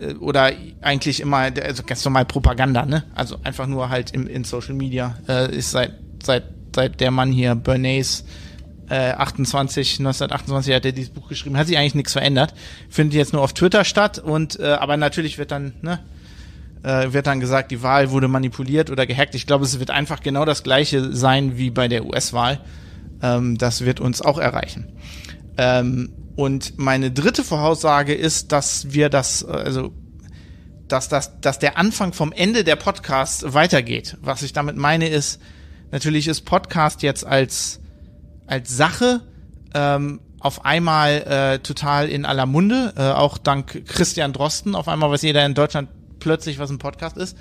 äh, 0.00 0.14
oder 0.14 0.52
eigentlich 0.80 1.20
immer, 1.20 1.50
also 1.62 1.82
ganz 1.82 2.04
normal 2.04 2.24
Propaganda, 2.24 2.84
ne? 2.86 3.04
Also 3.14 3.36
einfach 3.44 3.66
nur 3.66 3.90
halt 3.90 4.12
im, 4.12 4.26
in 4.26 4.44
Social 4.44 4.74
Media 4.74 5.18
äh, 5.28 5.54
ist 5.54 5.72
seit 5.72 5.94
seit 6.22 6.44
seit 6.74 7.00
der 7.00 7.10
Mann 7.10 7.32
hier 7.32 7.54
Bernays 7.54 8.24
äh, 8.88 9.12
28 9.12 10.00
1928 10.00 10.74
hat 10.74 10.84
er 10.84 10.92
dieses 10.92 11.10
Buch 11.10 11.28
geschrieben, 11.28 11.56
hat 11.56 11.66
sich 11.66 11.76
eigentlich 11.76 11.94
nichts 11.94 12.12
verändert. 12.12 12.54
Findet 12.88 13.14
jetzt 13.14 13.32
nur 13.32 13.42
auf 13.42 13.52
Twitter 13.52 13.84
statt 13.84 14.18
und 14.18 14.58
äh, 14.60 14.72
aber 14.72 14.96
natürlich 14.96 15.38
wird 15.38 15.50
dann 15.50 15.74
ne 15.82 16.00
äh, 16.82 17.12
wird 17.12 17.26
dann 17.26 17.40
gesagt, 17.40 17.70
die 17.70 17.82
Wahl 17.82 18.10
wurde 18.10 18.28
manipuliert 18.28 18.90
oder 18.90 19.06
gehackt. 19.06 19.34
Ich 19.34 19.46
glaube, 19.46 19.64
es 19.64 19.78
wird 19.78 19.90
einfach 19.90 20.20
genau 20.20 20.44
das 20.44 20.62
gleiche 20.62 21.14
sein 21.14 21.58
wie 21.58 21.70
bei 21.70 21.88
der 21.88 22.04
US-Wahl. 22.06 22.60
Ähm, 23.22 23.58
das 23.58 23.84
wird 23.84 24.00
uns 24.00 24.22
auch 24.22 24.38
erreichen. 24.38 24.92
Ähm, 25.56 26.10
und 26.36 26.78
meine 26.78 27.10
dritte 27.10 27.42
Voraussage 27.42 28.14
ist, 28.14 28.52
dass 28.52 28.92
wir 28.92 29.08
das, 29.08 29.42
äh, 29.42 29.50
also 29.50 29.92
dass, 30.86 31.08
das, 31.08 31.40
dass 31.40 31.58
der 31.58 31.76
Anfang 31.76 32.12
vom 32.12 32.32
Ende 32.32 32.64
der 32.64 32.76
Podcast 32.76 33.52
weitergeht. 33.54 34.16
Was 34.20 34.42
ich 34.42 34.52
damit 34.52 34.76
meine 34.76 35.08
ist, 35.08 35.40
natürlich 35.90 36.28
ist 36.28 36.42
Podcast 36.42 37.02
jetzt 37.02 37.26
als, 37.26 37.80
als 38.46 38.74
Sache 38.74 39.22
ähm, 39.74 40.20
auf 40.40 40.64
einmal 40.64 41.22
äh, 41.22 41.58
total 41.58 42.08
in 42.08 42.24
aller 42.24 42.46
Munde, 42.46 42.94
äh, 42.96 43.02
auch 43.10 43.38
dank 43.38 43.84
Christian 43.86 44.32
Drosten. 44.32 44.74
Auf 44.76 44.86
einmal 44.88 45.10
weiß 45.10 45.22
jeder 45.22 45.44
in 45.44 45.54
Deutschland 45.54 45.88
plötzlich, 46.18 46.58
was 46.58 46.70
ein 46.70 46.78
Podcast 46.78 47.16
ist. 47.16 47.36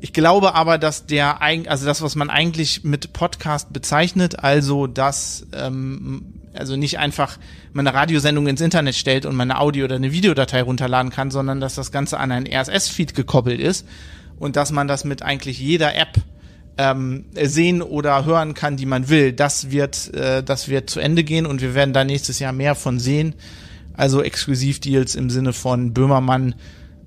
Ich 0.00 0.12
glaube 0.12 0.54
aber, 0.54 0.76
dass 0.76 1.06
der 1.06 1.40
also 1.40 1.86
das, 1.86 2.02
was 2.02 2.14
man 2.14 2.28
eigentlich 2.28 2.84
mit 2.84 3.12
Podcast 3.12 3.72
bezeichnet, 3.72 4.40
also 4.40 4.86
dass 4.86 5.46
ähm, 5.54 6.34
also 6.52 6.76
nicht 6.76 6.98
einfach 6.98 7.38
meine 7.72 7.94
Radiosendung 7.94 8.46
ins 8.46 8.60
Internet 8.60 8.94
stellt 8.94 9.26
und 9.26 9.34
meine 9.34 9.60
Audio- 9.60 9.84
oder 9.84 9.96
eine 9.96 10.12
Videodatei 10.12 10.62
runterladen 10.62 11.10
kann, 11.10 11.30
sondern 11.30 11.60
dass 11.60 11.74
das 11.74 11.90
Ganze 11.90 12.18
an 12.18 12.32
einen 12.32 12.46
RSS-Feed 12.46 13.14
gekoppelt 13.14 13.60
ist 13.60 13.86
und 14.38 14.56
dass 14.56 14.72
man 14.72 14.88
das 14.88 15.04
mit 15.04 15.22
eigentlich 15.22 15.58
jeder 15.58 15.94
App 15.94 16.20
ähm, 16.76 17.24
sehen 17.40 17.82
oder 17.82 18.24
hören 18.24 18.54
kann, 18.54 18.76
die 18.76 18.86
man 18.86 19.08
will. 19.08 19.32
Das 19.32 19.70
wird, 19.70 20.12
äh, 20.14 20.42
das 20.42 20.68
wird 20.68 20.90
zu 20.90 21.00
Ende 21.00 21.24
gehen 21.24 21.46
und 21.46 21.60
wir 21.60 21.74
werden 21.74 21.94
da 21.94 22.04
nächstes 22.04 22.38
Jahr 22.38 22.52
mehr 22.52 22.74
von 22.74 22.98
sehen. 22.98 23.34
Also 23.96 24.22
Exklusivdeals 24.22 25.14
im 25.14 25.30
Sinne 25.30 25.52
von 25.52 25.94
Böhmermann 25.94 26.56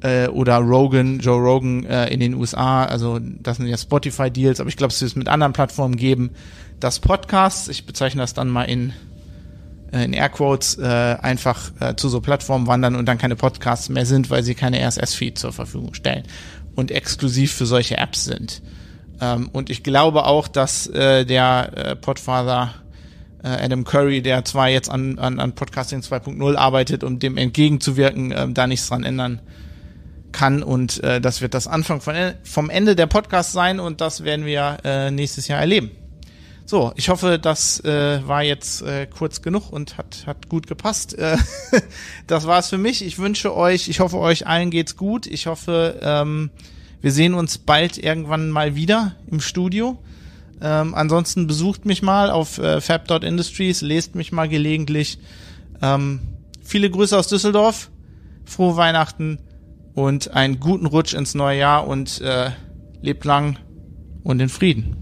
äh, 0.01 0.27
oder 0.27 0.57
Rogan, 0.57 1.19
Joe 1.19 1.39
Rogan 1.39 1.85
äh, 1.85 2.07
in 2.07 2.19
den 2.19 2.33
USA. 2.33 2.85
Also 2.85 3.19
das 3.21 3.57
sind 3.57 3.67
ja 3.67 3.77
Spotify-Deals, 3.77 4.59
aber 4.59 4.69
ich 4.69 4.77
glaube, 4.77 4.93
es 4.93 5.01
wird 5.01 5.11
es 5.11 5.15
mit 5.15 5.27
anderen 5.27 5.53
Plattformen 5.53 5.95
geben. 5.95 6.31
Das 6.79 6.99
Podcast, 6.99 7.69
ich 7.69 7.85
bezeichne 7.85 8.21
das 8.21 8.33
dann 8.33 8.49
mal 8.49 8.63
in 8.63 8.93
äh, 9.91 10.03
in 10.03 10.13
Airquotes, 10.13 10.77
äh, 10.77 10.83
einfach 11.21 11.71
äh, 11.79 11.95
zu 11.95 12.09
so 12.09 12.21
Plattformen 12.21 12.67
wandern 12.67 12.95
und 12.95 13.05
dann 13.05 13.17
keine 13.17 13.35
Podcasts 13.35 13.89
mehr 13.89 14.05
sind, 14.05 14.29
weil 14.29 14.43
sie 14.43 14.55
keine 14.55 14.79
RSS-Feed 14.85 15.37
zur 15.37 15.53
Verfügung 15.53 15.93
stellen 15.93 16.23
und 16.75 16.91
exklusiv 16.91 17.53
für 17.53 17.65
solche 17.65 17.97
Apps 17.97 18.25
sind. 18.25 18.61
Ähm, 19.19 19.49
und 19.51 19.69
ich 19.69 19.83
glaube 19.83 20.25
auch, 20.25 20.47
dass 20.47 20.87
äh, 20.87 21.25
der 21.25 21.71
äh, 21.75 21.95
Podfather 21.95 22.75
äh, 23.43 23.47
Adam 23.47 23.83
Curry, 23.83 24.21
der 24.21 24.45
zwar 24.45 24.69
jetzt 24.69 24.89
an, 24.89 25.17
an, 25.17 25.39
an 25.39 25.53
Podcasting 25.55 26.01
2.0 26.01 26.55
arbeitet, 26.55 27.03
um 27.03 27.17
dem 27.17 27.37
entgegenzuwirken, 27.37 28.31
äh, 28.31 28.47
da 28.51 28.67
nichts 28.67 28.89
dran 28.89 29.03
ändern 29.03 29.41
kann 30.31 30.63
und 30.63 31.03
äh, 31.03 31.21
das 31.21 31.41
wird 31.41 31.53
das 31.53 31.67
Anfang 31.67 32.01
von, 32.01 32.15
vom 32.43 32.69
Ende 32.69 32.95
der 32.95 33.07
Podcast 33.07 33.53
sein 33.53 33.79
und 33.79 34.01
das 34.01 34.23
werden 34.23 34.45
wir 34.45 34.77
äh, 34.83 35.11
nächstes 35.11 35.47
Jahr 35.47 35.59
erleben. 35.59 35.91
So, 36.65 36.91
ich 36.97 37.07
hoffe, 37.07 37.39
das 37.39 37.79
äh, 37.85 38.19
war 38.27 38.43
jetzt 38.43 38.81
äh, 38.81 39.07
kurz 39.07 39.41
genug 39.41 39.71
und 39.71 39.97
hat, 39.97 40.23
hat 40.25 40.49
gut 40.49 40.67
gepasst. 40.67 41.17
Äh, 41.17 41.37
das 42.27 42.45
war's 42.45 42.69
für 42.69 42.77
mich. 42.77 43.05
Ich 43.05 43.19
wünsche 43.19 43.55
euch, 43.55 43.87
ich 43.87 44.01
hoffe, 44.01 44.17
euch 44.17 44.47
allen 44.47 44.69
geht's 44.69 44.97
gut. 44.97 45.27
Ich 45.27 45.47
hoffe, 45.47 45.97
ähm, 46.01 46.49
wir 46.99 47.13
sehen 47.13 47.35
uns 47.35 47.57
bald 47.57 47.97
irgendwann 47.97 48.49
mal 48.49 48.75
wieder 48.75 49.15
im 49.31 49.39
Studio. 49.39 49.97
Ähm, 50.59 50.93
ansonsten 50.93 51.47
besucht 51.47 51.85
mich 51.85 52.01
mal 52.01 52.29
auf 52.29 52.57
äh, 52.57 52.81
fab.industries, 52.81 53.79
lest 53.79 54.15
mich 54.15 54.33
mal 54.33 54.49
gelegentlich. 54.49 55.19
Ähm, 55.81 56.19
viele 56.61 56.89
Grüße 56.89 57.17
aus 57.17 57.29
Düsseldorf. 57.29 57.89
Frohe 58.43 58.75
Weihnachten 58.75 59.39
und 59.97 60.31
einen 60.35 60.59
guten 60.59 60.85
Rutsch 60.85 61.15
ins 61.15 61.33
neue 61.33 61.57
Jahr 61.57 61.87
und 61.87 62.21
äh, 62.21 62.51
lebt 63.01 63.25
lang 63.25 63.57
und 64.23 64.39
in 64.39 64.47
Frieden. 64.47 64.95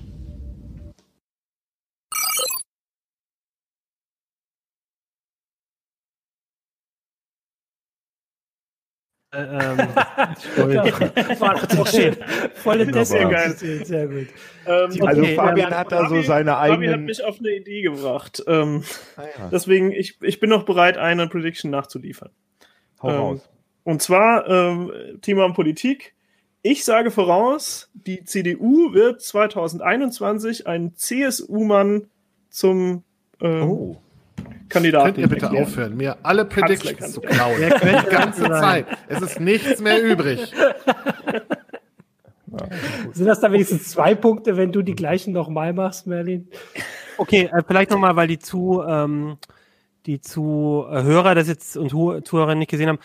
Äh, 9.34 9.42
ähm, 9.42 9.90
Volle 12.56 12.90
Testing. 12.90 13.84
Sehr 13.84 14.08
gut. 14.08 14.28
Ähm, 14.66 15.06
also 15.06 15.22
okay, 15.22 15.36
Fabian 15.36 15.72
ähm, 15.74 15.78
hat 15.78 15.92
da 15.92 16.08
so 16.08 16.22
seine 16.22 16.58
eigenen... 16.58 16.78
Fabian 16.78 16.94
hat 16.94 17.02
mich 17.02 17.22
auf 17.26 17.40
eine 17.40 17.50
Idee 17.50 17.82
gebracht. 17.82 18.42
Ähm, 18.48 18.86
ah, 19.18 19.24
ja. 19.24 19.50
Deswegen, 19.52 19.92
ich, 19.92 20.22
ich 20.22 20.40
bin 20.40 20.50
noch 20.50 20.64
bereit, 20.64 20.98
eine 20.98 21.28
Prediction 21.28 21.70
nachzuliefern. 21.70 22.30
Hau 23.02 23.10
ähm, 23.10 23.16
raus. 23.16 23.50
Und 23.86 24.02
zwar 24.02 24.50
ähm, 24.50 24.92
Thema 25.22 25.48
Politik. 25.54 26.16
Ich 26.64 26.84
sage 26.84 27.12
voraus, 27.12 27.92
die 27.94 28.24
CDU 28.24 28.94
wird 28.94 29.22
2021 29.22 30.66
einen 30.66 30.96
CSU-Mann 30.96 32.08
zum 32.50 33.04
ähm, 33.40 33.70
oh. 33.70 34.02
Kandidaten. 34.70 35.14
Könnt 35.14 35.18
ihr 35.20 35.28
bitte 35.28 35.46
erklären. 35.46 35.64
aufhören, 35.64 35.96
mir 35.98 36.18
alle 36.24 36.46
Predictions 36.46 37.14
zu 37.14 37.22
klauen? 37.22 37.62
Die 37.62 38.10
ganze 38.10 38.42
Zeit. 38.46 38.88
Es 39.08 39.22
ist 39.22 39.40
nichts 39.40 39.80
mehr 39.82 40.04
übrig. 40.04 40.52
Sind 43.14 43.28
das 43.28 43.40
da 43.40 43.52
wenigstens 43.52 43.92
zwei 43.92 44.16
Punkte, 44.16 44.58
wenn 44.58 44.72
du 44.72 44.82
die 44.82 44.96
gleichen 44.96 45.32
nochmal 45.32 45.74
machst, 45.74 46.08
Merlin? 46.08 46.48
Okay, 47.18 47.52
äh, 47.54 47.62
vielleicht 47.68 47.92
nochmal, 47.92 48.16
weil 48.16 48.30
die 48.30 48.40
zu, 48.40 48.82
ähm, 48.88 49.38
die 50.08 50.22
Zuhörer 50.22 51.36
das 51.36 51.48
jetzt 51.48 51.78
und 51.78 51.90
Zuhörer 52.26 52.56
nicht 52.56 52.72
gesehen 52.72 52.90
haben 52.90 53.00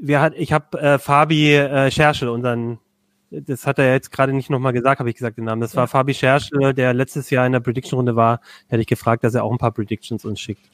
wir 0.00 0.20
hat, 0.20 0.34
ich 0.36 0.52
habe 0.52 0.80
äh, 0.80 0.98
Fabi 0.98 1.54
äh, 1.54 1.90
Scherschel, 1.90 2.28
unseren, 2.28 2.78
das 3.30 3.66
hat 3.66 3.78
er 3.78 3.92
jetzt 3.92 4.10
gerade 4.10 4.32
nicht 4.32 4.50
nochmal 4.50 4.72
gesagt, 4.72 4.98
habe 4.98 5.10
ich 5.10 5.16
gesagt 5.16 5.36
den 5.36 5.44
Namen. 5.44 5.60
Das 5.60 5.76
war. 5.76 5.86
Fabi 5.86 6.14
Scherschel, 6.14 6.74
der 6.74 6.94
letztes 6.94 7.30
Jahr 7.30 7.46
in 7.46 7.52
der 7.52 7.60
Prediction-Runde 7.60 8.16
war. 8.16 8.40
Hätte 8.68 8.80
ich 8.80 8.88
gefragt, 8.88 9.22
dass 9.22 9.34
er 9.34 9.44
auch 9.44 9.52
ein 9.52 9.58
paar 9.58 9.72
Predictions 9.72 10.24
uns 10.24 10.40
schickt. 10.40 10.64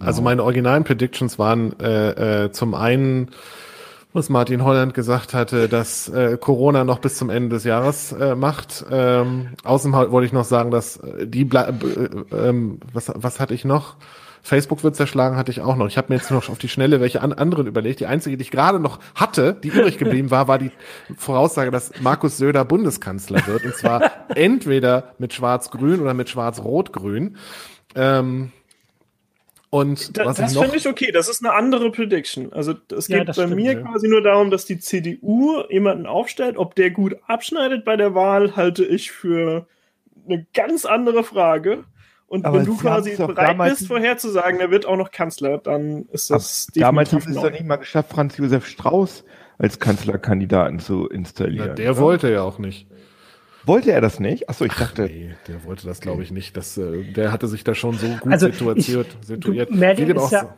Also 0.00 0.22
meine 0.22 0.42
originalen 0.42 0.84
Predictions 0.84 1.38
waren 1.38 1.78
äh, 1.78 2.44
äh, 2.44 2.52
zum 2.52 2.74
einen, 2.74 3.30
was 4.12 4.28
Martin 4.28 4.64
Holland 4.64 4.94
gesagt 4.94 5.32
hatte, 5.32 5.68
dass 5.68 6.08
äh, 6.08 6.36
Corona 6.38 6.84
noch 6.84 6.98
bis 6.98 7.16
zum 7.16 7.30
Ende 7.30 7.50
des 7.50 7.64
Jahres 7.64 8.12
äh, 8.12 8.34
macht. 8.34 8.84
Ähm, 8.90 9.50
außerdem 9.62 10.10
wollte 10.10 10.26
ich 10.26 10.32
noch 10.32 10.44
sagen, 10.44 10.70
dass 10.70 10.96
äh, 10.96 11.26
die, 11.26 11.42
äh, 11.42 11.58
äh, 11.58 12.76
was, 12.92 13.12
was 13.14 13.38
hatte 13.40 13.54
ich 13.54 13.64
noch? 13.64 13.96
Facebook 14.44 14.84
wird 14.84 14.94
zerschlagen, 14.94 15.36
hatte 15.36 15.50
ich 15.50 15.62
auch 15.62 15.74
noch. 15.74 15.86
Ich 15.86 15.96
habe 15.96 16.12
mir 16.12 16.18
jetzt 16.18 16.30
noch 16.30 16.50
auf 16.50 16.58
die 16.58 16.68
Schnelle 16.68 17.00
welche 17.00 17.22
an 17.22 17.32
anderen 17.32 17.66
überlegt. 17.66 18.00
Die 18.00 18.06
einzige, 18.06 18.36
die 18.36 18.42
ich 18.42 18.50
gerade 18.50 18.78
noch 18.78 19.00
hatte, 19.14 19.54
die 19.54 19.68
übrig 19.68 19.96
geblieben 19.96 20.30
war, 20.30 20.48
war 20.48 20.58
die 20.58 20.70
Voraussage, 21.16 21.70
dass 21.70 21.98
Markus 22.02 22.36
Söder 22.36 22.66
Bundeskanzler 22.66 23.46
wird. 23.46 23.64
Und 23.64 23.74
zwar 23.74 24.28
entweder 24.36 25.14
mit 25.16 25.32
Schwarz-Grün 25.32 26.00
oder 26.00 26.12
mit 26.12 26.28
Schwarz-Rot-Grün. 26.28 27.38
Ähm, 27.94 28.52
und 29.70 30.18
da, 30.18 30.26
was 30.26 30.36
das 30.36 30.56
finde 30.56 30.76
ich 30.76 30.86
okay, 30.86 31.10
das 31.10 31.30
ist 31.30 31.42
eine 31.42 31.54
andere 31.54 31.90
Prediction. 31.90 32.52
Also 32.52 32.74
es 32.94 33.08
geht 33.08 33.16
ja, 33.16 33.24
bei 33.24 33.32
stimmt, 33.32 33.56
mir 33.56 33.72
ja. 33.72 33.80
quasi 33.80 34.08
nur 34.08 34.20
darum, 34.20 34.50
dass 34.50 34.66
die 34.66 34.78
CDU 34.78 35.62
jemanden 35.70 36.04
aufstellt. 36.04 36.58
Ob 36.58 36.74
der 36.74 36.90
gut 36.90 37.16
abschneidet 37.26 37.86
bei 37.86 37.96
der 37.96 38.14
Wahl, 38.14 38.56
halte 38.56 38.84
ich 38.84 39.10
für 39.10 39.66
eine 40.28 40.46
ganz 40.52 40.84
andere 40.84 41.24
Frage. 41.24 41.84
Und 42.26 42.44
aber 42.44 42.58
wenn 42.58 42.66
du 42.66 42.76
quasi 42.76 43.14
bereit 43.16 43.58
bist, 43.58 43.86
vorherzusagen, 43.86 44.58
der 44.58 44.70
wird 44.70 44.86
auch 44.86 44.96
noch 44.96 45.10
Kanzler, 45.10 45.58
dann 45.58 46.06
ist 46.10 46.30
das 46.30 46.66
Damals 46.74 47.12
haben 47.12 47.20
sie 47.20 47.30
es 47.30 47.36
doch 47.36 47.50
nicht 47.50 47.64
mal 47.64 47.76
geschafft, 47.76 48.10
Franz 48.10 48.36
Josef 48.36 48.66
Strauß 48.66 49.24
als 49.58 49.78
Kanzlerkandidaten 49.78 50.80
zu 50.80 51.08
installieren. 51.08 51.68
Na, 51.68 51.74
der 51.74 51.92
oder? 51.92 52.00
wollte 52.00 52.32
ja 52.32 52.42
auch 52.42 52.58
nicht. 52.58 52.88
Wollte 53.66 53.92
er 53.92 54.00
das 54.00 54.20
nicht? 54.20 54.48
Achso, 54.48 54.64
ich 54.64 54.72
Ach, 54.74 54.80
dachte. 54.80 55.04
Nee, 55.04 55.34
der 55.48 55.64
wollte 55.64 55.86
das, 55.86 56.00
glaube 56.00 56.22
ich, 56.22 56.30
nicht. 56.30 56.56
Das, 56.56 56.76
äh, 56.76 57.02
der 57.12 57.32
hatte 57.32 57.46
sich 57.46 57.64
da 57.64 57.74
schon 57.74 57.96
so 57.96 58.08
gut 58.08 58.32
also 58.32 58.50
situiert. 58.50 58.78
Ich, 58.78 59.26
situiert. 59.26 59.70
Du, 59.70 59.74
Merlin 59.74 60.16
ist 60.16 60.32
ja, 60.32 60.54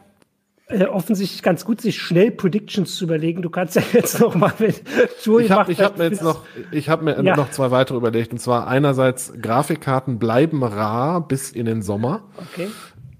äh, 0.68 0.84
offensichtlich 0.84 1.42
ganz 1.42 1.64
gut, 1.64 1.80
sich 1.80 2.00
schnell 2.00 2.32
Predictions 2.32 2.96
zu 2.96 3.04
überlegen. 3.04 3.42
Du 3.42 3.50
kannst 3.50 3.76
ja 3.76 3.82
jetzt 3.92 4.18
noch 4.20 4.34
mal 4.34 4.52
mit 4.58 4.82
Joey 5.22 5.44
Ich 5.44 5.50
habe 5.50 5.72
hab 5.74 5.98
mir 5.98 6.04
jetzt 6.04 6.22
noch, 6.22 6.42
ich 6.72 6.88
habe 6.88 7.04
mir 7.04 7.22
ja. 7.22 7.36
noch 7.36 7.50
zwei 7.50 7.70
weitere 7.70 7.96
überlegt. 7.96 8.32
Und 8.32 8.38
zwar 8.38 8.66
einerseits 8.66 9.32
Grafikkarten 9.40 10.18
bleiben 10.18 10.64
rar 10.64 11.26
bis 11.26 11.52
in 11.52 11.66
den 11.66 11.82
Sommer. 11.82 12.24
Okay. 12.52 12.68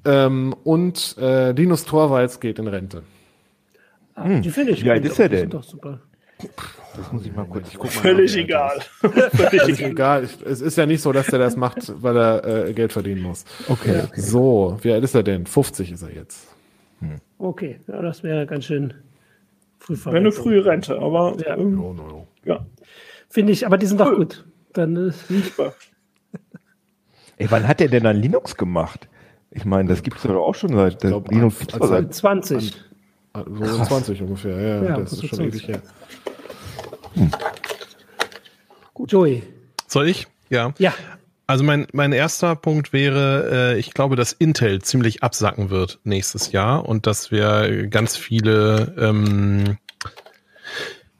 Ähm, 0.04 0.54
und 0.64 1.16
äh, 1.18 1.52
Linus 1.52 1.84
Torvalds 1.84 2.40
geht 2.40 2.58
in 2.58 2.66
Rente. 2.66 3.02
Ah, 4.14 4.24
hm. 4.24 4.42
Die 4.42 4.50
finde 4.50 4.72
ich 4.72 4.84
Wie 4.84 4.90
alt 4.90 5.04
ist 5.04 5.18
er 5.18 5.28
denn? 5.28 5.50
Doch 5.50 5.62
super. 5.62 6.00
Das 6.96 7.12
muss 7.12 7.26
ich 7.26 7.34
mal 7.34 7.44
kurz. 7.44 7.68
Ich 7.68 7.74
guck 7.74 7.84
mal 7.84 7.90
Völlig 7.90 8.32
nach, 8.32 8.42
egal. 8.42 8.80
Völlig 9.30 9.82
egal. 9.82 10.28
Es 10.44 10.60
ist 10.60 10.76
ja 10.76 10.86
nicht 10.86 11.02
so, 11.02 11.12
dass 11.12 11.26
der 11.26 11.38
das 11.38 11.56
macht, 11.56 11.92
weil 12.02 12.16
er 12.16 12.68
äh, 12.68 12.72
Geld 12.72 12.92
verdienen 12.92 13.22
muss. 13.22 13.44
Okay, 13.68 14.02
okay. 14.04 14.20
So, 14.20 14.78
wie 14.82 14.92
alt 14.92 15.04
ist 15.04 15.14
er 15.14 15.22
denn? 15.22 15.46
50 15.46 15.92
ist 15.92 16.02
er 16.02 16.12
jetzt. 16.12 16.55
Okay, 17.38 17.80
ja, 17.86 18.00
das 18.00 18.22
wäre 18.22 18.46
ganz 18.46 18.64
schön 18.64 18.94
früh 19.78 19.96
Wäre 20.04 20.16
eine 20.16 20.32
frühe 20.32 20.64
Rente, 20.64 20.98
aber 20.98 21.36
ja. 21.38 21.56
Ähm, 21.56 21.76
no, 21.76 21.92
no, 21.92 22.08
no. 22.08 22.26
ja. 22.44 22.64
Finde 23.28 23.52
ich, 23.52 23.66
aber 23.66 23.78
die 23.78 23.86
sind 23.86 24.00
doch 24.00 24.14
gut. 24.14 24.44
Dann 24.72 24.96
äh, 24.96 25.10
super. 25.10 25.74
Ey, 27.36 27.50
wann 27.50 27.68
hat 27.68 27.80
er 27.80 27.88
denn 27.88 28.04
dann 28.04 28.16
Linux 28.16 28.56
gemacht? 28.56 29.08
Ich 29.50 29.64
meine, 29.64 29.88
das 29.88 30.02
gibt 30.02 30.16
es 30.16 30.22
doch 30.22 30.36
auch 30.36 30.54
schon 30.54 30.74
seit 30.74 30.94
ich 30.94 30.98
glaub, 30.98 31.30
Linux 31.30 31.58
gibt's 31.58 31.74
also 31.74 31.88
seit 31.88 32.14
20. 32.14 32.74
An, 33.32 33.44
so 33.62 33.84
20 33.84 34.22
ungefähr, 34.22 34.58
ja, 34.58 34.84
ja 34.84 34.96
das 34.98 35.12
ist 35.12 35.26
schon 35.26 35.38
20. 35.38 35.54
ewig 35.54 35.68
her. 35.68 35.82
Hm. 37.14 37.30
Gut. 38.94 39.12
Joey. 39.12 39.42
Soll 39.86 40.08
ich? 40.08 40.26
Ja. 40.48 40.72
Ja. 40.78 40.94
Also 41.48 41.62
mein, 41.62 41.86
mein 41.92 42.12
erster 42.12 42.56
Punkt 42.56 42.92
wäre, 42.92 43.74
äh, 43.74 43.78
ich 43.78 43.94
glaube, 43.94 44.16
dass 44.16 44.32
Intel 44.32 44.82
ziemlich 44.82 45.22
absacken 45.22 45.70
wird 45.70 46.00
nächstes 46.02 46.50
Jahr 46.50 46.88
und 46.88 47.06
dass 47.06 47.30
wir 47.30 47.86
ganz 47.86 48.16
viele, 48.16 48.94
ähm, 48.98 49.78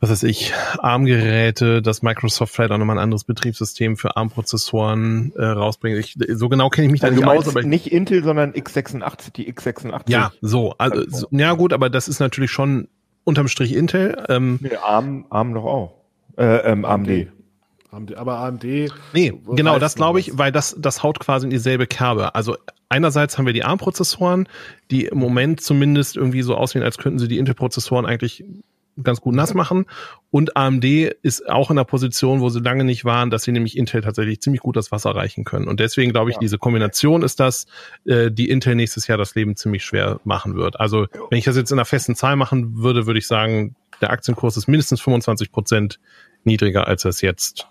was 0.00 0.10
weiß 0.10 0.24
ich, 0.24 0.52
ARM-Geräte, 0.78 1.80
dass 1.80 2.02
Microsoft 2.02 2.52
vielleicht 2.52 2.72
auch 2.72 2.78
nochmal 2.78 2.96
ein 2.96 3.02
anderes 3.04 3.22
Betriebssystem 3.22 3.96
für 3.96 4.16
ARM-Prozessoren 4.16 5.32
äh, 5.36 5.44
rausbringt. 5.44 5.98
Ich, 5.98 6.16
so 6.36 6.48
genau 6.48 6.70
kenne 6.70 6.86
ich 6.86 6.92
mich 6.92 7.02
da 7.02 7.06
also 7.06 7.20
nicht 7.20 7.28
aus. 7.28 7.48
Aber 7.48 7.62
nicht 7.62 7.92
Intel, 7.92 8.24
sondern 8.24 8.52
x86, 8.52 9.32
die 9.32 9.52
x86. 9.52 10.10
Ja, 10.10 10.32
so, 10.40 10.74
also, 10.78 11.04
so, 11.08 11.28
ja 11.30 11.52
gut, 11.52 11.72
aber 11.72 11.88
das 11.88 12.08
ist 12.08 12.18
natürlich 12.18 12.50
schon 12.50 12.88
unterm 13.22 13.46
Strich 13.46 13.72
Intel. 13.76 14.24
Ähm, 14.28 14.58
nee, 14.60 14.74
ARM, 14.74 15.26
ARM 15.30 15.54
doch 15.54 15.64
auch. 15.64 15.94
Äh, 16.36 16.72
ähm, 16.72 16.84
AMD. 16.84 17.08
AMD. 17.08 17.35
Aber 17.90 18.38
AMD. 18.40 18.64
Nee, 19.12 19.32
genau, 19.48 19.78
das 19.78 19.94
glaube 19.94 20.20
ich, 20.20 20.36
weil 20.36 20.52
das, 20.52 20.76
das 20.78 21.02
haut 21.02 21.20
quasi 21.20 21.46
in 21.46 21.50
dieselbe 21.50 21.86
Kerbe. 21.86 22.34
Also 22.34 22.56
einerseits 22.88 23.38
haben 23.38 23.46
wir 23.46 23.52
die 23.52 23.64
ARM-Prozessoren, 23.64 24.48
die 24.90 25.06
im 25.06 25.18
Moment 25.18 25.60
zumindest 25.60 26.16
irgendwie 26.16 26.42
so 26.42 26.56
aussehen, 26.56 26.82
als 26.82 26.98
könnten 26.98 27.18
sie 27.18 27.28
die 27.28 27.38
Intel-Prozessoren 27.38 28.06
eigentlich 28.06 28.44
ganz 29.02 29.20
gut 29.20 29.34
nass 29.34 29.54
machen. 29.54 29.86
Und 30.30 30.56
AMD 30.56 30.84
ist 30.84 31.48
auch 31.48 31.70
in 31.70 31.76
der 31.76 31.84
Position, 31.84 32.40
wo 32.40 32.48
sie 32.48 32.60
lange 32.60 32.84
nicht 32.84 33.04
waren, 33.04 33.30
dass 33.30 33.42
sie 33.42 33.52
nämlich 33.52 33.76
Intel 33.76 34.00
tatsächlich 34.00 34.40
ziemlich 34.40 34.62
gut 34.62 34.76
das 34.76 34.90
Wasser 34.90 35.10
reichen 35.10 35.44
können. 35.44 35.68
Und 35.68 35.80
deswegen 35.80 36.12
glaube 36.12 36.30
ich, 36.30 36.36
ja. 36.36 36.40
diese 36.40 36.58
Kombination 36.58 37.22
ist 37.22 37.40
das, 37.40 37.66
äh, 38.06 38.30
die 38.30 38.48
Intel 38.48 38.74
nächstes 38.74 39.06
Jahr 39.06 39.18
das 39.18 39.34
Leben 39.34 39.56
ziemlich 39.56 39.84
schwer 39.84 40.20
machen 40.24 40.54
wird. 40.54 40.80
Also 40.80 41.06
wenn 41.30 41.38
ich 41.38 41.44
das 41.44 41.56
jetzt 41.56 41.70
in 41.70 41.78
einer 41.78 41.84
festen 41.84 42.14
Zahl 42.14 42.36
machen 42.36 42.76
würde, 42.78 43.06
würde 43.06 43.18
ich 43.18 43.26
sagen, 43.26 43.76
der 44.00 44.10
Aktienkurs 44.10 44.56
ist 44.56 44.66
mindestens 44.66 45.00
25 45.00 45.52
Prozent 45.52 45.98
niedriger, 46.44 46.86
als 46.86 47.04
es 47.04 47.20
jetzt 47.20 47.66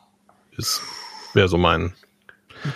ist. 0.57 0.81
Wäre 1.33 1.47
so 1.47 1.57
mein. 1.57 1.93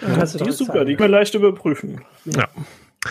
Ja, 0.01 0.25
die 0.25 0.49
ist 0.49 0.57
super, 0.57 0.85
die 0.85 0.95
können 0.95 1.11
wir 1.11 1.17
leicht 1.19 1.33
überprüfen. 1.33 2.01
Ja. 2.25 2.47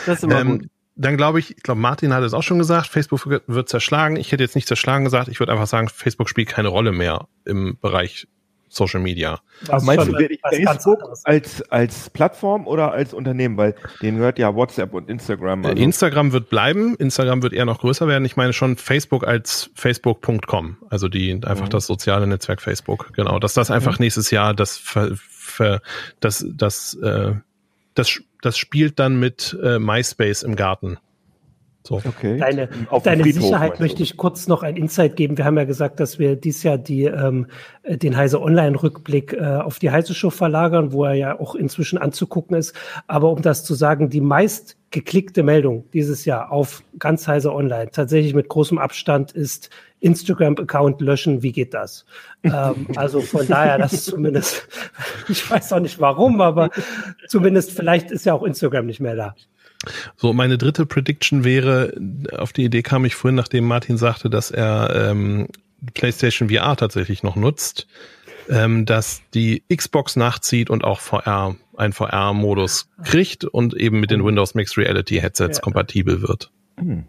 Das 0.06 0.18
ist 0.18 0.24
immer 0.24 0.40
ähm, 0.40 0.60
gut. 0.60 0.68
Dann 0.96 1.16
glaube 1.16 1.38
ich, 1.38 1.56
ich 1.56 1.62
glaube, 1.62 1.80
Martin 1.80 2.12
hat 2.12 2.24
es 2.24 2.34
auch 2.34 2.42
schon 2.42 2.58
gesagt, 2.58 2.88
Facebook 2.88 3.26
wird 3.26 3.68
zerschlagen. 3.68 4.16
Ich 4.16 4.32
hätte 4.32 4.42
jetzt 4.42 4.56
nicht 4.56 4.66
zerschlagen 4.66 5.04
gesagt, 5.04 5.28
ich 5.28 5.38
würde 5.38 5.52
einfach 5.52 5.68
sagen, 5.68 5.88
Facebook 5.88 6.28
spielt 6.28 6.48
keine 6.48 6.68
Rolle 6.68 6.90
mehr 6.90 7.28
im 7.44 7.78
Bereich 7.80 8.26
Social 8.68 9.00
Media. 9.00 9.40
Aber 9.68 9.82
meinst 9.82 10.08
du, 10.08 10.12
werde 10.12 10.34
ich 10.34 10.40
Facebook 10.50 10.98
als, 11.24 11.62
als 11.70 12.10
Plattform 12.10 12.66
oder 12.66 12.92
als 12.92 13.14
Unternehmen? 13.14 13.56
Weil 13.56 13.74
denen 14.02 14.18
gehört 14.18 14.38
ja 14.38 14.54
WhatsApp 14.54 14.94
und 14.94 15.08
Instagram. 15.08 15.64
Also. 15.64 15.82
Instagram 15.82 16.32
wird 16.32 16.50
bleiben, 16.50 16.94
Instagram 16.96 17.42
wird 17.42 17.52
eher 17.52 17.64
noch 17.64 17.80
größer 17.80 18.06
werden. 18.08 18.24
Ich 18.24 18.36
meine 18.36 18.52
schon 18.52 18.76
Facebook 18.76 19.26
als 19.26 19.70
Facebook.com, 19.74 20.78
also 20.88 21.08
die 21.08 21.32
einfach 21.44 21.66
mhm. 21.66 21.70
das 21.70 21.86
soziale 21.86 22.26
Netzwerk 22.26 22.60
Facebook. 22.60 23.12
Genau, 23.14 23.38
dass 23.38 23.54
das 23.54 23.70
einfach 23.70 23.98
mhm. 23.98 24.04
nächstes 24.04 24.30
Jahr 24.30 24.54
das, 24.54 24.80
das, 26.20 26.46
das, 26.48 26.94
äh, 26.94 27.32
das, 27.94 28.20
das 28.42 28.58
spielt 28.58 28.98
dann 28.98 29.18
mit 29.18 29.56
äh, 29.62 29.78
MySpace 29.78 30.42
im 30.42 30.56
Garten. 30.56 30.98
So. 31.88 32.02
Okay. 32.04 32.36
Deine, 32.36 32.68
deine 33.02 33.24
Sicherheit 33.32 33.80
möchte 33.80 34.02
ich 34.02 34.18
kurz 34.18 34.46
noch 34.46 34.62
ein 34.62 34.76
Insight 34.76 35.16
geben. 35.16 35.38
Wir 35.38 35.46
haben 35.46 35.56
ja 35.56 35.64
gesagt, 35.64 36.00
dass 36.00 36.18
wir 36.18 36.36
dieses 36.36 36.62
Jahr 36.62 36.76
die, 36.76 37.04
ähm, 37.04 37.46
den 37.88 38.14
Heise 38.14 38.42
Online-Rückblick 38.42 39.32
äh, 39.32 39.42
auf 39.42 39.78
die 39.78 39.90
Heise 39.90 40.12
Show 40.14 40.28
verlagern, 40.28 40.92
wo 40.92 41.04
er 41.04 41.14
ja 41.14 41.40
auch 41.40 41.54
inzwischen 41.54 41.96
anzugucken 41.96 42.58
ist. 42.58 42.74
Aber 43.06 43.32
um 43.32 43.40
das 43.40 43.64
zu 43.64 43.72
sagen, 43.72 44.10
die 44.10 44.20
meist 44.20 44.76
geklickte 44.90 45.42
Meldung 45.42 45.88
dieses 45.94 46.26
Jahr 46.26 46.52
auf 46.52 46.82
ganz 46.98 47.26
Heise 47.26 47.54
Online, 47.54 47.90
tatsächlich 47.90 48.34
mit 48.34 48.50
großem 48.50 48.76
Abstand, 48.76 49.32
ist 49.32 49.70
Instagram-Account 50.00 51.00
löschen. 51.00 51.42
Wie 51.42 51.52
geht 51.52 51.72
das? 51.72 52.04
ähm, 52.42 52.86
also 52.96 53.22
von 53.22 53.48
daher, 53.48 53.78
das 53.78 54.04
zumindest, 54.04 54.68
ich 55.28 55.50
weiß 55.50 55.72
auch 55.72 55.80
nicht 55.80 55.98
warum, 56.00 56.42
aber 56.42 56.68
zumindest 57.28 57.72
vielleicht 57.72 58.10
ist 58.10 58.26
ja 58.26 58.34
auch 58.34 58.42
Instagram 58.42 58.84
nicht 58.84 59.00
mehr 59.00 59.16
da. 59.16 59.34
So, 60.16 60.32
meine 60.32 60.58
dritte 60.58 60.86
Prediction 60.86 61.44
wäre, 61.44 61.94
auf 62.36 62.52
die 62.52 62.64
Idee 62.64 62.82
kam 62.82 63.04
ich 63.04 63.14
vorhin, 63.14 63.36
nachdem 63.36 63.64
Martin 63.64 63.96
sagte, 63.96 64.28
dass 64.28 64.50
er 64.50 65.10
ähm, 65.10 65.48
PlayStation 65.94 66.50
VR 66.50 66.76
tatsächlich 66.76 67.22
noch 67.22 67.36
nutzt, 67.36 67.86
ähm, 68.48 68.86
dass 68.86 69.22
die 69.34 69.62
Xbox 69.74 70.16
nachzieht 70.16 70.70
und 70.70 70.84
auch 70.84 71.00
VR, 71.00 71.56
ein 71.76 71.92
VR-Modus 71.92 72.88
kriegt 73.04 73.44
und 73.44 73.74
eben 73.74 74.00
mit 74.00 74.10
den 74.10 74.24
Windows 74.24 74.54
Mixed 74.54 74.76
Reality 74.76 75.20
Headsets 75.20 75.58
ja. 75.58 75.62
kompatibel 75.62 76.22
wird. 76.22 76.50
Hm. 76.76 77.04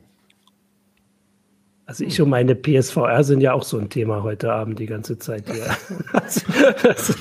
Also 1.90 2.04
ich 2.04 2.22
und 2.22 2.30
meine 2.30 2.54
PSVR 2.54 3.24
sind 3.24 3.42
ja 3.42 3.54
auch 3.54 3.64
so 3.64 3.80
ein 3.80 3.90
Thema 3.90 4.22
heute 4.22 4.54
Abend 4.54 4.78
die 4.78 4.86
ganze 4.86 5.18
Zeit 5.18 5.52
hier. 5.52 5.76
das, 6.14 6.46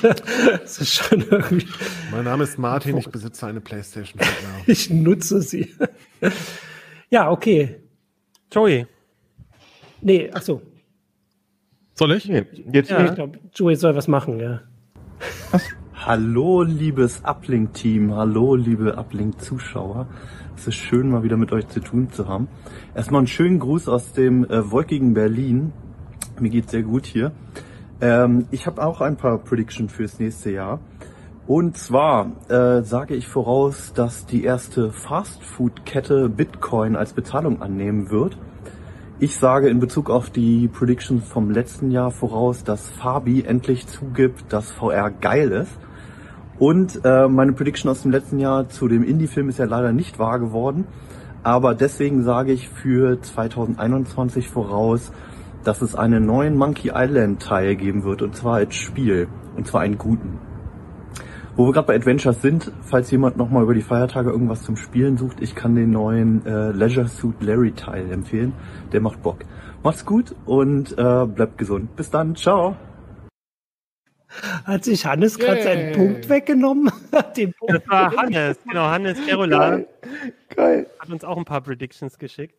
das, 0.03 0.79
ist 0.79 0.93
schon 0.93 1.25
irgendwie. 1.27 1.65
Mein 2.11 2.25
Name 2.25 2.43
ist 2.43 2.59
Martin, 2.59 2.95
ich 2.97 3.09
besitze 3.09 3.47
eine 3.47 3.61
Playstation 3.61 4.21
VR. 4.21 4.31
ich 4.67 4.91
nutze 4.91 5.41
sie. 5.41 5.73
ja, 7.09 7.31
okay. 7.31 7.77
Joey. 8.51 8.85
Nee, 10.01 10.29
ach 10.35 10.43
so. 10.43 10.61
Soll 11.95 12.11
ich? 12.11 12.29
Nee, 12.29 12.45
jetzt 12.71 12.91
ja. 12.91 13.03
ich 13.05 13.15
glaube, 13.15 13.39
Joey 13.55 13.75
soll 13.75 13.95
was 13.95 14.07
machen, 14.07 14.39
ja. 14.39 14.61
Hallo, 15.95 16.61
liebes 16.61 17.23
Uplink-Team. 17.23 18.13
Hallo, 18.13 18.53
liebe 18.53 18.95
Uplink-Zuschauer. 18.95 20.07
Es 20.59 20.67
ist 20.67 20.75
schön, 20.75 21.09
mal 21.09 21.23
wieder 21.23 21.37
mit 21.37 21.53
euch 21.53 21.69
zu 21.69 21.79
tun 21.79 22.11
zu 22.11 22.27
haben. 22.27 22.49
Erstmal 22.93 23.19
einen 23.19 23.27
schönen 23.27 23.59
Gruß 23.59 23.87
aus 23.87 24.11
dem 24.11 24.43
äh, 24.43 24.69
wolkigen 24.69 25.13
Berlin. 25.13 25.71
Mir 26.37 26.49
geht's 26.49 26.71
sehr 26.71 26.83
gut 26.83 27.05
hier. 27.05 27.31
Ähm, 28.01 28.45
ich 28.51 28.67
habe 28.67 28.83
auch 28.83 28.99
ein 28.99 29.15
paar 29.15 29.37
Predictions 29.37 29.89
fürs 29.89 30.19
nächste 30.19 30.51
Jahr. 30.51 30.81
Und 31.47 31.77
zwar 31.77 32.33
äh, 32.49 32.83
sage 32.83 33.15
ich 33.15 33.29
voraus, 33.29 33.93
dass 33.93 34.25
die 34.25 34.43
erste 34.43 34.91
Fastfood-Kette 34.91 36.27
Bitcoin 36.27 36.97
als 36.97 37.13
Bezahlung 37.13 37.61
annehmen 37.61 38.09
wird. 38.09 38.37
Ich 39.17 39.37
sage 39.37 39.69
in 39.69 39.79
Bezug 39.79 40.09
auf 40.09 40.29
die 40.29 40.67
Predictions 40.67 41.25
vom 41.25 41.51
letzten 41.51 41.89
Jahr 41.89 42.11
voraus, 42.11 42.65
dass 42.65 42.89
Fabi 42.89 43.43
endlich 43.43 43.87
zugibt, 43.87 44.51
dass 44.51 44.71
VR 44.71 45.09
geil 45.09 45.53
ist. 45.53 45.71
Und 46.59 46.99
äh, 47.05 47.27
meine 47.27 47.53
Prediction 47.53 47.89
aus 47.89 48.01
dem 48.01 48.11
letzten 48.11 48.37
Jahr 48.37 48.67
zu 48.67 48.87
dem 48.89 49.03
Indie-Film 49.03 49.47
ist 49.47 49.59
ja 49.59 49.65
leider 49.65 49.93
nicht 49.93 50.19
wahr 50.19 50.39
geworden. 50.39 50.85
Aber 51.41 51.73
deswegen 51.73 52.23
sage 52.23 52.51
ich 52.51 52.67
für 52.67 53.21
2021 53.21 54.49
voraus, 54.49 55.13
dass 55.63 55.81
es 55.81 55.95
einen 55.95 56.25
neuen 56.25 56.57
Monkey 56.57 56.91
Island 56.93 57.41
Teil 57.41 57.75
geben 57.75 58.03
wird 58.03 58.21
und 58.21 58.35
zwar 58.35 58.55
als 58.55 58.75
Spiel 58.75 59.27
und 59.55 59.67
zwar 59.67 59.81
einen 59.81 59.97
guten. 59.97 60.39
Wo 61.55 61.65
wir 61.65 61.73
gerade 61.73 61.87
bei 61.87 61.95
Adventures 61.95 62.41
sind, 62.41 62.71
falls 62.81 63.11
jemand 63.11 63.37
nochmal 63.37 63.63
über 63.63 63.73
die 63.73 63.81
Feiertage 63.81 64.29
irgendwas 64.29 64.63
zum 64.63 64.77
Spielen 64.77 65.17
sucht, 65.17 65.41
ich 65.41 65.55
kann 65.55 65.75
den 65.75 65.91
neuen 65.91 66.45
äh, 66.45 66.71
Leisure 66.71 67.07
Suit 67.07 67.41
Larry 67.41 67.71
Teil 67.71 68.11
empfehlen. 68.11 68.53
Der 68.93 69.01
macht 69.01 69.21
Bock. 69.21 69.39
Macht's 69.83 70.05
gut 70.05 70.35
und 70.45 70.97
äh, 70.97 71.25
bleibt 71.25 71.57
gesund. 71.57 71.95
Bis 71.95 72.09
dann. 72.09 72.35
Ciao. 72.35 72.75
Hat 74.65 74.83
sich 74.83 75.05
Hannes 75.05 75.37
gerade 75.39 75.63
seinen 75.63 75.93
Punkt 75.93 76.29
weggenommen? 76.29 76.91
Den 77.37 77.53
Punkt 77.53 77.75
das 77.75 77.87
war 77.87 78.15
Hannes, 78.15 78.57
genau, 78.67 78.85
Hannes 78.85 79.17
Kerola. 79.25 79.69
Geil. 79.69 79.87
Geil. 80.55 80.87
Hat 80.99 81.09
uns 81.09 81.23
auch 81.23 81.37
ein 81.37 81.45
paar 81.45 81.61
Predictions 81.61 82.17
geschickt. 82.17 82.53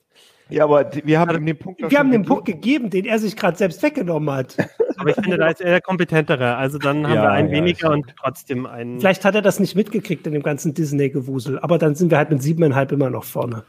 Ja, 0.49 0.65
aber 0.65 0.91
wir 1.05 1.21
haben 1.21 1.37
ihm 1.37 1.47
den 1.47 1.59
Punkt. 1.59 1.81
Wir 1.81 1.99
haben 1.99 2.11
den 2.11 2.25
Punkt 2.25 2.45
gegeben, 2.45 2.91
den 2.91 3.05
er 3.05 3.21
sich 3.21 3.37
gerade 3.37 3.57
selbst 3.57 3.83
weggenommen 3.85 4.35
hat. 4.35 4.57
Aber 4.97 5.11
ich 5.11 5.15
finde, 5.15 5.39
da 5.39 5.49
ist 5.49 5.61
er 5.61 5.71
der 5.71 5.81
kompetentere. 5.81 6.57
Also 6.57 6.77
dann 6.79 7.07
haben 7.07 7.15
ja, 7.15 7.23
wir 7.23 7.31
einen 7.31 7.49
ja, 7.49 7.55
weniger 7.55 7.91
und 7.93 8.13
trotzdem 8.21 8.67
einen. 8.67 8.99
Vielleicht 8.99 9.25
hat 9.25 9.37
er 9.37 9.43
das 9.43 9.61
nicht 9.61 9.77
mitgekriegt 9.77 10.27
in 10.27 10.33
dem 10.33 10.43
ganzen 10.43 10.75
Disney-Gewusel, 10.75 11.61
aber 11.61 11.79
dann 11.79 11.95
sind 11.95 12.11
wir 12.11 12.19
halt 12.19 12.31
mit 12.31 12.43
siebeneinhalb 12.43 12.91
immer 12.91 13.11
noch 13.11 13.25
vorne. 13.25 13.63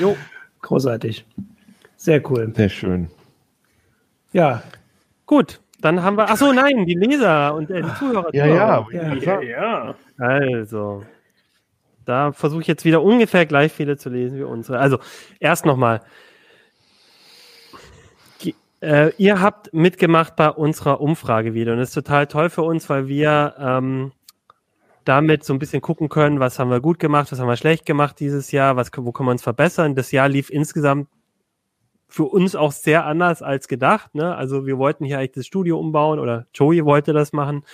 Jo. 0.00 0.16
Großartig. 0.62 1.26
Sehr 1.96 2.30
cool. 2.30 2.52
Sehr 2.54 2.68
schön. 2.68 3.08
Ja. 4.32 4.62
Gut. 5.26 5.60
Dann 5.80 6.02
haben 6.02 6.16
wir, 6.16 6.28
ach 6.28 6.36
so, 6.36 6.52
nein, 6.52 6.86
die 6.86 6.94
Leser 6.94 7.54
und 7.54 7.70
äh, 7.70 7.82
die 7.82 7.94
Zuhörer. 7.94 8.34
Ja, 8.34 8.46
ja, 8.46 8.86
ja, 8.90 9.40
ja. 9.40 9.94
Also, 10.18 11.04
da 12.04 12.32
versuche 12.32 12.62
ich 12.62 12.66
jetzt 12.66 12.84
wieder 12.84 13.02
ungefähr 13.02 13.46
gleich 13.46 13.72
viele 13.72 13.96
zu 13.96 14.08
lesen 14.08 14.38
wie 14.38 14.42
unsere. 14.42 14.78
Also, 14.78 14.98
erst 15.38 15.66
nochmal. 15.66 16.00
Äh, 18.80 19.10
ihr 19.18 19.40
habt 19.40 19.72
mitgemacht 19.74 20.36
bei 20.36 20.50
unserer 20.50 21.00
Umfrage 21.00 21.52
wieder 21.52 21.72
und 21.72 21.78
das 21.78 21.88
ist 21.88 21.94
total 21.94 22.28
toll 22.28 22.48
für 22.48 22.62
uns, 22.62 22.88
weil 22.88 23.08
wir 23.08 23.54
ähm, 23.58 24.12
damit 25.04 25.42
so 25.42 25.52
ein 25.52 25.58
bisschen 25.58 25.80
gucken 25.80 26.08
können, 26.08 26.38
was 26.38 26.58
haben 26.58 26.70
wir 26.70 26.80
gut 26.80 27.00
gemacht, 27.00 27.32
was 27.32 27.40
haben 27.40 27.48
wir 27.48 27.56
schlecht 27.56 27.86
gemacht 27.86 28.20
dieses 28.20 28.52
Jahr, 28.52 28.76
was, 28.76 28.90
wo 28.94 29.10
können 29.10 29.28
wir 29.28 29.32
uns 29.32 29.42
verbessern. 29.42 29.96
Das 29.96 30.12
Jahr 30.12 30.28
lief 30.28 30.50
insgesamt 30.50 31.08
für 32.08 32.24
uns 32.24 32.56
auch 32.56 32.72
sehr 32.72 33.04
anders 33.04 33.42
als 33.42 33.68
gedacht. 33.68 34.14
Ne? 34.14 34.34
Also 34.34 34.66
wir 34.66 34.78
wollten 34.78 35.04
hier 35.04 35.18
eigentlich 35.18 35.32
das 35.32 35.46
Studio 35.46 35.78
umbauen 35.78 36.18
oder 36.18 36.46
Joey 36.54 36.84
wollte 36.84 37.12
das 37.12 37.32
machen. 37.32 37.64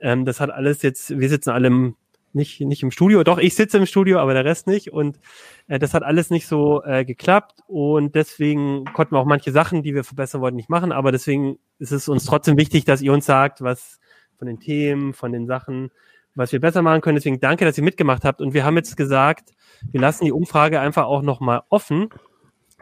Ähm, 0.00 0.24
das 0.24 0.40
hat 0.40 0.50
alles 0.50 0.82
jetzt, 0.82 1.18
wir 1.18 1.28
sitzen 1.28 1.50
alle 1.50 1.68
im, 1.68 1.96
nicht, 2.32 2.60
nicht 2.60 2.82
im 2.82 2.90
Studio, 2.90 3.22
doch 3.22 3.38
ich 3.38 3.54
sitze 3.54 3.78
im 3.78 3.86
Studio, 3.86 4.18
aber 4.18 4.34
der 4.34 4.44
Rest 4.44 4.66
nicht. 4.66 4.92
Und 4.92 5.20
äh, 5.68 5.78
das 5.78 5.94
hat 5.94 6.02
alles 6.02 6.30
nicht 6.30 6.46
so 6.46 6.82
äh, 6.84 7.04
geklappt. 7.04 7.60
Und 7.66 8.14
deswegen 8.14 8.84
konnten 8.86 9.14
wir 9.14 9.20
auch 9.20 9.26
manche 9.26 9.52
Sachen, 9.52 9.82
die 9.82 9.94
wir 9.94 10.04
verbessern 10.04 10.40
wollten, 10.40 10.56
nicht 10.56 10.70
machen. 10.70 10.90
Aber 10.90 11.12
deswegen 11.12 11.58
ist 11.78 11.92
es 11.92 12.08
uns 12.08 12.24
trotzdem 12.24 12.56
wichtig, 12.56 12.86
dass 12.86 13.02
ihr 13.02 13.12
uns 13.12 13.26
sagt, 13.26 13.60
was 13.60 14.00
von 14.38 14.48
den 14.48 14.58
Themen, 14.58 15.12
von 15.12 15.32
den 15.32 15.46
Sachen, 15.46 15.90
was 16.34 16.52
wir 16.52 16.60
besser 16.60 16.82
machen 16.82 17.02
können. 17.02 17.16
Deswegen 17.16 17.40
danke, 17.40 17.64
dass 17.64 17.76
ihr 17.76 17.84
mitgemacht 17.84 18.24
habt. 18.24 18.40
Und 18.40 18.54
wir 18.54 18.64
haben 18.64 18.76
jetzt 18.76 18.96
gesagt, 18.96 19.52
wir 19.90 20.00
lassen 20.00 20.24
die 20.24 20.32
Umfrage 20.32 20.80
einfach 20.80 21.04
auch 21.04 21.22
nochmal 21.22 21.62
offen 21.68 22.08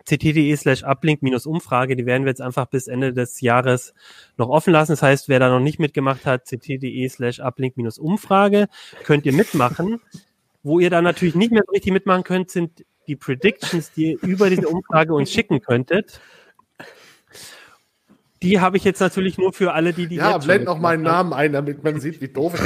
ct.de 0.04 0.54
slash 0.56 0.82
uplink-umfrage, 0.84 1.96
die 1.96 2.06
werden 2.06 2.24
wir 2.24 2.30
jetzt 2.30 2.42
einfach 2.42 2.66
bis 2.66 2.88
Ende 2.88 3.12
des 3.12 3.40
Jahres 3.40 3.94
noch 4.36 4.48
offen 4.48 4.72
lassen. 4.72 4.92
Das 4.92 5.02
heißt, 5.02 5.28
wer 5.28 5.40
da 5.40 5.48
noch 5.48 5.60
nicht 5.60 5.78
mitgemacht 5.78 6.26
hat, 6.26 6.44
ct.de 6.44 7.08
slash 7.08 7.40
uplink-umfrage, 7.40 8.68
könnt 9.04 9.26
ihr 9.26 9.32
mitmachen. 9.32 10.00
Wo 10.62 10.80
ihr 10.80 10.88
da 10.88 11.02
natürlich 11.02 11.34
nicht 11.34 11.52
mehr 11.52 11.62
so 11.66 11.72
richtig 11.72 11.92
mitmachen 11.92 12.24
könnt, 12.24 12.50
sind 12.50 12.84
die 13.06 13.16
Predictions, 13.16 13.92
die 13.92 14.12
ihr 14.12 14.22
über 14.22 14.48
diese 14.48 14.68
Umfrage 14.68 15.14
uns 15.14 15.30
schicken 15.30 15.60
könntet. 15.60 16.20
Die 18.42 18.60
habe 18.60 18.76
ich 18.76 18.84
jetzt 18.84 19.00
natürlich 19.00 19.38
nur 19.38 19.54
für 19.54 19.72
alle, 19.72 19.94
die 19.94 20.06
die. 20.06 20.16
Ja, 20.16 20.36
blend 20.36 20.64
noch 20.66 20.78
meinen 20.78 21.02
Namen 21.02 21.32
ein, 21.32 21.52
damit 21.52 21.82
man 21.82 21.98
sieht, 21.98 22.20
wie 22.20 22.28
doof 22.28 22.54
ich 22.54 22.60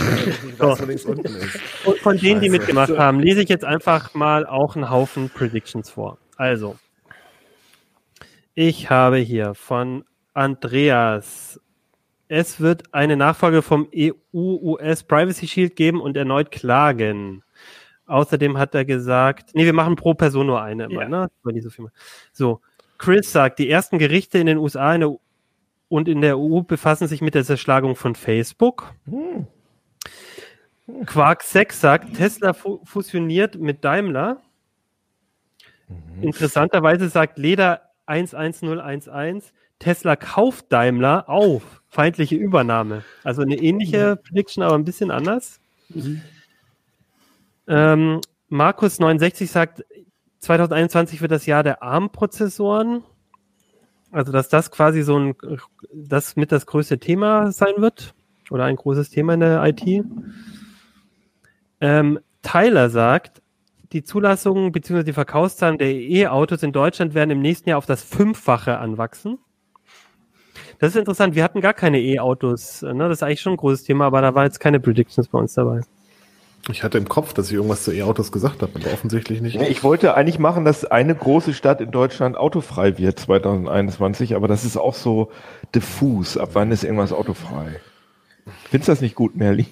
weiß, 0.58 0.78
so. 0.78 0.84
links 0.84 1.04
unten 1.04 1.26
ist. 1.26 1.60
Und 1.84 1.98
von 1.98 2.16
denen, 2.16 2.40
die 2.40 2.50
mitgemacht 2.50 2.96
haben, 2.96 3.20
lese 3.20 3.42
ich 3.42 3.48
jetzt 3.48 3.64
einfach 3.64 4.14
mal 4.14 4.44
auch 4.44 4.74
einen 4.74 4.90
Haufen 4.90 5.30
Predictions 5.30 5.88
vor. 5.88 6.18
Also, 6.36 6.76
ich 8.58 8.90
habe 8.90 9.18
hier 9.18 9.54
von 9.54 10.04
Andreas. 10.34 11.60
Es 12.26 12.60
wird 12.60 12.92
eine 12.92 13.16
Nachfolge 13.16 13.62
vom 13.62 13.88
EU-US 13.94 15.04
Privacy 15.04 15.46
Shield 15.46 15.76
geben 15.76 16.00
und 16.00 16.16
erneut 16.16 16.50
klagen. 16.50 17.44
Außerdem 18.06 18.58
hat 18.58 18.74
er 18.74 18.84
gesagt, 18.84 19.50
nee, 19.54 19.64
wir 19.64 19.72
machen 19.72 19.94
pro 19.94 20.14
Person 20.14 20.46
nur 20.46 20.60
eine 20.60 20.86
immer, 20.86 21.02
ja. 21.02 21.08
ne? 21.08 21.28
So, 21.44 21.70
viel 21.70 21.86
so, 22.32 22.60
Chris 22.98 23.30
sagt, 23.30 23.60
die 23.60 23.70
ersten 23.70 23.96
Gerichte 23.96 24.38
in 24.38 24.46
den 24.46 24.58
USA 24.58 24.92
in 24.92 25.02
der, 25.02 25.16
und 25.88 26.08
in 26.08 26.20
der 26.20 26.36
EU 26.36 26.62
befassen 26.62 27.06
sich 27.06 27.20
mit 27.20 27.36
der 27.36 27.44
Zerschlagung 27.44 27.94
von 27.94 28.16
Facebook. 28.16 28.92
Hm. 29.04 29.46
Quark 31.06 31.44
6 31.44 31.80
sagt, 31.80 32.16
Tesla 32.16 32.54
fu 32.54 32.80
fusioniert 32.84 33.54
mit 33.54 33.84
Daimler. 33.84 34.42
Mhm. 35.86 36.24
Interessanterweise 36.24 37.08
sagt 37.08 37.38
Leder 37.38 37.87
11011, 38.08 39.52
Tesla 39.78 40.16
kauft 40.16 40.72
Daimler 40.72 41.28
auf. 41.28 41.82
Feindliche 41.88 42.36
Übernahme. 42.36 43.04
Also 43.24 43.42
eine 43.42 43.56
ähnliche 43.56 44.16
Prediction, 44.16 44.62
aber 44.62 44.74
ein 44.74 44.84
bisschen 44.84 45.10
anders. 45.10 45.60
Mhm. 45.88 46.20
Ähm, 47.66 48.20
Markus 48.48 48.98
69 48.98 49.50
sagt, 49.50 49.84
2021 50.40 51.20
wird 51.20 51.32
das 51.32 51.46
Jahr 51.46 51.62
der 51.62 51.82
ARM-Prozessoren. 51.82 53.04
Also, 54.10 54.32
dass 54.32 54.48
das 54.48 54.70
quasi 54.70 55.02
so 55.02 55.18
ein, 55.18 55.34
das 55.92 56.36
mit 56.36 56.50
das 56.50 56.66
größte 56.66 56.98
Thema 56.98 57.52
sein 57.52 57.74
wird. 57.76 58.14
Oder 58.50 58.64
ein 58.64 58.76
großes 58.76 59.10
Thema 59.10 59.34
in 59.34 59.40
der 59.40 59.62
IT. 59.64 60.04
Ähm, 61.80 62.18
Tyler 62.42 62.88
sagt, 62.88 63.42
die 63.92 64.02
Zulassungen 64.02 64.72
bzw. 64.72 65.02
die 65.02 65.12
Verkaufszahlen 65.12 65.78
der 65.78 65.92
E-Autos 65.92 66.62
in 66.62 66.72
Deutschland 66.72 67.14
werden 67.14 67.30
im 67.30 67.40
nächsten 67.40 67.70
Jahr 67.70 67.78
auf 67.78 67.86
das 67.86 68.02
Fünffache 68.02 68.78
anwachsen. 68.78 69.38
Das 70.78 70.90
ist 70.90 70.96
interessant. 70.96 71.34
Wir 71.34 71.42
hatten 71.42 71.60
gar 71.60 71.74
keine 71.74 72.00
E-Autos. 72.00 72.82
Ne? 72.82 73.08
Das 73.08 73.18
ist 73.18 73.22
eigentlich 73.22 73.40
schon 73.40 73.54
ein 73.54 73.56
großes 73.56 73.84
Thema, 73.84 74.06
aber 74.06 74.20
da 74.20 74.34
war 74.34 74.44
jetzt 74.44 74.60
keine 74.60 74.78
Predictions 74.78 75.28
bei 75.28 75.38
uns 75.38 75.54
dabei. 75.54 75.80
Ich 76.70 76.82
hatte 76.82 76.98
im 76.98 77.08
Kopf, 77.08 77.32
dass 77.32 77.48
ich 77.48 77.54
irgendwas 77.54 77.84
zu 77.84 77.92
E-Autos 77.92 78.30
gesagt 78.30 78.62
habe, 78.62 78.72
aber 78.74 78.92
offensichtlich 78.92 79.40
nicht. 79.40 79.56
Ich 79.56 79.82
wollte 79.82 80.14
eigentlich 80.14 80.38
machen, 80.38 80.64
dass 80.64 80.84
eine 80.84 81.14
große 81.14 81.54
Stadt 81.54 81.80
in 81.80 81.90
Deutschland 81.90 82.36
autofrei 82.36 82.98
wird 82.98 83.18
2021, 83.18 84.34
aber 84.34 84.48
das 84.48 84.64
ist 84.64 84.76
auch 84.76 84.94
so 84.94 85.30
diffus. 85.74 86.36
Ab 86.36 86.50
wann 86.52 86.70
ist 86.70 86.84
irgendwas 86.84 87.12
autofrei? 87.12 87.80
Findest 88.70 88.88
du 88.88 88.92
das 88.92 89.00
nicht 89.00 89.14
gut, 89.14 89.36
Merli? 89.36 89.66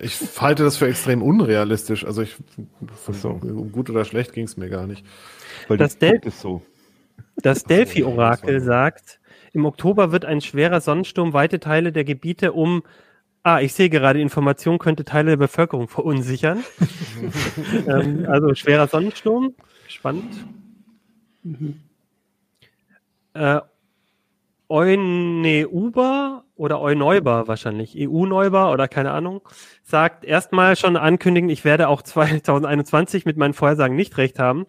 Ich 0.00 0.18
halte 0.40 0.64
das 0.64 0.76
für 0.76 0.88
extrem 0.88 1.22
unrealistisch. 1.22 2.04
Also 2.04 2.22
ich, 2.22 2.36
so. 3.12 3.30
um 3.30 3.72
gut 3.72 3.90
oder 3.90 4.04
schlecht 4.04 4.32
ging 4.32 4.44
es 4.44 4.56
mir 4.56 4.68
gar 4.68 4.86
nicht. 4.86 5.04
Weil 5.68 5.76
das, 5.76 5.98
Del 5.98 6.20
so. 6.30 6.62
das 7.36 7.64
Delphi-Orakel 7.64 8.60
sagt, 8.60 9.20
im 9.52 9.66
Oktober 9.66 10.12
wird 10.12 10.24
ein 10.24 10.40
schwerer 10.40 10.80
Sonnensturm 10.80 11.32
weite 11.32 11.60
Teile 11.60 11.92
der 11.92 12.04
Gebiete 12.04 12.52
um 12.52 12.82
Ah, 13.42 13.60
ich 13.60 13.72
sehe 13.72 13.88
gerade, 13.88 14.20
Information 14.20 14.78
könnte 14.78 15.04
Teile 15.06 15.30
der 15.30 15.38
Bevölkerung 15.38 15.88
verunsichern. 15.88 16.62
ähm, 17.88 18.26
also 18.28 18.54
schwerer 18.54 18.86
Sonnensturm. 18.86 19.54
Spannend. 19.88 20.34
Mhm. 21.42 21.80
Äh, 23.32 23.60
Euneuber 24.68 26.44
oder 26.60 26.78
Euneuber 26.82 27.48
wahrscheinlich, 27.48 27.94
EU-Neuber 27.96 28.70
oder 28.70 28.86
keine 28.86 29.12
Ahnung, 29.12 29.40
sagt 29.82 30.24
erstmal 30.24 30.76
schon 30.76 30.98
ankündigen, 30.98 31.48
ich 31.48 31.64
werde 31.64 31.88
auch 31.88 32.02
2021 32.02 33.24
mit 33.24 33.38
meinen 33.38 33.54
Vorhersagen 33.54 33.96
nicht 33.96 34.18
recht 34.18 34.38
haben. 34.38 34.66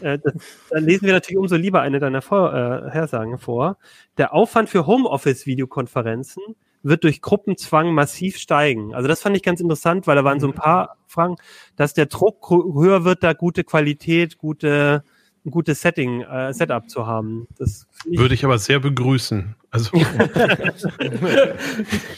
Äh, 0.00 0.20
das, 0.20 0.34
dann 0.70 0.84
lesen 0.84 1.06
wir 1.06 1.12
natürlich 1.12 1.38
umso 1.38 1.56
lieber 1.56 1.80
eine 1.80 1.98
deiner 1.98 2.22
Vorhersagen 2.22 3.38
vor. 3.38 3.76
Der 4.18 4.32
Aufwand 4.32 4.70
für 4.70 4.86
Homeoffice-Videokonferenzen 4.86 6.42
wird 6.84 7.02
durch 7.02 7.20
Gruppenzwang 7.20 7.92
massiv 7.92 8.36
steigen. 8.38 8.94
Also 8.94 9.08
das 9.08 9.20
fand 9.20 9.36
ich 9.36 9.42
ganz 9.42 9.60
interessant, 9.60 10.06
weil 10.06 10.14
da 10.14 10.22
waren 10.22 10.38
so 10.38 10.46
ein 10.46 10.54
paar 10.54 10.96
Fragen, 11.08 11.36
dass 11.74 11.92
der 11.92 12.06
Druck 12.06 12.50
höher 12.50 13.04
wird, 13.04 13.24
da 13.24 13.32
gute 13.32 13.64
Qualität, 13.64 14.38
gute 14.38 15.02
ein 15.44 15.50
gutes 15.50 15.80
Setting, 15.80 16.22
äh, 16.22 16.52
Setup 16.52 16.88
zu 16.88 17.06
haben. 17.06 17.46
Das 17.58 17.86
ich 18.04 18.18
Würde 18.18 18.34
ich 18.34 18.44
aber 18.44 18.58
sehr 18.58 18.80
begrüßen. 18.80 19.54
Also 19.70 19.90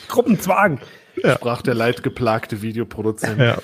Gruppenzwang. 0.08 0.80
ja. 1.16 1.36
sprach 1.36 1.62
der 1.62 1.74
leidgeplagte 1.74 2.62
Videoproduzent. 2.62 3.38
Ja. 3.38 3.58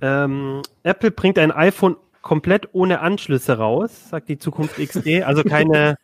Ähm, 0.00 0.62
Apple 0.84 1.10
bringt 1.10 1.38
ein 1.38 1.50
iPhone 1.50 1.96
komplett 2.22 2.68
ohne 2.72 3.00
Anschlüsse 3.00 3.54
raus, 3.54 4.10
sagt 4.10 4.28
die 4.28 4.38
Zukunft 4.38 4.76
XD. 4.76 5.22
Also 5.22 5.42
keine, 5.42 5.96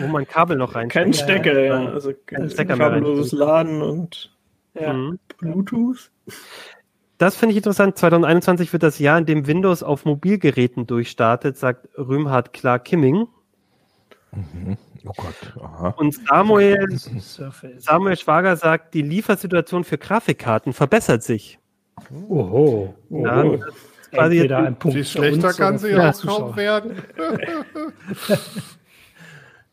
wo 0.00 0.06
man 0.06 0.26
Kabel 0.26 0.56
noch 0.56 0.74
rein 0.74 0.88
Kein 0.88 1.12
Stecker, 1.12 1.60
ja. 1.60 1.92
Also 1.92 2.12
kein 2.26 2.50
Stecker 2.50 2.76
kabelloses 2.76 3.32
Laden 3.32 3.82
und 3.82 4.32
ja. 4.74 4.92
mhm. 4.92 5.18
Bluetooth. 5.38 6.10
Das 7.22 7.36
finde 7.36 7.52
ich 7.52 7.58
interessant. 7.58 7.96
2021 7.96 8.72
wird 8.72 8.82
das 8.82 8.98
Jahr, 8.98 9.16
in 9.16 9.26
dem 9.26 9.46
Windows 9.46 9.84
auf 9.84 10.04
Mobilgeräten 10.04 10.88
durchstartet, 10.88 11.56
sagt 11.56 11.88
Römhard 11.96 12.52
Clark 12.52 12.84
Kimming. 12.84 13.28
Mhm. 14.32 14.76
Oh 15.06 15.12
Gott. 15.16 15.62
Aha. 15.62 15.94
Und 15.98 16.18
Samuel, 16.26 16.88
Samuel 17.78 18.16
Schwager 18.16 18.56
sagt, 18.56 18.94
die 18.94 19.02
Liefersituation 19.02 19.84
für 19.84 19.98
Grafikkarten 19.98 20.72
verbessert 20.72 21.22
sich. 21.22 21.60
Oho. 22.28 22.92
Ja, 23.08 23.44
Oho. 23.44 23.64
Quasi 24.10 24.38
Entweder 24.38 24.58
ein 24.58 24.74
Punkt 24.74 24.96
Viel 24.96 25.04
schlechter 25.04 25.52
kann 25.52 25.78
sie 25.78 25.94
auch 25.94 26.22
kaum 26.22 26.56
werden. 26.56 27.02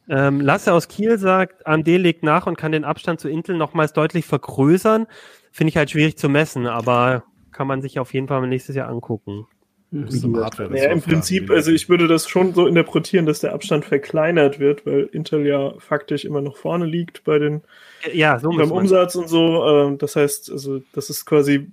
ähm, 0.07 0.39
Lasse 0.39 0.71
aus 0.71 0.87
Kiel 0.87 1.17
sagt, 1.17 1.65
AMD 1.65 1.87
legt 1.87 2.21
nach 2.21 2.45
und 2.45 2.59
kann 2.59 2.71
den 2.71 2.85
Abstand 2.85 3.19
zu 3.19 3.27
Intel 3.27 3.57
nochmals 3.57 3.93
deutlich 3.93 4.27
vergrößern. 4.27 5.07
Finde 5.51 5.69
ich 5.69 5.77
halt 5.77 5.89
schwierig 5.89 6.15
zu 6.15 6.29
messen, 6.29 6.67
aber 6.67 7.23
kann 7.59 7.67
man 7.67 7.81
sich 7.81 7.99
auf 7.99 8.13
jeden 8.13 8.29
Fall 8.29 8.47
nächstes 8.47 8.77
Jahr 8.77 8.87
angucken. 8.87 9.45
Ja, 9.91 10.91
im 10.91 11.01
Prinzip, 11.01 11.51
also 11.51 11.71
ich 11.71 11.89
würde 11.89 12.07
das 12.07 12.29
schon 12.29 12.53
so 12.53 12.67
interpretieren, 12.67 13.25
dass 13.25 13.41
der 13.41 13.53
Abstand 13.53 13.83
verkleinert 13.83 14.59
wird, 14.59 14.85
weil 14.85 15.09
Intel 15.11 15.45
ja 15.45 15.73
faktisch 15.77 16.23
immer 16.23 16.39
noch 16.39 16.55
vorne 16.55 16.85
liegt 16.85 17.25
bei 17.25 17.37
den 17.37 17.61
ja, 18.13 18.39
so 18.39 18.49
beim 18.51 18.71
Umsatz 18.71 19.15
und 19.15 19.27
so. 19.27 19.67
Ähm, 19.67 19.97
das 19.97 20.15
heißt, 20.15 20.49
also 20.53 20.79
das 20.93 21.09
ist 21.09 21.25
quasi 21.25 21.69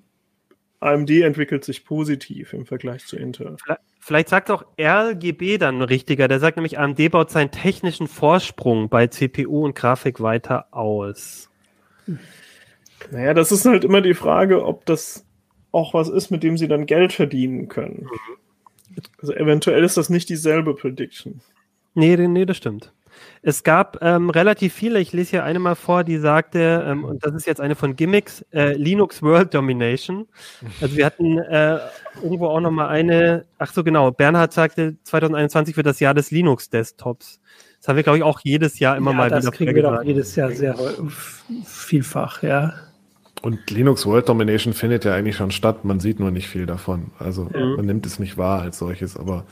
AMD 0.81 1.09
entwickelt 1.11 1.65
sich 1.65 1.85
positiv 1.85 2.53
im 2.53 2.67
Vergleich 2.67 3.07
zu 3.07 3.17
Intel. 3.17 3.57
Vielleicht 4.01 4.29
sagt 4.29 4.51
auch 4.51 4.65
RGB 4.81 5.59
dann 5.59 5.83
richtiger. 5.83 6.27
Der 6.27 6.41
sagt 6.41 6.57
nämlich, 6.57 6.81
AMD 6.81 7.13
baut 7.13 7.31
seinen 7.31 7.53
technischen 7.53 8.09
Vorsprung 8.09 8.89
bei 8.89 9.07
CPU 9.07 9.65
und 9.65 9.77
Grafik 9.77 10.21
weiter 10.21 10.67
aus. 10.73 11.49
Naja, 13.13 13.35
das 13.35 13.53
ist 13.53 13.65
halt 13.67 13.85
immer 13.85 14.01
die 14.01 14.15
Frage, 14.15 14.65
ob 14.65 14.85
das 14.85 15.26
auch 15.77 15.95
was 15.95 16.09
ist, 16.09 16.31
mit 16.31 16.43
dem 16.43 16.57
sie 16.57 16.69
dann 16.69 16.87
Geld 16.87 17.13
verdienen 17.13 17.69
können. 17.69 18.09
Also 19.21 19.35
eventuell 19.35 19.85
ist 19.85 19.97
das 19.97 20.09
nicht 20.09 20.29
dieselbe 20.29 20.75
Prediction. 20.75 21.41
Nee, 21.95 22.17
nee, 22.17 22.45
das 22.45 22.57
stimmt. 22.57 22.93
Es 23.43 23.63
gab 23.63 23.99
ähm, 24.03 24.29
relativ 24.29 24.75
viele, 24.75 25.01
ich 25.01 25.13
lese 25.13 25.31
hier 25.31 25.45
eine 25.45 25.59
mal 25.59 25.75
vor, 25.75 26.05
die 26.05 26.19
sagte, 26.19 26.85
ähm, 26.87 27.05
und 27.05 27.25
das 27.25 27.35
ist 27.35 27.47
jetzt 27.47 27.61
eine 27.61 27.75
von 27.75 27.97
Gimmicks, 27.97 28.45
äh, 28.53 28.73
Linux 28.73 29.23
World 29.23 29.55
Domination. 29.55 30.27
Also 30.81 30.97
wir 30.97 31.07
hatten 31.07 31.39
äh, 31.39 31.79
irgendwo 32.23 32.49
auch 32.49 32.61
nochmal 32.61 32.89
eine, 32.89 33.47
ach 33.59 33.73
so 33.73 33.85
genau, 33.85 34.11
Bernhard 34.11 34.53
sagte, 34.53 34.97
2021 35.05 35.77
wird 35.77 35.87
das 35.87 36.01
Jahr 36.01 36.13
des 36.13 36.31
Linux-Desktops. 36.31 37.41
Das 37.79 37.89
haben 37.89 37.97
wir, 37.97 38.03
glaube 38.03 38.19
ich, 38.19 38.25
auch 38.25 38.41
jedes 38.43 38.79
Jahr 38.79 38.97
immer 38.97 39.13
ja, 39.13 39.17
mal 39.17 39.31
das 39.31 39.43
wieder. 39.43 39.51
Das 39.51 39.57
kriegen 39.57 39.75
wir 39.75 39.83
doch 39.83 40.03
jedes 40.03 40.37
Jahr 40.37 40.51
sehr 40.51 40.77
vielfach, 41.65 42.43
ja. 42.43 42.75
Und 43.43 43.71
Linux 43.71 44.07
World 44.07 44.29
Domination 44.29 44.73
findet 44.73 45.05
ja 45.05 45.15
eigentlich 45.15 45.37
schon 45.37 45.51
statt, 45.51 45.85
man 45.85 46.01
sieht 46.01 46.21
nur 46.21 46.31
nicht 46.31 46.49
viel 46.49 46.67
davon. 46.67 47.13
Also 47.19 47.45
mhm. 47.45 47.77
man 47.77 47.87
nimmt 47.87 48.07
es 48.07 48.19
nicht 48.19 48.37
wahr 48.39 48.63
als 48.63 48.79
solches, 48.79 49.17
aber 49.17 49.45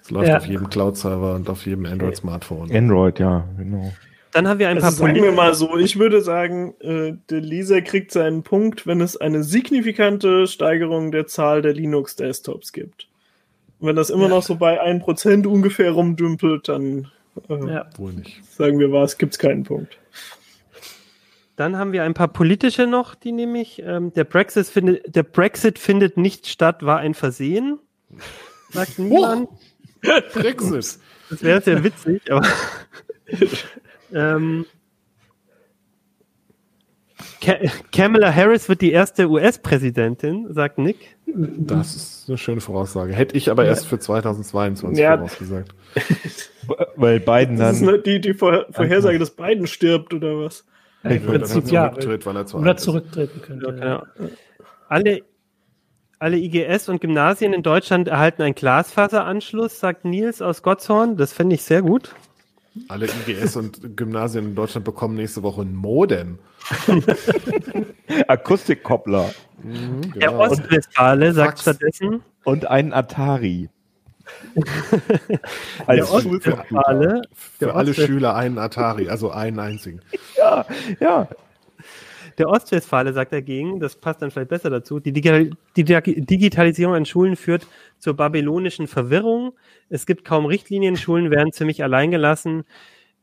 es 0.00 0.10
läuft 0.10 0.28
ja. 0.28 0.38
auf 0.38 0.46
jedem 0.46 0.70
Cloud-Server 0.70 1.34
und 1.34 1.48
auf 1.48 1.66
jedem 1.66 1.86
Android-Smartphone. 1.86 2.74
Android, 2.74 3.18
ja, 3.18 3.44
genau. 3.56 3.92
Dann 4.32 4.48
haben 4.48 4.58
wir 4.58 4.68
ein 4.68 4.76
also 4.76 4.86
paar 4.86 5.08
Sagen 5.08 5.22
wir 5.22 5.32
mal 5.32 5.54
so, 5.54 5.76
ich 5.76 5.98
würde 5.98 6.22
sagen, 6.22 6.74
äh, 6.80 7.12
der 7.28 7.40
Leser 7.40 7.82
kriegt 7.82 8.12
seinen 8.12 8.42
Punkt, 8.42 8.86
wenn 8.86 9.00
es 9.02 9.16
eine 9.16 9.44
signifikante 9.44 10.46
Steigerung 10.46 11.12
der 11.12 11.26
Zahl 11.26 11.60
der 11.60 11.74
Linux-Desktops 11.74 12.72
gibt. 12.72 13.08
Und 13.78 13.88
wenn 13.88 13.96
das 13.96 14.10
immer 14.10 14.24
ja. 14.24 14.28
noch 14.30 14.42
so 14.42 14.56
bei 14.56 14.82
1% 14.82 15.46
ungefähr 15.46 15.92
rumdümpelt, 15.92 16.68
dann 16.68 17.10
äh, 17.48 17.66
ja. 17.66 17.86
wohl 17.98 18.12
nicht. 18.12 18.42
Sagen 18.54 18.78
wir 18.78 18.90
was, 18.90 19.18
gibt 19.18 19.34
es 19.34 19.38
keinen 19.38 19.64
Punkt. 19.64 19.98
Dann 21.56 21.76
haben 21.76 21.92
wir 21.92 22.02
ein 22.04 22.14
paar 22.14 22.28
politische 22.28 22.86
noch, 22.86 23.14
die 23.14 23.32
nämlich, 23.32 23.82
ähm, 23.84 24.12
der, 24.14 24.24
Brexit 24.24 24.66
findet, 24.66 25.14
der 25.14 25.22
Brexit 25.22 25.78
findet 25.78 26.16
nicht 26.16 26.46
statt, 26.46 26.82
war 26.84 26.98
ein 26.98 27.14
Versehen. 27.14 27.78
Sagt 28.70 28.98
niemand. 28.98 29.48
Brexit. 30.32 30.98
Das 31.30 31.42
wäre 31.42 31.60
sehr 31.60 31.84
witzig, 31.84 32.30
aber. 32.30 32.46
ähm, 34.14 34.66
Kamala 37.90 38.32
Harris 38.34 38.68
wird 38.68 38.80
die 38.80 38.92
erste 38.92 39.28
US-Präsidentin, 39.28 40.52
sagt 40.52 40.78
Nick. 40.78 41.16
Das 41.26 41.94
ist 41.96 42.24
eine 42.28 42.38
schöne 42.38 42.60
Voraussage. 42.60 43.14
Hätte 43.14 43.36
ich 43.36 43.50
aber 43.50 43.64
erst 43.64 43.86
für 43.86 43.98
2022 43.98 45.02
ja. 45.02 45.16
vorausgesagt. 45.16 45.74
Weil 46.96 47.20
Biden 47.20 47.56
dann. 47.56 47.80
Das 47.80 47.80
ist 47.80 48.06
die, 48.06 48.20
die 48.20 48.34
Vorhersage, 48.34 49.18
dass 49.18 49.30
Biden 49.30 49.66
stirbt 49.66 50.14
oder 50.14 50.38
was? 50.38 50.64
Im 51.04 51.22
Prinzip 51.24 51.70
ja. 51.70 51.90
Zurücktritt, 51.90 52.26
weil 52.26 52.36
er 52.36 52.46
zu 52.46 52.58
oder 52.58 52.76
zurücktreten 52.76 53.42
könnte. 53.42 53.66
Ja, 53.66 53.72
genau. 53.72 54.30
Alle, 54.88 55.22
alle 56.18 56.36
IGS 56.36 56.88
und 56.88 57.00
Gymnasien 57.00 57.52
in 57.52 57.62
Deutschland 57.62 58.08
erhalten 58.08 58.42
einen 58.42 58.54
Glasfaseranschluss, 58.54 59.80
sagt 59.80 60.04
Nils 60.04 60.40
aus 60.40 60.62
Gottshorn. 60.62 61.16
Das 61.16 61.32
fände 61.32 61.54
ich 61.54 61.62
sehr 61.62 61.82
gut. 61.82 62.14
Alle 62.88 63.06
IGS 63.06 63.56
und 63.56 63.96
Gymnasien 63.96 64.46
in 64.46 64.54
Deutschland 64.54 64.84
bekommen 64.84 65.16
nächste 65.16 65.42
Woche 65.42 65.62
ein 65.62 65.74
Modem. 65.74 66.38
Akustikkoppler. 68.28 69.30
Mhm, 69.62 70.00
genau. 70.00 70.18
Der 70.18 70.38
Ostwestfale 70.38 71.32
sagt 71.32 71.60
stattdessen. 71.60 72.22
Und 72.44 72.66
einen 72.66 72.92
Atari. 72.92 73.68
Als 75.86 76.08
Schulcomputer. 76.08 77.22
Für 77.58 77.74
alle 77.74 77.94
Schüler 77.94 78.34
einen 78.34 78.58
Atari, 78.58 79.08
also 79.08 79.30
einen 79.30 79.58
einzigen. 79.58 80.00
Ja, 80.36 80.66
ja. 80.98 81.28
Der 82.38 82.48
Ostwestfale 82.48 83.12
sagt 83.12 83.32
dagegen, 83.32 83.78
das 83.78 83.96
passt 83.96 84.22
dann 84.22 84.30
vielleicht 84.30 84.48
besser 84.48 84.70
dazu, 84.70 84.98
die, 84.98 85.12
Digitalisierung 85.12 86.94
an 86.94 87.04
Schulen 87.04 87.36
führt 87.36 87.66
zur 87.98 88.14
babylonischen 88.14 88.86
Verwirrung. 88.86 89.52
Es 89.88 90.06
gibt 90.06 90.24
kaum 90.24 90.46
Richtlinien, 90.46 90.96
Schulen 90.96 91.30
werden 91.30 91.52
ziemlich 91.52 91.82
alleingelassen. 91.84 92.64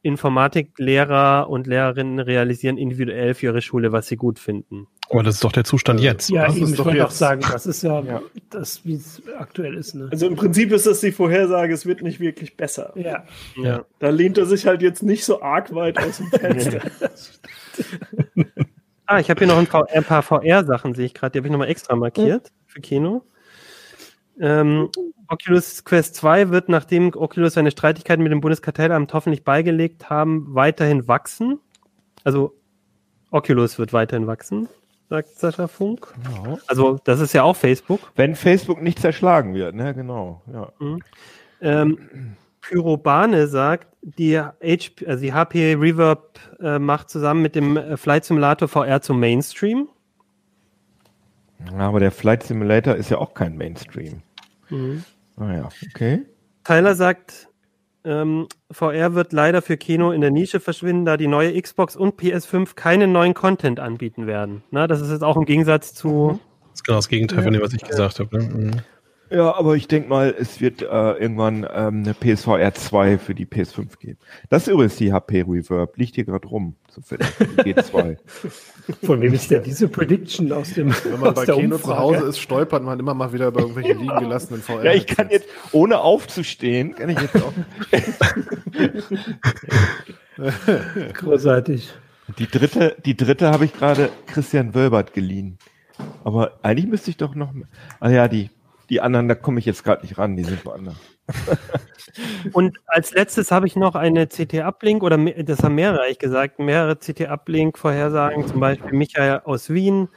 Informatiklehrer 0.01 1.49
und 1.49 1.67
Lehrerinnen 1.67 2.19
realisieren 2.19 2.77
individuell 2.77 3.33
für 3.33 3.47
ihre 3.47 3.61
Schule, 3.61 3.91
was 3.91 4.07
sie 4.07 4.15
gut 4.15 4.39
finden. 4.39 4.87
Aber 5.09 5.23
das 5.23 5.35
ist 5.35 5.43
doch 5.43 5.51
der 5.51 5.63
Zustand 5.63 5.99
jetzt. 5.99 6.29
Ja, 6.29 6.45
das 6.45 6.55
eben, 6.55 6.73
ich 6.73 6.85
wollte 6.85 7.05
auch 7.05 7.11
sagen, 7.11 7.41
das 7.41 7.65
ist 7.65 7.81
ja, 7.81 7.99
ja. 8.03 8.21
das, 8.51 8.85
wie 8.85 8.93
es 8.93 9.21
aktuell 9.37 9.75
ist. 9.75 9.95
Ne? 9.95 10.07
Also 10.11 10.27
im 10.27 10.35
Prinzip 10.35 10.71
ist 10.71 10.85
das 10.85 10.99
die 10.99 11.11
Vorhersage, 11.11 11.73
es 11.73 11.85
wird 11.85 12.03
nicht 12.03 12.19
wirklich 12.19 12.55
besser. 12.55 12.91
Ja. 12.95 13.25
ja. 13.55 13.85
Da 13.97 14.09
lehnt 14.09 14.37
er 14.37 14.45
sich 14.45 14.67
halt 14.67 14.81
jetzt 14.81 15.01
nicht 15.01 15.25
so 15.25 15.41
arg 15.41 15.73
weit 15.73 15.97
aus 15.97 16.17
dem 16.17 16.27
Fenster. 16.27 16.81
ah, 19.07 19.19
ich 19.19 19.29
habe 19.31 19.39
hier 19.39 19.47
noch 19.47 19.57
ein, 19.57 19.65
VR, 19.65 19.87
ein 19.93 20.03
paar 20.03 20.21
VR-Sachen, 20.21 20.93
sehe 20.93 21.07
ich 21.07 21.15
gerade, 21.15 21.31
die 21.31 21.39
habe 21.39 21.47
ich 21.47 21.51
nochmal 21.51 21.69
extra 21.69 21.95
markiert 21.95 22.51
für 22.67 22.81
Kino. 22.81 23.23
Ähm, 24.39 24.89
Oculus 25.27 25.83
Quest 25.83 26.15
2 26.15 26.49
wird, 26.49 26.69
nachdem 26.69 27.11
Oculus 27.15 27.53
seine 27.53 27.71
Streitigkeiten 27.71 28.23
mit 28.23 28.31
dem 28.31 28.41
Bundeskartellamt 28.41 29.13
hoffentlich 29.13 29.43
beigelegt 29.43 30.09
haben, 30.09 30.53
weiterhin 30.53 31.07
wachsen. 31.07 31.59
Also 32.23 32.55
Oculus 33.31 33.77
wird 33.77 33.93
weiterhin 33.93 34.27
wachsen, 34.27 34.69
sagt 35.09 35.29
Sascha 35.29 35.67
Funk. 35.67 36.07
Genau. 36.23 36.59
Also 36.67 36.99
das 37.03 37.19
ist 37.19 37.33
ja 37.33 37.43
auch 37.43 37.55
Facebook. 37.55 37.99
Wenn 38.15 38.35
Facebook 38.35 38.81
nicht 38.81 38.99
zerschlagen 38.99 39.53
wird, 39.53 39.75
ne, 39.75 39.93
genau. 39.93 40.41
Ja. 40.53 40.71
Mhm. 40.79 41.01
Ähm, 41.61 42.35
Pyrobane 42.61 43.47
sagt, 43.47 43.87
die, 44.01 44.39
HP, 44.39 45.07
also 45.07 45.21
die 45.21 45.33
HP 45.33 45.73
Reverb 45.73 46.39
äh, 46.61 46.79
macht 46.79 47.09
zusammen 47.09 47.41
mit 47.41 47.55
dem 47.55 47.75
äh, 47.75 47.97
Flight 47.97 48.25
Simulator 48.25 48.67
VR 48.67 49.01
zum 49.01 49.19
Mainstream. 49.19 49.89
Ja, 51.71 51.79
aber 51.79 51.99
der 51.99 52.11
Flight 52.11 52.43
Simulator 52.43 52.95
ist 52.95 53.09
ja 53.09 53.17
auch 53.17 53.33
kein 53.33 53.57
Mainstream. 53.57 54.21
Mhm. 54.69 55.03
Ah 55.35 55.53
ja, 55.53 55.69
okay. 55.87 56.25
Tyler 56.63 56.95
sagt, 56.95 57.48
ähm, 58.05 58.47
VR 58.71 59.13
wird 59.13 59.33
leider 59.33 59.61
für 59.61 59.77
Kino 59.77 60.11
in 60.11 60.21
der 60.21 60.31
Nische 60.31 60.59
verschwinden, 60.59 61.05
da 61.05 61.17
die 61.17 61.27
neue 61.27 61.59
Xbox 61.59 61.95
und 61.95 62.19
PS5 62.19 62.75
keinen 62.75 63.11
neuen 63.11 63.33
Content 63.33 63.79
anbieten 63.79 64.27
werden. 64.27 64.63
Na, 64.71 64.87
das 64.87 65.01
ist 65.01 65.11
jetzt 65.11 65.23
auch 65.23 65.37
im 65.37 65.45
Gegensatz 65.45 65.93
zu. 65.93 66.39
Das 66.63 66.75
ist 66.75 66.83
genau 66.85 66.97
das 66.97 67.09
Gegenteil 67.09 67.43
von 67.43 67.53
dem, 67.53 67.61
was 67.61 67.73
ich 67.73 67.83
gesagt 67.83 68.19
habe. 68.19 68.37
Ne? 68.37 68.83
Ja, 69.31 69.53
aber 69.55 69.75
ich 69.75 69.87
denke 69.87 70.09
mal, 70.09 70.35
es 70.37 70.59
wird 70.59 70.81
äh, 70.81 70.85
irgendwann 70.85 71.67
ähm, 71.71 72.03
eine 72.03 72.13
PSVR 72.13 72.73
2 72.73 73.19
für 73.19 73.35
die 73.35 73.45
PS5 73.45 73.99
geben. 73.99 74.17
Das 74.49 74.63
ist 74.63 74.73
übrigens 74.73 74.95
die 74.95 75.13
HP 75.13 75.41
Reverb, 75.47 75.97
liegt 75.97 76.15
hier 76.15 76.25
gerade 76.25 76.47
rum, 76.47 76.75
so 76.89 77.01
für 77.01 77.17
die 77.17 77.25
G2. 77.25 78.17
Von 79.03 79.21
wem 79.21 79.33
ist 79.33 79.51
denn 79.51 79.61
diese 79.61 79.87
Prediction 79.87 80.51
aus 80.51 80.73
dem 80.73 80.91
Wenn 81.03 81.19
man 81.19 81.35
bei 81.35 81.45
Kino 81.45 81.77
zu 81.77 81.95
Hause 81.95 82.25
ist, 82.25 82.39
stolpert 82.39 82.83
man 82.83 82.99
immer 82.99 83.13
mal 83.13 83.31
wieder 83.31 83.47
über 83.47 83.59
irgendwelche 83.61 83.93
liegen 83.93 84.17
gelassenen 84.17 84.63
VR. 84.63 84.85
Ja, 84.85 84.93
ich 84.93 85.05
kann 85.05 85.29
jetzt, 85.29 85.47
ohne 85.73 85.99
aufzustehen, 85.99 86.95
kann 86.95 87.09
ich 87.09 87.19
jetzt 87.21 87.35
auch. 87.35 87.53
Großartig. 91.13 91.93
Die 92.39 92.47
dritte, 92.47 92.95
die 93.05 93.15
dritte 93.15 93.51
habe 93.51 93.65
ich 93.65 93.73
gerade 93.73 94.09
Christian 94.25 94.73
Wölbert 94.73 95.13
geliehen. 95.13 95.59
Aber 96.23 96.59
eigentlich 96.63 96.87
müsste 96.87 97.11
ich 97.11 97.17
doch 97.17 97.35
noch. 97.35 97.53
Ah 97.99 98.09
ja, 98.09 98.27
die, 98.27 98.49
die 98.89 99.01
anderen, 99.01 99.27
da 99.27 99.35
komme 99.35 99.59
ich 99.59 99.65
jetzt 99.65 99.83
gerade 99.83 100.01
nicht 100.01 100.17
ran, 100.17 100.35
die 100.35 100.43
sind 100.43 100.65
woanders. 100.65 100.95
Und 102.53 102.77
als 102.87 103.13
letztes 103.13 103.51
habe 103.51 103.67
ich 103.67 103.75
noch 103.75 103.95
eine 103.95 104.27
CT-Uplink, 104.27 105.03
oder 105.03 105.17
das 105.17 105.63
haben 105.63 105.75
mehrere 105.75 106.01
eigentlich 106.01 106.19
gesagt, 106.19 106.59
mehrere 106.59 106.95
CT-Uplink-Vorhersagen, 106.95 108.47
zum 108.47 108.59
Beispiel 108.59 108.93
Michael 108.93 109.41
aus 109.45 109.69
Wien. 109.69 110.09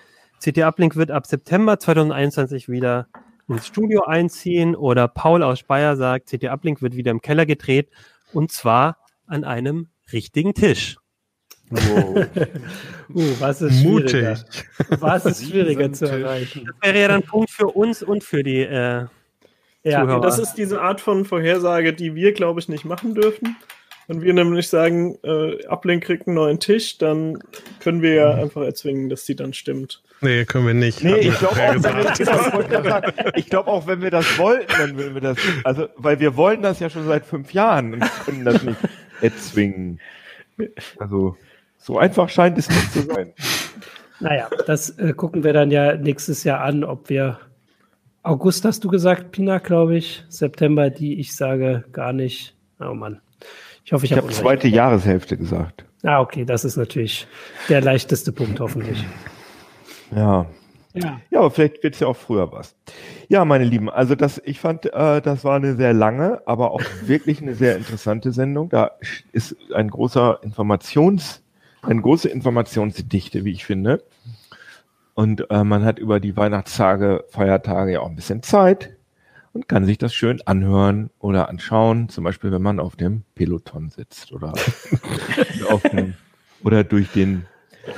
CT-Uplink 0.42 0.96
wird 0.96 1.10
ab 1.10 1.26
September 1.26 1.78
2021 1.78 2.68
wieder 2.68 3.08
ins 3.48 3.66
Studio 3.66 4.04
einziehen 4.04 4.74
oder 4.74 5.08
Paul 5.08 5.42
aus 5.42 5.58
Speyer 5.58 5.96
sagt, 5.96 6.30
CT-Uplink 6.30 6.80
wird 6.80 6.96
wieder 6.96 7.10
im 7.10 7.20
Keller 7.20 7.46
gedreht 7.46 7.90
und 8.32 8.50
zwar 8.50 8.96
an 9.26 9.44
einem 9.44 9.88
richtigen 10.12 10.54
Tisch. 10.54 10.96
Wow. 11.72 12.26
uh, 13.14 13.40
was 13.40 13.62
ist 13.62 13.80
schwieriger? 13.80 14.30
Mutig. 14.30 15.00
Was 15.00 15.26
ist 15.26 15.48
schwieriger 15.48 15.92
zu 15.92 16.06
erreichen? 16.06 16.66
Das 16.66 16.88
wäre 16.88 17.00
ja 17.00 17.08
dann 17.08 17.22
ein 17.22 17.26
Punkt 17.26 17.50
für 17.50 17.66
uns 17.68 18.02
und 18.02 18.22
für 18.24 18.42
die 18.42 18.60
äh, 18.60 19.06
ja, 19.84 20.02
Zuhörer. 20.02 20.20
das 20.20 20.38
ist 20.38 20.54
diese 20.54 20.80
Art 20.80 21.00
von 21.00 21.24
Vorhersage, 21.24 21.92
die 21.92 22.14
wir, 22.14 22.32
glaube 22.32 22.60
ich, 22.60 22.68
nicht 22.68 22.84
machen 22.84 23.14
dürfen. 23.14 23.56
Wenn 24.08 24.20
wir 24.22 24.34
nämlich 24.34 24.68
sagen, 24.68 25.16
äh, 25.22 25.64
Uplink 25.66 26.04
kriegt 26.04 26.26
einen 26.26 26.34
neuen 26.34 26.60
Tisch, 26.60 26.98
dann 26.98 27.38
können 27.80 28.02
wir 28.02 28.14
ja 28.14 28.34
einfach 28.34 28.62
erzwingen, 28.62 29.08
dass 29.08 29.24
die 29.24 29.36
dann 29.36 29.52
stimmt. 29.54 30.02
Nee, 30.20 30.44
können 30.44 30.66
wir 30.66 30.74
nicht. 30.74 31.02
Nee, 31.02 31.16
ich 31.16 31.38
glaube 31.38 31.60
auch, 31.60 31.74
glaub 33.48 33.66
auch, 33.66 33.86
wenn 33.86 34.02
wir 34.02 34.10
das 34.10 34.38
wollten, 34.38 34.72
dann 34.78 34.96
würden 34.96 35.14
wir 35.14 35.20
das. 35.20 35.38
Also, 35.64 35.88
weil 35.96 36.20
wir 36.20 36.36
wollen 36.36 36.62
das 36.62 36.78
ja 36.78 36.90
schon 36.90 37.06
seit 37.06 37.24
fünf 37.24 37.52
Jahren 37.52 37.94
und 37.94 38.04
können 38.24 38.44
das 38.44 38.62
nicht 38.62 38.78
erzwingen. 39.20 40.00
Also, 40.98 41.36
so 41.82 41.98
einfach 41.98 42.28
scheint 42.28 42.56
es 42.58 42.68
nicht 42.68 42.92
zu 42.92 43.02
sein. 43.02 43.32
Naja, 44.20 44.48
das 44.68 44.90
äh, 45.00 45.14
gucken 45.14 45.42
wir 45.42 45.52
dann 45.52 45.72
ja 45.72 45.96
nächstes 45.96 46.44
Jahr 46.44 46.60
an, 46.60 46.84
ob 46.84 47.08
wir 47.08 47.40
August 48.22 48.64
hast 48.64 48.84
du 48.84 48.88
gesagt, 48.88 49.32
Pina, 49.32 49.58
glaube 49.58 49.96
ich. 49.96 50.24
September, 50.28 50.90
die 50.90 51.18
ich 51.18 51.34
sage 51.34 51.82
gar 51.90 52.12
nicht. 52.12 52.54
Oh 52.78 52.94
Mann. 52.94 53.20
Ich 53.84 53.92
hoffe, 53.92 54.04
ich, 54.04 54.12
ich 54.12 54.16
habe 54.16 54.28
hab 54.28 54.34
zweite 54.34 54.68
Jahreshälfte 54.68 55.36
gesagt. 55.36 55.84
Ah, 56.04 56.20
okay, 56.20 56.44
das 56.44 56.64
ist 56.64 56.76
natürlich 56.76 57.26
der 57.68 57.80
leichteste 57.80 58.30
Punkt, 58.30 58.60
hoffentlich. 58.60 59.04
Ja. 60.14 60.46
Ja. 60.94 61.20
ja, 61.30 61.38
aber 61.38 61.50
vielleicht 61.50 61.82
wird 61.82 61.94
es 61.94 62.00
ja 62.00 62.06
auch 62.06 62.16
früher 62.16 62.52
was. 62.52 62.76
Ja, 63.28 63.44
meine 63.44 63.64
Lieben, 63.64 63.88
also 63.88 64.14
das, 64.14 64.40
ich 64.44 64.60
fand, 64.60 64.86
äh, 64.86 65.22
das 65.22 65.42
war 65.42 65.56
eine 65.56 65.74
sehr 65.74 65.94
lange, 65.94 66.42
aber 66.44 66.70
auch 66.70 66.82
wirklich 67.06 67.40
eine 67.40 67.54
sehr 67.54 67.76
interessante 67.76 68.30
Sendung. 68.30 68.68
Da 68.68 68.92
ist 69.32 69.56
ein 69.74 69.88
großer 69.88 70.40
Informations, 70.42 71.42
eine 71.82 72.00
große 72.00 72.28
Informationsdichte, 72.28 73.44
wie 73.44 73.52
ich 73.52 73.64
finde. 73.64 74.02
Und 75.14 75.50
äh, 75.50 75.64
man 75.64 75.84
hat 75.84 75.98
über 75.98 76.20
die 76.20 76.36
Weihnachtstage, 76.36 77.24
Feiertage 77.28 77.92
ja 77.92 78.00
auch 78.00 78.08
ein 78.08 78.16
bisschen 78.16 78.42
Zeit 78.42 78.96
und 79.52 79.68
kann 79.68 79.84
sich 79.84 79.98
das 79.98 80.14
schön 80.14 80.40
anhören 80.46 81.10
oder 81.18 81.48
anschauen. 81.48 82.08
Zum 82.08 82.24
Beispiel, 82.24 82.50
wenn 82.52 82.62
man 82.62 82.80
auf 82.80 82.96
dem 82.96 83.24
Peloton 83.34 83.90
sitzt 83.90 84.32
oder, 84.32 84.54
auf 85.70 85.82
dem, 85.82 86.14
oder 86.64 86.84
durch 86.84 87.12
den, 87.12 87.46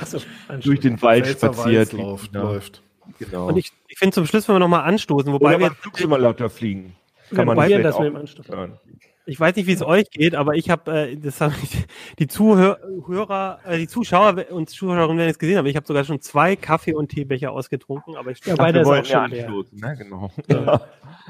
so, 0.05 0.19
durch 0.61 0.81
den 0.81 1.01
Wald 1.01 1.27
spaziert. 1.27 1.93
Läuft, 1.93 2.33
genau. 2.33 2.45
läuft. 2.45 2.81
Genau. 3.19 3.47
Und 3.47 3.57
ich, 3.57 3.71
ich 3.87 3.97
finde 3.97 4.13
zum 4.13 4.25
Schluss, 4.25 4.47
wenn 4.47 4.55
wir 4.55 4.59
nochmal 4.59 4.83
anstoßen, 4.83 5.31
wobei 5.31 5.55
oder 5.55 5.59
wir. 5.59 5.71
Flugsimulator 5.71 6.49
fliegen. 6.49 6.95
Kann 7.29 7.39
ja, 7.39 7.45
man 7.45 7.57
wobei 7.57 7.69
wir 7.69 7.83
das 7.83 7.97
mit 7.99 8.09
dem 8.09 8.15
Anstoß 8.17 8.49
hören. 8.49 8.79
Ich 9.27 9.39
weiß 9.39 9.55
nicht, 9.55 9.65
wie 9.65 9.73
es 9.73 9.81
euch 9.81 10.09
geht, 10.11 10.35
aber 10.35 10.53
ich 10.53 10.69
habe, 10.69 10.91
äh, 10.91 11.17
das 11.17 11.41
haben 11.41 11.55
die 12.19 12.27
Zuhörer, 12.27 13.59
äh, 13.65 13.77
die 13.77 13.87
Zuschauer 13.87 14.45
und 14.51 14.69
Zuschauerinnen 14.69 15.17
werden 15.17 15.31
es 15.31 15.39
gesehen, 15.39 15.57
aber 15.57 15.67
ich 15.67 15.75
habe 15.75 15.87
sogar 15.87 16.03
schon 16.03 16.21
zwei 16.21 16.55
Kaffee- 16.55 16.93
und 16.93 17.09
Teebecher 17.09 17.51
ausgetrunken. 17.51 18.15
Aber 18.15 18.31
ich 18.31 18.45
ja, 18.45 18.55
beide 18.55 18.81
ist 18.81 18.87
auch 18.87 19.03
schon 19.03 19.15
anstoßen, 19.15 19.79
ne? 19.79 19.95
Genau. 19.97 20.31
Ja. 20.47 20.81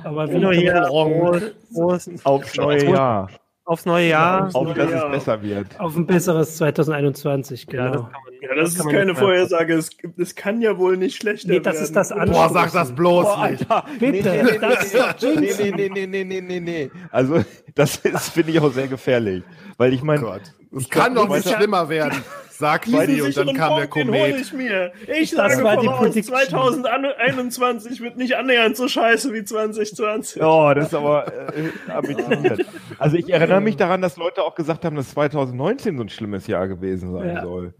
aber 0.03 0.29
wie 0.31 0.37
nur 0.37 0.53
hier 0.53 0.81
Prost, 0.87 1.55
Prost, 1.73 2.25
aufs 2.25 2.55
neue 2.55 2.85
Jahr. 2.85 3.29
Aufs 3.67 3.85
neue 3.85 4.09
Jahr. 4.09 4.49
Auf, 4.53 4.73
dass 4.75 4.91
es 4.91 5.11
besser 5.11 5.41
wird. 5.41 5.79
Auf 5.79 5.95
ein 5.95 6.05
besseres 6.05 6.57
2021, 6.57 7.65
genau. 7.65 7.83
Ja, 7.83 7.91
das, 7.91 8.03
man, 8.03 8.13
ja, 8.41 8.55
das, 8.55 8.75
das 8.75 8.85
ist 8.85 8.91
keine 8.91 9.15
Vorhersage. 9.15 9.73
Es, 9.73 9.89
es, 10.17 10.35
kann 10.35 10.61
ja 10.61 10.77
wohl 10.77 10.97
nicht 10.97 11.17
schlechter 11.17 11.49
nee, 11.49 11.59
das 11.59 11.73
werden. 11.73 11.83
Ist 11.85 11.95
das 11.95 12.09
Boah, 12.09 12.49
sag 12.51 12.71
das 12.73 12.93
bloß 12.93 13.25
Boah, 13.25 13.49
nicht. 13.49 13.65
Bitte. 13.99 14.29
Nee, 14.29 15.53
nee, 15.57 15.71
nee, 15.71 15.89
nee, 15.89 16.05
nee, 16.05 16.23
nee, 16.23 16.41
nee, 16.41 16.59
nee. 16.59 16.91
Also, 17.11 17.43
das 17.73 17.97
finde 18.29 18.51
ich 18.51 18.59
auch 18.59 18.71
sehr 18.71 18.87
gefährlich. 18.87 19.43
Weil 19.77 19.93
ich 19.93 20.03
meine. 20.03 20.25
Oh 20.27 20.77
es 20.77 20.89
kann 20.89 21.15
doch 21.15 21.27
nicht 21.27 21.49
schlimmer 21.49 21.89
werden 21.89 22.23
sagt 22.57 22.91
Heidi 22.91 23.21
und 23.21 23.35
dann 23.35 23.53
kam 23.53 23.77
der 23.77 23.87
Komet. 23.87 24.39
ich 24.39 24.53
mir. 24.53 24.91
Ich 25.07 25.31
das 25.31 25.53
sage 25.53 25.63
war 25.63 25.77
die 25.77 25.87
voraus, 25.87 26.13
2021 26.13 28.01
wird 28.01 28.17
nicht 28.17 28.35
annähernd 28.35 28.77
so 28.77 28.87
scheiße 28.87 29.33
wie 29.33 29.43
2020. 29.43 30.41
Oh, 30.41 30.73
das 30.73 30.87
ist 30.87 30.93
aber 30.93 31.27
äh, 31.27 31.91
ambitioniert. 31.91 32.65
Also 32.97 33.17
ich 33.17 33.29
erinnere 33.29 33.61
mich 33.61 33.77
daran, 33.77 34.01
dass 34.01 34.17
Leute 34.17 34.43
auch 34.43 34.55
gesagt 34.55 34.85
haben, 34.85 34.95
dass 34.95 35.11
2019 35.11 35.97
so 35.97 36.03
ein 36.03 36.09
schlimmes 36.09 36.47
Jahr 36.47 36.67
gewesen 36.67 37.13
sein 37.13 37.35
ja. 37.35 37.41
soll. 37.41 37.73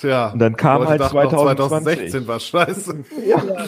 Tja. 0.00 0.30
Und 0.30 0.38
dann 0.38 0.56
kam 0.56 0.86
halt 0.86 1.02
2020. 1.02 1.96
2016 1.96 2.28
war 2.28 2.40
scheiße. 2.40 3.04
Ja, 3.26 3.38
genau. 3.38 3.64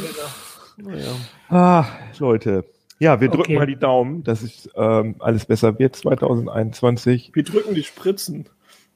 Naja. 0.77 1.11
Ah, 1.49 1.85
Leute. 2.19 2.65
Ja, 3.01 3.21
wir 3.21 3.29
drücken 3.29 3.43
okay. 3.43 3.57
mal 3.57 3.67
die 3.67 3.79
Daumen, 3.79 4.25
dass 4.25 4.43
es 4.43 4.69
ähm, 4.75 5.17
alles 5.21 5.47
besser 5.47 5.79
wird 5.79 5.95
2021. 5.97 7.31
Wir 7.33 7.45
drücken 7.45 7.75
die 7.75 7.85
Spritzen. 7.85 8.49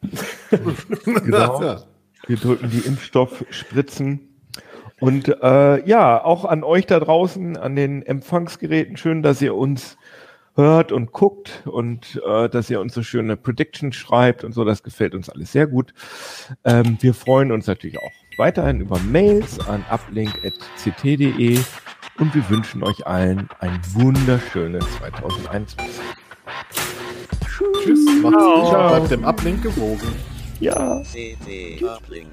genau. 1.24 1.84
Wir 2.26 2.36
drücken 2.36 2.70
die 2.70 2.80
Impfstoffspritzen. 2.80 4.28
Und 5.00 5.28
äh, 5.28 5.84
ja, 5.84 6.22
auch 6.22 6.44
an 6.44 6.62
euch 6.62 6.86
da 6.86 7.00
draußen, 7.00 7.56
an 7.56 7.74
den 7.74 8.02
Empfangsgeräten, 8.02 8.96
schön, 8.96 9.22
dass 9.22 9.42
ihr 9.42 9.56
uns 9.56 9.96
hört 10.54 10.92
und 10.92 11.12
guckt 11.12 11.62
und 11.64 12.22
äh, 12.26 12.48
dass 12.48 12.70
ihr 12.70 12.80
uns 12.80 12.94
so 12.94 13.02
schöne 13.02 13.36
Predictions 13.36 13.96
schreibt 13.96 14.44
und 14.44 14.52
so. 14.52 14.64
Das 14.64 14.82
gefällt 14.82 15.14
uns 15.14 15.28
alles 15.28 15.50
sehr 15.52 15.66
gut. 15.66 15.92
Ähm, 16.64 16.98
wir 17.00 17.14
freuen 17.14 17.50
uns 17.52 17.66
natürlich 17.66 17.98
auch 17.98 18.38
weiterhin 18.38 18.80
über 18.80 18.98
Mails 19.00 19.58
an 19.66 19.84
uplink.ct.de 19.90 21.58
und 22.18 22.34
wir 22.34 22.50
wünschen 22.50 22.82
euch 22.84 23.06
allen 23.06 23.48
ein 23.60 23.80
wunderschönes 23.94 24.84
2021. 24.98 26.00
Tschüss, 27.82 28.00
macht's 28.22 28.44
gut, 28.44 28.70
bleibt 28.70 29.10
dem 29.10 29.24
Uplink 29.24 29.62
gewogen. 29.62 30.14
Ja. 30.60 31.02
CD 31.02 31.84
Uplink. 31.84 32.32